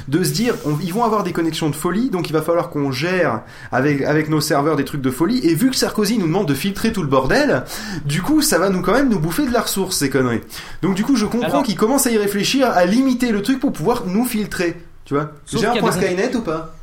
de 0.07 0.23
se 0.23 0.31
dire 0.31 0.53
on- 0.65 0.77
ils 0.81 0.93
vont 0.93 1.03
avoir 1.03 1.23
des 1.23 1.31
connexions 1.33 1.69
de 1.69 1.75
folie 1.75 2.09
donc 2.09 2.29
il 2.29 2.33
va 2.33 2.41
falloir 2.41 2.69
qu'on 2.69 2.91
gère 2.91 3.41
avec 3.71 4.01
avec 4.01 4.29
nos 4.29 4.41
serveurs 4.41 4.75
des 4.75 4.85
trucs 4.85 5.01
de 5.01 5.11
folie. 5.11 5.39
Et 5.47 5.55
vu 5.55 5.69
que 5.69 5.75
Sarkozy 5.75 6.17
nous 6.17 6.27
demande 6.27 6.47
de 6.47 6.53
filtrer 6.53 6.91
tout 6.93 7.01
le 7.01 7.07
bordel 7.09 7.63
du 8.05 8.21
coup 8.21 8.41
ça 8.41 8.57
va 8.59 8.69
nous 8.69 8.81
quand 8.81 8.93
même 8.93 9.09
nous 9.09 9.19
bouffer 9.19 9.45
de 9.45 9.53
la 9.53 9.61
ressource 9.61 9.97
ces 9.97 10.09
conneries. 10.09 10.41
Donc 10.81 10.95
du 10.95 11.03
coup 11.03 11.15
je 11.15 11.25
comprends 11.25 11.61
qu'ils 11.63 11.75
commencent 11.77 12.07
à 12.07 12.11
y 12.11 12.17
réfléchir 12.17 12.67
à 12.69 12.85
limiter 12.85 13.31
le 13.31 13.41
truc 13.41 13.59
pour 13.59 13.71
pouvoir 13.73 14.03
nous 14.05 14.25
filtrer. 14.25 14.81
Tu 15.05 15.13
vois? 15.13 15.31
Sauf 15.45 15.61
j'ai 15.61 15.67
un 15.67 15.71
qu'il 15.71 15.75
y 15.75 15.79
a 15.79 15.81
point 15.89 15.95
des- 15.97 16.05
Skynet 16.07 16.35
ou 16.35 16.41
pas? 16.41 16.73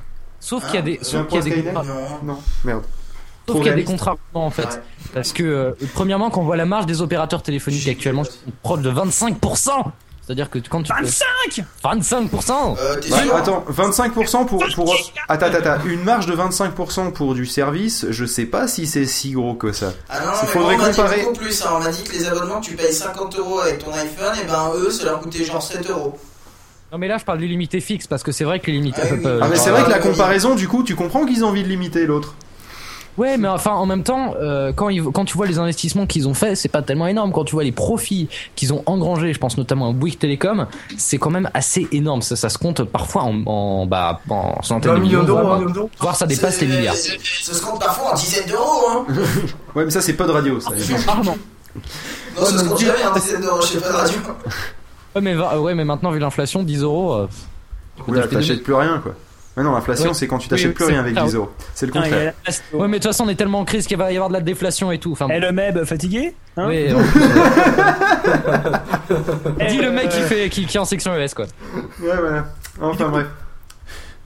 Sauf 0.40 0.64
qu'il 0.66 0.74
y 0.76 0.78
a 0.78 0.82
des, 0.82 0.92
J'ai 0.92 0.98
un 0.98 1.04
sauf 1.04 1.26
qu'il 1.28 1.36
y 1.36 1.68
a 1.68 1.72
point 1.72 1.82
des 1.82 2.26
non. 2.26 2.38
Merde. 2.64 2.82
Sauf 3.46 3.56
qu'il 3.58 3.66
y 3.66 3.70
a 3.70 3.74
des 3.74 3.84
contrats 3.84 4.16
en 4.32 4.50
fait. 4.50 4.80
Parce 5.12 5.32
que, 5.32 5.42
euh, 5.42 5.72
premièrement, 5.94 6.30
quand 6.30 6.40
on 6.40 6.44
voit 6.44 6.56
la 6.56 6.64
marge 6.64 6.86
des 6.86 7.02
opérateurs 7.02 7.42
téléphoniques 7.42 7.86
actuellement, 7.88 8.24
c'est 8.24 8.38
proche 8.62 8.80
de 8.80 8.90
25%. 8.90 9.92
C'est-à-dire 10.26 10.48
que 10.48 10.58
quand 10.70 10.82
tu. 10.82 10.90
25 10.90 11.64
25% 11.84 12.76
Euh, 12.78 12.96
t'es 12.96 13.12
Ouais, 13.12 13.22
sûr 13.24 13.36
attends, 13.36 13.64
25% 13.70 14.46
pour, 14.46 14.64
pour, 14.74 14.94
attends, 15.28 15.46
attends, 15.46 15.56
attends, 15.70 15.84
une 15.86 16.02
marge 16.02 16.26
de 16.26 16.34
25% 16.34 17.12
pour 17.12 17.34
du 17.34 17.44
service, 17.46 18.06
je 18.08 18.24
sais 18.24 18.46
pas 18.46 18.66
si 18.66 18.86
c'est 18.86 19.04
si 19.04 19.32
gros 19.32 19.54
que 19.54 19.72
ça. 19.72 19.92
Ah 20.08 20.20
non, 20.20 20.30
Il 20.32 20.46
mais 20.46 20.48
faudrait 20.52 20.76
moi, 20.76 20.84
on 20.84 20.86
m'a 20.86 20.90
dit 20.92 20.96
comparer. 20.96 21.22
beaucoup 21.22 21.38
plus. 21.40 21.62
hein. 21.62 21.68
On 21.76 21.80
m'a 21.80 21.90
dit 21.90 22.02
que 22.04 22.12
les 22.12 22.26
abonnements 22.26 22.60
tu 22.60 22.74
payes 22.74 22.92
50 22.92 23.38
euros 23.38 23.60
avec 23.60 23.84
ton 23.84 23.92
iPhone, 23.92 24.32
et 24.42 24.46
ben 24.46 24.72
eux, 24.76 24.90
ça 24.90 25.04
leur 25.04 25.20
coûtait 25.20 25.44
genre 25.44 25.62
7 25.62 25.90
euros. 25.90 26.18
Non, 26.92 26.98
mais 26.98 27.08
là, 27.08 27.18
je 27.18 27.24
parle 27.24 27.38
du 27.38 27.46
limité 27.48 27.80
fixe 27.80 28.06
parce 28.06 28.22
que 28.22 28.30
c'est 28.32 28.44
vrai 28.44 28.60
que 28.60 28.66
les 28.68 28.74
limités. 28.74 29.02
Ah 29.04 29.08
oui. 29.12 29.22
euh, 29.26 29.40
Ah 29.42 29.48
mais 29.48 29.56
c'est 29.56 29.70
vrai 29.70 29.82
que 29.84 29.90
la 29.90 29.96
oui. 29.96 30.02
comparaison, 30.02 30.54
du 30.54 30.68
coup, 30.68 30.84
tu 30.84 30.94
comprends 30.94 31.26
qu'ils 31.26 31.44
ont 31.44 31.48
envie 31.48 31.64
de 31.64 31.68
limiter 31.68 32.06
l'autre. 32.06 32.34
Ouais, 33.16 33.36
mais 33.36 33.46
enfin, 33.46 33.72
en 33.72 33.86
même 33.86 34.02
temps, 34.02 34.34
euh, 34.40 34.72
quand, 34.72 34.88
ils- 34.88 35.02
quand 35.04 35.24
tu 35.24 35.36
vois 35.36 35.46
les 35.46 35.58
investissements 35.60 36.04
qu'ils 36.06 36.26
ont 36.26 36.34
fait, 36.34 36.56
c'est 36.56 36.68
pas 36.68 36.82
tellement 36.82 37.06
énorme. 37.06 37.30
Quand 37.30 37.44
tu 37.44 37.52
vois 37.52 37.62
les 37.62 37.70
profits 37.72 38.28
qu'ils 38.56 38.72
ont 38.72 38.82
engrangés, 38.86 39.32
je 39.32 39.38
pense 39.38 39.56
notamment 39.56 39.90
à 39.90 39.92
Bouygues 39.92 40.18
Télécom, 40.18 40.66
c'est 40.98 41.18
quand 41.18 41.30
même 41.30 41.48
assez 41.54 41.86
énorme. 41.92 42.22
Ça, 42.22 42.34
ça 42.34 42.48
se 42.48 42.58
compte 42.58 42.82
parfois 42.82 43.22
en, 43.22 43.46
en, 43.46 43.86
bah, 43.86 44.20
en 44.28 44.60
centaines 44.62 44.94
de 44.94 44.98
million 44.98 45.20
millions, 45.20 45.24
d'euros, 45.24 45.40
voire- 45.42 45.54
un 45.54 45.58
million 45.60 45.70
d'euros. 45.72 45.90
voire 46.00 46.16
ça 46.16 46.26
dépasse 46.26 46.60
les 46.60 46.66
milliards. 46.66 46.96
Ça 46.96 47.52
se 47.54 47.62
compte 47.62 47.80
parfois 47.80 48.12
en 48.12 48.14
dizaines 48.16 48.48
d'euros. 48.48 48.88
Hein. 48.90 49.04
Ouais, 49.76 49.84
mais 49.84 49.90
ça 49.90 50.00
c'est 50.00 50.12
pas 50.14 50.26
de 50.26 50.32
radio, 50.32 50.58
ça. 50.60 50.70
Pardon. 51.06 51.36
Non, 52.36 52.44
ça 52.46 52.58
se 52.58 52.64
compte 52.68 52.80
jamais 52.80 53.04
en 53.04 53.12
dizaines 53.14 53.40
d'euros, 53.42 53.60
je 53.60 53.66
sais 53.66 53.80
pas 53.80 53.90
de 53.90 53.96
radio. 53.96 54.18
Ouais, 55.14 55.20
mais, 55.22 55.34
va- 55.34 55.60
ouais, 55.60 55.74
mais 55.74 55.84
maintenant, 55.84 56.10
vu 56.10 56.18
l'inflation, 56.18 56.62
10 56.64 56.82
euros. 56.82 57.12
euh, 57.14 57.28
tu 58.04 58.10
Ouais, 58.12 58.26
t'achètes 58.26 58.62
plus 58.64 58.74
rien, 58.74 58.98
quoi. 59.00 59.14
Mais 59.56 59.62
non, 59.62 59.72
l'inflation, 59.72 60.08
Ouais. 60.08 60.14
c'est 60.14 60.26
quand 60.26 60.38
tu 60.38 60.46
Oui, 60.46 60.48
t'achètes 60.50 60.68
oui, 60.68 60.74
plus 60.74 60.84
rien 60.86 60.98
avec 61.00 61.14
ça. 61.14 61.22
10 61.24 61.34
euros. 61.36 61.50
C'est 61.74 61.86
le 61.86 61.92
contraire. 61.92 62.32
la. 62.46 62.78
Ouais, 62.78 62.88
mais 62.88 62.98
de 62.98 63.02
toute 63.04 63.12
façon, 63.12 63.24
on 63.24 63.28
est 63.28 63.36
tellement 63.36 63.60
en 63.60 63.64
crise 63.64 63.86
qu'il 63.86 63.96
va 63.96 64.10
y 64.10 64.16
avoir 64.16 64.28
de 64.28 64.34
la 64.34 64.40
déflation 64.40 64.90
et 64.90 64.98
tout. 64.98 65.12
Enfin, 65.12 65.28
Et 65.28 65.38
le 65.38 65.52
MEB 65.52 65.84
fatigué 65.84 66.34
hein 66.56 66.66
ouais, 66.68 66.92
Eh, 69.60 69.66
Dis 69.66 69.78
le 69.78 69.90
mec 69.92 70.08
qui 70.08 70.20
euh, 70.20 70.26
fait 70.26 70.48
qui, 70.48 70.66
qui 70.66 70.76
est 70.76 70.80
en 70.80 70.84
section 70.84 71.14
ES 71.14 71.28
quoi. 71.34 71.46
Ouais, 72.00 72.16
voilà. 72.18 72.46
Enfin 72.80 73.08
bref. 73.08 73.26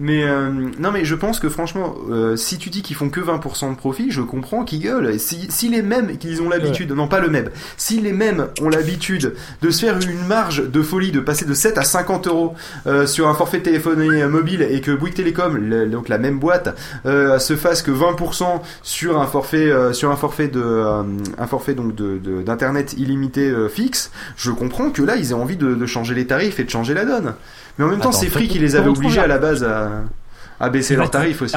Mais 0.01 0.23
euh, 0.23 0.49
non, 0.79 0.93
mais 0.93 1.05
je 1.05 1.15
pense 1.17 1.41
que 1.41 1.49
franchement, 1.49 1.97
euh, 2.11 2.37
si 2.37 2.57
tu 2.59 2.71
dis 2.71 2.83
qu'ils 2.83 2.95
font 2.95 3.09
que 3.11 3.21
20% 3.21 3.71
de 3.73 3.77
profit, 3.77 4.11
je 4.13 4.23
comprends 4.23 4.65
qu'ils 4.65 4.81
gueulent. 4.81 5.19
Si, 5.19 5.47
si 5.51 5.69
les 5.69 5.83
mêmes 5.83 6.17
qu'ils 6.19 6.41
ont 6.41 6.49
l'habitude, 6.49 6.93
non 6.93 7.09
pas 7.09 7.19
le 7.19 7.29
même, 7.29 7.51
si 7.77 8.01
les 8.01 8.13
mêmes 8.13 8.47
ont 8.63 8.69
l'habitude 8.69 9.35
de 9.61 9.71
se 9.71 9.81
faire 9.85 9.99
une 10.09 10.25
marge 10.27 10.63
de 10.71 10.83
folie, 10.83 11.11
de 11.11 11.19
passer 11.19 11.47
de 11.47 11.53
7 11.55 11.79
à 11.79 11.83
50 11.83 12.29
euros 12.29 12.55
euh, 12.87 13.07
sur 13.07 13.27
un 13.29 13.35
forfait 13.35 13.61
téléphonie 13.61 14.23
euh, 14.23 14.29
mobile 14.29 14.63
et 14.63 14.81
que 14.81 14.93
Bouygues 14.93 15.15
Télécom, 15.15 15.57
le- 15.57 15.87
donc 15.87 16.09
la 16.09 16.19
même 16.19 16.39
boîte, 16.39 16.77
euh, 17.07 17.39
se 17.41 17.57
fasse 17.57 17.83
que 17.83 17.91
20% 17.91 18.63
sur 18.85 19.21
un 19.21 19.27
forfait, 19.27 19.69
euh, 19.71 19.93
sur 19.93 20.13
un 20.13 20.17
forfait 20.17 20.47
de, 20.49 20.63
euh, 20.63 21.03
un 21.39 21.47
forfait 21.49 21.75
donc 21.75 21.97
de 21.97 22.19
de- 22.19 22.43
d'internet 22.43 22.95
illimité 22.97 23.49
euh, 23.51 23.69
fixe, 23.69 24.13
je 24.37 24.53
comprends 24.53 24.91
que 24.91 25.03
là 25.03 25.17
ils 25.17 25.31
aient 25.31 25.35
envie 25.35 25.57
de, 25.57 25.75
de 25.75 25.87
changer 25.87 26.15
les 26.15 26.27
tarifs 26.29 26.61
et 26.61 26.65
de 26.65 26.71
changer 26.71 26.95
la 26.95 27.05
donne. 27.05 27.35
Mais 27.79 27.85
en 27.85 27.89
même 27.89 28.01
temps, 28.01 28.13
c'est 28.13 28.29
Free 28.29 28.49
qui 28.49 28.59
les 28.59 28.77
avait 28.77 28.89
obligés 28.91 29.21
à 29.21 29.27
la- 29.27 29.39
base 29.39 29.63
à, 29.65 29.91
à 30.61 30.69
baisser 30.69 30.97
leurs 30.97 31.11
tarifs 31.11 31.43
aussi. 31.43 31.57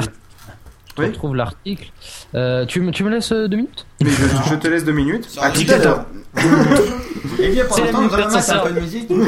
Je 0.97 1.03
retrouve 1.03 1.35
l'article. 1.35 1.89
Euh, 2.35 2.65
tu, 2.65 2.81
me- 2.81 2.91
tu 2.91 3.03
me 3.03 3.09
laisses 3.09 3.31
euh, 3.31 3.47
deux 3.47 3.55
minutes? 3.57 3.85
Mais 4.03 4.09
je, 4.09 4.49
je 4.51 4.55
te 4.55 4.67
laisse 4.67 4.83
deux 4.83 4.91
minutes. 4.91 5.27
À 5.41 5.49
tout 5.49 5.61
à 5.69 5.77
l'heure. 5.77 6.05
Et 7.39 7.49
bien 7.49 7.63
la 7.63 7.69
l'instant, 7.69 8.01
musique 8.01 8.11
nous 8.11 8.13
allons 8.13 8.31
mettre 8.31 8.51
un 8.53 8.59
peu 8.59 8.73
de 8.73 8.79
musique. 8.79 9.09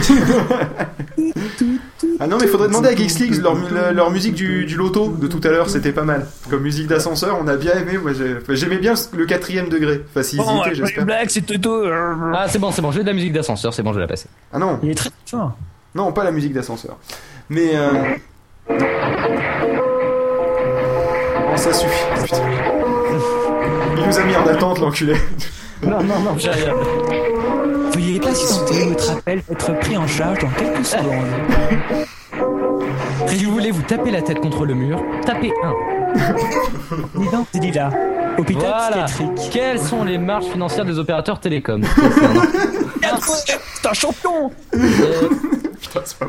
Ah 2.20 2.28
non, 2.28 2.38
mais 2.40 2.48
faudrait 2.48 2.68
demander 2.68 2.90
à 2.90 2.95
Geeks 2.95 3.20
League 3.20 3.41
leur, 3.41 3.56
leur 3.94 4.11
musique 4.11 4.34
du, 4.36 4.65
du 4.65 4.76
loto 4.76 5.10
de 5.10 5.28
tout 5.28 5.41
à 5.44 5.49
l'heure, 5.49 5.70
c'était 5.70 5.91
pas 5.91 6.03
mal. 6.03 6.28
Comme 6.49 6.61
musique 6.61 6.88
d'ascenseur, 6.88 7.38
on 7.41 7.48
a 7.48 7.56
bien 7.56 7.74
aimé. 7.76 7.98
Moi, 7.98 8.11
j'aimais 8.49 8.78
bien 8.78 8.94
le 9.14 9.26
quatrième 9.26 9.70
degré. 9.70 10.03
Facilité, 10.14 10.48
Bon, 10.48 10.60
après 10.60 10.76
j'espère. 10.76 11.06
blague, 11.06 11.30
c'est 11.30 11.41
Toto. 11.41 11.86
Ah, 12.34 12.45
c'est 12.49 12.60
bon, 12.60 12.72
c'est 12.72 12.82
bon, 12.82 12.91
j'ai 12.91 13.02
de 13.02 13.07
la 13.07 13.14
musique 13.14 13.34
d'ascenseur, 13.34 13.74
c'est 13.74 13.84
bon, 13.84 13.91
je 13.91 13.95
vais 13.98 14.02
la 14.03 14.07
passer. 14.07 14.28
Ah 14.52 14.60
non, 14.60 14.80
Il 14.84 14.91
est 14.91 14.95
très 14.95 15.10
fort. 15.26 15.57
Non, 15.95 16.11
pas 16.11 16.24
la 16.24 16.32
musique 16.32 16.53
d'ascenseur. 16.53 16.98
Mais 17.49 17.76
euh... 17.76 17.91
non. 17.91 18.78
Oh, 21.52 21.57
ça 21.57 21.74
suffit. 21.74 22.06
Putain. 22.24 22.38
Il 23.95 24.06
nous 24.06 24.20
a 24.20 24.24
mis 24.24 24.36
en 24.36 24.48
attente, 24.48 24.80
l'enculé. 24.80 25.15
Non, 25.84 26.02
non, 26.02 26.20
non, 26.20 26.38
j'ai 26.38 26.49
rien. 26.49 26.74
Veuillez 27.94 28.20
patienter, 28.20 28.86
votre 28.86 29.11
appel 29.11 29.40
va 29.40 29.53
être 29.53 29.80
pris 29.80 29.98
en 29.98 30.07
charge 30.07 30.40
dans 30.40 30.49
quelques 30.49 30.86
secondes. 30.86 31.28
Si 33.28 33.45
vous 33.45 33.52
voulez 33.52 33.72
vous 33.72 33.82
taper 33.84 34.11
la 34.11 34.22
tête 34.22 34.40
contre 34.40 34.65
le 34.65 34.74
mur, 34.74 35.03
tapez 35.26 35.52
1. 35.64 35.74
Dis 37.20 37.28
donc, 37.30 37.48
dis 37.53 37.72
là. 37.72 37.90
Hôpital 38.38 38.61
Voilà. 38.89 39.05
psychiatrique. 39.05 39.49
Quelles 39.51 39.80
sont 39.80 40.03
les 40.03 40.18
marges 40.18 40.45
financières 40.45 40.85
des 40.85 40.97
opérateurs 40.99 41.39
télécoms 41.39 41.81
C'est 43.76 43.88
un 43.89 43.93
champion 43.93 44.51
Euh, 44.73 45.30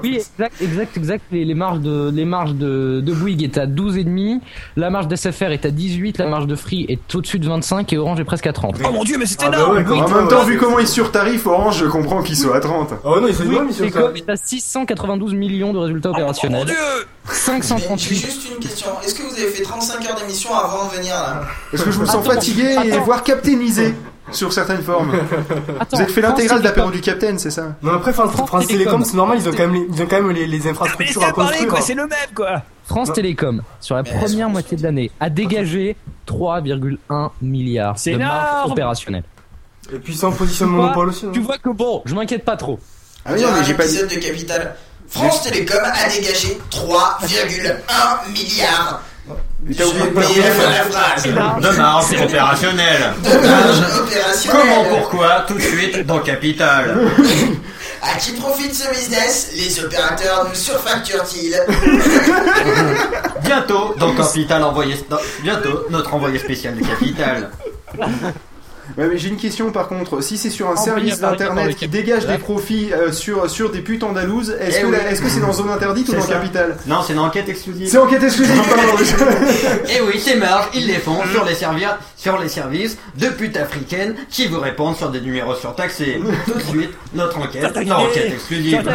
Oui, 0.02 0.16
exact, 0.16 0.54
exact, 0.60 0.96
exact. 0.96 1.24
Les, 1.30 1.44
les 1.44 1.54
marges 1.54 1.78
de 1.80 2.10
les 2.12 2.24
marges 2.24 2.54
de, 2.54 3.00
de 3.00 3.12
Bouygues 3.12 3.42
est 3.44 3.56
à 3.56 3.66
12,5, 3.66 4.40
la 4.76 4.90
marge 4.90 5.06
d'SFR 5.08 5.44
est 5.52 5.64
à 5.64 5.70
18, 5.70 6.18
la 6.18 6.26
marge 6.26 6.46
de 6.46 6.54
Free 6.56 6.84
est 6.88 7.14
au-dessus 7.14 7.38
de 7.38 7.46
25 7.46 7.92
et 7.92 7.98
Orange 7.98 8.20
est 8.20 8.24
presque 8.24 8.46
à 8.48 8.52
30. 8.52 8.76
Oh 8.84 8.92
mon 8.92 9.04
dieu, 9.04 9.16
mais 9.18 9.26
c'est 9.26 9.38
Ah 9.42 9.50
bah 9.50 9.56
énorme 9.56 9.76
ouais, 9.76 10.02
En 10.02 10.08
même, 10.10 10.28
temps, 10.28 10.42
vu 10.44 10.58
comment 10.58 10.78
ils 10.80 10.88
surtarifent 10.88 11.46
Orange, 11.46 11.78
je 11.78 11.86
comprends 11.86 12.22
qu'ils 12.22 12.36
soient 12.36 12.56
à 12.56 12.60
30. 12.60 12.94
Oh 13.04 13.20
non, 13.20 13.28
il 13.28 13.34
fait 13.34 13.44
Oui. 13.44 13.56
Télécom 13.76 14.14
est 14.16 14.28
à 14.28 14.36
692 14.36 15.32
millions 15.34 15.72
de 15.72 15.78
résultats 15.78 16.08
Oh 16.10 16.12
mon 16.12 16.18
opérationnels. 16.18 16.66
dieu 16.66 16.74
Mais 17.26 17.32
J'ai 17.32 17.40
538. 17.62 18.14
juste 18.16 18.48
une 18.50 18.58
question. 18.58 18.90
Est-ce 19.02 19.14
que 19.14 19.22
vous 19.22 19.34
avez 19.34 19.48
fait 19.48 19.62
35 19.62 20.06
heures 20.08 20.16
d'émission 20.16 20.54
avant 20.54 20.86
de 20.88 20.96
venir 20.96 21.14
là 21.14 21.42
Parce 21.70 21.82
que 21.82 21.90
je 21.90 21.98
me 21.98 22.06
sens 22.06 22.24
fatigué 22.26 22.76
et 22.84 22.92
attends. 22.92 23.04
voire 23.04 23.22
captainisé 23.22 23.94
sur 24.32 24.52
certaines 24.52 24.82
formes. 24.82 25.12
Attends, 25.80 25.96
Vous 25.96 26.02
avez 26.02 26.12
fait 26.12 26.20
l'intégrale 26.20 26.60
de 26.60 26.64
l'apéro 26.64 26.90
du 26.90 27.00
Capitaine, 27.00 27.38
c'est 27.38 27.50
ça 27.50 27.76
Non, 27.82 27.92
après, 27.92 28.12
France, 28.12 28.32
France 28.32 28.48
France 28.48 28.66
Télécom. 28.66 28.84
Télécom, 28.92 29.04
c'est 29.04 29.16
normal, 29.16 29.38
ils 29.40 29.48
ont 29.48 29.52
quand 29.52 29.58
même 29.68 29.74
les, 29.74 29.86
ils 29.90 30.02
ont 30.02 30.06
quand 30.06 30.22
même 30.22 30.30
les, 30.30 30.68
infrastructures 30.68 31.22
à 31.24 31.32
parler, 31.32 31.50
construire. 31.50 31.68
quoi, 31.68 31.80
c'est 31.80 31.94
le 31.94 32.06
même, 32.06 32.18
quoi 32.34 32.62
France 32.86 33.12
Télécom, 33.12 33.62
sur 33.80 33.96
la 33.96 34.02
Mais 34.02 34.10
première 34.10 34.48
moitié 34.50 34.76
de 34.76 34.82
l'année, 34.82 35.10
a 35.20 35.30
dégagé 35.30 35.96
3,1 36.26 37.30
milliards 37.40 37.98
C'est 37.98 38.12
de 38.12 38.18
marge 38.18 38.70
opérationnelle. 38.70 39.24
Et 39.92 39.98
puis 39.98 40.14
c'est 40.14 40.24
en 40.24 40.32
position 40.32 40.66
de 40.66 40.70
Tu 40.70 40.76
vois, 40.76 40.84
monopole 40.86 41.08
aussi. 41.10 41.26
Tu 41.32 41.40
vois 41.40 41.58
que 41.58 41.68
bon, 41.68 42.02
je 42.04 42.14
m'inquiète 42.14 42.44
pas 42.44 42.56
trop. 42.56 42.78
Ah 43.26 43.32
oui, 43.34 43.42
non, 43.42 43.48
mais 43.56 43.64
j'ai 43.64 43.74
pas 43.74 43.86
dit. 43.86 43.98
de 43.98 44.20
Capital. 44.20 44.74
France 45.14 45.42
Télécom 45.44 45.78
a 45.80 46.08
dégagé 46.08 46.58
3,1 46.72 48.32
milliards. 48.32 49.00
Mais 49.62 49.74
t'as 49.74 49.84
oublié 49.84 50.42
de 50.42 50.62
la 50.62 50.84
phrase. 50.90 51.22
De 51.22 51.76
marge 51.76 52.12
opérationnelle. 52.20 53.14
De 53.22 53.48
marge 53.48 54.00
opérationnelle. 54.00 54.60
Comment, 54.60 54.84
pourquoi, 54.84 55.44
tout 55.46 55.54
de 55.54 55.60
suite 55.60 56.04
dans 56.04 56.18
Capital. 56.18 56.98
À 58.02 58.18
qui 58.18 58.32
profite 58.32 58.74
ce 58.74 58.90
business? 58.90 59.52
Les 59.54 59.82
opérateurs 59.82 60.46
nous 60.46 60.54
surfacturent-ils? 60.54 61.58
Bientôt, 63.42 63.94
dans 63.96 64.14
Capital 64.14 64.62
envoyé. 64.62 64.96
Bientôt, 65.42 65.86
notre 65.88 66.12
envoyé 66.12 66.38
spécial 66.38 66.76
de 66.76 66.84
Capital. 66.84 67.50
Ouais, 68.98 69.08
mais 69.08 69.18
j'ai 69.18 69.28
une 69.28 69.36
question 69.36 69.70
par 69.72 69.88
contre. 69.88 70.20
Si 70.20 70.36
c'est 70.38 70.50
sur 70.50 70.68
un 70.68 70.72
Envoyé 70.74 70.84
service 71.10 71.20
d'internet 71.20 71.74
qui 71.76 71.88
dégage 71.88 72.26
des 72.26 72.38
profits 72.38 72.90
euh, 72.92 73.12
sur, 73.12 73.48
sur 73.50 73.70
des 73.70 73.80
putes 73.80 74.02
andalouses, 74.02 74.50
est-ce 74.60 74.78
Eh 74.78 74.82
que 74.82 74.86
oui. 74.86 74.92
la- 74.92 75.10
est-ce 75.10 75.22
que 75.22 75.28
c'est 75.28 75.40
dans 75.40 75.52
zone 75.52 75.70
interdite 75.70 76.08
ou 76.10 76.12
dans 76.14 76.20
ça. 76.20 76.34
Capital 76.34 76.76
Non, 76.86 76.98
c'est 77.06 77.12
une 77.14 77.18
enquête 77.18 77.48
exclusive. 77.48 77.88
C'est 77.88 77.98
enquête 77.98 78.22
exclusive, 78.22 78.60
pardon. 78.68 79.02
Et 79.88 80.00
oui, 80.02 80.18
ces 80.20 80.36
marges, 80.36 80.68
ils 80.74 80.86
les 80.86 80.94
font 80.98 81.18
sur 81.32 81.44
les, 81.44 81.54
servir- 81.54 81.98
sur 82.16 82.38
les 82.38 82.48
services 82.48 82.98
de 83.18 83.28
putes 83.28 83.56
africaines 83.56 84.14
qui 84.30 84.46
vous 84.46 84.60
répondent 84.60 84.96
sur 84.96 85.10
des 85.10 85.20
numéros 85.20 85.54
surtaxés. 85.54 86.20
Tout 86.46 86.52
de 86.54 86.60
suite, 86.62 86.90
notre 87.14 87.38
enquête, 87.38 87.62
Surtaxé. 87.62 87.90
enquête 87.92 88.32
exclusive. 88.34 88.82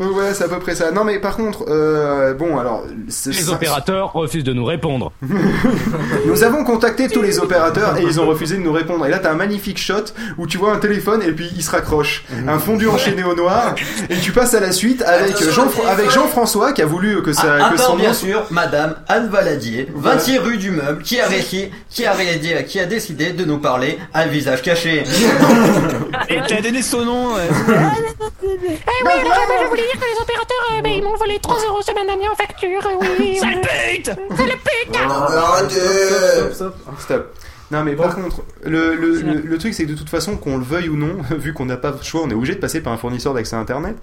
Donc 0.00 0.12
voilà, 0.14 0.32
c'est 0.34 0.44
à 0.44 0.48
peu 0.48 0.58
près 0.58 0.74
ça. 0.74 0.90
Non, 0.92 1.04
mais 1.04 1.18
par 1.18 1.36
contre, 1.36 1.66
euh, 1.68 2.32
bon, 2.34 2.58
alors. 2.58 2.84
Les 3.26 3.32
ça- 3.32 3.52
opérateurs 3.52 4.12
refusent 4.14 4.44
de 4.44 4.52
nous 4.54 4.64
répondre. 4.64 5.12
Nous 6.26 6.42
avons 6.42 6.64
contacté 6.64 7.08
tous 7.08 7.20
les 7.22 7.38
opérateurs 7.38 7.96
et 7.98 8.02
ils 8.02 8.18
ont 8.20 8.26
refusé 8.26 8.56
de 8.56 8.62
nous 8.62 8.72
répondre. 8.72 9.04
Et 9.06 9.10
là, 9.10 9.18
t'as 9.18 9.30
un 9.30 9.34
magnifique 9.34 9.78
shot 9.78 10.04
où 10.38 10.46
tu 10.46 10.56
vois 10.58 10.72
un 10.72 10.78
téléphone 10.78 11.22
et 11.22 11.32
puis 11.32 11.50
il 11.54 11.62
se 11.62 11.70
raccroche. 11.70 12.24
Un 12.48 12.58
fondu 12.58 12.88
enchaîné 12.88 13.22
au 13.24 13.34
noir. 13.34 13.74
Et 14.08 14.16
tu 14.16 14.32
passes 14.32 14.54
à 14.54 14.60
la 14.60 14.72
suite 14.72 15.02
avec 15.02 15.36
Jean, 15.50 15.66
avec 15.88 16.10
Jean-François 16.10 16.72
qui 16.72 16.80
a 16.82 16.86
voulu 16.86 17.22
que 17.22 17.32
ça, 17.32 17.56
Ah, 17.60 17.70
que 17.70 17.78
son 17.78 17.96
bien 17.96 18.08
nom- 18.08 18.14
sûr, 18.14 18.46
Madame 18.50 18.94
Anne 19.08 19.28
Valadier, 19.28 19.86
26 19.94 20.38
rue 20.38 20.56
du 20.56 20.70
Meuble, 20.70 21.02
qui 21.02 21.20
a 21.20 21.26
réussi, 21.26 21.70
qui 21.90 22.06
a 22.06 22.14
réagi- 22.14 22.64
qui 22.64 22.80
a 22.80 22.86
décidé 22.86 23.32
de 23.32 23.44
nous 23.44 23.58
parler 23.58 23.98
à 24.14 24.26
visage 24.26 24.62
caché. 24.62 25.04
Et 26.30 26.38
t'as 26.48 26.62
donné 26.62 26.80
son 26.82 27.04
nom. 27.04 27.34
ouais. 27.34 27.48
Eh 28.42 28.46
oui, 29.04 29.10
alors 29.20 29.62
je 29.62 29.68
voulais 29.68 29.82
dire 29.90 30.00
que 30.00 30.06
les 30.14 30.20
opérateurs, 30.20 30.64
euh, 30.72 30.82
ben, 30.82 30.92
ils 30.92 31.02
m'ont 31.02 31.16
volé 31.16 31.38
3 31.38 31.56
euros 31.66 31.82
semaine 31.82 32.06
dernière 32.06 32.32
en 32.32 32.36
facture, 32.36 32.80
euh, 32.86 33.04
oui. 33.18 33.36
Sale 33.40 33.60
pute 33.60 34.06
Sale 34.06 34.56
pute 34.64 34.96
Arrêtez 34.96 36.54
Stop. 36.54 36.74
Stop. 36.98 37.34
Non 37.70 37.84
mais 37.84 37.94
par 37.94 38.14
contre, 38.16 38.42
le, 38.64 38.94
le, 38.96 39.20
le, 39.20 39.40
le 39.44 39.58
truc 39.58 39.74
c'est 39.74 39.84
que 39.84 39.90
de 39.90 39.94
toute 39.96 40.08
façon, 40.10 40.36
qu'on 40.36 40.56
le 40.58 40.64
veuille 40.64 40.88
ou 40.88 40.96
non, 40.96 41.16
vu 41.38 41.52
qu'on 41.52 41.66
n'a 41.66 41.76
pas 41.76 41.90
le 41.92 42.02
choix, 42.02 42.22
on 42.24 42.30
est 42.30 42.34
obligé 42.34 42.54
de 42.54 42.60
passer 42.60 42.80
par 42.80 42.92
un 42.92 42.96
fournisseur 42.96 43.32
d'accès 43.34 43.54
à 43.56 43.60
Internet. 43.60 43.96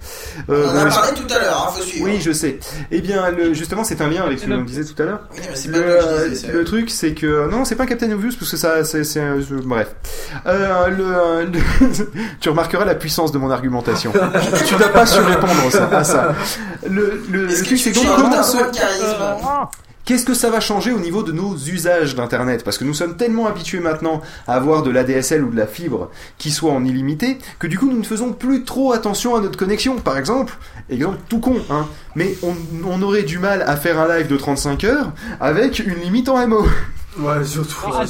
Euh, 0.48 0.66
On 0.68 0.76
en 0.76 0.80
a 0.80 0.84
le- 0.84 0.90
parlé 0.90 1.10
tout 1.14 1.34
à 1.34 1.38
l'heure, 1.38 1.66
hein, 1.68 1.72
faut 1.76 1.82
suivre. 1.82 2.04
Oui, 2.06 2.18
je 2.20 2.32
sais. 2.32 2.58
Eh 2.90 3.00
bien, 3.00 3.30
le- 3.30 3.52
justement, 3.54 3.84
c'est 3.84 4.00
un 4.00 4.08
lien 4.08 4.22
avec 4.24 4.38
ce 4.38 4.44
que 4.46 4.50
l'on 4.50 4.62
disait 4.62 4.84
tout 4.84 5.00
à 5.02 5.04
l'heure. 5.04 5.20
Oui, 5.34 5.40
mais 5.50 5.54
c'est 5.56 5.68
Le, 5.68 5.78
euh, 6.56 6.64
truc, 6.64 6.88
c'est 6.90 7.12
que 7.12 7.48
non, 7.50 7.64
c'est 7.64 7.76
pas 7.76 7.86
Captain 7.86 8.10
Obvious 8.12 8.32
parce 8.38 8.50
que 8.50 8.56
ça, 8.56 8.84
c'est, 8.84 9.20
un- 9.20 9.40
je- 9.40 9.54
bref. 9.56 9.94
Euh, 10.46 10.88
le, 10.88 11.04
euh, 11.04 11.44
le- 11.46 12.10
tu 12.40 12.48
remarqueras 12.48 12.84
la 12.86 12.94
puissance 12.94 13.32
de 13.32 13.38
mon 13.38 13.50
argumentation. 13.50 14.12
tu 14.66 14.74
dois 14.76 14.88
pas 14.88 15.04
surrépondre 15.06 15.52
à 15.92 16.04
ça. 16.04 16.34
Le, 16.88 17.22
le, 17.30 17.44
le 17.44 17.50
Est-ce 17.50 17.60
que 17.62 17.66
truc, 17.66 17.78
tu 17.78 17.84
c'est 17.84 17.92
donc 17.92 18.04
changes 18.04 18.22
Qu'est-ce 20.08 20.24
que 20.24 20.32
ça 20.32 20.48
va 20.48 20.58
changer 20.58 20.90
au 20.90 21.00
niveau 21.00 21.22
de 21.22 21.32
nos 21.32 21.54
usages 21.54 22.14
d'Internet? 22.14 22.64
Parce 22.64 22.78
que 22.78 22.84
nous 22.84 22.94
sommes 22.94 23.18
tellement 23.18 23.46
habitués 23.46 23.80
maintenant 23.80 24.22
à 24.46 24.54
avoir 24.54 24.82
de 24.82 24.90
l'ADSL 24.90 25.44
ou 25.44 25.50
de 25.50 25.56
la 25.58 25.66
fibre 25.66 26.10
qui 26.38 26.50
soit 26.50 26.72
en 26.72 26.82
illimité 26.86 27.36
que 27.58 27.66
du 27.66 27.78
coup 27.78 27.90
nous 27.90 27.98
ne 27.98 28.04
faisons 28.04 28.32
plus 28.32 28.64
trop 28.64 28.94
attention 28.94 29.36
à 29.36 29.42
notre 29.42 29.58
connexion. 29.58 29.96
Par 29.96 30.16
exemple, 30.16 30.56
exemple 30.88 31.18
tout 31.28 31.40
con, 31.40 31.56
hein, 31.68 31.86
mais 32.14 32.38
on 32.42 33.02
aurait 33.02 33.24
du 33.24 33.38
mal 33.38 33.60
à 33.60 33.76
faire 33.76 34.00
un 34.00 34.08
live 34.16 34.28
de 34.28 34.36
35 34.38 34.84
heures 34.84 35.12
avec 35.40 35.78
une 35.78 36.00
limite 36.00 36.30
en 36.30 36.48
MO. 36.48 36.64
Ouais, 37.18 37.44
surtout. 37.44 37.74
Ah. 37.92 38.04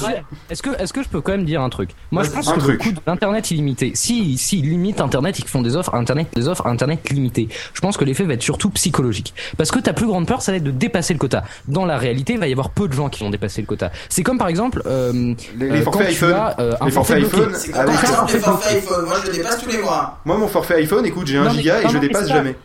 Est-ce 0.51 0.63
que, 0.63 0.71
est-ce 0.81 0.93
que 0.93 1.03
je 1.03 1.09
peux 1.09 1.21
quand 1.21 1.33
même 1.33 1.45
dire 1.45 1.61
un 1.63 1.69
truc? 1.71 1.91
Moi, 2.11 2.23
je 2.25 2.31
pense 2.31 2.53
que 2.53 2.59
truc. 2.59 2.73
le 2.73 2.79
coût 2.79 2.93
de 2.93 3.01
l'internet 3.07 3.51
illimité, 3.51 3.93
si, 3.95 4.37
si 4.37 4.59
ils 4.59 4.69
limitent 4.69 5.01
internet, 5.01 5.39
ils 5.39 5.47
font 5.49 5.63
des 5.63 5.77
offres 5.77 5.95
internet, 5.95 6.29
des 6.35 6.47
offres 6.49 6.67
internet 6.67 7.09
limitées. 7.11 7.49
Je 7.73 7.81
pense 7.81 7.97
que 7.97 8.05
l'effet 8.05 8.25
va 8.25 8.35
être 8.35 8.43
surtout 8.43 8.71
psychologique, 8.71 9.35
parce 9.57 9.71
que 9.71 9.79
ta 9.79 9.93
plus 9.93 10.07
grande 10.07 10.27
peur, 10.27 10.43
ça 10.43 10.53
va 10.53 10.57
être 10.59 10.65
de 10.65 10.71
dépasser 10.71 11.15
le 11.15 11.19
quota. 11.19 11.45
Dans 11.69 11.87
la 11.87 11.97
réalité, 11.97 12.35
il 12.35 12.39
va 12.39 12.49
y 12.49 12.53
avoir 12.53 12.71
peu 12.71 12.87
de 12.89 12.93
gens 12.93 13.09
qui 13.09 13.25
vont 13.25 13.31
dépasser 13.31 13.61
le 13.63 13.67
quota. 13.67 13.91
C'est 14.09 14.23
comme 14.23 14.39
par 14.39 14.49
exemple 14.49 14.83
euh, 14.87 15.35
Les- 15.59 15.71
euh, 15.71 15.75
les 15.77 15.83
forfaits 15.83 16.09
iPhone. 16.09 16.33
as, 16.35 16.61
euh, 16.61 16.75
un 16.81 16.85
Les 16.87 16.91
forfaits 16.91 17.21
forfait 17.25 17.37
bloqué. 17.37 17.55
iPhone 17.55 17.55
C'est 17.59 17.73
Ah 17.75 17.85
exemple 17.87 18.33
les 18.35 18.39
forfaits 18.41 18.77
iPhone. 18.85 19.05
Moi, 19.07 19.17
je 19.23 19.31
le 19.31 19.37
dépasse 19.37 19.59
tous 19.63 19.71
les 19.71 19.79
mois. 19.83 20.19
Moi 20.25 20.37
mon 20.39 20.49
forfait 20.49 20.75
iPhone, 20.77 21.07
écoute, 21.07 21.27
j'ai 21.27 21.39
un 21.39 21.45
mais- 21.45 21.51
giga 21.51 21.81
et 21.81 21.85
non, 21.85 21.91
je 21.91 21.99
dépasse 21.99 22.29
jamais. 22.29 22.57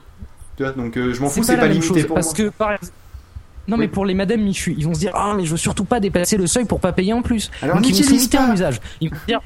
Tu 0.57 0.63
vois, 0.63 0.71
donc 0.73 0.95
euh, 0.97 1.13
je 1.13 1.21
m'en 1.21 1.29
fous, 1.29 1.41
c'est 1.41 1.57
pas 1.57 1.67
limité 1.67 1.87
chose, 1.87 2.05
pour 2.05 2.15
parce 2.15 2.27
moi. 2.27 2.33
que 2.35 2.49
par 2.49 2.71
non 3.67 3.77
mais 3.77 3.87
pour 3.87 4.05
les 4.05 4.13
Madame 4.13 4.41
Michu, 4.41 4.75
ils 4.77 4.85
vont 4.85 4.93
se 4.93 4.99
dire 4.99 5.11
ah 5.15 5.33
mais 5.37 5.45
je 5.45 5.51
veux 5.51 5.57
surtout 5.57 5.85
pas 5.85 5.99
dépasser 5.99 6.37
le 6.37 6.47
seuil 6.47 6.65
pour 6.65 6.79
pas 6.79 6.91
payer 6.91 7.13
en 7.13 7.21
plus. 7.21 7.49
Alors, 7.61 7.77
Donc 7.77 7.87
ils 7.87 7.91
vont 7.91 7.97
se 7.97 8.01
n'utilise 8.03 8.21
limiter 8.23 8.37
pas. 8.37 8.47
en 8.49 8.53
usage. 8.53 8.79
Ils 9.01 9.09
vont 9.09 9.15
se 9.19 9.25
dire 9.25 9.39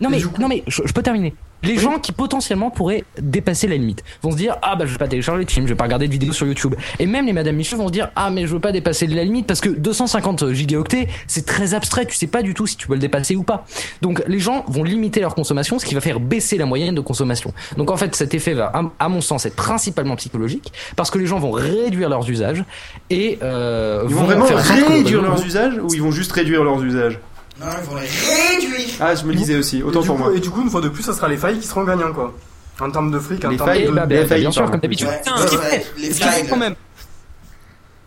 non 0.00 0.10
mais 0.10 0.18
non 0.38 0.48
mais 0.48 0.62
je, 0.66 0.82
je 0.84 0.92
peux 0.92 1.02
terminer. 1.02 1.34
Les 1.64 1.78
gens 1.78 1.98
qui 1.98 2.12
potentiellement 2.12 2.70
pourraient 2.70 3.04
dépasser 3.20 3.66
la 3.66 3.76
limite 3.76 4.02
vont 4.22 4.30
se 4.32 4.36
dire 4.36 4.56
ah 4.62 4.76
bah 4.76 4.86
je 4.86 4.92
vais 4.92 4.98
pas 4.98 5.08
télécharger 5.08 5.44
de 5.44 5.50
films, 5.50 5.66
je 5.66 5.72
vais 5.72 5.76
pas 5.76 5.84
regarder 5.84 6.06
de 6.06 6.12
vidéos 6.12 6.32
sur 6.32 6.46
YouTube. 6.46 6.74
Et 6.98 7.06
même 7.06 7.26
les 7.26 7.32
Madame 7.32 7.56
Michu 7.56 7.76
vont 7.76 7.88
se 7.88 7.92
dire 7.92 8.10
ah 8.16 8.30
mais 8.30 8.46
je 8.46 8.52
veux 8.54 8.60
pas 8.60 8.72
dépasser 8.72 9.06
la 9.06 9.24
limite 9.24 9.46
parce 9.46 9.60
que 9.60 9.68
250 9.68 10.50
gigaoctets 10.52 11.08
c'est 11.26 11.46
très 11.46 11.74
abstrait, 11.74 12.06
tu 12.06 12.14
sais 12.14 12.26
pas 12.26 12.42
du 12.42 12.54
tout 12.54 12.66
si 12.66 12.76
tu 12.76 12.86
peux 12.86 12.94
le 12.94 13.00
dépasser 13.00 13.36
ou 13.36 13.42
pas. 13.42 13.64
Donc 14.02 14.22
les 14.26 14.38
gens 14.38 14.64
vont 14.68 14.82
limiter 14.84 15.20
leur 15.20 15.34
consommation, 15.34 15.78
ce 15.78 15.86
qui 15.86 15.94
va 15.94 16.00
faire 16.00 16.20
baisser 16.20 16.58
la 16.58 16.66
moyenne 16.66 16.94
de 16.94 17.00
consommation. 17.00 17.52
Donc 17.76 17.90
en 17.90 17.96
fait 17.96 18.14
cet 18.14 18.34
effet 18.34 18.54
va 18.54 18.72
à- 18.98 19.08
mon 19.08 19.20
sens 19.20 19.46
être 19.46 19.56
principalement 19.56 20.16
psychologique 20.16 20.72
parce 20.96 21.10
que 21.10 21.18
les 21.18 21.26
gens 21.26 21.38
vont 21.38 21.50
réduire 21.52 22.08
leurs 22.08 22.28
usages 22.28 22.64
et 23.10 23.38
euh, 23.42 24.04
Ils 24.08 24.14
vont 24.14 24.24
vraiment 24.24 24.44
réduire 24.46 25.22
leurs 25.22 25.44
usages 25.44 25.78
ou 25.82 25.92
ils 25.94 26.02
vont 26.02 26.10
juste 26.10 26.32
réduire 26.32 26.64
leurs 26.64 26.82
usages? 26.82 27.18
Non, 27.60 27.66
ils 27.80 27.88
vont 27.88 27.94
les 27.96 28.00
réduire. 28.02 28.88
Ah, 29.00 29.14
je 29.14 29.24
me 29.24 29.34
disais 29.34 29.56
aussi, 29.56 29.82
autant 29.82 30.02
pour 30.02 30.16
coup, 30.16 30.22
moi. 30.24 30.32
Et 30.34 30.40
du 30.40 30.50
coup, 30.50 30.62
une 30.62 30.70
fois 30.70 30.80
de 30.80 30.88
plus, 30.88 31.02
ça 31.02 31.12
sera 31.12 31.28
les 31.28 31.36
failles 31.36 31.58
qui 31.58 31.66
seront 31.66 31.84
gagnants, 31.84 32.12
quoi. 32.12 32.32
En 32.80 32.90
termes 32.90 33.12
de 33.12 33.18
fric, 33.20 33.44
en 33.44 33.50
Les 33.50 33.56
termes 33.56 33.68
failles, 33.68 33.86
de. 33.86 33.90
bah, 33.92 34.06
bah, 34.06 34.16
bah, 34.28 34.36
bien 34.36 34.50
sûr, 34.50 34.68
comme 34.70 34.80
d'habitude. 34.80 35.08
Putain, 35.08 35.36
les 35.98 36.10
flags. 36.10 36.48
quand 36.48 36.56
même. 36.56 36.74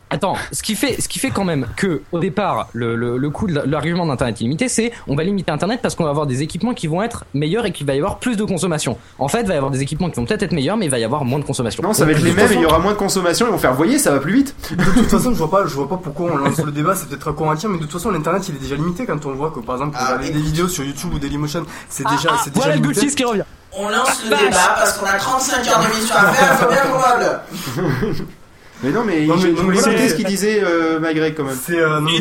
Attends, 0.09 0.35
ce 0.53 0.63
qui 0.63 0.75
fait, 0.75 1.01
ce 1.01 1.09
qui 1.09 1.19
fait 1.19 1.31
quand 1.31 1.43
même 1.43 1.67
que 1.75 2.01
au 2.13 2.19
départ, 2.19 2.69
le, 2.71 2.95
le, 2.95 3.17
le 3.17 3.29
coût 3.29 3.45
de 3.47 3.61
l'argument 3.65 4.05
d'internet 4.05 4.39
illimité, 4.39 4.69
c'est 4.69 4.91
on 5.07 5.15
va 5.15 5.23
limiter 5.23 5.51
internet 5.51 5.81
parce 5.81 5.95
qu'on 5.95 6.05
va 6.05 6.11
avoir 6.11 6.25
des 6.27 6.41
équipements 6.43 6.73
qui 6.73 6.87
vont 6.87 7.01
être 7.03 7.25
meilleurs 7.33 7.65
et 7.65 7.73
qu'il 7.73 7.85
va 7.85 7.93
y 7.93 7.97
avoir 7.97 8.17
plus 8.19 8.37
de 8.37 8.43
consommation. 8.45 8.97
En 9.19 9.27
fait, 9.27 9.41
il 9.41 9.47
va 9.47 9.53
y 9.53 9.57
avoir 9.57 9.71
des 9.71 9.81
équipements 9.81 10.09
qui 10.09 10.15
vont 10.15 10.25
peut-être 10.25 10.43
être 10.43 10.53
meilleurs, 10.53 10.77
mais 10.77 10.85
il 10.85 10.91
va 10.91 10.99
y 10.99 11.03
avoir 11.03 11.25
moins 11.25 11.39
de 11.39 11.43
consommation. 11.43 11.83
Non, 11.83 11.91
ça 11.93 12.05
va 12.05 12.11
être 12.11 12.19
de 12.19 12.23
les 12.23 12.29
toute 12.31 12.39
mêmes 12.39 12.51
et 12.51 12.55
il 12.55 12.59
y 12.59 12.63
façon- 12.63 12.69
aura 12.73 12.79
moins 12.79 12.93
de 12.93 12.97
consommation. 12.97 13.47
Ils 13.47 13.51
vont 13.51 13.57
faire, 13.57 13.73
voyez, 13.73 13.99
ça 13.99 14.11
va 14.11 14.19
plus 14.19 14.33
vite. 14.33 14.55
De 14.71 14.83
toute 14.83 15.09
façon, 15.09 15.31
je 15.31 15.37
vois 15.37 15.49
pas, 15.51 15.65
je 15.67 15.73
vois 15.73 15.89
pas 15.89 15.97
pourquoi 15.97 16.31
on 16.31 16.37
lance 16.37 16.57
le 16.59 16.71
débat, 16.71 16.95
c'est 16.95 17.09
peut-être 17.09 17.33
con 17.33 17.49
à 17.49 17.55
dire, 17.55 17.67
mais 17.69 17.77
de 17.77 17.83
toute 17.83 17.91
façon, 17.91 18.09
l'internet 18.09 18.47
il 18.47 18.55
est 18.55 18.59
déjà 18.59 18.75
limité 18.75 19.05
quand 19.05 19.25
on 19.25 19.33
voit 19.33 19.51
que 19.51 19.59
par 19.59 19.75
exemple, 19.75 19.97
Ah, 19.99 20.17
des 20.17 20.31
vidéos 20.31 20.69
sur 20.69 20.85
YouTube 20.85 21.13
ou 21.13 21.19
Dailymotion, 21.19 21.65
c'est 21.89 22.03
déjà, 22.07 22.29
ah, 22.31 22.37
c'est 22.43 22.51
déjà 22.51 22.61
voilà 22.65 22.75
le 22.77 22.81
limité. 22.81 23.01
Gulchis 23.01 23.15
qui 23.15 23.25
revient. 23.25 23.43
On 23.79 23.89
lance 23.89 24.23
le 24.23 24.29
débat 24.29 24.75
parce 24.77 24.93
qu'on 24.97 25.05
a 25.05 25.13
35 25.17 25.67
heures 25.67 25.79
d'émission 25.81 26.15
à 26.15 26.31
faire, 26.31 26.53
il 26.53 26.57
faut 26.57 26.71
bien 26.71 28.13
meuble. 28.15 28.25
Mais 28.83 28.91
non, 28.91 29.03
mais, 29.03 29.25
Non, 29.25 29.35
mais- 29.35 29.41
je, 29.41 29.47
je 29.47 29.61
voulais 29.61 30.09
ce 30.09 30.13
qu'il 30.15 30.25
disait, 30.25 30.61
euh, 30.63 30.99
Magret, 30.99 31.33
quand 31.33 31.43
même. 31.43 31.57
C'est, 31.59 31.79
euh, 31.79 31.99
non, 31.99 32.01
mais 32.01 32.19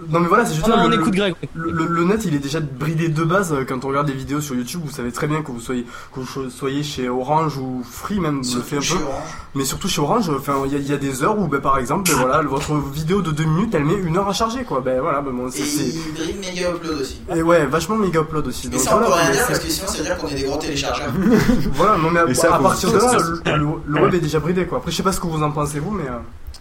c'est- 0.00 0.12
non, 0.12 0.20
mais 0.20 0.28
voilà, 0.28 0.44
c'est 0.46 0.54
juste 0.54 0.66
Non, 0.68 0.74
ça, 0.76 0.82
on 0.84 0.88
le, 0.88 0.94
écoute 0.96 1.14
Greg. 1.14 1.34
le, 1.54 1.70
le- 1.70 1.86
le 1.86 2.04
net 2.04 2.24
il 2.24 2.34
est 2.34 2.38
déjà 2.38 2.60
bridé 2.60 3.08
de 3.08 3.24
base 3.24 3.52
euh, 3.52 3.64
quand 3.68 3.84
on 3.84 3.88
regarde 3.88 4.06
des 4.06 4.12
vidéos 4.12 4.40
sur 4.40 4.54
YouTube. 4.54 4.80
Vous 4.84 4.92
savez 4.92 5.12
très 5.12 5.26
bien 5.26 5.42
que 5.42 5.50
vous 5.50 5.60
soyez, 5.60 5.84
que 6.14 6.20
vous 6.20 6.50
soyez 6.50 6.82
chez 6.82 7.08
Orange 7.08 7.56
ou 7.58 7.82
Free, 7.88 8.20
même, 8.20 8.42
le 8.54 8.60
fait 8.62 8.76
un 8.76 8.80
chez 8.80 8.94
peu. 8.94 9.02
Orange. 9.04 9.22
Mais 9.54 9.64
surtout 9.64 9.88
chez 9.88 10.00
Orange, 10.00 10.30
enfin, 10.30 10.54
il 10.66 10.72
y, 10.72 10.76
a- 10.76 10.78
il 10.78 10.88
y 10.88 10.92
a 10.92 10.96
des 10.98 11.22
heures 11.22 11.38
où, 11.38 11.46
ben, 11.48 11.60
par 11.60 11.78
exemple, 11.78 12.10
ben, 12.10 12.16
voilà, 12.18 12.42
votre 12.42 12.74
vidéo 12.76 13.22
de 13.22 13.30
2 13.32 13.44
minutes 13.44 13.74
elle 13.74 13.84
met 13.84 13.94
une 13.94 14.16
heure 14.16 14.28
à 14.28 14.32
charger, 14.32 14.62
quoi. 14.64 14.80
Ben 14.80 15.00
voilà, 15.00 15.20
ben, 15.20 15.32
bon, 15.32 15.48
Et 15.48 15.50
c'est. 15.50 15.62
c'est- 15.64 16.12
brillent 16.14 16.36
méga 16.40 16.70
upload 16.70 17.00
aussi. 17.00 17.20
Et 17.34 17.42
ouais, 17.42 17.66
vachement 17.66 17.96
méga 17.96 18.20
upload 18.20 18.46
aussi. 18.46 18.68
Mais 18.68 18.76
Donc 18.76 18.82
ça, 18.84 18.96
on 18.96 18.98
peut 19.00 19.06
voilà, 19.06 19.16
rien 19.22 19.26
mais 19.30 19.32
dire 19.36 19.42
c'est- 19.42 19.52
parce 19.52 19.64
que 19.64 19.70
sinon, 19.70 19.86
ça 19.88 19.98
veut 19.98 20.04
dire 20.04 20.16
qu'on 20.18 20.28
est 20.28 20.34
des 20.34 20.42
gros 20.44 20.56
téléchargeurs. 20.58 21.08
Voilà, 21.74 21.96
non 21.98 22.10
mais 22.10 22.20
à, 22.20 22.34
ça, 22.34 22.48
partir 22.58 22.92
de 22.92 22.98
là, 22.98 23.56
le, 23.56 24.00
web 24.00 24.14
est 24.14 24.20
déjà 24.20 24.38
bridé 24.40 24.66
quoi. 24.66 24.78
Après, 24.78 24.90
je 24.90 24.96
sais 24.96 25.02
pas 25.02 25.12
ce 25.12 25.20
que 25.20 25.26
vous 25.26 25.42
en 25.42 25.50
pensez 25.50 25.78
vous, 25.80 25.90
mais. 25.90 26.04
euh, 26.04 26.18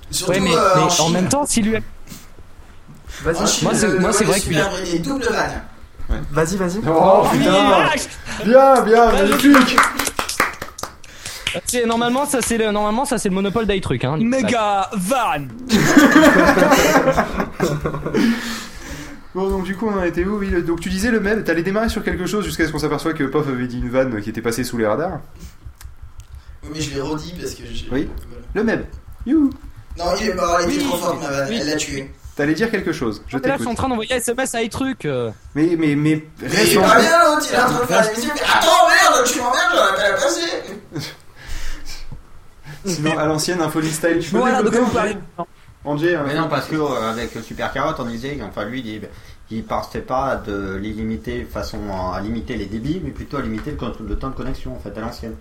Surtout 0.09 0.31
Ouais, 0.33 0.39
mais, 0.39 0.55
euh, 0.55 0.59
mais 0.75 0.81
en 0.83 1.05
en 1.05 1.09
même 1.09 1.27
temps, 1.27 1.45
si 1.45 1.61
lui. 1.61 1.75
Vas-y, 3.23 3.63
Moi, 3.63 3.73
c'est- 3.73 3.87
le- 3.87 3.99
moi, 3.99 4.09
le 4.09 4.13
c'est 4.15 4.25
web 4.25 4.29
vrai 4.29 4.39
que- 4.39 4.81
bridé, 4.81 4.99
double 4.99 5.25
vanne. 5.25 5.61
vas-y, 6.31 6.55
vas-y. 6.57 6.79
Oh 6.87 7.23
putain 7.31 7.89
Bien, 8.45 8.81
bien, 8.83 9.11
magnifique 9.11 9.77
C'est 11.65 11.85
normalement 11.85 12.25
ça 12.27 12.39
c'est 12.41 12.57
le 12.57 12.69
normalement 12.71 13.03
ça 13.05 13.17
c'est 13.17 13.29
le 13.29 13.35
monopole 13.35 13.65
d'iTruc 13.65 14.03
hein. 14.03 14.17
Méga 14.19 14.89
van 14.93 15.47
Bon, 19.35 19.49
donc 19.49 19.63
du 19.65 19.75
coup, 19.75 19.87
on 19.87 19.99
en 19.99 20.03
était 20.03 20.23
où 20.25 20.37
oui, 20.39 20.49
le- 20.49 20.63
Donc 20.63 20.79
tu 20.79 20.89
disais 20.89 21.11
le 21.11 21.19
même, 21.19 21.43
t'allais 21.43 21.61
démarrer 21.63 21.89
sur 21.89 22.03
quelque 22.03 22.25
chose 22.25 22.43
jusqu'à 22.45 22.65
ce 22.65 22.71
qu'on 22.71 22.79
s'aperçoive 22.79 23.13
que 23.13 23.23
Pof 23.23 23.47
avait 23.47 23.67
dit 23.67 23.77
une 23.79 23.89
vanne 23.89 24.19
qui 24.21 24.29
était 24.31 24.41
passée 24.41 24.63
sous 24.63 24.77
les 24.77 24.87
radars. 24.87 25.19
Oui, 26.63 26.69
mais 26.73 26.81
je 26.81 26.95
l'ai 26.95 27.01
redit 27.01 27.33
parce 27.39 27.53
que 27.53 27.63
j'ai. 27.71 27.87
Oui. 27.91 28.09
Voilà. 28.29 28.45
Le 28.55 28.63
même. 28.63 28.85
You 29.27 29.49
Non, 29.97 30.05
il 30.19 30.29
est 30.29 30.33
mort, 30.33 30.57
elle 30.63 30.71
était 30.71 30.83
trop 30.83 30.97
forte, 30.97 31.21
ma 31.21 31.29
vanne, 31.29 31.51
elle 31.53 31.67
l'a 31.67 31.75
tué. 31.75 32.11
T'allais 32.37 32.53
dire 32.53 32.69
quelque 32.71 32.93
chose, 32.93 33.21
je 33.27 33.35
Là 33.35 33.39
je 33.39 33.43
t'écoute. 33.49 33.59
suis 33.61 33.67
en 33.67 33.73
train 33.75 33.89
d'envoyer 33.89 34.13
SMS 34.13 34.53
à 34.55 34.61
iTruc. 34.61 35.03
euh. 35.05 35.31
Mais, 35.55 35.75
mais, 35.77 35.95
mais, 35.95 36.23
Mais 36.41 36.47
reste 36.47 36.71
il 36.71 36.73
est 36.75 36.77
en- 36.77 36.81
pas 36.83 36.99
bien 37.01 37.23
l'autre, 37.25 37.47
il 37.49 37.55
est 37.55 37.59
en 37.59 37.65
train 37.65 37.79
de 37.81 37.85
faire 37.87 38.03
l'émission. 38.03 38.31
il 38.35 38.39
fait, 38.39 38.45
Attends, 38.45 38.87
merde, 38.87 39.25
tu 39.25 39.39
m'emmerdes, 39.39 39.71
j'aurais 39.73 39.95
pas 39.95 40.09
la 40.09 40.13
passer. 40.15 40.49
Sinon, 42.85 43.17
à 43.17 43.25
l'ancienne, 43.25 43.59
Infoli 43.61 43.91
Style, 43.91 44.19
tu 44.21 44.31
peux 44.31 44.37
Voilà, 44.37 44.57
développer 44.61 44.77
vous 44.79 44.85
Angé 44.85 44.93
parlez 44.95 45.17
Angé, 45.83 46.15
hein. 46.15 46.23
Mais 46.27 46.35
non, 46.35 46.47
parce 46.47 46.67
que 46.67 46.75
euh, 46.75 47.09
avec 47.11 47.31
Super 47.43 47.71
Carotte, 47.71 47.97
on 47.99 48.05
disait, 48.05 48.37
enfin 48.41 48.65
lui, 48.65 48.81
il, 48.81 49.07
qui 49.49 49.61
partait 49.61 50.01
pas 50.01 50.35
de 50.35 50.75
l'illimité 50.75 51.43
façon 51.45 51.79
à 52.13 52.19
limiter 52.21 52.55
les 52.55 52.65
débits, 52.65 53.01
mais 53.03 53.11
plutôt 53.11 53.37
à 53.37 53.41
limiter 53.41 53.71
le 53.71 54.15
temps 54.17 54.29
de 54.29 54.35
connexion 54.35 54.75
en 54.75 54.79
fait 54.79 54.95
à 54.97 55.01
l'ancienne. 55.01 55.35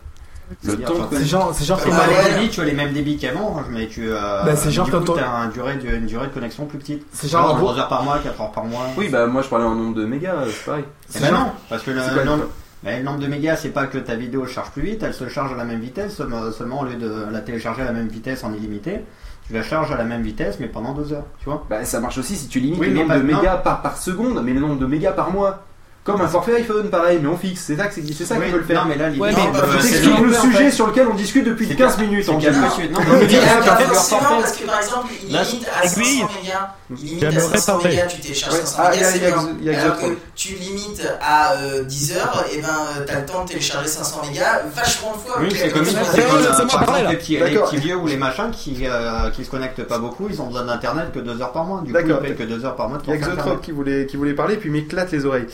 Le 0.64 0.77
temps. 0.77 0.94
C'est 1.10 1.24
genre- 1.24 1.52
c'est 1.55 1.64
genre 1.64 1.81
l'époque. 1.85 2.35
débits, 2.36 2.48
tu 2.51 2.60
as 2.60 2.64
les 2.64 2.73
mêmes 2.73 2.93
débits 2.93 3.16
qu'avant, 3.16 3.56
hein, 3.59 3.64
mais 3.70 3.89
tu 3.89 4.09
euh, 4.10 4.43
Bah, 4.44 4.55
c'est 4.56 4.70
genre 4.70 4.86
du 4.86 4.93
quand 4.93 5.05
coup, 5.05 5.12
on- 5.12 5.16
t'as 5.16 5.28
un 5.28 5.48
durée 5.48 5.74
de, 5.77 5.89
une 5.89 6.06
durée 6.06 6.28
de 6.28 6.32
connexion 6.32 6.66
plus 6.66 6.78
petite. 6.78 7.05
C'est 7.12 7.28
genre, 7.28 7.44
en 7.44 7.48
Genre 7.48 7.56
gros- 7.56 7.66
3 7.73 7.78
heures 7.81 7.89
par 7.89 8.02
mois, 8.05 8.18
4 8.23 8.40
heures 8.40 8.52
par 8.52 8.64
mois. 8.64 8.86
Oui, 8.97 9.09
bah 9.09 9.27
moi 9.27 9.43
je 9.43 9.48
parlais 9.48 9.64
en 9.64 9.74
nombre 9.74 9.94
de 9.97 10.05
mégas, 10.05 10.35
euh, 10.35 10.47
c'est 10.48 10.64
pareil. 10.64 10.85
Eh 11.14 11.20
ben 11.20 11.32
non, 11.32 11.51
parce 11.68 11.82
que 11.82 11.90
le, 11.90 12.01
quoi, 12.14 12.24
nombre, 12.24 12.43
le- 12.44 12.48
ben, 12.85 12.98
le 12.98 13.05
nombre 13.05 13.18
de 13.18 13.27
mégas, 13.27 13.56
c'est 13.56 13.70
pas 13.70 13.86
que 13.86 13.98
ta 13.98 14.14
vidéo 14.14 14.47
charge 14.47 14.70
plus 14.70 14.82
vite, 14.82 15.02
elle 15.02 15.14
se 15.14 15.28
charge 15.28 15.52
à 15.52 15.56
la 15.56 15.64
même 15.64 15.81
vitesse, 15.81 16.14
seulement, 16.16 16.81
au 16.81 16.85
lieu 16.85 16.94
de 16.97 17.27
la 17.32 17.40
télécharger 17.40 17.82
à 17.82 17.86
la 17.86 17.93
même 17.93 18.09
vitesse 18.09 18.44
en 18.44 18.52
illimité, 18.52 19.01
tu 19.48 19.52
la 19.52 19.62
charges 19.62 19.90
à 19.93 19.97
la 19.97 20.05
même 20.05 20.23
vitesse, 20.23 20.59
mais 20.60 20.66
pendant 20.68 20.93
2 20.93 21.12
heures, 21.12 21.27
tu 21.40 21.47
vois. 21.47 21.64
Bah 21.68 21.85
ça 21.85 22.01
marche 22.01 22.18
aussi 22.18 22.36
si 22.36 22.47
tu 22.48 22.60
limites 22.60 22.81
Oui, 22.81 22.89
le 22.89 22.94
nombre 22.94 23.09
pas- 23.09 23.18
de 23.18 23.23
non. 23.23 23.36
mégas 23.39 23.56
par, 23.59 23.82
par 23.82 23.97
seconde, 23.97 24.40
mais 24.44 24.52
le 24.52 24.60
nombre 24.60 24.78
de 24.78 24.86
mégas 24.86 25.12
par 25.12 25.31
mois. 25.32 25.64
Comme 26.07 26.20
un 26.20 26.28
forfait 26.28 26.55
iPhone, 26.55 26.89
pareil, 26.89 27.19
mais 27.20 27.28
on 27.28 27.37
fixe. 27.37 27.62
C'est 27.66 27.77
ça 27.77 27.87
que 27.89 27.95
c'est 27.95 28.03
c'est 28.15 28.24
ça 28.24 28.37
Oui, 28.37 28.45
qu'ils 28.45 28.55
veulent 28.55 28.65
faire. 28.65 28.83
non, 28.85 28.89
mais 28.89 28.97
là, 28.97 29.09
l'idée, 29.09 29.20
Ouais, 29.20 29.33
c'est 29.35 29.41
mais 29.41 29.51
que- 29.61 29.66
je 29.66 29.78
c'est 29.83 29.89
t'explique 29.89 30.19
le 30.20 30.27
le 30.28 30.35
sujet 30.35 30.57
fait. 30.59 30.70
sur 30.70 30.87
lequel 30.87 31.09
on 31.11 31.15
discute 31.15 31.45
depuis 31.45 31.66
C'est 31.66 31.74
15 31.74 31.97
qu'à- 31.97 32.03
minutes. 32.03 32.27
non, 32.28 32.35
Non, 32.35 32.41
mais 32.41 32.47
mais 32.47 33.24
il 33.24 33.33
y 33.33 33.37
a 33.37 33.41
dis- 33.41 33.47
un 33.47 33.49
ah, 33.61 33.77
parce 33.87 34.09
que 34.57 34.65
par 34.66 34.78
exemple, 34.81 35.09
il 35.20 35.28
limite 35.28 35.66
à 35.69 35.85
aiguille. 35.85 36.05
500 36.20 36.28
mégas. 36.43 36.70
Il 36.91 36.97
limite 37.09 37.24
à 37.24 37.31
J'aimerais 37.31 37.49
500 37.59 37.73
parler. 37.78 37.89
mégas, 37.97 38.07
tu 38.07 38.20
télécharges 38.20 38.55
Ouais. 38.55 38.61
500 38.61 38.83
Ah, 38.85 38.91
mégas, 38.91 39.81
Alors 39.83 39.99
que 39.99 40.07
tu 40.37 40.55
limites 40.55 41.03
à 41.20 41.53
euh, 41.55 41.83
10 41.83 42.12
heures, 42.16 42.45
et 42.53 42.61
ben 42.61 42.69
euh, 42.69 43.05
t'as 43.05 43.19
le 43.20 43.27
temps 43.27 43.43
de 43.43 43.49
télécharger 43.49 43.89
500 43.89 44.23
mégas 44.31 44.62
vachement 44.74 45.12
de 45.12 45.19
fois. 45.19 45.39
Oui, 45.41 45.49
c'est 45.53 45.70
comme, 45.70 45.83
euh, 45.83 47.03
là. 47.03 47.11
les 47.11 47.16
petits, 47.16 47.77
vieux 47.78 47.97
ou 47.97 48.07
les 48.07 48.16
machins 48.16 48.51
qui, 48.53 48.77
euh, 48.87 49.31
qui 49.31 49.45
se 49.45 49.51
connectent 49.51 49.83
pas 49.83 49.99
beaucoup, 49.99 50.28
ils 50.31 50.41
ont 50.41 50.47
besoin 50.47 50.65
d'internet 50.65 51.07
que 51.12 51.19
2 51.19 51.41
heures 51.43 51.53
par 51.53 51.65
mois. 51.65 51.81
Du 51.85 51.93
coup, 51.93 51.99
ils 51.99 52.07
D'accord. 52.07 52.20
payent 52.23 52.37
que 52.37 52.45
2 52.45 52.65
heures 52.65 52.77
par 52.77 52.89
mois 52.89 52.99
Il 53.05 53.11
y 53.11 53.12
a 53.12 53.73
voulait, 53.73 54.07
qui 54.07 54.16
voulait 54.16 54.35
parler, 54.35 54.57
puis 54.57 54.70
m'éclate 54.70 55.11
les 55.12 55.24
oreilles. 55.24 55.47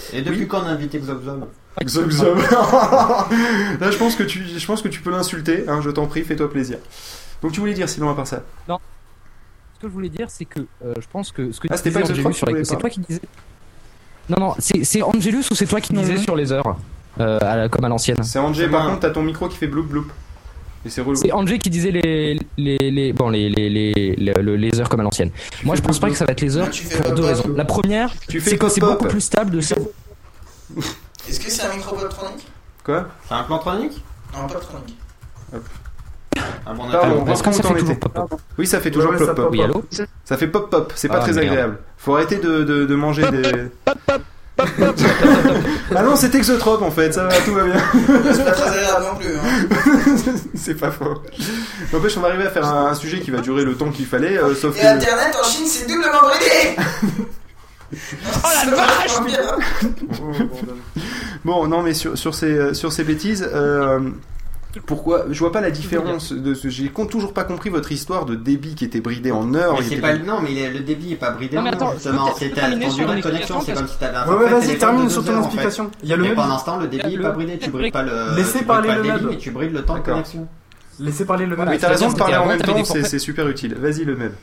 Depuis 0.42 0.48
quand 0.48 0.62
on 0.64 0.66
a 0.66 0.70
invité 0.70 0.98
Xoxom 0.98 1.46
Xoxom. 1.84 2.38
Là, 3.80 3.90
je 3.90 3.96
pense 3.96 4.16
que 4.16 4.22
tu, 4.24 4.42
je 4.56 4.66
pense 4.66 4.82
que 4.82 4.88
tu 4.88 5.00
peux 5.00 5.10
l'insulter. 5.10 5.64
Hein, 5.68 5.80
je 5.82 5.90
t'en 5.90 6.06
prie, 6.06 6.22
fais-toi 6.22 6.50
plaisir. 6.50 6.78
Donc 7.42 7.52
tu 7.52 7.60
voulais 7.60 7.74
dire 7.74 7.88
sinon 7.88 8.10
à 8.10 8.14
part 8.14 8.26
ça? 8.26 8.42
Non. 8.68 8.78
Ce 9.74 9.80
que 9.80 9.88
je 9.88 9.92
voulais 9.92 10.08
dire, 10.08 10.26
c'est 10.30 10.44
que 10.44 10.60
euh, 10.84 10.94
je 11.00 11.06
pense 11.10 11.32
que 11.32 11.50
ce 11.52 11.60
que 11.60 11.68
Ah, 11.70 11.74
tu 11.74 11.78
c'était 11.78 11.90
disais, 11.90 12.02
pas 12.02 12.12
Angelus, 12.12 12.34
sur 12.34 12.46
les- 12.46 12.64
c'est 12.64 12.76
toi 12.76 12.90
qui 12.90 13.00
disais. 13.00 13.20
Non, 14.28 14.36
non, 14.38 14.54
c'est 14.58 14.84
c'est 14.84 15.02
Angelus 15.02 15.44
ou 15.50 15.54
c'est 15.54 15.66
toi 15.66 15.80
qui 15.80 15.92
disais 15.92 16.16
sur 16.18 16.36
les 16.36 16.52
heures, 16.52 16.76
euh, 17.20 17.38
à 17.40 17.56
la- 17.56 17.68
comme 17.68 17.84
à 17.84 17.88
l'ancienne. 17.88 18.22
C'est 18.22 18.38
Angé, 18.38 18.68
par 18.68 18.86
contre, 18.86 19.00
t'as 19.00 19.10
ton 19.10 19.22
micro 19.22 19.48
qui 19.48 19.56
fait 19.56 19.66
bloup 19.66 19.82
bloup. 19.84 20.06
Et 20.84 20.90
c'est 20.90 21.00
relou. 21.00 21.14
C'est 21.16 21.30
Angé 21.32 21.58
qui 21.58 21.70
disait 21.70 21.92
les, 21.92 22.38
les, 22.56 22.76
les, 22.78 23.12
bon, 23.12 23.28
les, 23.30 23.48
les, 23.48 23.68
les, 23.70 23.92
les, 24.18 24.32
le- 24.34 24.56
les 24.56 24.80
heures 24.80 24.88
comme 24.88 24.98
à 25.00 25.04
l'ancienne. 25.04 25.30
Moi, 25.64 25.76
je 25.76 25.80
pense 25.80 25.98
pas 26.00 26.08
que 26.10 26.16
ça 26.16 26.24
va 26.24 26.32
être 26.32 26.40
les 26.40 26.56
heures 26.56 26.70
tu 26.70 26.82
fais 26.84 27.00
pour 27.02 27.12
deux 27.12 27.24
raisons. 27.24 27.52
La 27.56 27.64
première, 27.64 28.12
c'est 28.28 28.58
que 28.58 28.68
c'est 28.68 28.80
beaucoup 28.80 29.06
plus 29.06 29.20
stable 29.20 29.50
de. 29.52 29.60
Est-ce 31.28 31.40
que 31.40 31.50
c'est 31.50 31.62
un 31.62 31.74
micro 31.74 31.96
Poptronic 31.96 32.46
Quoi? 32.84 33.06
C'est 33.28 33.34
un 33.34 33.42
plantronique? 33.44 34.04
Non, 34.34 34.46
Poptronic. 34.48 34.96
Un 36.66 36.74
bon 36.74 36.88
Pardon, 36.90 37.26
Est-ce 37.26 37.42
par 37.42 37.52
ça 37.54 37.62
fait 37.62 37.68
toujours 37.74 37.90
était- 37.90 37.94
pop-up 38.08 38.40
Oui, 38.58 38.66
ça 38.66 38.80
fait 38.80 38.90
toujours 38.90 39.10
Ouais, 39.10 39.18
pop 39.18 39.26
ça 39.26 39.34
pop. 39.34 39.44
pop, 39.44 39.52
Oui, 39.52 39.62
allô? 39.62 39.84
Ça 40.24 40.36
fait 40.36 40.46
pop 40.48 40.70
pop, 40.70 40.92
c'est 40.96 41.08
pas 41.08 41.16
Ah, 41.18 41.20
très 41.20 41.32
merde. 41.32 41.46
agréable. 41.48 41.78
Faut 41.98 42.14
arrêter 42.14 42.36
de, 42.36 42.62
de, 42.64 42.86
de 42.86 42.94
manger 42.94 43.30
des. 43.30 43.42
ah 45.94 46.02
non, 46.02 46.16
c'est 46.16 46.34
Exotrop 46.34 46.82
en 46.82 46.90
fait, 46.90 47.12
ça 47.12 47.24
va, 47.24 47.34
tout 47.40 47.52
va 47.54 47.64
bien. 47.64 47.76
C'est 48.32 48.44
pas 48.44 48.52
très 48.52 48.70
agréable 48.78 49.04
non 49.04 49.16
plus. 49.16 49.36
Hein. 49.36 50.34
c'est 50.54 50.74
pas 50.74 50.90
faux. 50.90 51.22
N'empêche, 51.92 52.16
on 52.16 52.24
arrivait 52.24 52.46
à 52.46 52.50
faire 52.50 52.66
un, 52.66 52.86
un 52.86 52.94
sujet 52.94 53.20
qui 53.20 53.30
va 53.30 53.40
durer 53.40 53.64
le 53.64 53.74
temps 53.76 53.90
qu'il 53.90 54.06
fallait, 54.06 54.38
euh, 54.38 54.54
sauf 54.54 54.76
Et 54.76 54.80
que. 54.82 54.86
Internet 54.86 55.36
en 55.40 55.44
Chine, 55.44 55.66
c'est 55.66 55.86
doublement 55.86 56.20
bridé 56.22 56.76
Oh 57.92 58.48
la 58.64 58.70
vache 58.76 59.20
Bon, 61.44 61.66
non, 61.66 61.82
mais 61.82 61.94
sur, 61.94 62.16
sur, 62.16 62.34
ces, 62.34 62.72
sur 62.74 62.92
ces 62.92 63.04
bêtises, 63.04 63.48
euh, 63.52 64.00
pourquoi 64.86 65.24
Je 65.30 65.38
vois 65.38 65.52
pas 65.52 65.60
la 65.60 65.70
différence. 65.70 66.32
De 66.32 66.54
ce, 66.54 66.68
J'ai 66.68 66.88
toujours 67.10 67.34
pas 67.34 67.44
compris 67.44 67.68
votre 67.68 67.90
histoire 67.92 68.24
de 68.24 68.34
débit 68.34 68.74
qui 68.74 68.84
était 68.84 69.00
bridé 69.00 69.30
en 69.32 69.52
heures. 69.54 69.74
Mais 69.74 69.80
il 69.80 69.84
c'est 69.88 69.92
était 69.94 70.00
pas, 70.02 70.12
bridé- 70.14 70.26
non, 70.26 70.40
mais 70.40 70.70
le 70.70 70.80
débit 70.80 71.12
est 71.12 71.16
pas 71.16 71.32
bridé. 71.32 71.56
Non, 71.56 71.62
mais 71.62 71.70
en 71.70 71.72
attends, 71.72 71.86
heures, 71.88 71.92
justement. 71.94 72.34
C'est 72.38 72.50
ta- 72.50 72.70
durée 72.70 73.16
de 73.16 73.22
connexion, 73.22 73.60
c'est 73.60 73.74
comme 73.74 73.88
si 73.88 73.98
t'avais 73.98 74.16
un 74.16 74.26
Ouais, 74.28 74.36
ouais, 74.44 74.50
vas-y, 74.50 74.78
termine 74.78 75.10
sur 75.10 75.24
ton 75.24 75.36
en 75.36 75.42
explication. 75.42 75.90
Il 76.02 76.08
y 76.08 76.12
a 76.12 76.16
le 76.16 76.22
Mais 76.22 76.28
meuble. 76.28 76.40
pendant 76.40 76.58
ce 76.58 76.64
temps, 76.64 76.76
le 76.78 76.86
débit 76.88 77.14
est 77.14 77.18
pas 77.18 77.30
bridé. 77.32 77.58
Tu 77.58 77.70
brides 77.70 77.92
pas 77.92 78.02
le. 78.02 78.36
Laissez 78.36 78.62
parler 78.62 78.88
le 78.94 79.02
débit, 79.02 79.08
meuble. 79.08 79.28
mais 79.30 79.36
tu 79.38 79.50
brides 79.50 79.72
le 79.72 79.82
temps 79.84 79.94
de 79.96 80.00
connexion. 80.00 80.46
Laissez 81.00 81.24
parler 81.24 81.46
le 81.46 81.56
meuble. 81.56 81.70
Oui, 81.72 81.78
t'as 81.78 81.88
raison 81.88 82.10
de 82.12 82.16
parler 82.16 82.36
en 82.36 82.46
même 82.46 82.60
temps, 82.62 82.84
c'est 82.84 83.18
super 83.18 83.48
utile. 83.48 83.74
Vas-y, 83.74 84.04
le 84.04 84.16
même. 84.16 84.34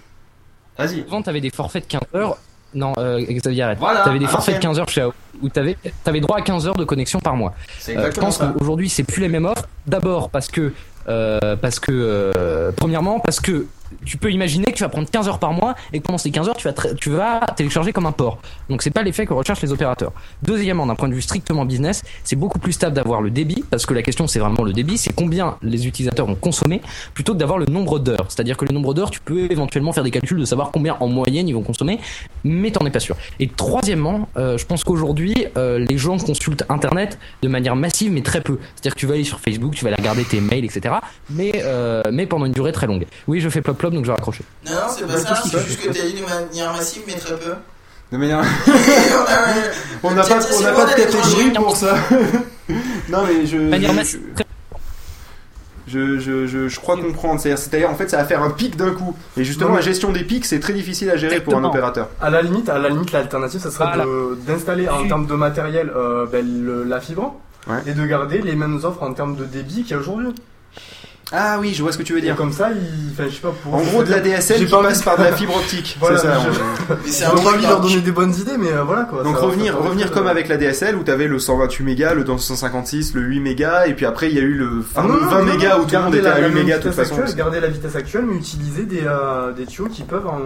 Vas-y. 0.77 1.01
Avant, 1.07 1.21
t'avais 1.21 1.41
des 1.41 1.49
forfaits 1.49 1.83
de 1.83 1.87
15 1.89 2.01
heures. 2.15 2.37
Non, 2.73 2.93
euh, 2.97 3.19
Xavier, 3.21 3.63
arrête. 3.63 3.79
Voilà, 3.79 4.01
t'avais 4.01 4.19
des 4.19 4.27
forfaits 4.27 4.59
de 4.59 4.65
l'ancienne. 4.65 4.73
15 4.75 4.79
heures 4.79 4.89
chez 4.89 5.01
AO 5.01 5.13
où 5.41 5.49
t'avais 5.49 5.77
avais 6.05 6.19
droit 6.19 6.37
à 6.37 6.41
15 6.41 6.67
heures 6.67 6.75
de 6.75 6.83
connexion 6.83 7.19
par 7.19 7.35
mois. 7.35 7.53
Euh, 7.89 8.11
je 8.13 8.19
pense 8.19 8.37
qu'aujourd'hui, 8.37 8.89
c'est 8.89 9.03
plus 9.03 9.21
les 9.21 9.29
mêmes 9.29 9.45
offres. 9.45 9.67
D'abord 9.87 10.29
parce 10.29 10.47
que, 10.47 10.73
euh, 11.07 11.55
parce 11.55 11.79
que, 11.79 11.91
euh, 11.91 12.71
premièrement, 12.75 13.19
parce 13.19 13.39
que 13.39 13.65
tu 14.05 14.17
peux 14.17 14.31
imaginer 14.31 14.65
que 14.65 14.77
tu 14.77 14.83
vas 14.83 14.89
prendre 14.89 15.09
15 15.09 15.27
heures 15.27 15.39
par 15.39 15.53
mois 15.53 15.75
et 15.93 15.99
que 15.99 16.03
pendant 16.03 16.17
ces 16.17 16.31
15 16.31 16.49
heures, 16.49 16.57
tu 16.57 17.09
vas, 17.09 17.39
télécharger 17.55 17.91
comme 17.91 18.05
un 18.05 18.11
port. 18.11 18.39
Donc 18.69 18.81
c'est 18.81 18.91
pas 18.91 19.03
l'effet 19.03 19.25
que 19.25 19.33
recherchent 19.33 19.61
les 19.61 19.71
opérateurs. 19.71 20.11
Deuxièmement, 20.43 20.85
d'un 20.85 20.95
point 20.95 21.09
de 21.09 21.13
vue 21.13 21.21
strictement 21.21 21.65
business, 21.65 22.03
c'est 22.23 22.35
beaucoup 22.35 22.59
plus 22.59 22.73
stable 22.73 22.95
d'avoir 22.95 23.21
le 23.21 23.29
débit 23.29 23.63
parce 23.69 23.85
que 23.85 23.93
la 23.93 24.01
question 24.01 24.27
c'est 24.27 24.39
vraiment 24.39 24.63
le 24.63 24.73
débit, 24.73 24.97
c'est 24.97 25.13
combien 25.13 25.57
les 25.61 25.87
utilisateurs 25.87 26.27
vont 26.27 26.35
consommer 26.35 26.81
plutôt 27.13 27.33
que 27.33 27.39
d'avoir 27.39 27.57
le 27.57 27.65
nombre 27.65 27.99
d'heures. 27.99 28.25
C'est-à-dire 28.29 28.57
que 28.57 28.65
le 28.65 28.73
nombre 28.73 28.93
d'heures, 28.93 29.11
tu 29.11 29.19
peux 29.19 29.51
éventuellement 29.51 29.93
faire 29.93 30.03
des 30.03 30.11
calculs 30.11 30.39
de 30.39 30.45
savoir 30.45 30.71
combien 30.71 30.97
en 30.99 31.07
moyenne 31.07 31.47
ils 31.47 31.53
vont 31.53 31.61
consommer, 31.61 31.99
mais 32.43 32.71
t'en 32.71 32.85
es 32.85 32.91
pas 32.91 32.99
sûr. 32.99 33.15
Et 33.39 33.47
troisièmement, 33.47 34.29
euh, 34.37 34.57
je 34.57 34.65
pense 34.65 34.83
qu'aujourd'hui, 34.83 35.47
euh, 35.57 35.79
les 35.79 35.97
gens 35.97 36.17
consultent 36.17 36.63
Internet 36.69 37.17
de 37.41 37.47
manière 37.47 37.75
massive, 37.75 38.11
mais 38.11 38.21
très 38.21 38.41
peu. 38.41 38.59
C'est-à-dire 38.75 38.95
que 38.95 38.99
tu 38.99 39.05
vas 39.05 39.15
aller 39.15 39.23
sur 39.23 39.39
Facebook, 39.39 39.73
tu 39.75 39.83
vas 39.83 39.89
aller 39.89 39.97
regarder 39.97 40.23
tes 40.23 40.41
mails, 40.41 40.65
etc. 40.65 40.95
Mais, 41.29 41.51
euh, 41.57 42.03
mais 42.11 42.25
pendant 42.25 42.45
une 42.45 42.51
durée 42.51 42.71
très 42.71 42.87
longue. 42.87 43.05
Oui, 43.27 43.39
je 43.39 43.49
fais 43.49 43.61
plop 43.61 43.78
plop, 43.79 43.91
donc 43.93 44.03
je 44.05 44.09
vais 44.09 44.15
raccrocher. 44.15 44.43
Non, 44.65 44.71
non, 44.73 44.77
c'est 44.95 45.07
pas 45.07 45.17
ça, 45.17 45.41
c'est 45.43 45.59
juste 45.65 45.81
que 45.81 45.87
t'as 45.87 46.05
dit 46.05 46.13
de 46.13 46.21
manière 46.25 46.71
massive, 46.73 47.01
mais 47.07 47.13
très 47.15 47.35
peu. 47.37 47.53
De 48.11 48.17
manière. 48.17 48.43
on 50.03 50.11
n'a 50.11 50.23
pas, 50.27 50.39
on 50.57 50.61
n'a 50.61 50.71
pas 50.73 50.85
de 50.85 50.93
catégorie 50.95 51.51
pour 51.55 51.75
ça. 51.75 51.95
non, 53.09 53.23
mais 53.27 53.45
je. 53.45 53.57
Manière 53.57 53.91
je- 53.91 53.95
massive. 53.95 54.19
Je, 55.87 56.19
je, 56.19 56.45
je, 56.45 56.67
je 56.67 56.79
crois 56.79 56.97
comprendre. 56.97 57.39
C'est-à-dire, 57.41 57.57
c'est-à-dire, 57.57 57.89
en 57.89 57.95
fait, 57.95 58.09
ça 58.11 58.17
va 58.17 58.25
faire 58.25 58.43
un 58.43 58.51
pic 58.51 58.75
d'un 58.77 58.91
coup. 58.91 59.15
Et 59.37 59.43
justement, 59.43 59.69
Non, 59.71 59.75
la 59.77 59.81
gestion 59.81 60.11
des 60.11 60.23
pics, 60.23 60.45
c'est 60.45 60.59
très 60.59 60.73
difficile 60.73 61.09
à 61.09 61.17
gérer 61.17 61.39
pour 61.41 61.55
un 61.57 61.63
opérateur. 61.63 62.09
À 62.21 62.29
la 62.29 62.43
limite, 62.43 62.69
à 62.69 62.77
la 62.77 62.89
limite, 62.89 63.11
l'alternative, 63.11 63.59
ça 63.59 63.71
serait 63.71 63.85
Voilà. 63.87 64.05
de- 64.05 64.35
d'installer 64.45 64.87
en 64.87 65.07
termes 65.07 65.25
de 65.25 65.33
matériel 65.33 65.91
euh, 65.95 66.27
ben, 66.31 66.45
le- 66.63 66.83
la 66.83 66.99
fibre 67.01 67.35
et 67.87 67.93
de 67.93 68.05
garder 68.05 68.39
les 68.41 68.55
mêmes 68.55 68.79
offres 68.83 69.01
en 69.03 69.13
termes 69.13 69.35
de 69.35 69.45
débit 69.45 69.81
qu'il 69.83 69.91
y 69.91 69.93
a 69.93 69.97
aujourd'hui. 69.97 70.33
Ah 71.31 71.57
oui, 71.59 71.75
je 71.75 71.83
vois 71.83 71.91
ce 71.91 71.97
que 71.99 72.03
tu 72.03 72.13
veux 72.13 72.21
dire. 72.21 72.33
Et 72.33 72.35
comme 72.37 72.51
ça, 72.51 72.69
il, 72.71 73.11
enfin, 73.11 73.25
je 73.29 73.35
sais 73.35 73.41
pas 73.41 73.51
pour. 73.61 73.75
En 73.75 73.81
gros, 73.81 74.03
de 74.03 74.09
la 74.09 74.19
DSL 74.19 74.65
qui 74.65 74.71
passe 74.71 75.03
par 75.03 75.15
de 75.17 75.23
la 75.23 75.31
fibre 75.33 75.55
optique. 75.57 75.95
Voilà, 75.99 76.17
c'est 76.17 76.25
ça. 76.27 76.37
je- 76.43 77.11
c'est 77.11 77.19
J'ai 77.19 77.25
un 77.25 77.29
truc 77.35 77.61
leur 77.61 77.81
donner 77.81 78.01
des 78.01 78.11
bonnes 78.11 78.33
idées, 78.33 78.57
mais 78.57 78.71
euh, 78.71 78.83
voilà 78.83 79.03
quoi. 79.03 79.21
Donc 79.21 79.35
ça- 79.37 79.43
revenir, 79.43 79.73
ça 79.73 79.79
revenir 79.79 80.11
comme 80.11 80.25
avec 80.27 80.47
la 80.47 80.57
DSL 80.57 80.95
où 80.95 81.03
t'avais 81.03 81.27
le 81.27 81.37
128 81.37 81.83
mégas, 81.83 82.13
le 82.15 82.23
256, 82.23 83.13
le 83.13 83.21
8 83.21 83.39
mégas, 83.41 83.85
et 83.85 83.93
puis 83.93 84.05
après 84.07 84.29
il 84.29 84.35
y 84.35 84.39
a 84.39 84.43
eu 84.43 84.53
le 84.55 84.83
Ah 84.95 85.01
fameux 85.01 85.13
non, 85.19 85.25
non, 85.25 85.29
20 85.29 85.39
non, 85.39 85.45
mégas 85.45 85.77
où 85.77 85.85
tout 85.85 85.95
le 85.95 86.01
monde 86.01 86.15
était 86.15 86.27
à 86.27 86.39
la 86.39 86.47
8 86.47 86.53
même 86.55 86.63
mégas 86.65 86.77
de 86.79 86.83
toute 86.83 86.93
façon. 86.93 87.15
actuelle, 87.17 87.35
Garder 87.35 87.59
la 87.59 87.67
vitesse 87.67 87.95
actuelle, 87.95 88.25
mais 88.27 88.35
utiliser 88.35 88.83
des, 88.85 89.03
euh, 89.05 89.51
des 89.51 89.65
tuyaux 89.67 89.89
qui 89.89 90.01
peuvent 90.03 90.25
en 90.27 90.39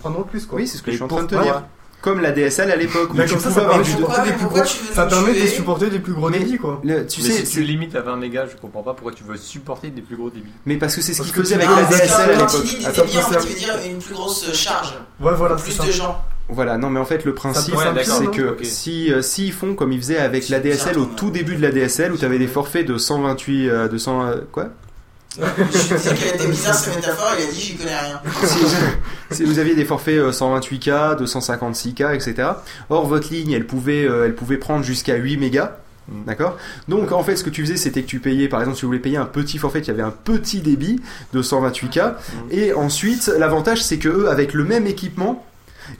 prendre 0.00 0.24
plus 0.24 0.46
quoi. 0.46 0.58
Oui, 0.58 0.66
c'est 0.66 0.78
ce 0.78 0.82
que 0.82 0.90
je 0.90 0.96
suis 0.96 1.04
en 1.04 1.08
train 1.08 1.22
de 1.24 1.28
te 1.28 1.34
dire. 1.42 1.64
Comme 2.02 2.20
la 2.20 2.32
DSL 2.32 2.70
à 2.70 2.76
l'époque 2.76 3.10
Mais 3.14 3.24
tu 3.26 3.32
comme 3.34 3.40
ça, 3.40 3.48
pouvais 3.50 3.60
ça 3.60 3.66
avoir 3.66 3.82
permet, 3.82 3.84
du 3.84 3.90
de 3.92 3.96
supporter 3.98 4.24
des 4.24 4.32
plus 4.36 4.46
gros, 4.46 4.64
ça 4.94 5.06
permet 5.06 5.34
de 5.40 5.46
supporter 5.46 5.90
des 5.90 5.98
plus 5.98 6.12
gros 6.14 6.30
débits 6.30 6.56
quoi. 6.58 6.80
Le- 6.82 7.06
tu 7.06 7.20
mais 7.22 7.28
sais, 7.28 7.44
si 7.44 7.52
tu 7.52 7.62
limites 7.62 7.94
à 7.94 8.00
20 8.00 8.16
mégas, 8.16 8.46
je 8.50 8.56
comprends 8.56 8.82
pas 8.82 8.94
pourquoi 8.94 9.12
tu 9.12 9.22
veux 9.24 9.36
supporter 9.36 9.90
des 9.90 10.00
plus 10.00 10.16
gros 10.16 10.30
débits. 10.30 10.50
mais 10.64 10.76
parce 10.76 10.96
que 10.96 11.02
c'est 11.02 11.12
ce 11.12 11.22
qu'ils 11.22 11.32
faisaient 11.32 11.58
tu- 11.58 11.64
avec 11.64 11.90
la 11.90 11.98
DSL 11.98 12.20
à 12.30 12.32
l'époque. 12.32 12.50
il 12.64 13.48
veut 13.48 13.54
dire 13.58 13.74
une 13.90 13.98
plus 13.98 14.14
grosse 14.14 14.52
charge. 14.54 14.94
Ouais, 15.20 15.32
voilà, 15.34 15.56
Plus 15.56 15.78
de 15.78 15.90
gens. 15.92 16.18
Voilà, 16.52 16.78
non 16.78 16.90
mais 16.90 16.98
en 16.98 17.04
fait 17.04 17.24
le 17.24 17.32
principe 17.34 17.76
c'est 18.04 18.30
que 18.32 18.56
si 18.64 19.12
euh, 19.12 19.22
s'ils 19.22 19.52
font 19.52 19.74
comme 19.74 19.92
ils 19.92 20.00
faisaient 20.00 20.18
avec 20.18 20.48
la 20.48 20.58
DSL 20.58 20.98
au 20.98 21.04
tout 21.04 21.30
début 21.30 21.54
de 21.54 21.62
la 21.62 21.70
DSL 21.70 22.12
où 22.12 22.16
tu 22.16 22.24
avais 22.24 22.38
des 22.40 22.48
forfaits 22.48 22.84
de 22.86 22.98
128 22.98 23.68
euh, 23.68 23.86
de 23.88 23.96
100 23.98 24.22
euh, 24.26 24.36
quoi? 24.50 24.70
Je 25.38 25.94
disais 25.96 26.14
qu'elle 26.14 26.34
était 26.34 26.48
bizarre 26.48 26.74
sa 26.74 26.94
métaphore, 26.94 27.32
il 27.38 27.44
a 27.44 27.50
dit 27.50 27.60
j'y 27.60 27.76
connais 27.76 27.96
rien. 27.96 28.20
si, 29.30 29.44
vous, 29.44 29.58
aviez 29.58 29.74
des 29.74 29.84
forfaits 29.84 30.18
euh, 30.18 30.32
128K, 30.32 31.22
256K, 31.22 32.14
etc. 32.14 32.48
Or, 32.88 33.06
votre 33.06 33.32
ligne, 33.32 33.52
elle 33.52 33.66
pouvait, 33.66 34.04
euh, 34.04 34.26
elle 34.26 34.34
pouvait 34.34 34.56
prendre 34.56 34.84
jusqu'à 34.84 35.14
8 35.14 35.36
mégas. 35.36 35.76
D'accord? 36.26 36.56
Donc, 36.88 37.12
en 37.12 37.22
fait, 37.22 37.36
ce 37.36 37.44
que 37.44 37.50
tu 37.50 37.62
faisais, 37.62 37.76
c'était 37.76 38.02
que 38.02 38.08
tu 38.08 38.18
payais, 38.18 38.48
par 38.48 38.58
exemple, 38.58 38.76
si 38.76 38.82
vous 38.82 38.88
voulez 38.88 38.98
payer 38.98 39.16
un 39.16 39.26
petit 39.26 39.58
forfait, 39.58 39.80
tu 39.80 39.92
avais 39.92 40.02
un 40.02 40.10
petit 40.10 40.60
débit 40.60 41.00
de 41.32 41.40
128K. 41.40 42.14
Et 42.50 42.72
ensuite, 42.72 43.30
l'avantage, 43.38 43.84
c'est 43.84 43.98
que 43.98 44.08
eux, 44.08 44.28
avec 44.28 44.52
le 44.52 44.64
même 44.64 44.88
équipement, 44.88 45.46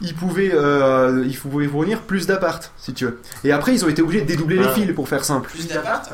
ils 0.01 0.15
pouvaient, 0.15 0.51
euh, 0.53 1.25
ils 1.29 1.37
pouvaient 1.37 1.69
fournir 1.69 2.01
plus 2.01 2.27
d'appart, 2.27 2.73
si 2.77 2.93
tu 2.93 3.05
veux. 3.05 3.21
Et 3.45 3.53
après, 3.53 3.73
ils 3.73 3.85
ont 3.85 3.89
été 3.89 4.03
obligés 4.03 4.23
de 4.23 4.27
dédoubler 4.27 4.59
les 4.59 4.69
fils 4.71 4.93
pour 4.93 5.09
faire 5.09 5.25
simple. 5.25 5.49
Plus 5.49 5.69
d'appart 5.69 6.11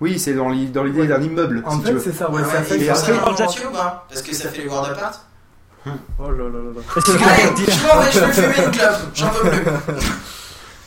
Oui, 0.00 0.18
c'est 0.18 0.32
dans 0.34 0.48
l'i- 0.48 0.68
dans 0.68 0.82
l'idée 0.84 1.06
d'un 1.06 1.20
immeuble, 1.20 1.62
En 1.66 1.72
si 1.72 1.80
tu 1.82 1.86
fait, 1.92 2.00
c'est 2.00 2.12
ça, 2.12 2.30
ouais, 2.30 2.42
ça. 2.42 2.74
Il 2.74 2.82
Et 2.82 2.88
après- 2.88 3.12
ou 3.12 3.70
pas 3.72 4.06
Parce 4.08 4.22
que 4.22 4.34
ça 4.34 4.48
fait 4.48 4.62
les 4.62 4.68
voir 4.68 4.86
d'appart 4.88 5.26
Oh 5.86 6.30
là 6.30 6.30
là 6.30 6.44
là 6.44 6.70
là. 6.76 6.80
Allez, 7.26 7.42
je 7.66 7.86
m'en 7.86 8.00
vais, 8.02 8.12
je 8.12 8.18
vais 8.20 8.32
fumer 8.32 8.64
une 8.66 8.70
clope, 8.70 8.96
j'en 9.14 9.28
peux 9.30 9.48
plus. 9.50 9.62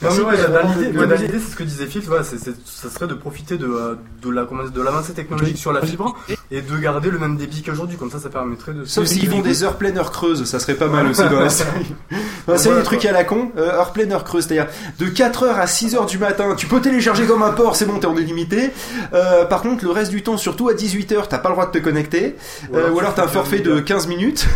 Non, 0.03 0.09
mais 0.15 0.23
ouais, 0.23 0.35
Pierre. 0.35 1.21
l'idée, 1.21 1.39
c'est 1.39 1.51
ce 1.51 1.55
que 1.55 1.63
disait 1.63 1.85
Phil, 1.87 2.01
voilà, 2.05 2.23
c'est, 2.23 2.37
c'est- 2.37 2.55
ça 2.65 2.89
serait 2.89 3.07
de 3.07 3.13
profiter 3.13 3.57
de, 3.57 3.65
euh, 3.67 3.95
de 4.21 4.29
la, 4.29 4.43
de 4.45 4.81
l'avancée 4.81 5.13
technologique 5.13 5.57
sur 5.57 5.71
la 5.73 5.81
fibre 5.81 6.15
et 6.51 6.61
de 6.61 6.77
garder 6.77 7.09
le 7.09 7.19
même 7.19 7.37
débit 7.37 7.61
qu'aujourd'hui, 7.63 7.97
comme 7.97 8.11
ça, 8.11 8.19
ça 8.19 8.29
permettrait 8.29 8.73
de. 8.73 8.85
Sauf 8.85 9.05
s'ils 9.05 9.29
font 9.29 9.41
des 9.41 9.63
heures 9.63 9.77
pleines, 9.77 9.97
heures 9.97 10.11
creuses, 10.11 10.45
ça 10.45 10.59
serait 10.59 10.75
pas 10.75 10.87
mal 10.87 11.07
aussi 11.07 11.21
dans 11.23 11.39
la 11.39 11.49
série. 11.49 11.93
Dans 12.47 12.53
la 12.53 12.59
série, 12.59 12.75
des 12.77 12.83
trucs 12.83 13.05
à 13.05 13.11
la 13.11 13.23
con, 13.23 13.51
euh, 13.57 13.71
heure 13.71 13.93
pleine, 13.93 14.11
heure 14.11 14.23
creuse, 14.23 14.45
c'est-à-dire 14.45 14.67
de 14.99 15.05
4h 15.07 15.45
à 15.55 15.65
6h 15.65 16.05
du 16.09 16.17
matin, 16.17 16.55
tu 16.55 16.67
peux 16.67 16.81
télécharger 16.81 17.25
comme 17.25 17.41
un 17.43 17.51
porc, 17.51 17.75
c'est 17.75 17.85
bon, 17.85 17.99
t'es 17.99 18.07
en 18.07 18.15
illimité. 18.17 18.71
Euh, 19.13 19.45
par 19.45 19.61
contre, 19.61 19.83
le 19.85 19.91
reste 19.91 20.11
du 20.11 20.23
temps, 20.23 20.37
surtout 20.37 20.67
à 20.69 20.73
18h, 20.73 21.27
t'as 21.29 21.37
pas 21.37 21.49
le 21.49 21.55
droit 21.55 21.67
de 21.67 21.71
te 21.71 21.77
connecter. 21.83 22.35
Ou 22.71 22.75
Euh, 22.75 22.85
alors 22.85 22.97
ou 22.97 23.01
t'as 23.15 23.23
un 23.23 23.27
forfait 23.27 23.59
de 23.59 23.71
Amiga. 23.71 23.85
15 23.85 24.07
minutes. 24.07 24.47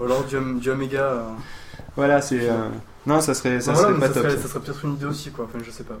Ou 0.00 0.04
alors 0.04 0.24
du, 0.24 0.36
du 0.60 0.70
euh, 0.70 1.20
Voilà, 1.96 2.20
c'est. 2.22 2.48
Non, 3.06 3.20
ça 3.20 3.34
serait, 3.34 3.60
ça 3.60 3.72
voilà, 3.72 3.88
serait 3.88 3.94
mais 3.94 4.00
pas 4.00 4.06
ça 4.08 4.14
top. 4.14 4.22
serait, 4.24 4.36
ça. 4.36 4.42
ça 4.42 4.48
serait 4.48 4.60
peut-être 4.60 4.84
une 4.84 4.94
idée 4.94 5.04
aussi, 5.06 5.30
quoi. 5.30 5.46
Enfin, 5.48 5.62
je 5.64 5.70
sais 5.70 5.84
pas. 5.84 5.98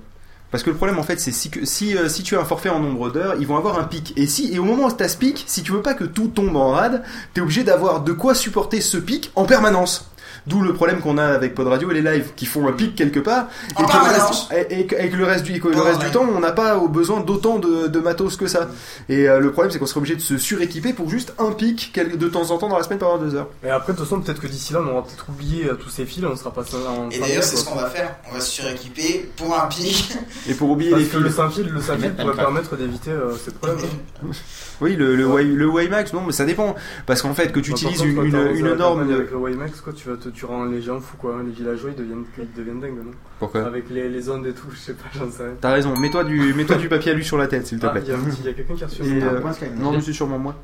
Parce 0.50 0.62
que 0.62 0.70
le 0.70 0.76
problème 0.76 1.00
en 1.00 1.02
fait 1.02 1.18
c'est 1.18 1.32
si, 1.32 1.50
que- 1.50 1.64
si, 1.64 1.96
euh, 1.96 2.08
si 2.08 2.22
tu 2.22 2.36
as 2.36 2.40
un 2.40 2.44
forfait 2.44 2.68
en 2.68 2.78
nombre 2.78 3.10
d'heures, 3.10 3.34
ils 3.40 3.46
vont 3.46 3.56
avoir 3.56 3.76
un 3.78 3.82
pic. 3.84 4.12
Et 4.16 4.28
si 4.28 4.54
et 4.54 4.60
au 4.60 4.64
moment 4.64 4.84
où 4.86 4.92
tu 4.92 5.02
as 5.02 5.08
ce 5.08 5.16
pic, 5.16 5.42
si 5.48 5.64
tu 5.64 5.72
veux 5.72 5.82
pas 5.82 5.94
que 5.94 6.04
tout 6.04 6.28
tombe 6.28 6.54
en 6.54 6.70
rade, 6.70 7.02
t'es 7.32 7.40
obligé 7.40 7.64
d'avoir 7.64 8.02
de 8.02 8.12
quoi 8.12 8.36
supporter 8.36 8.80
ce 8.80 8.96
pic 8.96 9.32
en 9.34 9.46
permanence. 9.46 10.10
D'où 10.46 10.60
le 10.60 10.74
problème 10.74 11.00
qu'on 11.00 11.16
a 11.16 11.24
avec 11.24 11.54
Pod 11.54 11.66
Radio 11.68 11.90
et 11.90 11.94
les 11.94 12.02
lives 12.02 12.32
qui 12.36 12.44
font 12.44 12.68
un 12.68 12.72
pic 12.72 12.94
quelque 12.94 13.20
part 13.20 13.46
et 13.78 13.82
En 13.82 13.86
que, 13.86 13.96
le 13.96 14.02
reste, 14.02 14.52
et, 14.70 14.74
et 14.80 15.04
et 15.06 15.08
que 15.10 15.16
le 15.16 15.24
reste 15.24 15.44
du, 15.44 15.54
et 15.54 15.60
que 15.60 15.68
le 15.68 15.80
reste 15.80 16.00
du 16.00 16.10
temps 16.10 16.26
on 16.30 16.38
n'a 16.40 16.52
pas 16.52 16.78
besoin 16.86 17.20
d'autant 17.20 17.58
de, 17.58 17.86
de 17.86 17.98
matos 18.00 18.36
que 18.36 18.46
ça. 18.46 18.68
Et 19.08 19.26
euh, 19.28 19.40
le 19.40 19.52
problème 19.52 19.70
c'est 19.72 19.78
qu'on 19.78 19.86
serait 19.86 19.98
obligé 20.00 20.16
de 20.16 20.20
se 20.20 20.36
suréquiper 20.36 20.92
pour 20.92 21.08
juste 21.08 21.32
un 21.38 21.50
pic 21.52 21.90
quel- 21.94 22.18
de 22.18 22.28
temps 22.28 22.50
en 22.50 22.58
temps 22.58 22.68
dans 22.68 22.76
la 22.76 22.82
semaine 22.84 22.98
pendant 22.98 23.16
deux 23.18 23.34
heures. 23.34 23.48
Et 23.64 23.70
après, 23.70 23.92
de 23.94 23.98
toute 23.98 24.06
façon, 24.06 24.20
peut-être 24.20 24.40
que 24.40 24.46
d'ici 24.46 24.72
là, 24.74 24.80
on 24.84 24.90
aura 24.90 25.04
peut-être 25.04 25.26
oublié 25.30 25.64
euh, 25.66 25.74
tous 25.74 25.88
ces 25.88 26.04
fils, 26.04 26.22
on 26.30 26.36
sera 26.36 26.52
passé 26.52 26.76
en. 26.76 27.08
Et 27.10 27.18
d'ailleurs, 27.18 27.42
c'est 27.42 27.56
ce 27.56 27.64
qu'on 27.64 27.76
va 27.76 27.88
faire. 27.88 28.14
On 28.30 28.34
va 28.34 28.40
se 28.40 28.50
suréquiper 28.50 29.30
pour 29.36 29.58
un 29.58 29.66
pic. 29.68 30.12
Et 30.48 30.52
pour 30.54 30.68
oublier 30.70 30.90
Parce 30.90 31.02
les 31.04 31.08
que 31.08 31.16
le 31.16 31.26
fils. 31.28 31.36
sans-fil, 31.36 31.68
le 31.68 31.80
sans-fil 31.80 32.14
pourrait 32.14 32.34
permettre 32.36 32.76
d'éviter 32.76 33.10
euh, 33.12 33.34
ces 33.42 33.50
problèmes. 33.52 33.78
Oui, 34.80 34.96
le, 34.96 35.14
le, 35.14 35.24
Wi- 35.26 35.54
le 35.54 35.68
WiMAX, 35.68 36.12
non, 36.12 36.22
mais 36.26 36.32
ça 36.32 36.44
dépend. 36.44 36.74
Parce 37.06 37.22
qu'en 37.22 37.32
fait, 37.34 37.52
que 37.52 37.60
tu 37.60 37.70
Par 37.70 37.78
utilises 37.80 37.98
contre, 38.00 38.10
une, 38.10 38.56
une, 38.66 38.74
norme. 38.74 39.06
de- 39.08 39.14
Avec 39.14 39.30
le 39.30 39.36
WiMAX, 39.36 39.80
quoi, 39.80 39.92
tu, 39.92 40.08
vas 40.08 40.16
te, 40.16 40.28
tu 40.30 40.44
rends 40.46 40.64
les 40.64 40.82
gens 40.82 41.00
fous, 41.00 41.16
quoi. 41.16 41.36
Les 41.44 41.52
villageois, 41.52 41.90
ils 41.90 41.96
deviennent, 41.96 42.24
ils 42.38 42.52
deviennent 42.56 42.80
dingues, 42.80 42.96
non 43.04 43.12
Pourquoi 43.38 43.64
Avec 43.66 43.88
les, 43.90 44.08
les 44.08 44.28
ondes 44.30 44.46
et 44.46 44.52
tout, 44.52 44.66
je 44.72 44.76
sais 44.76 44.94
pas, 44.94 45.04
j'en 45.14 45.30
sais 45.30 45.44
rien. 45.44 45.52
T'as 45.60 45.72
raison, 45.72 45.96
mets-toi 45.96 46.24
du, 46.24 46.52
mets-toi 46.56 46.76
du 46.76 46.88
papier 46.88 47.12
à 47.12 47.14
lui 47.14 47.24
sur 47.24 47.38
la 47.38 47.46
tête, 47.46 47.66
s'il 47.66 47.78
te 47.78 47.86
Ah, 47.86 47.90
plaît. 47.90 48.02
il 48.06 48.44
y 48.44 48.48
a, 48.48 48.52
quelqu'un 48.52 48.74
qui 48.74 48.82
a 48.84 48.86
reçu 48.86 49.02
euh. 49.02 49.40
Non, 49.78 49.92
mais 49.92 50.00
c'est 50.00 50.12
sûrement 50.12 50.38
moi. 50.38 50.54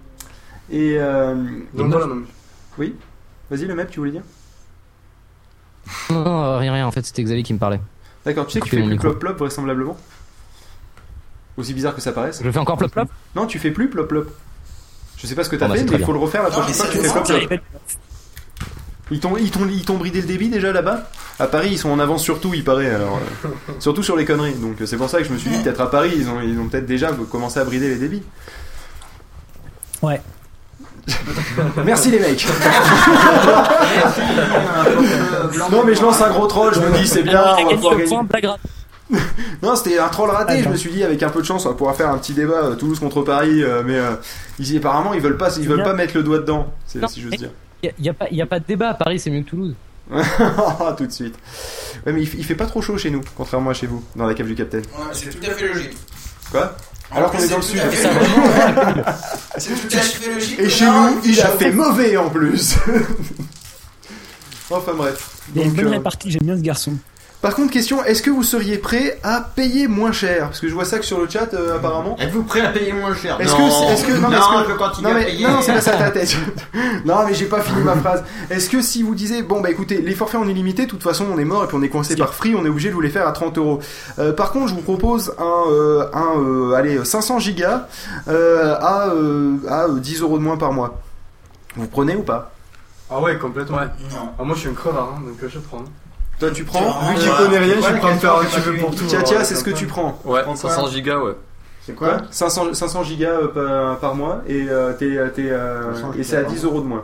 Et. 0.71 0.97
Euh, 0.99 1.35
Donc 1.75 1.91
voilà, 1.93 2.07
non, 2.07 2.23
Oui 2.79 2.95
Vas-y, 3.51 3.67
le 3.67 3.75
mec, 3.75 3.91
tu 3.91 3.99
voulais 4.01 4.13
dire 4.13 4.23
Non, 6.11 6.25
non, 6.25 6.59
rien, 6.59 6.73
rien, 6.73 6.87
en 6.87 6.91
fait, 6.91 7.05
c'était 7.05 7.23
Xavier 7.23 7.43
qui 7.43 7.53
me 7.55 7.59
parlait. 7.59 7.81
D'accord, 8.25 8.47
tu 8.47 8.53
sais 8.53 8.61
que 8.61 8.65
tu 8.65 8.71
Coupez 8.71 8.83
fais 8.83 8.89
mon 8.89 8.97
plus 8.97 8.99
plop-plop, 8.99 9.39
vraisemblablement 9.39 9.97
Aussi 11.61 11.75
bizarre 11.75 11.95
que 11.95 12.01
ça 12.01 12.13
paraisse. 12.13 12.41
Je 12.43 12.51
fais 12.51 12.59
encore 12.59 12.79
plop-plop 12.79 13.09
Non, 13.37 13.47
tu 13.47 13.59
fais 13.59 13.71
plus 13.71 13.91
plop-plop. 13.91 14.31
Je 15.19 15.27
sais 15.27 15.35
pas 15.35 15.45
ce 15.45 15.51
que 15.51 15.57
t'as 15.57 15.69
bah, 15.69 15.75
fait, 15.77 15.85
mais 15.85 15.99
il 15.99 16.05
faut 16.05 16.13
le 16.13 16.19
refaire 16.19 16.43
la 16.43 16.51
prochaine 16.51 16.73
fois 16.73 16.87
que 16.87 16.93
tu 16.93 16.99
fais 16.99 17.09
sérieusement, 17.09 17.23
plop-plop. 17.23 17.61
Ils 19.11 19.19
t'ont, 19.19 19.37
ils, 19.37 19.51
t'ont, 19.51 19.67
ils 19.69 19.85
t'ont 19.85 19.97
bridé 19.97 20.21
le 20.21 20.27
débit 20.27 20.49
déjà 20.49 20.73
là-bas? 20.73 21.11
À 21.39 21.47
Paris, 21.49 21.71
ils 21.73 21.79
sont 21.79 21.91
en 21.91 21.99
avance 21.99 22.23
sur 22.23 22.41
tout, 22.41 22.55
il 22.55 22.63
paraît. 22.63 22.91
Alors, 22.91 23.19
euh, 23.45 23.49
surtout 23.81 24.03
sur 24.03 24.17
les 24.17 24.25
conneries. 24.25 24.55
Donc 24.55 24.81
euh, 24.81 24.87
c'est 24.87 24.97
pour 24.97 25.11
ça 25.11 25.19
que 25.19 25.25
je 25.25 25.33
me 25.33 25.39
suis 25.39 25.51
dit, 25.51 25.59
peut-être 25.63 25.81
à 25.81 25.91
Paris, 25.91 26.13
ils 26.17 26.29
ont, 26.29 26.41
ils 26.41 26.59
ont 26.59 26.69
peut-être 26.69 26.87
déjà 26.87 27.11
commencé 27.31 27.59
à 27.59 27.65
brider 27.65 27.89
les 27.89 27.97
débits. 27.97 28.23
Ouais. 30.01 30.21
Merci 31.85 32.11
les 32.11 32.21
mecs. 32.21 32.47
non 35.71 35.85
mais 35.85 35.95
je 35.95 36.03
lance 36.03 36.21
un 36.23 36.31
gros 36.31 36.47
troll, 36.47 36.75
je 36.75 36.81
me 36.81 36.97
dis 36.97 37.09
c'est 37.09 37.23
bien, 37.23 37.43
on 37.59 37.65
va 37.65 37.75
pouvoir 37.75 37.97
gagner. 37.97 38.17
Non, 39.63 39.77
c'était 39.77 39.99
un 39.99 40.09
troll 40.09 40.31
raté. 40.31 40.63
Je 40.63 40.69
me 40.69 40.77
suis 40.77 40.91
dit 40.91 41.03
avec 41.05 41.23
un 41.23 41.29
peu 41.31 41.41
de 41.41 41.47
chance, 41.47 41.67
on 41.67 41.71
va 41.71 41.75
pouvoir 41.75 41.97
faire 41.97 42.09
un 42.11 42.19
petit 42.19 42.33
débat 42.33 42.65
euh, 42.65 42.75
Toulouse 42.77 42.99
contre 43.01 43.23
Paris, 43.23 43.63
euh, 43.63 43.83
mais 43.85 43.97
euh, 43.97 44.13
ils, 44.59 44.77
apparemment 44.77 45.13
ils 45.15 45.21
veulent 45.21 45.37
pas, 45.37 45.55
ils 45.59 45.69
veulent 45.69 45.83
pas 45.83 45.93
mettre 45.95 46.17
le 46.17 46.23
doigt 46.23 46.39
dedans, 46.39 46.73
c'est- 46.87 46.99
Non, 47.01 47.09
si 47.09 47.21
j'ose 47.21 47.31
mais- 47.33 47.37
dire. 47.37 47.51
Il 47.83 47.93
n'y 47.99 48.09
a, 48.11 48.15
pas- 48.15 48.29
y 48.31 48.41
a 48.43 48.47
pas 48.47 48.61
de 48.61 48.65
débat, 48.67 48.93
Paris 48.95 49.19
c'est 49.19 49.31
mieux 49.31 49.43
que 49.43 49.49
Toulouse. 49.51 49.75
Tout 50.99 51.07
de 51.07 51.13
suite. 51.13 51.35
Ouais, 52.07 52.13
mais 52.13 52.23
il, 52.23 52.45
fait 52.45 52.55
pas 52.55 52.67
trop 52.67 52.83
chaud 52.83 52.99
chez 52.99 53.11
nous, 53.11 53.21
contrairement 53.37 53.71
à 53.71 53.75
chez 53.75 53.87
vous, 53.87 54.03
dans 54.17 54.27
la 54.27 54.35
cave 54.35 54.47
du 54.49 54.55
capitaine. 54.55 54.83
Ouais, 54.99 55.05
c'est 55.13 55.31
tout 55.31 55.51
à 55.51 55.55
fait 55.55 55.69
logique. 55.69 55.97
Quoi? 56.51 56.77
Alors 57.13 57.31
qu'on 57.31 57.39
est 57.39 57.49
dans 57.49 57.57
le 57.57 57.63
sud. 57.63 57.79
à 57.81 57.89
fait- 57.91 58.09
C'est 59.59 59.71
tout 59.89 59.97
à 59.97 60.01
fait 60.01 60.33
logique. 60.35 60.59
Et 60.61 60.69
chez 60.69 60.85
nous, 60.87 61.21
il 61.25 61.41
a 61.41 61.47
fait 61.49 61.71
mauvais 61.73 62.17
en 62.17 62.29
plus. 62.29 62.77
enfin 64.71 64.93
bref. 64.95 65.31
Il 65.55 65.61
y 65.61 65.65
a 65.65 65.67
une 65.67 65.75
bonne 65.75 65.87
euh, 65.87 65.91
répartie, 65.91 66.31
j'aime 66.31 66.43
bien 66.45 66.57
ce 66.57 66.63
garçon. 66.63 66.93
Par 67.43 67.55
contre, 67.55 67.73
question, 67.73 68.05
est-ce 68.05 68.21
que 68.23 68.29
vous 68.29 68.43
seriez 68.43 68.77
prêt 68.77 69.19
à 69.23 69.41
payer 69.41 69.89
moins 69.89 70.13
cher? 70.13 70.45
Parce 70.49 70.61
que 70.61 70.69
je 70.69 70.75
vois 70.75 70.85
ça 70.85 70.99
que 70.99 71.07
sur 71.07 71.19
le 71.19 71.27
chat, 71.27 71.55
euh, 71.55 71.77
apparemment. 71.77 72.15
Êtes-vous 72.19 72.43
prêt 72.43 72.61
à 72.61 72.69
payer 72.69 72.93
moins 72.93 73.15
cher? 73.15 73.41
Est-ce 73.41 73.53
Non. 73.57 73.67
que, 73.67 73.71
c'est- 73.73 73.93
est-ce 73.95 74.05
que, 74.05 74.13
non, 74.21 74.31
est-ce 74.31 74.39
Non, 74.41 74.63
que- 74.63 74.69
je 74.73 74.77
continue 74.77 75.07
non, 75.07 75.11
à 75.15 75.19
mais- 75.19 75.25
payer. 75.25 75.47
non, 75.47 75.63
c'est 75.63 75.73
pas 75.73 75.81
ça 75.81 75.93
ta 75.93 76.11
tête. 76.11 76.37
non, 77.07 77.25
mais 77.27 77.33
j'ai 77.33 77.47
pas 77.47 77.63
fini 77.63 77.83
ma 77.83 77.97
phrase. 77.97 78.25
Est-ce 78.51 78.69
que 78.69 78.83
si 78.83 79.03
vous 79.03 79.15
disiez, 79.15 79.43
bon, 79.43 79.63
bah 79.63 79.71
écoutez, 79.71 80.03
les 80.03 80.15
forfaits 80.15 80.39
en 80.39 80.47
illimité, 80.49 80.85
de 80.85 80.91
toute 80.91 81.03
façon, 81.03 81.25
on 81.33 81.39
est 81.39 81.47
mort 81.47 81.65
et 81.65 81.67
puis 81.67 81.79
on 81.79 81.83
est 81.83 81.89
coincé 81.89 82.15
par 82.15 82.35
Free, 82.35 82.55
on 82.55 82.67
est 82.67 82.69
obligé 82.69 82.91
de 82.91 82.95
vous 82.95 83.01
les 83.01 83.09
faire 83.09 83.27
à 83.27 83.33
30 83.33 83.57
euros. 83.57 83.81
Euh, 84.19 84.35
Par 84.35 84.53
contre, 84.53 84.69
je 84.69 84.75
vous 84.75 84.83
propose 84.83 85.33
un, 85.39 85.71
euh, 85.71 86.07
un 86.13 86.39
euh, 86.39 86.75
allez, 86.75 87.03
500 87.07 87.39
gigas 87.39 87.89
euh, 88.29 88.77
à, 88.79 89.09
euh, 89.15 89.57
à 89.67 89.85
euh, 89.85 89.99
10 89.99 90.21
euros 90.21 90.37
de 90.37 90.43
moins 90.43 90.59
par 90.59 90.73
mois. 90.75 91.01
Vous 91.77 91.87
prenez 91.87 92.17
ou 92.17 92.23
pas? 92.23 92.53
Ah 93.11 93.19
ouais, 93.21 93.39
complètement. 93.39 93.79
Non. 93.79 94.29
Ah, 94.39 94.45
moi, 94.45 94.55
je 94.55 94.61
suis 94.61 94.69
un 94.69 94.75
crevard, 94.75 95.15
hein, 95.17 95.23
donc 95.25 95.51
je 95.51 95.59
prends. 95.59 95.83
Toi, 96.41 96.51
tu 96.53 96.65
prends 96.65 97.01
Vu 97.11 97.15
que 97.15 97.21
j'y 97.21 97.29
connais 97.29 97.59
rien, 97.59 97.75
je 97.77 97.81
suis 97.83 97.95
prêt 97.99 98.11
à 98.11 98.15
me 98.15 98.19
faire 98.19 98.35
un 98.37 98.45
petit 98.45 98.61
peu 98.61 98.77
pour 98.79 98.95
tout. 98.95 99.05
Tiens, 99.07 99.21
hein, 99.21 99.25
tiens, 99.25 99.45
c'est 99.45 99.55
ce 99.55 99.63
que 99.65 99.71
tu 99.71 99.87
prends. 99.87 100.19
Ouais, 100.25 100.43
Prends 100.43 100.55
quoi 100.55 100.71
500 100.71 100.89
gigas, 100.89 101.19
ouais. 101.19 101.37
C'est 101.87 101.95
Quoi 101.95 102.19
500, 102.31 102.75
500 102.75 103.05
gigas 103.05 103.29
euh, 103.29 103.95
par, 103.95 103.99
par 103.99 104.15
mois 104.15 104.43
et 104.47 104.67
euh, 104.69 104.93
t'es, 104.93 105.17
euh, 105.17 105.29
t'es, 105.29 105.51
euh, 105.51 105.95
500 105.95 106.13
et 106.19 106.25
c'est 106.25 106.37
à 106.37 106.45
gigas 106.45 106.53
10 106.55 106.65
euros 106.65 106.81
de 106.81 106.87
moins. 106.87 107.03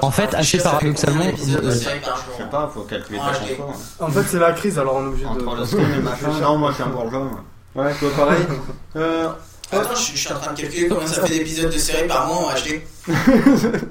En 0.00 0.10
fait, 0.10 0.32
assez 0.34 0.58
paradoxalement, 0.58 1.24
Je 1.36 1.70
sais 1.70 2.00
pas, 2.50 2.70
faut 2.72 2.82
calculer 2.82 3.18
ta 3.18 3.32
chanson. 3.32 3.72
En 4.00 4.08
fait, 4.08 4.22
c'est 4.22 4.38
la 4.38 4.52
crise, 4.52 4.78
alors 4.78 4.96
on 4.96 5.04
est 5.04 5.08
obligé 5.08 5.24
de. 5.24 6.40
Non, 6.40 6.58
moi 6.58 6.70
je 6.70 6.74
suis 6.74 6.82
un 6.84 6.86
bourgeois. 6.88 7.30
Ouais, 7.74 7.94
toi 7.94 8.08
pareil. 8.16 8.42
Euh, 8.96 9.28
Attends, 9.72 9.94
je, 9.94 10.12
je 10.12 10.16
suis 10.18 10.32
en 10.32 10.38
train 10.38 10.52
de 10.52 10.60
calculer 10.60 10.88
combien 10.88 11.06
ça 11.06 11.24
fait 11.26 11.38
d'épisodes 11.38 11.72
de 11.72 11.78
série 11.78 12.06
par 12.06 12.26
mois 12.26 12.46
va 12.48 12.52
acheter. 12.52 12.86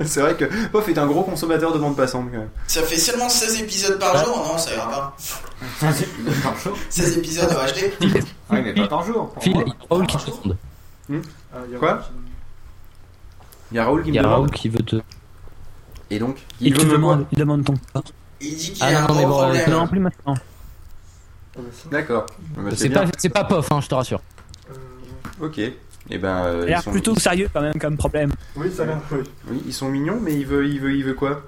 c'est 0.06 0.22
vrai 0.22 0.36
que 0.36 0.46
Pof 0.68 0.88
est 0.88 0.98
un 0.98 1.08
gros 1.08 1.24
consommateur 1.24 1.74
de 1.74 1.80
bande 1.80 1.96
passante 1.98 2.28
quand 2.32 2.38
même. 2.38 2.50
Ça 2.68 2.84
fait 2.84 2.98
seulement 2.98 3.28
16 3.30 3.62
épisodes 3.62 4.00
par 4.00 4.16
jour 4.24 4.38
Non, 4.38 4.58
ça 4.58 4.74
ira 4.74 4.90
pas. 4.90 5.16
Ça, 5.80 5.92
c'est 5.92 6.06
plus 6.08 6.24
par 6.42 6.58
jour. 6.58 6.78
16 6.90 7.18
épisodes 7.18 7.50
va 7.50 7.62
acheter. 7.64 7.94
Oui, 8.02 8.14
mais 8.52 8.74
pas 8.74 8.88
par 8.88 9.04
jour. 9.06 9.34
Phil, 9.42 9.54
il 9.54 9.60
y 9.60 9.72
a 9.72 9.76
Raoul 9.90 10.08
qui 10.08 10.18
te 10.18 10.26
demande. 10.26 10.58
Ah, 11.54 11.58
il 11.68 11.74
y 11.74 11.76
a 11.76 11.80
Quoi 11.80 11.92
un 11.92 11.96
petit- 11.98 12.10
Il 13.72 13.76
y 13.78 13.80
a 13.80 13.86
Raoul 13.86 14.04
qui 14.04 14.08
Il 14.10 14.12
me 14.12 14.16
y 14.16 14.20
a 14.20 14.22
demande. 14.24 14.36
Raoul 14.38 14.52
qui 14.52 14.70
veut 14.70 14.80
te. 14.84 14.96
Et 16.10 16.20
donc 16.20 16.38
Il, 16.60 16.68
Il 16.68 16.74
te 16.74 16.80
veut 16.82 16.88
me 16.88 16.92
demande, 16.94 17.26
il 17.32 17.38
demande 17.40 17.64
ton. 17.64 17.74
Il 18.40 18.56
dit 18.56 18.72
qu'il 18.74 18.84
Ah 18.84 18.88
a 18.88 18.92
non, 18.92 18.98
un 18.98 19.08
non, 19.08 19.16
mais 19.16 19.22
gros 19.24 19.30
bon, 19.32 19.38
problème. 19.44 19.70
Non, 19.72 19.88
plus 19.88 20.00
maintenant. 20.00 20.34
Ah, 20.36 20.42
bah. 21.58 21.62
D'accord. 21.92 22.26
Bah, 22.58 22.70
C'est 22.76 22.90
pas, 22.90 23.06
c'est 23.18 23.30
pas 23.30 23.44
pof, 23.44 23.72
hein, 23.72 23.80
je 23.82 23.88
te 23.88 23.96
rassure. 23.96 24.22
Euh, 25.42 25.46
Ok. 25.48 25.60
Et 26.10 26.18
ben. 26.18 26.44
euh, 26.46 26.60
Il 26.62 26.64
a 26.64 26.66
l'air 26.68 26.82
sont... 26.84 26.92
plutôt 26.92 27.16
sérieux 27.18 27.48
quand 27.54 27.62
même 27.62 27.78
comme 27.80 27.96
problème. 27.98 28.32
Oui, 28.56 28.72
ça 28.76 28.86
va. 28.86 29.00
Oui. 29.12 29.20
Oui, 29.50 29.62
ils 29.68 29.74
sont 29.74 29.90
mignons, 29.90 30.20
mais 30.22 30.34
il 30.34 30.46
veut, 30.46 30.66
il 30.68 30.80
veut, 30.80 30.94
il 30.94 31.04
veut 31.04 31.14
quoi? 31.14 31.44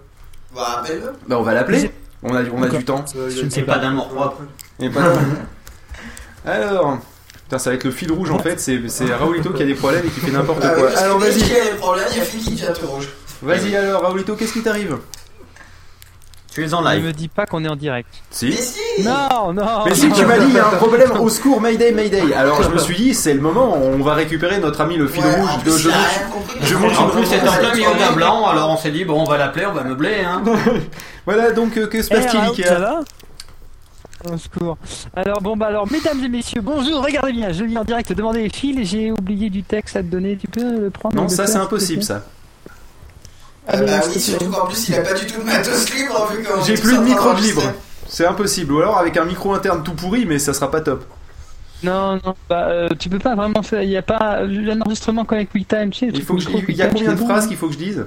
Bah, 0.56 0.80
appelle-le. 0.82 1.12
Bah, 1.28 1.38
on 1.40 1.44
va 1.44 1.54
l'appeler. 1.54 1.92
On 2.22 2.34
a, 2.36 2.42
on 2.54 2.62
a 2.64 2.70
du 2.70 2.86
temps. 2.86 3.04
Euh, 3.16 3.28
il 3.32 3.34
a- 3.38 3.42
Je 3.42 3.46
ne 3.46 3.50
sais 3.50 3.64
pas 3.64 3.80
d'amour 3.80 4.08
propre. 4.10 4.42
Et 4.80 4.90
pas- 4.90 5.14
Alors. 6.46 7.00
Putain, 7.44 7.58
ça 7.60 7.70
va 7.72 7.76
être 7.76 7.84
le 7.84 7.92
fil 7.92 8.12
rouge 8.12 8.32
en 8.32 8.40
fait. 8.40 8.60
C'est, 8.60 8.88
c'est 8.88 9.14
Raoulito 9.14 9.52
qui 9.52 9.64
a 9.64 9.66
des 9.66 9.74
problèmes 9.76 10.06
et 10.06 10.10
qui 10.10 10.20
fait 10.22 10.32
n'importe 10.32 10.64
Ah 10.64 10.74
oui, 10.76 10.82
quoi. 10.82 10.98
Alors 11.00 11.20
vas-y. 11.20 11.40
y 11.40 11.56
a 11.60 11.72
des 11.72 11.78
problèmes, 11.78 12.08
il 12.12 12.18
y 12.18 12.22
a 12.22 12.24
Phil 12.24 12.42
qui 12.42 12.64
rouge. 12.86 13.10
Vas-y 13.42 13.76
alors, 13.76 14.02
Raoulito, 14.04 14.36
qu'est-ce 14.36 14.54
qui 14.54 14.62
t'arrive? 14.64 14.98
Tu 16.54 16.64
es 16.64 16.74
en 16.74 16.86
Il 16.88 16.96
live. 16.98 17.06
me 17.06 17.12
dit 17.14 17.28
pas 17.28 17.46
qu'on 17.46 17.64
est 17.66 17.68
en 17.70 17.76
direct. 17.76 18.08
Mais 18.14 18.52
Si. 18.52 18.54
si 18.54 19.04
Non, 19.04 19.54
non. 19.54 19.86
Mais 19.86 19.96
si 19.96 20.10
tu 20.12 20.26
m'as 20.26 20.38
dit 20.38 20.46
il 20.50 20.54
y 20.56 20.60
a 20.60 20.68
un 20.68 20.76
problème 20.76 21.12
au 21.20 21.30
secours 21.30 21.60
Mayday 21.60 21.92
Mayday 21.92 22.34
alors 22.34 22.62
je 22.62 22.70
me 22.70 22.78
suis 22.78 22.96
dit 22.96 23.14
c'est 23.16 23.34
le 23.34 23.42
moment 23.42 23.76
on 23.76 23.98
va 24.04 24.14
récupérer 24.14 24.60
notre 24.60 24.82
ami 24.82 24.98
le 24.98 25.08
fil 25.08 25.24
Ouais, 25.24 25.36
rouge 25.42 25.64
de 25.64 25.72
plus, 25.72 25.90
je 26.62 26.76
que 26.76 27.00
En 27.00 27.10
plus, 27.10 27.26
c'est 27.26 27.48
en 27.48 27.52
plein 27.54 27.74
milieu 27.74 27.88
d'un 28.00 28.12
blanc, 28.14 28.46
alors 28.48 28.70
on 28.70 28.78
s'est 28.78 28.92
dit, 28.92 29.04
bon, 29.06 29.20
on 29.22 29.24
va 29.26 29.38
l'appeler, 29.38 29.66
on 29.66 29.74
va 29.74 29.84
meubler, 29.84 30.18
hein. 30.26 30.44
voilà 31.26 31.52
donc 31.52 31.78
euh, 31.78 31.88
que 31.88 32.02
se 32.02 32.10
Eh, 32.12 32.16
passe-t-il 32.16 32.66
ça 32.66 32.80
va 32.80 33.00
Au 34.32 34.38
secours. 34.38 34.78
Alors 35.16 35.42
bon 35.42 35.58
bah 35.58 35.68
alors 35.68 35.92
mesdames 35.92 36.24
et 36.24 36.30
messieurs, 36.30 36.62
bonjour, 36.62 37.04
regardez 37.04 37.32
bien, 37.34 37.52
je 37.52 37.64
viens 37.64 37.82
en 37.82 37.84
direct 37.84 38.14
demander 38.14 38.48
Phil, 38.50 38.86
j'ai 38.86 39.12
oublié 39.12 39.50
du 39.50 39.64
texte 39.64 39.96
à 39.96 40.02
te 40.02 40.08
donner, 40.08 40.38
tu 40.38 40.48
peux 40.48 40.80
le 40.82 40.90
prendre 40.92 41.16
non 41.16 41.28
ça 41.28 41.48
c'est 41.48 41.58
impossible 41.58 42.04
ça 42.04 42.24
Ah 43.68 43.78
bah 43.78 43.84
Allez, 44.02 44.08
oui, 44.14 44.20
surtout 44.20 44.50
qu'en 44.50 44.66
plus, 44.66 44.90
il 44.90 44.96
a 44.96 45.02
pas 45.02 45.14
du 45.14 45.26
tout 45.26 45.40
de 45.40 45.46
matos 45.46 45.90
libre 45.94 46.28
vu 46.32 46.46
j'ai 46.66 46.74
plus 46.74 46.98
de 46.98 47.02
micro 47.04 47.34
de 47.34 47.42
libre 47.42 47.64
c'est 48.08 48.26
impossible 48.28 48.74
ou 48.74 48.80
alors 48.80 48.98
avec 48.98 49.16
un 49.18 49.26
micro 49.26 49.54
interne 49.54 49.82
tout 49.84 49.94
pourri 49.94 50.26
mais 50.26 50.38
ça 50.38 50.54
sera 50.54 50.70
pas 50.70 50.82
top 50.82 51.06
Non, 51.82 52.16
non, 52.24 52.36
bah 52.50 52.68
euh, 52.68 52.90
tu 53.00 53.10
peux 53.10 53.20
pas 53.20 53.36
vraiment 53.36 53.64
faire, 53.64 53.82
il 53.82 53.90
y 53.90 53.98
a 53.98 54.02
pas 54.02 54.42
l'enregistrement 54.44 55.26
comme 55.26 55.38
avec 55.38 55.50
QuickTime, 55.52 55.90
tu 55.92 56.00
sais, 56.00 56.06
il 56.08 56.14
truc 56.14 56.26
faut 56.26 56.36
que 56.36 56.42
je- 56.42 56.50
micro 56.50 56.64
il 56.68 56.76
y 56.76 56.82
a 56.82 56.88
combien 56.88 57.14
de 57.14 57.18
phrases 57.18 57.46
hein. 57.46 57.48
qu'il 57.48 57.58
faut 57.58 57.68
que 57.68 57.74
je 57.74 57.78
dise 57.80 58.06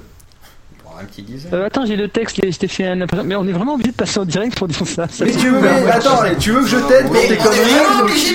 un 0.98 1.04
petit. 1.04 1.26
Euh, 1.52 1.66
attends, 1.66 1.84
j'ai 1.84 1.96
le 1.96 2.08
texte, 2.08 2.40
je 2.42 2.58
t'ai 2.58 2.68
fait 2.68 2.86
un 2.86 2.96
Mais 3.24 3.36
on 3.36 3.46
est 3.46 3.52
vraiment 3.52 3.74
obligé 3.74 3.90
de 3.90 3.96
passer 3.96 4.18
en 4.18 4.24
direct 4.24 4.56
pour 4.56 4.66
dire 4.66 4.86
ça. 4.86 5.06
ça 5.08 5.24
Mais 5.26 5.32
tu 5.32 5.50
veux, 5.50 5.60
mais 5.60 5.90
attends, 5.90 6.20
tu 6.40 6.52
veux 6.52 6.62
que 6.62 6.68
je 6.68 6.78
t'aide 6.78 7.04
pour 7.06 7.16
Oui, 7.16 7.28
tes 7.28 7.36
conneries 7.36 7.74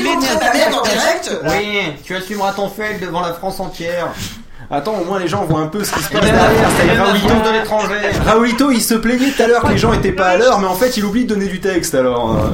merde 0.03 0.73
en 0.76 0.84
direct 0.84 1.39
Oui, 1.45 1.93
tu 2.03 2.15
assumeras 2.15 2.53
ton 2.53 2.69
fait 2.69 2.99
devant 2.99 3.22
la 3.22 3.34
France 3.34 3.60
entière. 3.60 4.10
Attends, 4.72 4.95
au 5.02 5.03
moins 5.06 5.19
les 5.19 5.27
gens 5.27 5.43
voient 5.43 5.60
un 5.60 5.68
peu 5.68 5.84
ce 5.84 5.93
qui 5.93 6.02
se 6.02 6.10
passe 6.11 6.22
Il 6.23 6.27
y 6.27 6.31
a 6.31 6.34
derrière. 6.34 7.06
Raoulito 7.06 7.27
de 7.27 7.53
l'étranger. 7.60 7.95
Raoulito, 8.26 8.72
il 8.72 8.81
se 8.81 8.93
plaignait 8.95 9.31
tout 9.31 9.43
à 9.43 9.48
l'heure 9.48 9.64
que 9.64 9.72
les 9.72 9.77
gens 9.77 9.91
étaient 9.93 10.14
pas 10.14 10.27
à 10.27 10.38
l'heure, 10.38 10.60
mais 10.60 10.68
en 10.68 10.76
fait, 10.76 10.95
il 10.98 11.03
oublie 11.03 11.26
de 11.26 11.34
donner 11.34 11.48
du 11.48 11.60
texte 11.60 11.93
alors. 11.93 12.35
euh, 12.38 12.48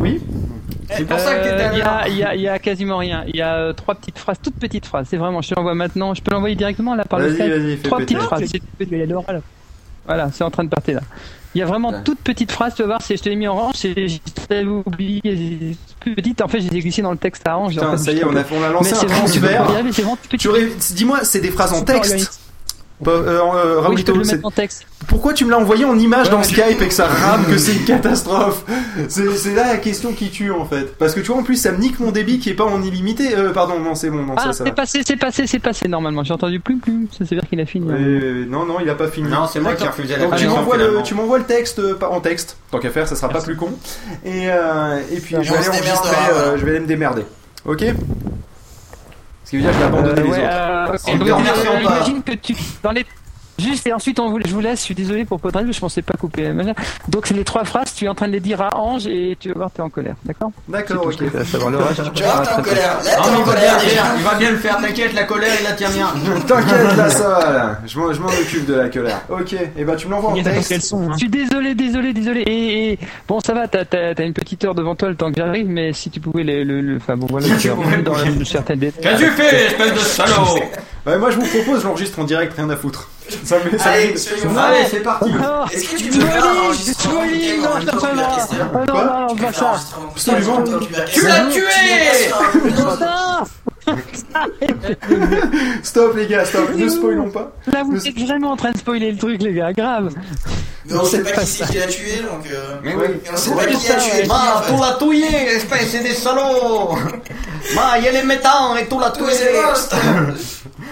Oui 0.00 0.20
C'est 0.90 1.04
pour 1.06 1.18
ça 1.18 1.34
que 1.34 1.44
t'étais 1.44 1.62
Euh, 1.62 1.68
à 1.68 2.08
Il 2.08 2.14
y, 2.16 2.20
l'heure. 2.20 2.28
a- 2.30 2.34
y 2.36 2.56
y 2.56 2.60
quasiment 2.60 2.96
rien. 2.96 3.24
Il 3.28 3.36
y 3.36 3.42
a 3.42 3.54
euh, 3.56 3.72
trois 3.74 3.94
petites 3.94 4.18
phrases, 4.18 4.38
toutes 4.42 4.54
petites 4.56 4.86
phrases. 4.86 5.06
C'est 5.10 5.18
vraiment, 5.18 5.42
je 5.42 5.50
te 5.50 5.54
l'envoie 5.54 5.74
maintenant. 5.74 6.14
Je 6.14 6.22
peux 6.22 6.30
l'envoyer 6.32 6.56
directement 6.56 6.94
là 6.94 7.04
par 7.04 7.18
le 7.18 7.26
Vas-y, 7.26 7.34
Skype. 7.36 7.50
vas-y, 7.50 7.76
fais 7.76 7.82
Trois 7.82 7.98
petites 7.98 8.18
phrases. 8.22 8.50
Il 8.80 8.96
y 8.98 9.02
a 9.02 9.06
l'oral. 9.06 9.42
Voilà, 10.08 10.30
c'est 10.32 10.42
en 10.42 10.50
train 10.50 10.64
de 10.64 10.68
partir 10.70 10.96
là. 10.96 11.02
Il 11.54 11.58
y 11.58 11.62
a 11.62 11.66
vraiment 11.66 12.02
toutes 12.02 12.18
petites 12.20 12.50
phrases, 12.52 12.74
tu 12.74 12.82
vas 12.82 12.88
voir, 12.88 13.00
je 13.08 13.14
te 13.14 13.28
l'ai 13.28 13.36
mis 13.36 13.46
en 13.48 13.56
orange, 13.56 13.74
j'avais 13.82 14.64
oublié, 14.64 15.76
plus 16.00 16.14
petite, 16.14 16.42
en 16.42 16.48
fait 16.48 16.60
je 16.60 16.68
les 16.68 16.76
ai 16.76 16.80
glissées 16.80 17.02
dans 17.02 17.10
le 17.12 17.16
texte 17.16 17.46
à 17.48 17.56
orange. 17.56 17.74
Putain, 17.74 17.96
ça 17.96 18.12
y 18.12 18.18
est, 18.18 18.24
on 18.24 18.36
a, 18.36 18.42
on 18.52 18.62
a 18.62 18.68
lancé 18.70 18.90
Mais 18.92 18.96
un 18.96 19.00
c'est 19.00 19.06
vraiment- 19.38 20.16
transfert. 20.16 20.94
Dis-moi, 20.94 21.20
c'est 21.22 21.40
des 21.40 21.50
phrases 21.50 21.72
en 21.72 21.82
texte 21.82 22.40
euh, 23.06 23.40
Oui, 23.42 23.48
je 23.60 23.74
peux 23.74 23.80
Raoulito, 23.80 24.14
le 24.16 24.24
c'est- 24.24 24.32
mettre 24.36 24.46
en 24.46 24.50
texte. 24.50 24.86
pourquoi 25.06 25.32
tu 25.32 25.44
me 25.44 25.50
l'as 25.50 25.58
envoyé 25.58 25.84
en 25.84 25.96
image 25.98 26.26
Ouais, 26.26 26.32
dans 26.32 26.42
Skype 26.42 26.80
et 26.82 26.88
que 26.88 26.92
ça 26.94 27.06
rame, 27.06 27.44
que 27.46 27.56
c'est 27.58 27.72
une 27.74 27.84
catastrophe 27.84 28.64
C'est 29.08 29.54
là 29.54 29.66
la 29.68 29.76
question 29.76 30.12
qui 30.12 30.30
tue 30.30 30.50
en 30.50 30.64
fait. 30.64 30.96
Parce 30.98 31.14
que 31.14 31.20
tu 31.20 31.26
vois, 31.28 31.36
en 31.38 31.42
plus, 31.44 31.56
ça 31.56 31.70
me 31.72 31.78
nique 31.78 32.00
mon 32.00 32.10
débit 32.10 32.38
qui 32.40 32.50
est 32.50 32.54
pas 32.54 32.64
en 32.64 32.82
illimité. 32.82 33.36
Euh, 33.36 33.52
pardon, 33.52 33.78
non, 33.78 33.94
c'est 33.94 34.10
bon, 34.10 34.22
non, 34.24 34.34
Ah, 34.36 34.46
ça, 34.46 34.52
ça 34.52 34.64
c'est 34.64 34.74
passé, 34.74 35.02
c'est 35.06 35.16
passé, 35.16 35.46
c'est 35.46 35.58
passé 35.60 35.86
normalement. 35.88 36.24
J'ai 36.24 36.34
entendu 36.34 36.58
plus, 36.60 36.78
plus. 36.78 37.06
Ça 37.12 37.18
veut 37.24 37.26
dire 37.36 37.48
qu'il 37.48 37.60
a 37.60 37.66
fini. 37.66 37.88
hein. 37.90 38.46
Non, 38.48 38.64
non, 38.66 38.80
il 38.80 38.88
a 38.90 38.94
pas 38.94 39.08
fini. 39.08 39.28
Non, 39.28 39.46
c'est 39.50 39.60
moi 39.60 39.74
qui 39.74 39.84
ai 39.84 39.88
refusé 39.88 40.16
la 40.16 40.24
Donc 40.24 40.36
tu 40.36 40.46
m'envoies 40.48 40.76
le, 40.76 40.82
finalement. 40.84 41.02
tu 41.02 41.14
m'envoies 41.14 41.38
le 41.38 41.44
texte 41.44 41.78
euh, 41.78 41.96
en 42.10 42.20
texte. 42.20 42.56
Tant 42.70 42.78
qu'à 42.78 42.90
faire, 42.90 43.06
ça 43.06 43.14
sera 43.16 43.28
pas 43.28 43.40
plus 43.40 43.56
con. 43.56 43.70
Et, 44.24 44.48
euh, 44.50 44.98
et 45.12 45.20
puis 45.20 45.36
Et 45.36 45.42
je 45.44 45.52
vais 45.52 45.58
aller 45.58 45.68
enregistrer, 45.68 46.16
je 46.56 46.64
vais 46.64 46.70
aller 46.72 46.80
me 46.80 46.86
démerder. 46.86 47.22
Ok? 47.64 47.84
Ce 49.48 49.56
qui 49.56 49.56
veut 49.56 49.62
dire 49.62 49.70
que 49.70 49.76
je 49.76 49.80
vais 49.80 49.86
abandonner 49.86 50.20
Euh, 50.20 50.24
les 50.24 50.30
autres. 50.30 50.38
euh, 50.38 50.86
euh, 50.92 52.20
que 52.20 52.32
tu 52.32 52.54
dans 52.82 52.90
les 52.92 53.06
Juste 53.58 53.86
et 53.88 53.92
ensuite 53.92 54.20
on 54.20 54.30
vous, 54.30 54.38
je 54.46 54.52
vous 54.52 54.60
laisse, 54.60 54.78
je 54.80 54.84
suis 54.84 54.94
désolé 54.94 55.24
pour 55.24 55.40
Podred, 55.40 55.70
je 55.72 55.80
pensais 55.80 56.02
pas 56.02 56.14
couper. 56.18 56.52
Donc 57.08 57.26
c'est 57.26 57.34
les 57.34 57.44
trois 57.44 57.64
phrases, 57.64 57.92
tu 57.94 58.04
es 58.04 58.08
en 58.08 58.14
train 58.14 58.28
de 58.28 58.32
les 58.32 58.40
dire 58.40 58.60
à 58.62 58.76
Ange 58.76 59.06
et 59.06 59.36
tu 59.40 59.48
vas 59.48 59.54
voir 59.54 59.70
t'es 59.72 59.82
en 59.82 59.88
colère, 59.90 60.14
d'accord? 60.24 60.50
D'accord, 60.68 61.06
ok. 61.06 61.16
Tu 61.16 61.24
vois, 61.26 61.42
t'es 61.44 61.56
en 61.58 62.62
colère. 62.62 62.98
Là, 63.04 63.16
Non, 63.16 63.22
t'es 63.24 63.30
mais 63.30 63.36
en 63.36 63.40
il 63.40 63.44
va 63.44 63.52
colère 63.52 63.76
il 64.18 64.22
va 64.24 64.34
bien 64.36 64.50
le 64.50 64.56
faire, 64.58 64.76
t'inquiète, 64.78 65.12
la 65.14 65.24
colère, 65.24 65.52
il 65.60 65.64
la 65.64 65.72
tient 65.72 65.90
bien. 65.90 66.06
T'inquiète 66.46 66.96
là, 66.96 67.10
ça 67.10 67.28
va 67.28 67.52
là. 67.52 67.78
Je 67.86 67.98
m'en 67.98 68.12
je 68.12 68.20
m'en 68.20 68.28
occupe 68.28 68.66
de 68.66 68.74
la 68.74 68.88
colère. 68.88 69.20
Ok, 69.28 69.52
et 69.76 69.84
ben 69.84 69.96
tu 69.96 70.06
me 70.06 70.12
l'envoies 70.12 70.30
en 70.30 70.42
texte. 70.42 70.68
qu'elles 70.68 70.80
sont. 70.82 71.02
hein. 71.10 71.12
Je 71.14 71.18
suis 71.18 71.28
désolé, 71.28 71.74
désolé, 71.74 72.12
désolé. 72.12 72.40
Et, 72.42 72.92
et- 72.92 72.98
bon, 73.26 73.40
ça 73.40 73.54
va, 73.54 73.66
t'as 73.66 73.84
une 74.24 74.34
petite 74.34 74.64
heure 74.64 74.74
devant 74.74 74.94
toi 74.94 75.08
le 75.08 75.16
temps 75.16 75.30
que 75.32 75.36
j'arrive, 75.38 75.66
mais 75.68 75.92
si 75.92 76.10
tu 76.10 76.20
pouvais 76.20 76.44
le, 76.44 76.62
le, 76.62 76.80
le- 76.80 76.96
enfin 76.98 77.16
bon 77.16 77.26
voilà, 77.28 77.48
tu 77.58 77.68
es 77.68 78.02
dans 78.02 78.14
une 78.24 78.44
certaine 78.44 78.78
détail. 78.78 79.02
Qu'est-ce 79.02 79.22
que 79.24 79.30
tu 79.30 79.42
fais, 79.42 79.66
espèce 79.66 79.94
de 79.94 79.98
salaud? 79.98 80.58
Ouais, 81.08 81.16
moi 81.16 81.30
je 81.30 81.36
vous 81.38 81.46
propose, 81.46 81.80
j'enregistre 81.82 82.18
en 82.18 82.24
direct, 82.24 82.52
rien 82.54 82.68
à 82.68 82.76
foutre. 82.76 83.08
Ça 83.42 83.56
me 83.58 83.78
ça 83.78 83.90
Allez, 83.92 84.12
me- 84.12 84.16
c'est 84.18 85.00
parti. 85.00 85.30
Non, 85.30 85.64
Est-ce 85.72 85.88
que 85.88 85.96
tu 85.96 86.10
peux 86.10 86.20
faire 86.26 86.44
un 86.44 86.56
enregistrement 86.66 87.14
Molly, 87.20 87.38
du 87.40 87.56
non, 92.76 92.96
non, 93.00 93.44
Stop 95.82 96.16
les 96.16 96.26
gars, 96.26 96.44
stop, 96.44 96.70
ne 96.74 96.88
spoilons 96.88 97.30
pas. 97.30 97.52
Là, 97.72 97.82
vous 97.84 98.06
êtes 98.06 98.18
vraiment 98.18 98.52
en 98.52 98.56
train 98.56 98.72
de 98.72 98.78
spoiler 98.78 99.12
le 99.12 99.18
truc, 99.18 99.42
les 99.42 99.54
gars, 99.54 99.72
grave. 99.72 100.12
Mais 100.86 100.94
on 100.96 101.04
sait 101.04 101.22
pas 101.22 101.32
qui 101.42 101.46
c'est 101.46 101.66
qui 101.70 101.78
l'a 101.78 101.86
tué, 101.86 102.16
donc... 102.22 102.46
euh, 102.50 102.76
Mais 102.82 102.94
oui. 102.94 103.06
Et 103.24 103.30
on 103.32 103.36
sait 103.36 103.50
pas 103.54 103.66
qui 103.66 103.90
a 103.92 103.94
tué. 103.96 104.26
Ma, 104.26 104.62
tu 104.66 104.72
l'as 104.80 104.96
tué, 104.98 105.46
espèce 105.56 106.02
de 106.02 106.08
salaud 106.14 106.96
Ma, 107.74 107.98
il 107.98 108.06
est 108.06 108.22
méchant 108.24 108.74
et 108.76 108.86
tu 108.88 108.98
l'as 108.98 109.10
tué 109.10 109.24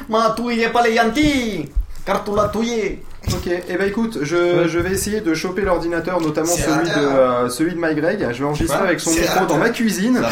Ma, 0.09 0.35
tu 0.37 0.61
es 0.61 0.69
pas 0.69 0.83
les 0.87 0.97
gentils 0.97 1.69
Car 2.05 2.23
tu 2.25 2.31
l'as 2.35 2.49
tué 2.49 3.03
Ok, 3.33 3.47
et 3.49 3.77
ben 3.77 3.89
écoute, 3.89 4.19
je, 4.23 4.69
je 4.69 4.79
vais 4.79 4.93
essayer 4.93 5.21
de 5.21 5.35
choper 5.35 5.63
l'ordinateur, 5.63 6.21
notamment 6.21 6.47
celui 6.47 6.89
de, 6.89 6.95
euh, 6.97 7.49
celui 7.49 7.75
de 7.75 7.81
MyGreg. 7.81 8.29
Je 8.33 8.39
vais 8.39 8.45
enregistrer 8.45 8.79
avec 8.79 9.01
son 9.01 9.11
micro 9.11 9.47
dans 9.47 9.59
ma 9.59 9.71
cuisine. 9.71 10.23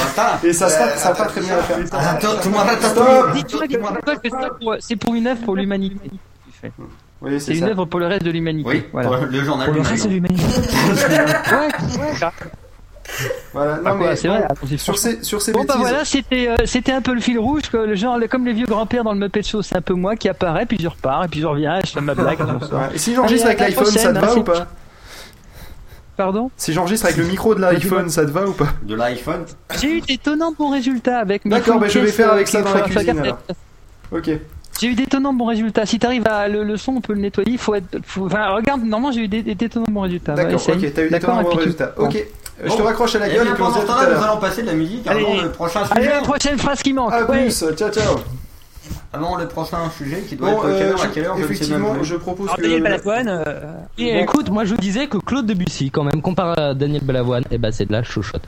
Et 0.44 0.52
ça 0.52 0.68
sera, 0.68 0.88
ça 0.90 1.10
très 1.10 1.40
bien 1.40 1.58
à 1.58 1.62
faire. 1.62 1.78
c'est 4.80 4.96
pour 4.96 5.14
une 5.14 5.26
œuvre 5.26 5.40
pour 5.42 5.56
l'humanité. 5.56 6.10
Oui, 7.20 7.40
C'est 7.40 7.54
une 7.54 7.64
œuvre 7.64 7.84
pour 7.86 8.00
le 8.00 8.06
reste 8.06 8.24
de 8.24 8.30
l'humanité. 8.30 8.68
Oui, 8.68 8.84
voilà. 8.92 9.08
pour 9.08 9.26
le 9.26 9.44
journal 9.44 9.66
Pour 9.66 9.74
le 9.74 9.80
du 9.82 9.88
reste 9.88 10.04
de 10.06 10.10
l'humanité. 10.10 10.44
Ouais, 11.50 11.68
ouais, 12.02 12.28
Voilà, 13.52 13.76
non 13.76 13.82
quoi, 13.82 14.10
mais 14.10 14.16
c'est 14.16 14.28
bon, 14.28 14.34
vrai. 14.38 14.76
sur 14.76 14.98
ces, 14.98 15.22
sur 15.22 15.40
ces 15.40 15.52
Bon 15.52 15.64
bah 15.64 15.74
voilà, 15.78 16.04
c'était 16.04 16.48
euh, 16.48 16.56
c'était 16.64 16.92
un 16.92 17.00
peu 17.02 17.14
le 17.14 17.20
fil 17.20 17.38
rouge, 17.38 17.62
le 17.72 17.94
genre 17.94 18.18
comme 18.30 18.44
les 18.46 18.52
vieux 18.52 18.66
grands-pères 18.66 19.04
dans 19.04 19.12
le 19.12 19.18
Muppet 19.20 19.42
Show, 19.42 19.62
c'est 19.62 19.76
un 19.76 19.80
peu 19.82 19.94
moi 19.94 20.16
qui 20.16 20.28
apparaît, 20.28 20.66
puis 20.66 20.78
je 20.80 20.88
repars, 20.88 21.24
et 21.24 21.28
puis 21.28 21.40
je 21.40 21.46
reviens, 21.46 21.80
je 21.84 21.92
fais 21.92 22.00
ma 22.00 22.14
blague, 22.14 22.38
et 22.94 22.98
si 22.98 23.14
j'enregistre 23.14 23.46
avec 23.46 23.60
l'iPhone, 23.60 23.86
ça 23.86 24.12
te 24.12 24.18
va 24.18 24.32
hein, 24.32 24.36
ou 24.36 24.42
pas 24.42 24.66
Pardon 26.16 26.50
Si 26.56 26.72
j'enregistre 26.72 27.06
avec 27.06 27.18
le 27.18 27.24
micro 27.24 27.54
de 27.54 27.60
l'iPhone, 27.60 28.08
ça 28.08 28.24
te 28.24 28.30
va 28.30 28.46
ou 28.46 28.52
pas 28.52 28.68
De 28.82 28.94
l'iPhone 28.94 29.44
J'ai 29.80 29.96
eu 29.96 30.00
d'étonnants 30.00 30.52
bons 30.56 30.70
résultats 30.70 31.18
avec 31.18 31.44
mes 31.44 31.50
D'accord, 31.50 31.80
bah, 31.80 31.88
je 31.88 31.98
vais 31.98 32.06
faire 32.12 32.28
euh, 32.30 32.34
avec 32.34 32.48
ça 32.48 32.62
qui 32.62 32.64
dans 32.68 32.74
la 32.74 32.82
cuisine, 32.82 33.18
alors. 33.18 33.38
Ok. 34.12 34.30
J'ai 34.80 34.88
eu 34.88 34.94
d'étonnants 34.94 35.32
bons 35.32 35.46
résultats. 35.46 35.86
Si 35.86 35.98
t'arrives 35.98 36.26
à 36.26 36.48
le, 36.48 36.64
le 36.64 36.76
son, 36.76 36.92
on 36.96 37.00
peut 37.00 37.14
le 37.14 37.20
nettoyer. 37.20 37.50
Il 37.52 37.58
faut 37.58 37.74
être. 37.74 37.98
faut- 38.04 38.26
Enfin, 38.26 38.48
regarde, 38.50 38.82
normalement 38.82 39.12
j'ai 39.12 39.22
eu 39.22 39.28
d'étonnants 39.28 39.86
bons 39.88 40.00
résultats. 40.02 40.34
D'accord, 40.34 40.60
Ouais, 40.68 40.74
ok, 40.74 40.92
t'as 40.94 41.02
eu 41.02 41.06
et 41.06 41.18
bons 41.18 41.50
tu- 41.50 41.58
résultats. 41.58 41.94
Bon. 42.58 42.64
Euh, 42.64 42.70
je 42.70 42.76
te 42.76 42.82
raccroche 42.82 43.14
à 43.14 43.18
la 43.20 43.28
Eh 43.28 43.34
gueule 43.34 43.46
et 43.46 43.50
à 43.50 43.54
pendant 43.54 43.74
ce 43.74 43.80
à 43.80 43.84
temps-là, 43.84 44.16
nous 44.16 44.22
allons 44.24 44.36
passer 44.40 44.62
de 44.62 44.66
la 44.68 44.74
musique 44.74 45.06
Allez. 45.06 45.20
avant 45.24 45.42
le 45.42 45.50
prochain 45.50 45.82
Allez, 45.90 46.02
sujet. 46.04 46.14
la 46.14 46.22
prochaine 46.22 46.58
phrase 46.58 46.82
qui 46.82 46.92
manque. 46.92 47.12
À 47.12 47.24
Ouais. 47.24 47.44
plus, 47.44 47.64
ciao 47.76 47.90
ciao. 47.90 48.16
Avant 49.12 49.36
le 49.36 49.46
prochain 49.48 49.78
sujet 49.96 50.22
qui 50.28 50.36
doit 50.36 50.50
Bon, 50.50 50.58
être 50.68 50.76
quelle 50.78 50.86
euh, 50.88 50.92
heure 50.92 51.02
à 51.02 51.06
quelle 51.08 51.24
heure 51.24 51.36
je 51.36 51.42
ne 51.42 51.46
sais 51.46 51.52
même 51.70 51.82
effectivement, 51.84 52.02
je 52.02 52.16
propose 52.16 52.46
Alors, 52.48 52.56
que. 52.56 52.62
Daniel 52.62 52.82
Balavoine, 52.82 53.28
euh, 53.28 53.72
Et 53.96 54.20
écoute, 54.20 54.50
moi 54.50 54.64
je 54.64 54.74
vous 54.74 54.80
disais 54.80 55.06
que 55.06 55.18
Claude 55.18 55.46
Debussy, 55.46 55.90
quand 55.90 56.02
même, 56.04 56.20
comparé 56.20 56.60
à 56.60 56.74
Daniel 56.74 57.02
Balavoine, 57.04 57.44
et 57.50 57.58
bah 57.58 57.70
c'est 57.72 57.86
de 57.86 57.92
la 57.92 58.02
chochotte. 58.02 58.42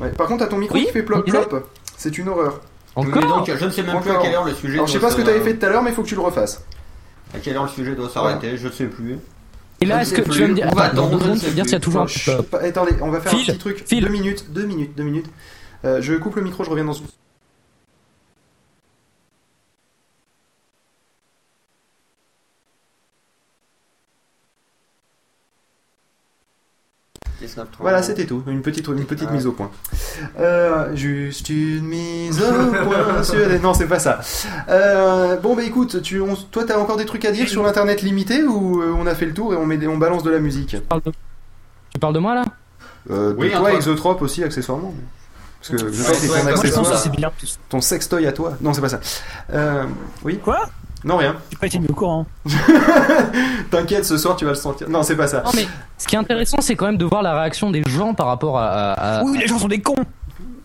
Ouais, 0.00 0.10
Par 0.10 0.26
contre, 0.26 0.44
t'as 0.44 0.50
ton 0.50 0.58
micro 0.58 0.74
Oui, 0.76 0.86
qui 0.86 0.92
fait 0.92 1.02
plop 1.02 1.22
plop. 1.24 1.70
C'est 1.96 2.16
une 2.18 2.28
horreur. 2.28 2.60
Encore 2.96 3.22
donc 3.22 3.50
je 3.56 3.64
ne 3.64 3.70
sais 3.70 3.82
même 3.84 4.00
plus 4.00 4.10
à 4.10 4.14
Encore. 4.14 4.24
quelle 4.24 4.34
heure 4.34 4.44
le 4.44 4.52
sujet 4.54 4.74
Alors, 4.74 4.86
je 4.88 4.92
sais 4.94 4.98
pas 4.98 5.10
ce 5.10 5.14
que 5.16 5.22
se- 5.22 5.26
t'avais 5.26 5.40
fait 5.40 5.54
tout 5.56 5.64
à 5.64 5.68
l'heure, 5.68 5.82
mais 5.82 5.90
il 5.90 5.94
faut 5.94 6.02
que 6.02 6.08
tu 6.08 6.16
le 6.16 6.20
refasses. 6.22 6.64
À 7.32 7.38
quelle 7.38 7.56
heure 7.56 7.62
le 7.62 7.68
sujet 7.68 7.94
doit 7.94 8.08
s'arrêter, 8.08 8.56
je 8.56 8.66
ne 8.66 8.72
sais 8.72 8.86
plus. 8.86 9.18
Et 9.82 9.86
là, 9.86 10.02
est-ce 10.02 10.12
que 10.14 10.20
tu 10.22 10.40
vas 10.40 10.48
me 10.48 10.54
dire. 10.54 10.66
Attends, 10.76 11.10
secondes, 11.18 11.42
me 11.42 11.50
dire 11.52 11.64
s'il 11.64 11.72
y 11.72 11.76
a 11.76 11.80
toujours 11.80 12.02
un 12.02 12.06
top. 12.06 12.50
pas- 12.50 12.58
Attendez, 12.62 12.92
on 13.00 13.10
va 13.10 13.20
faire 13.20 13.34
un 13.34 13.38
petit 13.38 13.56
truc. 13.58 13.84
Deux 13.90 14.08
minutes, 14.08 14.52
deux 14.52 14.66
minutes, 14.66 14.96
deux 14.96 15.04
minutes. 15.04 15.26
Euh, 15.84 16.02
je 16.02 16.14
coupe 16.14 16.36
le 16.36 16.42
micro, 16.42 16.62
je 16.64 16.70
reviens 16.70 16.84
dans 16.84 16.92
Voilà, 27.78 28.02
c'était 28.02 28.26
tout. 28.26 28.42
Une 28.46 28.62
petite, 28.62 28.86
une 28.88 29.04
petite 29.04 29.30
mise 29.30 29.46
au 29.46 29.52
point. 29.52 29.70
Euh, 30.38 30.94
juste 30.94 31.48
une 31.48 31.84
mise 31.84 32.40
au 32.42 32.84
point 32.84 33.22
sur 33.22 33.38
les... 33.48 33.58
Non, 33.58 33.74
c'est 33.74 33.86
pas 33.86 33.98
ça. 33.98 34.20
Euh, 34.68 35.36
bon, 35.36 35.56
bah 35.56 35.62
écoute, 35.64 36.02
tu, 36.02 36.20
on- 36.20 36.34
toi, 36.36 36.64
t'as 36.66 36.78
encore 36.78 36.96
des 36.96 37.06
trucs 37.06 37.24
à 37.24 37.32
dire 37.32 37.48
sur 37.48 37.62
l'internet 37.62 38.02
limité 38.02 38.42
ou 38.44 38.82
euh, 38.82 38.94
on 38.96 39.06
a 39.06 39.14
fait 39.14 39.26
le 39.26 39.34
tour 39.34 39.52
et 39.54 39.56
on, 39.56 39.66
met 39.66 39.76
des- 39.78 39.86
on 39.88 39.96
balance 39.98 40.22
de 40.22 40.30
la 40.30 40.38
musique? 40.38 40.68
Tu 40.68 40.80
parles 40.80 41.02
de- 41.04 41.12
Tu 41.94 41.98
parles 41.98 42.14
de 42.14 42.18
moi 42.20 42.34
là? 42.34 42.44
Euh, 43.10 43.34
Oui, 43.38 43.50
De 43.50 43.54
un 43.54 43.58
toi. 43.60 43.72
Exotrope 43.72 44.22
aussi, 44.22 44.44
accessoirement. 44.44 44.94
Parce 45.60 45.70
que 45.82 45.86
Ouais, 45.86 45.90
ouais, 45.92 46.52
ton 46.54 46.62
je 46.62 46.62
que 46.62 46.66
accessoire. 46.68 46.98
c'est 46.98 47.10
bien. 47.10 47.30
Ton 47.68 47.80
sextoy 47.80 48.26
à 48.26 48.32
toi. 48.32 48.54
Non, 48.60 48.72
c'est 48.72 48.80
pas 48.80 48.88
ça. 48.88 49.00
Euh, 49.52 49.84
oui? 50.24 50.38
Quoi? 50.42 50.68
Non, 51.04 51.16
rien. 51.16 51.34
J'ai 51.50 51.56
pas 51.56 51.66
été 51.66 51.78
mis 51.78 51.88
au 51.88 51.94
courant. 51.94 52.26
T'inquiète, 53.70 54.04
ce 54.04 54.18
soir, 54.18 54.36
tu 54.36 54.44
vas 54.44 54.50
le 54.50 54.56
sentir. 54.56 54.88
Non, 54.88 55.02
c'est 55.02 55.16
pas 55.16 55.26
ça. 55.26 55.42
Non 55.44 55.50
mais 55.54 55.66
ce 55.96 56.06
qui 56.06 56.14
est 56.14 56.18
intéressant, 56.18 56.58
c'est 56.60 56.76
quand 56.76 56.86
même 56.86 56.96
de 56.98 57.04
voir 57.04 57.22
la 57.22 57.38
réaction 57.38 57.70
des 57.70 57.82
gens 57.86 58.14
par 58.14 58.26
rapport 58.26 58.58
à. 58.58 58.66
à- 58.68 59.18
à- 59.20 59.24
Oui, 59.24 59.38
les 59.38 59.46
gens 59.46 59.58
sont 59.58 59.68
des 59.68 59.80
cons. 59.80 59.94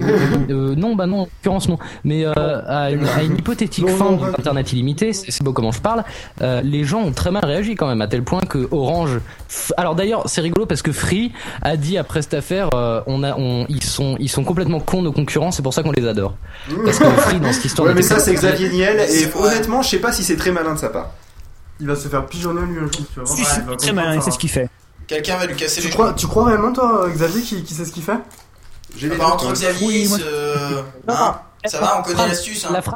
Euh, 0.01 0.75
non, 0.75 0.95
bah 0.95 1.05
non, 1.05 1.21
en 1.21 1.23
l'occurrence 1.25 1.69
non. 1.69 1.77
Mais 2.03 2.25
euh, 2.25 2.33
à, 2.67 2.91
une, 2.91 3.07
à 3.07 3.23
une 3.23 3.37
hypothétique 3.37 3.87
fin 3.89 4.11
d'Internet 4.13 4.71
illimité, 4.73 5.13
c'est 5.13 5.31
c'est 5.31 5.43
beau 5.43 5.53
comment 5.53 5.71
je 5.71 5.81
parle, 5.81 6.03
euh, 6.41 6.61
les 6.61 6.83
gens 6.83 7.01
ont 7.01 7.11
très 7.11 7.31
mal 7.31 7.45
réagi 7.45 7.75
quand 7.75 7.87
même, 7.87 8.01
à 8.01 8.07
tel 8.07 8.23
point 8.23 8.41
que 8.41 8.67
Orange... 8.71 9.19
f- 9.49 9.71
Alors 9.77 9.95
d'ailleurs, 9.95 10.23
c'est 10.27 10.41
rigolo 10.41 10.65
parce 10.65 10.81
que 10.81 10.91
Free 10.91 11.31
a 11.61 11.77
dit 11.77 11.97
après 11.97 12.21
cette 12.21 12.33
affaire, 12.33 12.69
euh, 12.73 13.01
on 13.07 13.23
a, 13.23 13.35
on, 13.37 13.65
ils, 13.69 13.83
sont, 13.83 14.17
ils 14.19 14.29
sont 14.29 14.43
complètement 14.43 14.79
cons 14.79 15.01
nos 15.01 15.11
concurrents, 15.11 15.51
c'est 15.51 15.61
pour 15.63 15.73
ça 15.73 15.81
qu'on 15.83 15.91
les 15.91 16.07
adore. 16.07 16.35
Parce 16.83 16.99
que 16.99 17.05
Free, 17.05 17.39
dans 17.39 17.53
cette 17.53 17.65
histoire... 17.65 17.87
Ouais, 17.87 17.93
mais 17.93 18.01
ça, 18.01 18.19
c'est 18.19 18.33
Xavier 18.33 18.69
Niel, 18.69 18.99
et 18.99 19.07
C'est 19.07 19.35
honnêtement, 19.35 19.81
je 19.81 19.89
sais 19.89 19.99
pas 19.99 20.11
si 20.11 20.23
c'est 20.23 20.35
très 20.37 20.51
malin 20.51 20.73
de 20.73 20.79
sa 20.79 20.89
part. 20.89 21.11
Il 21.79 21.87
va 21.87 21.95
se 21.95 22.07
faire 22.07 22.25
pigeonner 22.25 22.61
lui 22.67 22.77
un 22.79 22.81
jour, 22.83 22.91
tu 22.91 23.03
si, 23.25 23.43
Il 23.59 23.63
va 23.69 23.75
très 23.75 23.93
malin, 23.93 24.19
c'est 24.19 24.25
ça. 24.25 24.31
ce 24.31 24.39
qu'il 24.39 24.49
fait. 24.49 24.69
Quelqu'un 25.07 25.37
va 25.37 25.45
lui 25.45 25.55
casser 25.55 25.81
Tu 25.81 25.87
les 25.87 25.93
crois, 25.93 26.13
tu 26.13 26.25
crois 26.25 26.45
réellement, 26.45 26.73
toi, 26.73 27.07
Xavier, 27.13 27.41
qui, 27.41 27.63
qui 27.63 27.73
sait 27.73 27.85
ce 27.85 27.91
qu'il 27.91 28.01
fait? 28.03 28.17
J'ai 28.97 29.09
des 29.09 29.15
doutes, 29.15 29.23
entre. 29.25 29.51
Xavier, 29.51 29.87
Oui, 29.87 30.07
moi- 30.07 30.17
ce- 30.19 30.83
hein, 31.07 31.39
ça 31.65 31.79
va, 31.79 31.99
on 31.99 32.03
connaît 32.03 32.27
l'astuce. 32.27 32.65
Hein. 32.65 32.69
La 32.73 32.81
phrase... 32.81 32.95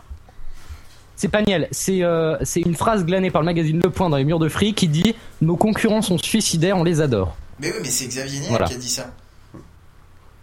C'est 1.15 1.27
pas 1.27 1.41
Niel, 1.41 1.67
c'est 1.71 2.01
euh, 2.03 2.37
c'est 2.43 2.61
une 2.61 2.75
phrase 2.75 3.03
glanée 3.05 3.29
par 3.29 3.41
le 3.41 3.45
magazine 3.45 3.81
Le 3.83 3.89
Point 3.89 4.09
dans 4.09 4.15
les 4.15 4.23
murs 4.23 4.39
de 4.39 4.47
fric 4.47 4.77
qui 4.77 4.87
dit 4.87 5.15
Nos 5.41 5.57
concurrents 5.57 6.01
sont 6.01 6.17
suicidaires, 6.17 6.77
on 6.77 6.83
les 6.85 7.01
adore. 7.01 7.35
Mais 7.59 7.71
oui, 7.73 7.79
mais 7.83 7.89
c'est 7.89 8.07
Xavier 8.07 8.39
Niel 8.39 8.49
Voilà. 8.51 8.67
qui 8.67 8.73
a 8.75 8.77
dit 8.77 8.89
ça. 8.89 9.07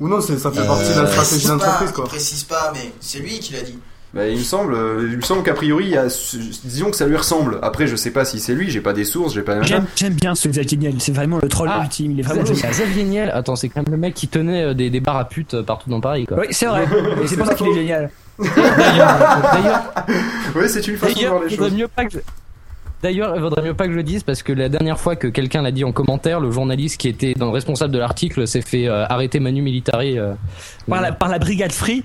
Ou 0.01 0.09
non, 0.09 0.21
c'est- 0.21 0.39
ça 0.39 0.51
fait 0.53 0.61
Il 0.61 0.67
partie 0.67 0.91
de 0.93 1.01
la 1.01 1.05
précise 1.05 1.15
stratégie 1.23 1.47
d'entreprise, 1.49 1.89
Il 1.89 1.95
quoi. 1.95 2.05
précise 2.05 2.45
pas, 2.45 2.71
mais 2.75 2.93
c'est 3.01 3.21
lui 3.21 3.39
qui 3.41 3.55
l'a 3.55 3.63
dit. 3.63 3.79
Bah, 4.17 4.27
il 4.29 4.39
me 4.39 4.43
semble, 4.43 4.73
euh, 4.75 5.09
il 5.11 5.17
me 5.19 5.23
semble 5.23 5.43
qu'a 5.43 5.53
priori, 5.53 5.85
il 5.85 5.91
y 5.91 5.97
a, 5.99 6.07
disons 6.65 6.91
que 6.91 6.97
ça 6.97 7.07
lui 7.07 7.17
ressemble. 7.17 7.59
Après, 7.63 7.87
je 7.87 7.97
sais 7.97 8.11
pas 8.11 8.25
si 8.25 8.41
c'est 8.41 8.55
lui, 8.55 8.71
j'ai 8.71 8.81
pas 8.81 8.95
des 8.95 9.05
sources, 9.05 9.35
j'ai 9.35 9.43
pas. 9.43 9.61
J'aime 9.63 9.85
j'aime 9.95 10.15
bien 10.15 10.35
ce 10.35 10.49
Xavier 10.49 10.79
Niel, 10.79 10.95
c'est 10.99 11.13
vraiment 11.13 11.39
le 11.43 11.49
troll 11.49 11.69
Ah, 11.71 11.81
ultime, 11.83 12.13
il 12.13 12.21
est 12.21 12.23
vraiment 12.23 12.43
Xavier, 12.43 12.55
génial. 12.63 12.73
Xavier 12.73 13.05
Niel, 13.05 13.31
attends, 13.35 13.57
c'est 13.57 13.69
quand 13.69 13.83
même 13.83 13.93
le 13.93 13.99
mec 13.99 14.15
qui 14.15 14.27
tenait 14.29 14.63
euh, 14.63 14.75
des, 14.75 14.89
des 14.89 15.01
bars 15.01 15.19
à 15.19 15.29
putes 15.29 15.53
euh, 15.55 15.63
partout 15.63 15.91
dans 15.91 16.01
Paris, 16.01 16.25
quoi. 16.27 16.39
Oui, 16.41 16.47
c'est 16.51 16.65
vrai, 16.67 16.87
et 17.23 17.27
c'est 17.27 17.37
pour 17.37 17.47
ça 17.47 17.55
qu'il 17.55 17.69
est 17.69 17.75
génial. 17.75 18.11
D'ailleurs, 18.39 19.83
Oui, 20.55 20.65
c'est 20.69 20.87
une 20.89 20.97
façon 20.97 21.13
de 21.13 21.17
D'ailleurs, 21.17 21.33
voir 21.35 21.45
les 21.45 21.51
il 21.53 21.57
vaudrait 21.57 21.71
choses. 21.71 21.79
mieux 21.79 21.89
pas 21.89 22.05
que 22.07 22.13
je- 22.13 22.19
D'ailleurs, 23.03 23.37
il 23.37 23.43
vaudrait 23.43 23.63
mieux 23.63 23.75
pas 23.75 23.85
que 23.87 23.93
je 23.93 23.97
le 23.97 24.03
dise 24.03 24.23
parce 24.23 24.43
que 24.43 24.53
la 24.53 24.69
dernière 24.71 24.99
fois 24.99 25.17
que 25.17 25.29
quelqu'un 25.29 25.61
l'a 25.61 25.71
dit 25.71 25.85
en 25.85 25.93
commentaire, 25.93 26.41
le 26.41 26.51
journaliste 26.51 26.99
qui 26.99 27.09
était 27.09 27.35
dans 27.35 27.47
le 27.47 27.53
responsable 27.53 27.93
de 27.93 27.99
l'article 27.99 28.47
s'est 28.49 28.63
fait 28.63 28.89
euh, 28.89 29.05
arrêter 29.07 29.39
Manu 29.39 29.61
Militari. 29.61 30.19
euh, 30.19 30.33
Par 30.89 31.03
la, 31.03 31.13
par 31.13 31.29
la 31.29 31.39
brigade 31.39 31.73
Free 31.73 32.03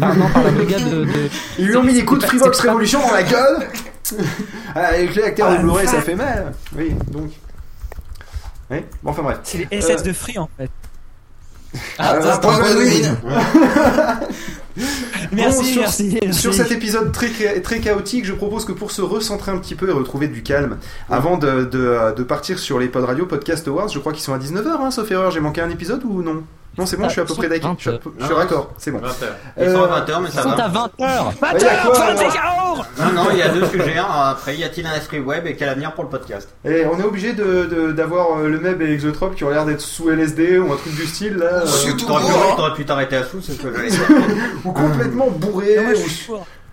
par, 0.00 0.16
non, 0.16 0.28
par 0.28 0.42
la 0.44 0.50
brigade 0.52 0.88
de. 0.90 1.04
de- 1.04 1.28
Ils 1.58 1.66
lui 1.66 1.76
ont 1.76 1.82
mis 1.82 1.94
des 1.94 2.04
coups 2.04 2.20
de 2.22 2.26
Freebox 2.26 2.58
Révolution 2.60 3.00
dans 3.06 3.12
la 3.12 3.22
gueule 3.22 3.68
Ah, 4.74 4.80
Avec 4.88 5.14
les 5.14 5.22
acteurs 5.22 5.48
Ah, 5.50 5.56
de 5.56 5.62
Blu-ray, 5.62 5.86
ça 5.86 6.00
fait 6.02 6.14
mal 6.14 6.52
Oui, 6.76 6.94
donc. 7.10 7.30
Oui, 8.70 8.78
bon, 9.02 9.10
enfin 9.10 9.22
bref. 9.22 9.38
C'est 9.44 9.58
les 9.70 9.80
SS 9.80 10.00
Euh, 10.00 10.02
de 10.02 10.12
Free 10.12 10.38
en 10.38 10.48
fait. 10.56 10.70
Ah, 11.98 12.16
un 12.16 12.36
point. 12.38 12.58
Merci, 15.32 15.58
Bon, 15.58 15.62
sur, 15.64 15.80
merci, 15.82 16.18
merci. 16.22 16.40
Sur 16.40 16.54
cet 16.54 16.70
épisode 16.70 17.12
très, 17.12 17.28
très 17.60 17.80
chaotique, 17.80 18.24
je 18.24 18.32
propose 18.32 18.64
que 18.64 18.72
pour 18.72 18.90
se 18.90 19.02
recentrer 19.02 19.52
un 19.52 19.58
petit 19.58 19.74
peu 19.74 19.88
et 19.88 19.92
retrouver 19.92 20.28
du 20.28 20.42
calme, 20.42 20.78
avant 21.10 21.36
de, 21.36 21.64
de, 21.64 22.14
de 22.16 22.22
partir 22.22 22.58
sur 22.58 22.78
les 22.78 22.88
pod 22.88 23.04
radio 23.04 23.26
podcast 23.26 23.68
awards, 23.68 23.88
je 23.88 23.98
crois 23.98 24.12
qu'ils 24.12 24.22
sont 24.22 24.32
à 24.32 24.38
19h, 24.38 24.66
hein, 24.80 24.90
sauf 24.90 25.10
erreur, 25.10 25.30
j'ai 25.30 25.40
manqué 25.40 25.60
un 25.60 25.68
épisode 25.70 26.02
ou 26.04 26.22
non? 26.22 26.42
Non, 26.78 26.86
c'est 26.86 26.96
bon, 26.96 27.04
Ah, 27.04 27.08
je 27.08 27.12
suis 27.12 27.20
à 27.20 27.24
peu 27.26 27.34
près 27.34 27.48
d'accord. 27.50 27.74
Je 27.76 27.80
suis 27.82 27.90
à 27.90 27.98
peu- 27.98 28.10
je 28.18 28.24
suis 28.24 28.32
Non. 28.32 28.38
raccord, 28.38 28.70
c'est 28.78 28.90
bon. 28.90 28.98
20 28.98 29.06
heures. 29.22 29.36
Ils 29.58 29.64
sont 29.70 29.76
Euh, 29.82 29.84
à 29.84 30.00
20h, 30.00 30.20
mais 30.22 30.30
ça 30.30 30.40
Ils 30.40 30.42
sont 30.42 30.56
va. 30.56 30.64
à 30.64 30.68
20h 30.68 30.90
Ah, 31.42 31.52
il 31.54 31.60
y 31.62 31.66
a 31.66 31.76
quoi, 31.84 32.00
alors 32.02 32.86
Non, 32.98 33.12
non, 33.12 33.30
il 33.30 33.36
y 33.38 33.42
a 33.42 33.48
deux 33.50 33.66
sujets. 33.66 33.98
hein. 33.98 34.06
Après, 34.10 34.56
y 34.56 34.64
a-t-il 34.64 34.86
un 34.86 34.94
esprit 34.94 35.20
web 35.20 35.46
et 35.46 35.54
quel 35.54 35.68
avenir 35.68 35.92
pour 35.92 36.04
le 36.04 36.10
podcast? 36.10 36.48
Et 36.64 36.86
on 36.86 36.98
est 36.98 37.02
obligé 37.04 37.34
de- 37.34 37.64
de- 37.66 37.92
d'avoir 37.92 38.38
euh, 38.38 38.48
le 38.48 38.58
Meb 38.58 38.80
et 38.80 38.90
Exotrope 38.90 39.34
qui 39.34 39.44
ont 39.44 39.50
l'air 39.50 39.66
d'être 39.66 39.82
sous 39.82 40.08
LSD 40.10 40.58
ou 40.58 40.72
un 40.72 40.76
truc 40.76 40.94
du 40.94 41.06
style 41.06 41.36
là. 41.36 41.46
euh, 41.62 41.66
Surtout 41.66 42.06
T'aurais 42.06 42.72
pu, 42.74 42.86
t'arrêter 42.86 43.16
à 43.16 43.24
sous, 43.24 43.42
c'est 43.42 43.52
ce 43.52 43.60
que 43.60 43.74
j'allais 43.74 43.90
dire. 43.90 44.00
ou 44.64 44.72
complètement 44.72 45.28
bourré. 45.30 45.76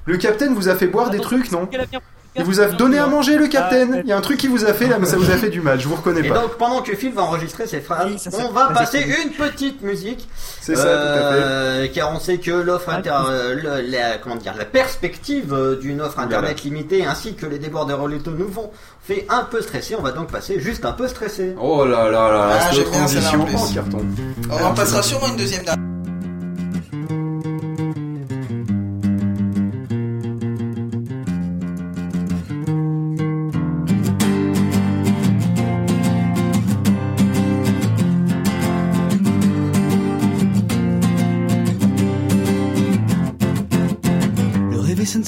Le 0.05 0.17
capitaine 0.17 0.53
vous 0.55 0.69
a 0.69 0.76
fait 0.76 0.88
boire 0.88 1.09
des 1.09 1.19
trucs, 1.19 1.51
non? 1.51 1.67
quel 1.69 1.81
avenir- 1.81 1.99
Il 2.35 2.43
vous 2.43 2.61
a 2.61 2.65
donné 2.68 2.97
à 2.99 3.07
manger 3.07 3.38
le 3.38 3.47
capitaine. 3.47 3.95
Ah, 3.97 4.01
Il 4.03 4.07
y 4.10 4.14
a 4.14 4.18
un 4.18 4.22
truc 4.22 4.38
qui 4.39 4.47
vous 4.47 4.64
a 4.64 4.73
fait 4.73 4.88
là, 4.88 4.97
mais 4.99 5.07
ça 5.07 5.18
vous 5.18 5.30
a 5.30 5.35
fait 5.35 5.49
du 5.49 5.61
mal. 5.61 5.80
Je 5.80 5.88
vous 5.88 5.95
reconnais 5.95 6.22
Et 6.26 6.30
pas. 6.30 6.35
donc, 6.39 6.57
pendant 6.57 6.81
que 6.81 6.95
Phil 6.95 7.11
va 7.11 7.23
enregistrer 7.23 7.65
ses 7.68 7.81
phrases, 7.81 8.07
Oui, 8.11 8.19
ça, 8.19 8.30
c'est- 8.31 8.41
on 8.43 8.51
va 8.51 8.68
vas-y, 8.68 8.73
passer 8.76 8.99
une 9.23 9.31
petite 9.31 9.81
musique. 9.81 10.30
C'est 10.61 10.76
ça, 10.76 10.84
tout 10.84 10.88
à 10.89 10.93
fait. 10.93 11.39
Euh, 11.41 11.88
Car 11.93 12.14
on 12.14 12.19
sait 12.19 12.38
que 12.38 12.51
l'offre 12.51 12.89
inter, 12.89 13.11
euh, 13.27 13.56
le- 13.56 13.89
la, 13.91 14.18
comment 14.19 14.35
dire, 14.35 14.53
la 14.57 14.65
perspective 14.65 15.53
euh, 15.53 15.76
d'une 15.80 16.01
offre 16.01 16.19
internet 16.19 16.64
limitée 16.64 17.06
ainsi 17.06 17.34
que 17.34 17.45
les 17.47 17.57
débordeurs 17.60 17.99
relatos 17.99 18.31
nous 18.38 18.47
vont 18.47 18.69
fait 19.01 19.26
un 19.30 19.43
peu 19.43 19.61
stresser. 19.61 19.95
On 19.97 20.01
va 20.03 20.11
donc 20.11 20.31
passer 20.31 20.60
juste 20.60 20.85
un 20.85 20.91
peu 20.93 21.07
stressé. 21.07 21.56
Oh 21.60 21.84
là 21.84 22.10
là 22.10 22.31
là, 22.31 22.49
Ah, 22.53 22.60
cette 22.72 22.76
j'aime 22.76 22.91
bien 22.91 23.07
celle-là, 23.07 23.27
en 23.30 23.45
transition 23.45 23.45
plus. 23.45 23.56
en 23.57 23.73
carton. 23.84 24.06
On 24.51 24.65
en 24.65 24.73
passera 24.76 25.01
sûrement 25.03 25.27
une 25.30 25.38
deuxième 25.38 25.64
date. 25.65 25.80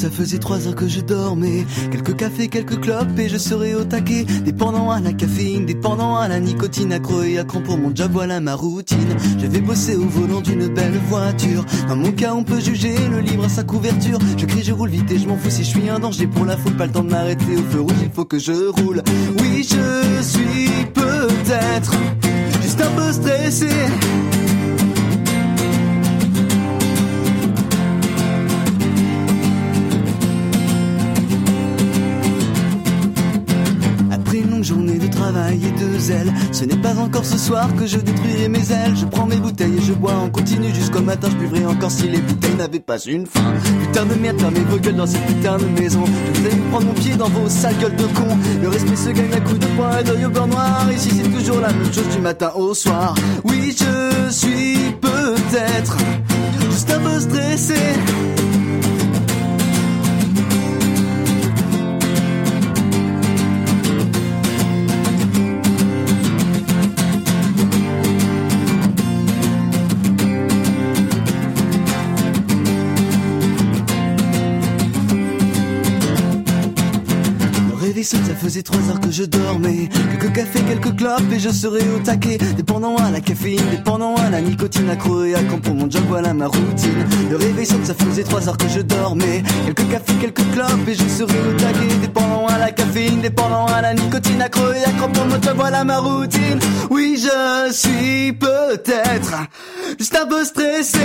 Ça 0.02 0.10
faisait 0.10 0.40
trois 0.40 0.68
heures 0.68 0.76
que 0.76 0.88
je 0.88 1.00
dormais. 1.00 1.64
Quelques 1.92 2.16
cafés, 2.16 2.48
quelques 2.48 2.82
clopes 2.82 3.20
et 3.20 3.30
je 3.30 3.38
serais 3.38 3.76
au 3.76 3.84
taquet. 3.84 4.26
Dépendant 4.44 4.90
à 4.90 5.00
la 5.00 5.14
caféine, 5.14 5.68
dépendant 5.68 6.16
à 6.16 6.28
la 6.28 6.40
nicotine, 6.40 6.92
accro 6.92 7.22
et 7.22 7.38
accro 7.38 7.60
pour 7.60 7.78
mon 7.78 7.96
job, 7.96 8.10
voilà 8.12 8.40
ma 8.40 8.56
routine. 8.56 9.16
Je 9.40 9.46
vais 9.46 9.62
bosser 9.62 9.96
au 9.96 10.08
volant 10.08 10.42
d'une 10.42 10.68
belle 10.70 11.00
voiture. 11.08 11.64
Dans 11.88 11.96
mon 11.96 12.12
cas, 12.14 12.34
on 12.34 12.44
peut 12.44 12.60
juger 12.60 12.96
le 13.12 13.20
livre 13.20 13.46
à 13.46 13.50
sa 13.50 13.64
couverture. 13.64 14.18
Je 14.38 14.46
crie, 14.48 14.64
je 14.64 14.74
roule 14.74 14.90
vite 14.90 15.12
et 15.12 15.20
je 15.20 15.28
m'en 15.28 15.38
fous 15.38 15.52
si 15.52 15.64
je 15.64 15.70
suis 15.70 15.88
un 15.88 16.00
danger 16.00 16.26
pour 16.26 16.46
la 16.46 16.58
foule. 16.58 16.76
Pas 16.78 16.88
le 16.88 16.92
temps 16.92 17.04
de 17.04 17.12
m'arrêter 17.12 17.56
au 17.56 17.72
feu 17.72 17.82
rouge, 17.82 18.02
il 18.02 18.10
faut 18.10 18.26
que 18.26 18.40
je 18.40 18.54
roule. 18.54 19.04
Oui, 19.40 19.64
je 19.64 20.24
suis 20.24 20.72
peut-être 20.96 21.94
juste 22.64 22.82
un 22.82 22.90
peu 22.96 23.12
stressé. 23.12 23.70
De 35.32 35.98
zèle, 35.98 36.32
ce 36.52 36.66
n'est 36.66 36.82
pas 36.82 36.98
encore 36.98 37.26
ce 37.26 37.38
soir 37.38 37.74
que 37.76 37.86
je 37.86 37.98
détruirai 37.98 38.50
mes 38.50 38.72
ailes. 38.72 38.96
Je 38.96 39.06
prends 39.06 39.26
mes 39.26 39.38
bouteilles 39.38 39.78
et 39.78 39.82
je 39.82 39.94
bois 39.94 40.14
en 40.14 40.30
continu 40.30 40.74
jusqu'au 40.74 41.02
matin. 41.02 41.30
Je 41.32 41.38
buvrai 41.38 41.66
encore 41.66 41.92
si 41.92 42.08
les 42.10 42.20
bouteilles 42.20 42.56
n'avaient 42.56 42.80
pas 42.80 43.00
une 43.00 43.26
fin. 43.26 43.54
Putain 43.82 44.06
de 44.06 44.16
merde, 44.16 44.40
fermez 44.40 44.60
vos 44.62 44.78
gueules 44.78 44.96
dans 44.96 45.08
cette 45.08 45.26
putain 45.26 45.58
de 45.58 45.66
maison. 45.80 46.04
Je 46.34 46.42
vais 46.42 46.56
prendre 46.70 46.88
mon 46.88 46.94
pied 46.94 47.16
dans 47.16 47.30
vos 47.30 47.48
sales 47.48 47.78
gueules 47.80 47.96
de 47.96 48.04
con. 48.04 48.38
Le 48.62 48.70
respect 48.70 48.96
se 48.96 49.10
gagne 49.10 49.34
à 49.34 49.40
coups 49.40 49.60
de 49.60 49.68
poing 49.78 50.00
et 50.00 50.04
d'œil 50.04 50.26
au 50.26 50.30
beurre 50.30 50.48
noir. 50.48 50.92
Ici 50.92 51.10
c'est 51.16 51.30
toujours 51.30 51.62
la 51.62 51.72
même 51.72 51.94
chose 51.94 52.10
du 52.10 52.20
matin 52.20 52.52
au 52.56 52.74
soir. 52.74 53.16
Oui, 53.46 53.74
je 53.78 54.32
suis 54.32 54.78
peut-être 55.00 55.98
juste 56.70 56.92
un 56.92 57.00
peu 57.00 57.20
stressé. 57.20 57.76
Ça 78.18 78.36
faisait 78.36 78.62
trois 78.62 78.82
heures 78.90 79.00
que 79.00 79.12
je 79.12 79.24
dormais. 79.24 79.90
Quelques 80.12 80.34
cafés, 80.34 80.62
quelques 80.62 80.96
clopes 80.96 81.32
et 81.32 81.40
je 81.40 81.50
serais 81.50 81.88
au 81.96 82.00
taquet. 82.00 82.38
Dépendant 82.58 82.96
à 82.98 83.10
la 83.10 83.22
caféine, 83.22 83.62
dépendant 83.72 84.16
à 84.16 84.30
la 84.30 84.42
nicotine, 84.42 84.90
accro 84.90 85.24
et 85.24 85.34
quand 85.50 85.62
pour 85.62 85.76
mon 85.76 85.90
job, 85.90 86.04
voilà 86.08 86.34
ma 86.34 86.48
routine. 86.48 87.06
Le 87.30 87.38
réveil 87.38 87.66
ça 87.66 87.94
faisait 87.94 88.24
trois 88.24 88.48
heures 88.50 88.58
que 88.58 88.68
je 88.68 88.82
dormais. 88.82 89.44
Quelques 89.66 89.90
cafés, 89.90 90.14
quelques 90.20 90.52
clopes 90.52 90.88
et 90.88 90.94
je 90.94 91.08
serais 91.08 91.40
au 91.40 91.54
taquet. 91.58 91.96
Dépendant 92.02 92.48
à 92.48 92.58
la 92.58 92.72
caféine, 92.72 93.22
dépendant 93.22 93.66
à 93.68 93.82
la 93.82 93.94
nicotine, 93.94 94.42
accro 94.42 94.72
et 94.72 94.92
quand 95.00 95.12
pour 95.12 95.26
mon 95.26 95.42
job, 95.42 95.54
voilà 95.56 95.84
ma 95.84 96.00
routine. 96.00 96.60
Oui, 96.90 97.18
je 97.18 97.72
suis 97.72 98.34
peut-être 98.34 99.36
juste 99.98 100.18
un 100.22 100.28
peu 100.28 100.44
stressé. 100.44 101.00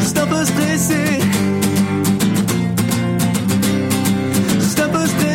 Juste 0.00 0.18
un 0.18 0.26
peu 0.26 0.44
stressé. 0.44 1.15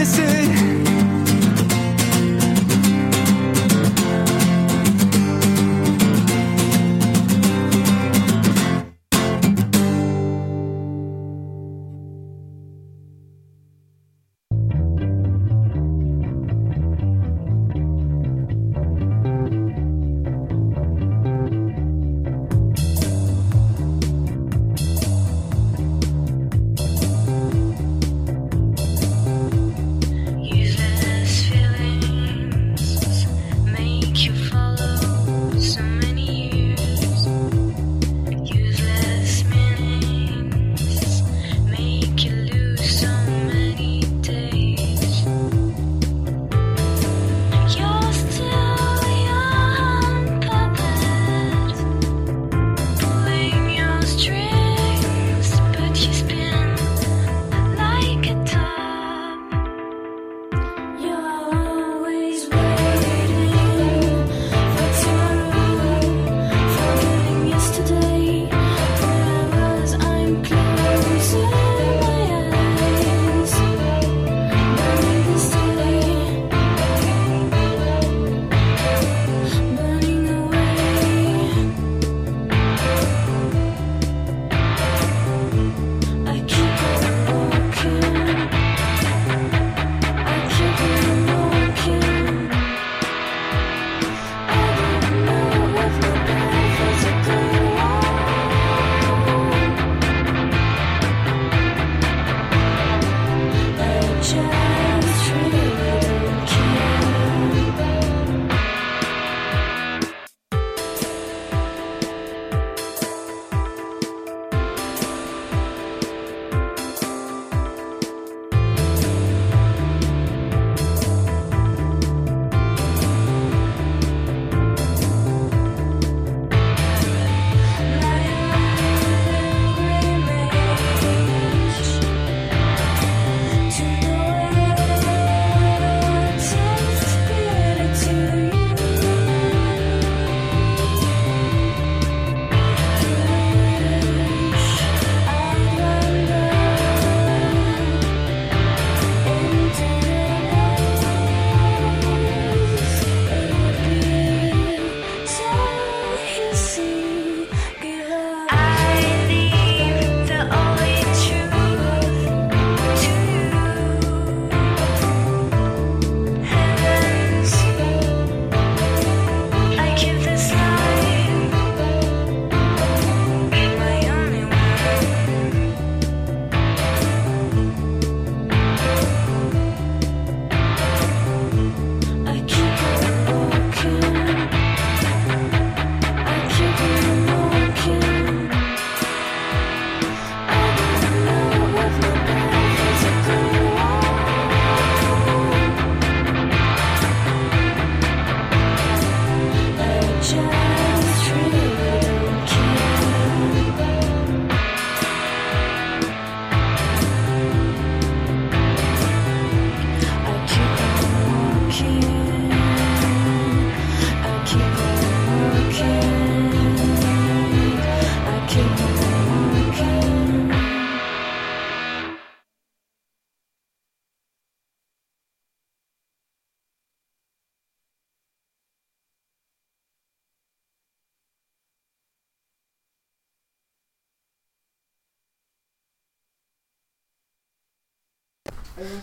Un 0.03 0.70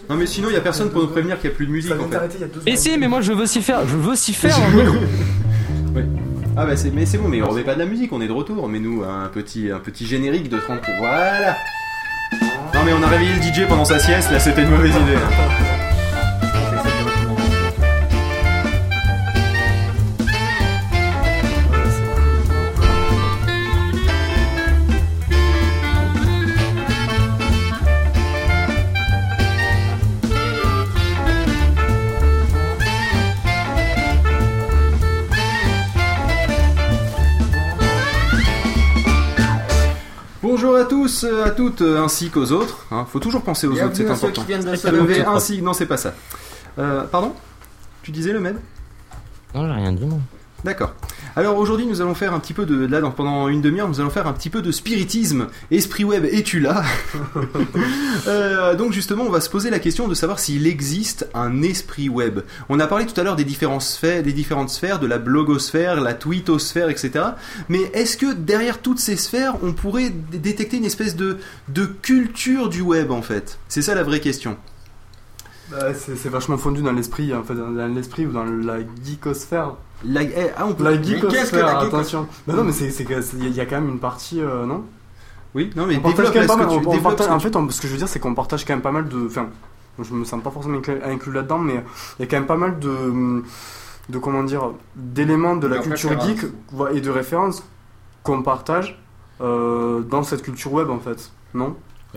Non 0.09 0.17
mais 0.17 0.27
sinon 0.27 0.49
il 0.51 0.55
y 0.55 0.57
a 0.57 0.61
personne 0.61 0.91
pour 0.91 1.03
nous 1.03 1.09
prévenir 1.09 1.39
qu'il 1.39 1.51
y 1.51 1.53
a 1.53 1.57
plus 1.57 1.67
de 1.67 1.71
musique 1.73 1.91
Ça 1.91 1.97
vient 1.97 2.05
en 2.07 2.09
fait. 2.09 2.15
t'arrêter 2.15 2.35
il 2.39 2.41
y 2.41 2.45
a 2.45 2.47
deux 2.49 2.61
Mais 2.65 2.77
si, 2.77 2.97
mais 2.99 3.09
moi 3.09 3.21
je 3.21 3.33
veux 3.33 3.47
s'y 3.47 3.61
faire, 3.63 3.87
je 3.87 3.97
veux 3.97 4.17
s'y 4.17 4.33
faire. 4.33 4.57
le 4.75 4.83
micro. 4.83 4.97
Ouais. 5.95 6.07
Ah 6.57 6.67
bah 6.67 6.77
c'est 6.77 6.91
mais 6.93 7.07
c'est 7.07 7.19
bon 7.19 7.29
mais 7.29 7.41
on 7.43 7.49
remet 7.49 7.63
pas 7.63 7.75
de 7.75 7.79
la 7.81 7.87
musique, 7.87 8.13
on 8.13 8.21
est 8.21 8.27
de 8.27 8.33
retour, 8.33 8.69
mais 8.69 8.81
nous 8.81 9.03
un 9.05 9.29
petit 9.29 9.71
un 9.71 9.79
petit 9.81 10.07
générique 10.07 10.49
de 10.49 10.59
30 10.59 10.81
voilà. 10.99 11.57
Non 12.75 12.81
mais 12.85 12.93
on 12.93 13.03
a 13.03 13.07
réveillé 13.09 13.33
le 13.35 13.43
DJ 13.43 13.69
pendant 13.69 13.85
sa 13.85 13.99
sieste, 13.99 14.31
là 14.33 14.41
c'était 14.41 14.63
une 14.63 14.71
mauvaise 14.71 14.91
idée. 14.95 15.19
tous, 41.21 41.27
euh, 41.27 41.45
à 41.45 41.51
toutes, 41.51 41.83
euh, 41.83 42.03
ainsi 42.03 42.31
qu'aux 42.31 42.53
autres. 42.53 42.87
Hein. 42.91 43.07
Faut 43.11 43.19
toujours 43.21 43.43
penser 43.43 43.67
aux 43.67 43.73
autres, 43.73 43.91
c'est 43.95 44.09
à 44.09 44.15
ceux 44.15 44.27
important. 44.27 44.43
qui 44.43 44.47
viennent 44.49 44.65
de 44.65 44.77
se 44.77 44.89
Lever 44.89 45.25
ainsi, 45.25 45.63
non 45.63 45.73
c'est 45.73 45.87
pas 45.87 45.97
ça. 45.97 46.15
Euh, 46.79 47.05
pardon? 47.05 47.33
Tu 48.03 48.11
disais 48.11 48.33
le 48.33 48.41
med? 48.41 48.57
Non, 49.55 49.67
j'ai 49.67 49.73
rien 49.73 49.93
dit, 49.93 50.05
moi. 50.05 50.19
D'accord. 50.65 50.95
Alors 51.39 51.57
aujourd'hui, 51.57 51.87
nous 51.87 52.01
allons 52.01 52.17
faire 52.17 52.35
un 52.35 52.41
petit 52.41 52.53
peu 52.53 52.67
de 52.67 52.85
là 52.85 53.01
pendant 53.01 53.47
une 53.47 53.61
demi-heure, 53.61 53.87
nous 53.87 54.01
allons 54.01 54.11
faire 54.11 54.27
un 54.27 54.33
petit 54.33 54.51
peu 54.51 54.61
de 54.61 54.73
spiritisme. 54.73 55.47
Esprit 55.71 56.03
web, 56.03 56.25
es-tu 56.25 56.59
là 56.59 56.83
Euh, 58.27 58.75
Donc 58.75 58.93
justement, 58.93 59.23
on 59.23 59.31
va 59.31 59.41
se 59.41 59.49
poser 59.49 59.71
la 59.71 59.79
question 59.79 60.09
de 60.09 60.15
savoir 60.15 60.41
s'il 60.41 60.67
existe 60.67 61.29
un 61.35 61.63
esprit 61.63 62.09
web. 62.09 62.41
On 62.69 62.81
a 62.81 62.89
parlé 62.89 63.07
tout 63.07 63.19
à 63.21 63.23
l'heure 63.23 63.37
des 63.37 63.45
différentes 63.45 63.83
sphères, 63.83 64.25
des 64.25 64.33
différentes 64.33 64.71
sphères, 64.71 64.99
de 64.99 65.07
la 65.07 65.19
blogosphère, 65.19 66.01
la 66.01 66.13
tweetosphère, 66.13 66.91
etc. 66.91 67.25
Mais 67.69 67.83
est-ce 67.95 68.17
que 68.17 68.35
derrière 68.35 68.83
toutes 68.83 68.99
ces 68.99 69.17
sphères, 69.17 69.55
on 69.63 69.75
pourrait 69.75 70.11
détecter 70.11 70.79
une 70.79 70.87
espèce 70.87 71.15
de 71.15 71.39
de 71.69 71.85
culture 71.87 72.69
du 72.69 72.81
web 72.81 73.13
en 73.13 73.23
fait? 73.23 73.61
C'est 73.69 73.83
ça 73.83 73.95
la 73.95 74.03
vraie 74.03 74.21
question. 74.21 74.57
Bah, 75.71 75.93
c'est 75.95 76.29
vachement 76.29 76.57
fondu 76.57 76.83
dans 76.83 76.93
l'esprit, 76.93 77.35
en 77.35 77.43
fait, 77.43 77.55
dans 77.55 77.87
l'esprit 77.95 78.27
ou 78.27 78.33
dans 78.33 78.45
la 78.45 78.79
geekosphère. 79.05 79.75
La, 80.05 80.23
eh, 80.23 80.51
ah, 80.57 80.67
on 80.69 80.73
peut- 80.75 80.85
La 80.85 80.91
Mais 80.93 80.99
qu'est-ce 81.01 81.21
que 81.21 81.29
geekosphère, 81.29 81.67
la 81.67 81.79
attention. 81.81 82.27
Bah 82.47 82.55
non, 82.55 82.65
mais 82.65 82.73
c'est 82.73 82.89
il 83.39 83.55
y 83.55 83.61
a 83.61 83.67
quand 83.67 83.81
même 83.81 83.89
une 83.91 83.99
partie, 83.99 84.41
euh, 84.41 84.65
non? 84.65 84.85
Oui, 85.55 85.71
non 85.77 85.87
mais 85.87 85.97
on 85.97 86.01
partage 86.01 86.27
quand 86.33 86.39
même 86.39 86.47
pas 86.47 86.57
mal. 86.57 86.69
on- 86.69 86.99
partage- 87.01 87.29
en 87.29 87.41
fait, 87.41 87.57
on- 87.57 87.69
ce 87.71 87.81
que 87.81 87.87
je 87.87 87.93
veux 87.93 87.99
dire, 87.99 88.09
c'est 88.09 88.19
qu'on 88.21 88.35
partage 88.35 88.65
quand 88.65 88.75
même 88.75 88.83
pas 88.83 88.93
mal 88.93 89.09
de. 89.09 89.27
Enfin, 89.27 89.49
je 90.03 90.15
me 90.15 90.25
sens 90.25 90.43
pas 90.43 90.51
forcément 90.51 90.79
inclus, 91.05 91.33
là-dedans, 91.33 91.59
mais 91.59 91.83
il 92.19 92.23
y 92.23 92.25
a 92.25 92.27
quand 92.31 92.37
même 92.37 92.47
pas 92.47 92.57
mal 92.57 92.79
de. 92.79 93.43
de 94.09 94.19
comment 94.19 94.43
dire 94.45 94.71
d'éléments 94.97 95.57
de 95.57 95.67
la 95.67 95.77
culture 95.83 96.11
geek 96.27 96.47
et 96.95 97.01
de 97.01 97.11
références 97.11 97.63
qu'on 98.23 98.43
partage 98.43 98.99
euh, 99.41 100.01
dans 100.01 100.23
cette 100.23 100.43
culture 100.43 100.73
web 100.73 100.89
en 100.91 100.99
fait 100.99 101.31
non? 101.55 101.77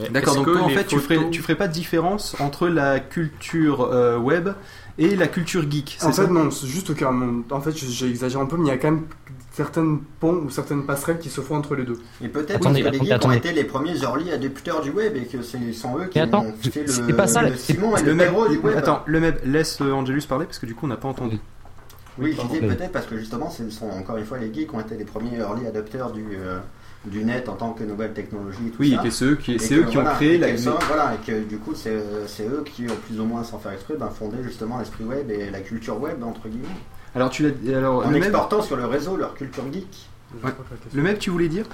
D'accord, 0.10 0.36
donc 0.36 0.45
toi 0.45 0.61
en 0.61 0.70
fait 0.70 0.86
tu 0.86 1.00
ferais, 1.00 1.30
tu 1.32 1.42
ferais 1.42 1.56
pas 1.56 1.68
de 1.68 1.74
différence 1.74 2.36
entre 2.40 2.70
la 2.70 3.00
culture 3.02 3.82
euh, 3.92 4.18
web 4.18 4.50
et 4.98 5.16
la 5.16 5.28
culture 5.28 5.70
geek, 5.70 5.98
c'est 6.00 6.06
En 6.06 6.11
ça 6.11 6.26
fait, 6.26 6.32
non, 6.32 6.50
c'est 6.52 6.68
juste 6.68 6.94
que, 6.94 7.03
euh, 7.03 7.42
en 7.52 7.61
fait, 7.61 7.72
j'ai 7.76 8.08
exagéré 8.10 8.44
un 8.44 8.45
peu, 8.45 8.56
mais 8.58 8.66
il 8.66 8.68
y 8.68 8.72
a 8.72 8.78
quand 8.78 8.92
même 8.92 9.03
certaines 9.52 10.00
ponts 10.20 10.44
ou 10.45 10.50
certaines 10.50 10.86
passerelles 10.86 11.20
qui 11.20 11.30
se 11.30 11.42
font 11.42 11.56
entre 11.56 11.76
les 11.76 11.84
deux. 11.84 11.98
Et 12.22 12.28
peut-être 12.28 12.58
Attendez, 12.58 12.84
que 12.84 12.90
les 12.90 13.11
attendez, 13.11 13.11
geeks 13.11 13.26
ont 13.26 13.32
été 13.32 13.52
les 13.53 13.64
premiers 13.64 13.98
early 14.03 14.32
adopteurs 14.32 14.82
du 14.82 14.92
web 14.92 15.16
et 15.18 15.26
que 15.26 15.42
ce 15.42 15.58
sont 15.74 15.98
eux 15.98 16.06
qui 16.06 16.20
Mais 16.20 16.22
attends, 16.26 16.45
ont 16.45 16.53
fait 16.61 16.86
le, 16.86 17.16
pas 17.16 17.28
ça, 17.28 17.42
le 17.42 17.56
Simon 17.56 17.95
et 17.98 18.02
Le 18.02 18.08
le 18.10 18.16
mec, 18.16 18.28
héros 18.28 18.48
du 18.48 18.58
web. 18.60 18.78
attends, 18.78 19.02
le 19.06 19.20
mec, 19.20 19.36
laisse 19.45 19.82
euh, 19.82 19.92
Angelus 19.92 20.22
parler 20.28 20.45
parce 20.45 20.60
que 20.60 20.66
du 20.66 20.76
coup 20.76 20.86
on 20.86 20.90
n'a 20.90 20.98
pas 20.98 21.08
entendu. 21.08 21.40
Oui, 22.20 22.38
je 22.40 22.45
disais 22.48 22.60
peut-être 22.68 22.92
parce 22.92 23.06
que 23.08 23.18
justement, 23.18 23.50
ce 23.50 23.70
sont 23.70 23.90
encore 23.90 24.18
une 24.18 24.26
fois 24.26 24.38
les 24.38 24.53
geeks 24.53 24.70
qui 24.70 24.76
ont 24.76 24.82
été 24.82 24.95
les 24.98 25.06
premiers 25.06 25.38
early 25.38 25.66
adopteurs 25.68 26.11
du, 26.11 26.26
euh, 26.36 26.60
du 27.06 27.24
net 27.24 27.50
en 27.50 27.54
tant 27.56 27.72
que 27.74 27.84
nouvelle 27.84 28.14
technologie. 28.14 28.68
et 28.68 28.70
Tout 28.72 28.82
Oui, 28.82 28.92
ça. 28.96 29.02
et 29.02 29.04
que 29.06 29.10
c'est 29.10 29.26
eux 29.26 29.36
qui- 29.36 29.54
Et 29.54 29.60
c'est 29.60 29.76
que, 29.76 29.80
eux 29.82 29.84
qui 29.86 29.98
ont 29.98 30.04
créé 30.06 30.38
la- 30.38 30.58
sont- 30.58 30.76
voilà, 30.88 31.16
et 31.16 31.26
que 31.26 31.44
du 31.44 31.58
coup, 31.58 31.74
c'est 31.76 31.98
c'est 32.28 32.46
eux 32.48 32.64
qui 32.66 32.84
ont 32.90 32.96
plus 33.08 33.20
ou 33.20 33.26
moins, 33.26 33.44
sans 33.44 33.58
faire 33.58 33.72
exprès, 33.72 33.96
ben, 34.00 34.10
fondé 34.10 34.38
justement 34.44 34.78
l'esprit 34.80 35.04
web 35.04 35.30
et 35.32 35.50
la 35.50 35.62
culture 35.62 36.00
web, 36.00 36.24
entre 36.24 36.48
guillemets. 36.48 36.68
Alors 37.16 37.30
tu 37.30 37.44
l'as, 37.44 37.78
alors 37.78 38.06
En 38.06 38.14
exportant 38.14 38.62
sur 38.62 38.76
le 38.76 38.86
réseau 38.86 39.16
leur 39.18 39.34
culture 39.34 39.64
geek. 39.72 40.08
Ouais. 40.44 40.52
le 40.94 41.02
mec, 41.02 41.20
tu 41.20 41.30
voulais 41.30 41.50
dire? 41.50 41.66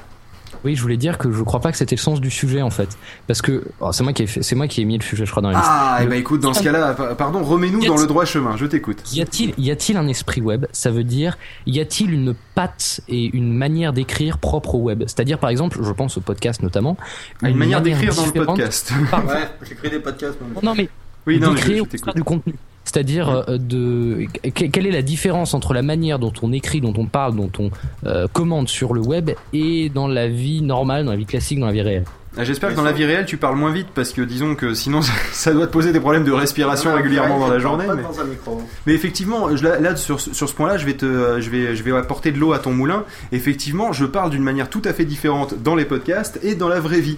Oui, 0.64 0.76
je 0.76 0.82
voulais 0.82 0.98
dire 0.98 1.18
que 1.18 1.32
je 1.32 1.44
crois 1.44 1.60
pas 1.60 1.72
que 1.72 1.78
c'était 1.78 1.96
le 1.96 2.02
sens 2.02 2.20
du 2.22 2.30
sujet 2.30 2.62
en 2.62 2.70
fait, 2.70 2.90
parce 3.28 3.42
que 3.42 3.64
oh, 3.80 3.92
c'est 3.92 4.04
moi 4.04 4.14
qui 4.14 4.24
ai 4.24 4.28
fait- 4.28 4.44
c'est 4.44 4.56
moi 4.56 4.68
qui 4.68 4.82
ai 4.82 4.86
mis 4.86 4.98
le 4.98 5.04
sujet, 5.04 5.26
je 5.26 5.32
crois 5.32 5.42
dans 5.44 5.50
la 5.52 5.58
liste. 5.58 5.70
Ah, 5.72 5.98
et 6.00 6.04
Le- 6.04 6.10
bah 6.10 6.16
écoute, 6.16 6.42
dans 6.42 6.54
ce 6.54 6.64
cas-là, 6.64 6.94
pa- 6.94 7.16
pardon, 7.16 7.44
remets-nous 7.44 7.86
dans 7.86 7.98
le 7.98 8.08
droit 8.08 8.26
chemin. 8.26 8.56
Je 8.58 8.66
t'écoute. 8.66 8.98
Y 9.14 9.22
a-t-il 9.22 9.54
y 9.58 9.72
a-t-il 9.72 9.98
un 9.98 10.08
esprit 10.08 10.42
web? 10.42 10.66
Ça 10.72 10.92
veut 10.92 11.04
dire 11.04 11.38
y 11.66 11.80
a-t-il 11.80 12.12
une 12.12 12.34
patte 12.56 13.02
et 13.08 13.36
une 13.36 13.54
manière 13.54 13.94
d'écrire 13.94 14.38
propre 14.38 14.76
au 14.76 14.80
web? 14.80 15.04
C'est-à-dire 15.08 15.40
par 15.40 15.50
exemple, 15.50 15.80
je 15.82 15.92
pense 15.92 16.18
au 16.18 16.22
podcast 16.22 16.62
notamment, 16.64 16.98
Ah, 17.44 17.50
une 17.50 17.58
manière 17.58 17.82
d'écrire 17.82 18.14
dans 18.16 18.26
le 18.26 18.32
podcast. 18.32 18.92
Par- 19.12 19.26
Ouais, 19.26 19.48
j'écris 19.68 19.90
des 19.90 20.00
podcasts. 20.00 20.38
Non 20.64 20.74
mais 20.76 20.90
Oui, 21.26 21.40
non, 21.40 21.52
mais 21.52 21.62
je- 21.62 22.14
du 22.14 22.24
contenu. 22.24 22.54
C'est-à-dire 22.88 23.44
euh, 23.50 23.58
de 23.58 24.28
que- 24.44 24.66
quelle 24.66 24.88
est 24.88 24.92
la 24.92 25.02
différence 25.02 25.54
entre 25.54 25.74
la 25.74 25.82
manière 25.82 26.20
dont 26.20 26.32
on 26.42 26.54
écrit, 26.54 26.80
dont 26.80 26.94
on 26.98 27.06
parle, 27.06 27.36
dont 27.36 27.52
on 27.60 27.70
euh, 28.06 28.28
commande 28.32 28.70
sur 28.70 28.94
le 28.94 29.02
web 29.02 29.32
et 29.52 29.90
dans 29.90 30.08
la 30.08 30.30
vie 30.30 30.62
normale, 30.62 31.04
dans 31.04 31.12
la 31.12 31.18
vie 31.18 31.26
classique, 31.26 31.60
dans 31.60 31.66
la 31.68 31.74
vie 31.74 31.82
réelle? 31.82 32.06
Ah, 32.40 32.44
J'espère 32.44 32.70
que 32.70 32.76
dans 32.76 32.84
la 32.84 32.92
vie 32.94 33.04
réelle, 33.04 33.26
tu 33.26 33.36
parles 33.38 33.58
moins 33.58 33.72
vite 33.72 33.88
parce 33.96 34.14
que 34.14 34.22
disons 34.22 34.54
que 34.56 34.74
sinon 34.76 35.02
ça, 35.34 35.52
doit 35.54 35.68
te 35.68 35.72
poser 35.74 35.92
des 35.92 36.00
problèmes 36.00 36.24
de 36.24 36.32
respiration 36.32 36.92
Non, 36.92 36.96
régulièrement 36.98 37.40
dans 37.40 37.48
la 37.50 37.60
journée. 37.60 37.86
pas 37.88 37.96
Mais, 37.96 38.04
dans 38.04 38.20
un 38.22 38.26
micro. 38.26 38.62
mais 38.86 38.94
effectivement, 38.94 39.54
je- 39.56 39.64
là, 39.66 39.96
sur, 39.98 40.22
ce- 40.22 40.34
sur 40.34 40.48
ce 40.48 40.54
point-là, 40.54 40.78
je 40.78 40.86
vais 40.86 40.94
te, 40.94 41.42
je 41.42 41.50
vais, 41.50 41.76
je 41.76 41.84
vais 41.84 41.92
apporter 41.98 42.32
de 42.32 42.38
l'eau 42.40 42.54
à 42.54 42.60
ton 42.60 42.72
moulin. 42.72 43.04
Effectivement, 43.32 43.92
je 43.92 44.06
parle 44.06 44.30
d'une 44.30 44.44
manière 44.44 44.70
tout 44.70 44.82
à 44.86 44.94
fait 44.94 45.04
différente 45.06 45.56
dans 45.62 45.76
les 45.76 45.86
podcasts 45.86 46.40
et 46.44 46.56
dans 46.56 46.70
la 46.70 46.80
vraie 46.80 47.02
vie. 47.02 47.18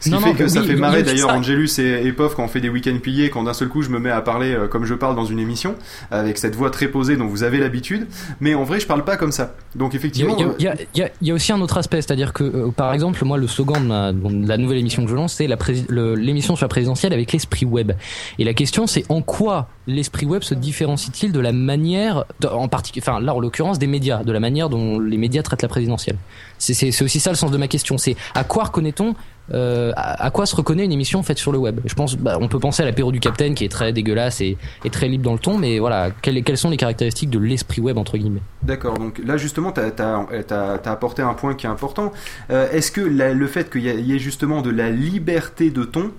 Ce 0.00 0.04
qui 0.04 0.10
Non, 0.10 0.20
fait 0.20 0.26
non, 0.30 0.34
que 0.34 0.48
ça 0.48 0.62
fait 0.62 0.76
marrer 0.76 1.02
d'ailleurs. 1.02 1.30
Angelus 1.30 1.70
et, 1.78 2.06
et 2.06 2.12
Pof 2.12 2.34
quand 2.34 2.44
on 2.44 2.48
fait 2.48 2.60
des 2.60 2.68
week-ends 2.68 2.98
pillés, 3.02 3.30
quand 3.30 3.42
d'un 3.44 3.54
seul 3.54 3.68
coup 3.68 3.82
je 3.82 3.88
me 3.90 3.98
mets 3.98 4.10
à 4.10 4.20
parler 4.20 4.52
euh, 4.52 4.68
comme 4.68 4.84
je 4.84 4.94
parle 4.94 5.16
dans 5.16 5.24
une 5.24 5.38
émission, 5.38 5.74
avec 6.10 6.38
cette 6.38 6.54
voix 6.54 6.70
très 6.70 6.88
posée 6.88 7.16
dont 7.16 7.26
vous 7.26 7.42
avez 7.42 7.58
l'habitude. 7.58 8.06
Mais 8.40 8.54
en 8.54 8.64
vrai, 8.64 8.80
je 8.80 8.86
parle 8.86 9.04
pas 9.04 9.16
comme 9.16 9.32
ça. 9.32 9.54
Donc 9.74 9.94
effectivement, 9.94 10.36
il 10.38 10.42
y 10.42 10.44
a- 10.48 10.54
il 10.58 10.64
y 10.64 10.68
a- 10.68 10.74
il 10.94 11.00
y 11.00 11.02
a- 11.02 11.10
il 11.22 11.28
y 11.28 11.30
a 11.30 11.34
aussi 11.34 11.52
un 11.52 11.60
autre 11.60 11.78
aspect, 11.78 11.96
c'est-à-dire 12.02 12.32
que, 12.32 12.44
euh, 12.44 12.70
par 12.70 12.92
exemple, 12.92 13.24
moi, 13.24 13.38
le 13.38 13.46
slogan 13.46 13.82
de, 13.82 13.88
ma- 13.88 14.12
de 14.12 14.48
la 14.48 14.56
nouvelle 14.58 14.78
émission 14.78 15.04
que 15.04 15.10
je 15.10 15.14
lance, 15.16 15.34
c'est 15.34 15.48
l'émission 15.88 16.56
sur 16.56 16.64
la 16.64 16.68
présidentielle 16.68 17.12
avec 17.12 17.32
l'esprit 17.32 17.66
web. 17.66 17.92
Et 18.38 18.44
la 18.44 18.54
question, 18.54 18.86
c'est 18.86 19.04
en 19.08 19.22
quoi 19.22 19.68
l'esprit 19.86 20.26
web 20.26 20.42
se 20.42 20.54
différencie-t-il 20.54 21.32
de 21.32 21.40
la 21.40 21.52
manière, 21.52 22.24
en 22.50 22.68
particulier, 22.68 23.04
enfin 23.06 23.20
là, 23.20 23.34
en 23.34 23.40
l'occurrence, 23.40 23.78
des 23.78 23.86
médias, 23.86 24.24
de 24.24 24.32
la 24.32 24.40
manière 24.40 24.68
dont 24.68 24.98
les 24.98 25.16
médias 25.16 25.42
traitent 25.42 25.62
la 25.62 25.68
présidentielle? 25.68 26.16
C'est 26.58 27.02
aussi 27.02 27.20
ça 27.20 27.30
le 27.30 27.36
sens 27.36 27.50
de 27.50 27.56
ma 27.58 27.68
question. 27.68 27.98
C'est 27.98 28.16
à 28.34 28.44
quoi 28.44 28.64
reconnaît-on 28.64 29.14
euh, 29.54 29.92
à, 29.96 30.30
quoi 30.30 30.46
se 30.46 30.56
reconnaît 30.56 30.84
une 30.84 30.92
émission 30.92 31.22
faite 31.22 31.38
sur 31.38 31.52
le 31.52 31.58
web? 31.58 31.80
Je 31.84 31.94
pense, 31.94 32.16
bah, 32.16 32.38
on 32.40 32.48
peut 32.48 32.58
penser 32.58 32.82
à 32.82 32.86
l'apéro 32.86 33.12
du 33.12 33.20
Capitaine 33.20 33.54
qui 33.54 33.64
est 33.64 33.68
très 33.68 33.92
dégueulasse 33.92 34.40
et, 34.40 34.56
très 34.90 35.08
libre 35.08 35.24
dans 35.24 35.32
le 35.32 35.38
ton, 35.38 35.58
mais 35.58 35.78
voilà, 35.78 36.10
quelles, 36.22 36.56
sont 36.56 36.70
les 36.70 36.76
caractéristiques 36.76 37.30
de 37.30 37.38
l'esprit 37.38 37.80
web 37.80 37.98
entre 37.98 38.16
guillemets? 38.16 38.40
D'accord, 38.62 38.98
donc 38.98 39.20
là 39.24 39.36
justement, 39.36 39.72
tu 39.72 39.80
as, 39.80 40.80
apporté 40.84 41.22
un 41.22 41.34
point 41.34 41.54
qui 41.54 41.66
est 41.66 41.70
important. 41.70 42.12
Euh, 42.50 42.70
est-ce 42.70 42.90
que 42.90 43.00
le 43.00 43.46
fait 43.46 43.70
qu'il 43.70 43.82
y 43.82 44.14
ait 44.14 44.18
justement 44.18 44.62
de 44.62 44.70
la 44.70 44.90
liberté 44.90 45.70
de 45.70 45.84
ton, 45.84 46.12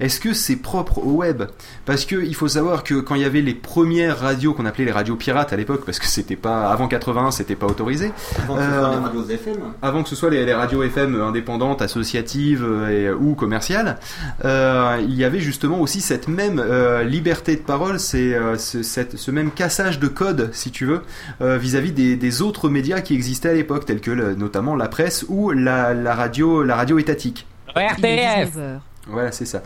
est-ce 0.00 0.20
que 0.20 0.32
c'est 0.34 0.56
propre 0.56 0.98
au 0.98 1.12
web? 1.12 1.42
Parce 1.84 2.04
que 2.04 2.16
il 2.16 2.34
faut 2.34 2.48
savoir 2.48 2.84
que 2.84 2.94
quand 3.00 3.14
il 3.14 3.22
y 3.22 3.24
avait 3.24 3.40
les 3.40 3.54
premières 3.54 4.18
radios 4.20 4.54
qu'on 4.54 4.66
appelait 4.66 4.84
les 4.84 4.92
radios 4.92 5.16
pirates 5.16 5.52
à 5.52 5.56
l'époque, 5.56 5.82
parce 5.84 5.98
que 5.98 6.06
c'était 6.06 6.36
pas 6.36 6.70
avant 6.70 6.88
81, 6.88 7.30
c'était 7.30 7.56
pas 7.56 7.66
autorisé. 7.66 8.12
Avant 8.44 8.56
que 8.56 8.62
ce 8.62 8.68
soit 8.70 8.78
Euh, 8.88 8.90
les 8.90 9.04
radios 9.04 9.24
FM. 9.28 9.56
avant 9.82 10.02
que 10.02 10.08
ce 10.08 10.16
soit 10.16 10.30
les, 10.30 10.44
les 10.44 10.54
radios 10.54 10.82
FM 10.82 11.20
indépendantes, 11.20 11.82
associatives 11.82 12.64
euh, 12.64 13.10
et, 13.10 13.12
ou 13.12 13.34
commerciales, 13.34 13.98
euh, 14.44 14.98
il 15.02 15.14
y 15.14 15.24
avait 15.24 15.40
justement 15.40 15.80
aussi 15.80 16.00
cette 16.00 16.28
même 16.28 16.58
euh, 16.64 17.02
liberté 17.04 17.56
de 17.56 17.60
parole, 17.62 17.98
c'est 18.00 18.34
euh, 18.34 18.56
ce, 18.58 19.30
même 19.30 19.50
cassage 19.50 19.98
de 19.98 20.08
code, 20.08 20.50
si 20.52 20.70
tu 20.70 20.86
veux, 20.86 21.02
euh, 21.40 21.58
vis-à-vis 21.58 21.92
des, 21.92 22.16
des 22.16 22.42
autres 22.42 22.68
médias 22.68 23.00
qui 23.00 23.14
existaient 23.14 23.50
à 23.50 23.54
l'époque, 23.54 23.86
tels 23.86 24.00
que 24.00 24.10
le- 24.10 24.34
notamment 24.34 24.76
la 24.76 24.88
presse 24.88 25.24
ou 25.28 25.50
la, 25.50 25.94
la 25.94 26.14
radio, 26.14 26.62
la 26.62 26.76
radio 26.76 26.98
étatique. 26.98 27.46
RTF 27.74 28.58
Voilà, 29.06 29.32
c'est 29.32 29.46
ça. 29.46 29.62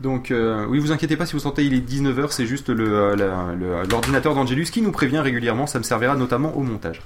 Donc, 0.00 0.30
euh, 0.30 0.64
oui, 0.68 0.78
vous 0.78 0.92
inquiétez 0.92 1.16
pas 1.16 1.26
si 1.26 1.34
vous 1.34 1.40
sentez 1.40 1.64
il 1.64 1.74
est 1.74 1.80
19h, 1.86 2.28
c'est 2.30 2.46
juste 2.46 2.70
le, 2.70 2.88
euh, 2.90 3.16
la- 3.16 3.54
le- 3.54 3.86
l'ordinateur 3.90 4.34
d'Angelus 4.34 4.64
qui 4.70 4.80
nous 4.80 4.92
prévient 4.92 5.18
régulièrement, 5.18 5.66
ça 5.66 5.78
me 5.78 5.84
servira 5.84 6.16
notamment 6.16 6.56
au 6.56 6.62
montage. 6.62 7.02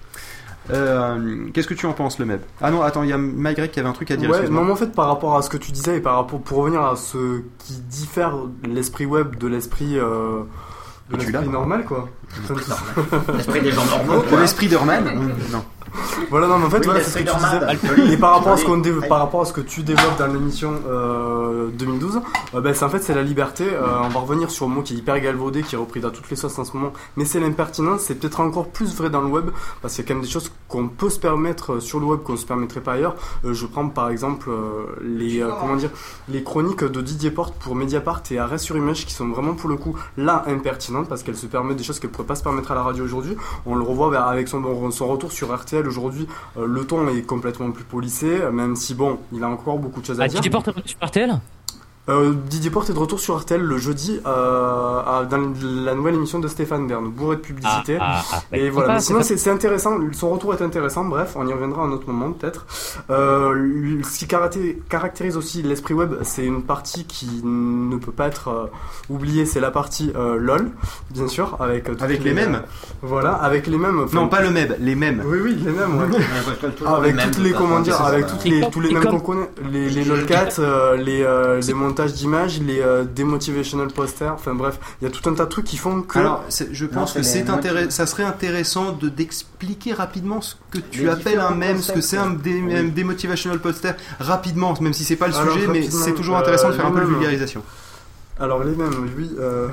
Euh, 0.71 1.49
Qu'est-ce 1.53 1.67
que 1.69 1.75
tu 1.75 1.87
en 1.87 1.93
penses, 1.93 2.19
le 2.19 2.25
MEB? 2.25 2.41
Ah 2.63 2.71
non, 2.71 2.81
attends, 2.83 3.03
il 3.03 3.11
y 3.11 3.13
a 3.13 3.19
Mygrec 3.19 3.73
qui 3.73 3.81
avait 3.81 3.89
un 3.89 3.93
truc 3.93 4.11
à 4.13 4.17
dire. 4.17 4.31
Ouais, 4.31 4.49
non, 4.49 4.65
mais 4.65 4.73
en 4.73 4.77
fait, 4.77 4.93
par 4.95 5.09
rapport 5.09 5.37
à 5.37 5.43
ce 5.43 5.51
que 5.51 5.57
tu 5.59 5.73
disais 5.73 5.97
et 5.99 6.01
par 6.01 6.17
rapport 6.17 6.41
pour 6.41 6.59
revenir 6.59 6.81
à 6.83 6.97
ce 6.97 7.43
qui 7.59 7.75
diffère 7.75 8.35
l'esprit 8.67 9.05
web 9.05 9.37
de 9.37 9.47
l'esprit 9.49 9.99
euh, 9.99 10.43
de 11.11 11.17
l'esprit 11.19 11.49
normal, 11.51 11.85
quoi. 11.85 12.09
L'esprit 13.35 13.61
des 13.61 13.73
gens 13.73 13.85
normaux, 13.85 14.25
De 14.31 14.37
l'esprit 14.37 14.69
d'Herman? 14.69 15.05
Non. 15.53 15.65
Voilà, 16.31 16.47
non, 16.47 16.59
mais 16.59 16.67
en 16.67 16.71
fait, 16.71 16.79
Oui, 16.79 16.85
voilà, 16.87 17.01
c'est 17.03 17.11
ce 17.11 17.25
que 17.25 17.31
tu 17.31 17.37
disais. 17.37 18.13
Et 18.13 18.17
par 18.17 18.35
rapport 18.35 18.53
à 18.53 18.57
ce 18.57 18.65
qu'on 18.65 18.83
par 19.09 19.19
rapport 19.19 19.43
à 19.43 19.45
ce 19.45 19.53
que 19.53 19.61
tu 19.61 19.83
développes 19.83 20.19
dans 20.19 20.27
l'émission, 20.27 20.75
euh, 20.89 21.45
euh, 21.65 21.71
2012. 21.71 22.21
Euh, 22.55 22.61
ben, 22.61 22.75
c'est 22.75 22.85
en 22.85 22.89
fait 22.89 23.01
c'est 23.01 23.15
la 23.15 23.23
liberté. 23.23 23.65
Euh, 23.65 23.83
on 24.03 24.09
va 24.09 24.21
revenir 24.21 24.51
sur 24.51 24.67
un 24.67 24.69
mot 24.69 24.83
qui 24.83 24.95
est 24.95 24.97
hyper 24.99 25.19
galvaudé, 25.21 25.63
qui 25.63 25.75
est 25.75 25.79
repris 25.79 26.01
dans 26.01 26.11
toutes 26.11 26.31
les 26.31 26.37
sauces 26.37 26.59
en 26.59 26.65
ce 26.65 26.77
moment. 26.77 26.93
Mais 27.17 27.25
c'est 27.25 27.41
l'impertinence. 27.41 28.03
C'est 28.03 28.17
peut-être 28.17 28.41
encore 28.41 28.69
plus 28.69 28.95
vrai 28.97 29.11
dans 29.11 29.21
le 29.21 29.29
web 29.29 29.51
parce 29.83 29.95
qu'il 29.95 30.05
y 30.05 30.07
a 30.07 30.09
quand 30.09 30.15
même 30.15 30.25
des 30.25 30.31
choses 30.31 30.53
qu'on 30.69 30.89
peut 30.89 31.11
se 31.11 31.19
permettre 31.19 31.81
sur 31.81 32.01
le 32.01 32.07
web 32.07 32.21
qu'on 32.21 32.37
se 32.37 32.47
permettrait 32.47 32.81
pas 32.81 32.95
ailleurs. 32.95 33.17
Je 33.45 33.67
prends 33.67 33.89
par 33.89 34.11
exemple 34.11 34.51
les 35.03 35.45
comment 35.61 35.77
dire 35.77 35.91
les 36.29 36.43
chroniques 36.43 36.85
de 36.85 37.01
Didier 37.01 37.31
Porte 37.31 37.55
pour 37.55 37.75
Mediapart 37.75 38.23
et 38.31 38.39
Arrêt 38.39 38.59
sur 38.59 38.77
Image 38.77 39.07
qui 39.07 39.13
sont 39.13 39.29
vraiment 39.29 39.55
pour 39.55 39.69
le 39.69 39.77
coup 39.77 39.97
là 40.17 40.45
impertinentes 40.47 41.09
parce 41.09 41.23
qu'elles 41.23 41.37
se 41.37 41.47
permettent 41.47 41.77
des 41.77 41.85
choses 41.85 41.99
qu'elles 41.99 42.11
ne 42.11 42.15
pourraient 42.15 42.27
pas 42.27 42.35
se 42.35 42.43
permettre 42.43 42.73
à 42.73 42.75
la 42.75 42.83
radio 42.83 43.05
aujourd'hui. 43.05 43.37
On 43.67 43.75
le 43.75 43.83
revoit 43.83 44.17
avec 44.25 44.49
son, 44.49 44.91
son 44.91 45.07
retour 45.07 45.33
sur 45.33 45.55
RTL 45.55 45.84
aujourd'hui. 45.87 46.27
euh, 46.57 46.67
le 46.67 46.85
ton 46.87 47.09
est 47.09 47.23
complètement 47.23 47.71
plus 47.71 47.85
polissé, 47.85 48.39
même 48.53 48.77
si 48.77 48.95
bon, 48.95 49.19
il 49.33 49.43
a 49.43 49.49
encore 49.49 49.79
beaucoup 49.79 50.01
de 50.01 50.07
choses 50.07 50.21
à 50.21 50.25
Ah, 50.25 50.29
dire. 50.29 50.41
Revenu 50.41 50.83
sur 50.87 50.99
RTL 51.03 51.39
Euh, 52.11 52.35
Didier 52.51 52.71
Porte 52.71 52.91
est 52.91 52.93
de 52.93 52.99
retour 52.99 53.19
sur 53.19 53.35
RTL 53.39 53.63
le 53.63 53.79
jeudi 53.79 54.21
euh, 54.27 55.01
à- 55.01 55.25
dans 55.25 55.39
la 55.63 55.95
nouvelle 55.95 56.17
émission 56.17 56.39
de 56.39 56.49
Stéphane 56.49 56.87
Bern, 56.87 57.09
bourré 57.09 57.37
de 57.37 57.41
publicité. 57.41 57.97
Ah, 57.99 58.21
ah, 58.31 58.41
ah, 58.53 58.57
et 58.57 58.67
bah, 58.67 58.71
voilà, 58.75 59.01
sympa, 59.01 59.21
mais 59.21 59.25
sinon 59.25 59.39
c'est 59.39 59.51
intéressant, 59.51 59.97
son 60.13 60.29
retour 60.29 60.53
est 60.53 60.61
intéressant, 60.61 61.05
bref, 61.07 61.33
on 61.35 61.47
y 61.47 61.53
reviendra 61.55 61.81
à 61.83 61.87
un 61.87 61.93
autre 61.93 62.07
moment 62.07 62.31
peut-être. 62.33 62.67
Euh, 63.09 64.03
ce 64.03 64.19
qui 64.19 64.27
caracté- 64.27 64.83
caractérise 64.91 65.39
aussi 65.39 65.63
l'esprit 65.63 65.95
web, 65.95 66.13
c'est 66.25 66.45
une 66.45 66.63
partie 66.63 67.07
qui 67.07 67.41
ne 67.43 67.97
peut 67.97 68.13
pas 68.13 68.27
être 68.27 68.49
euh, 68.49 68.67
oubliée, 69.09 69.47
c'est 69.47 69.61
la 69.61 69.71
partie 69.71 70.13
euh, 70.15 70.37
LOL, 70.37 70.69
bien 71.11 71.27
sûr, 71.27 71.57
avec, 71.59 71.89
euh, 71.89 71.95
Avec 72.01 72.23
les 72.23 72.35
mêmes. 72.35 72.61
Voilà, 73.01 73.33
avec 73.33 73.67
les 73.67 73.79
mêmes. 73.79 74.01
enfin, 74.05 74.15
Non, 74.21 74.29
pas 74.29 74.43
le 74.43 74.51
MEB, 74.51 74.75
les 74.79 74.95
mêmes. 74.95 75.23
Oui, 75.25 75.39
oui, 75.43 75.55
les 75.65 75.73
mêmes, 75.73 75.97
ouais. 75.97 76.05
avec 76.87 77.07
les 77.07 77.13
mêmes, 77.15 77.31
toutes 77.31 77.43
les, 77.43 77.53
comment 77.53 77.81
dire, 77.81 77.99
avec 78.03 78.27
toutes 78.27 78.45
Et 78.45 78.51
les, 78.51 78.71
tous 78.71 78.81
les 78.83 78.91
et 78.91 78.93
mêmes 78.93 79.05
qu'on 79.05 79.21
connaît, 79.21 79.49
les, 79.73 79.89
les 79.89 80.05
lolcats, 80.05 80.49
euh, 80.59 80.97
les, 80.99 81.23
euh, 81.23 81.63
les 81.63 81.73
montages 81.95 82.13
d'images, 82.15 82.61
les 82.61 82.81
euh, 82.81 83.05
demotivational 83.05 83.89
posters, 83.89 84.33
enfin 84.35 84.55
bref, 84.55 84.79
il 85.01 85.05
y 85.05 85.07
a 85.07 85.11
tout 85.11 85.29
un 85.29 85.35
tas 85.35 85.45
de 85.45 85.49
trucs 85.49 85.65
qui 85.65 85.77
font 85.77 86.03
que. 86.03 86.19
Alors, 86.19 86.43
je 86.73 86.87
pense 86.87 87.13
que 87.13 87.23
c'est 87.23 87.49
intéressant, 87.49 87.91
ça 87.91 88.07
serait 88.07 88.25
intéressant 88.25 88.93
de 88.93 89.09
d'expliquer 89.09 89.93
rapidement 89.93 90.41
ce 90.41 90.57
que 90.71 90.79
tu 90.79 91.03
Les 91.03 91.09
appelles 91.09 91.39
un 91.41 91.55
mème, 91.55 91.81
ce 91.81 91.93
que 91.93 92.01
c'est 92.01 92.19
un 92.19 92.33
un 92.35 92.85
démotivational 92.85 93.61
poster, 93.61 93.93
rapidement, 94.19 94.75
même 94.81 94.93
si 94.93 95.05
c'est 95.05 95.17
pas 95.17 95.29
le 95.29 95.37
Alors, 95.37 95.55
sujet, 95.55 95.67
mais 95.69 95.89
c'est 95.89 96.15
toujours 96.15 96.37
euh, 96.37 96.41
intéressant 96.41 96.69
de 96.69 96.75
faire 96.75 96.87
un 96.87 96.91
peu 96.91 97.01
de 97.01 97.07
vulgarisation. 97.07 97.63
Alors 98.41 98.65
les 98.65 98.75
mêmes, 98.75 99.09
oui. 99.17 99.31
Euh... 99.39 99.69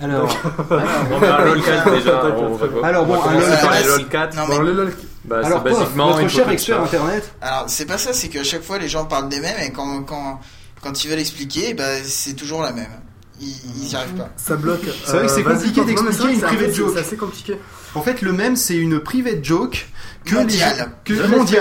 Alors, 0.00 0.34
On 0.70 1.18
va 1.18 1.20
faire 1.20 1.44
lolcat 1.44 1.90
déjà. 1.90 2.24
on 2.24 2.54
va 2.54 2.68
quoi 2.68 2.86
Alors 2.86 3.06
bon, 3.06 3.22
un 3.22 3.80
les 3.80 3.86
lolcats. 3.86 4.30
Non, 4.34 4.42
mais- 4.48 4.58
lol- 4.58 4.92
Bah, 5.24 5.42
Alors, 5.44 5.62
basiquement 5.62 6.16
notre 6.16 6.28
cher 6.28 6.48
expert 6.48 6.82
internet. 6.82 7.32
Alors, 7.42 7.64
c'est 7.68 7.84
pas 7.86 7.98
ça, 7.98 8.12
c'est 8.12 8.28
qu'à 8.28 8.42
chaque 8.42 8.62
fois, 8.62 8.78
les 8.78 8.88
gens 8.88 9.04
parlent 9.04 9.28
des 9.28 9.40
mêmes 9.40 9.60
et 9.62 9.70
quand, 9.70 10.02
quand, 10.02 10.40
quand 10.82 11.04
ils 11.04 11.08
veulent 11.08 11.18
expliquer, 11.18 11.74
bah, 11.74 12.02
c'est 12.04 12.34
toujours 12.34 12.62
la 12.62 12.72
même. 12.72 12.90
Ils, 13.40 13.54
ils 13.76 13.92
y 13.92 13.96
arrivent 13.96 14.14
pas. 14.14 14.30
Ça 14.36 14.56
bloque. 14.56 14.80
C'est 15.04 15.12
vrai 15.12 15.26
que 15.26 15.32
c'est 15.32 15.40
Euh, 15.46 15.54
compliqué 15.54 15.84
d'expliquer 15.84 16.32
une 16.32 16.40
que 16.40 16.46
private 16.46 16.74
joke. 16.74 16.90
C'est 16.94 17.00
assez 17.00 17.16
compliqué. 17.16 17.56
En 17.94 18.02
fait, 18.02 18.22
le 18.22 18.32
même, 18.32 18.54
c'est 18.54 18.76
une 18.76 19.00
private 19.00 19.44
joke 19.44 19.88
que 20.24 20.34
Mondiale. 20.34 20.92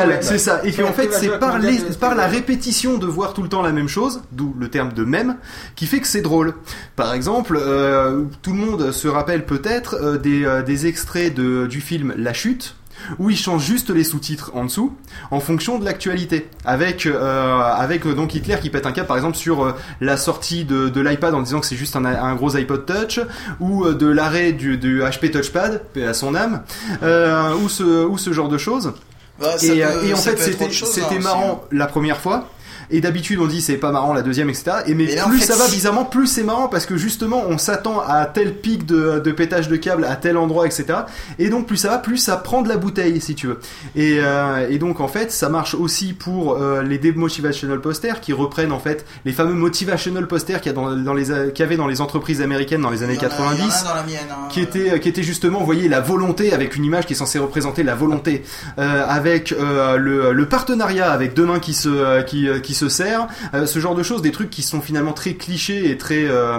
les 0.10 0.20
que 0.20 0.26
c'est 0.26 0.38
ça, 0.38 0.62
et 0.64 0.72
qu'en 0.72 0.84
la 0.84 0.94
fait, 0.94 1.12
c'est 1.14 1.40
par 1.40 1.58
les 1.58 1.80
la 2.16 2.28
répétition 2.28 2.98
de 2.98 3.08
voir 3.08 3.34
tout 3.34 3.42
le 3.42 3.50
temps 3.50 3.62
la 3.62 3.72
même 3.72 3.88
chose, 3.88 4.22
d'où 4.32 4.54
le 4.60 4.70
terme 4.70 4.94
de 4.94 5.04
même, 5.04 5.38
qui 5.76 5.86
fait 5.88 6.00
que 6.02 6.08
c'est 6.08 6.22
drôle. 6.22 6.54
Par 6.96 7.14
exemple, 7.14 7.58
euh, 7.60 8.26
tout 8.42 8.52
le 8.52 8.58
monde 8.58 8.92
se 8.92 9.08
rappelle 9.08 9.46
peut-être 9.46 9.96
euh, 9.96 10.18
des 10.18 10.46
euh, 10.46 10.62
des 10.62 10.86
extraits 10.88 11.34
de 11.34 11.66
du 11.68 11.82
film 11.82 12.14
La 12.18 12.34
Chute 12.34 12.76
où 13.18 13.30
ils 13.30 13.38
changent 13.38 13.66
juste 13.66 13.90
les 13.90 14.04
sous-titres 14.04 14.52
en 14.54 14.66
dessous 14.66 14.94
en 15.32 15.40
fonction 15.40 15.80
de 15.80 15.86
l'actualité. 15.86 16.48
Avec 16.66 17.06
euh, 17.06 17.62
avec 17.62 18.06
euh, 18.06 18.14
donc 18.14 18.34
Hitler 18.36 18.58
qui 18.62 18.70
pète 18.70 18.86
un 18.86 18.92
cap 18.92 19.08
par 19.08 19.18
exemple 19.18 19.38
sur 19.38 19.64
euh, 19.64 19.72
la 20.02 20.18
sortie 20.18 20.66
de, 20.66 20.90
de 20.90 21.02
l'iPad 21.02 21.34
en 21.34 21.42
disant 21.42 21.60
que 21.60 21.66
c'est 21.66 21.76
juste 21.76 21.96
un, 21.96 22.06
un 22.06 22.36
gros 22.36 22.56
iPod 22.56 22.86
Touch 22.86 23.20
ou 23.60 23.86
euh, 23.86 23.94
de 23.94 24.08
l'arrêt 24.08 24.52
du, 24.52 24.78
du 24.78 25.02
HP 25.02 25.32
Touchpad 25.32 25.82
à 26.08 26.14
son 26.14 26.36
âme 26.36 26.64
euh, 27.04 27.54
ou 27.56 27.70
ce 27.70 28.06
ou 28.06 28.18
ce 28.18 28.34
genre 28.34 28.50
de 28.50 28.58
choses. 28.58 28.94
Bah, 29.40 29.56
et, 29.64 29.82
peut- 29.94 30.06
et 30.06 30.14
en 30.14 30.18
fait 30.18 30.38
c'était 30.86 31.16
hein, 31.18 31.20
marrant 31.24 31.64
la 31.72 31.88
première 31.88 32.18
fois 32.18 32.50
et 32.92 33.02
d'habitude 33.02 33.40
on 33.40 33.48
dit 33.48 33.62
c'est 33.62 33.78
pas 33.78 33.92
marrant 33.92 34.14
la 34.14 34.22
deuxième 34.22 34.50
etc 34.50 34.72
et 34.88 34.94
mais, 34.96 35.06
Mais 35.06 35.16
là, 35.16 35.26
en 35.28 35.30
plus 35.30 35.40
fait, 35.40 35.46
ça 35.46 35.56
va 35.56 35.68
bizarrement 35.68 36.06
plus 36.06 36.28
c'est 36.28 36.44
marrant 36.44 36.68
parce 36.68 36.86
que 36.86 36.98
justement 36.98 37.44
on 37.48 37.58
s'attend 37.58 38.02
à 38.08 38.26
tel 38.26 38.56
pic 38.56 38.86
de, 38.86 39.20
de 39.20 39.32
pétage 39.32 39.68
de 39.70 39.76
câble 39.76 40.06
à 40.06 40.16
tel 40.16 40.38
endroit 40.38 40.66
etc 40.66 41.00
et 41.38 41.50
donc 41.50 41.68
plus 41.68 41.78
ça 41.78 41.90
va 41.90 41.98
plus 42.00 42.18
ça 42.18 42.38
prend 42.38 42.62
de 42.62 42.70
la 42.70 42.78
bouteille 42.78 43.22
si 43.22 43.36
tu 43.36 43.48
veux. 43.48 43.60
Et, 43.96 44.20
euh, 44.22 44.68
et 44.70 44.78
donc 44.80 45.00
en 45.00 45.08
fait 45.08 45.32
ça 45.32 45.50
marche 45.50 45.76
aussi 45.76 46.14
pour 46.14 46.54
euh, 46.56 46.82
les 46.82 46.98
demotivational 46.98 47.80
posters 47.82 48.22
qui 48.22 48.34
reprennent 48.34 48.72
en 48.72 48.80
fait 48.80 49.06
les 49.26 49.34
fameux 49.34 49.54
motivational 49.54 50.28
posters 50.28 50.62
qu'il 50.62 50.72
y 50.72 50.74
a 50.74 50.76
dans, 50.76 50.96
dans 50.96 51.14
les 51.14 51.26
qu'il 51.54 51.60
y 51.60 51.64
avait 51.64 51.78
dans 51.78 51.88
les 51.88 52.02
entreprises 52.02 52.42
américaines 52.42 52.82
dans 52.82 52.90
les 52.90 53.04
années 53.04 53.14
Il 53.16 53.22
y 53.22 53.26
en 53.26 53.28
a- 53.28 53.30
90 53.30 53.60
il 53.60 53.62
y 53.62 53.64
en 53.64 53.70
a 53.70 53.84
dans 53.90 53.96
la 53.96 54.04
mienne, 54.04 54.18
hein. 54.32 54.48
qui 54.50 54.62
était 54.62 55.00
qui 55.00 55.10
était 55.10 55.24
justement 55.24 55.60
vous 55.60 55.66
voyez 55.66 55.88
la 55.88 56.00
volonté 56.02 56.54
avec 56.54 56.76
une 56.76 56.86
image 56.86 57.06
qui 57.06 57.14
est 57.14 57.16
censée 57.18 57.40
représenter 57.40 57.84
la 57.84 57.96
volonté 57.96 58.44
euh, 58.80 59.06
avec 59.08 59.52
euh, 59.52 59.98
le, 59.98 60.34
le 60.34 60.46
partenariat 60.48 61.12
avec 61.12 61.34
deux 61.34 61.46
mains 61.46 61.60
qui 61.60 61.74
se 61.74 62.22
qui, 62.24 62.48
qui 62.64 62.74
se 62.80 62.90
serrent 62.90 63.28
euh, 63.54 63.66
ce 63.66 63.80
genre 63.80 63.96
de 63.96 64.04
choses 64.04 64.22
des 64.22 64.32
trucs 64.32 64.50
qui 64.50 64.62
sont 64.62 64.82
finalement 64.82 65.14
très 65.14 65.34
clichés 65.34 65.90
et 65.92 65.98
très 65.98 66.24
euh, 66.28 66.58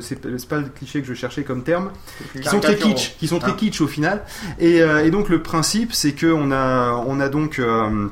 c'est 0.00 0.20
pas 0.48 0.58
le 0.58 0.68
cliché 0.74 1.00
que 1.02 1.06
je 1.06 1.14
cherchais 1.14 1.42
comme 1.44 1.62
terme 1.62 1.90
qui 2.32 2.48
sont 2.48 2.60
très 2.60 2.76
kitsch 2.76 3.16
qui 3.18 3.26
sont 3.28 3.38
très 3.38 3.52
Ah. 3.52 3.56
kitsch 3.58 3.80
au 3.80 3.86
final 3.88 4.22
et, 4.58 4.80
euh, 4.82 5.04
et 5.04 5.10
donc 5.10 5.28
le 5.28 5.42
principe 5.42 5.92
c'est 5.92 6.12
que 6.12 6.26
on 6.32 6.50
a 6.52 6.92
on 7.06 7.20
a 7.20 7.28
donc 7.28 7.58
euh, 7.58 8.06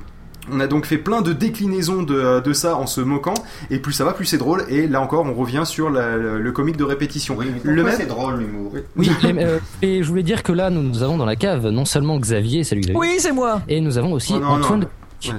on 0.50 0.60
a 0.60 0.66
donc 0.66 0.86
fait 0.86 0.96
plein 0.96 1.20
de 1.20 1.34
déclinaisons 1.34 2.02
de, 2.02 2.40
de 2.40 2.52
ça 2.54 2.74
en 2.76 2.86
se 2.86 3.02
moquant, 3.02 3.34
et 3.70 3.78
plus 3.80 3.92
ça 3.92 4.06
va, 4.06 4.14
plus 4.14 4.24
c'est 4.24 4.38
drôle. 4.38 4.64
Et 4.70 4.86
là 4.88 5.02
encore, 5.02 5.26
on 5.26 5.34
revient 5.34 5.64
sur 5.66 5.90
la- 5.90 6.16
le, 6.16 6.40
le 6.40 6.52
comique 6.52 6.78
de 6.78 6.84
répétition. 6.84 7.36
le 7.64 7.82
même, 7.84 7.94
c'est 7.94 8.06
drôle 8.06 8.38
l'humour? 8.38 8.72
Oui, 8.96 9.10
et, 9.24 9.44
euh, 9.44 9.58
et 9.82 10.02
je 10.02 10.08
voulais 10.08 10.22
dire 10.22 10.42
que 10.42 10.52
là, 10.52 10.70
nous, 10.70 10.82
nous 10.82 11.02
avons 11.02 11.18
dans 11.18 11.26
la 11.26 11.36
cave 11.36 11.66
non 11.68 11.84
seulement 11.84 12.18
Xavier, 12.18 12.64
salut 12.64 12.80
Xavier. 12.80 12.98
Oui, 12.98 13.16
c'est 13.18 13.32
moi. 13.32 13.60
Et 13.68 13.82
nous 13.82 13.98
avons 13.98 14.12
aussi 14.14 14.32
Oh 14.34 14.40
non, 14.40 14.46
Antoine. 14.52 14.86
non. 15.26 15.34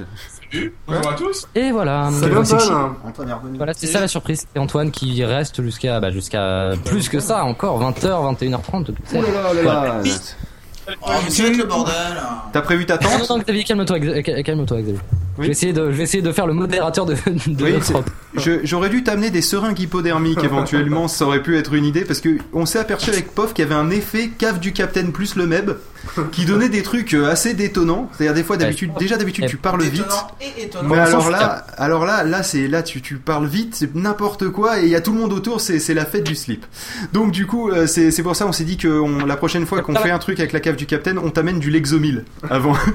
Bonjour 0.87 1.11
à 1.11 1.13
tous. 1.15 1.47
Et 1.55 1.71
voilà. 1.71 2.09
C'est 2.11 2.25
Antoine. 2.25 2.45
qui 2.45 3.07
Antoine 3.07 3.29
est 3.29 3.33
revenu. 3.33 3.57
Voilà, 3.57 3.73
c'est 3.73 3.87
ça 3.87 3.99
la 3.99 4.07
surprise. 4.07 4.45
C'est 4.51 4.59
Antoine 4.59 4.91
qui 4.91 5.23
reste 5.23 5.61
jusqu'à 5.61 5.99
bah, 5.99 6.11
jusqu'à 6.11 6.71
plus 6.85 7.09
que 7.09 7.19
ça 7.19 7.43
encore 7.43 7.81
20h, 7.81 8.37
21h30. 8.37 8.85
tout 8.85 8.93
ça. 9.05 9.17
Oh 9.19 9.21
là 9.21 9.31
là, 9.31 9.49
oh 9.51 9.55
là 9.55 9.63
là. 9.63 10.01
Oh, 11.01 11.09
mais 11.23 11.29
c'est 11.29 11.53
le 11.53 11.65
bordel. 11.65 11.93
T'as 12.51 12.61
prévu 12.61 12.85
ta 12.85 12.97
Non, 12.97 13.09
non, 13.11 13.17
tente 13.19 13.29
non, 13.29 13.43
Xavier, 13.43 13.63
calme-toi, 13.63 13.99
calme-toi, 14.43 14.81
Xavier. 14.81 14.99
Je 15.37 15.43
vais 15.43 15.51
essayer 15.51 15.71
de, 15.71 15.91
je 15.91 15.95
vais 15.95 16.03
essayer 16.03 16.23
de 16.23 16.31
faire 16.31 16.47
le 16.47 16.53
modérateur 16.53 17.05
de, 17.05 17.13
de 17.13 17.63
Oui, 17.63 18.59
J'aurais 18.63 18.89
dû 18.89 19.03
t'amener 19.03 19.29
des 19.29 19.41
seringues 19.41 19.79
hypodermiques 19.79 20.43
éventuellement, 20.43 21.07
ça 21.07 21.25
aurait 21.25 21.43
pu 21.43 21.57
être 21.57 21.73
une 21.73 21.85
idée 21.85 22.01
parce 22.01 22.19
que 22.19 22.37
on 22.53 22.65
s'est 22.65 22.79
aperçu 22.79 23.11
avec 23.11 23.33
Pof 23.33 23.53
qu'il 23.53 23.63
y 23.63 23.67
avait 23.67 23.79
un 23.79 23.89
effet 23.89 24.29
cave 24.37 24.59
du 24.59 24.73
Capitaine 24.73 25.11
plus 25.11 25.35
le 25.35 25.45
MEB 25.45 25.77
qui 26.31 26.45
donnait 26.45 26.69
des 26.69 26.81
trucs 26.83 27.13
euh, 27.13 27.29
assez 27.29 27.53
détonnants. 27.53 28.09
C'est-à-dire 28.13 28.33
des 28.33 28.43
fois 28.43 28.57
d'habitude, 28.57 28.91
déjà 28.99 29.17
d'habitude 29.17 29.45
tu 29.47 29.57
parles 29.57 29.83
vite. 29.83 30.05
Et 30.41 30.63
étonnant. 30.63 30.89
Mais 30.89 30.99
alors 30.99 31.29
là, 31.29 31.65
alors 31.77 32.05
là, 32.05 32.23
là 32.23 32.43
c'est 32.43 32.67
là 32.67 32.83
tu, 32.83 33.01
tu 33.01 33.15
parles 33.17 33.47
vite, 33.47 33.75
c'est 33.75 33.95
n'importe 33.95 34.49
quoi 34.49 34.79
et 34.79 34.83
il 34.83 34.89
y 34.89 34.95
a 34.95 35.01
tout 35.01 35.11
le 35.13 35.19
monde 35.19 35.33
autour, 35.33 35.61
c'est 35.61 35.79
c'est 35.79 35.93
la 35.93 36.05
fête 36.05 36.23
du 36.25 36.35
slip. 36.35 36.65
Donc 37.13 37.31
du 37.31 37.45
coup, 37.45 37.69
euh, 37.69 37.85
c'est 37.87 38.11
c'est 38.11 38.23
pour 38.23 38.35
ça 38.35 38.45
on 38.47 38.51
s'est 38.51 38.63
dit 38.63 38.77
que 38.77 38.87
on- 38.87 39.25
la 39.25 39.35
prochaine 39.37 39.65
fois 39.65 39.81
qu'on 39.81 39.95
fait 39.95 40.11
un 40.11 40.19
truc 40.19 40.39
avec 40.39 40.53
la 40.53 40.59
cave 40.59 40.75
du 40.75 40.85
Capitaine, 40.85 41.17
on 41.17 41.29
t'amène 41.31 41.59
du 41.59 41.69
Lexomil 41.69 42.23
avant. 42.49 42.73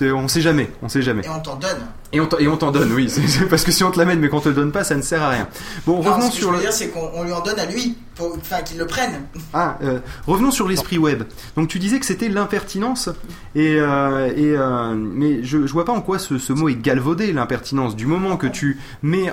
On 0.00 0.28
sait 0.28 0.40
jamais, 0.40 0.70
on 0.82 0.88
sait 0.88 1.02
jamais. 1.02 1.22
Et 1.24 1.28
on 1.28 1.40
t'en 1.40 1.56
donne. 1.56 1.78
Et 2.12 2.20
on 2.20 2.26
t'en- 2.56 2.70
donne, 2.70 2.92
oui. 2.92 3.12
parce 3.50 3.64
que 3.64 3.70
si 3.72 3.84
on 3.84 3.90
te 3.90 3.98
l'amène 3.98 4.18
mais 4.18 4.28
qu'on 4.30 4.40
te 4.40 4.48
le 4.48 4.54
donne 4.54 4.72
pas, 4.72 4.82
ça 4.84 4.94
ne 4.96 5.02
sert 5.02 5.22
à 5.22 5.28
rien. 5.30 5.48
Bon, 5.86 5.96
Non, 6.02 6.10
revenons 6.12 6.26
ce 6.26 6.28
que 6.30 6.34
je 6.36 6.38
sur 6.40 6.50
veux 6.50 6.56
le. 6.56 6.62
dire, 6.62 6.72
c'est 6.72 6.88
qu'on 6.88 7.10
on 7.14 7.24
lui 7.24 7.32
en 7.32 7.40
donne 7.42 7.58
à 7.58 7.66
lui, 7.66 7.98
enfin 8.18 8.62
qu'il 8.62 8.78
le 8.78 8.86
prenne. 8.86 9.22
Ah, 9.52 9.76
euh, 9.82 9.98
revenons 10.26 10.50
sur 10.50 10.68
l'esprit 10.68 10.98
web. 10.98 11.24
Donc 11.56 11.68
tu 11.68 11.78
disais 11.78 11.98
que 11.98 12.06
c'était 12.06 12.28
l'impertinence, 12.28 13.08
et, 13.54 13.76
euh, 13.80 14.28
et 14.36 14.54
euh, 14.56 14.94
mais 14.94 15.42
je, 15.42 15.66
je 15.66 15.72
vois 15.72 15.84
pas 15.84 15.92
en 15.92 16.00
quoi 16.00 16.18
ce, 16.18 16.38
ce 16.38 16.52
mot 16.52 16.68
est 16.68 16.80
galvaudé 16.80 17.32
l'impertinence. 17.32 17.96
Du 17.96 18.06
moment 18.06 18.36
que 18.36 18.46
tu 18.46 18.78
mets, 19.02 19.26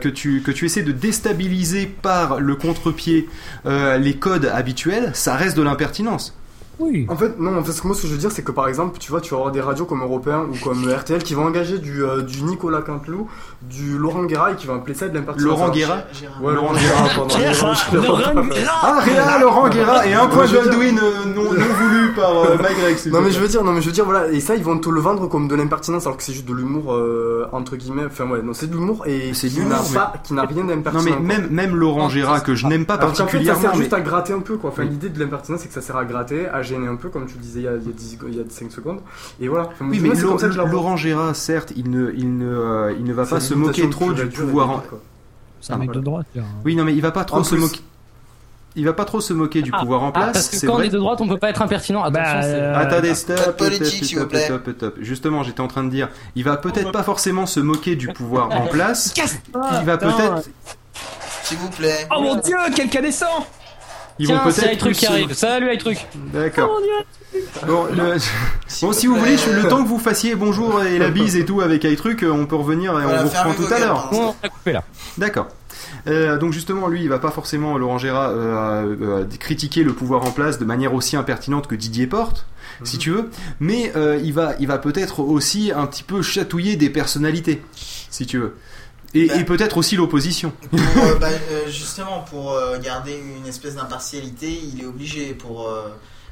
que 0.00 0.08
tu 0.08 0.42
que 0.42 0.50
tu 0.50 0.66
essaies 0.66 0.82
de 0.82 0.92
déstabiliser 0.92 1.86
par 1.86 2.40
le 2.40 2.54
contre-pied 2.56 3.28
les 3.64 4.14
codes 4.16 4.46
habituels, 4.46 5.10
ça 5.14 5.34
reste 5.34 5.56
de 5.56 5.62
l'impertinence. 5.62 6.36
Oui. 6.80 7.06
En 7.08 7.16
fait, 7.16 7.38
non, 7.38 7.56
en 7.58 7.62
fait, 7.62 7.72
ce 7.72 7.82
que 7.82 7.86
moi, 7.86 7.94
ce 7.94 8.02
que 8.02 8.08
je 8.08 8.12
veux 8.12 8.18
dire, 8.18 8.32
c'est 8.32 8.42
que 8.42 8.52
par 8.52 8.66
exemple, 8.68 8.98
tu 8.98 9.10
vois, 9.10 9.20
tu 9.20 9.30
vas 9.32 9.36
avoir 9.38 9.52
des 9.52 9.60
radios 9.60 9.84
comme 9.84 10.02
Européen 10.02 10.46
ou 10.50 10.56
comme 10.64 10.88
RTL 10.88 11.22
qui 11.22 11.34
vont 11.34 11.44
engager 11.46 11.78
du, 11.78 12.02
euh, 12.02 12.22
du 12.22 12.42
Nicolas 12.42 12.80
Canteloup, 12.82 13.28
du 13.62 13.98
Laurent 13.98 14.24
Guerra 14.24 14.52
et 14.52 14.56
qui 14.56 14.66
vont 14.66 14.74
appeler 14.76 14.94
ça 14.94 15.08
de 15.08 15.14
l'impertinence. 15.14 15.44
Laurent 15.50 15.68
Guerra 15.70 15.98
Ouais, 16.42 16.54
Laurent 16.54 16.72
Guerra, 16.72 17.08
pardon. 17.14 17.34
Laurent 17.92 18.22
Ah, 18.82 18.98
Réa, 19.00 19.38
Laurent 19.40 19.68
Guerra 19.68 20.06
et 20.06 20.14
un 20.14 20.26
point 20.26 20.46
Baldwin 20.46 20.98
euh, 20.98 21.24
non, 21.34 21.44
non 21.44 21.50
voulu 21.50 22.12
par 22.14 22.30
euh, 22.30 22.56
Non 23.10 23.20
mais 23.20 23.30
je 23.30 23.40
veux 23.40 23.48
dire, 23.48 23.62
non 23.64 23.72
mais 23.72 23.80
je 23.80 23.86
veux 23.86 23.92
dire 23.92 24.04
voilà, 24.04 24.28
et 24.28 24.40
ça 24.40 24.54
ils 24.56 24.62
vont 24.64 24.78
te 24.78 24.88
le 24.88 25.00
vendre 25.00 25.28
comme 25.28 25.48
de 25.48 25.54
l'impertinence 25.54 26.06
alors 26.06 26.16
que 26.16 26.22
c'est 26.22 26.32
juste 26.32 26.46
de 26.48 26.54
l'humour 26.54 26.94
euh, 26.94 27.46
entre 27.52 27.76
guillemets. 27.76 28.04
Enfin 28.06 28.26
ouais, 28.28 28.42
non 28.42 28.52
c'est 28.54 28.66
de 28.68 28.74
l'humour 28.74 29.06
et 29.06 29.32
C'est 29.34 29.48
de 29.48 29.52
qui 29.52 29.58
l'humour, 29.60 29.76
n'a 29.76 29.82
mais- 29.88 29.94
pas, 29.94 30.12
qui 30.24 30.34
n'a 30.34 30.42
rien 30.44 30.62
Non 30.62 30.68
d'impertinent. 30.68 31.02
mais 31.04 31.10
quoi. 31.12 31.20
même 31.20 31.48
même 31.50 31.76
Laurent 31.76 32.08
Gérard 32.08 32.42
que 32.42 32.54
je 32.54 32.66
n'aime 32.66 32.86
pas 32.86 32.96
qu'en 32.98 33.08
fait, 33.08 33.14
ça 33.16 33.24
particulièrement. 33.24 33.60
sert 33.60 33.74
juste 33.74 33.90
mais- 33.92 33.98
à 33.98 34.00
gratter 34.00 34.32
un 34.32 34.40
peu 34.40 34.56
quoi. 34.56 34.70
Enfin, 34.70 34.84
l'idée 34.84 35.08
de 35.08 35.18
l'impertinence, 35.20 35.60
c'est 35.60 35.68
que 35.68 35.74
ça 35.74 35.80
sert 35.82 35.96
à 35.96 36.04
gratter, 36.04 36.46
à 36.48 36.62
gêner 36.74 36.88
un 36.88 36.96
peu, 36.96 37.08
comme 37.08 37.26
tu 37.26 37.34
le 37.34 37.40
disais 37.40 37.60
il 37.60 37.64
y 37.64 37.68
a, 37.68 37.72
il 37.76 37.86
y 37.86 37.88
a 37.88 37.92
10 37.92 38.18
il 38.28 38.34
y 38.36 38.40
a 38.40 38.44
5 38.48 38.70
secondes. 38.72 39.00
Et 39.40 39.48
voilà. 39.48 39.66
Enfin, 39.66 39.86
Oui, 39.88 40.00
moi, 40.00 40.14
mais 40.14 40.20
comme 40.22 40.38
ça. 40.38 40.48
Laurent 40.48 40.96
Gérard, 40.96 41.36
certes, 41.36 41.72
il 41.76 41.90
ne, 41.90 42.12
il 42.16 42.38
ne, 42.38 42.46
euh, 42.46 42.94
il 42.98 43.04
ne 43.04 43.12
va 43.12 43.26
pas 43.26 43.40
se 43.40 43.54
moquer 43.54 43.88
trop 43.90 44.12
du 44.12 44.26
pouvoir. 44.26 44.82
C'est 45.60 45.72
un 45.72 45.76
Ah, 45.76 45.78
mec 45.78 45.90
de 45.92 46.00
droite. 46.00 46.26
là. 46.34 46.42
Oui, 46.64 46.74
non, 46.74 46.84
mais 46.84 46.94
il 46.94 47.02
va 47.02 47.10
pas 47.10 47.24
trop 47.24 47.38
En 47.38 47.44
se 47.44 47.54
plus- 47.54 47.60
moquer. 47.60 47.80
Il 48.76 48.84
va 48.84 48.92
pas 48.92 49.04
trop 49.04 49.20
se 49.20 49.32
moquer 49.32 49.62
du 49.62 49.70
Ah, 49.74 49.80
pouvoir 49.80 50.04
en 50.04 50.08
ah, 50.10 50.12
place. 50.12 50.32
parce 50.32 50.48
que 50.48 50.56
c'est 50.56 50.66
quand 50.68 50.76
on 50.76 50.80
est 50.80 50.88
de 50.90 50.96
droite, 50.98 51.20
on 51.20 51.26
peut 51.28 51.38
pas 51.38 51.50
être 51.50 51.60
impertinent. 51.60 52.04
Attention, 52.04 52.22
Bah, 52.40 52.44
euh, 52.44 52.74
Attendez, 52.76 53.14
stop, 53.16 53.56
politique, 53.58 53.86
stop, 53.86 54.04
s'il 54.04 54.18
vous 54.20 54.38
stop, 54.38 54.62
plaît. 54.62 54.90
Justement, 55.00 55.42
j'étais 55.42 55.60
en 55.60 55.66
train 55.66 55.82
de 55.82 55.90
dire, 55.90 56.08
il 56.36 56.44
va 56.44 56.56
peut-être 56.56 56.92
pas 56.92 57.02
forcément 57.02 57.46
se 57.46 57.58
moquer 57.58 57.96
du 57.96 58.08
pouvoir 58.08 58.48
en 58.52 58.66
place. 58.70 59.12
Il 59.16 59.84
va 59.86 59.96
peut-être, 59.98 60.44
S'il 61.42 61.58
vous 61.58 61.68
plaît. 61.70 62.06
Oh 62.16 62.22
mon 62.22 62.36
dieu, 62.36 62.56
quel 62.76 62.88
cas 62.88 63.02
décent 63.02 63.26
ils 64.20 64.28
vont 64.28 64.34
Tiens, 64.34 64.52
peut-être 64.52 64.84
plus 64.84 64.94
qui 64.96 65.06
arrive. 65.06 65.32
Salut 65.32 65.74
iTruc. 65.74 66.06
D'accord. 66.32 66.78
Bon, 67.66 67.84
le- 67.86 68.16
bon, 68.82 68.92
si 68.92 69.06
vous 69.06 69.16
voulez, 69.16 69.36
je- 69.36 69.50
le 69.50 69.68
temps 69.68 69.82
que 69.82 69.88
vous 69.88 69.98
fassiez 69.98 70.34
bonjour 70.34 70.82
et 70.82 70.98
la 70.98 71.08
bise 71.10 71.36
et 71.36 71.44
tout 71.44 71.60
avec 71.60 71.84
iTruc, 71.84 72.24
on 72.30 72.46
peut 72.46 72.56
revenir 72.56 72.92
et 72.98 73.02
Voilà, 73.04 73.22
on 73.22 73.24
vous 73.24 73.30
reprend 73.30 73.54
tout 73.54 73.72
à 73.72 73.78
l'heure. 73.78 74.08
on 74.12 74.34
a 74.46 74.48
coupé 74.48 74.72
là. 74.72 74.84
D'accord. 75.18 75.48
Euh, 76.06 76.38
donc 76.38 76.52
justement, 76.52 76.88
lui, 76.88 77.02
il 77.02 77.08
va 77.08 77.18
pas 77.18 77.30
forcément 77.30 77.76
Laurent 77.78 77.98
Gérard 77.98 78.30
euh, 78.30 78.94
euh, 79.02 79.24
critiquer 79.38 79.82
le 79.84 79.92
pouvoir 79.92 80.24
en 80.24 80.30
place 80.30 80.58
de 80.58 80.64
manière 80.64 80.94
aussi 80.94 81.16
impertinente 81.16 81.66
que 81.66 81.74
Didier 81.74 82.06
Porte, 82.06 82.46
si 82.84 82.96
tu 82.98 83.10
veux, 83.10 83.30
mais 83.60 83.92
euh, 83.96 84.18
il 84.22 84.32
va, 84.32 84.54
il 84.60 84.66
va 84.66 84.78
peut-être 84.78 85.20
aussi 85.20 85.72
un 85.74 85.86
petit 85.86 86.02
peu 86.02 86.22
chatouiller 86.22 86.76
des 86.76 86.88
personnalités, 86.90 87.62
si 87.74 88.24
tu 88.26 88.38
veux, 88.38 88.56
et, 89.14 89.26
Bah. 89.26 89.36
et 89.36 89.44
peut-être 89.44 89.76
aussi 89.76 89.96
l'opposition. 89.96 90.52
Euh, 90.74 91.14
bah, 91.18 91.28
euh, 91.50 91.68
justement, 91.68 92.20
pour 92.30 92.52
euh, 92.52 92.78
garder 92.78 93.18
une 93.38 93.46
espèce 93.46 93.74
d'impartialité, 93.76 94.50
il 94.72 94.82
est 94.82 94.86
obligé 94.86 95.34
pour. 95.34 95.68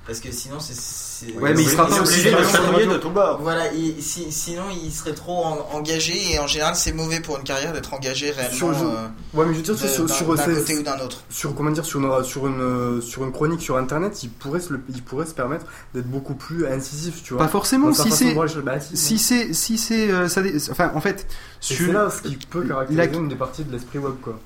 Parce 0.09 0.19
que 0.20 0.33
sinon, 0.33 0.59
c'est. 0.59 0.75
c'est- 0.75 0.99
Ouais, 1.39 1.53
mais 1.53 1.62
il 1.62 1.69
sera 1.69 1.87
pas 1.87 2.01
obligé 2.01 2.31
de 2.31 2.93
de 2.93 2.97
tout 2.99 3.11
bord. 3.11 3.39
Voilà, 3.43 3.73
il- 3.73 4.01
si- 4.03 4.31
sinon 4.33 4.62
il 4.70 4.93
serait 4.93 5.15
trop 5.15 5.45
en- 5.45 5.67
engagé 5.73 6.33
et 6.33 6.39
en 6.39 6.47
général 6.47 6.77
c'est 6.77 6.93
mauvais 6.93 7.19
pour 7.20 7.37
une 7.39 7.43
carrière 7.43 7.73
d'être 7.73 7.93
engagé 7.93 8.31
réellement 8.31 8.57
Sur 8.57 8.69
euh, 8.69 9.09
Ouais, 9.35 9.45
mais 9.47 9.53
je 9.53 9.59
veux 9.59 9.62
dire, 9.65 9.75
de- 9.75 9.87
sur, 9.89 10.07
d'un- 10.07 10.15
sur, 10.15 10.35
d'un 10.37 10.45
c'est- 10.45 10.55
côté 10.55 10.78
ou 10.78 10.83
d'un 10.85 10.99
autre. 11.01 11.23
sur 11.28 11.55
comment 11.57 11.70
dire 11.73 11.85
sur 11.85 12.01
une, 12.01 12.23
sur 12.23 12.47
une 12.47 13.03
sur 13.03 13.25
une 13.25 13.33
chronique 13.33 13.61
sur 13.61 13.77
internet 13.77 14.23
il 14.23 14.31
pourrait 14.31 14.61
se 14.61 14.73
le- 14.73 14.81
il 14.95 15.03
pourrait 15.03 15.27
se 15.27 15.35
permettre 15.35 15.67
d'être 15.93 16.09
beaucoup 16.09 16.35
plus 16.35 16.67
incisif 16.69 17.20
tu 17.25 17.35
vois 17.35 17.43
Pas 17.43 17.49
forcément 17.49 17.93
si 17.93 18.09
de 18.09 18.15
c'est. 18.15 18.35
Bah, 18.62 18.78
si, 18.81 18.97
si 18.97 19.19
c'est 19.19 19.53
si 19.53 19.77
c'est 19.77 20.11
euh, 20.12 20.28
ça 20.28 20.41
dé- 20.41 20.55
enfin 20.70 20.93
en 20.95 21.01
fait 21.01 21.27
sur 21.61 21.85
c'est 21.87 21.93
là 21.93 22.09
ce 22.11 22.23
qui 22.28 22.37
peut 22.37 22.62
caractériser 22.62 23.11
la- 23.11 23.19
une 23.19 23.28
des 23.28 23.35
parties 23.35 23.65
de 23.65 23.73
l'esprit 23.73 23.99
web 23.99 24.15
quoi 24.23 24.39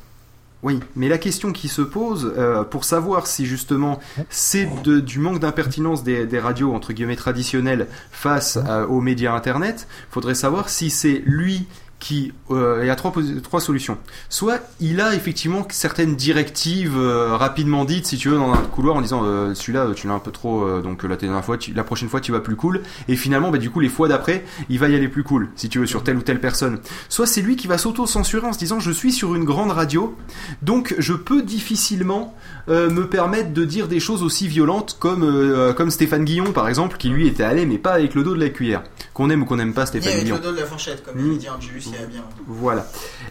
Oui, 0.62 0.78
mais 0.94 1.08
la 1.08 1.18
question 1.18 1.52
qui 1.52 1.66
se 1.66 1.82
pose 1.82 2.32
euh, 2.36 2.62
pour 2.62 2.84
savoir 2.84 3.26
si 3.26 3.46
justement 3.46 3.98
c'est 4.30 4.68
du 4.84 5.18
manque 5.18 5.40
d'impertinence 5.40 6.04
des, 6.04 6.38
radios 6.38 6.72
entre 6.72 6.92
guillemets 6.92 7.16
traditionnelles 7.16 7.88
face 8.12 8.56
à- 8.56 8.86
aux 8.86 9.00
médias 9.00 9.34
internet, 9.34 9.88
faudrait 10.10 10.36
savoir 10.36 10.68
si 10.68 10.88
c'est 10.90 11.20
lui 11.26 11.66
qui 12.02 12.32
euh, 12.50 12.80
il 12.82 12.86
y 12.88 12.90
a 12.90 12.96
trois 12.96 13.60
solutions. 13.60 13.96
Soit 14.28 14.58
il 14.80 15.00
a 15.00 15.14
effectivement 15.14 15.64
certaines 15.70 16.16
directives 16.16 16.98
euh, 16.98 17.36
rapidement 17.36 17.84
dites 17.84 18.06
si 18.06 18.16
tu 18.16 18.28
veux 18.28 18.36
dans 18.38 18.52
un 18.52 18.56
couloir 18.56 18.96
en 18.96 19.00
disant 19.00 19.22
euh, 19.24 19.54
celui-là 19.54 19.86
tu 19.94 20.08
l'as 20.08 20.14
un 20.14 20.18
peu 20.18 20.32
trop 20.32 20.80
donc 20.80 21.04
la 21.04 21.14
dernière 21.16 21.44
fois 21.44 21.56
tu- 21.58 21.72
la 21.72 21.84
prochaine 21.84 22.08
fois 22.08 22.20
tu 22.20 22.32
vas 22.32 22.40
plus 22.40 22.56
cool 22.56 22.82
et 23.06 23.14
finalement 23.14 23.52
bah, 23.52 23.58
du 23.58 23.70
coup 23.70 23.78
les 23.78 23.88
fois 23.88 24.08
d'après 24.08 24.44
il 24.68 24.80
va 24.80 24.88
y 24.88 24.96
aller 24.96 25.06
plus 25.08 25.22
cool 25.22 25.48
si 25.54 25.68
tu 25.68 25.78
veux 25.78 25.86
sur 25.86 26.02
telle 26.02 26.16
ou 26.16 26.22
telle 26.22 26.40
personne. 26.40 26.80
Soit 27.08 27.26
c'est 27.26 27.40
lui 27.40 27.54
qui 27.54 27.68
va 27.68 27.78
s'auto-censurer 27.78 28.46
en 28.48 28.52
se 28.52 28.58
disant 28.58 28.80
je 28.80 28.90
suis 28.90 29.12
sur 29.12 29.36
une 29.36 29.44
grande 29.44 29.70
radio 29.70 30.16
donc 30.60 30.94
je 30.98 31.12
peux 31.12 31.42
difficilement 31.42 32.34
me 32.68 33.02
permettre 33.06 33.52
de 33.52 33.64
dire 33.64 33.86
des 33.86 34.00
choses 34.00 34.22
aussi 34.24 34.48
violentes 34.48 34.96
comme 34.98 35.74
comme 35.76 35.90
Stéphane 35.92 36.24
Guillon 36.24 36.52
par 36.52 36.68
exemple 36.68 36.96
qui 36.96 37.08
lui 37.10 37.28
était 37.28 37.44
allé 37.44 37.64
mais 37.64 37.78
pas 37.78 37.92
avec 37.92 38.14
le 38.14 38.24
dos 38.24 38.34
de 38.34 38.40
la 38.40 38.48
cuillère. 38.48 38.82
Qu'on 39.14 39.28
aime 39.30 39.42
ou 39.42 39.44
qu'on 39.44 39.56
n'aime 39.56 39.74
pas 39.74 39.82
Ni 39.82 39.86
Stéphane 39.88 40.12
avec 40.12 40.24
Guillon. 40.24 40.36
le 40.36 40.42
dos 40.42 40.52
de 40.52 40.60
la 40.60 40.66
fourchette, 40.66 41.04
comme 41.04 41.16
Ni- 41.20 41.32
il 41.34 41.38
dit 41.38 41.46
il 41.60 41.91
bien. 42.08 42.22
Voilà. 42.46 42.86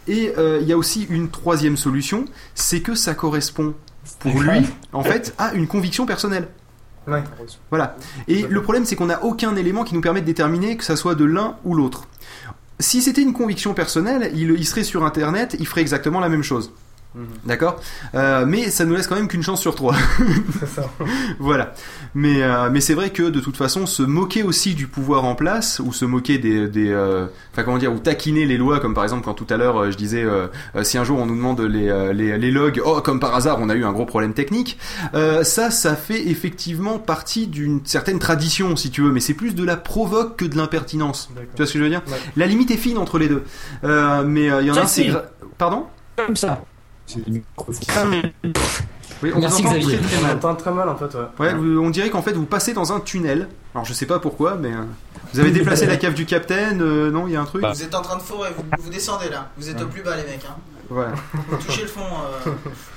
Et 0.07 0.33
euh, 0.37 0.59
il 0.61 0.67
y 0.67 0.73
a 0.73 0.77
aussi 0.77 1.05
une 1.09 1.29
troisième 1.29 1.77
solution, 1.77 2.25
c'est 2.55 2.81
que 2.81 2.95
ça 2.95 3.13
correspond 3.13 3.73
pour 4.19 4.39
lui, 4.41 4.65
en 4.93 5.03
fait, 5.03 5.33
à 5.37 5.53
une 5.53 5.67
conviction 5.67 6.05
personnelle. 6.05 6.47
ouais 7.07 7.23
Voilà. 7.69 7.95
Et 8.27 8.43
le 8.43 8.61
problème, 8.61 8.85
c'est 8.85 8.95
qu'on 8.95 9.05
n'a 9.07 9.23
aucun 9.23 9.55
élément 9.55 9.83
qui 9.83 9.93
nous 9.93 10.01
permet 10.01 10.21
de 10.21 10.25
déterminer 10.25 10.77
que 10.77 10.83
ça 10.83 10.95
soit 10.95 11.15
de 11.15 11.25
l'un 11.25 11.57
ou 11.63 11.75
l'autre. 11.75 12.07
Si 12.79 13.01
c'était 13.01 13.21
une 13.21 13.33
conviction 13.33 13.73
personnelle, 13.73 14.31
il, 14.33 14.51
il 14.51 14.65
serait 14.65 14.83
sur 14.83 15.05
Internet, 15.05 15.55
il 15.59 15.67
ferait 15.67 15.81
exactement 15.81 16.19
la 16.19 16.29
même 16.29 16.43
chose. 16.43 16.71
D'accord? 17.45 17.81
Euh, 18.15 18.45
Mais 18.45 18.69
ça 18.69 18.85
nous 18.85 18.95
laisse 18.95 19.07
quand 19.07 19.15
même 19.15 19.27
qu'une 19.27 19.43
chance 19.43 19.59
sur 19.59 19.75
trois. 19.75 19.95
c'est 20.59 20.67
ça 20.67 20.89
voilà. 21.39 21.73
Mais, 22.13 22.43
euh, 22.43 22.69
mais 22.71 22.81
c'est 22.81 22.93
vrai 22.93 23.09
que 23.11 23.23
de 23.23 23.39
toute 23.39 23.57
façon, 23.57 23.85
se 23.85 24.03
moquer 24.03 24.43
aussi 24.43 24.75
du 24.75 24.87
pouvoir 24.87 25.23
en 25.23 25.35
place, 25.35 25.81
ou 25.83 25.93
se 25.93 26.05
moquer 26.05 26.37
des. 26.37 26.67
des 26.67 26.89
euh, 26.89 27.27
enfin, 27.51 27.63
comment 27.63 27.77
dire, 27.77 27.93
ou 27.93 27.99
taquiner 27.99 28.45
les 28.45 28.57
lois, 28.57 28.79
comme 28.79 28.93
par 28.93 29.03
exemple 29.03 29.23
quand 29.23 29.33
tout 29.33 29.47
à 29.49 29.57
l'heure 29.57 29.77
euh, 29.77 29.91
je 29.91 29.97
disais, 29.97 30.23
euh, 30.23 30.47
si 30.83 30.97
un 30.97 31.03
jour 31.03 31.19
on 31.19 31.25
nous 31.25 31.35
demande 31.35 31.61
les, 31.61 32.13
les, 32.13 32.37
les 32.37 32.51
logs, 32.51 32.81
oh, 32.85 33.01
comme 33.01 33.19
par 33.19 33.33
hasard, 33.35 33.59
on 33.61 33.69
a 33.69 33.75
eu 33.75 33.85
un 33.85 33.91
gros 33.91 34.05
problème 34.05 34.33
technique, 34.33 34.77
euh, 35.13 35.43
ça, 35.43 35.71
ça 35.71 35.95
fait 35.95 36.27
effectivement 36.27 36.99
partie 36.99 37.47
d'une 37.47 37.81
certaine 37.85 38.19
tradition, 38.19 38.75
si 38.75 38.91
tu 38.91 39.01
veux, 39.01 39.11
mais 39.11 39.19
c'est 39.19 39.33
plus 39.33 39.55
de 39.55 39.63
la 39.63 39.77
provoque 39.77 40.37
que 40.37 40.45
de 40.45 40.57
l'impertinence. 40.57 41.29
Tu 41.33 41.57
vois 41.57 41.65
ce 41.65 41.73
que 41.73 41.79
je 41.79 41.83
veux 41.83 41.89
dire? 41.89 42.01
Ouais. 42.07 42.17
La 42.35 42.45
limite 42.45 42.71
est 42.71 42.77
fine 42.77 42.97
entre 42.97 43.17
les 43.17 43.27
deux. 43.27 43.43
Euh, 43.83 44.23
mais 44.25 44.49
euh, 44.51 44.61
il 44.61 44.67
y 44.67 44.71
en 44.71 44.75
a 44.75 44.81
un, 44.81 44.87
c'est. 44.87 45.09
Pardon? 45.57 45.85
Comme 46.15 46.35
ça. 46.35 46.63
Oui, 49.23 49.29
on 49.31 49.35
vous 49.35 49.41
Merci, 49.41 49.61
entend 49.65 49.71
Xavier. 49.77 49.97
très, 49.97 50.07
très 50.07 50.17
on 50.17 50.21
mal. 50.21 50.35
entend 50.37 50.55
très 50.55 50.71
mal 50.71 50.89
en 50.89 50.95
fait 50.97 51.13
ouais 51.15 51.21
Ouais, 51.39 51.53
vous- 51.53 51.79
on 51.79 51.89
dirait 51.89 52.09
qu'en 52.09 52.21
fait 52.21 52.33
vous 52.33 52.45
passez 52.45 52.73
dans 52.73 52.91
un 52.93 52.99
tunnel. 52.99 53.47
Alors 53.75 53.85
je 53.85 53.93
sais 53.93 54.05
pas 54.05 54.19
pourquoi, 54.19 54.55
mais 54.55 54.69
euh, 54.73 54.81
vous 55.33 55.39
avez 55.39 55.51
déplacé 55.51 55.85
la 55.85 55.97
cave 55.97 56.13
du 56.13 56.25
capitaine. 56.25 56.81
euh, 56.81 57.11
non, 57.11 57.27
il 57.27 57.33
y 57.33 57.35
a 57.35 57.41
un 57.41 57.45
truc. 57.45 57.63
Vous 57.65 57.83
êtes 57.83 57.95
en 57.95 58.01
train 58.01 58.17
de 58.17 58.21
fourrer, 58.21 58.49
vous, 58.57 58.63
vous 58.79 58.89
descendez 58.89 59.29
là, 59.29 59.49
vous 59.57 59.69
êtes 59.69 59.81
au 59.81 59.87
plus 59.87 60.01
bas 60.01 60.15
les 60.15 60.23
mecs. 60.23 60.43
Hein. 60.49 60.55
Voilà. 60.93 61.13
Touchez 61.65 61.83
le 61.83 61.87
fond. 61.87 62.01
euh, 62.47 62.51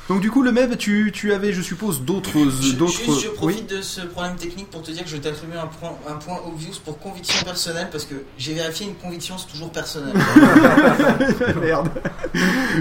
Donc 0.08 0.20
du 0.20 0.28
coup 0.30 0.42
le 0.42 0.50
MEB, 0.50 0.76
tu, 0.76 1.12
tu 1.14 1.32
avais, 1.32 1.52
je 1.52 1.62
suppose, 1.62 2.00
d'autres, 2.02 2.32
Je, 2.32 2.72
d'autres. 2.72 2.90
juste, 2.92 3.20
je 3.22 3.28
oui. 3.28 3.34
profite 3.36 3.70
de 3.70 3.82
ce 3.82 4.00
problème 4.00 4.34
technique 4.34 4.68
pour 4.68 4.82
te 4.82 4.90
dire 4.90 5.04
que 5.04 5.08
je 5.10 5.16
t'attribue 5.16 5.56
un 5.56 5.66
point, 5.68 5.92
un 6.08 6.14
point 6.16 6.38
obvious 6.46 6.74
pour 6.84 6.98
conviction 6.98 7.44
personnelle 7.44 7.88
parce 7.92 8.04
que 8.04 8.16
j'ai 8.36 8.54
vérifié 8.54 8.86
une 8.88 8.96
conviction, 8.96 9.36
c'est 9.38 9.46
toujours 9.46 9.70
personnel. 9.70 10.12
Merde. 11.62 11.88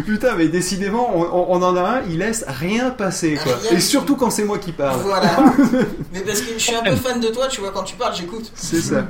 Putain, 0.06 0.36
mais 0.36 0.48
décidément, 0.48 1.16
on, 1.16 1.22
on- 1.22 1.58
on 1.58 1.62
en 1.64 1.76
a 1.76 1.82
un, 1.82 2.02
il 2.10 2.18
laisse 2.18 2.44
rien 2.48 2.90
passer 2.90 3.36
quoi. 3.42 3.56
Rien 3.58 3.72
Et 3.78 3.80
surtout 3.80 4.16
quand 4.16 4.32
c'est 4.32 4.46
moi 4.46 4.58
qui 4.58 4.72
parle. 4.72 5.00
voilà. 5.02 5.54
Mais 6.12 6.22
parce 6.22 6.42
que 6.42 6.54
je 6.54 6.60
suis 6.60 6.76
un 6.76 6.82
peu 6.84 6.96
fan 6.96 7.20
de 7.20 7.28
toi, 7.28 7.48
tu 7.48 7.62
vois, 7.62 7.72
quand 7.72 7.84
tu 7.84 7.96
parles, 7.96 8.16
j'écoute. 8.16 8.52
C'est 8.56 8.82
ça. 8.82 9.06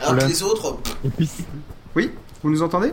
Alors 0.00 0.22
que 0.22 0.28
les 0.28 0.42
autres, 0.44 0.78
Oui, 1.96 2.10
vous 2.42 2.50
nous 2.50 2.62
entendez? 2.62 2.92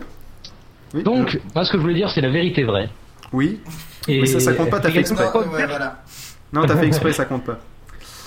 Oui. 0.94 1.02
Donc, 1.02 1.40
moi, 1.54 1.64
ce 1.64 1.70
que 1.72 1.78
je 1.78 1.82
voulais 1.82 1.94
dire, 1.94 2.10
c'est 2.10 2.20
la 2.20 2.30
vérité 2.30 2.64
vraie. 2.64 2.88
Oui. 3.32 3.60
Et 4.08 4.20
Mais 4.20 4.26
ça, 4.26 4.40
ça 4.40 4.52
compte 4.54 4.70
pas, 4.70 4.80
t'as 4.80 4.90
fait 4.90 5.00
exprès. 5.00 5.24
ouais, 5.24 5.46
ouais, 5.46 5.66
voilà. 5.66 6.02
Non, 6.52 6.66
t'as 6.66 6.76
fait 6.76 6.86
exprès, 6.86 7.12
ça 7.12 7.24
compte 7.26 7.44
pas. 7.44 7.58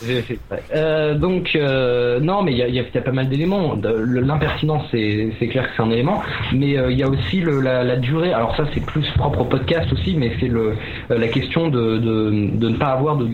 J'ai 0.06 0.22
fait 0.22 0.34
exprès. 0.34 0.64
Euh, 0.76 1.16
donc, 1.16 1.56
euh, 1.56 2.20
non, 2.20 2.44
mais 2.44 2.52
il 2.52 2.58
y 2.58 2.62
a, 2.64 2.68
il 2.68 2.76
y 2.76 2.80
a- 2.80 2.84
il 2.84 2.94
y 2.94 2.98
a 2.98 3.02
pas 3.02 3.12
mal 3.12 3.30
d'éléments. 3.30 3.76
L'impertinence, 3.82 4.86
c'est 4.92 5.48
clair 5.50 5.64
que 5.70 5.70
c'est 5.76 5.84
un 5.84 5.92
élément, 5.92 6.22
mais 6.54 6.78
euh, 6.78 6.92
il 6.92 6.98
y 6.98 7.04
a 7.04 7.08
aussi 7.10 7.40
le, 7.42 7.62
la, 7.62 7.84
la 7.84 7.96
durée. 7.96 8.34
Alors 8.34 8.56
ça, 8.56 8.66
c'est 8.74 8.86
plus 8.86 9.08
propre 9.16 9.42
au 9.42 9.46
podcast 9.46 9.92
aussi, 9.94 10.16
mais 10.16 10.32
c'est 10.40 10.48
le 10.48 10.74
la 11.10 11.28
question 11.28 11.70
de, 11.70 11.98
de, 11.98 12.58
de 12.58 12.70
ne 12.70 12.78
pas 12.78 12.88
avoir 12.94 13.18
de 13.18 13.28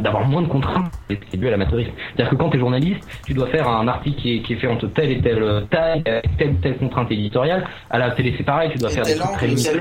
d'avoir 0.00 0.26
moins 0.28 0.42
de 0.42 0.48
contraintes. 0.48 0.92
C'est 1.08 1.36
dû 1.36 1.46
à 1.48 1.50
l'amateurisme. 1.50 1.92
C'est-à-dire 2.14 2.30
que 2.30 2.36
quand 2.36 2.50
tu 2.50 2.56
es 2.56 2.60
journaliste, 2.60 3.00
tu 3.26 3.34
dois 3.34 3.46
faire 3.48 3.68
un 3.68 3.88
article 3.88 4.20
qui 4.20 4.36
est, 4.36 4.40
qui 4.42 4.52
est 4.54 4.56
fait 4.56 4.66
entre 4.68 4.86
telle 4.88 5.10
et 5.10 5.20
telle 5.20 5.44
taille, 5.70 6.02
avec 6.06 6.36
telle 6.36 6.50
ou 6.50 6.54
telle 6.62 6.76
contrainte 6.76 7.10
éditoriale. 7.10 7.64
À 7.90 7.98
la 7.98 8.10
télé, 8.10 8.34
c'est 8.36 8.44
pareil, 8.44 8.70
tu 8.72 8.78
dois 8.78 8.90
Et 8.90 8.94
faire 8.94 9.04
des 9.04 9.14
trucs 9.14 9.32
très 9.32 9.46
limités. 9.46 9.80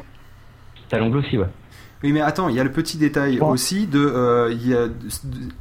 T'as 0.90 0.98
l'angle 1.00 1.18
aussi, 1.18 1.38
ouais. 1.38 1.46
Oui, 2.02 2.14
mais 2.14 2.22
attends, 2.22 2.48
il 2.48 2.56
y 2.56 2.60
a 2.62 2.64
le 2.64 2.72
petit 2.72 2.98
détail 2.98 3.40
aussi 3.42 3.86
de, 3.86 4.00
euh, 4.00 4.50
il 4.54 4.70
y 4.70 4.74
a, 4.74 4.88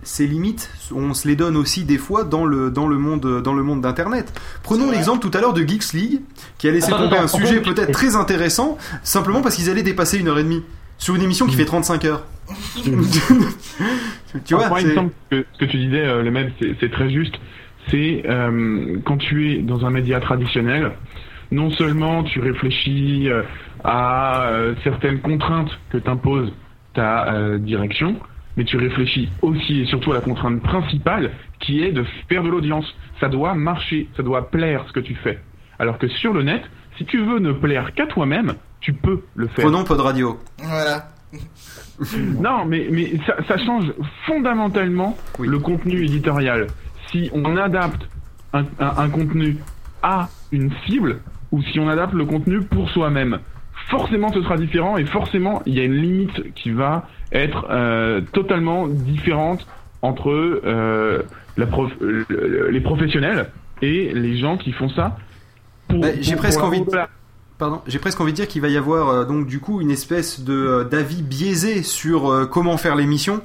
ces 0.04 0.24
limites, 0.26 0.70
on 0.94 1.12
se 1.12 1.26
les 1.26 1.34
donne 1.34 1.56
aussi 1.56 1.82
des 1.84 1.98
fois 1.98 2.22
dans 2.22 2.44
le 2.44 2.70
dans 2.70 2.86
le 2.86 2.96
monde 2.96 3.42
dans 3.42 3.54
le 3.54 3.62
monde 3.64 3.80
d'internet. 3.80 4.32
Prenons 4.62 4.90
l'exemple 4.92 5.18
tout 5.28 5.36
à 5.36 5.40
l'heure 5.40 5.52
de 5.52 5.66
Geeks 5.66 5.92
League, 5.94 6.20
qui 6.58 6.68
a 6.68 6.70
laissé 6.70 6.92
Attends, 6.92 7.04
tomber 7.06 7.16
un 7.18 7.26
sujet 7.26 7.60
peut-être 7.60 7.90
très 7.90 8.14
intéressant, 8.14 8.78
simplement 9.02 9.40
parce 9.42 9.56
qu'ils 9.56 9.68
allaient 9.68 9.82
dépasser 9.82 10.18
une 10.18 10.28
heure 10.28 10.38
et 10.38 10.44
demie 10.44 10.62
sur 10.96 11.16
une 11.16 11.22
émission 11.22 11.46
qui 11.46 11.56
fait 11.56 11.64
35 11.64 12.04
heures. 12.04 12.24
tu 14.44 14.54
vois, 14.54 14.68
Moi, 14.68 14.80
il 14.80 14.84
me 14.86 14.90
c'est- 14.90 14.94
semble 14.94 15.10
que 15.30 15.44
ce 15.54 15.58
que 15.58 15.64
tu 15.64 15.76
disais, 15.78 16.00
euh, 16.06 16.22
le 16.22 16.30
même, 16.30 16.50
c'est 16.60 16.74
c'est 16.80 16.90
très 16.90 17.10
juste. 17.10 17.34
C'est 17.90 18.22
euh, 18.28 18.98
quand 19.04 19.16
tu 19.16 19.52
es 19.52 19.58
dans 19.62 19.84
un 19.86 19.90
média 19.90 20.20
traditionnel, 20.20 20.92
non 21.50 21.70
seulement 21.70 22.22
tu 22.24 22.40
réfléchis 22.40 23.28
euh, 23.28 23.42
à 23.84 24.48
euh, 24.48 24.74
certaines 24.84 25.20
contraintes 25.20 25.70
que 25.90 25.98
t'impose 25.98 26.52
ta 26.94 27.32
euh, 27.32 27.58
direction, 27.58 28.16
mais 28.56 28.64
tu 28.64 28.76
réfléchis 28.76 29.28
aussi 29.42 29.80
et 29.82 29.86
surtout 29.86 30.12
à 30.12 30.14
la 30.16 30.20
contrainte 30.20 30.60
principale 30.62 31.30
qui 31.60 31.82
est 31.82 31.92
de 31.92 32.04
faire 32.28 32.42
de 32.42 32.48
l'audience. 32.48 32.92
Ça 33.20 33.28
doit 33.28 33.54
marcher, 33.54 34.08
ça 34.16 34.22
doit 34.22 34.50
plaire 34.50 34.84
ce 34.88 34.92
que 34.92 35.00
tu 35.00 35.14
fais. 35.14 35.38
Alors 35.78 35.98
que 35.98 36.08
sur 36.08 36.32
le 36.32 36.42
net, 36.42 36.62
si 36.96 37.04
tu 37.04 37.18
veux 37.24 37.38
ne 37.38 37.52
plaire 37.52 37.94
qu'à 37.94 38.06
toi-même, 38.06 38.54
tu 38.80 38.92
peux 38.92 39.22
le 39.36 39.46
faire. 39.48 39.64
Prenons 39.64 39.84
Pod 39.84 40.00
Radio. 40.00 40.38
Voilà. 40.58 41.08
Non, 42.40 42.64
mais, 42.64 42.86
mais 42.90 43.12
ça, 43.26 43.34
ça 43.48 43.58
change 43.58 43.92
fondamentalement 44.24 45.16
le 45.40 45.58
contenu 45.58 46.04
éditorial. 46.04 46.68
Si 47.10 47.28
on 47.34 47.56
adapte 47.56 48.08
un, 48.52 48.60
un- 48.78 48.94
un 48.98 49.08
contenu 49.10 49.56
à 50.02 50.28
une 50.52 50.70
cible 50.86 51.20
ou 51.50 51.60
si 51.62 51.80
on 51.80 51.88
adapte 51.88 52.14
le 52.14 52.24
contenu 52.24 52.60
pour 52.62 52.88
soi-même, 52.90 53.40
forcément 53.88 54.32
ce 54.32 54.42
sera 54.42 54.56
différent 54.56 54.96
et 54.96 55.04
forcément 55.06 55.62
il 55.66 55.74
y 55.74 55.80
a 55.80 55.84
une 55.84 55.94
limite 55.96 56.54
qui 56.54 56.70
va 56.70 57.08
être 57.32 57.66
euh, 57.70 58.20
totalement 58.32 58.86
différente 58.88 59.66
entre 60.02 60.30
euh, 60.30 61.22
la 61.56 61.66
prof- 61.66 61.92
euh, 62.02 62.68
les 62.70 62.80
professionnels 62.80 63.50
et 63.82 64.12
les 64.14 64.38
gens 64.38 64.56
qui 64.56 64.72
font 64.72 64.88
ça. 64.88 65.16
pour- 65.88 66.00
Bah, 66.00 66.08
j'ai 66.20 66.36
presque 66.36 66.62
envie 66.62 66.80
de... 66.80 66.86
Pardon, 67.58 67.80
j'ai 67.88 67.98
presque 67.98 68.20
envie 68.20 68.30
de 68.32 68.36
dire 68.36 68.46
qu'il 68.46 68.62
va 68.62 68.68
y 68.68 68.76
avoir 68.76 69.26
donc 69.26 69.46
du 69.48 69.58
coup 69.58 69.80
une 69.80 69.90
espèce 69.90 70.40
de 70.44 70.86
d'avis 70.88 71.22
biaisé 71.22 71.82
sur 71.82 72.48
comment 72.52 72.76
faire 72.76 72.94
l'émission 72.94 73.40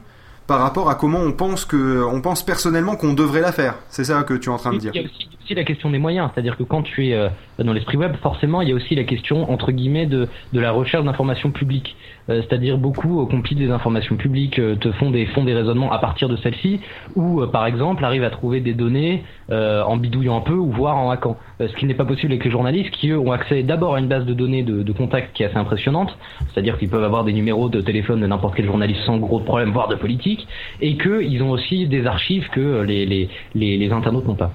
par 0.46 0.60
rapport 0.60 0.88
à 0.90 0.96
comment 0.96 1.18
on 1.20 1.32
pense 1.32 1.66
que 1.66 2.04
on 2.04 2.22
pense 2.22 2.46
personnellement 2.46 2.96
qu'on 2.96 3.14
devrait 3.14 3.42
la 3.42 3.52
faire. 3.52 3.76
C'est 3.90 4.04
ça 4.04 4.22
que 4.22 4.36
tu 4.36 4.50
es 4.50 4.54
en 4.54 4.58
train 4.58 4.74
de 4.74 4.78
dire. 4.78 4.92
Il 4.94 5.02
y 5.02 5.06
a 5.06 5.08
aussi, 5.08 5.30
aussi 5.44 5.54
la 5.56 5.64
question 5.64 5.90
des 5.90 6.00
moyens, 6.00 6.30
c'est-à-dire 6.34 6.58
que 6.58 6.64
quand 6.64 6.84
tu 6.84 7.08
es 7.08 7.14
euh, 7.14 7.30
dans 7.60 7.74
l'esprit 7.74 7.98
web, 7.98 8.16
forcément, 8.22 8.62
il 8.62 8.70
y 8.70 8.72
a 8.72 8.76
aussi 8.76 8.96
la 8.96 9.04
question 9.04 9.52
entre 9.52 9.72
guillemets 9.72 10.06
de, 10.06 10.28
de 10.54 10.60
la 10.60 10.72
recherche 10.72 11.04
d'informations 11.04 11.52
publiques. 11.52 11.96
Euh, 12.30 12.42
c'est-à-dire 12.42 12.78
beaucoup 12.78 13.22
euh, 13.22 13.26
compilent 13.26 13.58
des 13.58 13.72
informations 13.72 14.16
publiques, 14.16 14.56
te 14.56 14.92
font 14.94 15.12
des 15.12 15.26
font 15.28 15.44
des 15.44 15.54
raisonnements 15.54 15.92
à 15.92 16.00
partir 16.00 16.30
de 16.30 16.38
celles-ci, 16.38 16.80
ou 17.16 17.46
par 17.48 17.66
exemple 17.66 18.06
arrivent 18.06 18.24
à 18.24 18.30
trouver 18.30 18.62
des 18.62 18.74
données 18.74 19.24
en 19.50 19.98
bidouillant 19.98 20.38
un 20.38 20.42
peu 20.42 20.54
ou 20.54 20.72
voire 20.72 20.98
en 20.98 21.12
hackant. 21.12 21.38
Ce 21.60 21.74
qui 21.76 21.86
n'est 21.86 21.94
pas 21.94 22.06
possible 22.06 22.32
avec 22.32 22.44
les 22.46 22.52
journalistes 22.52 22.92
qui 22.92 23.10
eux 23.10 23.20
ont 23.20 23.32
accès 23.32 23.64
d'abord 23.64 23.96
à 23.96 24.00
une 24.00 24.08
base 24.08 24.26
de 24.26 24.34
données 24.34 24.64
de, 24.64 24.84
de 24.84 24.92
contacts 24.92 25.36
qui 25.36 25.44
est 25.44 25.48
assez 25.48 25.58
impressionnante, 25.58 26.18
c'est-à-dire 26.54 26.78
qu'ils 26.78 26.90
peuvent 26.90 27.04
avoir 27.04 27.24
des 27.24 27.34
numéros 27.34 27.70
de 27.70 27.82
téléphone 27.82 28.22
de 28.22 28.28
n'importe 28.28 28.56
quel 28.56 28.66
journaliste 28.66 29.02
sans 29.06 29.18
gros 29.18 29.40
problème, 29.40 29.72
voire 29.72 29.88
de 29.88 29.96
politique, 29.96 30.48
et 30.82 30.98
qu'ils 30.98 31.44
ont 31.44 31.52
aussi 31.52 31.88
des 31.88 32.06
archives 32.06 32.48
que 32.50 32.82
les, 32.82 33.06
les, 33.06 33.30
les, 33.56 33.92
internautes 33.92 34.28
n'ont 34.28 34.36
pas. 34.36 34.54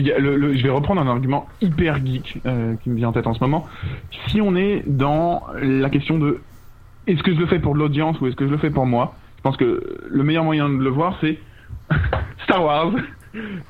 Le- 0.00 0.36
le- 0.36 0.54
je 0.56 0.62
vais 0.62 0.70
reprendre 0.70 1.00
un 1.00 1.06
argument 1.06 1.46
hyper 1.60 2.04
geek 2.04 2.40
euh, 2.46 2.74
qui 2.82 2.90
me 2.90 2.96
vient 2.96 3.08
en 3.08 3.12
tête 3.12 3.26
en 3.26 3.34
ce 3.34 3.40
moment. 3.40 3.66
Si 4.28 4.40
on 4.40 4.54
est 4.56 4.82
dans 4.86 5.42
la 5.60 5.90
question 5.90 6.18
de 6.18 6.38
est-ce 7.06 7.22
que 7.22 7.34
je 7.34 7.38
le 7.40 7.46
fais 7.46 7.58
pour 7.58 7.74
l'audience 7.74 8.20
ou 8.20 8.26
est-ce 8.26 8.36
que 8.36 8.46
je 8.46 8.50
le 8.50 8.58
fais 8.58 8.70
pour 8.70 8.86
moi, 8.86 9.14
je 9.38 9.42
pense 9.42 9.56
que 9.56 9.82
le 10.08 10.22
meilleur 10.24 10.44
moyen 10.44 10.68
de 10.68 10.76
le 10.76 10.90
voir 10.90 11.16
c'est 11.20 11.38
Star 12.44 12.62
Wars, 12.64 12.92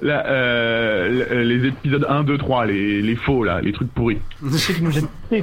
La- 0.01 0.27
euh, 0.27 1.27
le- 1.31 1.43
les 1.43 1.69
épisodes 1.69 2.07
1, 2.09 2.25
2, 2.25 2.39
3, 2.39 2.67
les, 2.67 3.03
les 3.03 3.17
faux 3.17 3.45
là, 3.45 3.61
les 3.61 3.73
trucs 3.73 3.91
pourris. 3.93 4.19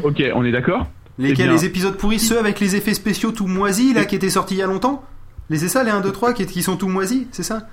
ok, 0.04 0.24
on 0.34 0.44
est 0.46 0.52
d'accord? 0.52 0.88
Lesquels 1.18 1.36
Eh 1.40 1.44
bien, 1.46 1.54
les 1.54 1.66
épisodes 1.66 1.96
pourris, 1.98 2.20
ceux 2.20 2.38
avec 2.40 2.60
les 2.60 2.76
effets 2.76 2.94
spéciaux 2.94 3.32
tout 3.32 3.48
moisis 3.48 3.94
là 3.96 4.04
qui 4.06 4.16
étaient 4.16 4.30
sortis 4.30 4.56
il 4.56 4.60
y 4.60 4.64
a 4.64 4.68
longtemps? 4.68 5.04
Les 5.50 5.58
c'est 5.58 5.68
ça 5.70 5.84
les 5.84 5.92
1 5.92 6.02
2 6.02 6.12
3 6.12 6.34
qui, 6.34 6.46
qui 6.46 6.64
sont 6.64 6.76
tout 6.76 6.88
moisis, 6.90 7.28
c'est 7.32 7.44
ça? 7.44 7.68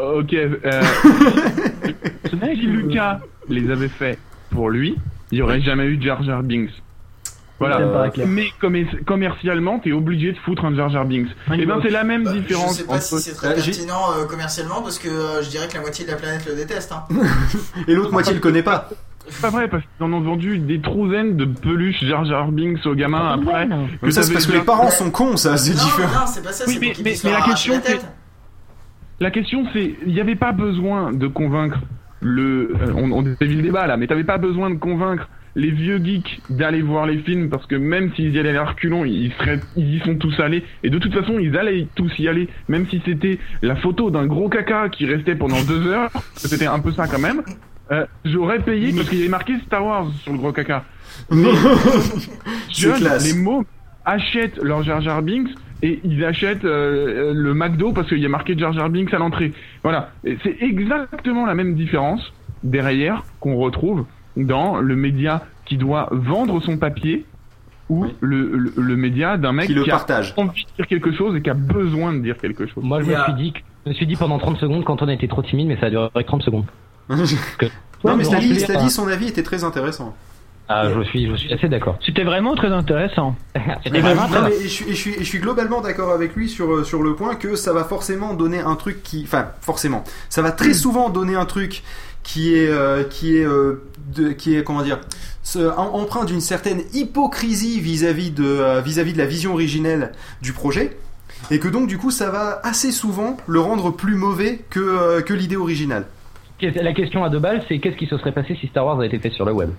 Ok. 0.00 0.32
Euh, 0.34 0.82
si 2.30 2.66
Lucas 2.66 3.20
les 3.48 3.70
avait 3.70 3.88
fait 3.88 4.18
pour 4.50 4.70
lui, 4.70 4.96
il 5.30 5.36
n'y 5.36 5.42
aurait 5.42 5.60
jamais 5.60 5.84
eu 5.84 6.00
Jar 6.02 6.22
Jar 6.22 6.42
Binks. 6.42 6.70
Voilà. 7.58 8.10
Mais 8.26 8.46
commer- 8.60 8.88
commercialement, 9.04 9.78
t'es 9.80 9.92
obligé 9.92 10.32
de 10.32 10.38
foutre 10.38 10.64
un 10.64 10.74
Jar 10.74 10.88
Jar 10.88 11.04
Binks. 11.04 11.28
Et 11.54 11.66
ben 11.66 11.78
c'est 11.82 11.90
la 11.90 12.04
même 12.04 12.24
Bah, 12.24 12.32
différence. 12.32 12.72
Je 12.72 12.82
sais 12.82 12.86
pas 12.86 13.00
si 13.00 13.18
c'est 13.20 13.34
très 13.34 13.54
pertinent 13.54 14.12
euh, 14.18 14.24
commercialement 14.24 14.80
parce 14.82 14.98
que 14.98 15.08
euh, 15.08 15.42
je 15.42 15.50
dirais 15.50 15.68
que 15.68 15.74
la 15.74 15.80
moitié 15.80 16.06
de 16.06 16.10
la 16.10 16.16
planète 16.16 16.46
le 16.48 16.54
déteste. 16.56 16.92
Hein. 16.92 17.04
Et 17.88 17.94
l'autre 17.94 18.12
moitié 18.12 18.32
le 18.32 18.40
connaît 18.40 18.62
pas. 18.62 18.88
C'est 19.28 19.42
pas 19.42 19.50
vrai 19.50 19.68
parce 19.68 19.82
qu'ils 19.84 20.04
en 20.06 20.12
ont 20.14 20.20
vendu 20.22 20.58
des 20.58 20.80
trouzaines 20.80 21.36
de 21.36 21.44
peluches 21.44 22.02
Jar 22.02 22.24
Jar 22.24 22.50
Binks 22.50 22.84
aux 22.86 22.94
gamins 22.94 23.34
après. 23.38 23.68
Mais 24.02 24.10
ça 24.10 24.22
c'est 24.22 24.32
parce 24.32 24.46
que 24.46 24.52
les 24.52 24.60
parents 24.60 24.90
sont 24.90 25.10
cons, 25.10 25.36
ça 25.36 25.56
c'est 25.58 25.72
différent. 25.72 26.20
non, 26.20 26.26
c'est 26.26 26.42
pas 26.42 26.52
ça, 26.52 26.64
Oui, 26.66 26.74
c'est 26.74 26.80
mais, 26.80 26.92
mais- 27.04 27.16
mais 27.24 27.30
la 27.30 27.42
question 27.42 27.74
la 27.74 27.80
c'est 27.82 27.92
tête. 27.92 28.06
La 29.20 29.30
question 29.30 29.64
c'est 29.72 29.94
il 30.06 30.12
n'y 30.12 30.20
avait 30.20 30.36
pas 30.36 30.52
besoin 30.52 31.12
de 31.12 31.26
convaincre 31.26 31.80
le 32.20 32.74
euh, 32.80 32.92
on, 32.94 33.10
on 33.12 33.22
dévie 33.22 33.56
le 33.56 33.62
débat 33.62 33.86
là 33.86 33.96
mais 33.96 34.06
t'avais 34.06 34.24
pas 34.24 34.38
besoin 34.38 34.70
de 34.70 34.76
convaincre 34.76 35.28
les 35.56 35.70
vieux 35.70 35.98
geeks 36.02 36.40
d'aller 36.48 36.82
voir 36.82 37.06
les 37.06 37.18
films 37.18 37.48
parce 37.50 37.66
que 37.66 37.74
même 37.74 38.12
s'ils 38.14 38.34
y 38.34 38.38
allaient 38.38 38.56
à 38.56 38.64
reculons 38.64 39.04
ils 39.04 39.32
seraient 39.32 39.60
ils 39.76 39.96
y 39.96 40.00
sont 40.00 40.16
tous 40.16 40.38
allés. 40.40 40.64
Et 40.82 40.90
de 40.90 40.98
toute 40.98 41.12
façon 41.14 41.38
ils 41.38 41.56
allaient 41.56 41.86
tous 41.94 42.12
y 42.18 42.28
aller 42.28 42.48
même 42.68 42.86
si 42.88 43.02
c'était 43.04 43.38
la 43.62 43.76
photo 43.76 44.10
d'un 44.10 44.26
gros 44.26 44.48
caca 44.48 44.88
qui 44.88 45.06
restait 45.06 45.34
pendant 45.34 45.60
deux 45.62 45.86
heures. 45.88 46.10
C'était 46.34 46.66
un 46.66 46.78
peu 46.78 46.92
ça 46.92 47.06
quand 47.06 47.18
même. 47.18 47.42
Euh, 47.90 48.06
j'aurais 48.24 48.60
payé 48.60 48.92
parce 48.94 49.08
qu'il 49.08 49.18
y 49.18 49.22
avait 49.22 49.30
marqué 49.30 49.54
Star 49.66 49.84
Wars 49.84 50.10
sur 50.22 50.32
le 50.32 50.38
gros 50.38 50.52
caca. 50.52 50.84
Mais 51.30 51.50
classe. 52.78 53.34
les 53.34 53.40
mots 53.40 53.64
achètent 54.04 54.62
leur 54.62 54.82
Jar 54.84 55.00
Jar 55.00 55.22
Binks 55.22 55.50
et 55.82 56.00
ils 56.04 56.24
achètent 56.24 56.64
euh, 56.64 57.30
euh, 57.30 57.32
le 57.34 57.54
McDo 57.54 57.92
parce 57.92 58.08
qu'il 58.08 58.18
y 58.18 58.26
a 58.26 58.28
marqué 58.28 58.56
Jar 58.56 58.72
Jar 58.72 58.88
Binks 58.90 59.12
à 59.14 59.18
l'entrée. 59.18 59.52
Voilà, 59.82 60.10
c'est 60.24 60.56
exactement 60.60 61.46
la 61.46 61.54
même 61.54 61.74
différence 61.74 62.32
derrière 62.62 63.22
qu'on 63.40 63.56
retrouve 63.56 64.04
dans 64.36 64.78
le 64.80 64.96
média 64.96 65.42
qui 65.64 65.76
doit 65.76 66.08
vendre 66.10 66.60
son 66.60 66.76
papier 66.76 67.24
ou 67.88 68.06
le, 68.20 68.56
le, 68.56 68.72
le 68.76 68.96
média 68.96 69.36
d'un 69.36 69.52
mec 69.52 69.66
Qui 69.66 69.74
le 69.74 69.82
a 69.82 69.86
partage. 69.86 70.32
envie 70.36 70.64
de 70.64 70.70
dire 70.76 70.86
quelque 70.86 71.12
chose 71.12 71.34
et 71.36 71.42
qui 71.42 71.50
a 71.50 71.54
besoin 71.54 72.12
de 72.12 72.20
dire 72.20 72.36
quelque 72.38 72.66
chose. 72.66 72.84
Moi, 72.84 73.02
je 73.02 73.10
me 73.10 73.16
suis 73.24 73.32
dit, 73.34 73.52
que- 73.52 73.58
je 73.84 73.90
me 73.90 73.94
suis 73.94 74.06
dit 74.06 74.14
pendant 74.16 74.38
30 74.38 74.58
secondes 74.58 74.84
quand 74.84 75.02
on 75.02 75.08
était 75.08 75.26
trop 75.26 75.42
timide, 75.42 75.66
mais 75.68 75.76
ça 75.78 75.86
a 75.86 75.90
duré 75.90 76.08
30 76.24 76.42
secondes. 76.42 76.66
Que- 77.58 77.66
Non 78.04 78.16
mais 78.16 78.22
dit, 78.22 78.90
son 78.90 79.08
avis 79.08 79.28
était 79.28 79.42
très 79.42 79.64
intéressant. 79.64 80.14
Ah, 80.72 80.88
je 80.88 81.02
suis, 81.02 81.28
je 81.28 81.34
suis 81.34 81.52
assez 81.52 81.68
d'accord. 81.68 81.98
C'était 82.06 82.22
vraiment 82.22 82.54
très 82.54 82.68
intéressant. 82.70 83.34
C'était 83.82 84.00
Non, 84.00 84.14
vraiment 84.14 84.28
très 84.28 84.42
mais 84.50 84.52
je, 84.62 84.68
suis, 84.68 84.84
et 84.84 84.90
je, 84.90 84.94
suis, 84.94 85.10
et 85.14 85.18
je 85.18 85.24
suis 85.24 85.40
globalement 85.40 85.80
d'accord 85.80 86.12
avec 86.12 86.36
lui 86.36 86.48
sur, 86.48 86.72
euh, 86.72 86.84
sur 86.84 87.02
le 87.02 87.16
point 87.16 87.34
que 87.34 87.56
ça 87.56 87.72
va 87.72 87.82
forcément 87.82 88.34
donner 88.34 88.60
un 88.60 88.76
truc 88.76 89.02
qui... 89.02 89.22
Enfin, 89.24 89.48
forcément. 89.62 90.04
Ça 90.28 90.42
va 90.42 90.52
très 90.52 90.72
souvent 90.72 91.10
donner 91.10 91.34
un 91.34 91.44
truc 91.44 91.82
qui 92.22 92.54
est... 92.54 92.68
euh, 92.70 93.02
qui 93.02 93.36
est... 93.38 93.44
euh, 93.44 93.82
de, 94.14 94.30
qui 94.30 94.54
est 94.56 94.62
comment 94.62 94.82
dire 94.82 95.00
ce- 95.42 95.76
empreint 95.76 96.24
d'une 96.24 96.40
certaine 96.40 96.82
hypocrisie 96.92 97.80
vis-à-vis 97.80 98.30
de, 98.30 98.44
euh, 98.44 98.80
vis-à-vis 98.80 99.12
de 99.12 99.18
la 99.18 99.26
vision 99.26 99.52
originelle 99.54 100.12
du 100.40 100.52
projet. 100.52 100.96
Et 101.50 101.58
que 101.58 101.66
donc 101.68 101.88
du 101.88 101.98
coup 101.98 102.10
ça 102.12 102.30
va 102.30 102.60
assez 102.62 102.92
souvent 102.92 103.36
le 103.48 103.58
rendre 103.60 103.90
plus 103.90 104.14
mauvais 104.14 104.60
que, 104.70 105.20
que 105.22 105.34
l'idée 105.34 105.56
originale. 105.56 106.06
La 106.62 106.92
question 106.92 107.24
à 107.24 107.28
deux 107.30 107.38
balles, 107.40 107.62
c'est 107.68 107.78
qu'est-ce 107.80 107.96
qui 107.96 108.06
se 108.06 108.16
serait 108.18 108.32
passé 108.32 108.56
si 108.60 108.66
Star 108.68 108.84
Wars 108.86 108.98
avait 108.98 109.06
été 109.08 109.18
fait 109.18 109.30
sur 109.30 109.44
le 109.44 109.52
web? 109.52 109.70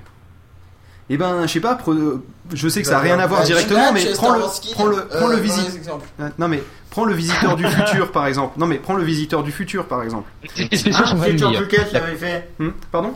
Eh 1.14 1.18
ben, 1.18 1.46
je 1.46 1.52
sais 1.52 1.60
pas, 1.60 1.76
pre- 1.76 2.20
je 2.54 2.68
sais 2.70 2.82
que 2.82 2.88
ça 2.88 2.94
n'a 2.94 2.98
Bah, 3.00 3.04
rien 3.04 3.20
à 3.20 3.28
voir 3.28 3.42
bah, 3.42 3.46
directement, 3.46 3.92
mais 3.94 4.06
prends 4.16 4.34
le, 4.34 4.42
prends 4.74 4.86
le, 4.88 4.98
euh, 4.98 5.02
prends 5.10 5.28
le. 5.28 5.36
Euh, 5.38 6.30
Non 6.40 6.48
mais, 6.48 6.64
prends 6.90 7.04
le 7.06 7.14
visiteur 7.14 7.56
du 7.58 7.66
futur 7.68 8.12
par 8.12 8.28
exemple. 8.28 8.58
Non 8.58 8.66
mais, 8.66 8.78
prends 8.78 8.96
le 8.96 9.04
visiteur 9.04 9.44
du 9.44 9.52
futur 9.52 9.86
par 9.88 10.04
exemple. 10.04 10.30
Ah, 10.94 11.16
c'est 11.24 11.38
George 11.38 11.60
Lucas 11.60 11.84
qui 11.84 11.94
l'avait 11.96 12.16
fait. 12.16 12.50
Hmm, 12.60 12.70
Pardon? 12.92 13.14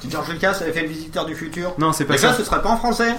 Si 0.00 0.08
George 0.10 0.30
Lucas 0.32 0.56
avait 0.60 0.72
fait 0.72 0.82
le 0.82 0.88
visiteur 0.88 1.26
du 1.26 1.34
futur. 1.34 1.74
Non, 1.78 1.92
c'est 1.92 2.04
pas 2.04 2.12
Mais 2.14 2.18
ça. 2.18 2.30
ça, 2.32 2.38
ce 2.38 2.44
serait 2.44 2.62
pas 2.62 2.70
en 2.70 2.76
français. 2.76 3.14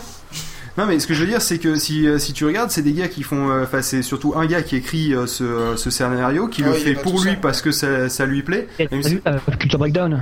Non 0.77 0.85
mais 0.88 1.00
ce 1.00 1.06
que 1.06 1.14
je 1.14 1.19
veux 1.22 1.27
dire 1.30 1.40
c'est 1.42 1.60
que 1.60 1.76
si, 1.76 2.08
euh, 2.08 2.18
si 2.18 2.34
tu 2.34 2.45
regardes 2.45 2.72
c'est 2.72 2.82
des 2.82 2.93
gars 2.93 3.08
qui 3.08 3.22
font 3.22 3.52
euh, 3.52 3.61
enfin 3.64 3.84
c'est 3.84 4.02
surtout 4.02 4.34
un 4.35 4.48
gars 4.48 4.64
qui 4.64 4.76
écrit 4.76 5.14
euh, 5.14 5.27
ce, 5.27 5.43
euh, 5.43 5.76
ce 5.77 5.92
scénario 5.92 6.48
qui 6.48 6.64
Ah 6.64 6.69
le 6.69 6.74
oui, 6.74 6.80
fait 6.80 6.93
pour 6.95 7.22
lui 7.24 7.35
parce 7.35 7.61
que 7.61 7.72
ça, 7.72 8.10
ça 8.10 8.26
lui 8.26 8.42
plaît. 8.42 8.68
Euh, 8.80 9.38
Culture 9.60 9.77
Breakdown. 9.77 10.19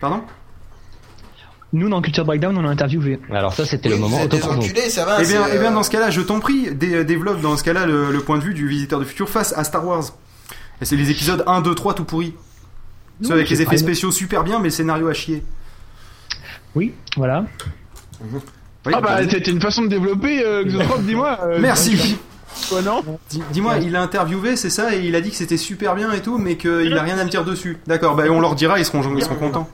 Pardon? 0.00 0.22
Nous, 1.72 1.88
dans 1.88 2.00
Culture 2.02 2.24
Breakdown, 2.24 2.56
on 2.58 2.64
a 2.66 2.68
interviewé. 2.68 3.20
Alors 3.30 3.52
ça, 3.54 3.64
c'était 3.64 3.88
le 3.90 3.96
moment 3.96 4.26
des 4.26 4.42
enculés, 4.42 4.90
ça 4.90 5.04
va. 5.04 5.18
Eh 5.20 5.26
bien, 5.26 5.44
c'est, 5.46 5.54
eh 5.54 5.58
bien 5.58 5.70
euh, 5.70 5.74
dans 5.74 5.82
ce 5.84 5.90
cas-là 5.90 6.10
je 6.10 6.20
t'en 6.20 6.40
prie 6.40 6.74
dé- 6.74 7.04
développe 7.04 7.40
dans 7.40 7.56
ce 7.56 7.62
cas-là 7.62 7.86
le, 7.86 8.10
le 8.10 8.20
point 8.20 8.38
de 8.38 8.42
vue 8.42 8.54
du 8.54 8.66
visiteur 8.66 8.98
du 8.98 9.04
futur 9.06 9.28
face 9.28 9.52
à 9.56 9.62
Star 9.62 9.86
Wars. 9.86 10.04
Et 10.82 10.84
c'est 10.84 10.96
les 10.96 11.10
épisodes 11.10 11.44
1, 11.46 11.60
2, 11.60 11.74
3 11.74 11.94
tout 11.94 12.04
pourris. 12.04 12.34
Ceux 13.22 13.34
avec 13.34 13.48
les 13.50 13.60
effets 13.62 13.76
spéciaux 13.76 14.10
super 14.10 14.42
bien 14.44 14.58
mais 14.58 14.64
le 14.64 14.70
scénario 14.70 15.06
à 15.08 15.12
chier. 15.14 15.42
Oui, 16.74 16.92
voilà. 17.16 17.44
Oui, 18.86 18.92
ah 18.94 19.00
bah 19.00 19.18
c'était 19.28 19.50
une 19.50 19.60
façon 19.60 19.82
de 19.82 19.88
développer, 19.88 20.42
euh, 20.44 20.64
dis-moi. 21.00 21.38
euh, 21.44 21.58
Merci. 21.60 22.16
Quoi 22.68 22.82
non 22.82 23.02
Dis- 23.28 23.42
Dis-moi, 23.52 23.76
il 23.78 23.94
a 23.94 24.02
interviewé, 24.02 24.56
c'est 24.56 24.70
ça, 24.70 24.94
et 24.96 25.00
il 25.06 25.14
a 25.14 25.20
dit 25.20 25.30
que 25.30 25.36
c'était 25.36 25.56
super 25.56 25.94
bien 25.94 26.10
et 26.12 26.20
tout, 26.20 26.38
mais 26.38 26.56
qu'il 26.56 26.96
a 26.96 27.02
rien 27.02 27.18
à 27.18 27.24
me 27.24 27.30
dire 27.30 27.44
dessus. 27.44 27.78
D'accord, 27.86 28.16
bah 28.16 28.24
on 28.30 28.40
leur 28.40 28.54
dira, 28.54 28.78
ils 28.78 28.84
seront, 28.84 29.02
ils 29.16 29.22
seront 29.22 29.36
contents. 29.36 29.68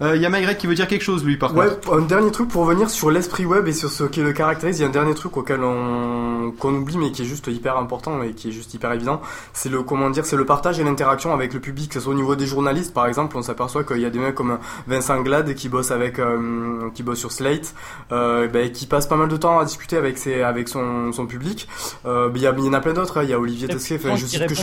Il 0.00 0.22
y 0.22 0.26
a 0.26 0.28
Magrec 0.28 0.56
qui 0.58 0.68
veut 0.68 0.76
dire 0.76 0.86
quelque 0.86 1.02
chose, 1.02 1.24
lui, 1.24 1.36
par 1.36 1.56
Ouais, 1.56 1.66
contre. 1.68 1.94
un 1.98 2.02
dernier 2.02 2.30
truc 2.30 2.48
pour 2.48 2.64
revenir 2.64 2.88
sur 2.88 3.10
l'esprit 3.10 3.44
web 3.46 3.66
et 3.66 3.72
sur 3.72 3.90
ce 3.90 4.04
qui 4.04 4.20
le 4.20 4.32
caractérise. 4.32 4.78
Il 4.78 4.82
y 4.82 4.84
a 4.84 4.88
un 4.88 4.92
dernier 4.92 5.14
truc 5.14 5.36
auquel 5.36 5.60
on 5.64 6.52
qu'on 6.58 6.72
oublie 6.74 6.96
mais 6.98 7.10
qui 7.10 7.22
est 7.22 7.24
juste 7.24 7.48
hyper 7.48 7.76
important 7.76 8.22
et 8.22 8.32
qui 8.32 8.48
est 8.48 8.52
juste 8.52 8.72
hyper 8.74 8.92
évident. 8.92 9.20
C'est 9.52 9.68
le 9.68 9.82
comment 9.82 10.08
dire, 10.10 10.24
c'est 10.24 10.36
le 10.36 10.46
partage 10.46 10.78
et 10.78 10.84
l'interaction 10.84 11.34
avec 11.34 11.52
le 11.52 11.58
public. 11.60 11.88
Que 11.88 11.94
ce 11.94 12.00
soit 12.00 12.12
au 12.12 12.16
niveau 12.16 12.36
des 12.36 12.46
journalistes, 12.46 12.94
par 12.94 13.06
exemple, 13.08 13.36
on 13.36 13.42
s'aperçoit 13.42 13.82
qu'il 13.82 13.98
y 13.98 14.04
a 14.04 14.10
des 14.10 14.20
mecs 14.20 14.36
comme 14.36 14.58
Vincent 14.86 15.20
Glad 15.22 15.52
qui 15.54 15.68
bosse 15.68 15.90
avec, 15.90 16.20
euh, 16.20 16.90
qui 16.94 17.02
bosse 17.02 17.18
sur 17.18 17.32
Slate, 17.32 17.74
euh, 18.12 18.46
ben, 18.46 18.70
qui 18.70 18.86
passe 18.86 19.06
pas 19.08 19.16
mal 19.16 19.28
de 19.28 19.36
temps 19.36 19.58
à 19.58 19.64
discuter 19.64 19.96
avec 19.96 20.16
ses, 20.16 20.42
avec 20.42 20.68
son, 20.68 21.12
son 21.12 21.26
public. 21.26 21.68
Euh, 22.06 22.28
ben, 22.28 22.36
il 22.36 22.42
y, 22.42 22.44
y 22.66 22.68
en 22.68 22.72
a 22.72 22.80
plein 22.80 22.92
d'autres. 22.94 23.18
hein. 23.18 23.24
Il 23.24 23.30
y 23.30 23.32
a 23.32 23.40
Olivier 23.40 23.66
Tesquet. 23.68 23.96
Enfin, 23.96 24.14
je 24.16 24.26
cite 24.26 24.46
que 24.46 24.54
je- 24.54 24.62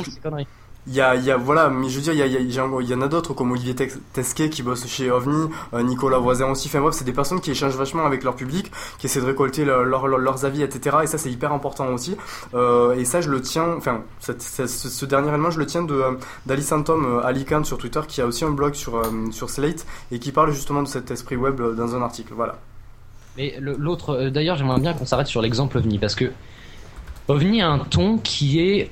il 0.87 0.93
y 0.93 1.01
a, 1.01 1.37
voilà, 1.37 1.69
mais 1.69 1.89
je 1.89 1.95
veux 1.95 2.01
dire, 2.01 2.13
il 2.13 2.19
y, 2.19 2.21
a, 2.21 2.27
y, 2.27 2.87
y 2.87 2.93
en 2.93 3.01
a 3.01 3.07
d'autres 3.07 3.33
comme 3.33 3.51
Olivier 3.51 3.73
Tesquet 4.13 4.49
qui 4.51 4.61
bosse 4.61 4.85
chez 4.85 5.09
OVNI, 5.09 5.49
euh, 5.73 5.81
Nicolas 5.81 6.19
Voisin 6.19 6.51
aussi. 6.51 6.67
Enfin 6.67 6.79
bref, 6.79 6.93
c'est 6.93 7.03
des 7.05 7.11
personnes 7.13 7.41
qui 7.41 7.49
échangent 7.51 7.75
vachement 7.75 8.05
avec 8.05 8.23
leur 8.23 8.35
public, 8.35 8.71
qui 8.99 9.07
essaient 9.07 9.19
de 9.21 9.25
récolter 9.25 9.65
leur- 9.65 9.83
leur- 9.83 10.07
leur- 10.07 10.19
leurs 10.19 10.45
avis, 10.45 10.61
etc. 10.61 10.97
Et 11.03 11.07
ça, 11.07 11.17
c'est 11.17 11.31
hyper 11.31 11.51
important 11.53 11.87
aussi. 11.93 12.15
Euh, 12.53 12.93
et 12.95 13.03
ça, 13.05 13.19
je 13.21 13.31
le 13.31 13.41
tiens, 13.41 13.73
enfin, 13.77 14.01
ce, 14.19 15.05
dernier 15.05 15.29
élément, 15.29 15.49
je 15.49 15.57
le 15.59 15.65
tiens 15.65 15.81
de 15.83 16.01
d'Alice 16.45 16.71
Antom, 16.71 17.03
euh, 17.05 17.25
Ali 17.25 17.45
Khan 17.45 17.63
sur 17.63 17.79
Twitter, 17.79 18.01
qui 18.07 18.21
a 18.21 18.27
aussi 18.27 18.45
un 18.45 18.51
blog 18.51 18.75
sur, 18.75 19.01
sur 19.31 19.49
Slate 19.49 19.85
et 20.11 20.19
qui 20.19 20.31
parle 20.31 20.51
justement 20.51 20.83
de 20.83 20.87
cet 20.87 21.09
esprit 21.09 21.35
web 21.35 21.59
dans 21.75 21.95
un 21.95 22.01
article. 22.03 22.33
Voilà. 22.35 22.59
Mais 23.37 23.55
l'autre, 23.59 24.29
d'ailleurs, 24.29 24.55
j'aimerais 24.55 24.79
bien 24.79 24.93
qu'on 24.93 25.05
s'arrête 25.05 25.27
sur 25.27 25.41
l'exemple 25.41 25.77
OVNI 25.79 25.97
parce 25.99 26.15
que 26.15 26.31
OVNI 27.27 27.61
a 27.63 27.69
un 27.69 27.79
ton 27.79 28.17
qui 28.19 28.59
est 28.61 28.91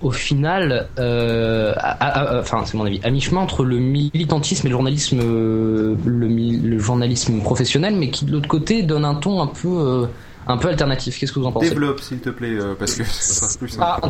au 0.00 0.10
final, 0.10 0.88
euh, 0.98 1.72
à- 1.76 1.90
à- 1.90 2.36
à- 2.36 2.40
enfin 2.40 2.64
c'est 2.64 2.76
mon 2.76 2.84
avis, 2.84 3.00
à 3.02 3.10
mi-chemin 3.10 3.40
entre 3.40 3.64
le 3.64 3.76
militantisme 3.78 4.66
et 4.66 4.70
le 4.70 4.74
journalisme, 4.74 5.20
euh, 5.22 5.94
le, 6.04 6.78
journalisme 6.78 7.40
professionnel, 7.40 7.94
mais 7.96 8.10
qui 8.10 8.24
de 8.24 8.32
l'autre 8.32 8.48
côté 8.48 8.82
donne 8.82 9.04
un 9.04 9.14
ton 9.14 9.42
un 9.42 9.46
peu, 9.46 9.68
euh, 9.68 10.06
un 10.46 10.56
peu 10.56 10.68
alternatif. 10.68 11.18
Qu'est-ce 11.18 11.32
que 11.32 11.38
vous 11.38 11.46
en 11.46 11.52
pensez? 11.52 11.68
Développe, 11.68 12.00
s'il 12.00 12.18
te 12.18 12.30
plaît, 12.30 12.54
euh, 12.58 12.74
parce 12.78 12.94
que 12.94 13.04
ça 13.04 13.34
sera 13.34 13.58
plus 13.58 13.68
simple. 13.68 13.84
Ah, 13.86 14.00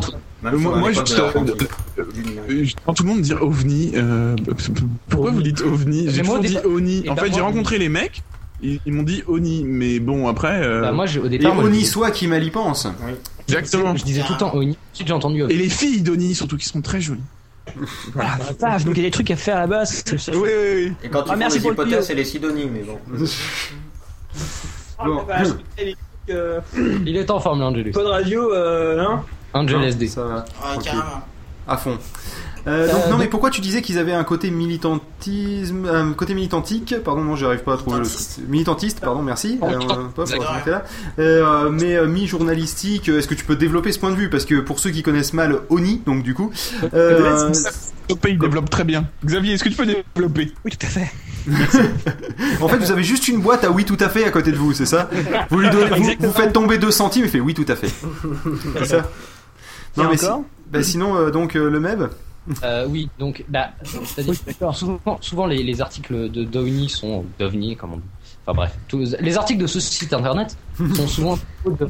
moi, 0.53 0.77
moi, 0.77 0.91
je, 0.91 1.01
j'entends 2.63 2.93
tout 2.93 3.03
le 3.03 3.09
monde 3.09 3.21
dire 3.21 3.41
ovni. 3.41 3.91
euh, 3.95 4.35
pourquoi 5.09 5.31
vous 5.31 5.41
dites 5.41 5.61
ovni? 5.61 6.09
J'ai 6.09 6.21
toujours 6.21 6.39
dit 6.39 6.57
oni. 6.65 7.09
En 7.09 7.15
fait, 7.15 7.33
j'ai 7.33 7.41
rencontré 7.41 7.77
les 7.77 7.89
mecs. 7.89 8.23
Ils, 8.63 8.79
ils 8.85 8.93
m'ont 8.93 9.01
dit 9.03 9.23
oni, 9.27 9.63
mais 9.65 9.99
bon 9.99 10.27
après. 10.27 10.61
euh, 10.63 10.81
Bah, 10.81 10.91
moi, 10.91 11.05
au 11.21 11.25
Et 11.25 11.29
départ, 11.29 11.57
Oni 11.57 11.83
soit 11.83 12.11
qui 12.11 12.27
mal 12.27 12.43
y 12.43 12.51
pense. 12.51 12.87
Exactement. 13.47 13.95
Je 13.95 14.03
disais 14.03 14.21
tout 14.23 14.33
le 14.33 14.37
temps. 14.39 14.53
Ensuite, 14.55 14.77
j'ai 15.07 15.13
entendu 15.13 15.41
OVNI. 15.43 15.53
Et 15.53 15.57
les 15.57 15.69
filles 15.69 16.01
d'Oni, 16.01 16.35
surtout, 16.35 16.57
qui 16.57 16.65
sont 16.65 16.81
très 16.81 17.01
jolies. 17.01 17.21
Ah, 18.19 18.37
vache, 18.59 18.83
donc 18.85 18.95
il 18.97 19.03
y 19.03 19.05
a 19.05 19.07
des 19.07 19.11
trucs 19.11 19.29
à 19.31 19.35
faire 19.35 19.57
à 19.57 19.59
la 19.61 19.67
base. 19.67 20.03
Oui, 20.11 20.35
oui, 20.35 20.49
oui. 20.75 20.93
Et 21.03 21.09
quand 21.09 21.23
Ah, 21.29 21.33
ils 21.33 21.37
merci 21.37 21.57
les 21.59 21.63
le 21.69 21.73
hypothèses, 21.73 21.93
tuyau. 21.93 22.05
c'est 22.05 22.15
les 22.15 22.25
Sidonies, 22.25 22.69
mais 22.71 22.81
bon. 22.81 22.99
Bon. 25.03 25.25
Ah, 25.29 25.43
trucs, 25.77 25.95
euh, 26.29 26.59
Il 27.05 27.17
est 27.17 27.29
en 27.31 27.39
forme, 27.39 27.61
Angelus. 27.63 27.91
Pas 27.91 28.03
de 28.03 28.07
radio, 28.07 28.53
euh, 28.53 28.99
hein 28.99 29.23
Angel 29.53 29.79
Non, 29.79 29.83
SD. 29.85 30.07
Ça 30.07 30.23
va. 30.23 30.35
Ouais, 30.35 30.41
Tranquille. 30.59 30.83
carrément. 30.91 31.21
À 31.67 31.77
fond. 31.77 31.97
Euh, 32.67 32.91
donc, 32.91 33.01
Euh, 33.05 33.09
non, 33.09 33.17
mais 33.17 33.27
pourquoi 33.27 33.49
tu 33.49 33.59
disais 33.61 33.81
qu'ils 33.81 33.97
avaient 33.97 34.13
un 34.13 34.23
côté 34.23 34.51
militantisme, 34.51 35.87
un 35.91 36.13
côté 36.13 36.33
militantique? 36.33 36.95
Pardon, 37.03 37.21
non, 37.23 37.35
j'arrive 37.35 37.61
pas 37.63 37.73
à 37.73 37.77
trouver 37.77 37.97
Militantiste. 37.99 38.39
le 38.43 38.47
militantiste. 38.51 38.99
Pardon, 39.01 39.21
merci. 39.21 39.57
Oh, 39.61 39.65
Euh, 39.65 40.67
là. 40.67 40.83
Euh, 41.19 41.69
mais 41.69 41.95
euh, 41.95 42.07
mi-journalistique. 42.07 43.09
euh, 43.09 43.19
Est-ce 43.19 43.27
que 43.27 43.33
tu 43.35 43.45
peux 43.45 43.55
développer 43.55 43.91
ce 43.91 43.99
point 43.99 44.11
de 44.11 44.15
vue? 44.15 44.29
Parce 44.29 44.45
que 44.45 44.59
pour 44.59 44.79
ceux 44.79 44.91
qui 44.91 45.01
connaissent 45.03 45.33
mal 45.33 45.59
Oni, 45.69 46.01
donc 46.05 46.23
du 46.23 46.33
coup, 46.33 46.51
euh, 46.93 47.51
il 48.09 48.37
développe 48.39 48.69
très 48.69 48.83
bien. 48.83 49.05
Xavier, 49.25 49.53
est-ce 49.53 49.63
que 49.63 49.69
tu 49.69 49.75
peux 49.75 49.85
développer? 49.85 50.51
Oui, 50.65 50.71
tout 50.71 50.85
à 50.85 50.89
fait. 50.89 51.11
en 52.61 52.67
fait, 52.67 52.77
vous 52.77 52.91
avez 52.91 53.03
juste 53.03 53.27
une 53.27 53.41
boîte 53.41 53.63
à 53.63 53.71
oui 53.71 53.83
tout 53.85 53.97
à 53.99 54.09
fait 54.09 54.23
à 54.25 54.29
côté 54.29 54.51
de 54.51 54.57
vous, 54.57 54.73
c'est 54.73 54.85
ça? 54.85 55.09
Vous 55.49 55.59
lui 55.59 55.69
donnez, 55.71 56.15
vous, 56.19 56.31
faites 56.31 56.53
tomber 56.53 56.77
2 56.77 56.91
centimes 56.91 57.25
et 57.25 57.27
fait 57.27 57.39
oui 57.39 57.53
tout 57.55 57.65
à 57.67 57.75
fait. 57.75 57.89
C'est 58.77 58.85
ça? 58.85 59.09
Et 59.97 60.01
Non 60.01 60.09
mais 60.09 60.17
si- 60.17 60.27
bah, 60.71 60.83
sinon 60.83 61.15
euh, 61.17 61.31
donc 61.31 61.55
euh, 61.55 61.69
le 61.69 61.79
MEB? 61.79 62.03
Euh, 62.63 62.85
oui, 62.89 63.07
donc, 63.19 63.45
bah, 63.49 63.69
souvent, 64.73 64.99
souvent 65.21 65.45
les, 65.45 65.61
les 65.63 65.79
articles 65.81 66.29
de 66.31 66.43
d'OVNI 66.43 66.89
sont 66.89 67.23
d'OVNI, 67.39 67.75
comme 67.75 67.93
on 67.93 67.97
dit. 67.97 68.03
Enfin 68.47 68.55
bref, 68.57 68.71
tous- 68.87 69.15
les 69.19 69.37
articles 69.37 69.61
de 69.61 69.67
ce 69.67 69.79
site 69.79 70.11
internet 70.13 70.57
sont 70.95 71.07
souvent 71.07 71.37
de, 71.65 71.87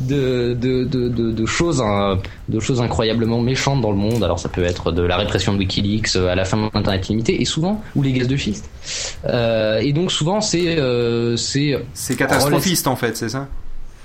de, 0.00 0.52
de, 0.54 0.84
de, 0.84 1.08
de- 1.08 1.32
de 1.32 1.46
choses, 1.46 1.80
hein, 1.80 2.18
de 2.48 2.60
choses 2.60 2.80
incroyablement 2.82 3.40
méchantes 3.40 3.80
dans 3.80 3.90
le 3.90 3.96
monde. 3.96 4.22
Alors 4.22 4.38
ça 4.38 4.50
peut 4.50 4.62
être 4.64 4.92
de 4.92 5.02
la 5.02 5.16
répression 5.16 5.54
de 5.54 5.58
WikiLeaks 5.58 6.16
euh, 6.16 6.28
à 6.28 6.34
la 6.34 6.44
fin 6.44 6.58
de 6.58 6.68
l'internet 6.74 7.08
limité, 7.08 7.40
et 7.40 7.44
souvent 7.46 7.82
ou 7.96 8.02
les 8.02 8.12
gaz 8.12 8.28
de 8.28 8.36
schiste. 8.36 8.68
Euh, 9.26 9.78
et 9.78 9.92
donc 9.94 10.12
souvent 10.12 10.40
c'est 10.42 10.78
euh, 10.78 11.36
c'est 11.36 11.82
C'est 11.94 12.16
catastrophiste 12.16 12.86
en 12.86 12.96
fait, 12.96 13.16
c'est 13.16 13.30
ça? 13.30 13.48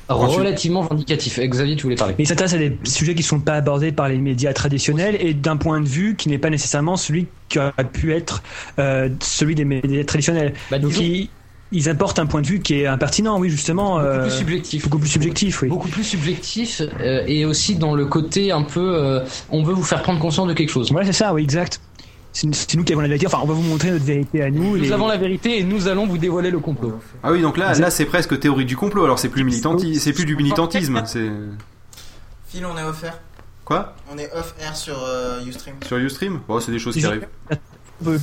Tu- 0.08 0.14
relativement 0.14 0.82
vindicatif. 0.82 1.40
Xavier, 1.40 1.76
tu 1.76 1.84
voulais 1.84 1.96
parler 1.96 2.16
Mais 2.18 2.26
il 2.26 2.28
s'intéresse 2.28 2.54
à 2.54 2.58
des 2.58 2.78
sujets 2.84 3.14
qui 3.14 3.22
ne 3.22 3.28
sont 3.28 3.40
pas 3.40 3.54
abordés 3.54 3.92
par 3.92 4.10
les 4.10 4.18
médias 4.18 4.54
traditionnels 4.54 5.18
et 5.20 5.34
d'un 5.34 5.58
point 5.58 5.80
de 5.82 5.88
vue 5.88 6.16
qui 6.16 6.30
n'est 6.30 6.38
pas 6.38 6.50
nécessairement 6.50 6.98
celui 6.98 7.28
qui 7.50 7.60
aurait 7.60 7.72
pu 7.92 8.14
être 8.14 8.44
euh, 8.80 9.10
celui 9.22 9.56
des 9.56 9.66
médias 9.66 10.04
traditionnels. 10.04 10.54
Bah, 10.70 10.80
Donc 10.80 11.00
ils, 11.00 11.30
ils 11.72 11.90
apportent 11.90 12.20
un 12.20 12.26
point 12.26 12.42
de 12.42 12.48
vue 12.48 12.60
qui 12.60 12.76
est 12.82 12.86
impertinent, 12.86 13.40
oui, 13.40 13.50
justement. 13.50 13.96
beaucoup 13.96 14.06
euh, 14.06 14.22
plus 14.24 14.38
subjectif. 14.38 14.84
Beaucoup 14.84 15.00
plus 15.00 15.10
subjectif, 15.10 15.62
oui. 15.62 15.70
beaucoup 15.70 15.88
plus 15.88 16.04
subjectif 16.04 16.82
euh, 17.02 17.24
et 17.26 17.46
aussi 17.46 17.76
dans 17.76 17.96
le 17.96 18.06
côté 18.06 18.52
un 18.52 18.62
peu 18.64 18.96
euh, 18.96 19.22
on 19.50 19.64
veut 19.64 19.74
vous 19.74 19.84
faire 19.84 20.02
prendre 20.04 20.20
conscience 20.20 20.48
de 20.48 20.54
quelque 20.54 20.70
chose. 20.70 20.92
Voilà, 20.92 21.08
c'est 21.08 21.14
ça, 21.14 21.34
oui, 21.34 21.44
exact. 21.44 21.80
C'est 22.34 22.76
nous 22.76 22.84
qui 22.84 22.92
avons 22.94 23.02
la 23.04 23.08
vérité. 23.08 23.28
Enfin, 23.28 23.40
on 23.44 23.46
va 23.48 23.54
vous 23.54 23.62
montrer 23.62 23.92
notre 23.92 24.06
vérité 24.06 24.42
à 24.42 24.50
nous. 24.50 24.76
Nous 24.78 24.84
et- 24.86 24.92
avons 24.92 25.08
la 25.08 25.18
vérité 25.18 25.60
et 25.60 25.64
nous 25.64 25.88
allons 25.88 26.08
vous 26.08 26.18
dévoiler 26.18 26.50
le 26.52 26.58
complot. 26.60 27.00
Ah 27.22 27.32
oui 27.32 27.42
donc 27.44 27.58
là 27.58 27.74
là 27.76 27.92
c'est 27.92 28.06
presque 28.06 28.40
théorie 28.40 28.66
du 28.66 28.76
complot. 28.76 29.04
Alors 29.06 29.20
c'est 29.20 29.30
plus 29.30 29.44
militanti, 29.44 29.96
c'est 30.00 30.14
plus 30.14 30.26
du 30.26 30.36
militantisme. 30.36 31.02
C'est 31.06 31.30
Phil, 32.48 32.66
on 32.66 32.78
est 32.78 32.84
off-air. 32.84 33.20
quoi? 33.66 33.96
On 34.14 34.18
est 34.18 34.32
off-air 34.34 34.76
sur 34.76 34.96
euh, 35.04 35.44
Ustream. 35.46 35.76
sur 35.86 35.98
Ustream? 35.98 36.40
Bon 36.48 36.60
c'est 36.60 36.72
des 36.72 36.80
choses 36.80 36.96
qui 36.96 37.06
arrivent. 37.06 37.28
Euh, 38.06 38.18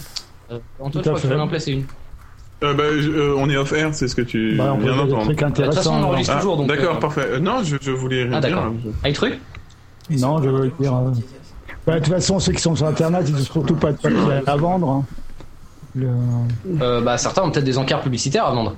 Antoine, 0.80 1.05
je 1.05 1.10
crois 1.10 1.30
vas 1.36 1.42
en 1.42 1.48
placer 1.48 1.72
une. 1.72 1.84
Euh, 2.62 2.74
bah, 2.74 2.84
je- 3.00 3.08
euh, 3.10 3.34
on 3.39 3.48
est 3.48 3.56
off-air, 3.56 3.94
c'est 3.94 4.06
ce 4.08 4.14
que 4.16 4.22
tu 4.22 4.56
Bah, 4.56 4.72
on 4.74 4.78
viens 4.78 4.94
d'entendre. 4.97 5.22
trucs 5.24 5.39
De 5.39 5.62
toute 5.64 5.74
façon, 5.74 5.92
on 5.94 6.02
enregistre 6.02 6.34
Ah, 6.36 6.40
toujours. 6.40 6.64
D'accord, 6.66 6.97
euh, 6.97 7.00
parfait. 7.00 7.26
Euh, 7.26 7.39
non, 7.39 7.62
je, 7.64 7.76
je 7.80 7.90
voulais 7.92 8.24
rien 8.24 8.32
Ah 8.34 8.40
dire. 8.40 8.50
d'accord. 8.56 8.72
Avec 9.02 9.14
truc? 9.16 9.40
Non, 10.10 10.42
je 10.42 10.48
veux 10.50 10.70
dire. 10.80 10.92
Bah, 11.86 11.94
de 11.99 12.05
toute 12.05 12.12
façon, 12.15 12.39
ceux 12.39 12.52
qui 12.52 12.60
sont 12.62 12.76
sur 12.76 12.86
Internet, 12.86 13.25
ils 13.28 13.34
ont 13.34 13.39
surtout 13.39 13.75
pas 13.76 13.92
de 13.92 13.97
papier 13.99 14.18
à 14.47 14.57
vendre. 14.57 14.89
hein. 14.91 15.05
Le- 15.94 16.09
Euh, 16.81 17.00
Bah 17.00 17.18
certains 17.18 17.42
ont 17.42 17.50
peut-être 17.50 17.65
des 17.65 17.78
encarts 17.78 18.00
publicitaires 18.02 18.47
à 18.47 18.52
vendre. 18.55 18.76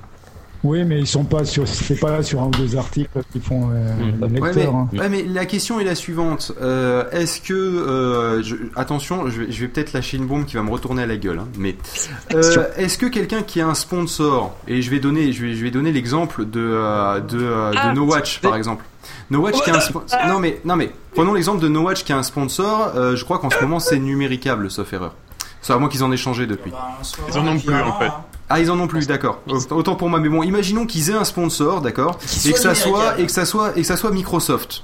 Oui, 0.63 0.85
mais 0.85 0.97
ils 1.01 1.05
sont 1.07 1.25
pas 1.25 1.43
sur. 1.43 1.67
C'est 1.67 1.99
pas 1.99 2.23
sur 2.23 2.41
un 2.41 2.45
ou 2.45 2.51
deux 2.51 2.77
articles 2.77 3.19
qui 3.33 3.41
font 3.41 3.69
euh, 3.73 3.93
le 4.21 4.25
Ouais 4.25 4.29
mais, 4.31 4.39
lecteur. 4.53 4.73
hein. 4.75 4.87
ouais, 4.93 5.09
mais 5.09 5.23
la 5.23 5.45
question 5.45 5.77
est 5.81 5.83
la 5.83 5.93
suivante. 5.93 6.53
Euh, 6.61 7.03
Est-ce 7.11 7.41
que 7.41 7.53
euh, 7.53 8.41
je- 8.41 8.55
attention, 8.77 9.29
je 9.29 9.41
vais, 9.41 9.51
je 9.51 9.59
vais 9.59 9.67
peut-être 9.67 9.91
lâcher 9.91 10.15
une 10.15 10.25
bombe 10.25 10.45
qui 10.45 10.55
va 10.55 10.63
me 10.63 10.71
retourner 10.71 11.03
à 11.03 11.05
la 11.05 11.17
gueule. 11.17 11.39
hein, 11.39 11.47
mais 11.59 11.75
euh, 12.33 12.63
est-ce 12.77 12.97
que 12.97 13.07
quelqu'un 13.07 13.41
qui 13.43 13.59
a 13.59 13.67
un 13.67 13.75
sponsor 13.75 14.55
et 14.69 14.81
je 14.81 14.89
vais 14.89 14.99
donner, 15.01 15.33
je 15.33 15.45
vais, 15.45 15.53
je 15.53 15.63
vais 15.63 15.71
donner 15.71 15.91
l'exemple 15.91 16.45
de 16.45 16.61
euh, 16.61 17.19
de, 17.19 17.37
euh, 17.41 17.71
de 17.71 17.77
Ah, 17.79 17.93
No 17.93 18.05
Watch 18.05 18.39
par 18.39 18.55
exemple. 18.55 18.85
No 19.29 19.41
Watch 19.41 19.61
qui 19.61 19.69
a 19.69 19.75
un 19.75 19.79
sponsor. 19.81 20.17
Non 20.29 20.39
mais 20.39 20.61
non 20.63 20.77
mais 20.77 20.91
prenons 21.13 21.33
l'exemple 21.33 21.59
de 21.61 21.67
No 21.67 21.81
Watch 21.81 22.03
qui 22.03 22.13
a 22.13 22.17
un 22.17 22.23
sponsor. 22.23 22.91
euh, 22.95 23.15
je 23.15 23.23
crois 23.23 23.39
qu'en 23.39 23.49
ce 23.49 23.59
moment 23.61 23.79
c'est 23.79 23.99
numéricable 23.99 24.69
sauf 24.71 24.91
erreur. 24.93 25.13
C'est 25.61 25.71
à 25.73 25.77
moi 25.77 25.87
qu'ils 25.89 26.03
en 26.03 26.11
aient 26.11 26.17
changé 26.17 26.45
depuis. 26.45 26.71
Bah, 26.71 26.97
Ils 27.29 27.37
en 27.37 27.47
ont 27.47 27.57
plus, 27.57 27.73
en 27.73 27.97
fait. 27.97 28.05
hein. 28.07 28.13
Ah, 28.49 28.59
ils 28.59 28.69
en 28.69 28.77
ont 28.79 28.87
plus, 28.87 29.07
d'accord. 29.07 29.39
Autant 29.71 29.95
pour 29.95 30.09
moi, 30.09 30.19
mais 30.19 30.27
bon, 30.27 30.43
imaginons 30.43 30.85
qu'ils 30.85 31.09
aient 31.09 31.13
un 31.15 31.23
sponsor, 31.23 31.79
d'accord, 31.81 32.19
et 32.45 32.51
que 32.51 32.59
ça 32.59 32.75
soit 32.75 33.17
et 33.19 33.25
que 33.25 33.31
ça 33.31 33.45
soit 33.45 33.71
et 33.77 33.81
que 33.81 33.87
ça 33.87 33.95
soit 33.95 34.11
Microsoft. 34.11 34.83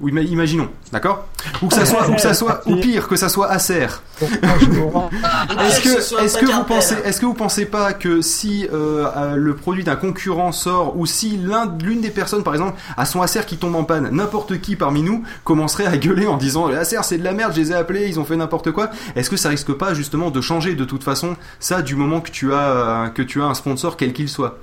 Ou 0.00 0.08
ima- 0.10 0.20
imaginons, 0.22 0.68
d'accord? 0.92 1.26
Ou 1.60 1.66
que 1.66 1.74
ça 1.74 1.84
soit 1.84 2.08
ou 2.08 2.14
que 2.14 2.20
ça 2.20 2.32
soit 2.34 2.60
ou 2.66 2.76
pire 2.76 3.08
que 3.08 3.16
ça 3.16 3.28
soit 3.28 3.50
Acer. 3.50 3.86
Est-ce 4.20 5.80
que 5.80 6.00
soit 6.00 6.22
est-ce 6.22 6.38
que 6.38 6.46
vous 6.46 6.62
pensez 6.64 6.94
est-ce 7.04 7.20
que 7.20 7.26
vous 7.26 7.34
pensez 7.34 7.64
pas 7.66 7.92
que 7.92 8.20
si 8.20 8.66
euh, 8.72 9.06
euh, 9.16 9.34
le 9.36 9.54
produit 9.54 9.84
d'un 9.84 9.96
concurrent 9.96 10.52
sort 10.52 10.96
ou 10.96 11.06
si 11.06 11.36
l'un 11.36 11.72
l'une 11.82 12.00
des 12.00 12.10
personnes 12.10 12.42
par 12.42 12.54
exemple 12.54 12.78
a 12.96 13.04
son 13.06 13.22
Acer 13.22 13.44
qui 13.46 13.56
tombe 13.56 13.74
en 13.74 13.84
panne, 13.84 14.08
n'importe 14.12 14.60
qui 14.60 14.76
parmi 14.76 15.02
nous 15.02 15.24
commencerait 15.44 15.86
à 15.86 15.96
gueuler 15.96 16.26
en 16.26 16.36
disant 16.36 16.68
Acer 16.68 16.98
c'est 17.02 17.18
de 17.18 17.24
la 17.24 17.32
merde, 17.32 17.52
je 17.54 17.60
les 17.60 17.72
ai 17.72 17.74
appelés, 17.74 18.06
ils 18.08 18.20
ont 18.20 18.24
fait 18.24 18.36
n'importe 18.36 18.70
quoi. 18.72 18.90
Est-ce 19.16 19.30
que 19.30 19.36
ça 19.36 19.48
risque 19.48 19.72
pas 19.72 19.94
justement 19.94 20.30
de 20.30 20.40
changer 20.40 20.74
de 20.74 20.84
toute 20.84 21.02
façon 21.04 21.36
ça 21.60 21.82
du 21.82 21.96
moment 21.96 22.20
que 22.20 22.30
tu 22.30 22.52
as 22.52 22.58
euh, 22.58 23.08
que 23.08 23.22
tu 23.22 23.42
as 23.42 23.46
un 23.46 23.54
sponsor 23.54 23.96
quel 23.96 24.12
qu'il 24.12 24.28
soit? 24.28 24.58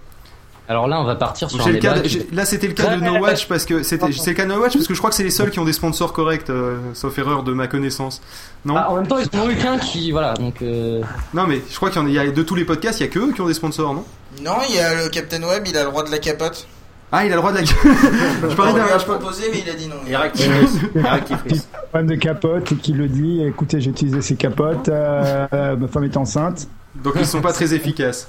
Alors 0.68 0.88
là, 0.88 1.00
on 1.00 1.04
va 1.04 1.16
partir 1.16 1.50
sur 1.50 1.66
un 1.66 1.70
le 1.70 1.78
cas 1.78 1.94
de- 2.00 2.08
qui- 2.08 2.26
là 2.34 2.44
c'était 2.46 2.68
le 2.68 2.74
cas 2.74 2.96
de 2.96 3.00
No 3.04 3.20
Watch 3.20 3.48
parce 3.48 3.66
que 3.66 3.84
c'était 3.84 4.12
c'est 4.12 4.32
le 4.32 4.36
cas 4.36 4.46
de 4.46 4.50
No 4.50 4.60
Watch 4.60 4.74
parce 4.74 4.88
que 4.88 4.94
je 4.96 5.00
crois 5.00 5.12
que 5.12 5.16
c'est 5.16 5.24
les 5.24 5.30
seuls 5.30 5.52
qui 5.52 5.60
ont 5.60 5.66
des 5.66 5.74
sponsors 5.74 6.12
corrects 6.12 6.50
euh, 6.50 6.78
sauf 6.96 7.16
erreur 7.20 7.44
de 7.44 7.54
ma 7.54 7.68
connaissance. 7.68 8.22
Non 8.66 8.76
Ah, 8.76 8.90
en 8.90 8.96
même 8.96 9.08
temps, 9.08 9.18
ils 9.20 9.40
ont 9.40 9.50
eu 9.50 9.56
qu'un 9.56 9.78
qui, 9.78 10.12
voilà, 10.12 10.34
donc. 10.34 10.62
euh, 10.64 11.02
Non 11.36 11.46
mais 11.46 11.62
je 11.70 11.76
crois 11.76 11.92
qu'il 11.92 12.02
y 12.10 12.18
a, 12.18 12.24
il 12.24 12.28
y 12.28 12.30
a- 12.30 12.32
de 12.32 12.42
tous 12.44 12.56
les 12.56 12.66
podcasts, 12.66 13.00
il 13.00 13.04
y 13.04 13.06
a 13.06 13.10
que 13.12 13.20
eux 13.20 13.32
qui 13.32 13.42
ont 13.42 13.46
des 13.48 13.54
sponsors, 13.54 13.94
non? 13.94 14.04
Non, 14.44 14.56
il 14.68 14.76
y 14.76 14.80
a 14.80 15.04
le 15.04 15.10
Captain 15.10 15.44
Web, 15.44 15.64
il 15.68 15.78
a 15.78 15.84
le 15.84 15.90
droit 15.92 16.04
de 16.04 16.10
la 16.12 16.18
capote. 16.18 16.66
Ah, 17.12 17.24
il 17.26 17.32
a 17.32 17.36
le 17.36 17.42
droit 17.42 17.52
de 17.52 17.58
la 17.60 17.64
Je 18.50 18.56
parlais 18.56 18.74
d'un 18.74 18.98
proposé, 18.98 19.44
mais 19.52 19.60
il 19.66 19.70
a 19.70 19.74
dit 19.76 19.88
non. 19.88 19.96
Et 20.08 20.16
rectifrice. 20.16 21.68
Fan 21.92 22.08
de 22.08 22.16
capote 22.16 22.72
et 22.72 22.76
qui 22.76 22.94
le 22.94 23.08
dit 23.08 23.44
écoutez, 23.44 23.80
j'ai 23.80 23.92
utilisé 23.92 24.22
ces 24.22 24.36
capotes, 24.36 24.90
euh, 24.90 25.76
ma 25.78 25.88
femme 25.88 26.04
est 26.06 26.18
enceinte. 26.18 26.68
Donc 26.96 27.14
ils 27.20 27.26
sont 27.26 27.42
pas 27.42 27.54
très 27.54 27.74
efficaces. 27.74 28.28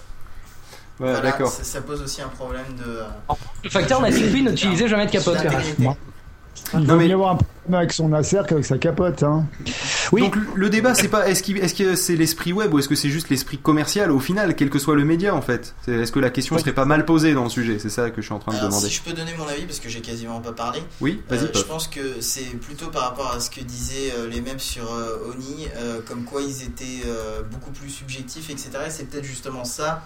Ouais, 0.99 1.08
Voilà, 1.10 1.20
d'accord. 1.20 1.50
Ça, 1.50 1.62
ça 1.65 1.81
pose 1.83 2.00
aussi 2.02 2.23
un 2.23 2.28
problème 2.28 2.65
de. 2.78 2.91
euh, 2.91 3.05
Le 3.65 3.70
facteur 3.70 4.00
n'a 4.00 4.10
suffi 4.10 4.42
n'utilisez 4.42 4.89
jamais 4.89 5.07
de 5.07 5.10
capote. 5.10 5.36
Il 6.73 6.81
Non, 6.81 6.86
vaut 6.94 6.97
mais- 6.97 7.07
mieux 7.07 7.15
avoir 7.15 7.33
un 7.33 7.36
problème 7.36 7.75
avec 7.81 7.92
son 7.92 8.12
acer 8.15 8.41
qu'avec 8.49 8.65
sa 8.65 8.78
capote. 8.78 9.23
Hein. 9.23 9.44
Donc 10.10 10.36
le- 10.55 10.70
débat 10.70 10.94
c'est 10.94 11.08
pas 11.08 11.28
est-ce 11.28 11.42
que 11.75 11.94
c'est 11.97 12.16
l'esprit 12.16 12.52
web 12.55 12.73
ou 12.73 12.78
est-ce 12.78 12.89
que 12.89 12.94
c'est 12.94 13.10
juste 13.10 13.28
l'esprit 13.28 13.58
commercial 13.58 14.10
au 14.10 14.18
final, 14.20 14.57
quel 14.57 14.70
que 14.70 14.78
soit 14.78 14.94
le 14.97 15.05
média 15.05 15.34
en 15.34 15.42
fait? 15.42 15.75
C'est- 15.84 15.92
Est-ce 15.92 16.12
que 16.12 16.18
la 16.18 16.31
question 16.31 16.57
serait 16.58 16.73
pas 16.73 16.86
mal 16.86 17.05
posée 17.05 17.34
dans 17.34 17.44
le 17.44 17.50
sujet? 17.50 17.78
C'est 17.78 17.91
ça 17.91 18.08
que 18.10 18.23
je 18.23 18.26
suis 18.26 18.34
en 18.34 18.39
train 18.39 18.52
de 18.55 18.58
demander. 18.58 18.89
si 18.89 18.94
je 18.94 19.02
peux 19.02 19.12
donner 19.12 19.34
mon 19.39 19.47
avis, 19.47 19.62
parce 19.66 19.78
que 19.81 19.89
j'ai 19.91 20.00
quasiment 20.00 20.41
pas 20.41 20.52
parlé. 20.52 20.81
Oui, 21.02 21.23
vas-y, 21.28 21.41
Euh, 21.44 21.47
Pop. 21.49 21.57
je 21.57 21.62
pense 21.65 21.89
que 21.89 22.20
c'est 22.20 22.57
plutôt 22.58 22.86
par 22.86 23.02
rapport 23.02 23.33
à 23.36 23.41
ce 23.41 23.50
que 23.50 23.60
disaient 23.60 24.12
euh, 24.16 24.26
les 24.28 24.41
mêmes 24.41 24.58
sur 24.58 24.91
euh, 24.92 25.31
Oni, 25.31 25.68
euh, 25.76 26.00
comme 26.07 26.25
quoi 26.25 26.41
ils 26.41 26.62
étaient 26.62 27.02
euh, 27.07 27.42
beaucoup 27.42 27.70
plus 27.70 27.91
subjectifs, 27.91 28.49
etc. 28.49 28.70
Et 28.86 28.91
c'est 28.91 29.05
peut-être 29.05 29.25
justement 29.25 29.65
ça, 29.65 30.02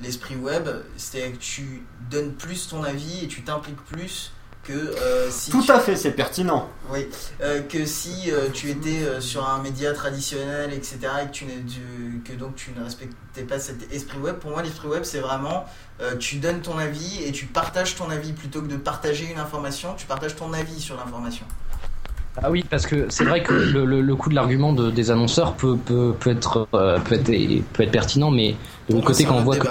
l'esprit 0.00 0.36
web, 0.36 0.68
c'est 0.96 1.30
que 1.30 1.36
tu 1.38 1.82
donnes 2.10 2.32
plus 2.32 2.68
ton 2.68 2.82
avis 2.82 3.24
et 3.24 3.28
tu 3.28 3.42
t'impliques 3.42 3.82
plus 3.86 4.32
que 4.64 4.72
euh, 4.72 5.28
si 5.30 5.50
Tout 5.50 5.60
tu- 5.62 5.70
à 5.72 5.78
fait, 5.78 5.94
c'est 5.94 6.12
pertinent. 6.12 6.70
Oui, 6.90 7.06
euh, 7.42 7.60
que 7.60 7.84
si 7.84 8.30
euh, 8.32 8.48
tu 8.52 8.70
étais 8.70 9.02
euh, 9.04 9.20
sur 9.20 9.46
un 9.46 9.60
média 9.62 9.92
traditionnel, 9.92 10.72
etc., 10.72 10.98
et 11.22 11.26
que, 11.26 11.32
tu 11.32 11.44
n'es- 11.44 11.62
tu- 11.68 12.22
que 12.24 12.32
donc 12.38 12.56
tu 12.56 12.70
ne 12.76 12.82
respectais 12.82 13.42
pas 13.42 13.58
cet 13.58 13.92
esprit 13.92 14.16
web, 14.18 14.36
pour 14.36 14.52
moi 14.52 14.62
l'esprit 14.62 14.88
web 14.88 15.04
c'est 15.04 15.20
vraiment 15.20 15.66
euh, 16.00 16.16
tu 16.16 16.36
donnes 16.36 16.60
ton 16.62 16.78
avis 16.78 17.22
et 17.24 17.30
tu 17.30 17.44
partages 17.44 17.94
ton 17.94 18.08
avis 18.08 18.32
plutôt 18.32 18.62
que 18.62 18.66
de 18.68 18.76
partager 18.76 19.30
une 19.30 19.38
information, 19.38 19.94
tu 19.98 20.06
partages 20.06 20.34
ton 20.34 20.52
avis 20.54 20.80
sur 20.80 20.96
l'information. 20.96 21.44
Ah 22.42 22.50
oui, 22.50 22.64
parce 22.68 22.86
que 22.86 23.06
c'est 23.10 23.24
vrai 23.24 23.42
que 23.44 23.52
le, 23.52 23.84
le, 23.84 24.00
le 24.00 24.16
coup 24.16 24.28
de 24.30 24.34
l'argument 24.34 24.72
de- 24.72 24.90
des 24.90 25.10
annonceurs 25.12 25.54
peut, 25.54 25.76
peut, 25.76 26.14
peut, 26.18 26.30
être, 26.30 26.66
euh, 26.74 26.98
peut, 26.98 27.14
être, 27.14 27.62
peut 27.74 27.82
être 27.84 27.92
pertinent, 27.92 28.30
mais 28.32 28.56
de 28.88 28.94
l'autre 28.94 29.06
côté, 29.06 29.24
quand 29.24 29.36
on, 29.36 29.42
voit 29.42 29.56
que, 29.56 29.68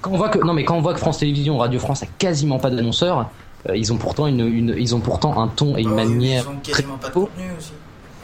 quand 0.00 0.10
on 0.10 0.16
voit 0.16 0.28
que 0.28 0.38
non, 0.38 0.52
mais 0.52 0.64
quand 0.64 0.76
on 0.76 0.80
voit 0.80 0.94
que 0.94 1.00
France 1.00 1.18
Télévisions, 1.18 1.58
Radio 1.58 1.78
France 1.80 2.02
a 2.02 2.06
quasiment 2.18 2.58
pas 2.58 2.70
d'annonceurs, 2.70 3.30
euh, 3.68 3.76
ils 3.76 3.92
ont 3.92 3.96
pourtant 3.96 4.26
une, 4.26 4.40
une, 4.40 4.74
ils 4.78 4.94
ont 4.94 5.00
pourtant 5.00 5.40
un 5.40 5.48
ton 5.48 5.76
et 5.76 5.82
une 5.82 5.94
manière. 5.94 6.44
Ils 6.44 6.48
ont 6.48 6.60
quasiment 6.62 6.96
pas 6.98 7.08
de 7.08 7.14
contenu 7.14 7.44
aussi. 7.58 7.72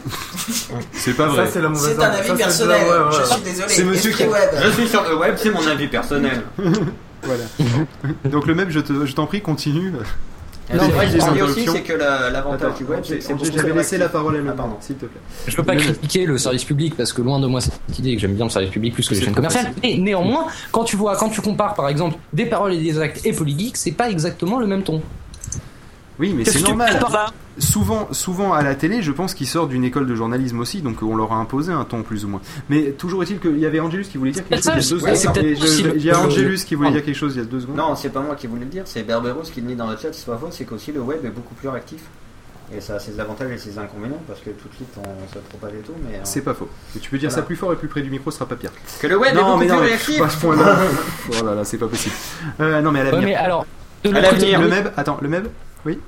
C'est 0.93 1.15
pas 1.15 1.27
vrai. 1.27 1.49
C'est 1.51 1.61
la 1.61 1.69
mauvaise 1.69 1.97
C'est 1.97 2.03
un 2.05 2.11
avis 2.11 2.29
ça, 2.29 2.35
personnel, 2.37 2.87
la- 2.87 2.93
ouais, 2.93 3.05
ouais, 3.09 3.19
je 3.21 3.33
suis 3.33 3.43
désolé. 3.43 3.69
C'est 3.69 3.85
monsieur 3.85 4.13
qui- 4.13 4.25
web. 4.27 4.51
Je 4.63 4.71
suis 4.71 4.89
sur 4.89 5.03
le 5.03 5.17
web, 5.17 5.35
c'est 5.37 5.51
mon 5.51 5.67
avis 5.67 5.89
personnel. 5.89 6.43
Voilà. 7.25 7.43
Donc 8.31 8.47
le 8.47 8.55
même, 8.55 8.71
je 8.71 8.79
te- 8.79 9.05
je 9.05 9.13
t'en 9.13 9.27
prie, 9.27 9.41
continue. 9.43 9.93
Non, 10.75 10.83
dis 11.35 11.43
aussi, 11.43 11.67
c'est 11.67 11.81
que 11.83 11.93
la- 11.95 12.31
l'avantage 12.31 12.75
du 12.77 12.85
web, 12.85 13.01
c'est 13.03 13.19
que 13.19 13.25
c'est 13.25 13.53
J'avais 13.57 13.73
laissé 13.73 13.97
la 13.99 14.09
parole 14.09 14.37
à 14.37 14.41
Ah, 14.51 14.53
pardon. 14.53 14.77
s'il 14.81 14.97
te 14.97 15.07
plaît. 15.07 15.21
Je 15.47 15.57
veux 15.57 15.63
pas 15.63 15.75
Mais- 15.75 15.81
critiquer 15.81 16.27
le 16.27 16.37
service 16.39 16.65
public 16.65 16.95
parce 16.97 17.13
que 17.13 17.23
loin 17.23 17.41
de 17.41 17.47
moi 17.47 17.61
cette 17.61 17.81
idée 17.99 18.15
que 18.15 18.21
j'aime 18.21 18.35
bien 18.35 18.45
le 18.45 18.51
service 18.51 18.71
public 18.71 18.93
plus 18.95 19.09
que 19.09 19.15
les 19.15 19.21
C'est 19.21 19.25
chaînes 19.27 19.35
commerciales. 19.35 19.73
Mais 19.83 19.97
néanmoins, 19.97 20.47
quand 20.71 20.85
tu 20.85 20.97
vois, 20.97 21.17
quand 21.17 21.31
tu 21.31 21.41
compares 21.41 21.75
par 21.75 21.89
exemple 21.89 22.17
des 22.33 22.47
paroles 22.47 22.75
et 22.75 22.79
des 22.83 22.99
actes 22.99 23.25
et 23.25 23.33
Polygeek, 23.33 23.77
c'est 23.77 23.93
pas 23.93 24.11
exactement 24.11 24.59
le 24.59 24.67
même 24.67 24.83
ton. 24.83 25.01
Oui, 26.19 26.35
mais 26.37 26.45
c'est 26.45 26.61
normal. 26.63 26.99
Souvent, 27.59 28.07
souvent 28.13 28.53
à 28.53 28.63
la 28.63 28.77
télé, 28.77 29.03
je 29.03 29.11
pense 29.11 29.35
qu'ils 29.35 29.49
sortent 29.49 29.71
d'une 29.71 29.83
école 29.83 30.07
de 30.07 30.15
journalisme 30.15 30.61
aussi, 30.61 30.81
donc 30.81 31.03
on 31.03 31.17
leur 31.17 31.33
a 31.33 31.37
imposé 31.37 31.73
un 31.73 31.85
ton 31.85 32.03
plus 32.05 32.25
ou 32.25 32.29
moins. 32.29 32.41
Mais 32.69 32.93
toujours 32.93 33.23
est-il 33.25 33.41
qu'il 33.41 33.59
y 33.59 33.67
avait 33.67 33.81
Angelus 33.81 34.05
qui 34.05 34.17
voulait 34.17 34.31
dire 34.31 34.47
quelque 34.47 34.63
chose 34.63 35.03
il 35.03 35.07
y 35.07 35.07
a 35.09 35.11
deux 35.11 35.17
secondes. 35.17 35.35
peut-être 35.35 35.45
Et 35.47 35.55
je- 35.57 35.61
possible. 35.61 35.93
Il 35.97 36.05
y 36.05 36.11
a 36.11 36.21
Angelus 36.21 36.59
qui 36.59 36.75
voulait 36.77 36.87
Pardon. 36.89 36.97
dire 36.99 37.05
quelque 37.05 37.17
chose 37.19 37.35
il 37.35 37.39
y 37.39 37.43
a 37.43 37.45
deux 37.45 37.61
secondes. 37.61 37.77
Non, 37.77 37.97
c'est 37.97 38.11
pas 38.11 38.21
moi 38.21 38.37
qui 38.37 38.47
voulais 38.47 38.61
le 38.65 38.71
dire, 38.71 38.83
c'est 38.85 39.03
Berberos 39.03 39.43
qui 39.53 39.61
le 39.61 39.67
dit 39.69 39.75
dans 39.75 39.91
le 39.91 39.97
chat, 39.97 40.13
c'est 40.13 40.27
pas 40.27 40.37
faux, 40.39 40.49
c'est 40.53 40.65
qu'aussi 40.65 40.93
le 40.93 41.01
web 41.01 41.25
est 41.25 41.31
beaucoup 41.31 41.55
plus 41.55 41.69
réactif. 41.69 42.01
Et 42.77 42.81
ça 42.81 42.95
a 42.97 42.99
ses 43.01 43.19
avantages 43.19 43.51
et 43.51 43.59
ses 43.59 43.77
inconvénients 43.79 44.23
parce 44.29 44.41
que 44.41 44.51
tout 44.51 44.69
de 44.69 44.75
suite 44.75 44.89
on 44.99 45.33
se 45.35 45.39
propage 45.39 45.73
et 45.75 45.83
tout, 45.83 45.95
mais. 46.07 46.17
euh, 46.17 46.21
C'est 46.25 46.43
pas 46.43 46.55
faux. 46.55 46.69
Et 46.95 47.01
tu 47.01 47.11
peux 47.11 47.19
dire 47.19 47.31
Voilà. 47.31 47.43
ça 47.43 47.47
plus 47.47 47.57
fort 47.57 47.73
et 47.73 47.77
plus 47.77 47.89
près 47.89 48.03
du 48.03 48.11
micro, 48.11 48.31
ce 48.31 48.37
sera 48.39 48.47
pas 48.49 48.57
pire. 48.57 48.71
Que 49.01 49.07
le 49.09 49.17
web 49.19 49.33
est 49.33 49.35
non, 49.37 49.57
beaucoup 49.59 49.61
mais 49.61 49.97
plus 49.97 50.13
non, 50.19 50.25
pas 50.25 50.29
ce 50.31 50.37
point-là. 50.37 50.77
oh 51.41 51.45
là 51.45 51.55
là, 51.57 51.65
c'est 51.65 51.79
pas 51.79 51.89
possible. 51.89 52.15
Euh, 52.61 52.81
non, 52.83 52.93
mais 52.93 53.01
à 53.01 53.05
l'avenir. 53.05 53.21
Ouais, 53.21 53.27
mais 53.31 53.35
alors, 53.35 53.67
de 54.05 54.11
à 54.11 54.13
l'autre 54.13 54.33
l'avenir, 54.33 54.61
côté- 54.61 54.71
le 54.71 54.77
MEB. 54.83 54.93
Attends, 54.97 55.19
le 55.23 55.29
MEB. 55.29 55.49
Oui. 55.89 55.99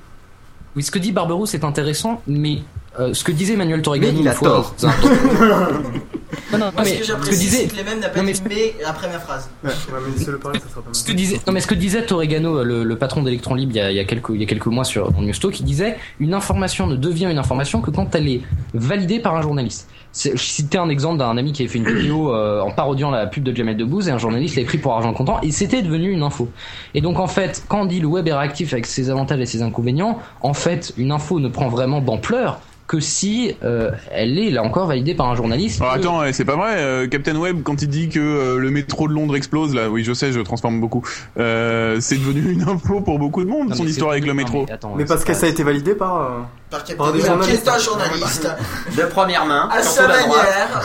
Oui, 0.76 0.83
ce 0.83 0.91
que 0.91 0.99
dit 0.99 1.10
Barberousse 1.10 1.55
est 1.55 1.65
intéressant, 1.65 2.23
mais 2.26 2.59
euh, 3.00 3.12
ce 3.15 3.25
que 3.25 3.33
disait 3.33 3.55
Emmanuel 3.55 3.83
Torregano 3.83 4.12
Mais 4.12 4.20
il 4.20 4.28
a 4.28 4.33
fois- 4.33 4.49
tort. 4.49 4.75
non, 6.52 6.58
non, 6.58 6.72
Moi, 6.72 6.72
mais 6.78 6.84
ce 6.84 6.90
que 6.90 6.94
ce 6.94 7.00
que 7.00 7.06
j'apprécie, 7.06 7.38
disait, 7.38 7.56
c'est 7.58 7.68
que 7.68 7.76
les 7.76 7.84
mêmes 7.84 8.00
mais- 8.00 8.74
après 8.86 9.08
ma 9.08 9.18
phrase. 9.18 9.48
Ouais, 9.64 9.70
mais 9.92 10.18
laissez-le 10.18 10.38
parler, 10.38 10.58
ça 10.58 10.68
sera 10.68 10.80
pas 10.82 10.86
mal. 10.86 10.94
ce 10.94 11.04
que 11.04 11.12
disait, 11.12 11.40
non 11.46 11.52
mais 11.52 11.60
ce 11.60 11.66
que 11.66 11.74
disait 11.74 12.04
Torregano, 12.04 12.62
le, 12.64 12.84
le 12.84 12.96
patron 12.98 13.22
d'Electron 13.22 13.54
Libre, 13.54 13.72
il 13.74 13.78
y, 13.78 13.80
a, 13.80 13.90
il 13.90 13.96
y 13.96 14.00
a 14.00 14.04
quelques, 14.04 14.30
il 14.30 14.40
y 14.40 14.44
a 14.44 14.46
quelques 14.46 14.66
mois 14.66 14.84
sur 14.84 15.12
Newstalk, 15.20 15.60
il 15.60 15.64
disait 15.64 15.96
une 16.18 16.34
information 16.34 16.86
ne 16.86 16.96
devient 16.96 17.28
une 17.30 17.38
information 17.38 17.80
que 17.80 17.90
quand 17.90 18.14
elle 18.14 18.28
est 18.28 18.40
validée 18.74 19.20
par 19.20 19.34
un 19.36 19.42
journaliste. 19.42 19.88
C'est- 20.12 20.36
Je 20.36 20.42
citais 20.42 20.78
un 20.78 20.88
exemple 20.88 21.18
d'un 21.18 21.36
ami 21.36 21.52
qui 21.52 21.62
avait 21.62 21.70
fait 21.70 21.78
une 21.78 21.88
vidéo 21.88 22.34
euh, 22.34 22.60
en 22.62 22.70
parodiant 22.72 23.10
la 23.10 23.26
pub 23.26 23.44
de 23.44 23.54
Jamel 23.54 23.76
Debbouze 23.76 24.08
et 24.08 24.10
un 24.10 24.18
journaliste 24.18 24.56
l'a 24.56 24.64
pris 24.64 24.78
pour 24.78 24.92
argent 24.94 25.12
comptant 25.12 25.40
et 25.42 25.52
c'était 25.52 25.82
devenu 25.82 26.10
une 26.10 26.22
info. 26.22 26.48
Et 26.94 27.00
donc 27.00 27.18
en 27.20 27.28
fait, 27.28 27.62
quand 27.68 27.82
on 27.82 27.86
dit 27.86 28.00
le 28.00 28.08
web 28.08 28.26
est 28.26 28.32
réactif 28.34 28.72
avec 28.72 28.86
ses 28.86 29.08
avantages 29.10 29.40
et 29.40 29.46
ses 29.46 29.62
inconvénients, 29.62 30.18
en 30.40 30.54
fait, 30.54 30.92
une 30.96 31.12
info 31.12 31.38
ne 31.38 31.48
prend 31.48 31.68
vraiment 31.68 32.00
d'ampleur 32.00 32.60
que 32.90 32.98
si 32.98 33.54
euh, 33.62 33.92
elle 34.10 34.36
est 34.36 34.50
là 34.50 34.64
encore 34.64 34.88
validée 34.88 35.14
par 35.14 35.28
un 35.30 35.36
journaliste. 35.36 35.80
Alors 35.80 35.94
Et- 35.94 35.98
attends, 36.00 36.24
eh, 36.24 36.32
c'est 36.32 36.44
pas 36.44 36.56
vrai. 36.56 36.74
euh, 36.78 37.06
Captain 37.06 37.36
Web, 37.36 37.62
quand 37.62 37.82
il 37.82 37.88
dit 37.88 38.08
que 38.08 38.18
euh, 38.18 38.58
le 38.58 38.70
métro 38.72 39.06
de 39.06 39.12
Londres 39.12 39.36
explose, 39.36 39.76
là, 39.76 39.88
oui, 39.88 40.02
je 40.02 40.12
sais, 40.12 40.32
je 40.32 40.40
transforme 40.40 40.80
beaucoup. 40.80 41.00
Euh, 41.38 41.98
c'est 42.00 42.16
devenu 42.16 42.50
une 42.50 42.62
info 42.68 43.00
pour 43.00 43.20
beaucoup 43.20 43.44
de 43.44 43.48
monde, 43.48 43.68
Non, 43.68 43.76
son 43.76 43.86
histoire 43.86 44.10
avec 44.10 44.24
le 44.24 44.30
non, 44.30 44.34
métro. 44.38 44.64
mais 44.66 44.72
attends, 44.72 44.94
Mais 44.96 45.04
parce 45.04 45.22
que 45.24 45.34
ça 45.34 45.46
a 45.46 45.48
été 45.50 45.62
validé 45.62 45.94
par. 45.94 46.16
euh, 46.20 46.28
Par 46.68 46.80
Captain 46.82 46.96
par 47.04 47.12
Web, 47.14 47.22
qui 47.42 47.50
est 47.52 47.68
un 47.68 47.78
journaliste, 47.78 48.48
De 48.96 49.02
première 49.04 49.46
main, 49.46 49.68
à 49.70 49.82
sa 49.82 50.08
manière. 50.08 50.82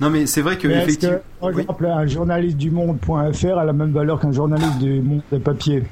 Non, 0.00 0.08
mais 0.10 0.26
c'est 0.26 0.40
vrai 0.40 0.56
que 0.56 0.66
Mais 0.66 0.78
effectivement. 0.82 1.16
que, 1.16 1.22
par 1.40 1.50
exemple, 1.50 1.86
un 1.86 2.06
journaliste 2.06 2.56
du 2.56 2.70
monde.fr 2.70 3.58
a 3.58 3.64
la 3.64 3.72
même 3.72 3.92
valeur 3.92 4.18
qu'un 4.18 4.32
journaliste 4.32 4.78
du 4.78 5.00
monde 5.02 5.20
de 5.30 5.38
papier 5.38 5.84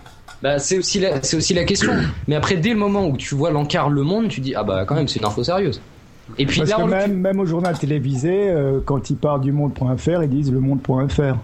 Bah, 0.42 0.58
c'est 0.58 0.78
aussi 0.78 1.00
la, 1.00 1.22
c'est 1.22 1.36
aussi 1.36 1.52
la 1.54 1.64
question. 1.64 1.92
Mais 2.28 2.36
après, 2.36 2.56
dès 2.56 2.70
le 2.70 2.76
moment 2.76 3.06
où 3.08 3.16
tu 3.16 3.34
vois 3.34 3.50
l'encart 3.50 3.90
Le 3.90 4.02
Monde, 4.02 4.28
tu 4.28 4.40
dis 4.40 4.54
ah 4.54 4.62
bah 4.62 4.84
quand 4.86 4.94
même 4.94 5.08
c'est 5.08 5.18
une 5.18 5.26
info 5.26 5.42
sérieuse. 5.42 5.80
Et 6.38 6.44
puis 6.46 6.58
Parce 6.60 6.70
là, 6.70 6.76
que 6.76 6.82
on 6.82 6.86
même, 6.86 7.14
même 7.18 7.40
au 7.40 7.46
journal 7.46 7.76
télévisé, 7.78 8.50
euh, 8.50 8.80
quand 8.84 9.08
ils 9.10 9.16
parlent 9.16 9.40
du 9.40 9.50
monde.fr, 9.50 10.22
ils 10.22 10.28
disent 10.28 10.52
le 10.52 10.60
monde.fr. 10.60 11.36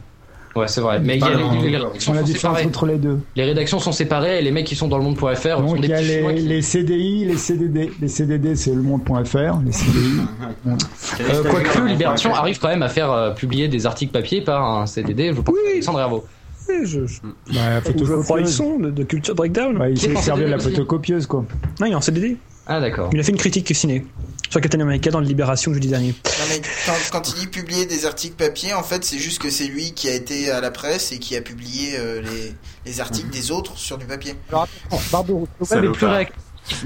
ouais 0.57 0.69
c'est 0.69 0.81
vrai. 0.83 1.01
Mais 1.01 1.17
il 1.17 1.21
y 1.21 1.25
a 1.25 1.31
les, 1.31 1.37
les- 1.37 1.71
les 1.71 1.77
On 1.79 1.81
rédactions 1.87 2.13
a 2.13 2.17
la 2.17 2.21
sont 2.21 2.27
différence 2.27 2.57
séparées. 2.59 2.67
entre 2.69 2.87
les 2.87 2.97
deux. 2.99 3.19
Les 3.35 3.45
rédactions 3.45 3.79
sont 3.79 3.93
séparées 3.93 4.39
et 4.39 4.43
les 4.43 4.51
mecs 4.53 4.67
qui 4.67 4.77
sont 4.77 4.87
dans 4.89 4.99
le 4.99 5.05
monde.fr 5.05 5.25
sont 5.57 5.63
Donc 5.63 5.81
des 5.81 5.87
il 5.87 5.91
y 5.91 5.95
a 5.95 6.01
les, 6.03 6.35
qui- 6.35 6.43
les 6.43 6.61
CDI, 6.63 7.25
les 7.25 7.37
CDD. 7.39 7.91
Les 8.01 8.09
CDD, 8.09 8.55
c'est 8.57 8.75
le 8.75 8.83
monde.fr. 8.83 9.59
Les 9.65 9.73
CDI. 9.73 10.21
Euh, 11.21 11.43
Quoique 11.49 11.87
Libération 11.89 12.35
arrive 12.35 12.59
quand 12.59 12.69
même 12.69 12.83
à 12.83 12.89
faire 12.89 13.11
euh, 13.11 13.31
publier 13.31 13.69
des 13.69 13.87
articles 13.87 14.13
papier 14.13 14.41
par 14.43 14.63
un 14.81 14.87
CDD, 14.87 15.33
je 15.35 15.41
pense. 15.41 15.55
Alexandre 15.71 16.01
Herveau. 16.01 16.25
Oui, 16.69 16.75
je, 16.85 17.07
je... 17.07 17.21
Bah, 17.53 17.71
la 17.71 17.81
photocopieuse. 17.81 18.41
Ils 18.51 18.53
sont 18.53 18.79
de, 18.79 18.91
de 18.91 19.05
Culture 19.05 19.35
Breakdown. 19.35 19.77
Ouais, 19.79 19.93
il 19.93 20.01
s'est 20.01 20.15
servi 20.17 20.45
de 20.45 20.49
la 20.49 20.59
photocopieuse, 20.59 21.27
quoi. 21.27 21.45
Non, 21.81 21.87
il 21.87 21.93
est 21.93 21.95
en 21.95 22.01
CDD. 22.01 22.37
Ah 22.67 22.81
d'accord. 22.81 23.11
Il 23.13 23.21
a 23.21 23.23
fait 23.23 23.33
une 23.33 23.39
critique 23.39 23.75
ciné 23.75 24.07
sur 24.49 24.61
Captain 24.61 24.81
America 24.81 25.11
dans 25.11 25.21
Libération 25.21 25.75
jeudi 25.75 25.89
dernier. 25.89 26.15
Non, 26.25 26.45
mais 26.49 26.63
quand, 26.87 26.93
quand 27.13 27.29
il 27.35 27.41
dit 27.41 27.47
publier 27.49 27.85
des 27.85 28.07
articles 28.07 28.37
papier, 28.37 28.73
en 28.73 28.83
fait, 28.83 29.05
c'est 29.05 29.19
juste 29.19 29.43
que 29.43 29.51
c'est 29.51 29.67
lui 29.67 29.93
qui 29.93 30.09
a 30.09 30.15
été 30.15 30.51
à 30.51 30.61
la 30.63 30.71
presse 30.71 31.13
et 31.13 31.19
qui 31.19 31.37
a 31.37 31.43
publié 31.43 31.97
euh, 31.99 32.23
les, 32.23 32.55
les 32.87 33.01
articles 33.01 33.29
des 33.29 33.51
autres 33.51 33.77
sur 33.77 33.99
du 33.99 34.07
papier. 34.07 34.35
Alors, 34.51 34.67
Le 35.13 35.35
web 35.35 35.85
est 35.85 35.93
plus 35.93 36.07
réactif, 36.07 36.37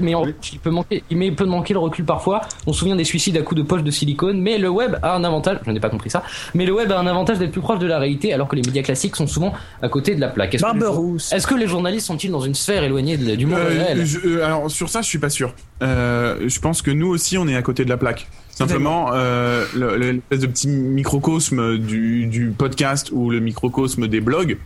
mais 0.01 0.13
en- 0.15 0.25
il 0.51 0.59
peut 0.59 0.69
manquer, 0.69 1.03
mais 1.11 1.27
il 1.27 1.35
peut 1.35 1.45
manquer 1.45 1.73
le 1.73 1.79
recul 1.79 2.05
parfois. 2.05 2.41
On 2.67 2.73
se 2.73 2.79
souvient 2.79 2.95
des 2.95 3.03
suicides 3.03 3.37
à 3.37 3.41
coups 3.41 3.61
de 3.61 3.65
poche 3.65 3.83
de 3.83 3.91
silicone, 3.91 4.41
mais 4.41 4.57
le 4.57 4.69
web 4.69 4.95
a 5.01 5.15
un 5.15 5.23
avantage. 5.23 5.57
Je 5.65 5.71
n'ai 5.71 5.79
pas 5.79 5.89
compris 5.89 6.09
ça, 6.09 6.23
mais 6.53 6.65
le 6.65 6.73
web 6.73 6.91
a 6.91 6.99
un 6.99 7.07
avantage 7.07 7.39
d'être 7.39 7.51
plus 7.51 7.61
proche 7.61 7.79
de 7.79 7.87
la 7.87 7.99
réalité, 7.99 8.33
alors 8.33 8.47
que 8.47 8.55
les 8.55 8.61
médias 8.61 8.81
classiques 8.83 9.15
sont 9.15 9.27
souvent 9.27 9.53
à 9.81 9.89
côté 9.89 10.15
de 10.15 10.21
la 10.21 10.27
plaque. 10.29 10.55
Est-ce 10.55 10.63
que 10.63 10.73
les- 10.73 10.79
Barberousse. 10.79 11.31
Est-ce 11.33 11.47
que 11.47 11.55
les 11.55 11.67
journalistes 11.67 12.07
sont-ils 12.07 12.31
dans 12.31 12.41
une 12.41 12.55
sphère 12.55 12.83
éloignée 12.83 13.17
de- 13.17 13.35
du 13.35 13.45
monde 13.45 13.59
Euh, 13.59 13.67
réel 13.69 14.05
je- 14.05 14.19
euh, 14.25 14.45
alors 14.45 14.69
sur 14.71 14.89
ça, 14.89 15.01
je 15.01 15.07
suis 15.07 15.19
pas 15.19 15.29
sûr. 15.29 15.53
Euh, 15.81 16.35
je 16.47 16.59
pense 16.59 16.81
que 16.81 16.91
nous 16.91 17.07
aussi, 17.07 17.37
on 17.37 17.47
est 17.47 17.55
à 17.55 17.61
côté 17.61 17.85
de 17.85 17.89
la 17.89 17.97
plaque. 17.97 18.27
Simplement, 18.49 19.11
euh, 19.13 19.63
le- 19.73 19.95
le- 19.97 20.11
l'espèce 20.11 20.39
de 20.41 20.47
petit 20.47 20.67
microcosme 20.67 21.77
du, 21.77 22.25
du 22.27 22.47
podcast 22.49 23.09
ou 23.13 23.29
le 23.29 23.39
microcosme 23.39 24.07
des 24.07 24.19
blogs, 24.21 24.57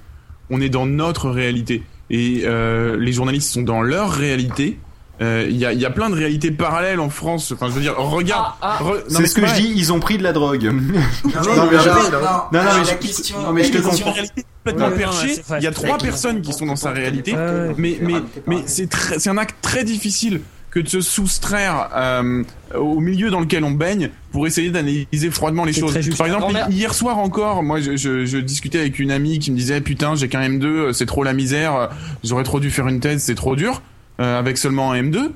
on 0.50 0.60
est 0.62 0.70
dans 0.70 0.86
notre 0.88 1.30
réalité. 1.30 1.84
Et 2.10 2.42
euh, 2.46 2.98
les 3.00 3.12
journalistes 3.14 3.52
sont 3.52 3.62
dans 3.62 3.82
leur 3.82 4.12
réalité. 4.12 4.78
Euh, 5.22 5.46
Il 5.50 5.56
y, 5.58 5.66
a, 5.66 5.74
y 5.74 5.86
a 5.86 5.90
plein 5.92 6.10
de 6.10 6.16
réalités 6.16 6.50
parallèles 6.52 7.00
en 7.00 7.10
France. 7.10 7.52
Enfin, 7.52 7.68
je 7.68 7.74
veux 7.74 7.82
dire, 7.82 7.96
regarde. 7.98 8.54
Ah, 8.62 8.80
re- 8.82 9.04
non, 9.12 9.20
C'est 9.20 9.28
ce 9.28 9.36
que 9.36 9.46
je 9.46 9.54
dis, 9.54 9.72
ils 9.76 9.94
ont 9.94 10.00
pris 10.00 10.18
de 10.18 10.24
la 10.24 10.34
drogue. 10.34 10.64
non, 10.66 10.72
mais 10.74 10.92
mais 11.24 11.32
non, 11.32 11.42
non, 11.42 12.20
non, 12.32 12.48
mais 12.52 12.60
la 12.64 12.84
je- 12.84 12.94
question- 12.96 13.42
non, 13.42 13.54
mais 13.54 13.64
je 13.64 13.72
te 13.72 13.78
vrai. 13.78 15.60
Il 15.60 15.64
y 15.64 15.68
a 15.68 15.72
trois 15.72 15.98
personnes 15.98 16.42
qui 16.42 16.54
sont 16.54 16.66
dans 16.66 16.76
sa 16.76 16.92
réalité, 16.92 17.36
mais 17.78 17.98
mais 18.02 18.16
mais 18.48 18.64
c'est 18.66 18.90
très- 18.90 19.20
c'est 19.20 19.30
un 19.30 19.38
acte 19.38 19.56
très 19.62 19.84
difficile 19.84 20.42
que 20.72 20.80
de 20.80 20.90
se 20.90 21.02
soustraire 21.02 21.90
euh, 21.96 22.42
au 22.76 23.00
milieu 23.00 23.30
dans 23.30 23.40
lequel 23.42 23.64
on 23.64 23.70
baigne 23.72 24.10
pour 24.32 24.48
essayer 24.48 24.72
d'analyser 24.72 25.30
froidement 25.30 25.66
les 25.66 25.74
choses. 25.74 25.94
Par 26.18 26.26
exemple, 26.26 26.58
hier 26.72 26.96
soir 26.96 27.20
encore, 27.20 27.62
moi 27.62 27.80
je, 27.80 27.96
je, 27.96 28.26
je 28.26 28.38
discutais 28.40 28.80
avec 28.80 28.98
une 28.98 29.12
amie 29.12 29.38
qui 29.38 29.52
me 29.52 29.56
disait 29.58 29.82
putain 29.82 30.16
j'ai 30.16 30.28
qu'un 30.30 30.42
M2, 30.50 30.92
c'est 30.92 31.06
trop 31.06 31.24
la 31.24 31.34
misère, 31.34 31.76
euh, 31.76 31.88
j'aurais 32.24 32.44
trop 32.44 32.60
dû 32.60 32.72
faire 32.72 32.88
une 32.88 33.00
thèse, 33.00 33.22
c'est 33.22 33.36
trop 33.36 33.56
dur 33.56 33.84
euh, 34.20 34.40
avec 34.40 34.58
seulement 34.58 34.92
un 34.92 35.02
M2. 35.02 35.32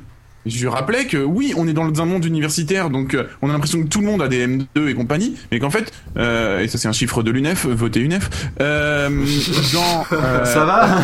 Je 0.46 0.62
lui 0.62 0.68
rappelais 0.70 1.06
que 1.08 1.18
oui, 1.18 1.54
on 1.58 1.68
est 1.68 1.74
dans 1.74 2.02
un 2.02 2.06
monde 2.06 2.24
universitaire, 2.24 2.90
donc 2.90 3.14
euh, 3.14 3.26
on 3.42 3.50
a 3.50 3.54
l'impression 3.54 3.84
que 3.84 3.88
tout 3.90 4.00
le 4.00 4.08
monde 4.08 4.22
a 4.22 4.30
des 4.30 4.48
M2 4.48 4.88
et 4.88 4.94
compagnie, 4.94 5.36
mais 5.52 5.60
qu'en 5.60 5.70
fait, 5.70 5.92
euh, 6.18 6.62
et 6.62 6.70
ça 6.70 6.78
c'est 6.78 6.88
un 6.88 6.94
chiffre 6.94 7.22
de 7.22 7.32
l'UNEF, 7.32 7.66
votez 7.66 8.00
UNEF, 8.00 8.30
euh, 8.62 9.10
dans, 9.74 10.06
euh, 10.14 10.46
Ça 10.46 10.64
va 10.64 11.00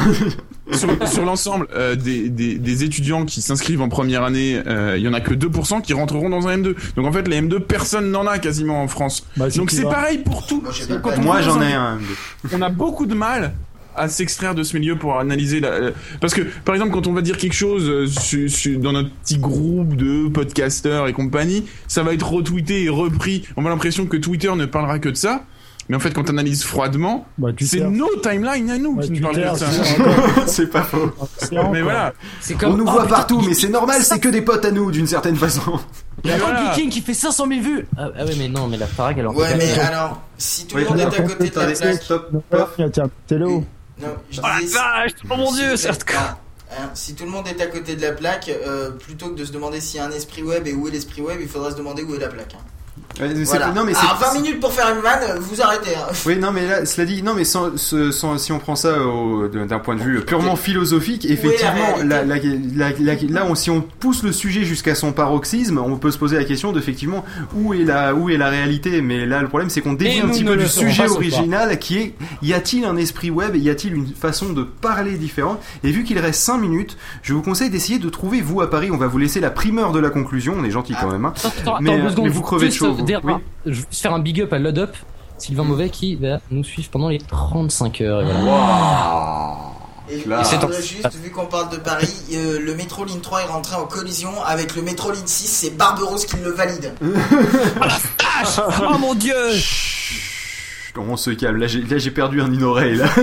sur, 0.71 1.07
sur 1.07 1.25
l'ensemble 1.25 1.67
euh, 1.75 1.95
des, 1.95 2.29
des, 2.29 2.55
des 2.55 2.83
étudiants 2.85 3.25
qui 3.25 3.41
s'inscrivent 3.41 3.81
en 3.81 3.89
première 3.89 4.23
année, 4.23 4.61
euh, 4.65 4.95
il 4.97 5.03
y 5.03 5.09
en 5.09 5.13
a 5.13 5.19
que 5.19 5.33
2% 5.33 5.81
qui 5.81 5.91
rentreront 5.93 6.29
dans 6.29 6.47
un 6.47 6.57
M2. 6.57 6.75
Donc 6.95 7.05
en 7.05 7.11
fait, 7.11 7.27
les 7.27 7.41
M2, 7.41 7.59
personne 7.59 8.11
n'en 8.11 8.25
a 8.25 8.39
quasiment 8.39 8.81
en 8.81 8.87
France. 8.87 9.27
Bah, 9.35 9.49
Donc 9.49 9.71
c'est 9.71 9.83
pareil 9.83 10.19
pour 10.19 10.47
tout. 10.47 10.63
Moi, 11.21 11.41
j'en 11.41 11.61
ai 11.61 11.73
un. 11.73 11.99
on 12.53 12.61
a 12.61 12.69
beaucoup 12.69 13.05
de 13.05 13.15
mal 13.15 13.53
à 13.95 14.07
s'extraire 14.09 14.55
de 14.55 14.63
ce 14.63 14.77
milieu 14.77 14.97
pour 14.97 15.17
analyser 15.19 15.59
la... 15.59 15.69
euh, 15.69 15.91
parce 16.21 16.33
que 16.33 16.41
par 16.65 16.75
exemple 16.75 16.91
quand 16.93 17.07
on 17.07 17.13
va 17.13 17.21
dire 17.21 17.37
quelque 17.37 17.53
chose 17.53 17.89
euh, 17.89 18.07
su- 18.07 18.49
su- 18.49 18.77
dans 18.77 18.91
notre 18.93 19.09
petit 19.23 19.37
groupe 19.37 19.95
de 19.95 20.27
podcasters 20.29 21.07
et 21.07 21.13
compagnie 21.13 21.65
ça 21.87 22.03
va 22.03 22.13
être 22.13 22.27
retweeté 22.29 22.83
et 22.83 22.89
repris 22.89 23.47
on 23.57 23.65
a 23.65 23.69
l'impression 23.69 24.05
que 24.05 24.17
Twitter 24.17 24.51
ne 24.55 24.65
parlera 24.65 24.99
que 24.99 25.09
de 25.09 25.15
ça 25.15 25.43
Mais 25.89 25.97
en 25.97 25.99
fait, 25.99 26.11
quand 26.13 26.23
t'analyses 26.23 26.63
froidement, 26.63 27.27
c'est 27.59 27.79
Twitter. 27.79 27.83
nos 27.89 28.15
timelines 28.21 28.69
à 28.71 28.77
nous 28.77 28.99
qui 29.01 29.11
nous 29.11 29.19
parlent 29.21 29.35
de 29.35 29.57
ça. 29.57 29.67
c'est 29.69 30.47
c'est 30.47 30.67
pas 30.71 30.83
faux. 30.83 31.11
Mais 31.73 31.81
voilà. 31.81 32.13
On 32.63 32.77
nous 32.77 32.85
voit 32.85 33.05
partout, 33.05 33.41
mais 33.45 33.53
c'est 33.53 33.67
normal, 33.67 34.01
c'est 34.01 34.19
que 34.19 34.29
des 34.29 34.41
potes 34.41 34.63
à 34.63 34.71
nous 34.71 34.91
d'une 34.91 35.07
certaine 35.07 35.35
façon. 35.35 35.77
Il 36.23 36.29
y 36.29 36.33
a 36.33 36.37
voilà. 36.37 36.71
King 36.73 36.89
qui 36.89 37.01
fait 37.01 37.13
500 37.13 37.47
000 37.49 37.59
vues. 37.61 37.85
Ah, 37.97 38.07
ah 38.17 38.23
ouais, 38.23 38.31
mais 38.39 38.47
non, 38.47 38.67
mais 38.69 38.77
la 38.77 38.87
Farag, 38.87 39.19
en 39.25 39.33
Ouais, 39.33 39.55
mais 39.57 39.77
alors, 39.77 40.21
si 40.37 40.65
tout 40.67 40.77
le 40.77 40.85
monde 40.85 40.99
est 41.01 41.03
à 41.03 41.21
côté 41.21 41.49
de 41.49 41.55
la 41.59 41.65
t'as 41.73 41.81
plaque. 41.81 42.01
Stop. 42.01 42.31
Tiens, 42.77 42.89
tiens, 42.89 43.09
télo. 43.27 43.65
Non, 44.03 44.15
Oh 44.43 44.47
la 44.47 44.59
disais, 44.59 44.73
vache, 44.77 45.11
oh 45.29 45.35
mon 45.37 45.51
si 45.51 45.55
dieu, 45.61 45.75
c'est 45.77 45.89
hardcore. 45.89 46.37
Hein, 46.71 46.89
si 46.95 47.13
tout 47.15 47.25
le 47.25 47.29
monde 47.31 47.47
est 47.47 47.61
à 47.61 47.67
côté 47.67 47.95
de 47.95 48.01
la 48.01 48.11
plaque, 48.13 48.49
euh, 48.49 48.91
plutôt 48.91 49.29
que 49.29 49.35
de 49.35 49.45
se 49.45 49.51
demander 49.51 49.79
s'il 49.79 49.97
y 49.97 49.99
a 49.99 50.05
un 50.05 50.11
esprit 50.11 50.41
web 50.43 50.65
et 50.67 50.73
où 50.73 50.87
est 50.87 50.91
l'esprit 50.91 51.21
web, 51.21 51.37
il 51.39 51.47
faudrait 51.47 51.71
se 51.71 51.75
demander 51.77 52.01
où 52.03 52.15
est 52.15 52.19
la 52.19 52.29
plaque. 52.29 52.55
hein. 52.55 52.63
Ouais, 53.21 53.33
Voilà. 53.43 53.71
Non, 53.71 53.83
mais 53.85 53.93
Ah, 53.95 54.17
c'est- 54.19 54.25
20 54.37 54.41
minutes 54.41 54.59
pour 54.59 54.71
faire 54.73 54.89
une 54.95 55.01
vanne, 55.01 55.39
vous 55.39 55.61
arrêtez. 55.61 55.95
hein. 55.95 56.07
Oui, 56.25 56.37
non, 56.37 56.51
mais 56.51 56.67
là, 56.67 56.85
cela 56.85 57.05
dit, 57.05 57.21
non, 57.21 57.33
mais 57.35 57.43
sans, 57.43 57.71
si 57.77 58.51
on 58.51 58.59
prend 58.59 58.75
ça 58.75 58.91
de- 58.93 59.65
d'un 59.65 59.79
point 59.79 59.95
de 59.95 60.01
vue 60.01 60.21
purement 60.21 60.55
philosophique, 60.55 61.25
effectivement, 61.25 61.97
la 62.03 62.23
la, 62.23 62.37
la- 62.37 62.43
la- 62.75 62.91
la- 62.99 63.15
là, 63.29 63.45
on, 63.47 63.55
si 63.55 63.69
on 63.69 63.81
pousse 63.81 64.23
le 64.23 64.31
sujet 64.31 64.63
jusqu'à 64.63 64.95
son 64.95 65.11
paroxysme, 65.11 65.77
on 65.77 65.97
peut 65.97 66.11
se 66.11 66.17
poser 66.17 66.37
la 66.37 66.43
question 66.43 66.71
d'effectivement 66.71 67.23
où 67.55 67.73
est 67.73 67.83
la, 67.83 68.15
où 68.15 68.29
est 68.29 68.37
la 68.37 68.49
réalité? 68.49 69.01
Mais 69.01 69.25
là, 69.25 69.41
le 69.41 69.47
problème, 69.47 69.69
c'est 69.69 69.81
qu'on 69.81 69.93
dévie 69.93 70.19
un 70.19 70.27
petit 70.29 70.43
peu 70.43 70.55
le 70.55 70.63
du 70.63 70.67
sujet 70.69 71.07
original, 71.09 71.77
qui 71.79 71.97
est 71.99 72.13
y 72.41 72.53
a-t-il 72.53 72.85
un 72.85 72.97
esprit 72.97 73.29
web, 73.29 73.55
y 73.55 73.69
a-t-il 73.69 73.93
une 73.95 74.07
façon 74.07 74.53
de 74.53 74.63
parler 74.63 75.17
différente? 75.17 75.59
Et 75.83 75.91
vu 75.91 76.03
qu'il 76.03 76.17
reste 76.19 76.41
5 76.41 76.57
minutes, 76.57 76.97
je 77.21 77.33
vous 77.33 77.41
conseille 77.41 77.69
d'essayer 77.69 77.99
de 77.99 78.09
trouver 78.09 78.41
vous 78.41 78.61
à 78.61 78.69
Paris. 78.69 78.89
On 78.91 78.97
va 78.97 79.07
vous 79.07 79.17
laisser 79.17 79.39
la 79.39 79.49
primeur 79.51 79.91
de 79.91 79.99
la 79.99 80.09
conclusion. 80.09 80.55
On 80.57 80.63
est 80.63 80.71
gentil 80.71 80.95
quand 80.99 81.11
même, 81.11 81.25
hein. 81.25 81.33
Attends, 81.43 81.77
mais, 81.81 81.91
attends, 81.93 82.21
euh, 82.21 82.23
mais 82.23 82.29
vous 82.29 82.41
crevez 82.41 82.67
de 82.69 82.73
chaud. 82.73 82.95
Oui. 83.03 83.33
Je 83.65 83.69
vais 83.69 83.75
juste 83.75 84.01
faire 84.01 84.13
un 84.13 84.19
big 84.19 84.41
up 84.41 84.53
à 84.53 84.59
Load 84.59 84.77
Up, 84.77 84.95
Sylvain 85.37 85.63
Mauvais 85.63 85.89
qui 85.89 86.15
va 86.15 86.39
nous 86.51 86.63
suivre 86.63 86.89
pendant 86.89 87.09
les 87.09 87.19
35 87.19 88.01
heures. 88.01 88.21
Et 88.21 88.33
voilà. 88.45 89.73
Et, 90.09 90.15
et 90.15 90.81
juste, 90.81 91.15
vu 91.15 91.31
qu'on 91.31 91.45
parle 91.45 91.69
de 91.69 91.77
Paris, 91.77 92.13
euh, 92.33 92.59
le 92.59 92.75
métro 92.75 93.05
ligne 93.05 93.21
3 93.21 93.43
est 93.43 93.45
rentré 93.45 93.75
en 93.77 93.85
collision 93.85 94.31
avec 94.45 94.75
le 94.75 94.81
métro 94.81 95.11
ligne 95.11 95.25
6, 95.25 95.47
c'est 95.47 95.69
Barberousse 95.77 96.25
qui 96.25 96.35
le 96.37 96.51
valide. 96.51 96.93
oh 97.01 98.97
mon 98.99 99.13
dieu 99.13 99.33
On 100.95 101.17
se 101.17 101.31
calme. 101.31 101.57
Là, 101.57 101.65
j'ai, 101.67 101.81
là, 101.81 101.97
j'ai 101.97 102.11
perdu 102.11 102.39
un 102.41 102.51
une 102.51 102.63
oreille. 102.63 102.95
Là, 102.95 103.05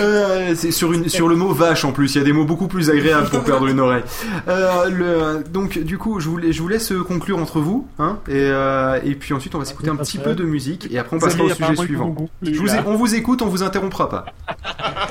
Euh, 0.00 0.54
c'est 0.56 0.70
sur 0.70 0.92
une, 0.92 1.08
sur 1.08 1.28
le 1.28 1.36
mot 1.36 1.52
vache 1.52 1.84
en 1.84 1.92
plus. 1.92 2.14
Il 2.14 2.18
y 2.18 2.20
a 2.20 2.24
des 2.24 2.32
mots 2.32 2.44
beaucoup 2.46 2.66
plus 2.66 2.88
agréables 2.90 3.28
pour 3.28 3.44
perdre 3.44 3.66
une 3.66 3.78
oreille. 3.78 4.02
Euh, 4.48 4.88
le, 4.88 5.44
donc, 5.50 5.78
du 5.78 5.98
coup, 5.98 6.18
je 6.18 6.28
vous, 6.28 6.40
je 6.50 6.62
vous 6.62 6.68
laisse 6.68 6.92
conclure 7.06 7.38
entre 7.38 7.60
vous, 7.60 7.86
hein, 7.98 8.18
et, 8.26 8.32
euh, 8.36 8.98
et 9.04 9.14
puis 9.14 9.34
ensuite, 9.34 9.54
on 9.54 9.58
va 9.58 9.64
s'écouter 9.66 9.90
un 9.90 9.96
petit 9.96 10.18
peu 10.18 10.34
de 10.34 10.44
musique, 10.44 10.88
et 10.90 10.98
après, 10.98 11.16
on 11.16 11.20
passera 11.20 11.44
au 11.44 11.50
sujet 11.50 11.76
suivant. 11.76 12.14
Je 12.42 12.58
vous 12.58 12.68
on 12.86 12.94
vous 12.96 13.14
écoute, 13.14 13.42
on 13.42 13.48
vous 13.48 13.62
interrompra 13.62 14.08
pas. 14.08 14.24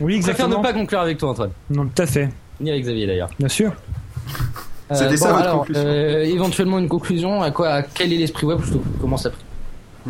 Oui, 0.00 0.18
Je 0.18 0.22
préfère 0.22 0.46
ne 0.46 0.52
exactement. 0.54 0.60
pas 0.62 0.72
conclure 0.72 1.00
avec 1.00 1.18
toi, 1.18 1.30
Antoine. 1.30 1.50
Non, 1.70 1.86
tout 1.86 2.02
à 2.02 2.06
fait. 2.06 2.28
Ni 2.60 2.70
avec 2.70 2.84
Xavier 2.84 3.06
d'ailleurs. 3.06 3.30
Bien 3.38 3.48
sûr. 3.48 3.72
C'était 4.92 5.04
Euh, 5.14 5.16
ça 5.16 5.28
bon, 5.28 5.34
votre 5.34 5.42
alors, 5.48 5.58
conclusion. 5.60 5.82
euh, 5.84 6.22
éventuellement 6.24 6.78
une 6.78 6.88
conclusion. 6.88 7.42
À 7.42 7.50
quoi 7.50 7.68
à 7.68 7.82
Quel 7.82 8.12
est 8.12 8.16
l'esprit 8.16 8.46
web 8.46 8.60
Je 8.64 8.74
commence 9.00 9.26
à 9.26 9.30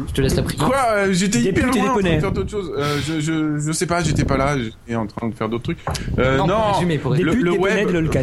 Je 0.06 0.12
te 0.12 0.20
laisse 0.20 0.36
la 0.36 0.42
prise. 0.42 0.58
Quoi 0.58 0.76
euh, 0.92 1.12
J'étais 1.12 1.40
hyper 1.40 1.66
loin 1.66 1.80
en 1.80 1.84
train 1.84 1.94
poneys. 1.94 2.16
de 2.16 2.20
faire 2.20 2.32
d'autres 2.32 2.50
choses. 2.50 2.72
Euh, 2.76 2.98
je, 3.06 3.20
je, 3.20 3.58
je 3.58 3.72
sais 3.72 3.86
pas, 3.86 4.02
j'étais 4.02 4.24
pas 4.24 4.36
là, 4.36 4.56
j'étais 4.58 4.94
en 4.96 5.06
train 5.06 5.28
de 5.28 5.34
faire 5.34 5.48
d'autres 5.48 5.64
trucs. 5.64 5.78
Euh, 6.18 6.36
Non, 6.38 6.46
non, 6.46 6.54
pour 6.56 6.72
résumer, 6.74 6.98
pour 6.98 7.14
le, 7.14 7.22
le 7.34 7.50
web, 7.52 7.88
de 7.88 7.92
lolcats. 7.98 8.22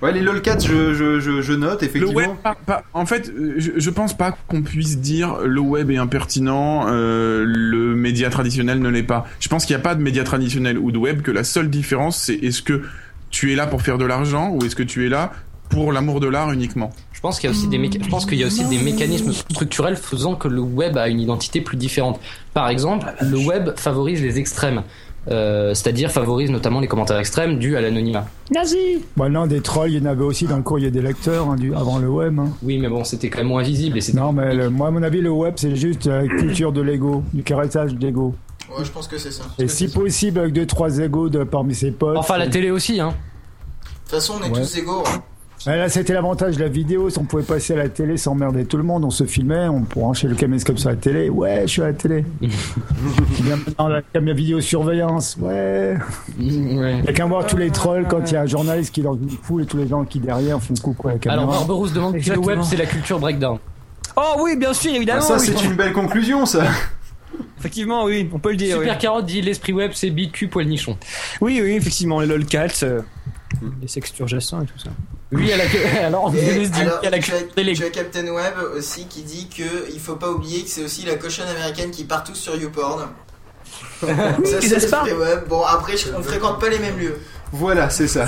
Ouais, 0.00 0.12
les 0.12 0.20
lolcats, 0.22 0.60
je, 0.60 0.94
je, 0.94 1.18
je, 1.18 1.42
je 1.42 1.52
note, 1.54 1.82
le 1.82 1.88
effectivement. 1.88 2.14
web, 2.14 2.30
pas- 2.40 2.54
pas- 2.64 2.84
en 2.94 3.04
fait, 3.04 3.32
je, 3.56 3.72
je 3.76 3.90
pense 3.90 4.16
pas 4.16 4.30
qu'on 4.46 4.62
puisse 4.62 4.98
dire 5.00 5.38
le 5.44 5.60
web 5.60 5.90
est 5.90 5.96
impertinent, 5.96 6.86
euh, 6.88 7.42
le 7.44 7.96
média 7.96 8.30
traditionnel 8.30 8.80
ne 8.80 8.88
l'est 8.90 9.02
pas. 9.02 9.26
Je 9.40 9.48
pense 9.48 9.66
qu'il 9.66 9.74
n'y 9.74 9.80
a 9.80 9.82
pas 9.82 9.96
de 9.96 10.02
média 10.02 10.22
traditionnel 10.22 10.78
ou 10.78 10.92
de 10.92 10.98
web, 10.98 11.22
que 11.22 11.32
la 11.32 11.42
seule 11.42 11.68
différence 11.68 12.16
c'est 12.22 12.34
est-ce 12.36 12.62
que 12.62 12.82
tu 13.30 13.52
es 13.52 13.56
là 13.56 13.66
pour 13.66 13.82
faire 13.82 13.98
de 13.98 14.04
l'argent 14.04 14.50
ou 14.50 14.64
est-ce 14.64 14.76
que 14.76 14.84
tu 14.84 15.04
es 15.04 15.08
là 15.08 15.32
pour 15.68 15.92
l'amour 15.92 16.20
de 16.20 16.28
l'art 16.28 16.52
uniquement. 16.52 16.90
Je 17.18 17.22
pense 17.22 17.40
qu'il 17.40 17.50
y 17.50 17.52
a 17.52 17.56
aussi 17.56 17.66
des 17.66 17.78
méca- 17.78 17.98
je 18.00 18.08
pense 18.08 18.26
qu'il 18.26 18.38
y 18.38 18.44
a 18.44 18.46
aussi 18.46 18.64
des 18.66 18.78
mécanismes 18.78 19.32
structurels 19.32 19.96
faisant 19.96 20.36
que 20.36 20.46
le 20.46 20.60
web 20.60 20.96
a 20.96 21.08
une 21.08 21.18
identité 21.18 21.60
plus 21.60 21.76
différente. 21.76 22.20
Par 22.54 22.68
exemple, 22.68 23.12
le 23.20 23.36
web 23.38 23.70
favorise 23.74 24.22
les 24.22 24.38
extrêmes. 24.38 24.84
Euh, 25.28 25.74
c'est-à-dire 25.74 26.12
favorise 26.12 26.48
notamment 26.52 26.78
les 26.78 26.86
commentaires 26.86 27.18
extrêmes 27.18 27.58
dus 27.58 27.76
à 27.76 27.80
l'anonymat. 27.80 28.26
Nazi 28.54 28.78
Bon, 29.16 29.28
non, 29.30 29.48
des 29.48 29.60
trolls, 29.62 29.90
il 29.90 29.98
y 29.98 30.00
en 30.06 30.08
avait 30.08 30.22
aussi 30.22 30.46
dans 30.46 30.56
le 30.58 30.62
courrier 30.62 30.92
des 30.92 31.02
lecteurs 31.02 31.50
hein, 31.50 31.56
du, 31.56 31.74
avant 31.74 31.98
le 31.98 32.08
web. 32.08 32.38
hein. 32.38 32.50
Oui, 32.62 32.78
mais 32.78 32.88
bon, 32.88 33.02
c'était 33.02 33.28
quand 33.28 33.38
même 33.38 33.48
moins 33.48 33.64
visible 33.64 33.98
et 33.98 34.00
c'était 34.00 34.16
Non, 34.18 34.32
mais 34.32 34.54
le- 34.54 34.70
moi, 34.70 34.86
à 34.86 34.90
mon 34.92 35.02
avis, 35.02 35.20
le 35.20 35.30
web, 35.30 35.54
c'est 35.56 35.74
juste 35.74 36.06
la 36.06 36.24
culture 36.26 36.72
de 36.72 36.80
l'ego, 36.82 37.24
du 37.34 37.42
caressage 37.42 37.94
d'ego. 37.94 38.36
Ouais, 38.70 38.84
je 38.84 38.90
pense 38.92 39.08
que 39.08 39.18
c'est 39.18 39.32
ça. 39.32 39.42
Et 39.58 39.66
si 39.66 39.88
possible, 39.90 40.38
avec 40.38 40.52
deux, 40.52 40.66
trois 40.66 40.96
égos 40.98 41.28
de, 41.28 41.42
parmi 41.42 41.74
ses 41.74 41.90
potes. 41.90 42.16
Enfin, 42.16 42.38
la 42.38 42.46
télé 42.46 42.70
aussi, 42.70 43.00
hein. 43.00 43.08
De 43.08 43.14
toute 44.04 44.10
façon, 44.10 44.34
on 44.40 44.46
est 44.46 44.50
Ouais. 44.50 44.60
tous 44.62 44.78
égaux. 44.78 45.02
hein. 45.04 45.20
Ouais, 45.68 45.76
là, 45.76 45.90
c'était 45.90 46.14
l'avantage 46.14 46.56
de 46.56 46.62
la 46.62 46.70
vidéo. 46.70 47.10
Si 47.10 47.18
on 47.18 47.24
pouvait 47.24 47.42
passer 47.42 47.74
à 47.74 47.76
la 47.76 47.90
télé 47.90 48.16
sans 48.16 48.32
emmerder 48.32 48.64
tout 48.64 48.78
le 48.78 48.84
monde, 48.84 49.04
on 49.04 49.10
se 49.10 49.24
filmait, 49.24 49.68
on 49.68 49.80
branchait 49.80 50.26
le 50.26 50.34
caméscope 50.34 50.78
sur 50.78 50.88
la 50.88 50.96
télé. 50.96 51.28
Ouais, 51.28 51.60
je 51.64 51.66
suis 51.66 51.82
à 51.82 51.88
la 51.88 51.92
télé. 51.92 52.24
Bien 52.40 53.56
maintenant, 53.56 53.88
la 53.88 54.00
caméra 54.00 54.34
vidéosurveillance. 54.34 55.36
Ouais. 55.38 55.98
Il 56.38 56.72
y 57.04 57.08
a 57.08 57.12
qu'à 57.12 57.26
voir 57.26 57.46
tous 57.46 57.58
les 57.58 57.68
trolls 57.68 58.06
quand 58.08 58.30
il 58.30 58.32
y 58.32 58.36
a 58.38 58.40
un 58.40 58.46
journaliste 58.46 58.94
qui 58.94 59.00
est 59.00 59.02
dans 59.02 59.12
une 59.12 59.28
foule 59.28 59.64
et 59.64 59.66
tous 59.66 59.76
les 59.76 59.86
gens 59.86 60.06
qui 60.06 60.20
derrière 60.20 60.58
font 60.58 60.72
coucou 60.72 61.08
à 61.08 61.12
la 61.12 61.18
caméra. 61.18 61.42
Alors, 61.42 61.52
Barberousse 61.52 61.92
demande 61.92 62.12
si 62.12 62.14
le 62.14 62.18
Exactement. 62.20 62.46
web 62.46 62.60
c'est 62.62 62.76
la 62.76 62.86
culture 62.86 63.18
breakdown. 63.18 63.58
Oh 64.16 64.36
oui, 64.40 64.56
bien 64.56 64.72
sûr, 64.72 64.94
évidemment. 64.94 65.20
Ah, 65.22 65.26
ça, 65.26 65.36
oui. 65.36 65.52
c'est 65.54 65.66
une 65.66 65.76
belle 65.76 65.92
conclusion, 65.92 66.46
ça. 66.46 66.64
Effectivement, 67.58 68.04
oui, 68.04 68.26
on 68.32 68.38
peut 68.38 68.52
le 68.52 68.56
dire. 68.56 68.78
Super 68.78 68.94
oui. 68.94 68.98
Carotte 68.98 69.26
dit 69.26 69.42
l'esprit 69.42 69.74
web 69.74 69.90
c'est 69.92 70.08
big 70.08 70.32
cul 70.32 70.48
poil 70.48 70.66
nichon. 70.66 70.96
Oui, 71.42 71.60
oui, 71.62 71.72
effectivement, 71.72 72.20
les 72.20 72.26
lolcats, 72.26 72.68
euh, 72.84 73.02
les 73.82 73.88
sexturgescents 73.88 74.62
et 74.62 74.66
tout 74.66 74.78
ça. 74.78 74.88
Oui, 75.30 75.52
à 75.52 75.56
la 75.58 75.64
alors 76.06 76.28
alors, 76.28 77.00
à 77.04 77.10
la 77.10 77.18
tu, 77.18 77.32
as, 77.32 77.42
télé. 77.54 77.74
tu 77.74 77.84
as 77.84 77.90
Captain 77.90 78.26
Web 78.28 78.54
aussi 78.76 79.06
qui 79.06 79.22
dit 79.22 79.48
que 79.54 79.90
il 79.92 80.00
faut 80.00 80.16
pas 80.16 80.30
oublier 80.30 80.62
que 80.62 80.70
c'est 80.70 80.82
aussi 80.84 81.04
la 81.04 81.16
cochonne 81.16 81.48
américaine 81.48 81.90
qui 81.90 82.04
part 82.04 82.24
tous 82.24 82.34
sur 82.34 82.56
YouPorn. 82.56 83.08
ça 84.00 84.06
c'est 84.44 84.68
l'esprit 84.68 85.12
web. 85.12 85.40
Bon 85.48 85.62
après 85.62 85.96
je- 85.96 86.08
on 86.16 86.22
fréquente 86.22 86.58
pas 86.60 86.68
les 86.70 86.78
mêmes 86.78 86.98
lieux. 86.98 87.18
Voilà, 87.52 87.90
c'est 87.90 88.08
ça. 88.08 88.26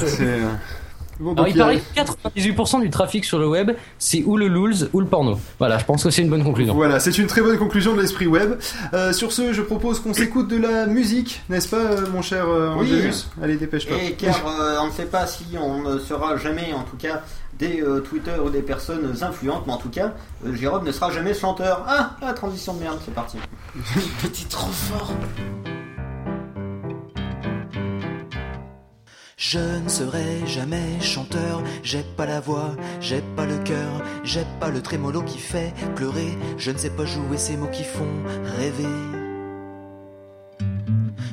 Euh, 1.21 1.25
Bon, 1.25 1.33
Alors 1.35 1.49
il 1.49 1.55
paraît 1.57 1.81
a- 1.97 2.05
que 2.05 2.11
98% 2.39 2.81
du 2.81 2.91
trafic 2.91 3.25
sur 3.25 3.39
le 3.39 3.47
web 3.49 3.73
c'est 3.99 4.23
ou 4.25 4.37
le 4.37 4.49
lulz 4.49 4.89
ou 4.93 5.01
le 5.01 5.07
porno. 5.07 5.39
Voilà, 5.59 5.79
je 5.79 5.85
pense 5.85 6.03
que 6.05 6.11
c'est 6.11 6.23
une 6.23 6.31
bonne 6.31 6.45
conclusion. 6.45 6.75
Voilà, 6.75 6.99
c'est 7.01 7.17
une 7.19 7.27
très 7.27 7.43
bonne 7.43 7.59
conclusion 7.59 7.95
de 7.95 8.01
l'esprit 8.01 8.27
web. 8.27 8.55
Euh, 8.95 9.13
sur 9.13 9.33
ce, 9.33 9.53
je 9.53 9.63
propose 9.63 10.01
qu'on 10.01 10.15
s'écoute 10.15 10.49
de 10.49 10.57
la 10.57 10.87
musique, 10.87 11.43
n'est-ce 11.49 11.69
pas, 11.69 11.77
euh, 11.77 12.07
mon 12.13 12.23
cher 12.23 12.47
euh, 12.49 12.75
Oui. 12.79 12.91
Allez, 13.43 13.57
dépêche-toi. 13.57 13.97
Et 14.03 14.13
car 14.13 14.41
euh, 14.61 14.79
on 14.83 14.87
ne 14.87 14.93
sait 14.93 15.05
pas 15.07 15.27
si 15.27 15.45
on 15.61 15.83
ne 15.83 15.99
sera 15.99 16.37
jamais, 16.37 16.73
en 16.73 16.83
tout 16.85 16.97
cas, 16.97 17.23
des 17.59 17.83
euh, 17.83 18.01
Twitter 18.01 18.33
ou 18.43 18.49
des 18.49 18.63
personnes 18.63 19.15
influentes, 19.21 19.65
mais 19.67 19.73
en 19.75 19.77
tout 19.79 19.91
cas, 19.91 20.15
euh, 20.47 20.55
Jérôme 20.55 20.85
ne 20.85 20.93
sera 20.93 21.11
jamais 21.11 21.35
chanteur. 21.35 21.85
Ah, 21.87 22.13
ah, 22.23 22.33
transition 22.33 22.73
de 22.75 22.81
merde, 22.81 22.99
c'est 23.05 23.15
parti. 23.15 23.37
T'es 24.23 24.45
trop 24.49 24.71
fort. 24.71 25.13
Je 29.43 29.59
ne 29.59 29.89
serai 29.89 30.47
jamais 30.47 31.01
chanteur, 31.01 31.62
j'ai 31.83 32.02
pas 32.02 32.27
la 32.27 32.41
voix, 32.41 32.77
j'ai 33.01 33.23
pas 33.36 33.47
le 33.47 33.57
cœur, 33.65 34.02
j'ai 34.23 34.44
pas 34.60 34.69
le 34.69 34.83
trémolo 34.83 35.23
qui 35.23 35.39
fait 35.39 35.73
pleurer, 35.97 36.36
je 36.59 36.70
ne 36.70 36.77
sais 36.77 36.91
pas 36.91 37.07
jouer 37.07 37.39
ces 37.39 37.57
mots 37.57 37.70
qui 37.73 37.83
font 37.83 38.23
rêver. 38.59 38.85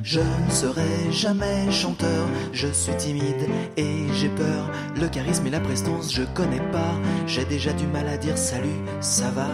Je 0.04 0.22
ne 0.22 0.50
serai 0.50 1.12
jamais 1.12 1.70
chanteur, 1.70 2.30
je 2.54 2.70
suis 2.70 2.96
timide 2.96 3.50
et 3.76 4.06
j'ai 4.14 4.30
peur, 4.30 4.72
le 4.96 5.10
charisme 5.10 5.46
et 5.48 5.50
la 5.52 5.60
prestance 5.60 6.14
je 6.14 6.24
connais 6.34 6.66
pas, 6.72 6.96
j'ai 7.26 7.44
déjà 7.44 7.74
du 7.74 7.88
mal 7.88 8.08
à 8.08 8.16
dire 8.16 8.38
salut, 8.38 8.86
ça 9.02 9.30
va. 9.32 9.50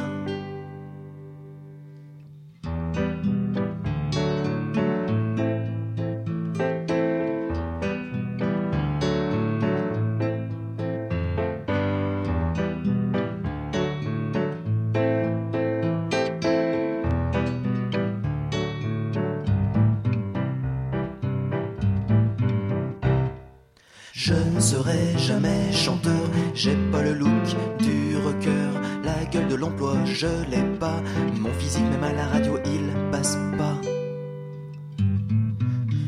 Je 30.24 30.50
l'ai 30.52 30.64
pas, 30.80 31.02
mon 31.42 31.52
physique 31.60 31.84
même 31.92 32.04
à 32.04 32.14
la 32.14 32.26
radio 32.28 32.58
il 32.66 33.12
passe 33.12 33.38
pas. 33.58 33.78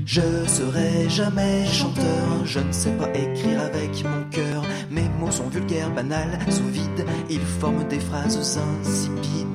Je 0.05 0.21
serai 0.47 1.09
jamais 1.09 1.65
chanteur, 1.65 2.45
je 2.45 2.59
ne 2.59 2.71
sais 2.71 2.91
pas 2.91 3.09
écrire 3.09 3.59
avec 3.61 3.91
mon 4.05 4.23
cœur, 4.29 4.63
mes 4.89 5.09
mots 5.19 5.31
sont 5.31 5.49
vulgaires, 5.49 5.91
banals, 5.93 6.39
sous 6.49 6.67
vide, 6.67 7.05
ils 7.29 7.47
forment 7.59 7.87
des 7.89 7.99
phrases 7.99 8.57
insipides. 8.57 9.54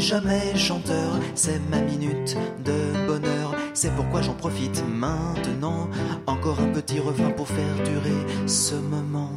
Jamais 0.00 0.56
chanteur, 0.56 1.18
c'est 1.34 1.60
ma 1.70 1.80
minute 1.80 2.36
de 2.64 3.06
bonheur. 3.06 3.54
C'est 3.74 3.94
pourquoi 3.94 4.22
j'en 4.22 4.34
profite 4.34 4.82
maintenant. 4.88 5.88
Encore 6.26 6.60
un 6.60 6.72
petit 6.72 6.98
refrain 6.98 7.30
pour 7.30 7.48
faire 7.48 7.74
durer 7.84 8.46
ce 8.46 8.74
moment. 8.74 9.32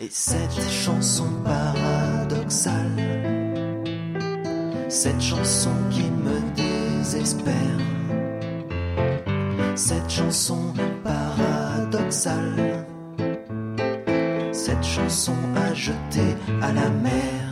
Et 0.00 0.08
cette 0.10 0.60
chanson 0.70 1.26
paradoxale, 1.44 2.74
cette 4.88 5.20
chanson 5.20 5.72
qui 5.90 6.04
me 6.04 6.40
désespère, 6.54 7.54
cette 9.74 10.08
chanson 10.08 10.72
paradoxale, 11.02 12.86
cette 14.52 14.84
chanson 14.84 15.34
à 15.56 15.74
jeter 15.74 16.36
à 16.62 16.72
la 16.72 16.90
mer. 16.90 17.47